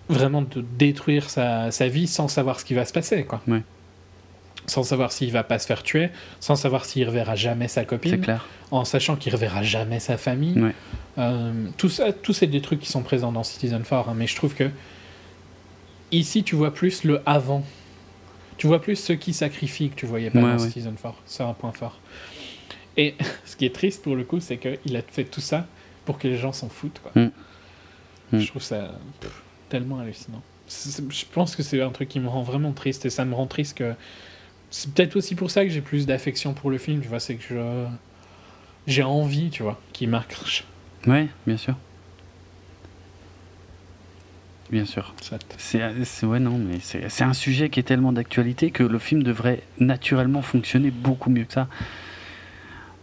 vraiment 0.09 0.43
de 0.43 0.65
détruire 0.78 1.31
sa, 1.31 1.70
sa, 1.70 1.89
vie 1.89 2.07
sans 2.07 2.28
savoir 2.28 2.61
ce 2.61 2.65
qui 2.65 2.74
va 2.74 2.85
se 2.85 2.93
passer, 2.93 3.24
quoi 3.24 3.43
sans 4.67 4.83
savoir 4.83 5.13
s'il 5.13 5.33
va 5.33 5.45
pas 5.45 5.59
se 5.59 5.67
faire 5.67 5.83
tuer, 5.83 6.11
sans 6.41 6.57
savoir 6.57 6.85
s'il 6.85 7.07
reverra 7.07 7.37
jamais 7.37 7.69
sa 7.69 7.85
copine, 7.85 8.39
en 8.71 8.85
sachant 8.85 9.17
qu'il 9.17 9.33
reverra 9.33 9.63
jamais 9.63 10.01
sa 10.01 10.17
famille. 10.17 10.73
Euh, 11.19 11.53
tout 11.77 11.89
ça, 11.89 12.13
tous 12.13 12.33
c'est 12.33 12.47
des 12.47 12.61
trucs 12.61 12.81
qui 12.81 12.91
sont 12.91 13.03
présents 13.03 13.33
dans 13.33 13.43
Citizen 13.43 13.83
4, 13.83 14.09
hein, 14.09 14.15
mais 14.15 14.27
je 14.27 14.37
trouve 14.37 14.55
que 14.55 14.71
ici 16.13 16.43
tu 16.43 16.57
vois 16.57 16.75
plus 16.75 17.05
le 17.05 17.23
avant. 17.27 17.65
Tu 18.59 18.67
vois 18.67 18.81
plus 18.81 18.97
ceux 18.97 19.17
qui 19.17 19.35
sacrifient 19.35 19.91
que 19.91 19.97
tu 19.97 20.07
voyais 20.07 20.31
pas 20.31 20.41
dans 20.41 20.59
Citizen 20.59 20.95
4. 21.01 21.15
C'est 21.27 21.43
un 21.43 21.53
point 21.53 21.73
fort. 21.73 22.01
Et 22.97 23.15
ce 23.45 23.57
qui 23.57 23.67
est 23.67 23.75
triste 23.75 24.03
pour 24.03 24.17
le 24.17 24.25
coup, 24.25 24.41
c'est 24.41 24.57
qu'il 24.57 24.97
a 24.97 25.03
fait 25.03 25.25
tout 25.25 25.41
ça 25.41 25.67
pour 26.05 26.19
que 26.19 26.29
les 26.29 26.37
gens 26.37 26.53
s'en 26.53 26.69
foutent. 26.69 27.01
Quoi. 27.03 27.23
Mm. 27.23 27.31
Mm. 28.33 28.39
Je 28.39 28.47
trouve 28.49 28.63
ça 28.63 28.93
tellement 29.69 29.99
hallucinant. 29.99 30.43
Je 30.69 31.25
pense 31.33 31.55
que 31.55 31.63
c'est 31.63 31.81
un 31.81 31.91
truc 31.91 32.09
qui 32.09 32.21
me 32.21 32.29
rend 32.29 32.43
vraiment 32.43 32.73
triste 32.73 33.07
et 33.07 33.11
ça 33.11 33.25
me 33.25 33.35
rend 33.35 33.47
triste 33.47 33.79
que 33.79 33.95
c'est 34.71 34.93
peut-être 34.93 35.17
aussi 35.17 35.35
pour 35.35 35.51
ça 35.51 35.65
que 35.65 35.71
j'ai 35.71 35.81
plus 35.81 36.07
d'affection 36.07 36.55
pour 36.55 36.71
le 36.71 36.79
film, 36.79 37.01
tu 37.01 37.09
vois, 37.09 37.21
c'est 37.21 37.37
que 37.37 37.45
je... 37.49 37.87
j'ai 38.87 39.03
envie, 39.03 39.51
tu 39.51 39.63
vois, 39.63 39.81
qu'il 39.93 40.09
marche. 40.09 40.65
Ouais, 41.07 41.29
bien 41.47 41.57
sûr. 41.57 41.77
Bien 44.71 44.85
sûr. 44.85 45.15
C'est, 45.59 46.27
ouais, 46.27 46.41
non, 46.41 46.59
mais 46.59 46.79
c'est, 46.81 47.23
un 47.23 47.33
sujet 47.33 47.71
qui 47.71 47.79
est 47.79 47.85
tellement 47.85 48.13
d'actualité 48.13 48.71
que 48.73 48.83
le 48.83 48.99
film 48.99 49.23
devrait 49.23 49.63
naturellement 49.79 50.43
fonctionner 50.43 50.91
beaucoup 50.91 51.31
mieux 51.31 51.45
que 51.45 51.53
ça. 51.53 51.69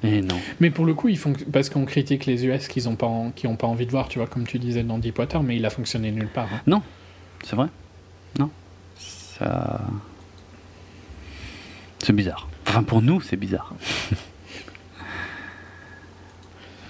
Et 0.03 0.21
non. 0.21 0.37
Mais 0.59 0.69
pour 0.69 0.85
le 0.85 0.93
coup, 0.93 1.07
ils 1.07 1.17
font 1.17 1.31
parce 1.53 1.69
qu'on 1.69 1.85
critique 1.85 2.25
les 2.25 2.45
US 2.45 2.67
qui 2.67 2.81
n'ont 2.81 2.97
pas, 2.97 3.09
qui 3.35 3.47
ont 3.47 3.55
pas 3.55 3.67
envie 3.67 3.85
de 3.85 3.91
voir, 3.91 4.09
tu 4.09 4.19
vois, 4.19 4.27
comme 4.27 4.45
tu 4.45 4.59
disais 4.59 4.83
dans 4.83 4.97
Deepwater, 4.97 5.41
mais 5.41 5.55
il 5.55 5.65
a 5.65 5.69
fonctionné 5.69 6.11
nulle 6.11 6.27
part. 6.27 6.49
Hein. 6.53 6.59
Non, 6.67 6.81
c'est 7.41 7.55
vrai. 7.55 7.67
Non. 8.37 8.49
Ça. 8.97 9.81
C'est 12.03 12.13
bizarre. 12.13 12.47
Enfin, 12.67 12.83
pour 12.83 13.01
nous, 13.01 13.21
c'est 13.21 13.37
bizarre. 13.37 13.73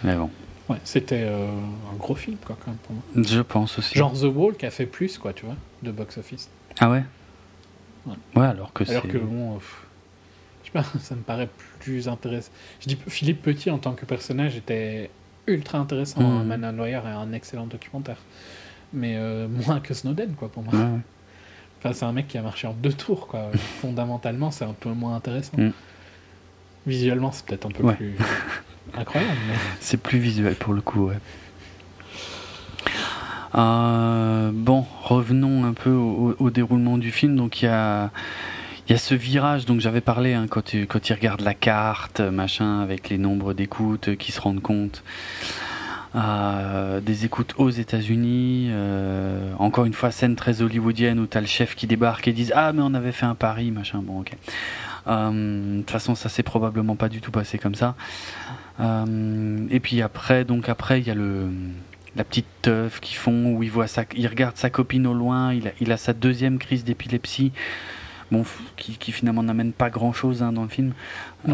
Mais 0.04 0.16
bon. 0.16 0.30
Ouais, 0.70 0.78
c'était 0.84 1.24
euh, 1.24 1.48
un 1.48 1.96
gros 1.98 2.16
film, 2.16 2.38
quoi, 2.44 2.58
quand 2.60 2.72
même, 2.72 2.78
pour 2.78 2.96
moi. 2.96 3.04
Je 3.16 3.42
pense 3.42 3.78
aussi. 3.78 3.98
Genre 3.98 4.14
The 4.14 4.24
Wall 4.24 4.56
qui 4.56 4.66
a 4.66 4.72
fait 4.72 4.86
plus, 4.86 5.18
quoi, 5.18 5.34
tu 5.34 5.46
vois, 5.46 5.56
de 5.84 5.92
box-office. 5.92 6.50
Ah 6.80 6.90
ouais 6.90 7.04
ouais. 8.36 8.46
alors 8.46 8.74
que 8.74 8.90
Alors 8.90 9.08
que, 9.08 9.18
bon, 9.18 9.60
je 9.60 10.66
sais 10.66 10.72
pas, 10.72 10.84
ça 11.00 11.16
me 11.16 11.22
paraît 11.22 11.50
plus 11.80 12.08
intéressant. 12.08 12.52
Je 12.82 12.90
dis, 12.90 12.98
Philippe 13.08 13.42
Petit, 13.42 13.70
en 13.70 13.78
tant 13.78 13.94
que 13.94 14.06
personnage, 14.06 14.56
était 14.56 15.10
ultra 15.48 15.78
intéressant. 15.78 16.22
Mmh. 16.22 16.44
Man 16.46 16.78
Lawyer 16.78 17.02
est 17.06 17.10
un 17.10 17.34
excellent 17.34 17.68
documentaire. 17.68 18.18
Mais 18.94 19.16
euh, 19.18 19.48
moins 19.68 19.80
que 19.80 19.94
Snowden, 19.94 20.34
quoi, 20.36 20.50
pour 20.50 20.64
moi. 20.64 20.74
Ouais, 20.74 21.00
c'est 21.92 22.06
un 22.06 22.14
mec 22.14 22.28
qui 22.28 22.38
a 22.38 22.42
marché 22.42 22.68
en 22.68 22.74
deux 22.74 22.94
tours, 22.94 23.28
quoi. 23.28 23.52
Fondamentalement, 23.82 24.52
c'est 24.52 24.66
un 24.66 24.76
peu 24.80 24.90
moins 24.90 25.16
intéressant. 25.16 25.58
Mm. 25.58 25.72
Visuellement, 26.88 27.32
c'est 27.32 27.46
peut-être 27.46 27.66
un 27.66 27.72
peu 27.72 27.94
plus 27.94 28.16
incroyable. 28.98 29.38
C'est 29.80 29.98
plus 29.98 30.20
visuel 30.20 30.56
pour 30.56 30.74
le 30.74 30.82
coup, 30.82 31.08
ouais. 31.08 31.18
Euh, 33.56 34.52
bon, 34.54 34.86
revenons 35.04 35.66
un 35.66 35.74
peu 35.74 35.92
au, 35.92 36.50
déroulement 36.50 36.98
du 36.98 37.12
film. 37.12 37.36
Donc 37.36 37.62
il 37.62 37.66
y 37.66 37.68
a, 37.68 38.10
y 38.90 38.94
a 38.94 38.98
ce 38.98 39.14
virage 39.14 39.66
dont 39.66 39.80
j'avais 39.80 40.02
parlé 40.02 40.34
hein, 40.34 40.48
quand, 40.50 40.64
tu, 40.64 40.88
quand 40.88 41.10
il 41.10 41.14
regarde 41.14 41.42
la 41.42 41.54
carte, 41.54 42.20
machin, 42.20 42.82
avec 42.82 43.10
les 43.10 43.18
nombres 43.18 43.54
d'écoutes 43.54 44.16
qui 44.16 44.32
se 44.32 44.42
rendent 44.42 44.62
compte 44.62 45.04
des 46.14 47.26
écoutes 47.26 47.54
aux 47.58 47.70
États-Unis. 47.70 48.68
Euh, 48.70 49.54
encore 49.58 49.86
une 49.86 49.94
fois, 49.94 50.12
scène 50.12 50.36
très 50.36 50.62
hollywoodienne 50.62 51.20
où 51.20 51.26
t'as 51.26 51.42
le 51.42 51.48
chef 51.48 51.76
qui 51.76 51.88
débarque 51.88 52.28
et 52.28 52.34
dit 52.34 52.52
Ah, 52.54 52.72
mais 52.74 52.82
on 52.84 52.94
avait 52.94 53.12
fait 53.12 53.26
un 53.26 53.36
pari, 53.36 53.72
machin. 53.72 54.02
Bon, 54.04 54.20
ok. 54.22 54.34
Euh, 55.08 55.78
de 55.78 55.82
toute 55.82 55.92
façon, 55.92 56.16
ça 56.16 56.30
s'est 56.30 56.44
probablement 56.44 56.96
pas 56.96 57.10
du 57.10 57.20
tout 57.20 57.32
passé 57.32 57.58
comme 57.58 57.76
ça. 57.76 57.96
Euh, 58.80 59.66
et 59.70 59.80
puis 59.80 60.02
après, 60.02 60.46
donc 60.46 60.70
après, 60.70 61.00
il 61.00 61.08
y 61.08 61.12
a 61.12 61.16
le 61.16 61.50
la 62.16 62.24
petite 62.24 62.46
teuf 62.62 63.00
qui 63.00 63.16
font 63.16 63.56
où 63.56 63.64
il 63.64 63.72
voit 63.72 63.88
sa, 63.88 64.04
il 64.16 64.28
regarde 64.28 64.56
sa 64.56 64.70
copine 64.70 65.08
au 65.08 65.16
loin, 65.16 65.52
il 65.52 65.92
a 65.92 65.98
sa 65.98 66.14
deuxième 66.14 66.60
crise 66.60 66.84
d'épilepsie 66.84 67.52
bon, 68.34 68.46
qui, 68.76 69.12
finalement 69.12 69.44
n'amène 69.44 69.72
pas 69.72 69.90
grand 69.90 70.14
chose 70.14 70.42
hein, 70.44 70.52
dans 70.52 70.64
le 70.64 70.70
film. 70.70 70.94
Euh, 71.48 71.54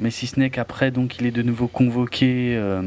mais 0.00 0.10
si 0.10 0.26
ce 0.26 0.38
n'est 0.38 0.50
qu'après, 0.50 0.90
donc, 0.90 1.18
il 1.18 1.26
est 1.26 1.30
de 1.30 1.42
nouveau 1.42 1.68
convoqué 1.68 2.54
euh, 2.56 2.80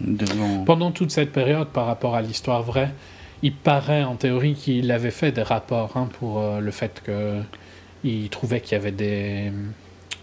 devant. 0.00 0.64
Pendant 0.64 0.90
toute 0.90 1.10
cette 1.10 1.32
période, 1.32 1.68
par 1.68 1.86
rapport 1.86 2.14
à 2.14 2.22
l'histoire 2.22 2.62
vraie, 2.62 2.92
il 3.42 3.54
paraît 3.54 4.02
en 4.02 4.16
théorie 4.16 4.54
qu'il 4.54 4.90
avait 4.90 5.10
fait 5.10 5.32
des 5.32 5.42
rapports 5.42 5.96
hein, 5.96 6.08
pour 6.18 6.40
euh, 6.40 6.60
le 6.60 6.70
fait 6.70 7.02
qu'il 7.04 8.28
trouvait 8.28 8.60
qu'il 8.60 8.72
y 8.72 8.80
avait 8.80 8.92
des, 8.92 9.52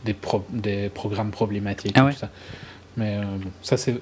des, 0.06 0.16
des 0.52 0.90
programmes 0.90 1.32
problématiques. 1.32 1.98
Ah 1.98 2.12
ça. 2.12 2.30
Mais 2.98 3.20
bon, 3.22 3.52
ça 3.62 3.78
c'est. 3.78 3.96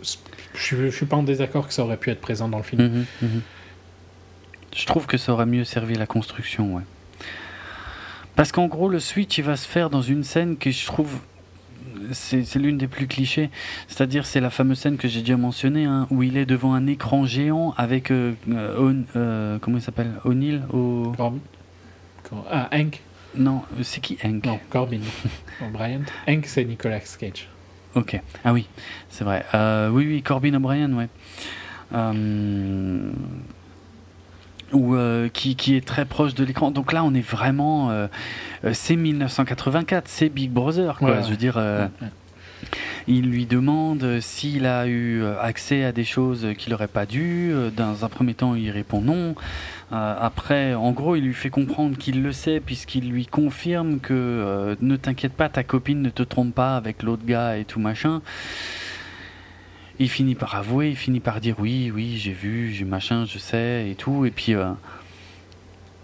Je 0.54 0.76
ne 0.78 0.90
suis 0.90 1.06
pas 1.06 1.18
en 1.18 1.24
désaccord 1.24 1.68
que 1.68 1.74
ça 1.74 1.84
aurait 1.84 1.98
pu 1.98 2.10
être 2.12 2.22
présent 2.22 2.48
dans 2.48 2.58
le 2.58 2.64
film. 2.64 2.82
Mhm, 2.82 3.06
mhm. 3.22 3.42
Je 4.74 4.86
trouve 4.86 5.06
que 5.06 5.18
ça 5.18 5.32
aurait 5.32 5.46
mieux 5.46 5.64
servi 5.64 5.96
la 5.96 6.06
construction, 6.06 6.76
ouais. 6.76 6.84
Parce 8.36 8.52
qu'en 8.52 8.68
gros, 8.68 8.90
le 8.90 9.00
switch, 9.00 9.38
il 9.38 9.44
va 9.44 9.56
se 9.56 9.68
faire 9.68 9.90
dans 9.90 10.02
une 10.02 10.24
scène 10.24 10.58
que 10.58 10.72
je 10.72 10.86
trouve 10.86 11.20
c'est 12.12 12.56
l'une 12.56 12.78
des 12.78 12.88
plus 12.88 13.08
clichés. 13.08 13.50
C'est-à-dire, 13.88 14.26
c'est 14.26 14.40
la 14.40 14.50
fameuse 14.50 14.80
scène 14.80 14.98
que 14.98 15.08
j'ai 15.08 15.22
déjà 15.22 15.38
mentionnée, 15.38 15.86
hein, 15.86 16.08
où 16.10 16.24
il 16.24 16.38
est 16.38 16.46
devant 16.46 16.74
un 16.74 16.88
écran 16.88 17.26
géant 17.26 17.74
avec. 17.78 18.12
Euh, 18.12 18.34
euh, 19.16 19.58
comment 19.60 19.78
il 19.78 19.82
s'appelle? 19.82 20.12
O'Neill 20.24 20.64
au... 20.72 21.14
Ah, 22.50 22.70
Hank 22.74 23.02
Non, 23.36 23.62
c'est 23.84 24.02
qui 24.02 24.18
Hank? 24.24 24.46
Non, 24.46 24.60
Corbin. 24.70 25.02
O'Brien. 25.62 26.02
Hank, 26.28 26.46
c'est 26.48 26.66
Nicolas 26.66 27.00
Cage. 27.00 27.48
Ok. 27.94 28.20
Ah 28.44 28.52
oui, 28.52 28.68
c'est 29.10 29.24
vrai. 29.24 29.46
Euh, 29.54 29.90
oui, 29.90 30.06
oui, 30.08 30.22
Corbin 30.22 30.54
O'Brien, 30.56 30.92
ouais. 30.94 31.08
Ou 34.74 34.96
euh, 34.96 35.30
qui, 35.30 35.56
qui, 35.56 35.76
est 35.76 35.86
très 35.86 36.06
proche 36.06 36.34
de 36.34 36.44
l'écran. 36.44 36.72
Donc 36.72 36.92
là, 36.92 37.04
on 37.04 37.14
est 37.14 37.28
vraiment. 37.28 37.92
Euh, 37.92 38.08
euh, 38.64 38.72
c'est 38.74 38.96
1984, 38.96 40.08
c'est 40.08 40.30
Big 40.30 40.52
Brother, 40.52 40.98
quoi. 40.98 41.22
Je 41.22 41.30
veux 41.30 41.38
dire. 41.38 41.60
Il 43.08 43.30
lui 43.30 43.46
demande 43.46 44.20
s'il 44.22 44.66
a 44.66 44.88
eu 44.88 45.24
accès 45.40 45.84
à 45.84 45.92
des 45.92 46.04
choses 46.04 46.48
qu'il 46.58 46.72
n'aurait 46.72 46.88
pas 46.88 47.06
dû. 47.06 47.54
Dans 47.78 48.04
un 48.04 48.10
premier 48.10 48.34
temps, 48.34 48.56
il 48.56 48.72
répond 48.72 49.02
non. 49.02 49.36
après, 49.92 50.74
en 50.74 50.92
gros, 50.92 51.16
il 51.16 51.26
lui 51.26 51.34
fait 51.36 51.52
comprendre 51.52 51.96
qu'il 51.96 52.24
le 52.24 52.32
sait 52.32 52.60
puisqu'il 52.60 53.12
lui 53.12 53.28
confirme 53.28 54.00
que 54.00 54.76
ne 54.82 54.96
t'inquiète 54.96 55.34
pas, 55.34 55.48
ta 55.48 55.64
copine 55.64 56.02
ne 56.02 56.10
te 56.10 56.24
trompe 56.24 56.56
pas 56.56 56.76
avec 56.76 57.04
l'autre 57.04 57.26
gars 57.26 57.58
et 57.58 57.66
tout 57.66 57.80
machin. 57.80 58.22
Il 60.00 60.10
finit 60.10 60.36
par 60.36 60.56
avouer, 60.56 60.90
il 60.90 60.96
finit 60.96 61.22
par 61.22 61.40
dire 61.40 61.56
oui, 61.60 61.92
oui, 61.94 62.18
j'ai 62.18 62.34
vu, 62.34 62.72
j'ai 62.74 62.86
machin, 62.86 63.26
je 63.26 63.38
sais 63.38 63.90
et 63.90 63.96
tout. 63.96 64.26
Et 64.26 64.32
puis, 64.32 64.54
euh, 64.54 64.72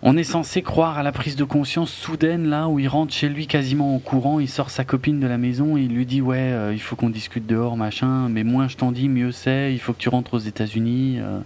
on 0.02 0.18
est 0.18 0.24
censé 0.24 0.62
croire 0.62 0.98
à 0.98 1.04
la 1.04 1.12
prise 1.12 1.36
de 1.36 1.44
conscience 1.44 1.92
soudaine 1.92 2.48
là 2.48 2.68
où 2.68 2.80
il 2.80 2.88
rentre 2.88 3.14
chez 3.14 3.30
lui 3.30 3.48
quasiment 3.48 3.94
en 3.96 4.00
courant, 4.00 4.40
il 4.40 4.50
sort 4.50 4.70
sa 4.70 4.84
copine 4.84 5.20
de 5.20 5.28
la 5.28 5.38
maison 5.38 5.78
et 5.78 5.82
il 5.82 5.94
lui 5.94 6.06
dit 6.06 6.22
ouais, 6.22 6.38
euh, 6.38 6.74
il 6.74 6.82
faut 6.82 6.96
qu'on 6.96 7.10
discute 7.10 7.46
dehors, 7.46 7.76
machin. 7.78 8.30
Mais 8.30 8.44
moins 8.44 8.68
je 8.68 8.78
t'en 8.78 8.92
dis, 8.92 9.10
mieux 9.10 9.32
c'est. 9.32 9.74
Il 9.74 9.80
faut 9.80 9.94
que 9.94 10.00
tu 10.00 10.10
rentres 10.10 10.34
aux 10.34 10.40
États-Unis. 10.40 11.20
Euh. 11.20 11.40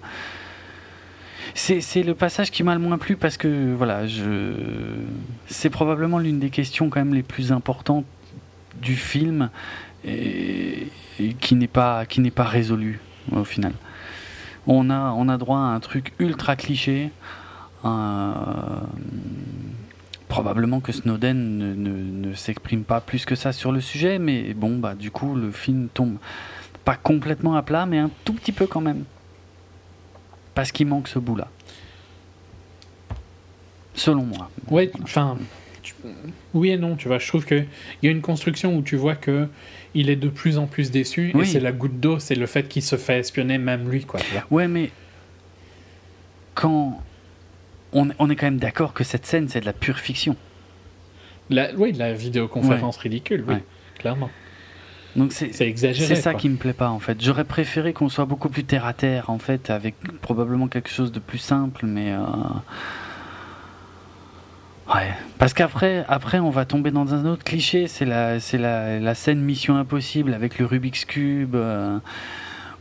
C'est 1.54 2.04
le 2.04 2.16
passage 2.16 2.52
qui 2.52 2.64
m'a 2.64 2.74
le 2.74 2.82
moins 2.82 2.98
plu 2.98 3.16
parce 3.16 3.38
que 3.38 3.74
voilà, 3.74 4.08
je... 4.08 4.54
c'est 5.48 5.70
probablement 5.70 6.20
l'une 6.20 6.40
des 6.40 6.50
questions 6.50 6.90
quand 6.90 7.00
même 7.00 7.14
les 7.14 7.24
plus 7.24 7.52
importantes 7.52 8.06
du 8.82 8.96
film 8.96 9.50
qui 10.06 11.56
n'est 11.56 11.68
pas 11.68 12.06
qui 12.06 12.22
n'est 12.22 12.32
pas 12.32 12.44
résolu 12.44 13.00
au 13.32 13.44
final. 13.44 13.74
On 14.68 14.90
a 14.90 15.14
on 15.16 15.30
a 15.30 15.38
droit 15.38 15.60
à 15.60 15.62
un 15.62 15.80
truc 15.80 16.14
ultra 16.20 16.56
cliché. 16.56 17.12
probablement 20.28 20.80
que 20.82 20.92
Snowden 20.92 21.58
ne, 21.58 22.28
ne, 22.28 22.34
s'exprime 22.34 22.84
pas 22.84 23.00
plus 23.00 23.26
que 23.26 23.36
ça 23.36 23.54
sur 23.54 23.72
le 23.72 23.80
sujet, 23.80 24.20
mais 24.20 24.54
bon 24.54 24.78
bah 24.78 24.96
du 24.96 25.12
coup 25.12 25.36
le 25.36 25.52
film 25.52 25.88
tombe 25.94 26.18
pas 26.84 26.96
complètement 26.96 27.56
à 27.56 27.64
plat, 27.64 27.86
mais 27.86 27.98
un 27.98 28.12
tout 28.24 28.34
petit 28.34 28.52
peu 28.52 28.68
quand 28.68 28.82
même, 28.82 29.04
parce 30.54 30.72
qu'il 30.72 30.88
manque 30.88 31.08
ce 31.08 31.20
bout 31.20 31.36
là. 31.36 31.48
Selon 33.96 34.24
moi. 34.24 34.50
Ouais, 34.70 34.92
enfin, 35.04 35.38
oui 36.54 36.70
et 36.70 36.78
non, 36.78 36.96
tu 36.96 37.08
vois. 37.08 37.18
Je 37.18 37.28
trouve 37.28 37.46
qu'il 37.46 37.66
y 38.04 38.08
a 38.08 38.12
une 38.12 38.22
construction 38.22 38.76
où 38.76 38.82
tu 38.82 38.98
vois 38.98 39.16
que 39.16 39.48
il 39.96 40.12
est 40.12 40.16
de 40.16 40.30
plus 40.30 40.60
en 40.60 40.68
plus 40.68 40.92
déçu 40.92 41.34
et 41.40 41.46
c'est 41.46 41.60
la 41.60 41.72
goutte 41.72 42.00
d'eau, 42.00 42.20
c'est 42.20 42.36
le 42.36 42.46
fait 42.46 42.68
qu'il 42.68 42.84
se 42.84 42.98
fait 42.98 43.18
espionner 43.20 43.58
même 43.58 43.90
lui, 43.90 44.06
quoi. 44.06 44.20
Ouais, 44.52 44.68
mais 44.68 44.92
quand 46.54 47.02
on, 47.94 48.10
on 48.20 48.30
est 48.30 48.36
quand 48.36 48.46
même 48.46 48.60
d'accord 48.60 48.94
que 48.94 49.04
cette 49.04 49.26
scène 49.26 49.48
c'est 49.50 49.62
de 49.62 49.66
la 49.66 49.74
pure 49.74 49.98
fiction. 49.98 50.36
La, 51.50 51.74
oui, 51.76 51.94
la 51.94 52.14
vidéoconférence 52.14 52.98
ridicule, 52.98 53.44
oui, 53.48 53.56
clairement. 53.98 54.30
Donc 55.16 55.32
c'est 55.32 55.62
exagéré. 55.62 56.14
C'est 56.14 56.22
ça 56.22 56.34
qui 56.34 56.50
me 56.50 56.58
plaît 56.58 56.74
pas 56.74 56.90
en 56.90 57.00
fait. 57.00 57.24
J'aurais 57.24 57.46
préféré 57.46 57.94
qu'on 57.94 58.10
soit 58.10 58.26
beaucoup 58.26 58.50
plus 58.50 58.66
terre 58.66 58.86
à 58.86 58.94
terre 58.94 59.30
en 59.30 59.40
fait, 59.40 59.70
avec 59.70 59.96
probablement 60.22 60.68
quelque 60.68 60.90
chose 60.90 61.12
de 61.12 61.20
plus 61.20 61.38
simple, 61.38 61.86
mais. 61.86 62.12
Euh, 62.12 62.20
Ouais, 64.94 65.14
parce 65.40 65.56
qu'après, 65.56 66.06
après, 66.08 66.40
on 66.40 66.52
va 66.52 66.66
tomber 66.66 66.92
dans 66.92 67.14
un 67.14 67.26
autre 67.26 67.44
cliché. 67.44 67.88
C'est 67.88 68.06
la, 68.06 68.40
c'est 68.40 68.60
la, 68.60 69.16
scène 69.16 69.42
Mission 69.42 69.78
Impossible 69.78 70.34
avec 70.34 70.60
le 70.60 70.66
Rubik's 70.66 71.06
Cube, 71.06 71.56
euh, 71.56 71.98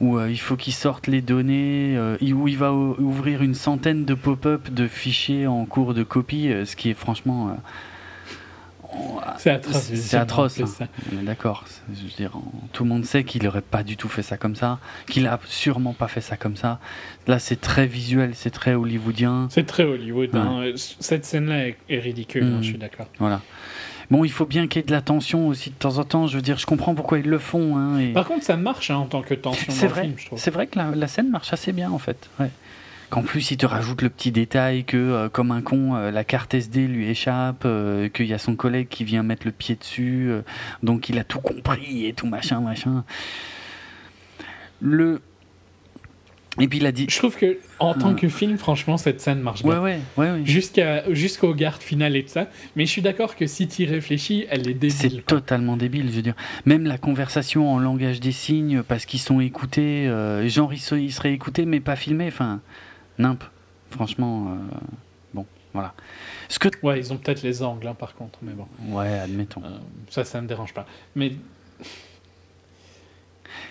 où 0.00 0.18
euh, 0.18 0.30
il 0.30 0.38
faut 0.38 0.56
qu'il 0.56 0.74
sorte 0.74 1.06
les 1.06 1.22
données, 1.22 1.94
euh, 1.96 2.18
où 2.20 2.46
il 2.46 2.58
va 2.58 2.72
ouvrir 2.74 3.42
une 3.42 3.54
centaine 3.54 4.04
de 4.04 4.12
pop-up 4.12 4.68
de 4.70 4.86
fichiers 4.86 5.46
en 5.46 5.64
cours 5.64 5.94
de 5.94 6.02
copie, 6.02 6.52
ce 6.66 6.76
qui 6.76 6.90
est 6.90 6.94
franchement 6.94 7.56
c'est 9.38 9.50
atroce. 9.50 9.92
C'est 9.94 10.16
atroce. 10.16 10.60
Hein. 10.60 10.88
On 11.12 11.20
est 11.20 11.24
d'accord. 11.24 11.64
Je 11.92 12.02
veux 12.02 12.10
dire, 12.16 12.32
tout 12.72 12.84
le 12.84 12.88
monde 12.88 13.04
sait 13.04 13.24
qu'il 13.24 13.42
n'aurait 13.44 13.62
pas 13.62 13.82
du 13.82 13.96
tout 13.96 14.08
fait 14.08 14.22
ça 14.22 14.36
comme 14.36 14.56
ça, 14.56 14.78
qu'il 15.08 15.26
a 15.26 15.38
sûrement 15.46 15.92
pas 15.92 16.08
fait 16.08 16.20
ça 16.20 16.36
comme 16.36 16.56
ça. 16.56 16.78
Là, 17.26 17.38
c'est 17.38 17.60
très 17.60 17.86
visuel, 17.86 18.32
c'est 18.34 18.50
très 18.50 18.74
hollywoodien. 18.74 19.48
C'est 19.50 19.66
très 19.66 19.84
Hollywood. 19.84 20.34
Hein. 20.34 20.72
Cette 20.76 21.24
scène-là 21.24 21.68
est, 21.88 21.98
ridicule. 21.98 22.44
Hein, 22.44 22.58
je 22.60 22.68
suis 22.68 22.78
d'accord. 22.78 23.06
Voilà. 23.18 23.40
Bon, 24.10 24.24
il 24.24 24.30
faut 24.30 24.44
bien 24.44 24.66
qu'il 24.66 24.80
y 24.80 24.84
ait 24.84 24.86
de 24.86 24.92
la 24.92 25.00
tension 25.00 25.48
aussi 25.48 25.70
de 25.70 25.74
temps 25.74 25.98
en 25.98 26.04
temps. 26.04 26.26
Je 26.26 26.36
veux 26.36 26.42
dire, 26.42 26.58
je 26.58 26.66
comprends 26.66 26.94
pourquoi 26.94 27.18
ils 27.18 27.28
le 27.28 27.38
font. 27.38 27.98
Et... 27.98 28.12
Par 28.12 28.26
contre, 28.26 28.44
ça 28.44 28.56
marche 28.56 28.90
en 28.90 29.06
tant 29.06 29.22
que 29.22 29.34
tension. 29.34 29.72
C'est 29.72 29.86
vrai. 29.86 30.10
C'est 30.36 30.50
vrai 30.50 30.66
que 30.66 30.78
la, 30.78 30.90
la, 30.94 31.08
scène 31.08 31.30
marche 31.30 31.52
assez 31.52 31.72
bien 31.72 31.90
en 31.90 31.98
fait. 31.98 32.28
Ouais. 32.38 32.50
En 33.10 33.22
plus 33.22 33.50
il 33.50 33.56
te 33.56 33.66
rajoute 33.66 34.02
le 34.02 34.10
petit 34.10 34.32
détail 34.32 34.84
que, 34.84 34.96
euh, 34.96 35.28
comme 35.28 35.52
un 35.52 35.62
con, 35.62 35.94
euh, 35.94 36.10
la 36.10 36.24
carte 36.24 36.54
SD 36.54 36.86
lui 36.86 37.08
échappe, 37.08 37.62
euh, 37.64 38.08
qu'il 38.08 38.26
y 38.26 38.34
a 38.34 38.38
son 38.38 38.56
collègue 38.56 38.88
qui 38.88 39.04
vient 39.04 39.22
mettre 39.22 39.46
le 39.46 39.52
pied 39.52 39.76
dessus, 39.76 40.30
donc 40.82 41.08
il 41.08 41.18
a 41.18 41.24
tout 41.24 41.40
compris 41.40 42.06
et 42.06 42.12
tout 42.12 42.26
machin, 42.26 42.60
machin. 42.60 43.04
Le. 44.80 45.20
Et 46.60 46.68
puis 46.68 46.78
il 46.78 46.86
a 46.86 46.92
dit. 46.92 47.06
Je 47.08 47.18
trouve 47.18 47.36
que 47.36 47.58
en 47.80 47.94
tant 47.94 48.14
que 48.14 48.28
film, 48.28 48.58
franchement, 48.58 48.96
cette 48.96 49.20
scène 49.20 49.40
marche 49.40 49.64
bien. 49.64 49.80
Ouais, 49.80 49.98
ouais, 50.16 50.30
ouais, 50.30 50.40
Jusqu'à 50.44 51.12
jusqu'au 51.12 51.52
garde 51.52 51.82
final 51.82 52.14
et 52.14 52.22
tout 52.22 52.30
ça. 52.30 52.48
Mais 52.76 52.86
je 52.86 52.90
suis 52.90 53.02
d'accord 53.02 53.34
que 53.34 53.46
si 53.46 53.66
tu 53.66 53.82
y 53.82 53.86
réfléchis, 53.86 54.46
elle 54.50 54.68
est 54.68 54.74
débile. 54.74 54.92
C'est 54.92 55.26
totalement 55.26 55.76
débile, 55.76 56.10
je 56.10 56.16
veux 56.16 56.22
dire. 56.22 56.36
Même 56.64 56.84
la 56.84 56.98
conversation 56.98 57.72
en 57.72 57.78
langage 57.78 58.20
des 58.20 58.32
signes, 58.32 58.82
parce 58.82 59.04
qu'ils 59.04 59.20
sont 59.20 59.40
écoutés, 59.40 60.08
genre 60.46 60.72
ils, 60.72 60.98
ils 60.98 61.12
seraient 61.12 61.32
écoutés 61.32 61.64
mais 61.64 61.80
pas 61.80 61.96
filmés. 61.96 62.28
Enfin, 62.28 62.60
Nimp, 63.18 63.44
franchement, 63.90 64.48
euh, 64.48 64.76
bon, 65.32 65.46
voilà. 65.72 65.94
Ce 66.48 66.58
que 66.58 66.68
ouais, 66.82 66.98
ils 66.98 67.12
ont 67.12 67.16
peut-être 67.16 67.42
les 67.42 67.62
angles, 67.62 67.86
hein, 67.86 67.94
par 67.94 68.14
contre, 68.14 68.38
mais 68.42 68.52
bon. 68.52 68.66
Ouais, 68.88 69.18
admettons. 69.18 69.62
Euh, 69.64 69.78
ça, 70.10 70.24
ça 70.24 70.40
me 70.40 70.48
dérange 70.48 70.74
pas. 70.74 70.86
Mais 71.14 71.32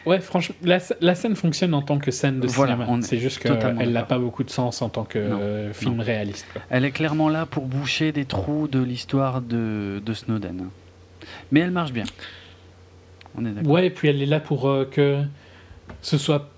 ouais, 0.05 0.19
franchement, 0.19 0.55
la, 0.63 0.79
la, 1.01 1.15
scène 1.15 1.35
fonctionne 1.35 1.73
en 1.73 1.81
tant 1.81 1.99
que 1.99 2.11
scène 2.11 2.39
de 2.39 2.47
cinéma. 2.47 2.87
C'est 3.01 3.19
juste 3.19 3.39
qu'elle 3.39 3.91
n'a 3.91 4.03
pas 4.03 4.19
beaucoup 4.19 4.43
de 4.43 4.49
sens 4.49 4.81
en 4.81 4.89
tant 4.89 5.03
que 5.03 5.19
euh, 5.19 5.73
film 5.73 5.99
réaliste. 5.99 6.47
Elle 6.69 6.85
est 6.85 6.91
clairement 6.91 7.29
là 7.29 7.45
pour 7.45 7.65
boucher 7.65 8.11
des 8.11 8.25
trous 8.25 8.67
de 8.67 8.81
l'histoire 8.81 9.41
de, 9.41 10.01
de, 10.05 10.13
Snowden. 10.13 10.69
Mais 11.51 11.59
elle 11.59 11.71
marche 11.71 11.91
bien. 11.91 12.05
On 13.35 13.45
est 13.45 13.51
d'accord. 13.51 13.71
Ouais, 13.71 13.87
et 13.87 13.89
puis 13.89 14.07
elle 14.07 14.21
est 14.21 14.27
là 14.27 14.39
pour 14.39 14.69
que 14.91 15.21
ce 16.01 16.17
soit 16.17 16.52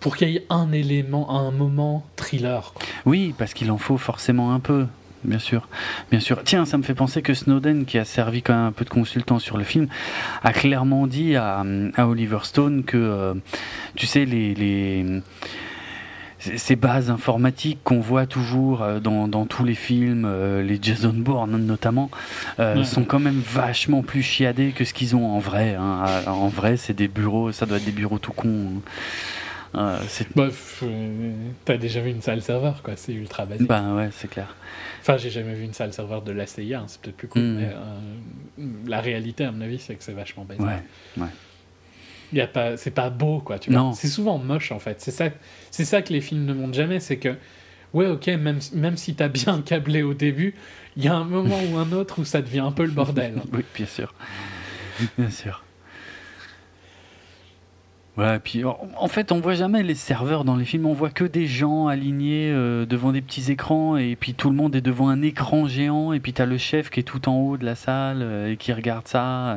pour 0.00 0.16
qu'il 0.16 0.30
y 0.30 0.36
ait 0.36 0.46
un 0.50 0.72
élément, 0.72 1.30
un 1.30 1.50
moment 1.50 2.04
thriller. 2.16 2.74
Oui, 3.06 3.34
parce 3.36 3.54
qu'il 3.54 3.70
en 3.70 3.78
faut 3.78 3.98
forcément 3.98 4.52
un 4.52 4.60
peu. 4.60 4.86
Bien 5.24 5.40
sûr, 5.40 5.68
bien 6.10 6.20
sûr. 6.20 6.42
Tiens, 6.44 6.64
ça 6.64 6.78
me 6.78 6.84
fait 6.84 6.94
penser 6.94 7.22
que 7.22 7.34
Snowden, 7.34 7.86
qui 7.86 7.98
a 7.98 8.04
servi 8.04 8.40
quand 8.40 8.54
même 8.54 8.66
un 8.66 8.72
peu 8.72 8.84
de 8.84 8.90
consultant 8.90 9.40
sur 9.40 9.58
le 9.58 9.64
film, 9.64 9.88
a 10.44 10.52
clairement 10.52 11.08
dit 11.08 11.34
à, 11.34 11.64
Oliver 11.98 12.38
Stone 12.44 12.84
que, 12.84 12.96
euh, 12.96 13.34
tu 13.96 14.06
sais, 14.06 14.24
les, 14.24 15.22
ces 16.38 16.76
bases 16.76 17.10
informatiques 17.10 17.80
qu'on 17.82 17.98
voit 17.98 18.26
toujours 18.26 18.82
euh, 18.82 19.00
dans, 19.00 19.46
tous 19.46 19.64
les 19.64 19.74
films, 19.74 20.24
euh, 20.24 20.62
les 20.62 20.78
Jason 20.80 21.12
Bourne 21.12 21.56
notamment, 21.58 22.10
sont 22.84 23.04
quand 23.04 23.18
même 23.18 23.40
vachement 23.44 24.02
plus 24.02 24.22
chiadés 24.22 24.70
que 24.70 24.84
ce 24.84 24.94
qu'ils 24.94 25.16
ont 25.16 25.26
en 25.26 25.40
vrai. 25.40 25.74
Hein. 25.74 26.04
En 26.28 26.48
vrai, 26.48 26.76
c'est 26.76 26.94
des 26.94 27.08
bureaux, 27.08 27.50
ça 27.50 27.66
doit 27.66 27.78
être 27.78 27.84
des 27.84 27.90
bureaux 27.90 28.18
tout 28.18 28.32
cons. 28.32 28.68
Hein. 28.76 28.80
Euh, 29.74 29.98
Bof, 30.34 30.82
euh, 30.82 31.32
t'as 31.64 31.76
déjà 31.76 32.00
vu 32.00 32.10
une 32.10 32.22
salle 32.22 32.42
serveur, 32.42 32.82
quoi. 32.82 32.94
C'est 32.96 33.12
ultra 33.12 33.44
basique. 33.44 33.68
Ben 33.68 33.94
ouais, 33.96 34.08
c'est 34.12 34.28
clair. 34.28 34.54
Enfin, 35.00 35.16
j'ai 35.16 35.30
jamais 35.30 35.54
vu 35.54 35.64
une 35.64 35.74
salle 35.74 35.92
serveur 35.92 36.22
de 36.22 36.32
la 36.32 36.46
CIA, 36.46 36.80
hein, 36.80 36.84
c'est 36.86 37.00
peut-être 37.00 37.16
plus 37.16 37.28
cool, 37.28 37.42
hmm. 37.42 37.56
mais 37.56 37.70
euh, 37.72 38.66
la 38.86 39.00
réalité, 39.00 39.44
à 39.44 39.52
mon 39.52 39.60
avis, 39.60 39.78
c'est 39.78 39.94
que 39.94 40.02
c'est 40.02 40.12
vachement 40.12 40.44
basique. 40.44 40.64
Ouais, 40.64 41.22
ouais. 41.22 41.28
Y 42.32 42.40
a 42.40 42.46
pas, 42.46 42.76
c'est 42.76 42.90
pas 42.90 43.10
beau, 43.10 43.40
quoi. 43.40 43.58
Tu 43.58 43.72
vois. 43.72 43.92
C'est 43.94 44.08
souvent 44.08 44.38
moche, 44.38 44.72
en 44.72 44.78
fait. 44.78 45.00
C'est 45.00 45.10
ça, 45.10 45.28
c'est 45.70 45.84
ça 45.84 46.02
que 46.02 46.12
les 46.12 46.20
films 46.20 46.44
ne 46.44 46.54
montrent 46.54 46.74
jamais, 46.74 47.00
c'est 47.00 47.18
que, 47.18 47.36
ouais, 47.94 48.06
ok, 48.06 48.26
même, 48.26 48.60
même 48.74 48.96
si 48.96 49.14
t'as 49.14 49.28
bien 49.28 49.62
câblé 49.62 50.02
au 50.02 50.14
début, 50.14 50.54
il 50.96 51.04
y 51.04 51.08
a 51.08 51.14
un 51.14 51.24
moment 51.24 51.60
ou 51.70 51.76
un 51.76 51.92
autre 51.92 52.20
où 52.20 52.24
ça 52.24 52.42
devient 52.42 52.60
un 52.60 52.72
peu 52.72 52.84
le 52.84 52.90
bordel. 52.90 53.34
oui, 53.52 53.64
bien 53.74 53.86
sûr. 53.86 54.14
Bien 55.16 55.30
sûr. 55.30 55.62
Ouais, 58.18 58.40
puis 58.40 58.64
en 58.64 59.06
fait, 59.06 59.30
on 59.30 59.38
voit 59.38 59.54
jamais 59.54 59.84
les 59.84 59.94
serveurs 59.94 60.44
dans 60.44 60.56
les 60.56 60.64
films, 60.64 60.86
on 60.86 60.92
voit 60.92 61.10
que 61.10 61.22
des 61.22 61.46
gens 61.46 61.86
alignés 61.86 62.50
euh, 62.50 62.84
devant 62.84 63.12
des 63.12 63.22
petits 63.22 63.52
écrans, 63.52 63.96
et 63.96 64.16
puis 64.16 64.34
tout 64.34 64.50
le 64.50 64.56
monde 64.56 64.74
est 64.74 64.80
devant 64.80 65.08
un 65.08 65.22
écran 65.22 65.68
géant, 65.68 66.12
et 66.12 66.18
puis 66.18 66.32
tu 66.32 66.42
as 66.42 66.46
le 66.46 66.58
chef 66.58 66.90
qui 66.90 66.98
est 66.98 67.04
tout 67.04 67.28
en 67.28 67.36
haut 67.36 67.56
de 67.56 67.64
la 67.64 67.76
salle 67.76 68.18
euh, 68.22 68.50
et 68.50 68.56
qui 68.56 68.72
regarde 68.72 69.06
ça. 69.06 69.50
Euh, 69.50 69.56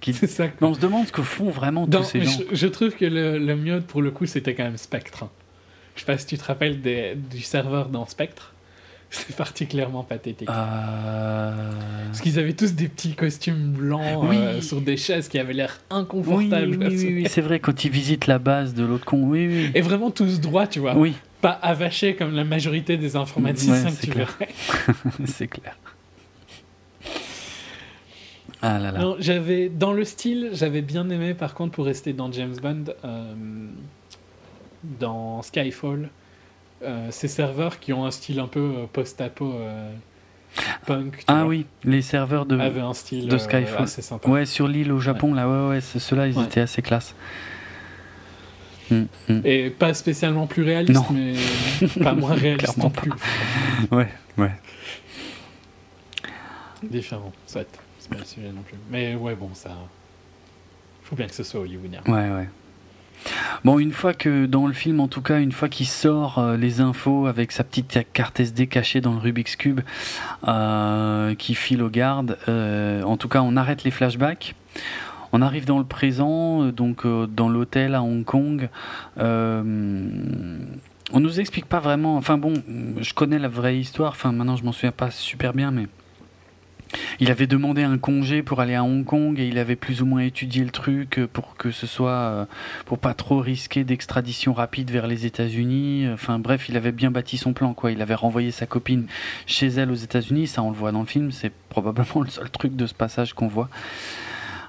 qui... 0.00 0.12
Ça, 0.28 0.44
on 0.60 0.74
se 0.74 0.78
demande 0.78 1.08
ce 1.08 1.12
que 1.12 1.22
font 1.22 1.50
vraiment 1.50 1.88
tous 1.88 2.04
ces 2.04 2.22
gens. 2.22 2.38
Je, 2.52 2.66
trouve 2.68 2.94
que 2.94 3.04
le, 3.04 3.36
le, 3.36 3.56
mieux, 3.56 3.80
pour 3.80 4.00
le 4.00 4.12
coup, 4.12 4.26
c'était 4.26 4.54
quand 4.54 4.62
même 4.62 4.76
Spectre. 4.76 5.24
Je 5.96 6.00
sais 6.00 6.06
pas 6.06 6.18
si 6.18 6.26
tu 6.26 6.38
te 6.38 6.44
rappelles 6.44 6.80
des, 6.80 7.16
du 7.16 7.40
serveur 7.40 7.88
dans 7.88 8.06
Spectre. 8.06 8.54
C'est 9.10 9.36
particulièrement 9.36 10.04
pathétique. 10.04 10.48
Euh... 10.50 11.72
Parce 12.06 12.20
qu'ils 12.20 12.38
avaient 12.38 12.52
tous 12.52 12.74
des 12.74 12.88
petits 12.88 13.14
costumes 13.14 13.72
blancs 13.72 14.02
euh, 14.32 14.60
sur 14.60 14.82
des 14.82 14.98
chaises 14.98 15.28
qui 15.28 15.38
avaient 15.38 15.54
l'air 15.54 15.80
inconfortables. 15.88 16.76
Oui, 16.78 16.96
oui, 16.96 17.14
oui, 17.14 17.26
c'est 17.28 17.40
vrai, 17.40 17.58
quand 17.58 17.84
ils 17.84 17.90
visitent 17.90 18.26
la 18.26 18.38
base 18.38 18.74
de 18.74 18.84
l'autre 18.84 19.06
con, 19.06 19.22
oui, 19.22 19.46
oui. 19.46 19.70
Et 19.74 19.80
vraiment 19.80 20.10
tous 20.10 20.40
droits, 20.40 20.66
tu 20.66 20.80
vois. 20.80 20.94
Oui. 20.96 21.14
Pas 21.40 21.52
avachés 21.52 22.16
comme 22.16 22.34
la 22.34 22.44
majorité 22.44 22.96
des 22.96 23.16
informaticiens 23.16 23.90
que 23.90 24.06
tu 24.06 24.10
verrais. 24.10 24.48
c'est 25.24 25.48
clair. 25.48 25.76
Ah 28.60 28.78
là 28.78 28.90
là. 28.90 28.98
Non, 28.98 29.16
j'avais, 29.20 29.68
dans 29.68 29.92
le 29.92 30.04
style, 30.04 30.50
j'avais 30.52 30.82
bien 30.82 31.08
aimé, 31.10 31.32
par 31.32 31.54
contre, 31.54 31.72
pour 31.72 31.86
rester 31.86 32.12
dans 32.12 32.30
James 32.32 32.56
Bond, 32.60 32.84
euh, 33.04 33.34
dans 34.98 35.42
Skyfall, 35.42 36.10
ces 37.10 37.28
serveurs 37.28 37.78
qui 37.80 37.92
ont 37.92 38.04
un 38.04 38.10
style 38.10 38.40
un 38.40 38.46
peu 38.46 38.60
euh, 38.60 38.86
post-apo 38.92 39.52
euh, 39.52 39.92
punk. 40.86 41.22
ah 41.26 41.46
oui, 41.46 41.66
les 41.84 42.02
serveurs 42.02 42.46
de, 42.46 42.58
avaient 42.58 42.80
un 42.80 42.94
style 42.94 43.28
de 43.28 43.38
Skyfall. 43.38 43.82
assez 43.82 44.02
sympa. 44.02 44.28
Ouais, 44.28 44.46
sur 44.46 44.68
l'île 44.68 44.92
au 44.92 45.00
Japon, 45.00 45.34
là, 45.34 45.48
ouais, 45.48 45.68
ouais, 45.68 45.80
ceux-là, 45.80 46.28
ils 46.28 46.40
étaient 46.40 46.60
assez 46.60 46.82
classe. 46.82 47.14
Mm, 48.90 49.02
mm. 49.28 49.40
Et 49.44 49.70
pas 49.70 49.92
spécialement 49.92 50.46
plus 50.46 50.62
réaliste, 50.62 51.04
mais 51.10 51.34
pas 52.02 52.14
moins 52.14 52.34
réaliste 52.34 52.78
non 52.78 52.90
plus. 52.90 53.12
ouais, 53.90 54.08
ouais. 54.38 54.52
Différent, 56.82 57.32
soit. 57.46 57.66
C'est 57.98 58.10
pas 58.10 58.18
le 58.18 58.24
sujet 58.24 58.52
non 58.52 58.62
plus. 58.62 58.76
Mais 58.90 59.14
ouais, 59.14 59.34
bon, 59.34 59.50
ça. 59.52 59.76
Faut 61.02 61.16
bien 61.16 61.26
que 61.26 61.34
ce 61.34 61.42
soit 61.42 61.60
hollywoodien. 61.60 62.00
Ouais, 62.06 62.30
ouais. 62.30 62.48
Bon, 63.64 63.78
une 63.78 63.92
fois 63.92 64.14
que 64.14 64.46
dans 64.46 64.66
le 64.66 64.72
film, 64.72 65.00
en 65.00 65.08
tout 65.08 65.22
cas, 65.22 65.40
une 65.40 65.52
fois 65.52 65.68
qu'il 65.68 65.86
sort 65.86 66.38
euh, 66.38 66.56
les 66.56 66.80
infos 66.80 67.26
avec 67.26 67.52
sa 67.52 67.64
petite 67.64 67.98
carte 68.12 68.40
SD 68.40 68.66
cachée 68.66 69.00
dans 69.00 69.12
le 69.12 69.18
Rubik's 69.18 69.56
Cube, 69.56 69.80
euh, 70.46 71.34
qui 71.34 71.54
file 71.54 71.82
aux 71.82 71.90
gardes, 71.90 72.38
euh, 72.48 73.02
en 73.02 73.16
tout 73.16 73.28
cas, 73.28 73.42
on 73.42 73.56
arrête 73.56 73.84
les 73.84 73.90
flashbacks. 73.90 74.54
On 75.32 75.42
arrive 75.42 75.66
dans 75.66 75.78
le 75.78 75.84
présent, 75.84 76.68
donc 76.68 77.06
dans 77.06 77.50
l'hôtel 77.50 77.94
à 77.94 78.02
Hong 78.02 78.24
Kong. 78.24 78.70
on 79.18 79.60
nous 81.12 81.40
explique 81.40 81.66
pas 81.66 81.80
vraiment. 81.80 82.16
Enfin 82.16 82.38
bon, 82.38 82.54
je 82.98 83.12
connais 83.12 83.38
la 83.38 83.48
vraie 83.48 83.78
histoire. 83.78 84.12
Enfin 84.12 84.32
maintenant, 84.32 84.56
je 84.56 84.64
m'en 84.64 84.72
souviens 84.72 84.92
pas 84.92 85.10
super 85.10 85.52
bien, 85.52 85.70
mais 85.70 85.86
il 87.20 87.30
avait 87.30 87.46
demandé 87.46 87.82
un 87.82 87.98
congé 87.98 88.42
pour 88.42 88.60
aller 88.60 88.74
à 88.74 88.84
Hong 88.84 89.04
Kong 89.04 89.38
et 89.38 89.46
il 89.46 89.58
avait 89.58 89.76
plus 89.76 90.02
ou 90.02 90.06
moins 90.06 90.22
étudié 90.22 90.64
le 90.64 90.70
truc 90.70 91.20
pour 91.32 91.56
que 91.56 91.70
ce 91.70 91.86
soit 91.86 92.10
euh, 92.10 92.44
pour 92.86 92.98
pas 92.98 93.14
trop 93.14 93.40
risquer 93.40 93.84
d'extradition 93.84 94.52
rapide 94.52 94.90
vers 94.90 95.06
les 95.06 95.26
États-Unis. 95.26 96.06
Enfin 96.12 96.38
bref, 96.38 96.68
il 96.68 96.76
avait 96.76 96.92
bien 96.92 97.10
bâti 97.10 97.38
son 97.38 97.52
plan 97.52 97.74
quoi. 97.74 97.92
Il 97.92 98.02
avait 98.02 98.14
renvoyé 98.14 98.50
sa 98.50 98.66
copine 98.66 99.06
chez 99.46 99.68
elle 99.68 99.90
aux 99.90 99.94
États-Unis. 99.94 100.46
Ça 100.46 100.62
on 100.62 100.70
le 100.70 100.76
voit 100.76 100.92
dans 100.92 101.00
le 101.00 101.06
film. 101.06 101.30
C'est 101.32 101.52
probablement 101.68 102.22
le 102.22 102.30
seul 102.30 102.50
truc 102.50 102.76
de 102.76 102.86
ce 102.86 102.94
passage 102.94 103.34
qu'on 103.34 103.48
voit. 103.48 103.68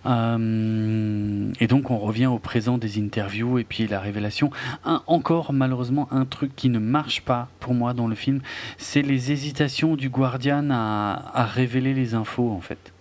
Euh, 0.05 1.51
et 1.59 1.67
donc 1.67 1.91
on 1.91 1.97
revient 1.97 2.27
au 2.27 2.39
présent 2.39 2.77
des 2.77 2.99
interviews 2.99 3.59
et 3.59 3.63
puis 3.63 3.87
la 3.87 3.99
révélation. 3.99 4.49
Un, 4.85 5.01
encore 5.07 5.53
malheureusement 5.53 6.07
un 6.11 6.25
truc 6.25 6.55
qui 6.55 6.69
ne 6.69 6.79
marche 6.79 7.21
pas 7.21 7.49
pour 7.59 7.73
moi 7.73 7.93
dans 7.93 8.07
le 8.07 8.15
film, 8.15 8.41
c'est 8.77 9.01
les 9.01 9.31
hésitations 9.31 9.95
du 9.95 10.09
Guardian 10.09 10.69
à, 10.71 11.45
révéler 11.53 11.93
les 11.93 12.13
infos 12.13 12.51
en 12.51 12.61
fait. 12.61 12.93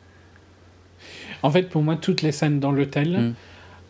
En 1.43 1.51
fait 1.51 1.69
pour 1.69 1.83
moi 1.83 1.97
toutes 1.97 2.23
les 2.23 2.33
scènes 2.33 2.61
dans 2.61 2.73
l'hôtel, 2.73 3.19
hmm. 3.19 3.35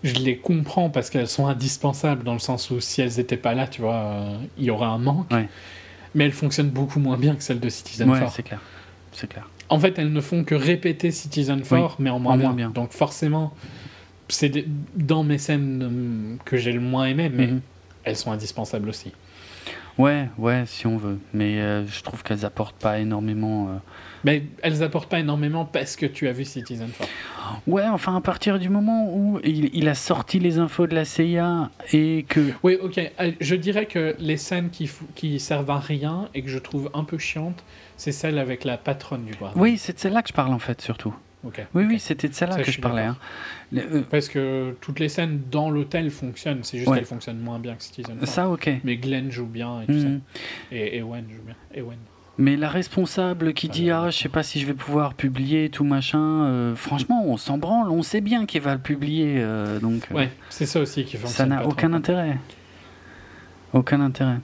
je 0.05 0.14
les 0.14 0.36
comprends 0.36 0.90
parce 0.90 1.10
qu'elles 1.10 1.28
sont 1.28 1.47
indispensables 1.47 2.24
dans 2.24 2.35
le 2.35 2.39
sens 2.39 2.70
où 2.70 2.80
si 2.80 3.01
elles 3.01 3.16
n'étaient 3.16 3.36
pas 3.36 3.55
là, 3.55 3.66
tu 3.66 3.80
vois, 3.80 3.94
euh, 3.94 4.36
il 4.59 4.64
y 4.64 4.70
aurait 4.70 4.86
un 4.86 4.98
manque. 4.98 5.32
Mais 6.14 6.24
elles 6.24 6.32
fonctionnent 6.32 6.70
beaucoup 6.70 7.01
moins 7.01 7.18
bien 7.18 7.35
que 7.35 7.43
celles 7.43 7.60
de 7.60 7.68
Citizen 7.68 8.10
ouais, 8.10 8.20
c'est 8.30 8.43
clair. 8.43 8.60
C'est 9.12 9.28
clair. 9.28 9.47
En 9.69 9.78
fait, 9.78 9.99
elles 9.99 10.12
ne 10.12 10.20
font 10.20 10.45
que 10.45 10.55
répéter 10.55 11.11
Citizen 11.11 11.62
4, 11.62 11.97
mais 11.99 12.11
en 12.11 12.19
moins, 12.19 12.36
bien. 12.55 12.70
Donc 12.70 12.93
forcément, 12.93 13.53
c'est 14.28 14.65
dans 14.95 15.24
mes 15.24 15.39
scènes 15.39 15.82
euh, 15.82 16.43
que 16.45 16.57
j'ai 16.57 16.73
le 16.73 16.81
moins 16.81 17.07
aimé, 17.07 17.31
mais 17.32 17.49
mhm. 17.49 17.61
elles 18.05 18.16
sont 18.16 18.32
indispensables 18.32 18.89
aussi. 18.89 19.12
Ouais, 19.99 20.28
ouais, 20.39 20.62
si 20.66 20.86
on 20.86 20.97
veut. 20.97 21.19
Mais 21.35 21.61
euh, 21.61 21.85
je 21.86 22.03
trouve 22.03 22.23
qu'elles 22.23 22.45
apportent 22.45 22.77
pas 22.77 23.01
énormément. 23.01 23.69
Euh, 23.69 23.73
mais 24.23 24.45
elles 24.62 24.85
apportent 24.85 25.11
pas 25.11 25.19
énormément 25.19 25.65
parce 25.65 25.97
que 25.97 26.07
tu 26.07 26.28
as 26.28 26.32
vu 26.32 26.45
Citizen 26.45 26.89
4. 26.97 27.11
Ouais, 27.66 27.85
enfin, 27.85 28.15
à 28.15 28.20
partir 28.20 28.61
du 28.61 28.69
moment 28.69 29.12
où 29.12 29.40
il, 29.43 29.89
a 29.89 29.95
sorti 29.95 30.39
les 30.39 30.59
infos 30.59 30.86
de 30.86 30.95
la 30.95 31.05
CIA 31.05 31.70
et 31.93 32.24
que. 32.28 32.53
Oui, 32.62 32.78
ok. 32.81 33.01
Je 33.40 33.55
dirais 33.57 33.86
que 33.86 34.15
les 34.20 34.36
scènes 34.36 34.70
qui, 34.70 34.89
qui 35.16 35.40
servent 35.40 35.70
à 35.70 35.78
rien 35.78 36.28
et 36.32 36.43
que 36.43 36.49
je 36.49 36.59
trouve 36.59 36.90
un 36.95 37.03
peu 37.03 37.19
chiantes, 37.19 37.65
c'est 37.98 38.12
celle 38.12 38.38
avec 38.38 38.64
la 38.64 38.78
patronne 38.78 39.26
du 39.26 39.34
bar. 39.34 39.52
Oui, 39.56 39.76
c'est 39.76 39.92
de 39.92 39.98
celle-là 39.98 40.22
que 40.22 40.28
je 40.28 40.34
parle 40.34 40.54
en 40.54 40.58
fait, 40.58 40.80
surtout. 40.80 41.14
Oui, 41.44 41.84
oui, 41.84 41.98
c'était 41.98 42.28
de 42.28 42.34
celle-là 42.34 42.62
que 42.62 42.70
je, 42.70 42.80
parlais. 42.80 43.02
Hein. 43.02 43.16
Euh, 43.74 44.02
Parce 44.10 44.28
que 44.28 44.74
toutes 44.80 44.98
les 44.98 45.08
scènes 45.08 45.42
dans 45.50 45.70
l'hôtel 45.70 46.10
fonctionnent, 46.10 46.60
c'est 46.62 46.78
juste 46.78 46.92
qu'elles 46.92 47.04
fonctionnent 47.04 47.38
moins 47.38 47.58
bien 47.58 47.74
que 47.74 47.82
Citizen 47.82 48.18
Ça, 48.24 48.48
ok. 48.48 48.70
Mais 48.84 48.96
Glenn 48.96 49.30
joue 49.30 49.46
bien 49.46 49.82
et 49.82 49.86
tout 49.86 50.00
ça. 50.00 50.08
Mhm. 50.08 50.20
Et 50.72 50.98
Ewen 50.98 51.24
joue 51.28 51.42
bien. 51.44 51.54
Ewen. 51.74 51.98
Mais 52.40 52.56
la 52.56 52.68
responsable 52.68 53.52
qui 53.52 53.68
dit 53.68 53.90
ah 53.90 54.10
je 54.10 54.18
sais 54.18 54.28
pas 54.28 54.44
si 54.44 54.60
je 54.60 54.66
vais 54.66 54.74
pouvoir 54.74 55.14
publier 55.14 55.70
tout 55.70 55.82
machin, 55.82 56.44
euh, 56.44 56.76
franchement 56.76 57.24
on 57.26 57.36
s'en 57.36 57.58
branle, 57.58 57.90
on 57.90 58.04
sait 58.04 58.20
bien 58.20 58.46
qu'il 58.46 58.60
va 58.60 58.74
le 58.74 58.80
publier 58.80 59.38
euh, 59.38 59.80
donc. 59.80 60.06
ouais, 60.12 60.30
c'est 60.48 60.66
ça 60.66 60.80
aussi 60.80 61.04
qui 61.04 61.16
fonctionne. 61.16 61.30
Ça 61.36 61.46
n'a 61.46 61.66
aucun 61.66 61.92
intérêt. 61.92 62.38
Aucun 63.72 64.00
intérêt. 64.00 64.38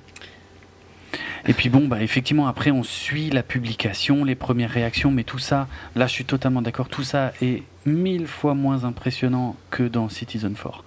Et 1.47 1.53
puis 1.53 1.69
bon, 1.69 1.87
bah 1.87 2.03
effectivement, 2.03 2.47
après 2.47 2.71
on 2.71 2.83
suit 2.83 3.31
la 3.31 3.43
publication, 3.43 4.25
les 4.25 4.35
premières 4.35 4.71
réactions, 4.71 5.11
mais 5.11 5.25
tout 5.25 5.39
ça, 5.39 5.69
là 5.95 6.07
je 6.07 6.13
suis 6.13 6.25
totalement 6.25 6.63
d'accord, 6.63 6.89
tout 6.89 7.03
ça 7.03 7.33
est 7.43 7.63
mille 7.85 8.27
fois 8.27 8.55
moins 8.55 8.85
impressionnant 8.85 9.57
que 9.71 9.83
dans 9.83 10.09
Citizen 10.09 10.55
4. 10.55 10.85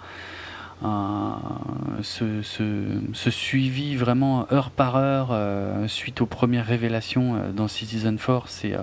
Euh, 0.84 1.34
ce, 2.04 2.42
ce, 2.44 3.32
suivi 3.32 3.96
vraiment 3.96 4.46
heure 4.52 4.70
par 4.70 4.96
heure 4.96 5.30
euh, 5.32 5.88
suite 5.88 6.22
aux 6.22 6.28
premières 6.28 6.68
révélations 6.68 7.36
euh, 7.36 7.52
dans 7.52 7.68
Citizen 7.68 8.20
4, 8.20 8.48
c'est 8.48 8.76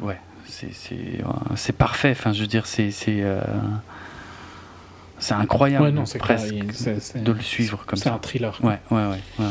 ouais, 0.00 0.20
c'est 0.46 1.76
parfait. 1.76 2.12
Enfin, 2.12 2.32
je 2.32 2.42
veux 2.42 2.46
dire, 2.46 2.66
c'est 2.66 2.90
c'est 5.24 5.34
incroyable 5.34 5.88
non, 5.88 6.04
presque 6.18 6.54
de 6.54 7.32
le 7.32 7.40
suivre 7.40 7.84
comme 7.86 7.98
ça. 7.98 8.04
C'est 8.04 8.10
un 8.10 8.18
thriller. 8.18 8.58
Ouais, 8.62 8.78
ouais, 8.90 9.06
ouais, 9.06 9.20
ouais, 9.38 9.46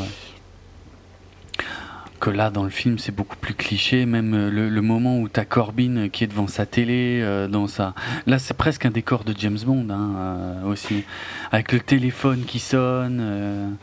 Que 2.19 2.29
là, 2.29 2.51
dans 2.51 2.63
le 2.63 2.69
film, 2.69 2.99
c'est 2.99 3.11
beaucoup 3.11 3.37
plus 3.37 3.55
cliché. 3.55 4.05
Même 4.05 4.35
euh, 4.35 4.49
le, 4.51 4.81
moment 4.81 5.17
où 5.17 5.27
t'as 5.27 5.45
Corbin 5.45 6.09
qui 6.09 6.23
est 6.23 6.27
devant 6.27 6.45
sa 6.45 6.67
télé, 6.67 7.21
euh, 7.23 7.47
dans 7.47 7.65
sa... 7.65 7.95
là, 8.27 8.37
c'est 8.37 8.53
presque 8.53 8.85
un 8.85 8.91
décor 8.91 9.23
de 9.23 9.33
James 9.35 9.57
Bond 9.65 9.87
hein, 9.89 10.11
euh, 10.15 10.71
aussi, 10.71 11.05
avec 11.51 11.71
le 11.71 11.79
téléphone 11.79 12.43
qui 12.45 12.59
sonne. 12.59 13.75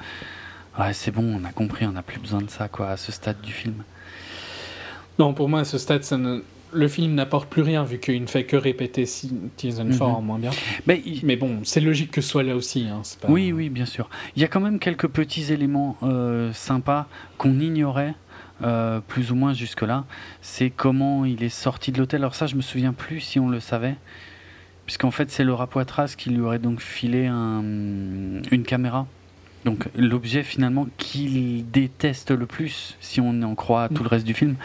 Ouais, 0.79 0.93
c'est 0.93 1.11
bon, 1.11 1.41
on 1.43 1.45
a 1.45 1.51
compris, 1.51 1.87
on 1.87 1.93
n'a 1.93 2.03
plus 2.03 2.21
besoin 2.21 2.41
de 2.41 2.51
ça, 2.51 2.69
quoi, 2.69 2.91
à 2.91 2.97
ce 2.97 3.11
stade 3.11 3.41
du 3.41 3.53
film. 3.53 3.83
Non, 5.19 5.35
pour 5.35 5.49
moi, 5.49 5.61
à 5.61 5.65
ce 5.65 5.77
stade, 5.77 6.05
ça 6.05 6.17
ne 6.17 6.43
le 6.73 6.89
film 6.89 7.15
n'apporte 7.15 7.49
plus 7.49 7.63
rien 7.63 7.85
vu 7.85 7.99
qu'il 7.99 8.21
ne 8.21 8.27
fait 8.27 8.45
que 8.45 8.57
répéter 8.57 9.07
Citizen 9.07 9.89
mm 9.89 10.03
en 10.03 10.23
moins 10.23 10.39
bien. 10.39 10.51
Mais, 10.87 11.03
Mais 11.23 11.37
bon, 11.37 11.61
c'est 11.65 11.81
logique 11.81 12.11
que 12.11 12.21
ce 12.21 12.29
soit 12.29 12.43
là 12.43 12.57
aussi. 12.57 12.87
Hein, 12.89 13.03
Oui, 13.29 13.53
oui, 13.53 13.69
bien 13.69 13.87
sûr. 13.87 14.09
Il 14.37 14.43
y 14.43 14.45
a 14.45 14.49
quand 14.49 14.61
même 14.61 14.79
quelques 14.79 15.09
petits 15.09 15.53
éléments 15.53 15.97
euh, 16.03 16.53
sympas 16.53 17.07
qu'on 17.39 17.59
ignorait. 17.61 18.15
Euh, 18.63 19.01
plus 19.01 19.33
ou 19.33 19.35
moins 19.37 19.55
jusque-là, 19.55 20.05
c'est 20.43 20.69
comment 20.69 21.25
il 21.25 21.43
est 21.43 21.49
sorti 21.49 21.93
de 21.93 21.99
l'hôtel. 21.99 22.21
Alors 22.21 22.35
ça, 22.35 22.47
je 22.47 22.57
me 22.57 22.61
souviens 22.61 22.93
plus 22.93 23.21
si 23.21 23.41
on 23.41 23.49
le 23.49 23.59
savait, 23.59 23.95
puisqu'en 24.85 25.11
fait, 25.11 25.31
c'est 25.31 25.45
Laura 25.45 25.67
Poitras 25.67 26.13
qui 26.15 26.29
lui 26.29 26.43
aurait 26.43 26.59
donc 26.59 26.83
filé 26.83 27.27
un, 27.27 27.63
une 27.63 28.63
caméra. 28.67 29.07
Donc 29.65 29.89
l'objet 29.95 30.43
finalement 30.43 30.87
qu'il 30.99 31.71
déteste 31.71 32.33
le 32.33 32.45
plus, 32.45 32.99
si 33.01 33.21
on 33.23 33.43
en 33.43 33.55
croit 33.55 33.89
tout 33.89 34.03
le 34.03 34.09
reste 34.09 34.27
du 34.27 34.35
film. 34.35 34.57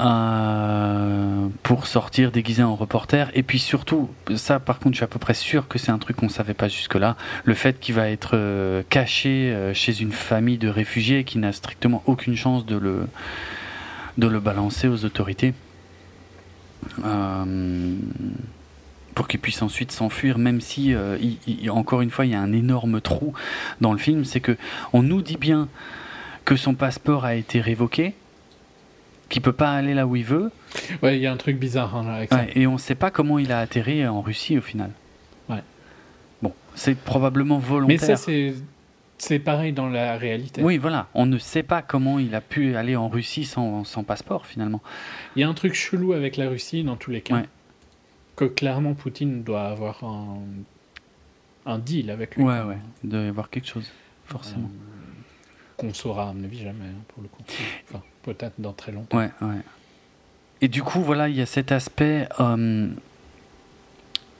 Euh, 0.00 1.48
pour 1.62 1.86
sortir 1.86 2.32
déguisé 2.32 2.62
en 2.62 2.74
reporter. 2.74 3.30
Et 3.34 3.42
puis 3.42 3.58
surtout, 3.58 4.08
ça 4.34 4.58
par 4.58 4.78
contre, 4.78 4.94
je 4.94 4.98
suis 4.98 5.04
à 5.04 5.08
peu 5.08 5.18
près 5.18 5.34
sûr 5.34 5.68
que 5.68 5.78
c'est 5.78 5.90
un 5.90 5.98
truc 5.98 6.16
qu'on 6.16 6.30
savait 6.30 6.54
pas 6.54 6.68
jusque-là, 6.68 7.16
le 7.44 7.52
fait 7.52 7.78
qu'il 7.78 7.94
va 7.94 8.08
être 8.08 8.30
euh, 8.34 8.82
caché 8.88 9.52
euh, 9.52 9.74
chez 9.74 10.00
une 10.00 10.12
famille 10.12 10.56
de 10.56 10.68
réfugiés 10.68 11.24
qui 11.24 11.36
n'a 11.38 11.52
strictement 11.52 12.02
aucune 12.06 12.34
chance 12.34 12.64
de 12.64 12.76
le, 12.76 13.08
de 14.16 14.26
le 14.26 14.40
balancer 14.40 14.88
aux 14.88 15.04
autorités. 15.04 15.52
pour 19.14 19.28
qu'il 19.28 19.40
puisse 19.40 19.60
ensuite 19.60 19.92
s'enfuir, 19.92 20.38
même 20.38 20.62
si, 20.62 20.94
encore 21.68 22.00
une 22.00 22.10
fois, 22.10 22.24
il 22.24 22.32
y 22.32 22.34
a 22.34 22.40
un 22.40 22.52
énorme 22.52 23.02
trou 23.02 23.34
dans 23.82 23.92
le 23.92 23.98
film, 23.98 24.24
c'est 24.24 24.40
que 24.40 24.56
on 24.94 25.02
nous 25.02 25.20
dit 25.20 25.36
bien 25.36 25.68
que 26.46 26.56
son 26.56 26.74
passeport 26.74 27.26
a 27.26 27.34
été 27.34 27.60
révoqué, 27.60 28.14
qu'il 29.30 29.40
peut 29.40 29.54
pas 29.54 29.72
aller 29.72 29.94
là 29.94 30.06
où 30.06 30.16
il 30.16 30.24
veut. 30.24 30.50
Ouais, 31.02 31.16
il 31.16 31.22
y 31.22 31.26
a 31.26 31.32
un 31.32 31.36
truc 31.38 31.58
bizarre 31.58 31.96
hein, 31.96 32.06
avec 32.06 32.30
ça. 32.30 32.44
et 32.54 32.66
on 32.66 32.74
ne 32.74 32.78
sait 32.78 32.94
pas 32.94 33.10
comment 33.10 33.38
il 33.38 33.50
a 33.52 33.60
atterri 33.60 34.06
en 34.06 34.20
Russie 34.20 34.58
au 34.58 34.60
final. 34.60 34.90
Ouais. 35.48 35.62
Bon, 36.42 36.52
c'est 36.74 36.94
probablement 36.96 37.58
volontaire. 37.58 37.98
Mais 38.00 38.06
ça, 38.06 38.16
c'est. 38.16 38.54
C'est 39.22 39.38
pareil 39.38 39.74
dans 39.74 39.90
la 39.90 40.16
réalité. 40.16 40.62
Oui, 40.62 40.78
voilà. 40.78 41.08
On 41.12 41.26
ne 41.26 41.36
sait 41.36 41.62
pas 41.62 41.82
comment 41.82 42.18
il 42.18 42.34
a 42.34 42.40
pu 42.40 42.74
aller 42.74 42.96
en 42.96 43.10
Russie 43.10 43.44
sans, 43.44 43.84
sans 43.84 44.02
passeport, 44.02 44.46
finalement. 44.46 44.80
Il 45.36 45.40
y 45.40 45.42
a 45.42 45.48
un 45.48 45.52
truc 45.52 45.74
chelou 45.74 46.14
avec 46.14 46.38
la 46.38 46.48
Russie, 46.48 46.84
dans 46.84 46.96
tous 46.96 47.10
les 47.10 47.20
cas. 47.20 47.42
Que 48.34 48.46
clairement, 48.46 48.94
Poutine 48.94 49.42
doit 49.42 49.64
avoir 49.68 50.02
un, 50.04 50.38
un 51.66 51.78
deal 51.78 52.10
avec 52.10 52.36
lui. 52.36 52.44
Ouais, 52.44 52.62
ouais. 52.62 52.78
Il 53.04 53.10
doit 53.10 53.20
y 53.20 53.26
avoir 53.28 53.50
quelque 53.50 53.68
chose, 53.68 53.92
forcément. 54.24 54.70
Euh, 54.70 55.76
qu'on 55.76 55.92
saura, 55.92 56.30
à 56.30 56.32
mon 56.32 56.42
avis, 56.42 56.58
jamais, 56.58 56.86
hein, 56.86 57.02
pour 57.08 57.22
le 57.22 57.28
coup. 57.28 57.42
Enfin, 57.90 58.02
peut-être 58.22 58.54
dans 58.58 58.72
très 58.72 58.92
longtemps. 58.92 59.18
Ouais. 59.18 59.30
Et 60.60 60.68
du 60.68 60.82
coup, 60.82 61.00
voilà, 61.00 61.28
il 61.28 61.36
y 61.36 61.40
a 61.40 61.46
cet 61.46 61.72
aspect 61.72 62.28
euh, 62.38 62.88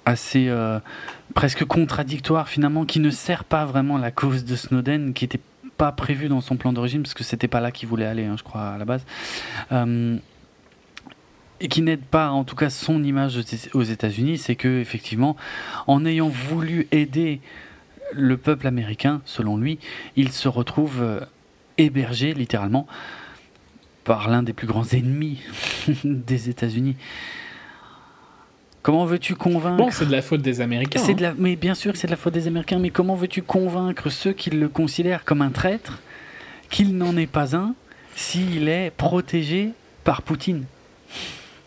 assez 0.05 0.49
euh, 0.49 0.79
presque 1.35 1.65
contradictoire 1.65 2.49
finalement, 2.49 2.85
qui 2.85 3.01
ne 3.01 3.11
sert 3.11 3.45
pas 3.45 3.65
vraiment 3.65 3.97
la 3.97 4.11
cause 4.11 4.45
de 4.45 4.57
Snowden, 4.57 5.15
qui 5.15 5.25
n'était 5.25 5.41
pas 5.77 5.93
prévu 5.93 6.29
dans 6.29 6.43
son 6.43 6.57
plan 6.57 6.73
d'origine, 6.73 7.03
parce 7.03 7.15
que 7.15 7.25
c'était 7.25 7.49
pas 7.49 7.61
là 7.61 7.71
qu'il 7.71 7.89
voulait 7.89 8.07
aller, 8.07 8.27
hein, 8.27 8.35
je 8.37 8.43
crois, 8.43 8.69
à 8.71 8.79
la 8.79 8.85
base. 8.85 9.05
Euh, 9.73 10.19
et 11.63 11.69
qui 11.69 11.83
n'aide 11.83 12.05
pas, 12.05 12.31
en 12.31 12.45
tout 12.45 12.57
cas, 12.57 12.71
son 12.71 13.03
image 13.03 13.39
aux 13.75 13.83
États-Unis, 13.83 14.39
c'est 14.39 14.57
que 14.57 14.81
effectivement, 14.81 15.37
en 15.87 16.07
ayant 16.07 16.29
voulu 16.29 16.87
aider 16.91 17.41
le 18.13 18.37
peuple 18.39 18.67
américain, 18.67 19.21
selon 19.27 19.59
lui, 19.59 19.79
il 20.17 20.33
se 20.33 20.49
retrouve 20.49 21.27
hébergé 21.77 22.33
littéralement 22.33 22.87
par 24.05 24.29
l'un 24.29 24.43
des 24.43 24.53
plus 24.53 24.67
grands 24.67 24.87
ennemis 24.93 25.41
des 26.05 26.49
États-Unis. 26.49 26.97
Comment 28.83 29.05
veux-tu 29.05 29.35
convaincre 29.35 29.77
Bon, 29.77 29.91
c'est 29.91 30.07
de 30.07 30.13
la 30.13 30.23
faute 30.23 30.41
des 30.41 30.61
Américains. 30.63 31.01
C'est 31.05 31.15
de 31.15 31.25
hein. 31.25 31.29
la... 31.31 31.35
Mais 31.37 31.57
bien 31.57 31.75
sûr, 31.75 31.97
c'est 31.97 32.07
de 32.07 32.13
la 32.13 32.17
faute 32.17 32.33
des 32.33 32.47
Américains. 32.47 32.79
Mais 32.79 32.91
comment 32.91 33.15
veux-tu 33.15 33.43
convaincre 33.43 34.09
ceux 34.09 34.33
qui 34.33 34.51
le 34.51 34.69
considèrent 34.69 35.25
comme 35.25 35.43
un 35.43 35.51
traître 35.51 35.99
qu'il 36.71 36.97
n'en 36.97 37.17
est 37.17 37.27
pas 37.27 37.55
un 37.57 37.75
s'il 38.17 38.69
est 38.69 38.91
protégé 38.97 39.71
par 40.05 40.23
Poutine? 40.23 40.65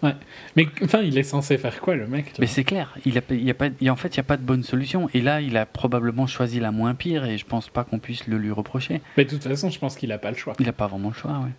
Ouais. 0.02 0.16
Mais 0.56 0.68
enfin, 0.84 1.02
il 1.02 1.18
est 1.18 1.24
censé 1.24 1.58
faire 1.58 1.80
quoi, 1.80 1.96
le 1.96 2.08
mec 2.08 2.34
Mais 2.40 2.48
c'est 2.48 2.64
clair. 2.64 2.94
Il 3.06 3.18
a, 3.18 3.22
il 3.30 3.44
y 3.44 3.52
a 3.52 3.54
pas, 3.54 3.68
en 3.68 3.96
fait, 3.96 4.16
il 4.16 4.20
n'y 4.20 4.22
a 4.22 4.24
pas 4.24 4.38
de 4.38 4.44
bonne 4.44 4.64
solution. 4.64 5.08
Et 5.14 5.22
là, 5.22 5.40
il 5.40 5.56
a 5.56 5.66
probablement 5.66 6.26
choisi 6.26 6.60
la 6.60 6.72
moins 6.72 6.96
pire. 6.96 7.26
Et 7.26 7.38
je 7.38 7.46
pense 7.46 7.70
pas 7.70 7.84
qu'on 7.84 8.00
puisse 8.00 8.28
le 8.28 8.38
lui 8.38 8.52
reprocher. 8.52 9.02
Mais 9.18 9.26
de 9.26 9.30
toute 9.30 9.44
façon, 9.44 9.70
je 9.70 9.78
pense 9.78 9.96
qu'il 9.96 10.10
n'a 10.10 10.18
pas 10.18 10.32
le 10.32 10.38
choix. 10.38 10.56
Il 10.60 10.66
n'a 10.66 10.74
pas 10.74 10.88
vraiment 10.88 11.10
le 11.10 11.16
choix, 11.16 11.32
ouais. 11.32 11.52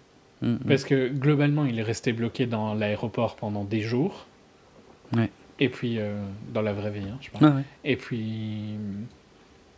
Mm, 0.43 0.53
mm. 0.53 0.59
Parce 0.69 0.85
que 0.85 1.09
globalement, 1.09 1.65
il 1.65 1.79
est 1.79 1.83
resté 1.83 2.13
bloqué 2.13 2.47
dans 2.47 2.75
l'aéroport 2.75 3.37
pendant 3.37 3.65
des 3.65 3.81
jours. 3.81 4.27
Et 5.61 5.69
puis, 5.69 5.99
euh, 5.99 6.21
dans 6.53 6.63
la 6.63 6.73
vraie 6.73 6.91
vie, 6.91 7.09
hein, 7.09 7.19
je 7.21 7.31
pense. 7.31 7.63
Et 7.85 7.97
puis, 7.97 8.77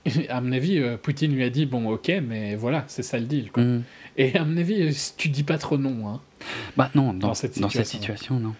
à 0.29 0.41
mon 0.41 0.53
avis, 0.53 0.79
euh, 0.79 0.97
Poutine 0.97 1.35
lui 1.35 1.45
a 1.45 1.51
dit 1.51 1.67
Bon, 1.67 1.89
ok, 1.91 2.11
mais 2.27 2.55
voilà, 2.55 2.85
c'est 2.89 3.03
ça 3.03 3.19
le 3.19 3.27
deal. 3.27 3.51
Quoi. 3.51 3.63
Mm. 3.63 3.83
Et 4.17 4.37
à 4.37 4.45
mon 4.45 4.57
avis, 4.57 4.97
tu 5.17 5.29
dis 5.29 5.43
pas 5.43 5.59
trop 5.59 5.77
non. 5.77 6.09
Hein, 6.09 6.21
bah 6.77 6.91
non, 6.95 7.13
dans, 7.13 7.35
cette 7.35 7.55
situation, 7.55 8.41
non. 8.41 8.55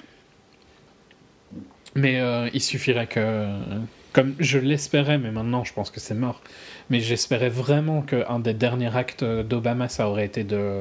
Mais 1.95 2.21
euh, 2.21 2.49
il 2.53 2.63
suffirait 2.63 3.07
que. 3.07 3.47
Comme 4.13 4.35
je 4.39 4.59
l'espérais, 4.59 5.19
mais 5.19 5.31
maintenant 5.31 5.63
je 5.63 5.75
pense 5.75 5.91
que 5.91 6.01
c'est 6.01 6.15
mort. 6.15 6.41
Mais 6.89 7.01
j'espérais 7.01 7.51
vraiment 7.51 8.01
qu'un 8.01 8.39
des 8.39 8.55
derniers 8.55 8.97
actes 8.97 9.25
d'Obama, 9.25 9.91
ça 9.91 10.09
aurait 10.09 10.25
été 10.25 10.43
de 10.43 10.81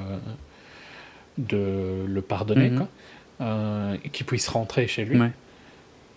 de 1.38 2.06
le 2.08 2.22
pardonner, 2.22 2.70
mhm. 2.70 2.78
quoi, 2.78 2.88
euh, 3.42 3.98
qu'il 4.12 4.26
puisse 4.26 4.48
rentrer 4.48 4.88
chez 4.88 5.06
lui. 5.06 5.20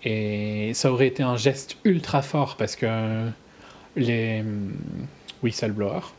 Et 0.05 0.73
ça 0.74 0.93
aurait 0.93 1.09
été 1.09 1.23
un 1.23 1.36
geste 1.36 1.77
ultra 1.85 2.23
fort 2.23 2.57
parce 2.57 2.77
que 2.77 3.28
les 3.97 4.45
whistleblowers, 5.43 6.12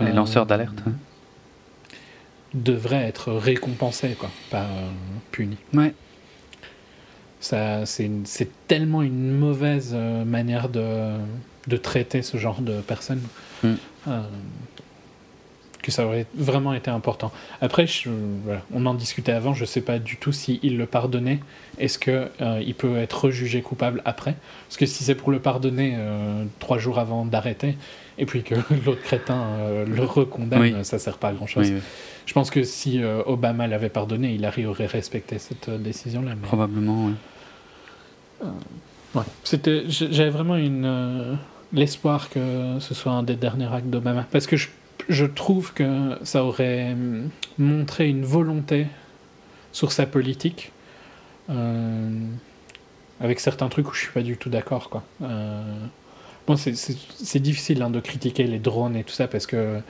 les 0.00 0.06
euh, 0.06 0.12
lanceurs 0.12 0.46
d'alerte, 0.46 0.82
devraient 2.54 3.04
être 3.04 3.32
récompensés, 3.32 4.16
quoi, 4.18 4.30
pas 4.50 4.62
euh, 4.62 4.88
punis. 5.30 5.58
Ouais. 5.74 5.92
Ça, 7.40 7.84
c'est, 7.86 8.10
tellement 8.66 9.02
une 9.02 9.32
mauvaise 9.32 9.94
manière 9.94 10.68
de, 10.68 11.16
de 11.68 11.76
traiter 11.76 12.22
ce 12.22 12.36
genre 12.36 12.60
de 12.60 12.80
personnes. 12.80 13.22
Mm 13.62 13.74
que 15.82 15.90
ça 15.90 16.06
aurait 16.06 16.26
vraiment 16.34 16.72
été 16.74 16.90
important. 16.90 17.32
Après, 17.60 17.86
on 18.72 18.86
en 18.86 18.94
discutait 18.94 19.32
avant, 19.32 19.54
je 19.54 19.62
ne 19.62 19.66
sais 19.66 19.80
pas 19.80 19.98
du 19.98 20.16
tout 20.16 20.32
s'il 20.32 20.76
le 20.76 20.86
pardonnait, 20.86 21.40
est-ce 21.78 21.98
qu'il 21.98 22.28
euh, 22.40 22.62
il 22.64 22.74
peut 22.74 22.96
être 22.98 23.24
rejugé 23.24 23.62
coupable 23.62 24.02
après? 24.04 24.34
Parce 24.68 24.76
que 24.76 24.86
si 24.86 25.04
c'est 25.04 25.14
pour 25.14 25.30
le 25.30 25.38
pardonner 25.38 25.94
euh, 25.96 26.44
trois 26.58 26.78
jours 26.78 26.98
avant 26.98 27.24
d'arrêter, 27.24 27.76
et 28.18 28.26
puis 28.26 28.42
que 28.42 28.54
l'autre 28.84 29.02
crétin 29.02 29.40
euh, 29.40 29.86
le 29.86 30.04
recondamne, 30.04 30.84
ça 30.84 30.96
ne 30.96 31.00
sert 31.00 31.18
pas 31.18 31.28
à 31.28 31.32
grand-chose. 31.32 31.72
Je 32.26 32.32
pense 32.32 32.50
que 32.50 32.62
si 32.62 33.00
Obama 33.26 33.66
l'avait 33.66 33.88
pardonné, 33.88 34.34
il 34.34 34.66
aurait 34.66 34.86
respecté 34.86 35.38
cette 35.38 35.70
décision-là. 35.70 36.32
Probablement, 36.42 37.06
oui. 37.06 38.46
ouais. 39.14 39.22
C'était, 39.42 39.84
j'avais 39.88 40.30
vraiment 40.30 40.56
une 40.56 41.38
l'espoir 41.72 42.30
que 42.30 42.78
ce 42.80 42.94
soit 42.94 43.12
un 43.12 43.22
des 43.22 43.36
derniers 43.36 43.72
actes 43.72 43.86
d'Obama. 43.86 44.26
Parce 44.30 44.46
que 44.46 44.56
je 44.56 44.68
je 45.08 45.24
trouve 45.24 45.72
que 45.72 46.18
ça 46.22 46.44
aurait 46.44 46.94
montré 47.58 48.08
une 48.08 48.24
volonté 48.24 48.86
sur 49.72 49.92
sa 49.92 50.06
politique, 50.06 50.72
euh, 51.50 52.10
avec 53.20 53.40
certains 53.40 53.68
trucs 53.68 53.88
où 53.88 53.94
je 53.94 54.00
suis 54.00 54.12
pas 54.12 54.22
du 54.22 54.36
tout 54.36 54.50
d'accord. 54.50 54.90
Quoi. 54.90 55.02
Euh, 55.22 55.62
bon, 56.46 56.56
c'est 56.56 57.38
difficile 57.38 57.82
hein, 57.82 57.90
de 57.90 58.00
critiquer 58.00 58.44
les 58.44 58.58
drones 58.58 58.96
et 58.96 59.04
tout 59.04 59.12
ça 59.12 59.28
parce 59.28 59.46
que 59.46 59.80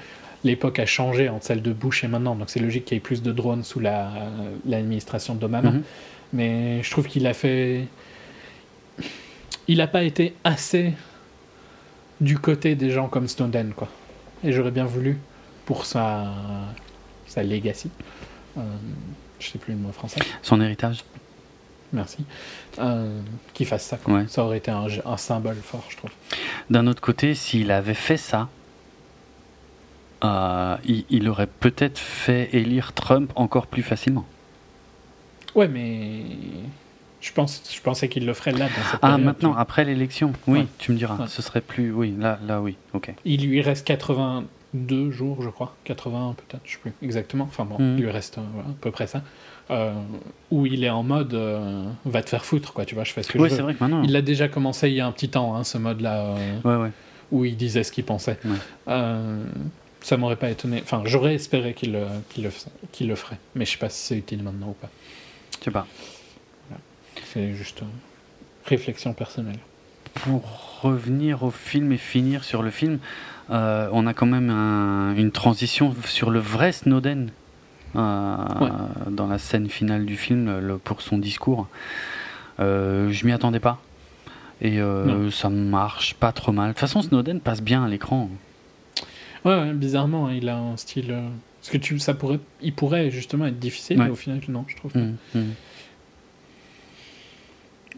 l'époque 0.45 0.79
a 0.79 0.87
changé 0.87 1.29
entre 1.29 1.47
celle 1.47 1.63
de 1.63 1.73
Bush 1.73 2.05
et 2.05 2.09
maintenant, 2.09 2.35
donc 2.35 2.51
c'est 2.51 2.61
logique 2.61 2.87
qu'il 2.87 2.97
y 2.97 2.99
ait 2.99 3.01
plus 3.01 3.23
de 3.23 3.33
drones 3.33 3.65
sous 3.65 3.81
l'administration 3.81 5.35
d'Obama. 5.35 5.71
Mhm. 5.71 5.83
Mais 6.33 6.83
je 6.83 6.91
trouve 6.91 7.07
qu'il 7.07 7.27
a 7.27 7.35
fait. 7.35 7.87
Il 9.69 9.79
n'a 9.79 9.87
pas 9.87 10.03
été 10.03 10.35
assez 10.45 10.93
du 12.21 12.39
côté 12.39 12.75
des 12.75 12.91
gens 12.91 13.09
comme 13.09 13.29
Snowden, 13.29 13.73
quoi 13.75 13.89
et 14.45 14.53
j'aurais 14.53 14.71
bien 14.71 14.85
voulu 14.85 15.19
pour 15.67 15.85
sa, 15.85 16.33
sa 17.27 17.43
legacy, 17.43 17.91
euh, 18.59 18.61
je 19.39 19.49
sais 19.49 19.59
plus 19.59 19.75
le 19.75 19.79
mot 19.79 19.93
français. 19.93 20.21
Son 20.43 20.61
héritage. 20.61 21.05
Merci. 21.93 22.25
Euh, 22.79 23.21
qu'il 23.53 23.67
fasse 23.67 23.85
ça. 23.85 23.99
Ça 24.29 24.45
aurait 24.45 24.59
été 24.59 24.71
un, 24.71 24.87
un, 25.05 25.17
symbole 25.17 25.57
fort, 25.57 25.85
je 25.89 25.97
trouve. 25.97 26.11
D'un 26.71 26.87
autre 26.87 27.03
côté, 27.03 27.35
s'il 27.35 27.71
avait 27.73 27.95
fait 27.95 28.17
ça, 28.17 28.49
euh, 30.23 30.77
il, 30.85 31.05
il, 31.11 31.29
aurait 31.29 31.49
peut-être 31.49 31.99
fait 31.99 32.49
élire 32.53 32.93
Trump 32.93 33.33
encore 33.35 33.67
plus 33.67 33.83
facilement. 33.83 34.25
Ouais, 35.57 35.67
mais 35.67 36.23
je, 37.21 37.33
pense, 37.33 37.63
je 37.73 37.81
pensais 37.81 38.09
qu'il 38.09 38.27
le 38.27 38.35
ferait 38.35 38.53
là. 38.53 38.67
Dans 38.67 38.91
cette 38.91 39.01
ah, 39.03 39.19
maintenant, 39.19 39.55
après 39.55 39.85
l'élection 39.85 40.33
Oui, 40.47 40.67
tu 40.79 40.93
me 40.93 40.97
diras. 40.97 41.27
Ce 41.29 41.43
serait 41.43 41.61
plus. 41.61 41.93
Oui, 41.93 42.15
là, 42.19 42.39
là, 42.47 42.61
oui, 42.61 42.77
ok. 42.95 43.13
Il 43.25 43.47
lui 43.47 43.61
reste 43.61 43.87
82 43.87 45.11
jours, 45.11 45.43
je 45.43 45.51
crois. 45.51 45.77
80 45.85 46.37
peut-être, 46.37 46.63
je 46.65 46.73
sais 46.73 46.79
plus 46.79 46.93
exactement. 47.03 47.45
Enfin 47.45 47.65
bon, 47.65 47.79
mhm. 47.79 47.99
il 47.99 48.05
lui 48.05 48.11
reste 48.11 48.39
euh, 48.39 48.61
à 48.61 48.75
peu 48.81 48.91
près 48.91 49.07
ça. 49.07 49.23
Euh, 49.71 49.93
où 50.51 50.67
il 50.67 50.83
est 50.83 50.91
en 50.91 51.03
mode 51.03 51.35
euh, 51.35 51.85
va 52.05 52.23
te 52.23 52.31
faire 52.31 52.45
foutre, 52.45 52.73
quoi. 52.73 52.85
Tu 52.85 52.95
vois, 52.95 53.05
je 53.05 53.13
fais 53.13 53.23
ce 53.23 53.31
que 53.31 53.39
oui, 53.39 53.51
je 53.51 53.55
c'est 53.55 53.63
vrai 53.63 53.75
que 53.75 53.81
maintenant. 53.81 54.03
Il 54.03 54.13
l'a 54.13 54.23
déjà 54.23 54.49
commencé 54.49 54.89
il 54.89 54.95
y 54.95 55.01
a 55.01 55.07
un 55.07 55.13
petit 55.13 55.29
temps, 55.29 55.55
hein, 55.55 55.63
ce 55.63 55.79
mode-là. 55.79 56.35
ouais, 56.65 56.77
ouais. 56.77 56.91
Où 57.31 57.45
il 57.45 57.57
disait 57.57 57.85
ce 57.85 57.93
qu'il 57.93 58.05
pensait. 58.05 58.39
ça 58.87 60.17
m'aurait 60.17 60.37
pas 60.37 60.51
étonné. 60.51 60.81
Enfin, 60.83 61.03
j'aurais 61.05 61.35
espéré 61.35 61.75
qu'il 61.75 61.93
le, 61.93 62.51
ferait. 62.51 63.39
Mais 63.55 63.65
je 63.65 63.73
sais 63.73 63.79
pas 63.79 63.91
si 63.91 64.07
c'est 64.07 64.17
utile 64.17 64.43
maintenant 64.43 64.69
ou 64.71 64.73
pas. 64.73 64.89
Je 65.61 65.67
sais 65.67 65.71
pas. 65.71 65.87
C'est 67.33 67.55
juste 67.55 67.83
réflexion 68.65 69.13
personnelle. 69.13 69.59
Pour 70.15 70.81
revenir 70.83 71.45
au 71.45 71.53
film 71.53 71.93
et 71.93 71.97
finir 71.97 72.43
sur 72.43 72.63
le 72.63 72.71
film, 72.71 72.99
euh, 73.51 73.89
on 73.93 74.07
a 74.09 74.15
quand 74.15 74.27
même 74.27 74.51
une 75.17 75.31
transition 75.31 75.95
sur 76.05 76.31
le 76.31 76.41
vrai 76.41 76.73
Snowden 76.73 77.31
euh, 77.95 78.37
dans 79.09 79.29
la 79.29 79.39
scène 79.39 79.69
finale 79.69 80.07
du 80.07 80.17
film 80.17 80.79
pour 80.83 81.03
son 81.03 81.19
discours. 81.19 81.69
Euh, 82.59 83.11
je 83.13 83.25
m'y 83.25 83.33
attendais 83.33 83.61
pas. 83.61 83.81
Et 84.61 84.81
ça 85.31 85.49
marche 85.49 86.15
pas 86.15 86.33
trop 86.33 86.53
mal. 86.53 86.69
De 86.69 86.73
toute 86.73 86.81
façon, 86.81 87.01
Snowden 87.01 87.41
passe 87.41 87.63
bien 87.63 87.85
à 87.85 87.89
l'écran. 87.89 88.29
Ouais, 89.45 89.73
bizarrement, 89.73 90.27
hein, 90.27 90.35
il 90.35 90.49
a 90.49 90.59
un 90.59 90.77
style. 90.77 91.17
Parce 91.61 91.71
que 91.71 91.79
tu, 91.79 91.99
ça 91.99 92.13
pourrait, 92.13 92.41
il 92.61 92.75
pourrait 92.75 93.11
justement 93.11 93.47
être 93.47 93.59
difficile, 93.59 93.99
mais 93.99 94.09
au 94.09 94.17
final, 94.17 94.41
non, 94.49 94.65
je 94.67 94.77
trouve. 94.77 94.97
Mmh, 94.97 95.17
mmh. 95.35 95.41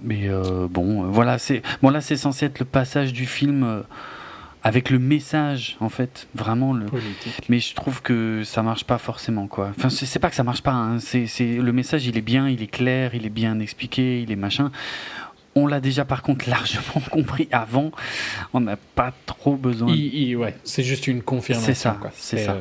Mais 0.02 0.28
bon, 0.70 1.04
voilà, 1.10 1.38
c'est 1.38 1.62
bon 1.82 1.90
là, 1.90 2.00
c'est 2.00 2.16
censé 2.16 2.46
être 2.46 2.58
le 2.58 2.64
passage 2.64 3.12
du 3.12 3.26
film 3.26 3.82
avec 4.64 4.90
le 4.90 4.98
message 5.00 5.76
en 5.80 5.88
fait 5.88 6.28
vraiment 6.36 6.72
le 6.72 6.86
mais 7.48 7.58
je 7.58 7.74
trouve 7.74 8.00
que 8.00 8.42
ça 8.44 8.62
marche 8.62 8.84
pas 8.84 8.98
forcément 8.98 9.48
quoi. 9.48 9.72
Enfin 9.76 9.90
c'est 9.90 10.18
pas 10.20 10.30
que 10.30 10.36
ça 10.36 10.44
marche 10.44 10.62
pas 10.62 10.70
hein. 10.72 10.98
c'est 11.00 11.26
le 11.56 11.72
message 11.72 12.06
il 12.06 12.16
est 12.16 12.20
bien 12.22 12.48
il 12.48 12.62
est 12.62 12.68
clair 12.68 13.12
il 13.14 13.26
est 13.26 13.30
bien 13.30 13.58
expliqué 13.58 14.22
il 14.22 14.30
est 14.30 14.36
machin. 14.36 14.70
On 15.56 15.66
l'a 15.66 15.80
déjà 15.80 16.04
par 16.04 16.22
contre 16.22 16.48
largement 16.48 17.02
compris 17.10 17.48
avant. 17.50 17.90
On 18.54 18.60
n'a 18.60 18.76
pas 18.76 19.12
trop 19.26 19.56
besoin 19.56 19.92
ouais 20.36 20.54
c'est 20.62 20.84
juste 20.84 21.08
une 21.08 21.22
confirmation 21.22 21.66
c'est 21.66 21.74
ça 21.74 21.98
c'est 22.14 22.44
ça. 22.44 22.52
euh, 22.52 22.60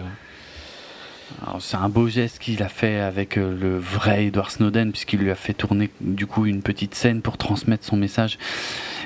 c'est 1.60 1.78
un 1.78 1.90
beau 1.90 2.08
geste 2.08 2.40
qu'il 2.40 2.62
a 2.64 2.70
fait 2.70 3.00
avec 3.00 3.38
euh, 3.38 3.56
le 3.60 3.78
vrai 3.78 4.26
Edward 4.26 4.50
Snowden, 4.50 4.92
puisqu'il 4.92 5.20
lui 5.20 5.32
a 5.32 5.36
fait 5.36 5.54
tourner 5.54 5.90
du 6.00 6.28
coup 6.28 6.46
une 6.46 6.62
petite 6.62 6.96
scène 6.96 7.22
pour 7.22 7.38
transmettre 7.38 7.86
son 7.86 7.98
message. 7.98 8.38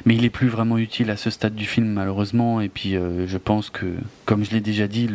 Mais 0.06 0.15
il 0.15 0.26
est 0.26 0.30
plus 0.30 0.47
vraiment 0.47 0.77
utile 0.77 1.10
à 1.10 1.18
ce 1.18 1.30
stade 1.30 1.56
du 1.56 1.65
film, 1.65 1.88
malheureusement. 1.88 2.61
Et 2.61 2.69
puis, 2.69 2.95
euh, 2.95 3.27
je 3.27 3.38
pense 3.38 3.69
que, 3.69 3.95
comme 4.26 4.43
je 4.43 4.52
l'ai 4.52 4.61
déjà 4.61 4.88
dit, 4.88 5.10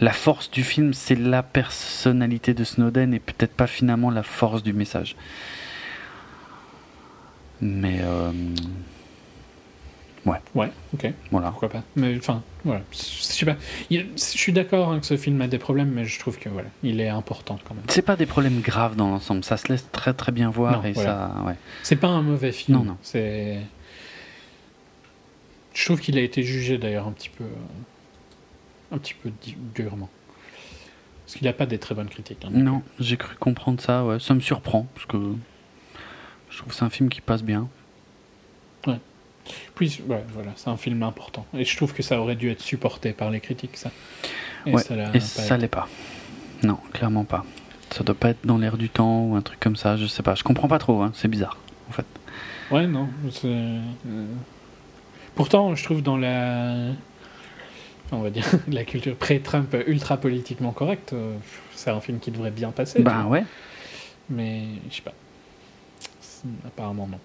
la 0.00 0.12
force 0.12 0.50
du 0.50 0.64
film, 0.64 0.94
c'est 0.94 1.18
la 1.18 1.42
personnalité 1.42 2.54
de 2.54 2.64
Snowden 2.64 3.14
et 3.14 3.20
peut-être 3.20 3.54
pas 3.54 3.66
finalement 3.66 4.10
la 4.10 4.22
force 4.22 4.62
du 4.62 4.72
message. 4.72 5.16
Mais. 7.60 8.00
Euh, 8.02 8.32
Ouais. 10.26 10.38
Ouais, 10.54 10.70
ok. 10.94 11.12
Voilà. 11.30 11.50
Pourquoi 11.50 11.68
pas. 11.68 11.82
Mais 11.96 12.16
enfin, 12.16 12.42
voilà. 12.64 12.80
Je 12.92 13.44
pas. 13.44 13.56
je 13.90 14.04
suis 14.16 14.52
d'accord 14.52 14.90
hein, 14.90 15.00
que 15.00 15.06
ce 15.06 15.16
film 15.16 15.40
a 15.42 15.48
des 15.48 15.58
problèmes, 15.58 15.90
mais 15.90 16.04
je 16.06 16.18
trouve 16.18 16.38
que 16.38 16.48
voilà, 16.48 16.68
il 16.82 17.00
est 17.00 17.08
important 17.08 17.58
quand 17.66 17.74
même. 17.74 17.84
C'est 17.88 18.02
pas 18.02 18.16
des 18.16 18.26
problèmes 18.26 18.60
graves 18.60 18.96
dans 18.96 19.10
l'ensemble. 19.10 19.44
Ça 19.44 19.56
se 19.56 19.68
laisse 19.68 19.86
très 19.92 20.14
très 20.14 20.32
bien 20.32 20.50
voir 20.50 20.84
et 20.86 20.94
ça. 20.94 21.34
Ouais. 21.46 21.56
C'est 21.82 21.96
pas 21.96 22.08
un 22.08 22.22
mauvais 22.22 22.52
film. 22.52 22.78
Non, 22.78 22.84
non. 22.84 22.96
C'est. 23.02 23.60
Je 25.74 25.84
trouve 25.84 26.00
qu'il 26.00 26.16
a 26.16 26.22
été 26.22 26.42
jugé 26.42 26.78
d'ailleurs 26.78 27.06
un 27.06 27.12
petit 27.12 27.30
peu, 27.30 27.44
un 28.92 28.98
petit 28.98 29.14
peu 29.14 29.30
durement. 29.74 30.08
Parce 31.26 31.36
qu'il 31.36 31.46
n'a 31.46 31.52
pas 31.52 31.66
des 31.66 31.78
très 31.78 31.94
bonnes 31.94 32.08
critiques. 32.08 32.44
Hein, 32.44 32.50
non, 32.52 32.82
j'ai 33.00 33.16
cru 33.16 33.34
comprendre 33.36 33.80
ça. 33.80 34.04
Ouais, 34.04 34.20
ça 34.20 34.34
me 34.34 34.40
surprend 34.40 34.86
parce 34.94 35.06
que 35.06 35.18
je 36.48 36.58
trouve 36.58 36.70
que 36.70 36.74
c'est 36.74 36.84
un 36.84 36.90
film 36.90 37.08
qui 37.08 37.20
passe 37.20 37.42
bien. 37.42 37.68
Puis, 39.74 40.02
voilà, 40.06 40.52
c'est 40.56 40.68
un 40.68 40.76
film 40.76 41.02
important. 41.02 41.46
Et 41.56 41.64
je 41.64 41.76
trouve 41.76 41.92
que 41.92 42.02
ça 42.02 42.20
aurait 42.20 42.36
dû 42.36 42.50
être 42.50 42.62
supporté 42.62 43.12
par 43.12 43.30
les 43.30 43.40
critiques, 43.40 43.76
ça. 43.76 43.90
Et 44.66 45.20
ça, 45.20 45.56
l'est 45.56 45.68
pas. 45.68 45.88
Non, 46.62 46.78
clairement 46.92 47.24
pas. 47.24 47.44
Ça 47.90 48.02
doit 48.02 48.14
pas 48.14 48.30
être 48.30 48.46
dans 48.46 48.58
l'air 48.58 48.76
du 48.76 48.88
temps 48.88 49.24
ou 49.24 49.36
un 49.36 49.42
truc 49.42 49.60
comme 49.60 49.76
ça, 49.76 49.96
je 49.96 50.06
sais 50.06 50.22
pas. 50.22 50.34
Je 50.34 50.42
comprends 50.42 50.68
pas 50.68 50.78
trop, 50.78 51.02
hein. 51.02 51.12
c'est 51.14 51.28
bizarre, 51.28 51.58
en 51.88 51.92
fait. 51.92 52.06
Ouais, 52.70 52.86
non. 52.86 53.08
Euh, 53.44 53.80
pourtant, 55.34 55.74
je 55.74 55.84
trouve 55.84 56.02
dans 56.02 56.16
la. 56.16 56.92
on 58.10 58.20
va 58.20 58.30
dire 58.30 58.46
la 58.68 58.84
culture 58.84 59.16
pré-Trump 59.16 59.76
ultra 59.86 60.16
politiquement 60.16 60.72
correcte, 60.72 61.12
euh, 61.12 61.36
c'est 61.74 61.90
un 61.90 62.00
film 62.00 62.18
qui 62.18 62.30
devrait 62.30 62.50
bien 62.50 62.70
passer. 62.70 63.02
Ben 63.02 63.26
ouais. 63.26 63.44
Mais, 64.30 64.62
je 64.90 64.96
sais 64.96 65.02
pas. 65.02 65.12
Apparemment, 66.66 67.06
non. 67.06 67.18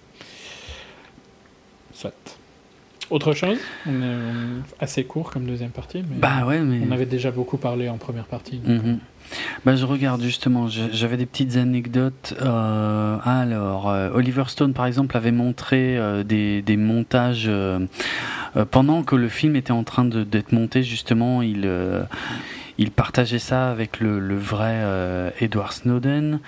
Autre 3.10 3.32
chose? 3.32 3.58
On 3.86 4.02
est, 4.02 4.62
assez 4.78 5.02
court 5.02 5.32
comme 5.32 5.44
deuxième 5.44 5.70
partie. 5.70 6.04
Mais 6.08 6.16
bah 6.16 6.46
ouais, 6.46 6.60
mais... 6.60 6.80
On 6.86 6.92
avait 6.92 7.06
déjà 7.06 7.32
beaucoup 7.32 7.56
parlé 7.56 7.88
en 7.88 7.96
première 7.96 8.26
partie. 8.26 8.60
Mhm. 8.64 9.00
Bah, 9.64 9.74
je 9.76 9.84
regarde 9.84 10.22
justement, 10.22 10.68
j'avais 10.68 11.16
des 11.16 11.26
petites 11.26 11.56
anecdotes. 11.56 12.34
Euh, 12.40 13.18
alors, 13.24 13.90
euh, 13.90 14.10
Oliver 14.14 14.44
Stone, 14.46 14.74
par 14.74 14.86
exemple, 14.86 15.16
avait 15.16 15.32
montré 15.32 15.98
euh, 15.98 16.22
des, 16.22 16.62
des, 16.62 16.76
montages 16.76 17.50
pendant 18.70 19.02
que 19.02 19.16
le 19.16 19.28
film 19.28 19.56
était 19.56 19.72
en 19.72 19.84
train 19.84 20.04
d'être 20.04 20.52
monté. 20.52 20.82
Justement, 20.82 21.42
il, 21.42 21.68
il 22.78 22.90
partageait 22.90 23.38
ça 23.38 23.70
avec 23.70 24.00
le, 24.00 24.20
le 24.20 24.38
vrai 24.38 25.32
Edward 25.40 25.72
Snowden. 25.72 26.40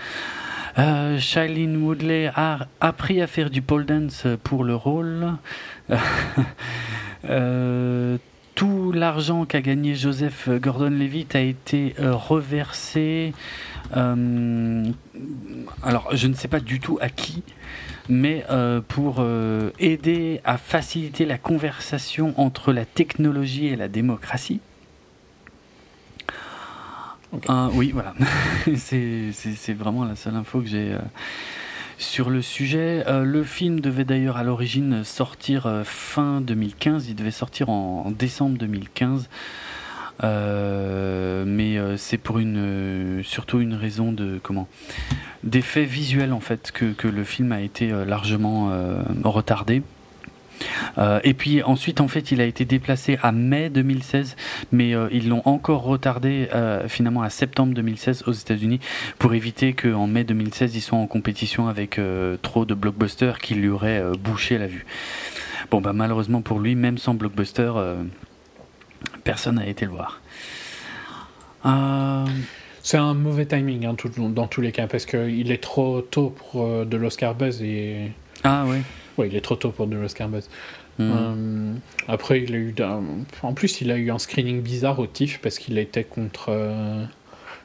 Euh, 0.79 1.19
Shailene 1.19 1.77
Woodley 1.77 2.31
a 2.35 2.67
appris 2.81 3.21
à 3.21 3.27
faire 3.27 3.51
du 3.51 3.63
pole 3.63 3.85
dance 3.85 4.27
pour 4.43 4.65
le 4.65 4.75
rôle. 4.75 5.33
Euh, 7.25 8.19
tout 8.57 8.91
l'argent 8.91 9.45
qu'a 9.45 9.61
gagné 9.61 9.95
Joseph 9.95 10.49
Gordon-Levitt 10.49 11.37
a 11.37 11.41
été 11.41 11.95
euh, 12.01 12.17
reversé. 12.17 13.33
Alors, 13.93 14.89
je 16.11 16.27
ne 16.27 16.35
sais 16.35 16.49
pas 16.49 16.59
du 16.59 16.81
tout 16.81 16.99
à 17.01 17.11
qui, 17.11 17.45
mais 18.09 18.45
pour 18.89 19.25
aider 19.79 20.41
à 20.45 20.59
faciliter 20.59 21.25
la 21.25 21.39
conversation 21.39 22.35
entre 22.37 22.73
la 22.73 22.85
technologie 22.85 23.69
et 23.69 23.77
la 23.77 23.87
démocratie. 23.87 24.61
Oui, 27.75 27.93
voilà. 27.93 28.15
c'est 28.77 29.73
vraiment 29.75 30.05
la 30.05 30.17
seule 30.17 30.37
info 30.37 30.61
que 30.61 30.67
j'ai 30.67 30.93
euh, 30.93 30.99
sur 31.97 32.31
le 32.31 32.43
sujet. 32.43 33.05
Euh, 33.07 33.25
le 33.25 33.43
film 33.43 33.81
devait 33.81 34.05
d'ailleurs 34.05 34.37
à 34.37 34.45
l'origine 34.45 35.03
sortir 35.05 35.67
euh, 35.67 35.83
fin 35.85 36.41
2015. 36.43 37.09
Il 37.09 37.15
devait 37.15 37.31
sortir 37.31 37.71
en, 37.71 38.11
décembre 38.11 38.59
2015. 38.59 39.29
mais 40.23 41.79
c'est 41.97 42.19
pour 42.19 42.39
une 42.39 43.23
surtout 43.25 43.61
une 43.61 43.75
raison 43.75 44.13
de 44.13 44.39
comment 44.43 44.69
d'effet 45.43 45.85
visuel 45.85 46.33
en 46.33 46.41
fait 46.41 46.71
que, 46.71 47.09
le 47.09 47.25
film 47.25 47.51
a 47.53 47.61
été 47.61 47.91
largement 48.05 48.71
retardé 49.25 49.83
euh, 50.99 51.21
et 51.25 51.35
puis 51.35 51.63
ensuite, 51.63 52.01
en 52.01 52.09
fait, 52.09 52.33
il 52.33 52.41
a 52.41 52.45
été 52.45 52.65
déplacé 52.65 53.19
à 53.23 53.33
mai 53.33 53.71
2016, 53.71 54.37
mais 54.73 54.95
euh, 54.95 55.09
ils 55.13 55.29
l'ont 55.29 55.43
encore 55.45 55.83
retardé 55.83 56.49
euh, 56.55 56.89
finalement 56.89 57.23
à 57.23 57.31
septembre 57.31 57.75
2016 57.75 58.25
aux 58.27 58.33
États-Unis 58.33 58.81
pour 59.19 59.35
éviter 59.35 59.73
qu'en 59.73 60.07
mai 60.07 60.25
2016, 60.25 60.75
ils 60.77 60.81
soient 60.81 60.99
en 60.99 61.07
compétition 61.07 61.69
avec 61.69 62.01
trop 62.43 62.65
de 62.65 62.75
blockbusters 62.75 63.39
qui 63.39 63.55
lui 63.55 63.69
auraient 63.69 64.03
bouché 64.19 64.59
la 64.59 64.67
vue. 64.67 64.87
Bon, 65.71 65.81
bah 65.81 65.93
malheureusement 65.93 66.43
pour 66.43 66.59
lui, 66.59 66.75
même 66.75 66.99
sans 66.99 67.15
blockbuster, 67.15 67.73
personne 69.25 69.57
n'a 69.57 69.67
été 69.67 69.87
le 69.87 69.93
voir. 69.93 70.21
C'est 72.83 72.97
un 72.97 73.15
mauvais 73.15 73.47
timing 73.47 73.87
hein, 73.87 73.97
dans 74.31 74.47
tous 74.47 74.61
les 74.61 74.73
cas 74.73 74.87
parce 74.87 75.07
qu'il 75.07 75.53
est 75.53 75.63
trop 75.63 76.01
tôt 76.01 76.31
pour 76.31 76.85
de 76.85 76.97
l'Oscar 76.97 77.35
Buzz 77.35 77.63
et. 77.63 78.11
Ah 78.45 78.65
ouais. 78.67 78.83
Ouais, 79.19 79.29
il 79.29 79.37
est 79.37 79.41
trop 79.41 79.57
tôt 79.57 79.71
pour 79.71 79.87
de 79.87 79.97
l'Oscar 79.97 80.29
Buzz. 80.29 80.49
Hmm. 80.99 81.11
Euh, 81.11 81.75
après, 82.09 82.43
il 82.43 82.55
a 82.55 82.59
eu. 82.59 82.75
En 83.43 83.55
plus, 83.55 83.81
il 83.81 83.91
a 83.91 83.97
eu 83.97 84.11
un 84.11 84.19
screening 84.19 84.61
bizarre 84.61 84.99
au 84.99 85.07
TIFF 85.07 85.39
parce 85.39 85.59
qu'il 85.59 85.79
était 85.79 86.05
contre. 86.05 86.47
Euh, 86.49 87.05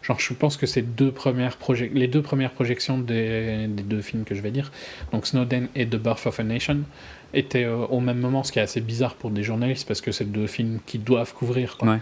genre, 0.01 0.19
je 0.19 0.33
pense 0.33 0.57
que 0.57 0.65
c'est 0.65 0.81
deux 0.81 1.11
premières 1.11 1.57
les 1.93 2.07
deux 2.07 2.21
premières 2.21 2.51
projections 2.51 2.97
des... 2.97 3.67
des, 3.67 3.83
deux 3.83 4.01
films 4.01 4.23
que 4.23 4.35
je 4.35 4.41
vais 4.41 4.51
dire, 4.51 4.71
donc 5.11 5.27
Snowden 5.27 5.67
et 5.75 5.85
The 5.85 5.97
Birth 5.97 6.25
of 6.27 6.39
a 6.39 6.43
Nation, 6.43 6.79
étaient 7.33 7.65
euh, 7.65 7.85
au 7.87 7.99
même 7.99 8.19
moment, 8.19 8.43
ce 8.43 8.51
qui 8.51 8.59
est 8.59 8.63
assez 8.63 8.81
bizarre 8.81 9.15
pour 9.15 9.31
des 9.31 9.43
journalistes 9.43 9.87
parce 9.87 10.01
que 10.01 10.11
c'est 10.11 10.31
deux 10.31 10.47
films 10.47 10.79
qui 10.85 10.97
doivent 10.97 11.33
couvrir. 11.33 11.77
Quoi. 11.77 11.99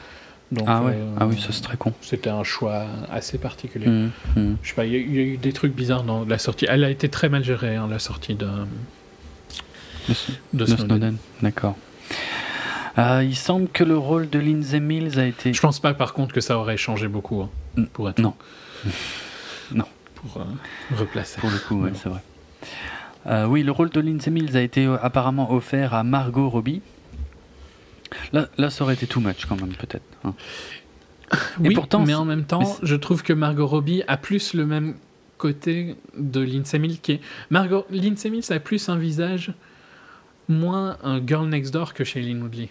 Donc, 0.52 0.68
ah, 0.68 0.84
ouais. 0.84 0.96
ah 1.20 1.26
oui, 1.26 1.40
ça 1.40 1.48
c'est 1.52 1.64
très 1.64 1.78
con. 1.78 1.92
C'était 2.02 2.30
un 2.30 2.44
choix 2.44 2.86
assez 3.10 3.40
particulier. 3.40 3.88
Hmm, 3.88 4.10
hmm. 4.36 4.56
Je 4.62 4.70
sais 4.70 4.76
pas, 4.76 4.86
il 4.86 4.94
y, 4.94 5.20
a 5.20 5.24
eu 5.24 5.38
des 5.38 5.54
trucs 5.54 5.74
bizarres 5.74 6.04
dans 6.04 6.24
la 6.24 6.38
sortie. 6.38 6.68
Elle 6.70 6.84
a 6.84 6.92
été 6.92 7.10
très 7.10 7.30
mal 7.30 7.44
gérée, 7.44 7.76
hein, 7.76 7.88
la 7.90 7.98
sortie 7.98 8.36
de 8.36 8.48
de, 10.54 10.66
Snowden. 10.66 11.18
D'accord. 11.42 11.76
Euh, 12.98 13.24
il 13.24 13.36
semble 13.36 13.68
que 13.68 13.84
le 13.84 13.98
rôle 13.98 14.30
de 14.30 14.40
Lindsay 14.40 14.80
Mills 14.80 15.20
a 15.20 15.26
été. 15.26 15.54
Je 15.54 15.62
pense 15.62 15.80
pas 15.80 15.94
par 15.94 16.14
contre 16.14 16.34
que 16.34 16.42
ça 16.42 16.58
aurait 16.58 16.78
changé 16.78 17.08
beaucoup 17.08 17.42
hein, 17.42 17.84
pour 17.94 18.10
être. 18.10 18.20
Non. 18.20 18.34
non. 19.74 19.86
Pour 20.16 20.42
euh, 20.42 20.46
replacer. 20.98 21.40
Pour 21.40 21.50
le 21.50 21.58
coup, 21.58 21.82
ouais, 21.82 21.92
c'est 21.96 22.10
vrai. 22.10 22.22
Euh, 23.28 23.46
oui, 23.46 23.64
le 23.64 23.72
rôle 23.72 23.90
de 23.90 24.00
Lindsay 24.00 24.32
Mills 24.32 24.56
a 24.56 24.62
été 24.62 24.86
apparemment 25.02 25.52
offert 25.52 25.94
à 25.94 26.04
Margot 26.04 26.50
Robbie. 26.50 26.82
Là, 28.32 28.48
là 28.58 28.70
ça 28.70 28.84
aurait 28.84 28.94
été 28.94 29.08
too 29.08 29.20
much 29.20 29.46
quand 29.48 29.60
même, 29.60 29.74
peut-être. 29.74 30.06
Hein. 30.24 30.34
Oui, 31.60 31.74
pourtant, 31.74 32.06
mais 32.06 32.14
en 32.14 32.24
même 32.24 32.46
temps, 32.46 32.78
je 32.84 32.96
trouve 32.96 33.24
que 33.24 33.34
Margot 33.34 33.66
Robbie 33.66 34.04
a 34.08 34.16
plus 34.16 34.54
le 34.54 34.66
même 34.66 34.96
côté 35.38 35.96
de 36.18 36.40
Lindsay 36.40 36.80
Mills 36.80 37.00
qui 37.02 37.14
est. 37.14 37.22
Margot... 37.50 37.86
Lindsay 37.90 38.30
Mills 38.30 38.52
a 38.52 38.60
plus 38.60 38.90
un 38.90 38.98
visage 38.98 39.54
moins 40.48 40.98
un 41.04 41.26
Girl 41.26 41.48
Next 41.48 41.74
Door 41.74 41.94
que 41.94 42.04
Shailene 42.04 42.42
Woodley. 42.42 42.70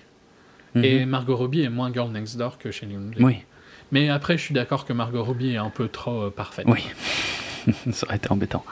Mhm. 0.75 0.85
Et 0.85 1.07
Margot 1.07 1.37
Robbie 1.37 1.63
est 1.63 1.69
moins 1.69 1.93
Girl 1.93 2.11
Next 2.11 2.37
Door 2.37 2.59
que 2.59 2.71
Shailene 2.71 3.05
Woodley. 3.07 3.25
Oui. 3.25 3.37
Mais 3.93 4.09
après, 4.09 4.37
je 4.37 4.43
suis 4.43 4.55
d'accord 4.55 4.85
que 4.85 4.93
Margot 4.93 5.23
Robbie 5.23 5.53
est 5.53 5.57
un 5.57 5.71
peu 5.71 5.89
trop 5.89 6.25
euh, 6.25 6.31
parfaite. 6.31 6.67
Oui. 6.69 6.85
Ça 7.93 8.07
aurait 8.07 8.17
été 8.17 8.31
embêtant. 8.31 8.65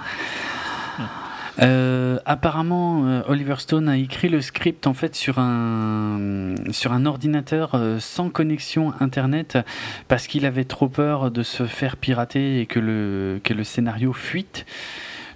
Euh, 1.61 2.19
apparemment, 2.25 3.07
euh, 3.07 3.23
Oliver 3.29 3.57
Stone 3.59 3.89
a 3.89 3.99
écrit 3.99 4.31
le 4.31 4.41
script 4.41 4.87
en 4.87 4.95
fait 4.95 5.15
sur 5.15 5.39
un 5.39 6.55
sur 6.71 6.93
un 6.93 7.05
ordinateur 7.05 7.79
sans 8.01 8.31
connexion 8.31 8.95
internet 9.01 9.59
parce 10.09 10.27
qu'il 10.27 10.47
avait 10.47 10.65
trop 10.65 10.89
peur 10.89 11.31
de 11.31 11.43
se 11.43 11.67
faire 11.67 11.99
pirater 11.99 12.61
et 12.61 12.67
que 12.67 12.81
le 12.81 13.39
que 13.45 13.53
le 13.53 13.65
scénario 13.65 14.15
fuite 14.15 14.65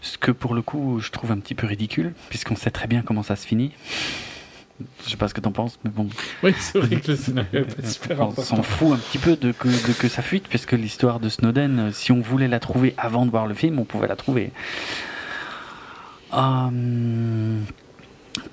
Ce 0.07 0.19
que 0.19 0.31
pour 0.31 0.55
le 0.55 0.63
coup, 0.63 1.01
je 1.01 1.11
trouve 1.11 1.33
un 1.33 1.39
petit 1.39 1.57
peu 1.57 1.67
ridicule, 1.67 2.15
puisqu'on 2.29 2.55
sait 2.55 2.71
très 2.71 2.87
bien 2.87 3.03
comment 3.03 3.25
ça 3.25 3.35
se 3.35 3.45
finit. 3.45 3.73
Je 5.05 5.11
sais 5.11 5.17
pas 5.17 5.27
ce 5.27 5.35
que 5.35 5.41
t'en 5.41 5.51
penses, 5.51 5.81
mais 5.85 5.91
bon. 5.91 6.09
Oui, 6.45 6.55
c'est 6.61 6.79
vrai 6.79 7.01
que 7.01 7.11
le 7.11 7.17
scénario 7.17 7.61
est 7.63 7.83
pas 7.83 7.89
super 7.89 8.21
On 8.21 8.31
s'en 8.31 8.63
fout 8.63 8.93
un 8.93 8.99
petit 8.99 9.19
peu 9.19 9.35
de 9.35 9.51
que, 9.51 9.67
de 9.67 9.93
que 9.95 10.07
ça 10.07 10.23
fuite, 10.23 10.47
puisque 10.49 10.73
l'histoire 10.73 11.19
de 11.19 11.29
Snowden, 11.29 11.79
euh, 11.79 11.93
si 11.93 12.13
on 12.13 12.21
voulait 12.21 12.47
la 12.47 12.61
trouver 12.61 12.95
avant 12.99 13.27
de 13.27 13.33
voir 13.33 13.49
le 13.49 13.55
film, 13.55 13.81
on 13.81 13.85
pouvait 13.85 14.07
la 14.07 14.15
trouver. 14.15 14.53
Hum, 16.31 17.65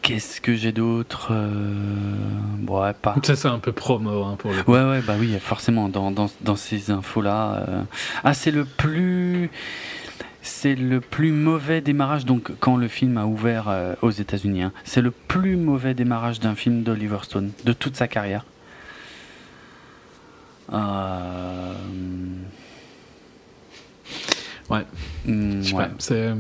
Qu'est-ce 0.02 0.42
que 0.42 0.56
j'ai 0.56 0.72
d'autre 0.72 1.28
euh... 1.32 1.76
Ouais, 2.68 2.94
pas. 2.94 3.16
Ça, 3.22 3.36
c'est 3.36 3.48
un 3.48 3.60
peu 3.60 3.74
promo 3.74 4.24
hein, 4.24 4.38
pour 4.40 4.54
le. 4.54 4.62
Ouais, 4.68 4.84
ouais, 4.90 5.02
bah 5.02 5.16
oui, 5.20 5.38
forcément, 5.40 5.88
dans, 5.88 6.10
dans, 6.10 6.32
dans 6.42 6.56
ces 6.56 6.90
infos-là. 6.90 7.66
Euh... 7.68 7.82
Ah, 8.24 8.34
c'est 8.34 8.52
le 8.52 8.66
plus. 8.66 9.52
C'est 10.46 10.76
le 10.76 11.00
plus 11.00 11.32
mauvais 11.32 11.80
démarrage, 11.80 12.26
donc 12.26 12.52
quand 12.60 12.76
le 12.76 12.90
film 12.90 13.18
a 13.18 13.26
ouvert 13.26 13.70
euh, 13.70 13.94
aux 14.02 14.12
États-Unis, 14.12 14.64
hein, 14.64 14.74
c'est 14.84 15.02
le 15.02 15.10
plus 15.12 15.56
mauvais 15.56 15.94
démarrage 15.94 16.42
d'un 16.42 16.54
film 16.54 16.84
d'Oliver 16.84 17.20
Stone 17.24 17.52
de 17.64 17.72
toute 17.72 17.96
sa 17.96 18.10
carrière. 18.10 18.44
Euh... 20.74 21.74
Ouais. 24.70 24.86
Mm, 25.26 25.62
Je 25.62 25.68
sais 25.70 25.74
ouais. 25.76 25.86
pas, 25.86 25.92
c'est. 26.00 26.14
euh, 26.16 26.36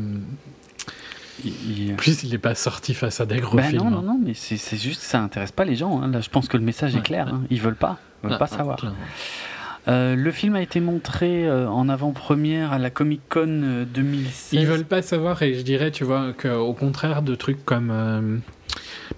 Il- 1.45 1.87
il- 1.87 1.93
En 1.93 1.95
plus, 1.95 2.23
il 2.23 2.29
n'est 2.31 2.37
pas 2.37 2.55
sorti 2.55 2.93
face 2.93 3.19
à 3.19 3.25
des 3.25 3.39
gros 3.39 3.57
Ben 3.57 3.63
films. 3.69 3.83
non, 3.83 3.89
non, 3.89 3.97
hein. 3.99 4.03
non, 4.05 4.19
mais 4.23 4.33
c'est 4.35 4.77
juste, 4.77 5.01
ça 5.01 5.19
intéresse 5.21 5.51
pas 5.51 5.65
les 5.65 5.75
gens. 5.75 6.01
hein. 6.01 6.07
Là, 6.09 6.21
je 6.21 6.29
pense 6.29 6.47
que 6.47 6.57
le 6.57 6.63
message 6.63 6.93
Ouais, 6.93 6.99
est 6.99 7.03
clair. 7.03 7.25
ouais. 7.27 7.31
hein. 7.33 7.41
Ils 7.49 7.59
veulent 7.61 7.75
pas, 7.75 7.99
ils 8.23 8.27
veulent 8.27 8.35
Ah, 8.35 8.39
pas 8.39 8.49
ah, 8.51 8.57
savoir. 8.57 8.77
clairement. 8.77 8.97
Euh, 9.87 10.15
le 10.15 10.31
film 10.31 10.55
a 10.55 10.61
été 10.61 10.79
montré 10.79 11.45
euh, 11.47 11.67
en 11.67 11.89
avant-première 11.89 12.71
à 12.71 12.79
la 12.79 12.89
Comic 12.89 13.21
Con 13.29 13.61
euh, 13.63 13.85
2016. 13.85 14.53
Ils 14.61 14.65
veulent 14.67 14.85
pas 14.85 15.01
savoir, 15.01 15.41
et 15.43 15.53
je 15.55 15.61
dirais, 15.61 15.91
tu 15.91 16.03
vois, 16.05 16.31
qu'au 16.33 16.73
contraire 16.73 17.21
de 17.21 17.35
trucs 17.35 17.65
comme. 17.65 17.89
euh, 17.91 18.37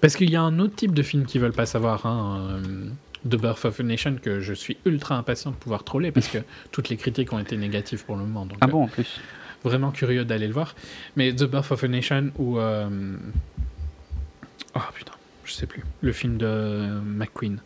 Parce 0.00 0.16
qu'il 0.16 0.28
y 0.30 0.34
a 0.36 0.42
un 0.42 0.58
autre 0.58 0.74
type 0.74 0.92
de 0.92 1.02
film 1.02 1.24
qu'ils 1.24 1.40
veulent 1.40 1.52
pas 1.52 1.66
savoir, 1.66 2.04
hein, 2.06 2.48
euh, 2.66 2.88
The 3.28 3.40
Birth 3.40 3.64
of 3.64 3.78
a 3.78 3.82
Nation, 3.84 4.16
que 4.20 4.40
je 4.40 4.52
suis 4.54 4.76
ultra 4.84 5.16
impatient 5.16 5.52
de 5.52 5.56
pouvoir 5.56 5.84
troller, 5.84 6.10
parce 6.10 6.26
que 6.28 6.38
toutes 6.72 6.88
les 6.88 6.96
critiques 6.96 7.32
ont 7.32 7.38
été 7.38 7.56
négatives 7.56 8.04
pour 8.04 8.16
le 8.16 8.22
moment. 8.22 8.44
Donc, 8.46 8.58
Ah 8.60 8.66
euh, 8.66 8.68
bon, 8.68 8.82
en 8.84 8.88
plus. 8.88 9.20
vraiment 9.62 9.92
curieux 9.92 10.24
d'aller 10.24 10.48
le 10.48 10.52
voir. 10.52 10.74
Mais 11.14 11.32
The 11.32 11.44
Birth 11.44 11.70
of 11.70 11.84
a 11.84 11.88
Nation 11.88 12.30
ou. 12.38 12.58
euh, 12.58 12.88
Oh 14.74 14.80
putain, 14.94 15.12
je 15.44 15.52
sais 15.52 15.66
plus. 15.66 15.84
Le 16.02 16.12
film 16.12 16.36
de 16.38 17.00
McQueen. 17.04 17.60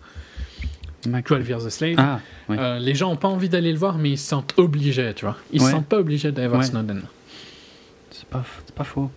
12 1.05 1.48
Years 1.48 1.66
a 1.66 1.70
Slave. 1.70 1.94
Ah, 1.98 2.20
oui. 2.48 2.56
Euh, 2.59 2.78
les 2.78 2.94
gens 2.94 3.10
ont 3.10 3.16
pas 3.16 3.28
envie 3.28 3.48
d'aller 3.48 3.72
le 3.72 3.78
voir, 3.78 3.97
mais 3.98 4.10
ils 4.10 4.18
se 4.18 4.28
sentent 4.28 4.55
obligés, 4.59 5.12
tu 5.14 5.24
vois. 5.24 5.36
Ils 5.52 5.60
se 5.60 5.64
Ouais. 5.66 5.70
sentent 5.72 5.86
pas 5.86 5.98
obligés 5.98 6.31
d'aller 6.32 6.48
voir 6.48 6.60
Ouais. 6.60 6.66
Snowden. 6.66 7.02
c'est 8.10 8.27
pas, 8.27 8.44
pas 8.74 8.85
faux. 8.85 9.10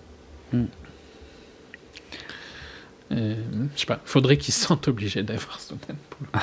Euh, 3.11 3.35
je 3.75 3.79
sais 3.79 3.85
pas, 3.85 3.99
faudrait 4.05 4.37
qu'ils 4.37 4.53
se 4.53 4.65
sentent 4.65 4.87
obligés 4.87 5.23
d'aller 5.23 5.39
voir 5.39 5.59
Snowden. 5.59 5.95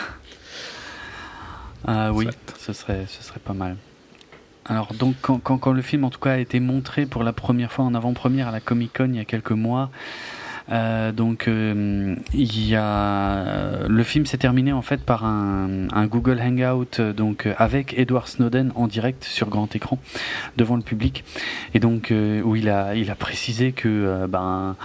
Ah 1.87 2.13
oui, 2.13 2.25
Soit. 2.25 2.35
ce 2.59 2.73
serait, 2.75 3.07
ce 3.09 3.23
serait 3.23 3.41
pas 3.41 3.55
mal. 3.55 3.77
Alors 4.67 4.93
donc 4.93 5.17
quand, 5.23 5.39
quand, 5.39 5.57
quand 5.57 5.73
le 5.73 5.81
film 5.81 6.05
en 6.05 6.11
tout 6.11 6.21
cas 6.21 6.33
a 6.33 6.37
été 6.37 6.61
montré 6.61 7.07
pour 7.07 7.25
la 7.25 7.33
première 7.33 7.73
fois 7.73 7.87
en 7.87 7.95
avant-première 7.95 8.49
à 8.49 8.51
la 8.51 8.61
Comic 8.61 8.93
Con 8.99 9.09
il 9.09 9.17
y 9.17 9.19
a 9.19 9.25
quelques 9.25 9.53
mois, 9.53 9.91
euh, 10.71 11.11
donc 11.11 11.49
euh, 11.49 12.15
euh, 12.35 13.87
le 13.89 14.03
film 14.05 14.27
s'est 14.27 14.39
terminé 14.39 14.73
en 14.73 14.83
fait 14.83 15.01
par 15.03 15.25
un, 15.25 16.07
Google 16.07 16.41
Hangout 16.41 17.01
donc 17.01 17.49
avec 17.59 17.95
Edward 17.99 18.27
Snowden 18.27 18.73
en 18.75 18.87
direct 18.87 19.25
sur 19.25 19.49
grand 19.49 19.75
écran 19.75 19.99
devant 20.57 20.77
le 20.77 20.83
public 20.83 21.25
et 21.75 21.81
donc 21.81 22.13
où 22.13 22.57
il 22.57 22.69
a 22.69 23.15
précisé 23.19 23.73
que 23.73 24.27
ben 24.27 24.77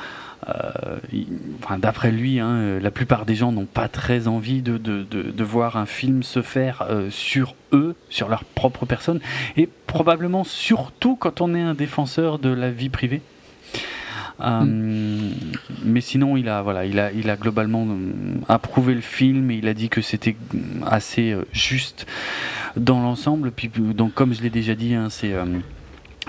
d'après 1.79 2.11
lui, 2.11 2.39
hein, 2.39 2.79
la 2.79 2.91
plupart 2.91 3.25
des 3.25 3.33
gens 3.33 3.51
n'ont 3.51 3.65
pas 3.65 3.87
très 3.87 4.27
envie 4.27 4.61
de, 4.61 5.43
voir 5.43 5.77
un 5.77 5.87
film 5.87 6.21
se 6.21 6.41
faire 6.41 6.87
sur 7.09 7.55
eux, 7.71 7.95
sur 8.09 8.29
leur 8.29 8.43
propre 8.43 8.85
personne, 8.85 9.19
et 9.57 9.67
probablement 9.87 10.43
surtout 10.43 11.15
quand 11.15 11.41
on 11.41 11.55
est 11.55 11.61
un 11.61 11.73
défenseur 11.73 12.37
de 12.37 12.49
la 12.49 12.69
vie 12.69 12.89
privée. 12.89 13.21
Euh, 14.41 15.31
Mais 15.83 16.01
sinon, 16.01 16.37
il 16.37 16.49
a, 16.49 16.61
voilà, 16.61 16.85
il 16.85 16.99
a, 16.99 17.35
globalement 17.35 17.85
euh, 17.87 18.35
approuvé 18.47 18.93
le 18.93 19.01
film 19.01 19.51
et 19.51 19.55
il 19.55 19.67
a 19.67 19.73
dit 19.73 19.89
que 19.89 20.01
c'était 20.01 20.35
assez 20.85 21.31
euh, 21.31 21.45
juste 21.51 22.05
dans 22.75 23.01
l'ensemble. 23.01 23.51
Puis, 23.51 23.69
donc, 23.69 24.13
comme 24.13 24.33
je 24.33 24.41
l'ai 24.41 24.49
déjà 24.49 24.75
dit, 24.75 24.93
hein, 24.93 25.07
c'est 25.09 25.33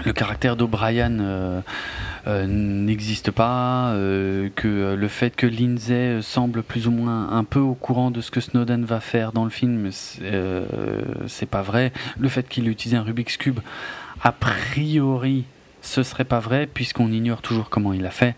le 0.04 0.12
caractère 0.12 0.56
d'O'Brien 0.56 1.18
euh, 1.18 1.62
n'existe 2.46 3.30
pas, 3.30 3.92
que 4.54 4.94
le 4.94 5.08
fait 5.08 5.34
que 5.34 5.46
Lindsay 5.46 6.20
semble 6.22 6.62
plus 6.62 6.86
ou 6.86 6.90
moins 6.90 7.30
un 7.30 7.44
peu 7.44 7.60
au 7.60 7.74
courant 7.74 8.10
de 8.10 8.20
ce 8.20 8.30
que 8.30 8.40
Snowden 8.40 8.84
va 8.84 9.00
faire 9.00 9.32
dans 9.32 9.44
le 9.44 9.50
film, 9.50 9.90
c'est 9.90 11.46
pas 11.48 11.62
vrai. 11.62 11.92
Le 12.18 12.28
fait 12.28 12.46
qu'il 12.48 12.68
ait 12.68 12.70
utilisé 12.70 12.96
un 12.96 13.02
Rubik's 13.02 13.36
Cube, 13.36 13.60
a 14.22 14.32
priori, 14.32 15.44
ce 15.86 16.02
serait 16.02 16.24
pas 16.24 16.40
vrai 16.40 16.66
puisqu'on 16.66 17.10
ignore 17.12 17.42
toujours 17.42 17.70
comment 17.70 17.92
il 17.92 18.04
a 18.04 18.10
fait. 18.10 18.34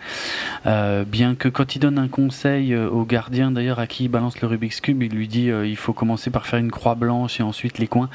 Euh, 0.66 1.04
bien 1.04 1.34
que 1.34 1.48
quand 1.48 1.74
il 1.74 1.78
donne 1.80 1.98
un 1.98 2.08
conseil 2.08 2.74
euh, 2.74 2.88
au 2.88 3.04
gardien 3.04 3.50
d'ailleurs 3.50 3.78
à 3.78 3.86
qui 3.86 4.04
il 4.04 4.08
balance 4.08 4.40
le 4.40 4.48
Rubik's 4.48 4.80
Cube, 4.80 5.02
il 5.02 5.12
lui 5.12 5.28
dit 5.28 5.50
euh, 5.50 5.66
il 5.66 5.76
faut 5.76 5.92
commencer 5.92 6.30
par 6.30 6.46
faire 6.46 6.58
une 6.58 6.70
croix 6.70 6.94
blanche 6.94 7.40
et 7.40 7.42
ensuite 7.42 7.78
les 7.78 7.86
coins. 7.86 8.10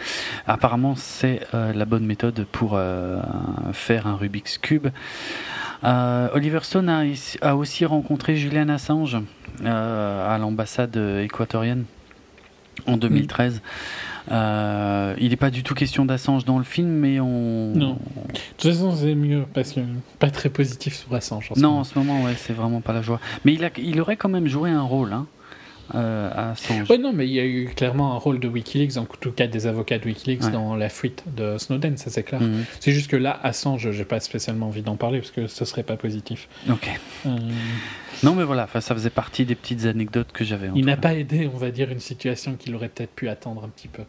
Apparemment 0.47 0.95
c'est 0.95 1.41
euh, 1.53 1.73
la 1.73 1.85
bonne 1.85 2.05
méthode 2.05 2.45
pour 2.51 2.79
faire 3.73 4.07
un 4.07 4.15
Rubik's 4.15 4.57
Cube. 4.57 4.87
Oliver 5.83 6.59
Stone 6.61 6.89
a, 7.41 7.55
aussi 7.55 7.85
rencontré 7.85 8.35
Julian 8.35 8.69
Assange 8.69 9.17
à 9.65 10.37
l'ambassade 10.39 10.95
équatorienne 11.21 11.85
en 12.87 12.97
2013. 12.97 13.61
Euh, 14.31 15.15
il 15.19 15.29
n'est 15.29 15.35
pas 15.35 15.49
du 15.49 15.63
tout 15.63 15.73
question 15.73 16.05
d'Assange 16.05 16.45
dans 16.45 16.57
le 16.57 16.63
film, 16.63 16.87
mais 16.89 17.19
on. 17.19 17.73
Non. 17.75 17.93
De 17.93 18.39
toute 18.57 18.71
façon, 18.71 18.95
c'est 18.95 19.15
mieux 19.15 19.43
parce 19.53 19.73
que 19.73 19.81
pas 20.19 20.29
très 20.31 20.49
positif 20.49 20.95
sur 20.95 21.13
Assange. 21.13 21.51
en 21.51 21.55
ce 21.55 21.59
Non, 21.59 21.67
moment. 21.69 21.79
en 21.81 21.83
ce 21.83 21.99
moment, 21.99 22.23
ouais, 22.23 22.35
c'est 22.37 22.53
vraiment 22.53 22.81
pas 22.81 22.93
la 22.93 23.01
joie. 23.01 23.19
Mais 23.45 23.53
il, 23.53 23.65
a, 23.65 23.69
il 23.77 23.99
aurait 23.99 24.15
quand 24.15 24.29
même 24.29 24.47
joué 24.47 24.69
un 24.69 24.81
rôle, 24.81 25.11
hein, 25.13 25.25
euh, 25.95 26.29
à 26.33 26.51
Assange. 26.51 26.89
Ouais, 26.89 26.97
non, 26.97 27.11
mais 27.13 27.27
il 27.27 27.33
y 27.33 27.39
a 27.39 27.45
eu 27.45 27.65
clairement 27.75 28.13
un 28.13 28.17
rôle 28.17 28.39
de 28.39 28.47
Wikileaks, 28.47 28.97
en 28.97 29.05
tout 29.05 29.31
cas 29.31 29.47
des 29.47 29.67
avocats 29.67 29.99
de 29.99 30.05
Wikileaks 30.05 30.43
Ouais. 30.43 30.51
dans 30.51 30.75
la 30.75 30.89
fuite 30.89 31.23
de 31.35 31.57
Snowden, 31.57 31.97
ça 31.97 32.09
c'est 32.09 32.23
clair. 32.23 32.41
Mhm. 32.41 32.63
C'est 32.79 32.91
juste 32.93 33.09
que 33.09 33.15
là, 33.17 33.37
Assange, 33.43 33.91
j'ai 33.91 34.05
pas 34.05 34.19
spécialement 34.19 34.67
envie 34.67 34.81
d'en 34.81 34.95
parler 34.95 35.19
parce 35.19 35.31
que 35.31 35.47
ce 35.47 35.65
serait 35.65 35.83
pas 35.83 35.97
positif. 35.97 36.47
Ok. 36.69 36.89
Euh, 37.25 37.37
Non, 38.23 38.33
mais 38.35 38.43
voilà, 38.43 38.67
ça 38.79 38.95
faisait 38.95 39.09
partie 39.09 39.43
des 39.45 39.55
petites 39.55 39.85
anecdotes 39.85 40.31
que 40.31 40.45
j'avais. 40.45 40.69
il 40.75 40.85
n'a 40.85 40.95
pas 40.97 41.13
aidé, 41.13 41.49
on 41.53 41.57
va 41.57 41.69
dire, 41.71 41.91
une 41.91 41.99
situation 41.99 42.55
qu'il 42.55 42.73
aurait 42.75 42.89
peut-être 42.89 43.13
pu 43.13 43.27
attendre 43.27 43.63
un 43.65 43.69
petit 43.69 43.89
peu 43.89 44.03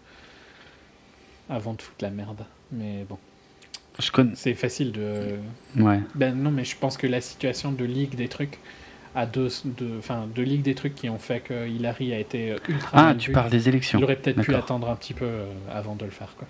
avant 1.50 1.74
de 1.74 1.82
foutre 1.82 2.02
la 2.02 2.10
merde. 2.10 2.44
Mais 2.72 3.04
bon, 3.08 3.18
Je 3.98 4.10
connais. 4.10 4.32
c'est 4.36 4.54
facile 4.54 4.92
de. 4.92 5.36
Ouais. 5.76 6.00
Ben 6.14 6.34
non, 6.34 6.50
mais 6.50 6.64
je 6.64 6.76
pense 6.76 6.96
que 6.96 7.06
la 7.06 7.20
situation 7.20 7.72
de 7.72 7.84
ligue 7.84 8.14
des 8.14 8.28
trucs 8.28 8.58
à 9.14 9.26
deux, 9.26 9.48
de, 9.64 9.98
enfin, 9.98 10.26
de 10.34 10.42
ligue 10.42 10.62
des 10.62 10.74
trucs 10.74 10.94
qui 10.94 11.08
ont 11.08 11.18
fait 11.18 11.40
que 11.40 11.68
Hillary 11.68 12.12
a 12.12 12.18
été 12.18 12.56
ultra. 12.68 12.90
Ah, 12.92 13.02
mal 13.04 13.16
tu 13.16 13.32
parles 13.32 13.50
des 13.50 13.68
élections. 13.68 13.98
Il 13.98 14.04
aurait 14.04 14.16
peut-être 14.16 14.40
pu 14.42 14.54
attendre 14.54 14.88
un 14.90 14.96
petit 14.96 15.14
peu 15.14 15.24
euh, 15.24 15.46
avant 15.72 15.94
de 15.94 16.04
le 16.04 16.10
faire, 16.10 16.34
quoi. 16.36 16.46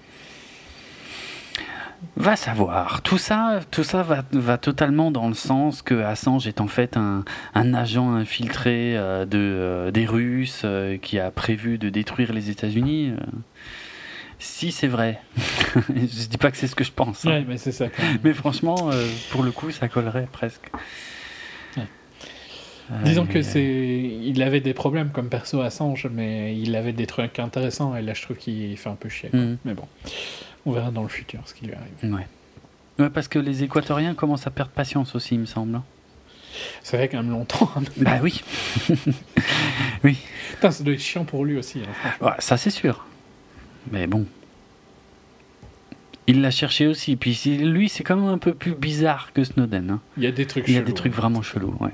Va 2.16 2.36
savoir. 2.36 3.00
Tout 3.02 3.16
ça, 3.18 3.60
tout 3.70 3.82
ça 3.84 4.02
va, 4.02 4.24
va 4.32 4.58
totalement 4.58 5.10
dans 5.10 5.26
le 5.28 5.34
sens 5.34 5.80
que 5.80 5.94
Assange 6.02 6.46
est 6.46 6.60
en 6.60 6.66
fait 6.66 6.96
un, 6.98 7.24
un 7.54 7.72
agent 7.74 8.12
infiltré 8.14 8.96
euh, 8.96 9.24
de, 9.24 9.38
euh, 9.38 9.90
des 9.90 10.04
Russes 10.04 10.62
euh, 10.64 10.98
qui 10.98 11.18
a 11.18 11.30
prévu 11.30 11.78
de 11.78 11.88
détruire 11.88 12.32
les 12.34 12.50
États-Unis. 12.50 13.12
euh. 13.12 13.16
si 14.38 14.70
c'est 14.70 14.86
vrai. 14.88 15.20
je 15.88 16.26
dis 16.28 16.36
pas 16.38 16.50
que 16.50 16.58
c'est 16.58 16.66
ce 16.66 16.74
que 16.76 16.84
je 16.84 16.92
pense. 16.92 17.24
hein. 17.24 17.30
Ouais, 17.30 17.44
mais 17.48 17.56
c'est 17.56 17.72
ça. 17.72 17.88
quand 17.88 18.02
même. 18.02 18.18
Mais 18.22 18.34
franchement, 18.34 18.90
euh, 18.92 19.06
pour 19.30 19.42
le 19.42 19.50
coup, 19.50 19.70
ça 19.70 19.88
collerait 19.88 20.28
presque. 20.30 20.70
Disons 23.04 23.24
que 23.26 23.40
c'est, 23.42 23.62
il 24.22 24.42
avait 24.42 24.60
des 24.60 24.74
problèmes 24.74 25.10
comme 25.10 25.28
perso 25.30 25.60
Assange, 25.62 26.06
mais 26.12 26.56
il 26.58 26.76
avait 26.76 26.92
des 26.92 27.06
trucs 27.06 27.38
intéressants 27.38 27.96
et 27.96 28.02
là 28.02 28.12
je 28.14 28.22
trouve 28.22 28.36
qu'il 28.36 28.76
fait 28.76 28.90
un 28.90 28.94
peu 28.94 29.08
chier. 29.08 29.30
Mhm. 29.32 29.56
Mais 29.64 29.72
bon, 29.74 29.84
on 30.66 30.72
verra 30.72 30.90
dans 30.90 31.02
le 31.02 31.08
futur 31.08 31.40
ce 31.46 31.54
qui 31.54 31.64
lui 31.66 31.74
arrive. 31.74 32.14
Ouais. 32.14 32.26
Ouais, 32.98 33.10
parce 33.10 33.26
que 33.28 33.38
les 33.38 33.62
Équatoriens 33.64 34.14
commencent 34.14 34.46
à 34.46 34.50
perdre 34.50 34.70
patience 34.70 35.14
aussi, 35.14 35.34
il 35.34 35.40
me 35.40 35.46
semble. 35.46 35.76
hein. 35.76 35.84
Ça 36.82 36.98
fait 36.98 37.08
quand 37.08 37.16
même 37.22 37.30
longtemps. 37.32 37.68
hein. 37.74 37.82
Bah 37.96 38.18
oui. 38.22 38.42
Putain, 40.02 40.70
ça 40.70 40.84
doit 40.84 40.94
être 40.94 41.00
chiant 41.00 41.24
pour 41.24 41.44
lui 41.44 41.56
aussi. 41.56 41.80
hein. 41.80 42.10
Ouais, 42.24 42.32
ça 42.38 42.56
c'est 42.56 42.70
sûr. 42.70 43.04
Mais 43.90 44.06
bon. 44.06 44.26
Il 46.26 46.40
l'a 46.40 46.50
cherché 46.50 46.86
aussi. 46.86 47.16
Puis 47.16 47.38
lui, 47.60 47.88
c'est 47.88 48.04
quand 48.04 48.16
même 48.16 48.28
un 48.28 48.38
peu 48.38 48.54
plus 48.54 48.74
bizarre 48.74 49.32
que 49.32 49.42
Snowden. 49.44 49.90
hein. 49.90 50.00
Il 50.16 50.22
y 50.22 50.26
a 50.26 50.32
des 50.32 50.46
trucs. 50.46 50.64
Il 50.68 50.72
y 50.74 50.76
a 50.76 50.80
chelous, 50.80 50.86
des 50.86 50.94
trucs 50.94 51.12
hein. 51.12 51.16
vraiment 51.16 51.42
chelous, 51.42 51.76
ouais. 51.80 51.90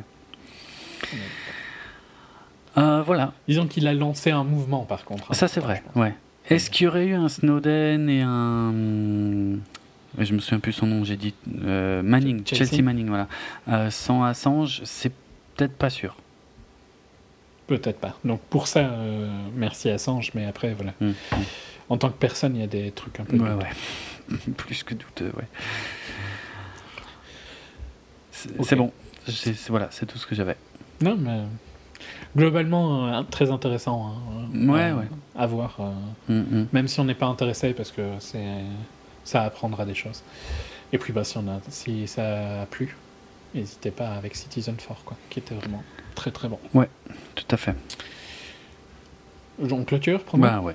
Euh, 2.78 3.02
voilà, 3.02 3.32
Disons 3.48 3.66
qu'il 3.66 3.86
a 3.89 3.94
lancé 3.94 4.31
un 4.31 4.44
mouvement 4.44 4.85
par 4.85 5.05
contre. 5.05 5.31
hein. 5.31 5.35
ça 5.35 5.48
c'est 5.48 5.60
vrai, 5.60 5.82
ouais. 5.97 6.14
Est-ce 6.48 6.70
qu'il 6.70 6.85
y 6.85 6.89
aurait 6.89 7.06
eu 7.06 7.14
un 7.14 7.28
Snowden 7.28 8.09
et 8.09 8.22
un 8.22 8.72
je 10.18 10.35
me 10.35 10.40
souviens 10.40 10.59
plus 10.59 10.72
son 10.72 10.86
nom, 10.86 11.05
j'ai 11.05 11.16
dit 11.16 11.35
Manning, 11.47 12.43
Chelsea. 12.44 12.82
Manning, 12.82 13.09
voilà. 13.09 13.90
sans 13.90 14.24
Assange, 14.24 14.82
c'est 14.85 15.12
peut-être 15.56 15.77
pas 15.77 15.90
sûr. 15.90 16.16
Peut-être 17.68 18.01
pas. 18.01 18.18
Donc 18.24 18.40
pour 18.51 18.66
ça, 18.66 18.90
merci 19.55 19.89
Assange, 19.89 20.32
mais 20.35 20.47
après, 20.47 20.74
voilà. 20.74 20.93
Hum, 21.01 21.14
hum. 21.32 21.39
En 21.89 21.97
tant 21.97 22.09
que 22.09 22.16
personne, 22.18 22.55
il 22.56 22.60
y 22.60 22.64
a 22.64 22.68
des 22.68 22.90
trucs 22.93 23.18
un 23.20 23.24
peu. 23.24 23.36
Ouais, 23.36 23.51
ouais. 23.51 24.36
Plus 24.56 24.82
que 24.82 24.94
douteux, 24.94 25.32
ouais. 25.36 25.47
C'est 28.62 28.77
bon. 28.77 28.93
voilà, 29.68 29.89
c'est 29.90 30.06
tout 30.06 30.18
ce 30.18 30.27
que 30.27 30.35
j'avais. 30.35 30.56
Non, 31.01 31.16
mais 31.16 31.43
globalement 32.36 33.09
euh, 33.09 33.22
très 33.31 33.51
intéressant. 33.51 34.09
Hein, 34.09 34.68
ouais, 34.68 34.93
ouais. 34.93 35.09
À 35.36 35.47
voir. 35.47 35.77
Euh, 35.81 36.32
mm, 36.32 36.60
mm. 36.60 36.66
Même 36.72 36.89
si 36.89 37.01
on 37.01 37.05
n'est 37.05 37.14
pas 37.14 37.27
intéressé, 37.27 37.72
parce 37.72 37.90
que 37.90 38.02
c'est 38.18 38.64
ça 39.24 39.43
apprendra 39.43 39.85
des 39.85 39.94
choses. 39.94 40.22
Et 40.93 40.98
puis, 40.98 41.12
bah, 41.12 41.24
si, 41.24 41.39
on 41.39 41.47
a, 41.48 41.60
si 41.68 42.06
ça 42.09 42.62
a 42.62 42.66
plu, 42.66 42.97
n'hésitez 43.55 43.90
pas 43.90 44.10
avec 44.10 44.35
Citizen 44.35 44.74
4, 44.77 45.05
quoi, 45.05 45.16
qui 45.28 45.39
était 45.39 45.55
vraiment 45.55 45.82
très 46.14 46.31
très 46.31 46.48
bon. 46.48 46.59
Ouais, 46.74 46.89
tout 47.35 47.44
à 47.51 47.56
fait. 47.56 47.74
On 49.70 49.85
clôture, 49.85 50.20
pour 50.20 50.39
Bah 50.39 50.60
ouais. 50.60 50.74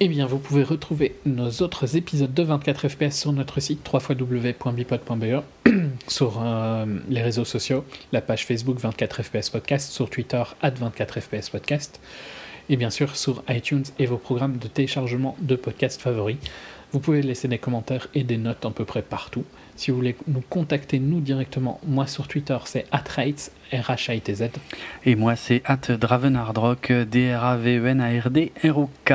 Eh 0.00 0.08
bien, 0.08 0.26
vous 0.26 0.38
pouvez 0.38 0.62
retrouver 0.62 1.16
nos 1.24 1.48
autres 1.62 1.96
épisodes 1.96 2.32
de 2.32 2.42
24 2.42 2.88
FPS 2.88 3.12
sur 3.12 3.32
notre 3.32 3.60
site 3.60 3.88
www.bipod.be, 3.90 5.42
sur 6.08 6.40
euh, 6.42 6.86
les 7.08 7.22
réseaux 7.22 7.44
sociaux, 7.44 7.84
la 8.12 8.20
page 8.20 8.44
Facebook 8.46 8.78
24 8.78 9.22
FPS 9.22 9.50
Podcast, 9.50 9.92
sur 9.92 10.10
Twitter 10.10 10.42
24 10.62 11.20
FPS 11.20 11.50
Podcast, 11.50 12.00
et 12.68 12.76
bien 12.76 12.90
sûr 12.90 13.16
sur 13.16 13.42
iTunes 13.48 13.84
et 13.98 14.06
vos 14.06 14.18
programmes 14.18 14.58
de 14.58 14.68
téléchargement 14.68 15.36
de 15.40 15.56
podcasts 15.56 16.00
favoris. 16.00 16.36
Vous 16.92 17.00
pouvez 17.00 17.20
laisser 17.20 17.48
des 17.48 17.58
commentaires 17.58 18.06
et 18.14 18.22
des 18.22 18.36
notes 18.36 18.64
à 18.64 18.70
peu 18.70 18.84
près 18.84 19.02
partout. 19.02 19.44
Si 19.74 19.90
vous 19.90 19.96
voulez 19.98 20.14
nous 20.28 20.40
contacter, 20.40 21.00
nous 21.00 21.20
directement, 21.20 21.80
moi 21.86 22.06
sur 22.06 22.28
Twitter, 22.28 22.56
c'est 22.64 22.86
atrates, 22.92 23.50
R-H-A-I-T-Z. 23.72 24.50
Et 25.04 25.16
moi, 25.16 25.34
c'est 25.36 25.62
dravenardrock, 25.90 26.92
D-R-A-V-E-N-A-R-D-R-O-K. 26.92 29.12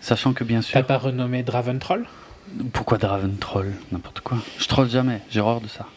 Sachant 0.00 0.32
que 0.32 0.44
bien 0.44 0.62
sûr. 0.62 0.74
T'as 0.74 0.84
pas 0.84 0.98
renommé 0.98 1.42
Draventroll? 1.42 2.06
Pourquoi 2.72 2.98
Draventroll? 2.98 3.72
N'importe 3.90 4.20
quoi. 4.20 4.38
Je 4.58 4.68
troll 4.68 4.88
jamais, 4.88 5.20
j'ai 5.28 5.40
horreur 5.40 5.60
de 5.60 5.66
ça. 5.68 5.88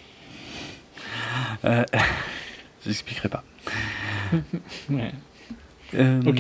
Euh, 1.66 1.84
j'expliquerai 2.86 3.30
pas. 3.30 3.44
ouais. 4.90 5.12
Euh, 5.96 6.22
ok. 6.26 6.40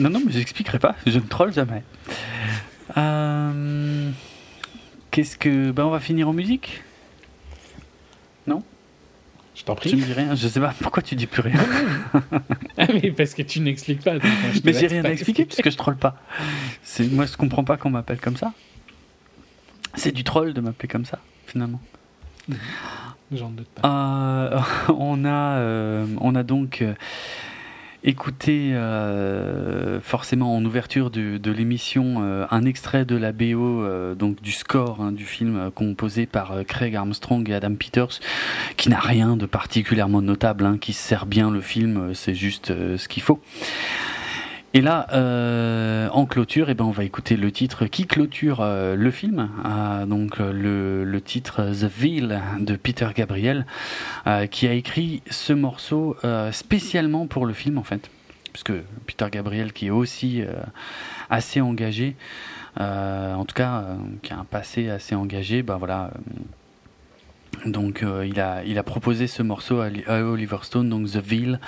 Non, 0.00 0.10
non, 0.10 0.22
mais 0.24 0.32
j'expliquerai 0.32 0.78
pas. 0.78 0.96
Je 1.06 1.18
ne 1.18 1.24
troll 1.24 1.52
jamais. 1.52 1.82
Euh, 2.96 4.10
Qu'est-ce 5.10 5.36
que. 5.36 5.70
Ben, 5.70 5.84
on 5.84 5.90
va 5.90 6.00
finir 6.00 6.28
en 6.28 6.32
musique? 6.32 6.82
Non? 8.46 8.62
Je 9.54 9.64
t'en 9.64 9.74
prie. 9.74 9.90
Tu 9.90 9.96
me 9.96 10.02
dis 10.02 10.12
rien 10.12 10.34
Je 10.34 10.48
sais 10.48 10.60
pas 10.60 10.74
pourquoi 10.80 11.02
tu 11.02 11.14
dis 11.14 11.26
plus 11.26 11.42
rien. 11.42 11.60
ah, 12.78 12.86
mais 12.92 13.10
parce 13.10 13.34
que 13.34 13.42
tu 13.42 13.60
n'expliques 13.60 14.02
pas. 14.02 14.14
mais 14.64 14.72
j'ai 14.72 14.86
rien 14.86 15.04
à 15.04 15.10
expliquer 15.10 15.44
puisque 15.44 15.70
je 15.70 15.76
troll 15.76 15.96
pas. 15.96 16.16
Moi, 17.10 17.26
je 17.26 17.36
comprends 17.36 17.64
pas 17.64 17.76
qu'on 17.76 17.90
m'appelle 17.90 18.20
comme 18.20 18.36
ça. 18.36 18.52
C'est 19.94 20.12
du 20.12 20.24
troll 20.24 20.52
de 20.52 20.60
m'appeler 20.60 20.88
comme 20.88 21.04
ça, 21.04 21.18
finalement. 21.46 21.80
Euh, 23.84 24.60
on, 24.88 25.24
a, 25.24 25.58
euh, 25.58 26.06
on 26.20 26.34
a 26.34 26.42
donc. 26.42 26.82
Euh, 26.82 26.94
écouter 28.02 28.72
euh, 28.72 30.00
forcément 30.00 30.56
en 30.56 30.64
ouverture 30.64 31.10
de 31.10 31.50
l'émission 31.50 32.46
un 32.50 32.64
extrait 32.64 33.04
de 33.04 33.14
la 33.14 33.32
BO, 33.32 33.84
donc 34.14 34.40
du 34.40 34.52
score 34.52 35.02
hein, 35.02 35.12
du 35.12 35.26
film 35.26 35.70
composé 35.74 36.24
par 36.24 36.54
Craig 36.66 36.96
Armstrong 36.96 37.46
et 37.50 37.52
Adam 37.52 37.74
Peters, 37.74 38.20
qui 38.78 38.88
n'a 38.88 39.00
rien 39.00 39.36
de 39.36 39.44
particulièrement 39.44 40.22
notable, 40.22 40.64
hein, 40.64 40.78
qui 40.80 40.94
sert 40.94 41.26
bien 41.26 41.50
le 41.50 41.60
film, 41.60 42.14
c'est 42.14 42.34
juste 42.34 42.68
ce 42.68 43.06
qu'il 43.06 43.22
faut. 43.22 43.42
Et 44.72 44.82
là, 44.82 45.08
euh, 45.12 46.08
en 46.10 46.26
clôture, 46.26 46.70
eh 46.70 46.74
ben, 46.74 46.84
on 46.84 46.92
va 46.92 47.02
écouter 47.02 47.36
le 47.36 47.50
titre 47.50 47.86
qui 47.86 48.06
clôture 48.06 48.60
euh, 48.60 48.94
le 48.94 49.10
film, 49.10 49.50
euh, 49.66 50.06
donc 50.06 50.38
le, 50.38 51.02
le, 51.02 51.20
titre 51.20 51.64
The 51.64 51.90
Veil 51.90 52.40
de 52.60 52.76
Peter 52.76 53.08
Gabriel, 53.14 53.66
qui 54.52 54.68
a 54.68 54.72
écrit 54.72 55.22
ce 55.28 55.52
morceau 55.52 56.16
spécialement 56.52 57.26
pour 57.26 57.46
le 57.46 57.52
film 57.52 57.78
en 57.78 57.82
fait, 57.82 58.10
puisque 58.52 58.72
Peter 59.06 59.26
Gabriel 59.30 59.72
qui 59.72 59.88
est 59.88 59.90
aussi 59.90 60.42
assez 61.30 61.60
engagé, 61.60 62.16
en 62.78 63.44
tout 63.44 63.54
cas 63.54 63.84
qui 64.22 64.32
a 64.32 64.38
un 64.38 64.44
passé 64.44 64.88
assez 64.88 65.14
engagé, 65.14 65.62
ben 65.62 65.78
voilà. 65.78 66.10
donc 67.66 68.04
il 68.24 68.40
a 68.40 68.62
il 68.64 68.78
a 68.78 68.82
proposé 68.82 69.26
ce 69.26 69.42
morceau 69.42 69.80
à, 69.80 69.88
à 70.06 70.22
Oliver 70.22 70.58
Stone, 70.62 70.88
donc 70.88 71.10
The 71.10 71.16
Veil 71.16 71.58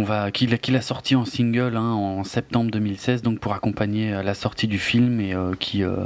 va 0.00 0.30
qu'il 0.30 0.76
a 0.76 0.80
sorti 0.80 1.14
en 1.14 1.26
single 1.26 1.76
hein, 1.76 1.90
en 1.92 2.24
septembre 2.24 2.70
2016 2.70 3.20
donc 3.20 3.38
pour 3.38 3.52
accompagner 3.52 4.14
euh, 4.14 4.22
la 4.22 4.32
sortie 4.32 4.66
du 4.66 4.78
film 4.78 5.20
et 5.20 5.34
euh, 5.34 5.52
qui 5.58 5.84
euh, 5.84 5.96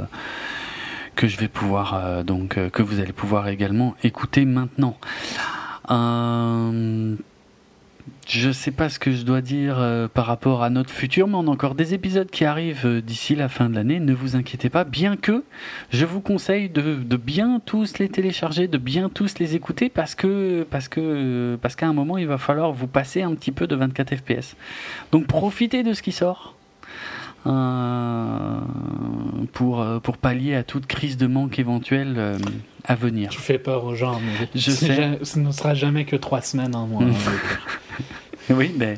que 1.15 1.27
je 1.27 1.37
vais 1.37 1.47
pouvoir 1.47 2.23
donc 2.23 2.59
que 2.69 2.83
vous 2.83 2.99
allez 2.99 3.13
pouvoir 3.13 3.47
également 3.47 3.95
écouter 4.03 4.45
maintenant. 4.45 4.97
Je 8.27 8.51
sais 8.51 8.71
pas 8.71 8.89
ce 8.89 8.99
que 8.99 9.13
je 9.13 9.23
dois 9.23 9.39
dire 9.39 9.77
euh, 9.79 10.09
par 10.09 10.25
rapport 10.25 10.61
à 10.61 10.69
notre 10.69 10.89
futur, 10.89 11.29
mais 11.29 11.35
on 11.35 11.47
a 11.47 11.49
encore 11.49 11.75
des 11.75 11.93
épisodes 11.93 12.29
qui 12.29 12.43
arrivent 12.43 12.85
euh, 12.85 13.01
d'ici 13.01 13.35
la 13.35 13.47
fin 13.47 13.69
de 13.69 13.75
l'année. 13.75 14.01
Ne 14.01 14.13
vous 14.13 14.35
inquiétez 14.35 14.69
pas, 14.69 14.83
bien 14.83 15.15
que 15.15 15.45
je 15.91 16.05
vous 16.05 16.19
conseille 16.19 16.67
de, 16.67 17.15
bien 17.15 17.61
tous 17.65 17.99
les 17.99 18.09
télécharger, 18.09 18.67
de 18.67 18.77
bien 18.77 19.07
tous 19.07 19.39
les 19.39 19.55
écouter, 19.55 19.87
parce 19.87 20.13
que 20.13 20.67
parce 20.69 20.89
que 20.89 21.57
parce 21.61 21.77
qu'à 21.77 21.87
un 21.87 21.93
moment 21.93 22.17
il 22.17 22.27
va 22.27 22.37
falloir 22.37 22.73
vous 22.73 22.87
passer 22.87 23.21
un 23.21 23.33
petit 23.33 23.53
peu 23.53 23.65
de 23.65 23.77
24 23.77 24.17
FPS. 24.17 24.57
Donc 25.13 25.27
profitez 25.27 25.83
de 25.83 25.93
ce 25.93 26.01
qui 26.01 26.11
sort. 26.11 26.53
Euh, 27.45 28.59
pour, 29.53 29.85
pour 30.03 30.17
pallier 30.17 30.53
à 30.55 30.63
toute 30.63 30.85
crise 30.85 31.15
de 31.15 31.27
manque 31.27 31.59
éventuelle 31.59 32.37
à 32.87 32.95
venir. 32.95 33.29
Tu 33.29 33.39
fais 33.39 33.59
peur 33.59 33.83
aux 33.83 33.95
gens, 33.95 34.19
mais 34.19 34.47
je 34.55 34.71
sais. 34.71 35.19
ce 35.21 35.39
ne 35.39 35.51
sera 35.51 35.73
jamais 35.73 36.05
que 36.05 36.15
trois 36.15 36.41
semaines 36.41 36.75
en 36.75 36.87
moins. 36.87 37.05
oui, 38.49 38.73
mais 38.77 38.97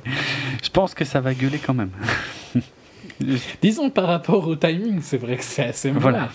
je 0.62 0.70
pense 0.70 0.94
que 0.94 1.04
ça 1.04 1.20
va 1.20 1.34
gueuler 1.34 1.58
quand 1.58 1.74
même. 1.74 1.92
Disons 3.62 3.90
par 3.90 4.08
rapport 4.08 4.48
au 4.48 4.56
timing, 4.56 5.02
c'est 5.02 5.18
vrai 5.18 5.38
que 5.38 5.44
c'est 5.44 5.66
assez 5.66 5.92
mal. 5.92 6.02
Voilà. 6.02 6.30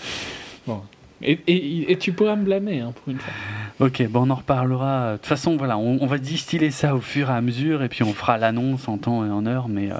Bon. 0.67 0.81
Et, 1.21 1.91
et, 1.91 1.97
tu 1.97 2.11
pourras 2.11 2.35
me 2.35 2.43
blâmer 2.43 2.81
hein, 2.81 2.93
pour 2.93 3.11
une 3.11 3.19
fois. 3.19 3.33
Ok, 3.79 4.05
bon, 4.09 4.27
on 4.27 4.29
en 4.31 4.35
reparlera. 4.35 5.13
De 5.13 5.17
toute 5.17 5.25
façon, 5.25 5.55
voilà, 5.55 5.77
on, 5.77 6.05
va 6.05 6.17
distiller 6.17 6.71
ça 6.71 6.93
au 6.93 6.99
fur 6.99 7.29
et 7.29 7.33
à 7.33 7.41
mesure 7.41 7.83
et 7.83 7.89
puis 7.89 8.03
on 8.03 8.13
fera 8.13 8.37
l'annonce 8.37 8.87
en 8.87 8.97
temps 8.97 9.25
et 9.25 9.29
en 9.29 9.45
heure, 9.45 9.69
mais 9.69 9.91
euh, 9.91 9.95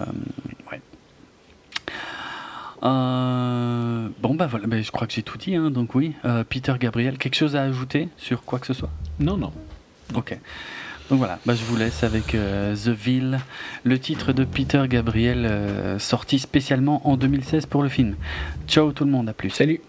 ouais. 0.72 0.82
Euh, 2.84 4.08
bon, 4.22 4.36
bah 4.36 4.48
voilà, 4.48 4.68
bah, 4.68 4.82
je 4.82 4.92
crois 4.92 5.08
que 5.08 5.14
j'ai 5.14 5.24
tout 5.24 5.38
dit, 5.38 5.56
hein, 5.56 5.72
donc 5.72 5.96
oui. 5.96 6.14
Euh, 6.26 6.44
Peter 6.48 6.74
Gabriel, 6.80 7.18
quelque 7.18 7.36
chose 7.36 7.56
à 7.56 7.62
ajouter 7.64 8.10
sur 8.18 8.44
quoi 8.44 8.60
que 8.60 8.68
ce 8.68 8.74
soit? 8.74 8.92
Non, 9.20 9.38
non. 9.38 9.52
Ok. 10.14 10.38
Donc 11.10 11.20
voilà, 11.20 11.40
bah, 11.46 11.54
je 11.54 11.64
vous 11.64 11.78
laisse 11.78 12.04
avec 12.04 12.34
euh, 12.34 12.76
The 12.76 12.90
Ville, 12.90 13.40
le 13.84 14.00
titre 14.00 14.34
de 14.34 14.44
Peter 14.44 14.84
Gabriel, 14.88 16.00
sorti 16.00 16.40
spécialement 16.40 17.08
en 17.08 17.16
2016 17.16 17.68
pour 17.68 17.84
le 17.84 17.90
film. 17.90 18.16
Ciao 18.68 18.92
tout 18.92 19.06
le 19.06 19.12
monde, 19.12 19.30
à 19.30 19.34
plus. 19.34 19.52
Salut 19.52 19.82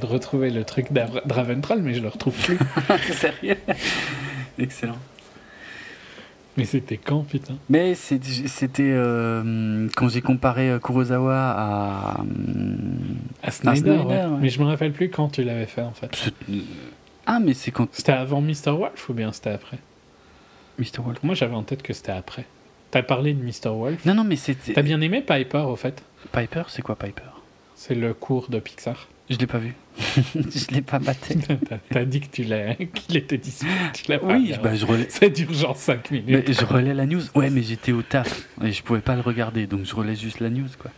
De 0.00 0.06
retrouver 0.06 0.50
le 0.50 0.64
truc 0.64 0.92
Draventroll, 0.92 1.82
mais 1.82 1.94
je 1.94 2.00
le 2.00 2.08
retrouve 2.08 2.34
plus. 2.34 2.58
Sérieux? 3.12 3.56
Excellent. 4.58 4.98
mais 6.56 6.64
c'était 6.64 6.96
quand, 6.98 7.22
putain? 7.22 7.54
Mais 7.68 7.94
c'était 7.94 8.80
euh, 8.80 9.88
quand 9.96 10.08
j'ai 10.08 10.20
comparé 10.22 10.70
euh, 10.70 10.78
Kurosawa 10.78 11.34
à. 11.34 12.16
À 13.42 13.50
Snyder, 13.50 13.80
Snyder, 13.80 14.04
ouais. 14.04 14.14
ouais. 14.24 14.38
Mais 14.40 14.48
je 14.48 14.60
me 14.60 14.66
rappelle 14.66 14.92
plus 14.92 15.08
quand 15.10 15.28
tu 15.28 15.42
l'avais 15.42 15.66
fait, 15.66 15.82
en 15.82 15.92
fait. 15.92 16.32
Ah, 17.26 17.38
mais 17.40 17.54
c'est 17.54 17.70
quand 17.70 17.88
C'était 17.92 18.12
avant 18.12 18.40
Mr. 18.40 18.70
Wolf 18.70 19.08
ou 19.08 19.14
bien 19.14 19.32
c'était 19.32 19.50
après? 19.50 19.78
Mr. 20.78 21.02
Wolf. 21.04 21.18
Moi, 21.22 21.34
j'avais 21.34 21.54
en 21.54 21.62
tête 21.62 21.82
que 21.82 21.92
c'était 21.92 22.12
après. 22.12 22.44
T'as 22.90 23.02
parlé 23.02 23.32
de 23.32 23.42
Mr. 23.42 23.70
Wolf? 23.74 24.04
Non, 24.04 24.14
non, 24.14 24.24
mais 24.24 24.36
c'était. 24.36 24.72
T'as 24.74 24.82
bien 24.82 25.00
aimé 25.00 25.22
Piper, 25.22 25.64
au 25.68 25.76
fait? 25.76 26.02
Piper, 26.32 26.64
c'est 26.68 26.82
quoi 26.82 26.96
Piper? 26.96 27.22
C'est 27.74 27.94
le 27.94 28.12
cours 28.14 28.48
de 28.48 28.58
Pixar. 28.58 29.08
Je 29.30 29.36
l'ai 29.38 29.46
pas 29.46 29.58
vu. 29.58 29.74
je 30.34 30.74
l'ai 30.74 30.82
pas 30.82 30.98
battu. 30.98 31.34
T'as- 31.68 31.78
T'as 31.90 32.04
dit 32.04 32.20
que 32.20 32.26
tu 32.30 32.44
l'as, 32.44 32.74
qu'il 32.74 33.16
était 33.16 33.38
disponible. 33.38 33.78
Pas 34.08 34.18
Oui, 34.22 34.52
bah, 34.62 34.74
je 34.74 34.84
relais. 34.86 35.06
C'est 35.08 35.30
d'urgence 35.30 35.78
5 35.78 36.10
minutes. 36.10 36.44
Mais 36.48 36.52
je 36.52 36.64
relais 36.64 36.94
la 36.94 37.06
news. 37.06 37.22
Ouais, 37.34 37.50
mais 37.50 37.62
j'étais 37.62 37.92
au 37.92 38.02
taf 38.02 38.48
et 38.64 38.72
je 38.72 38.82
pouvais 38.82 39.00
pas 39.00 39.14
le 39.14 39.20
regarder, 39.22 39.66
donc 39.66 39.84
je 39.84 39.94
relais 39.94 40.16
juste 40.16 40.40
la 40.40 40.50
news, 40.50 40.68
quoi. 40.78 40.90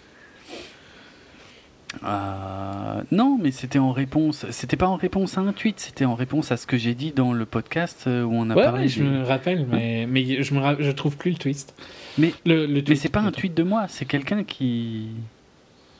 Euh, 2.05 3.02
non, 3.12 3.39
mais 3.40 3.52
c'était 3.52 3.78
en 3.78 3.92
réponse. 3.92 4.47
C'était 4.50 4.76
pas 4.76 4.89
en 4.89 4.97
réponse 4.97 5.39
à 5.39 5.42
un 5.42 5.52
tweet, 5.52 5.78
c'était 5.78 6.05
en 6.05 6.14
réponse 6.16 6.50
à 6.50 6.56
ce 6.56 6.66
que 6.66 6.76
j'ai 6.76 6.94
dit 6.94 7.12
dans 7.12 7.32
le 7.32 7.47
podcast 7.47 8.05
euh, 8.08 8.24
où 8.24 8.32
on 8.34 8.50
a 8.50 8.55
Ouais, 8.56 8.64
parlé. 8.64 8.82
ouais, 8.84 8.89
je 8.89 8.98
des- 9.02 9.08
me 9.08 9.23
rappelle, 9.23 9.66
mais, 9.70 10.06
mais 10.08 10.42
je 10.42 10.55
me 10.55 10.58
ra- 10.60 10.76
je 10.78 10.90
trouve 10.90 11.16
plus 11.16 11.31
le 11.31 11.36
twist. 11.36 11.74
Mais- 12.18 12.34
le, 12.47 12.66
le 12.66 12.82
Mais 12.89 12.97
c'est 12.97 13.08
pas 13.10 13.20
un 13.20 13.31
tweet 13.31 13.55
de 13.55 13.62
moi, 13.62 13.86
c'est 13.89 14.06
quelqu'un 14.06 14.42
qui 14.42 15.06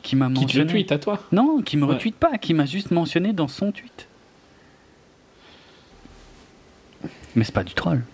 qui 0.05 0.15
m'a 0.15 0.27
Qui 0.27 0.33
te 0.35 0.39
mentionné. 0.41 0.67
tweet 0.71 0.91
à 0.91 0.99
toi 0.99 1.19
Non, 1.31 1.61
qui 1.61 1.75
me 1.77 1.85
Ouais. 1.85 1.93
retweet 1.95 2.15
pas, 2.15 2.37
qui 2.37 2.53
m'a 2.53 2.65
juste 2.65 2.91
mentionné 2.91 3.33
dans 3.33 3.47
son 3.49 3.71
tweet. 3.71 4.07
Mais 7.35 7.43
c'est 7.43 7.51
pas 7.53 7.63
du 7.63 7.73
troll. 7.73 8.03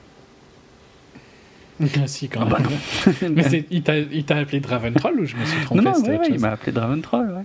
Ah, 1.98 2.06
si, 2.06 2.30
quand 2.30 2.42
Ah 2.42 2.46
bah 2.46 2.60
même. 3.22 3.34
Mais 3.36 3.66
il 3.72 3.82
t'a 3.84 4.38
appelé 4.38 4.60
Draventroll 4.60 5.20
ou 5.20 5.26
je 5.26 5.36
me 5.36 5.44
suis 5.46 5.60
trompé 5.66 5.82
non, 5.82 5.92
non, 5.94 6.00
ouais, 6.02 6.18
ouais, 6.20 6.28
il 6.30 6.40
m'a 6.40 6.52
appelé 6.52 6.72
Draven 6.72 7.02
Troll, 7.02 7.32
ouais. 7.32 7.44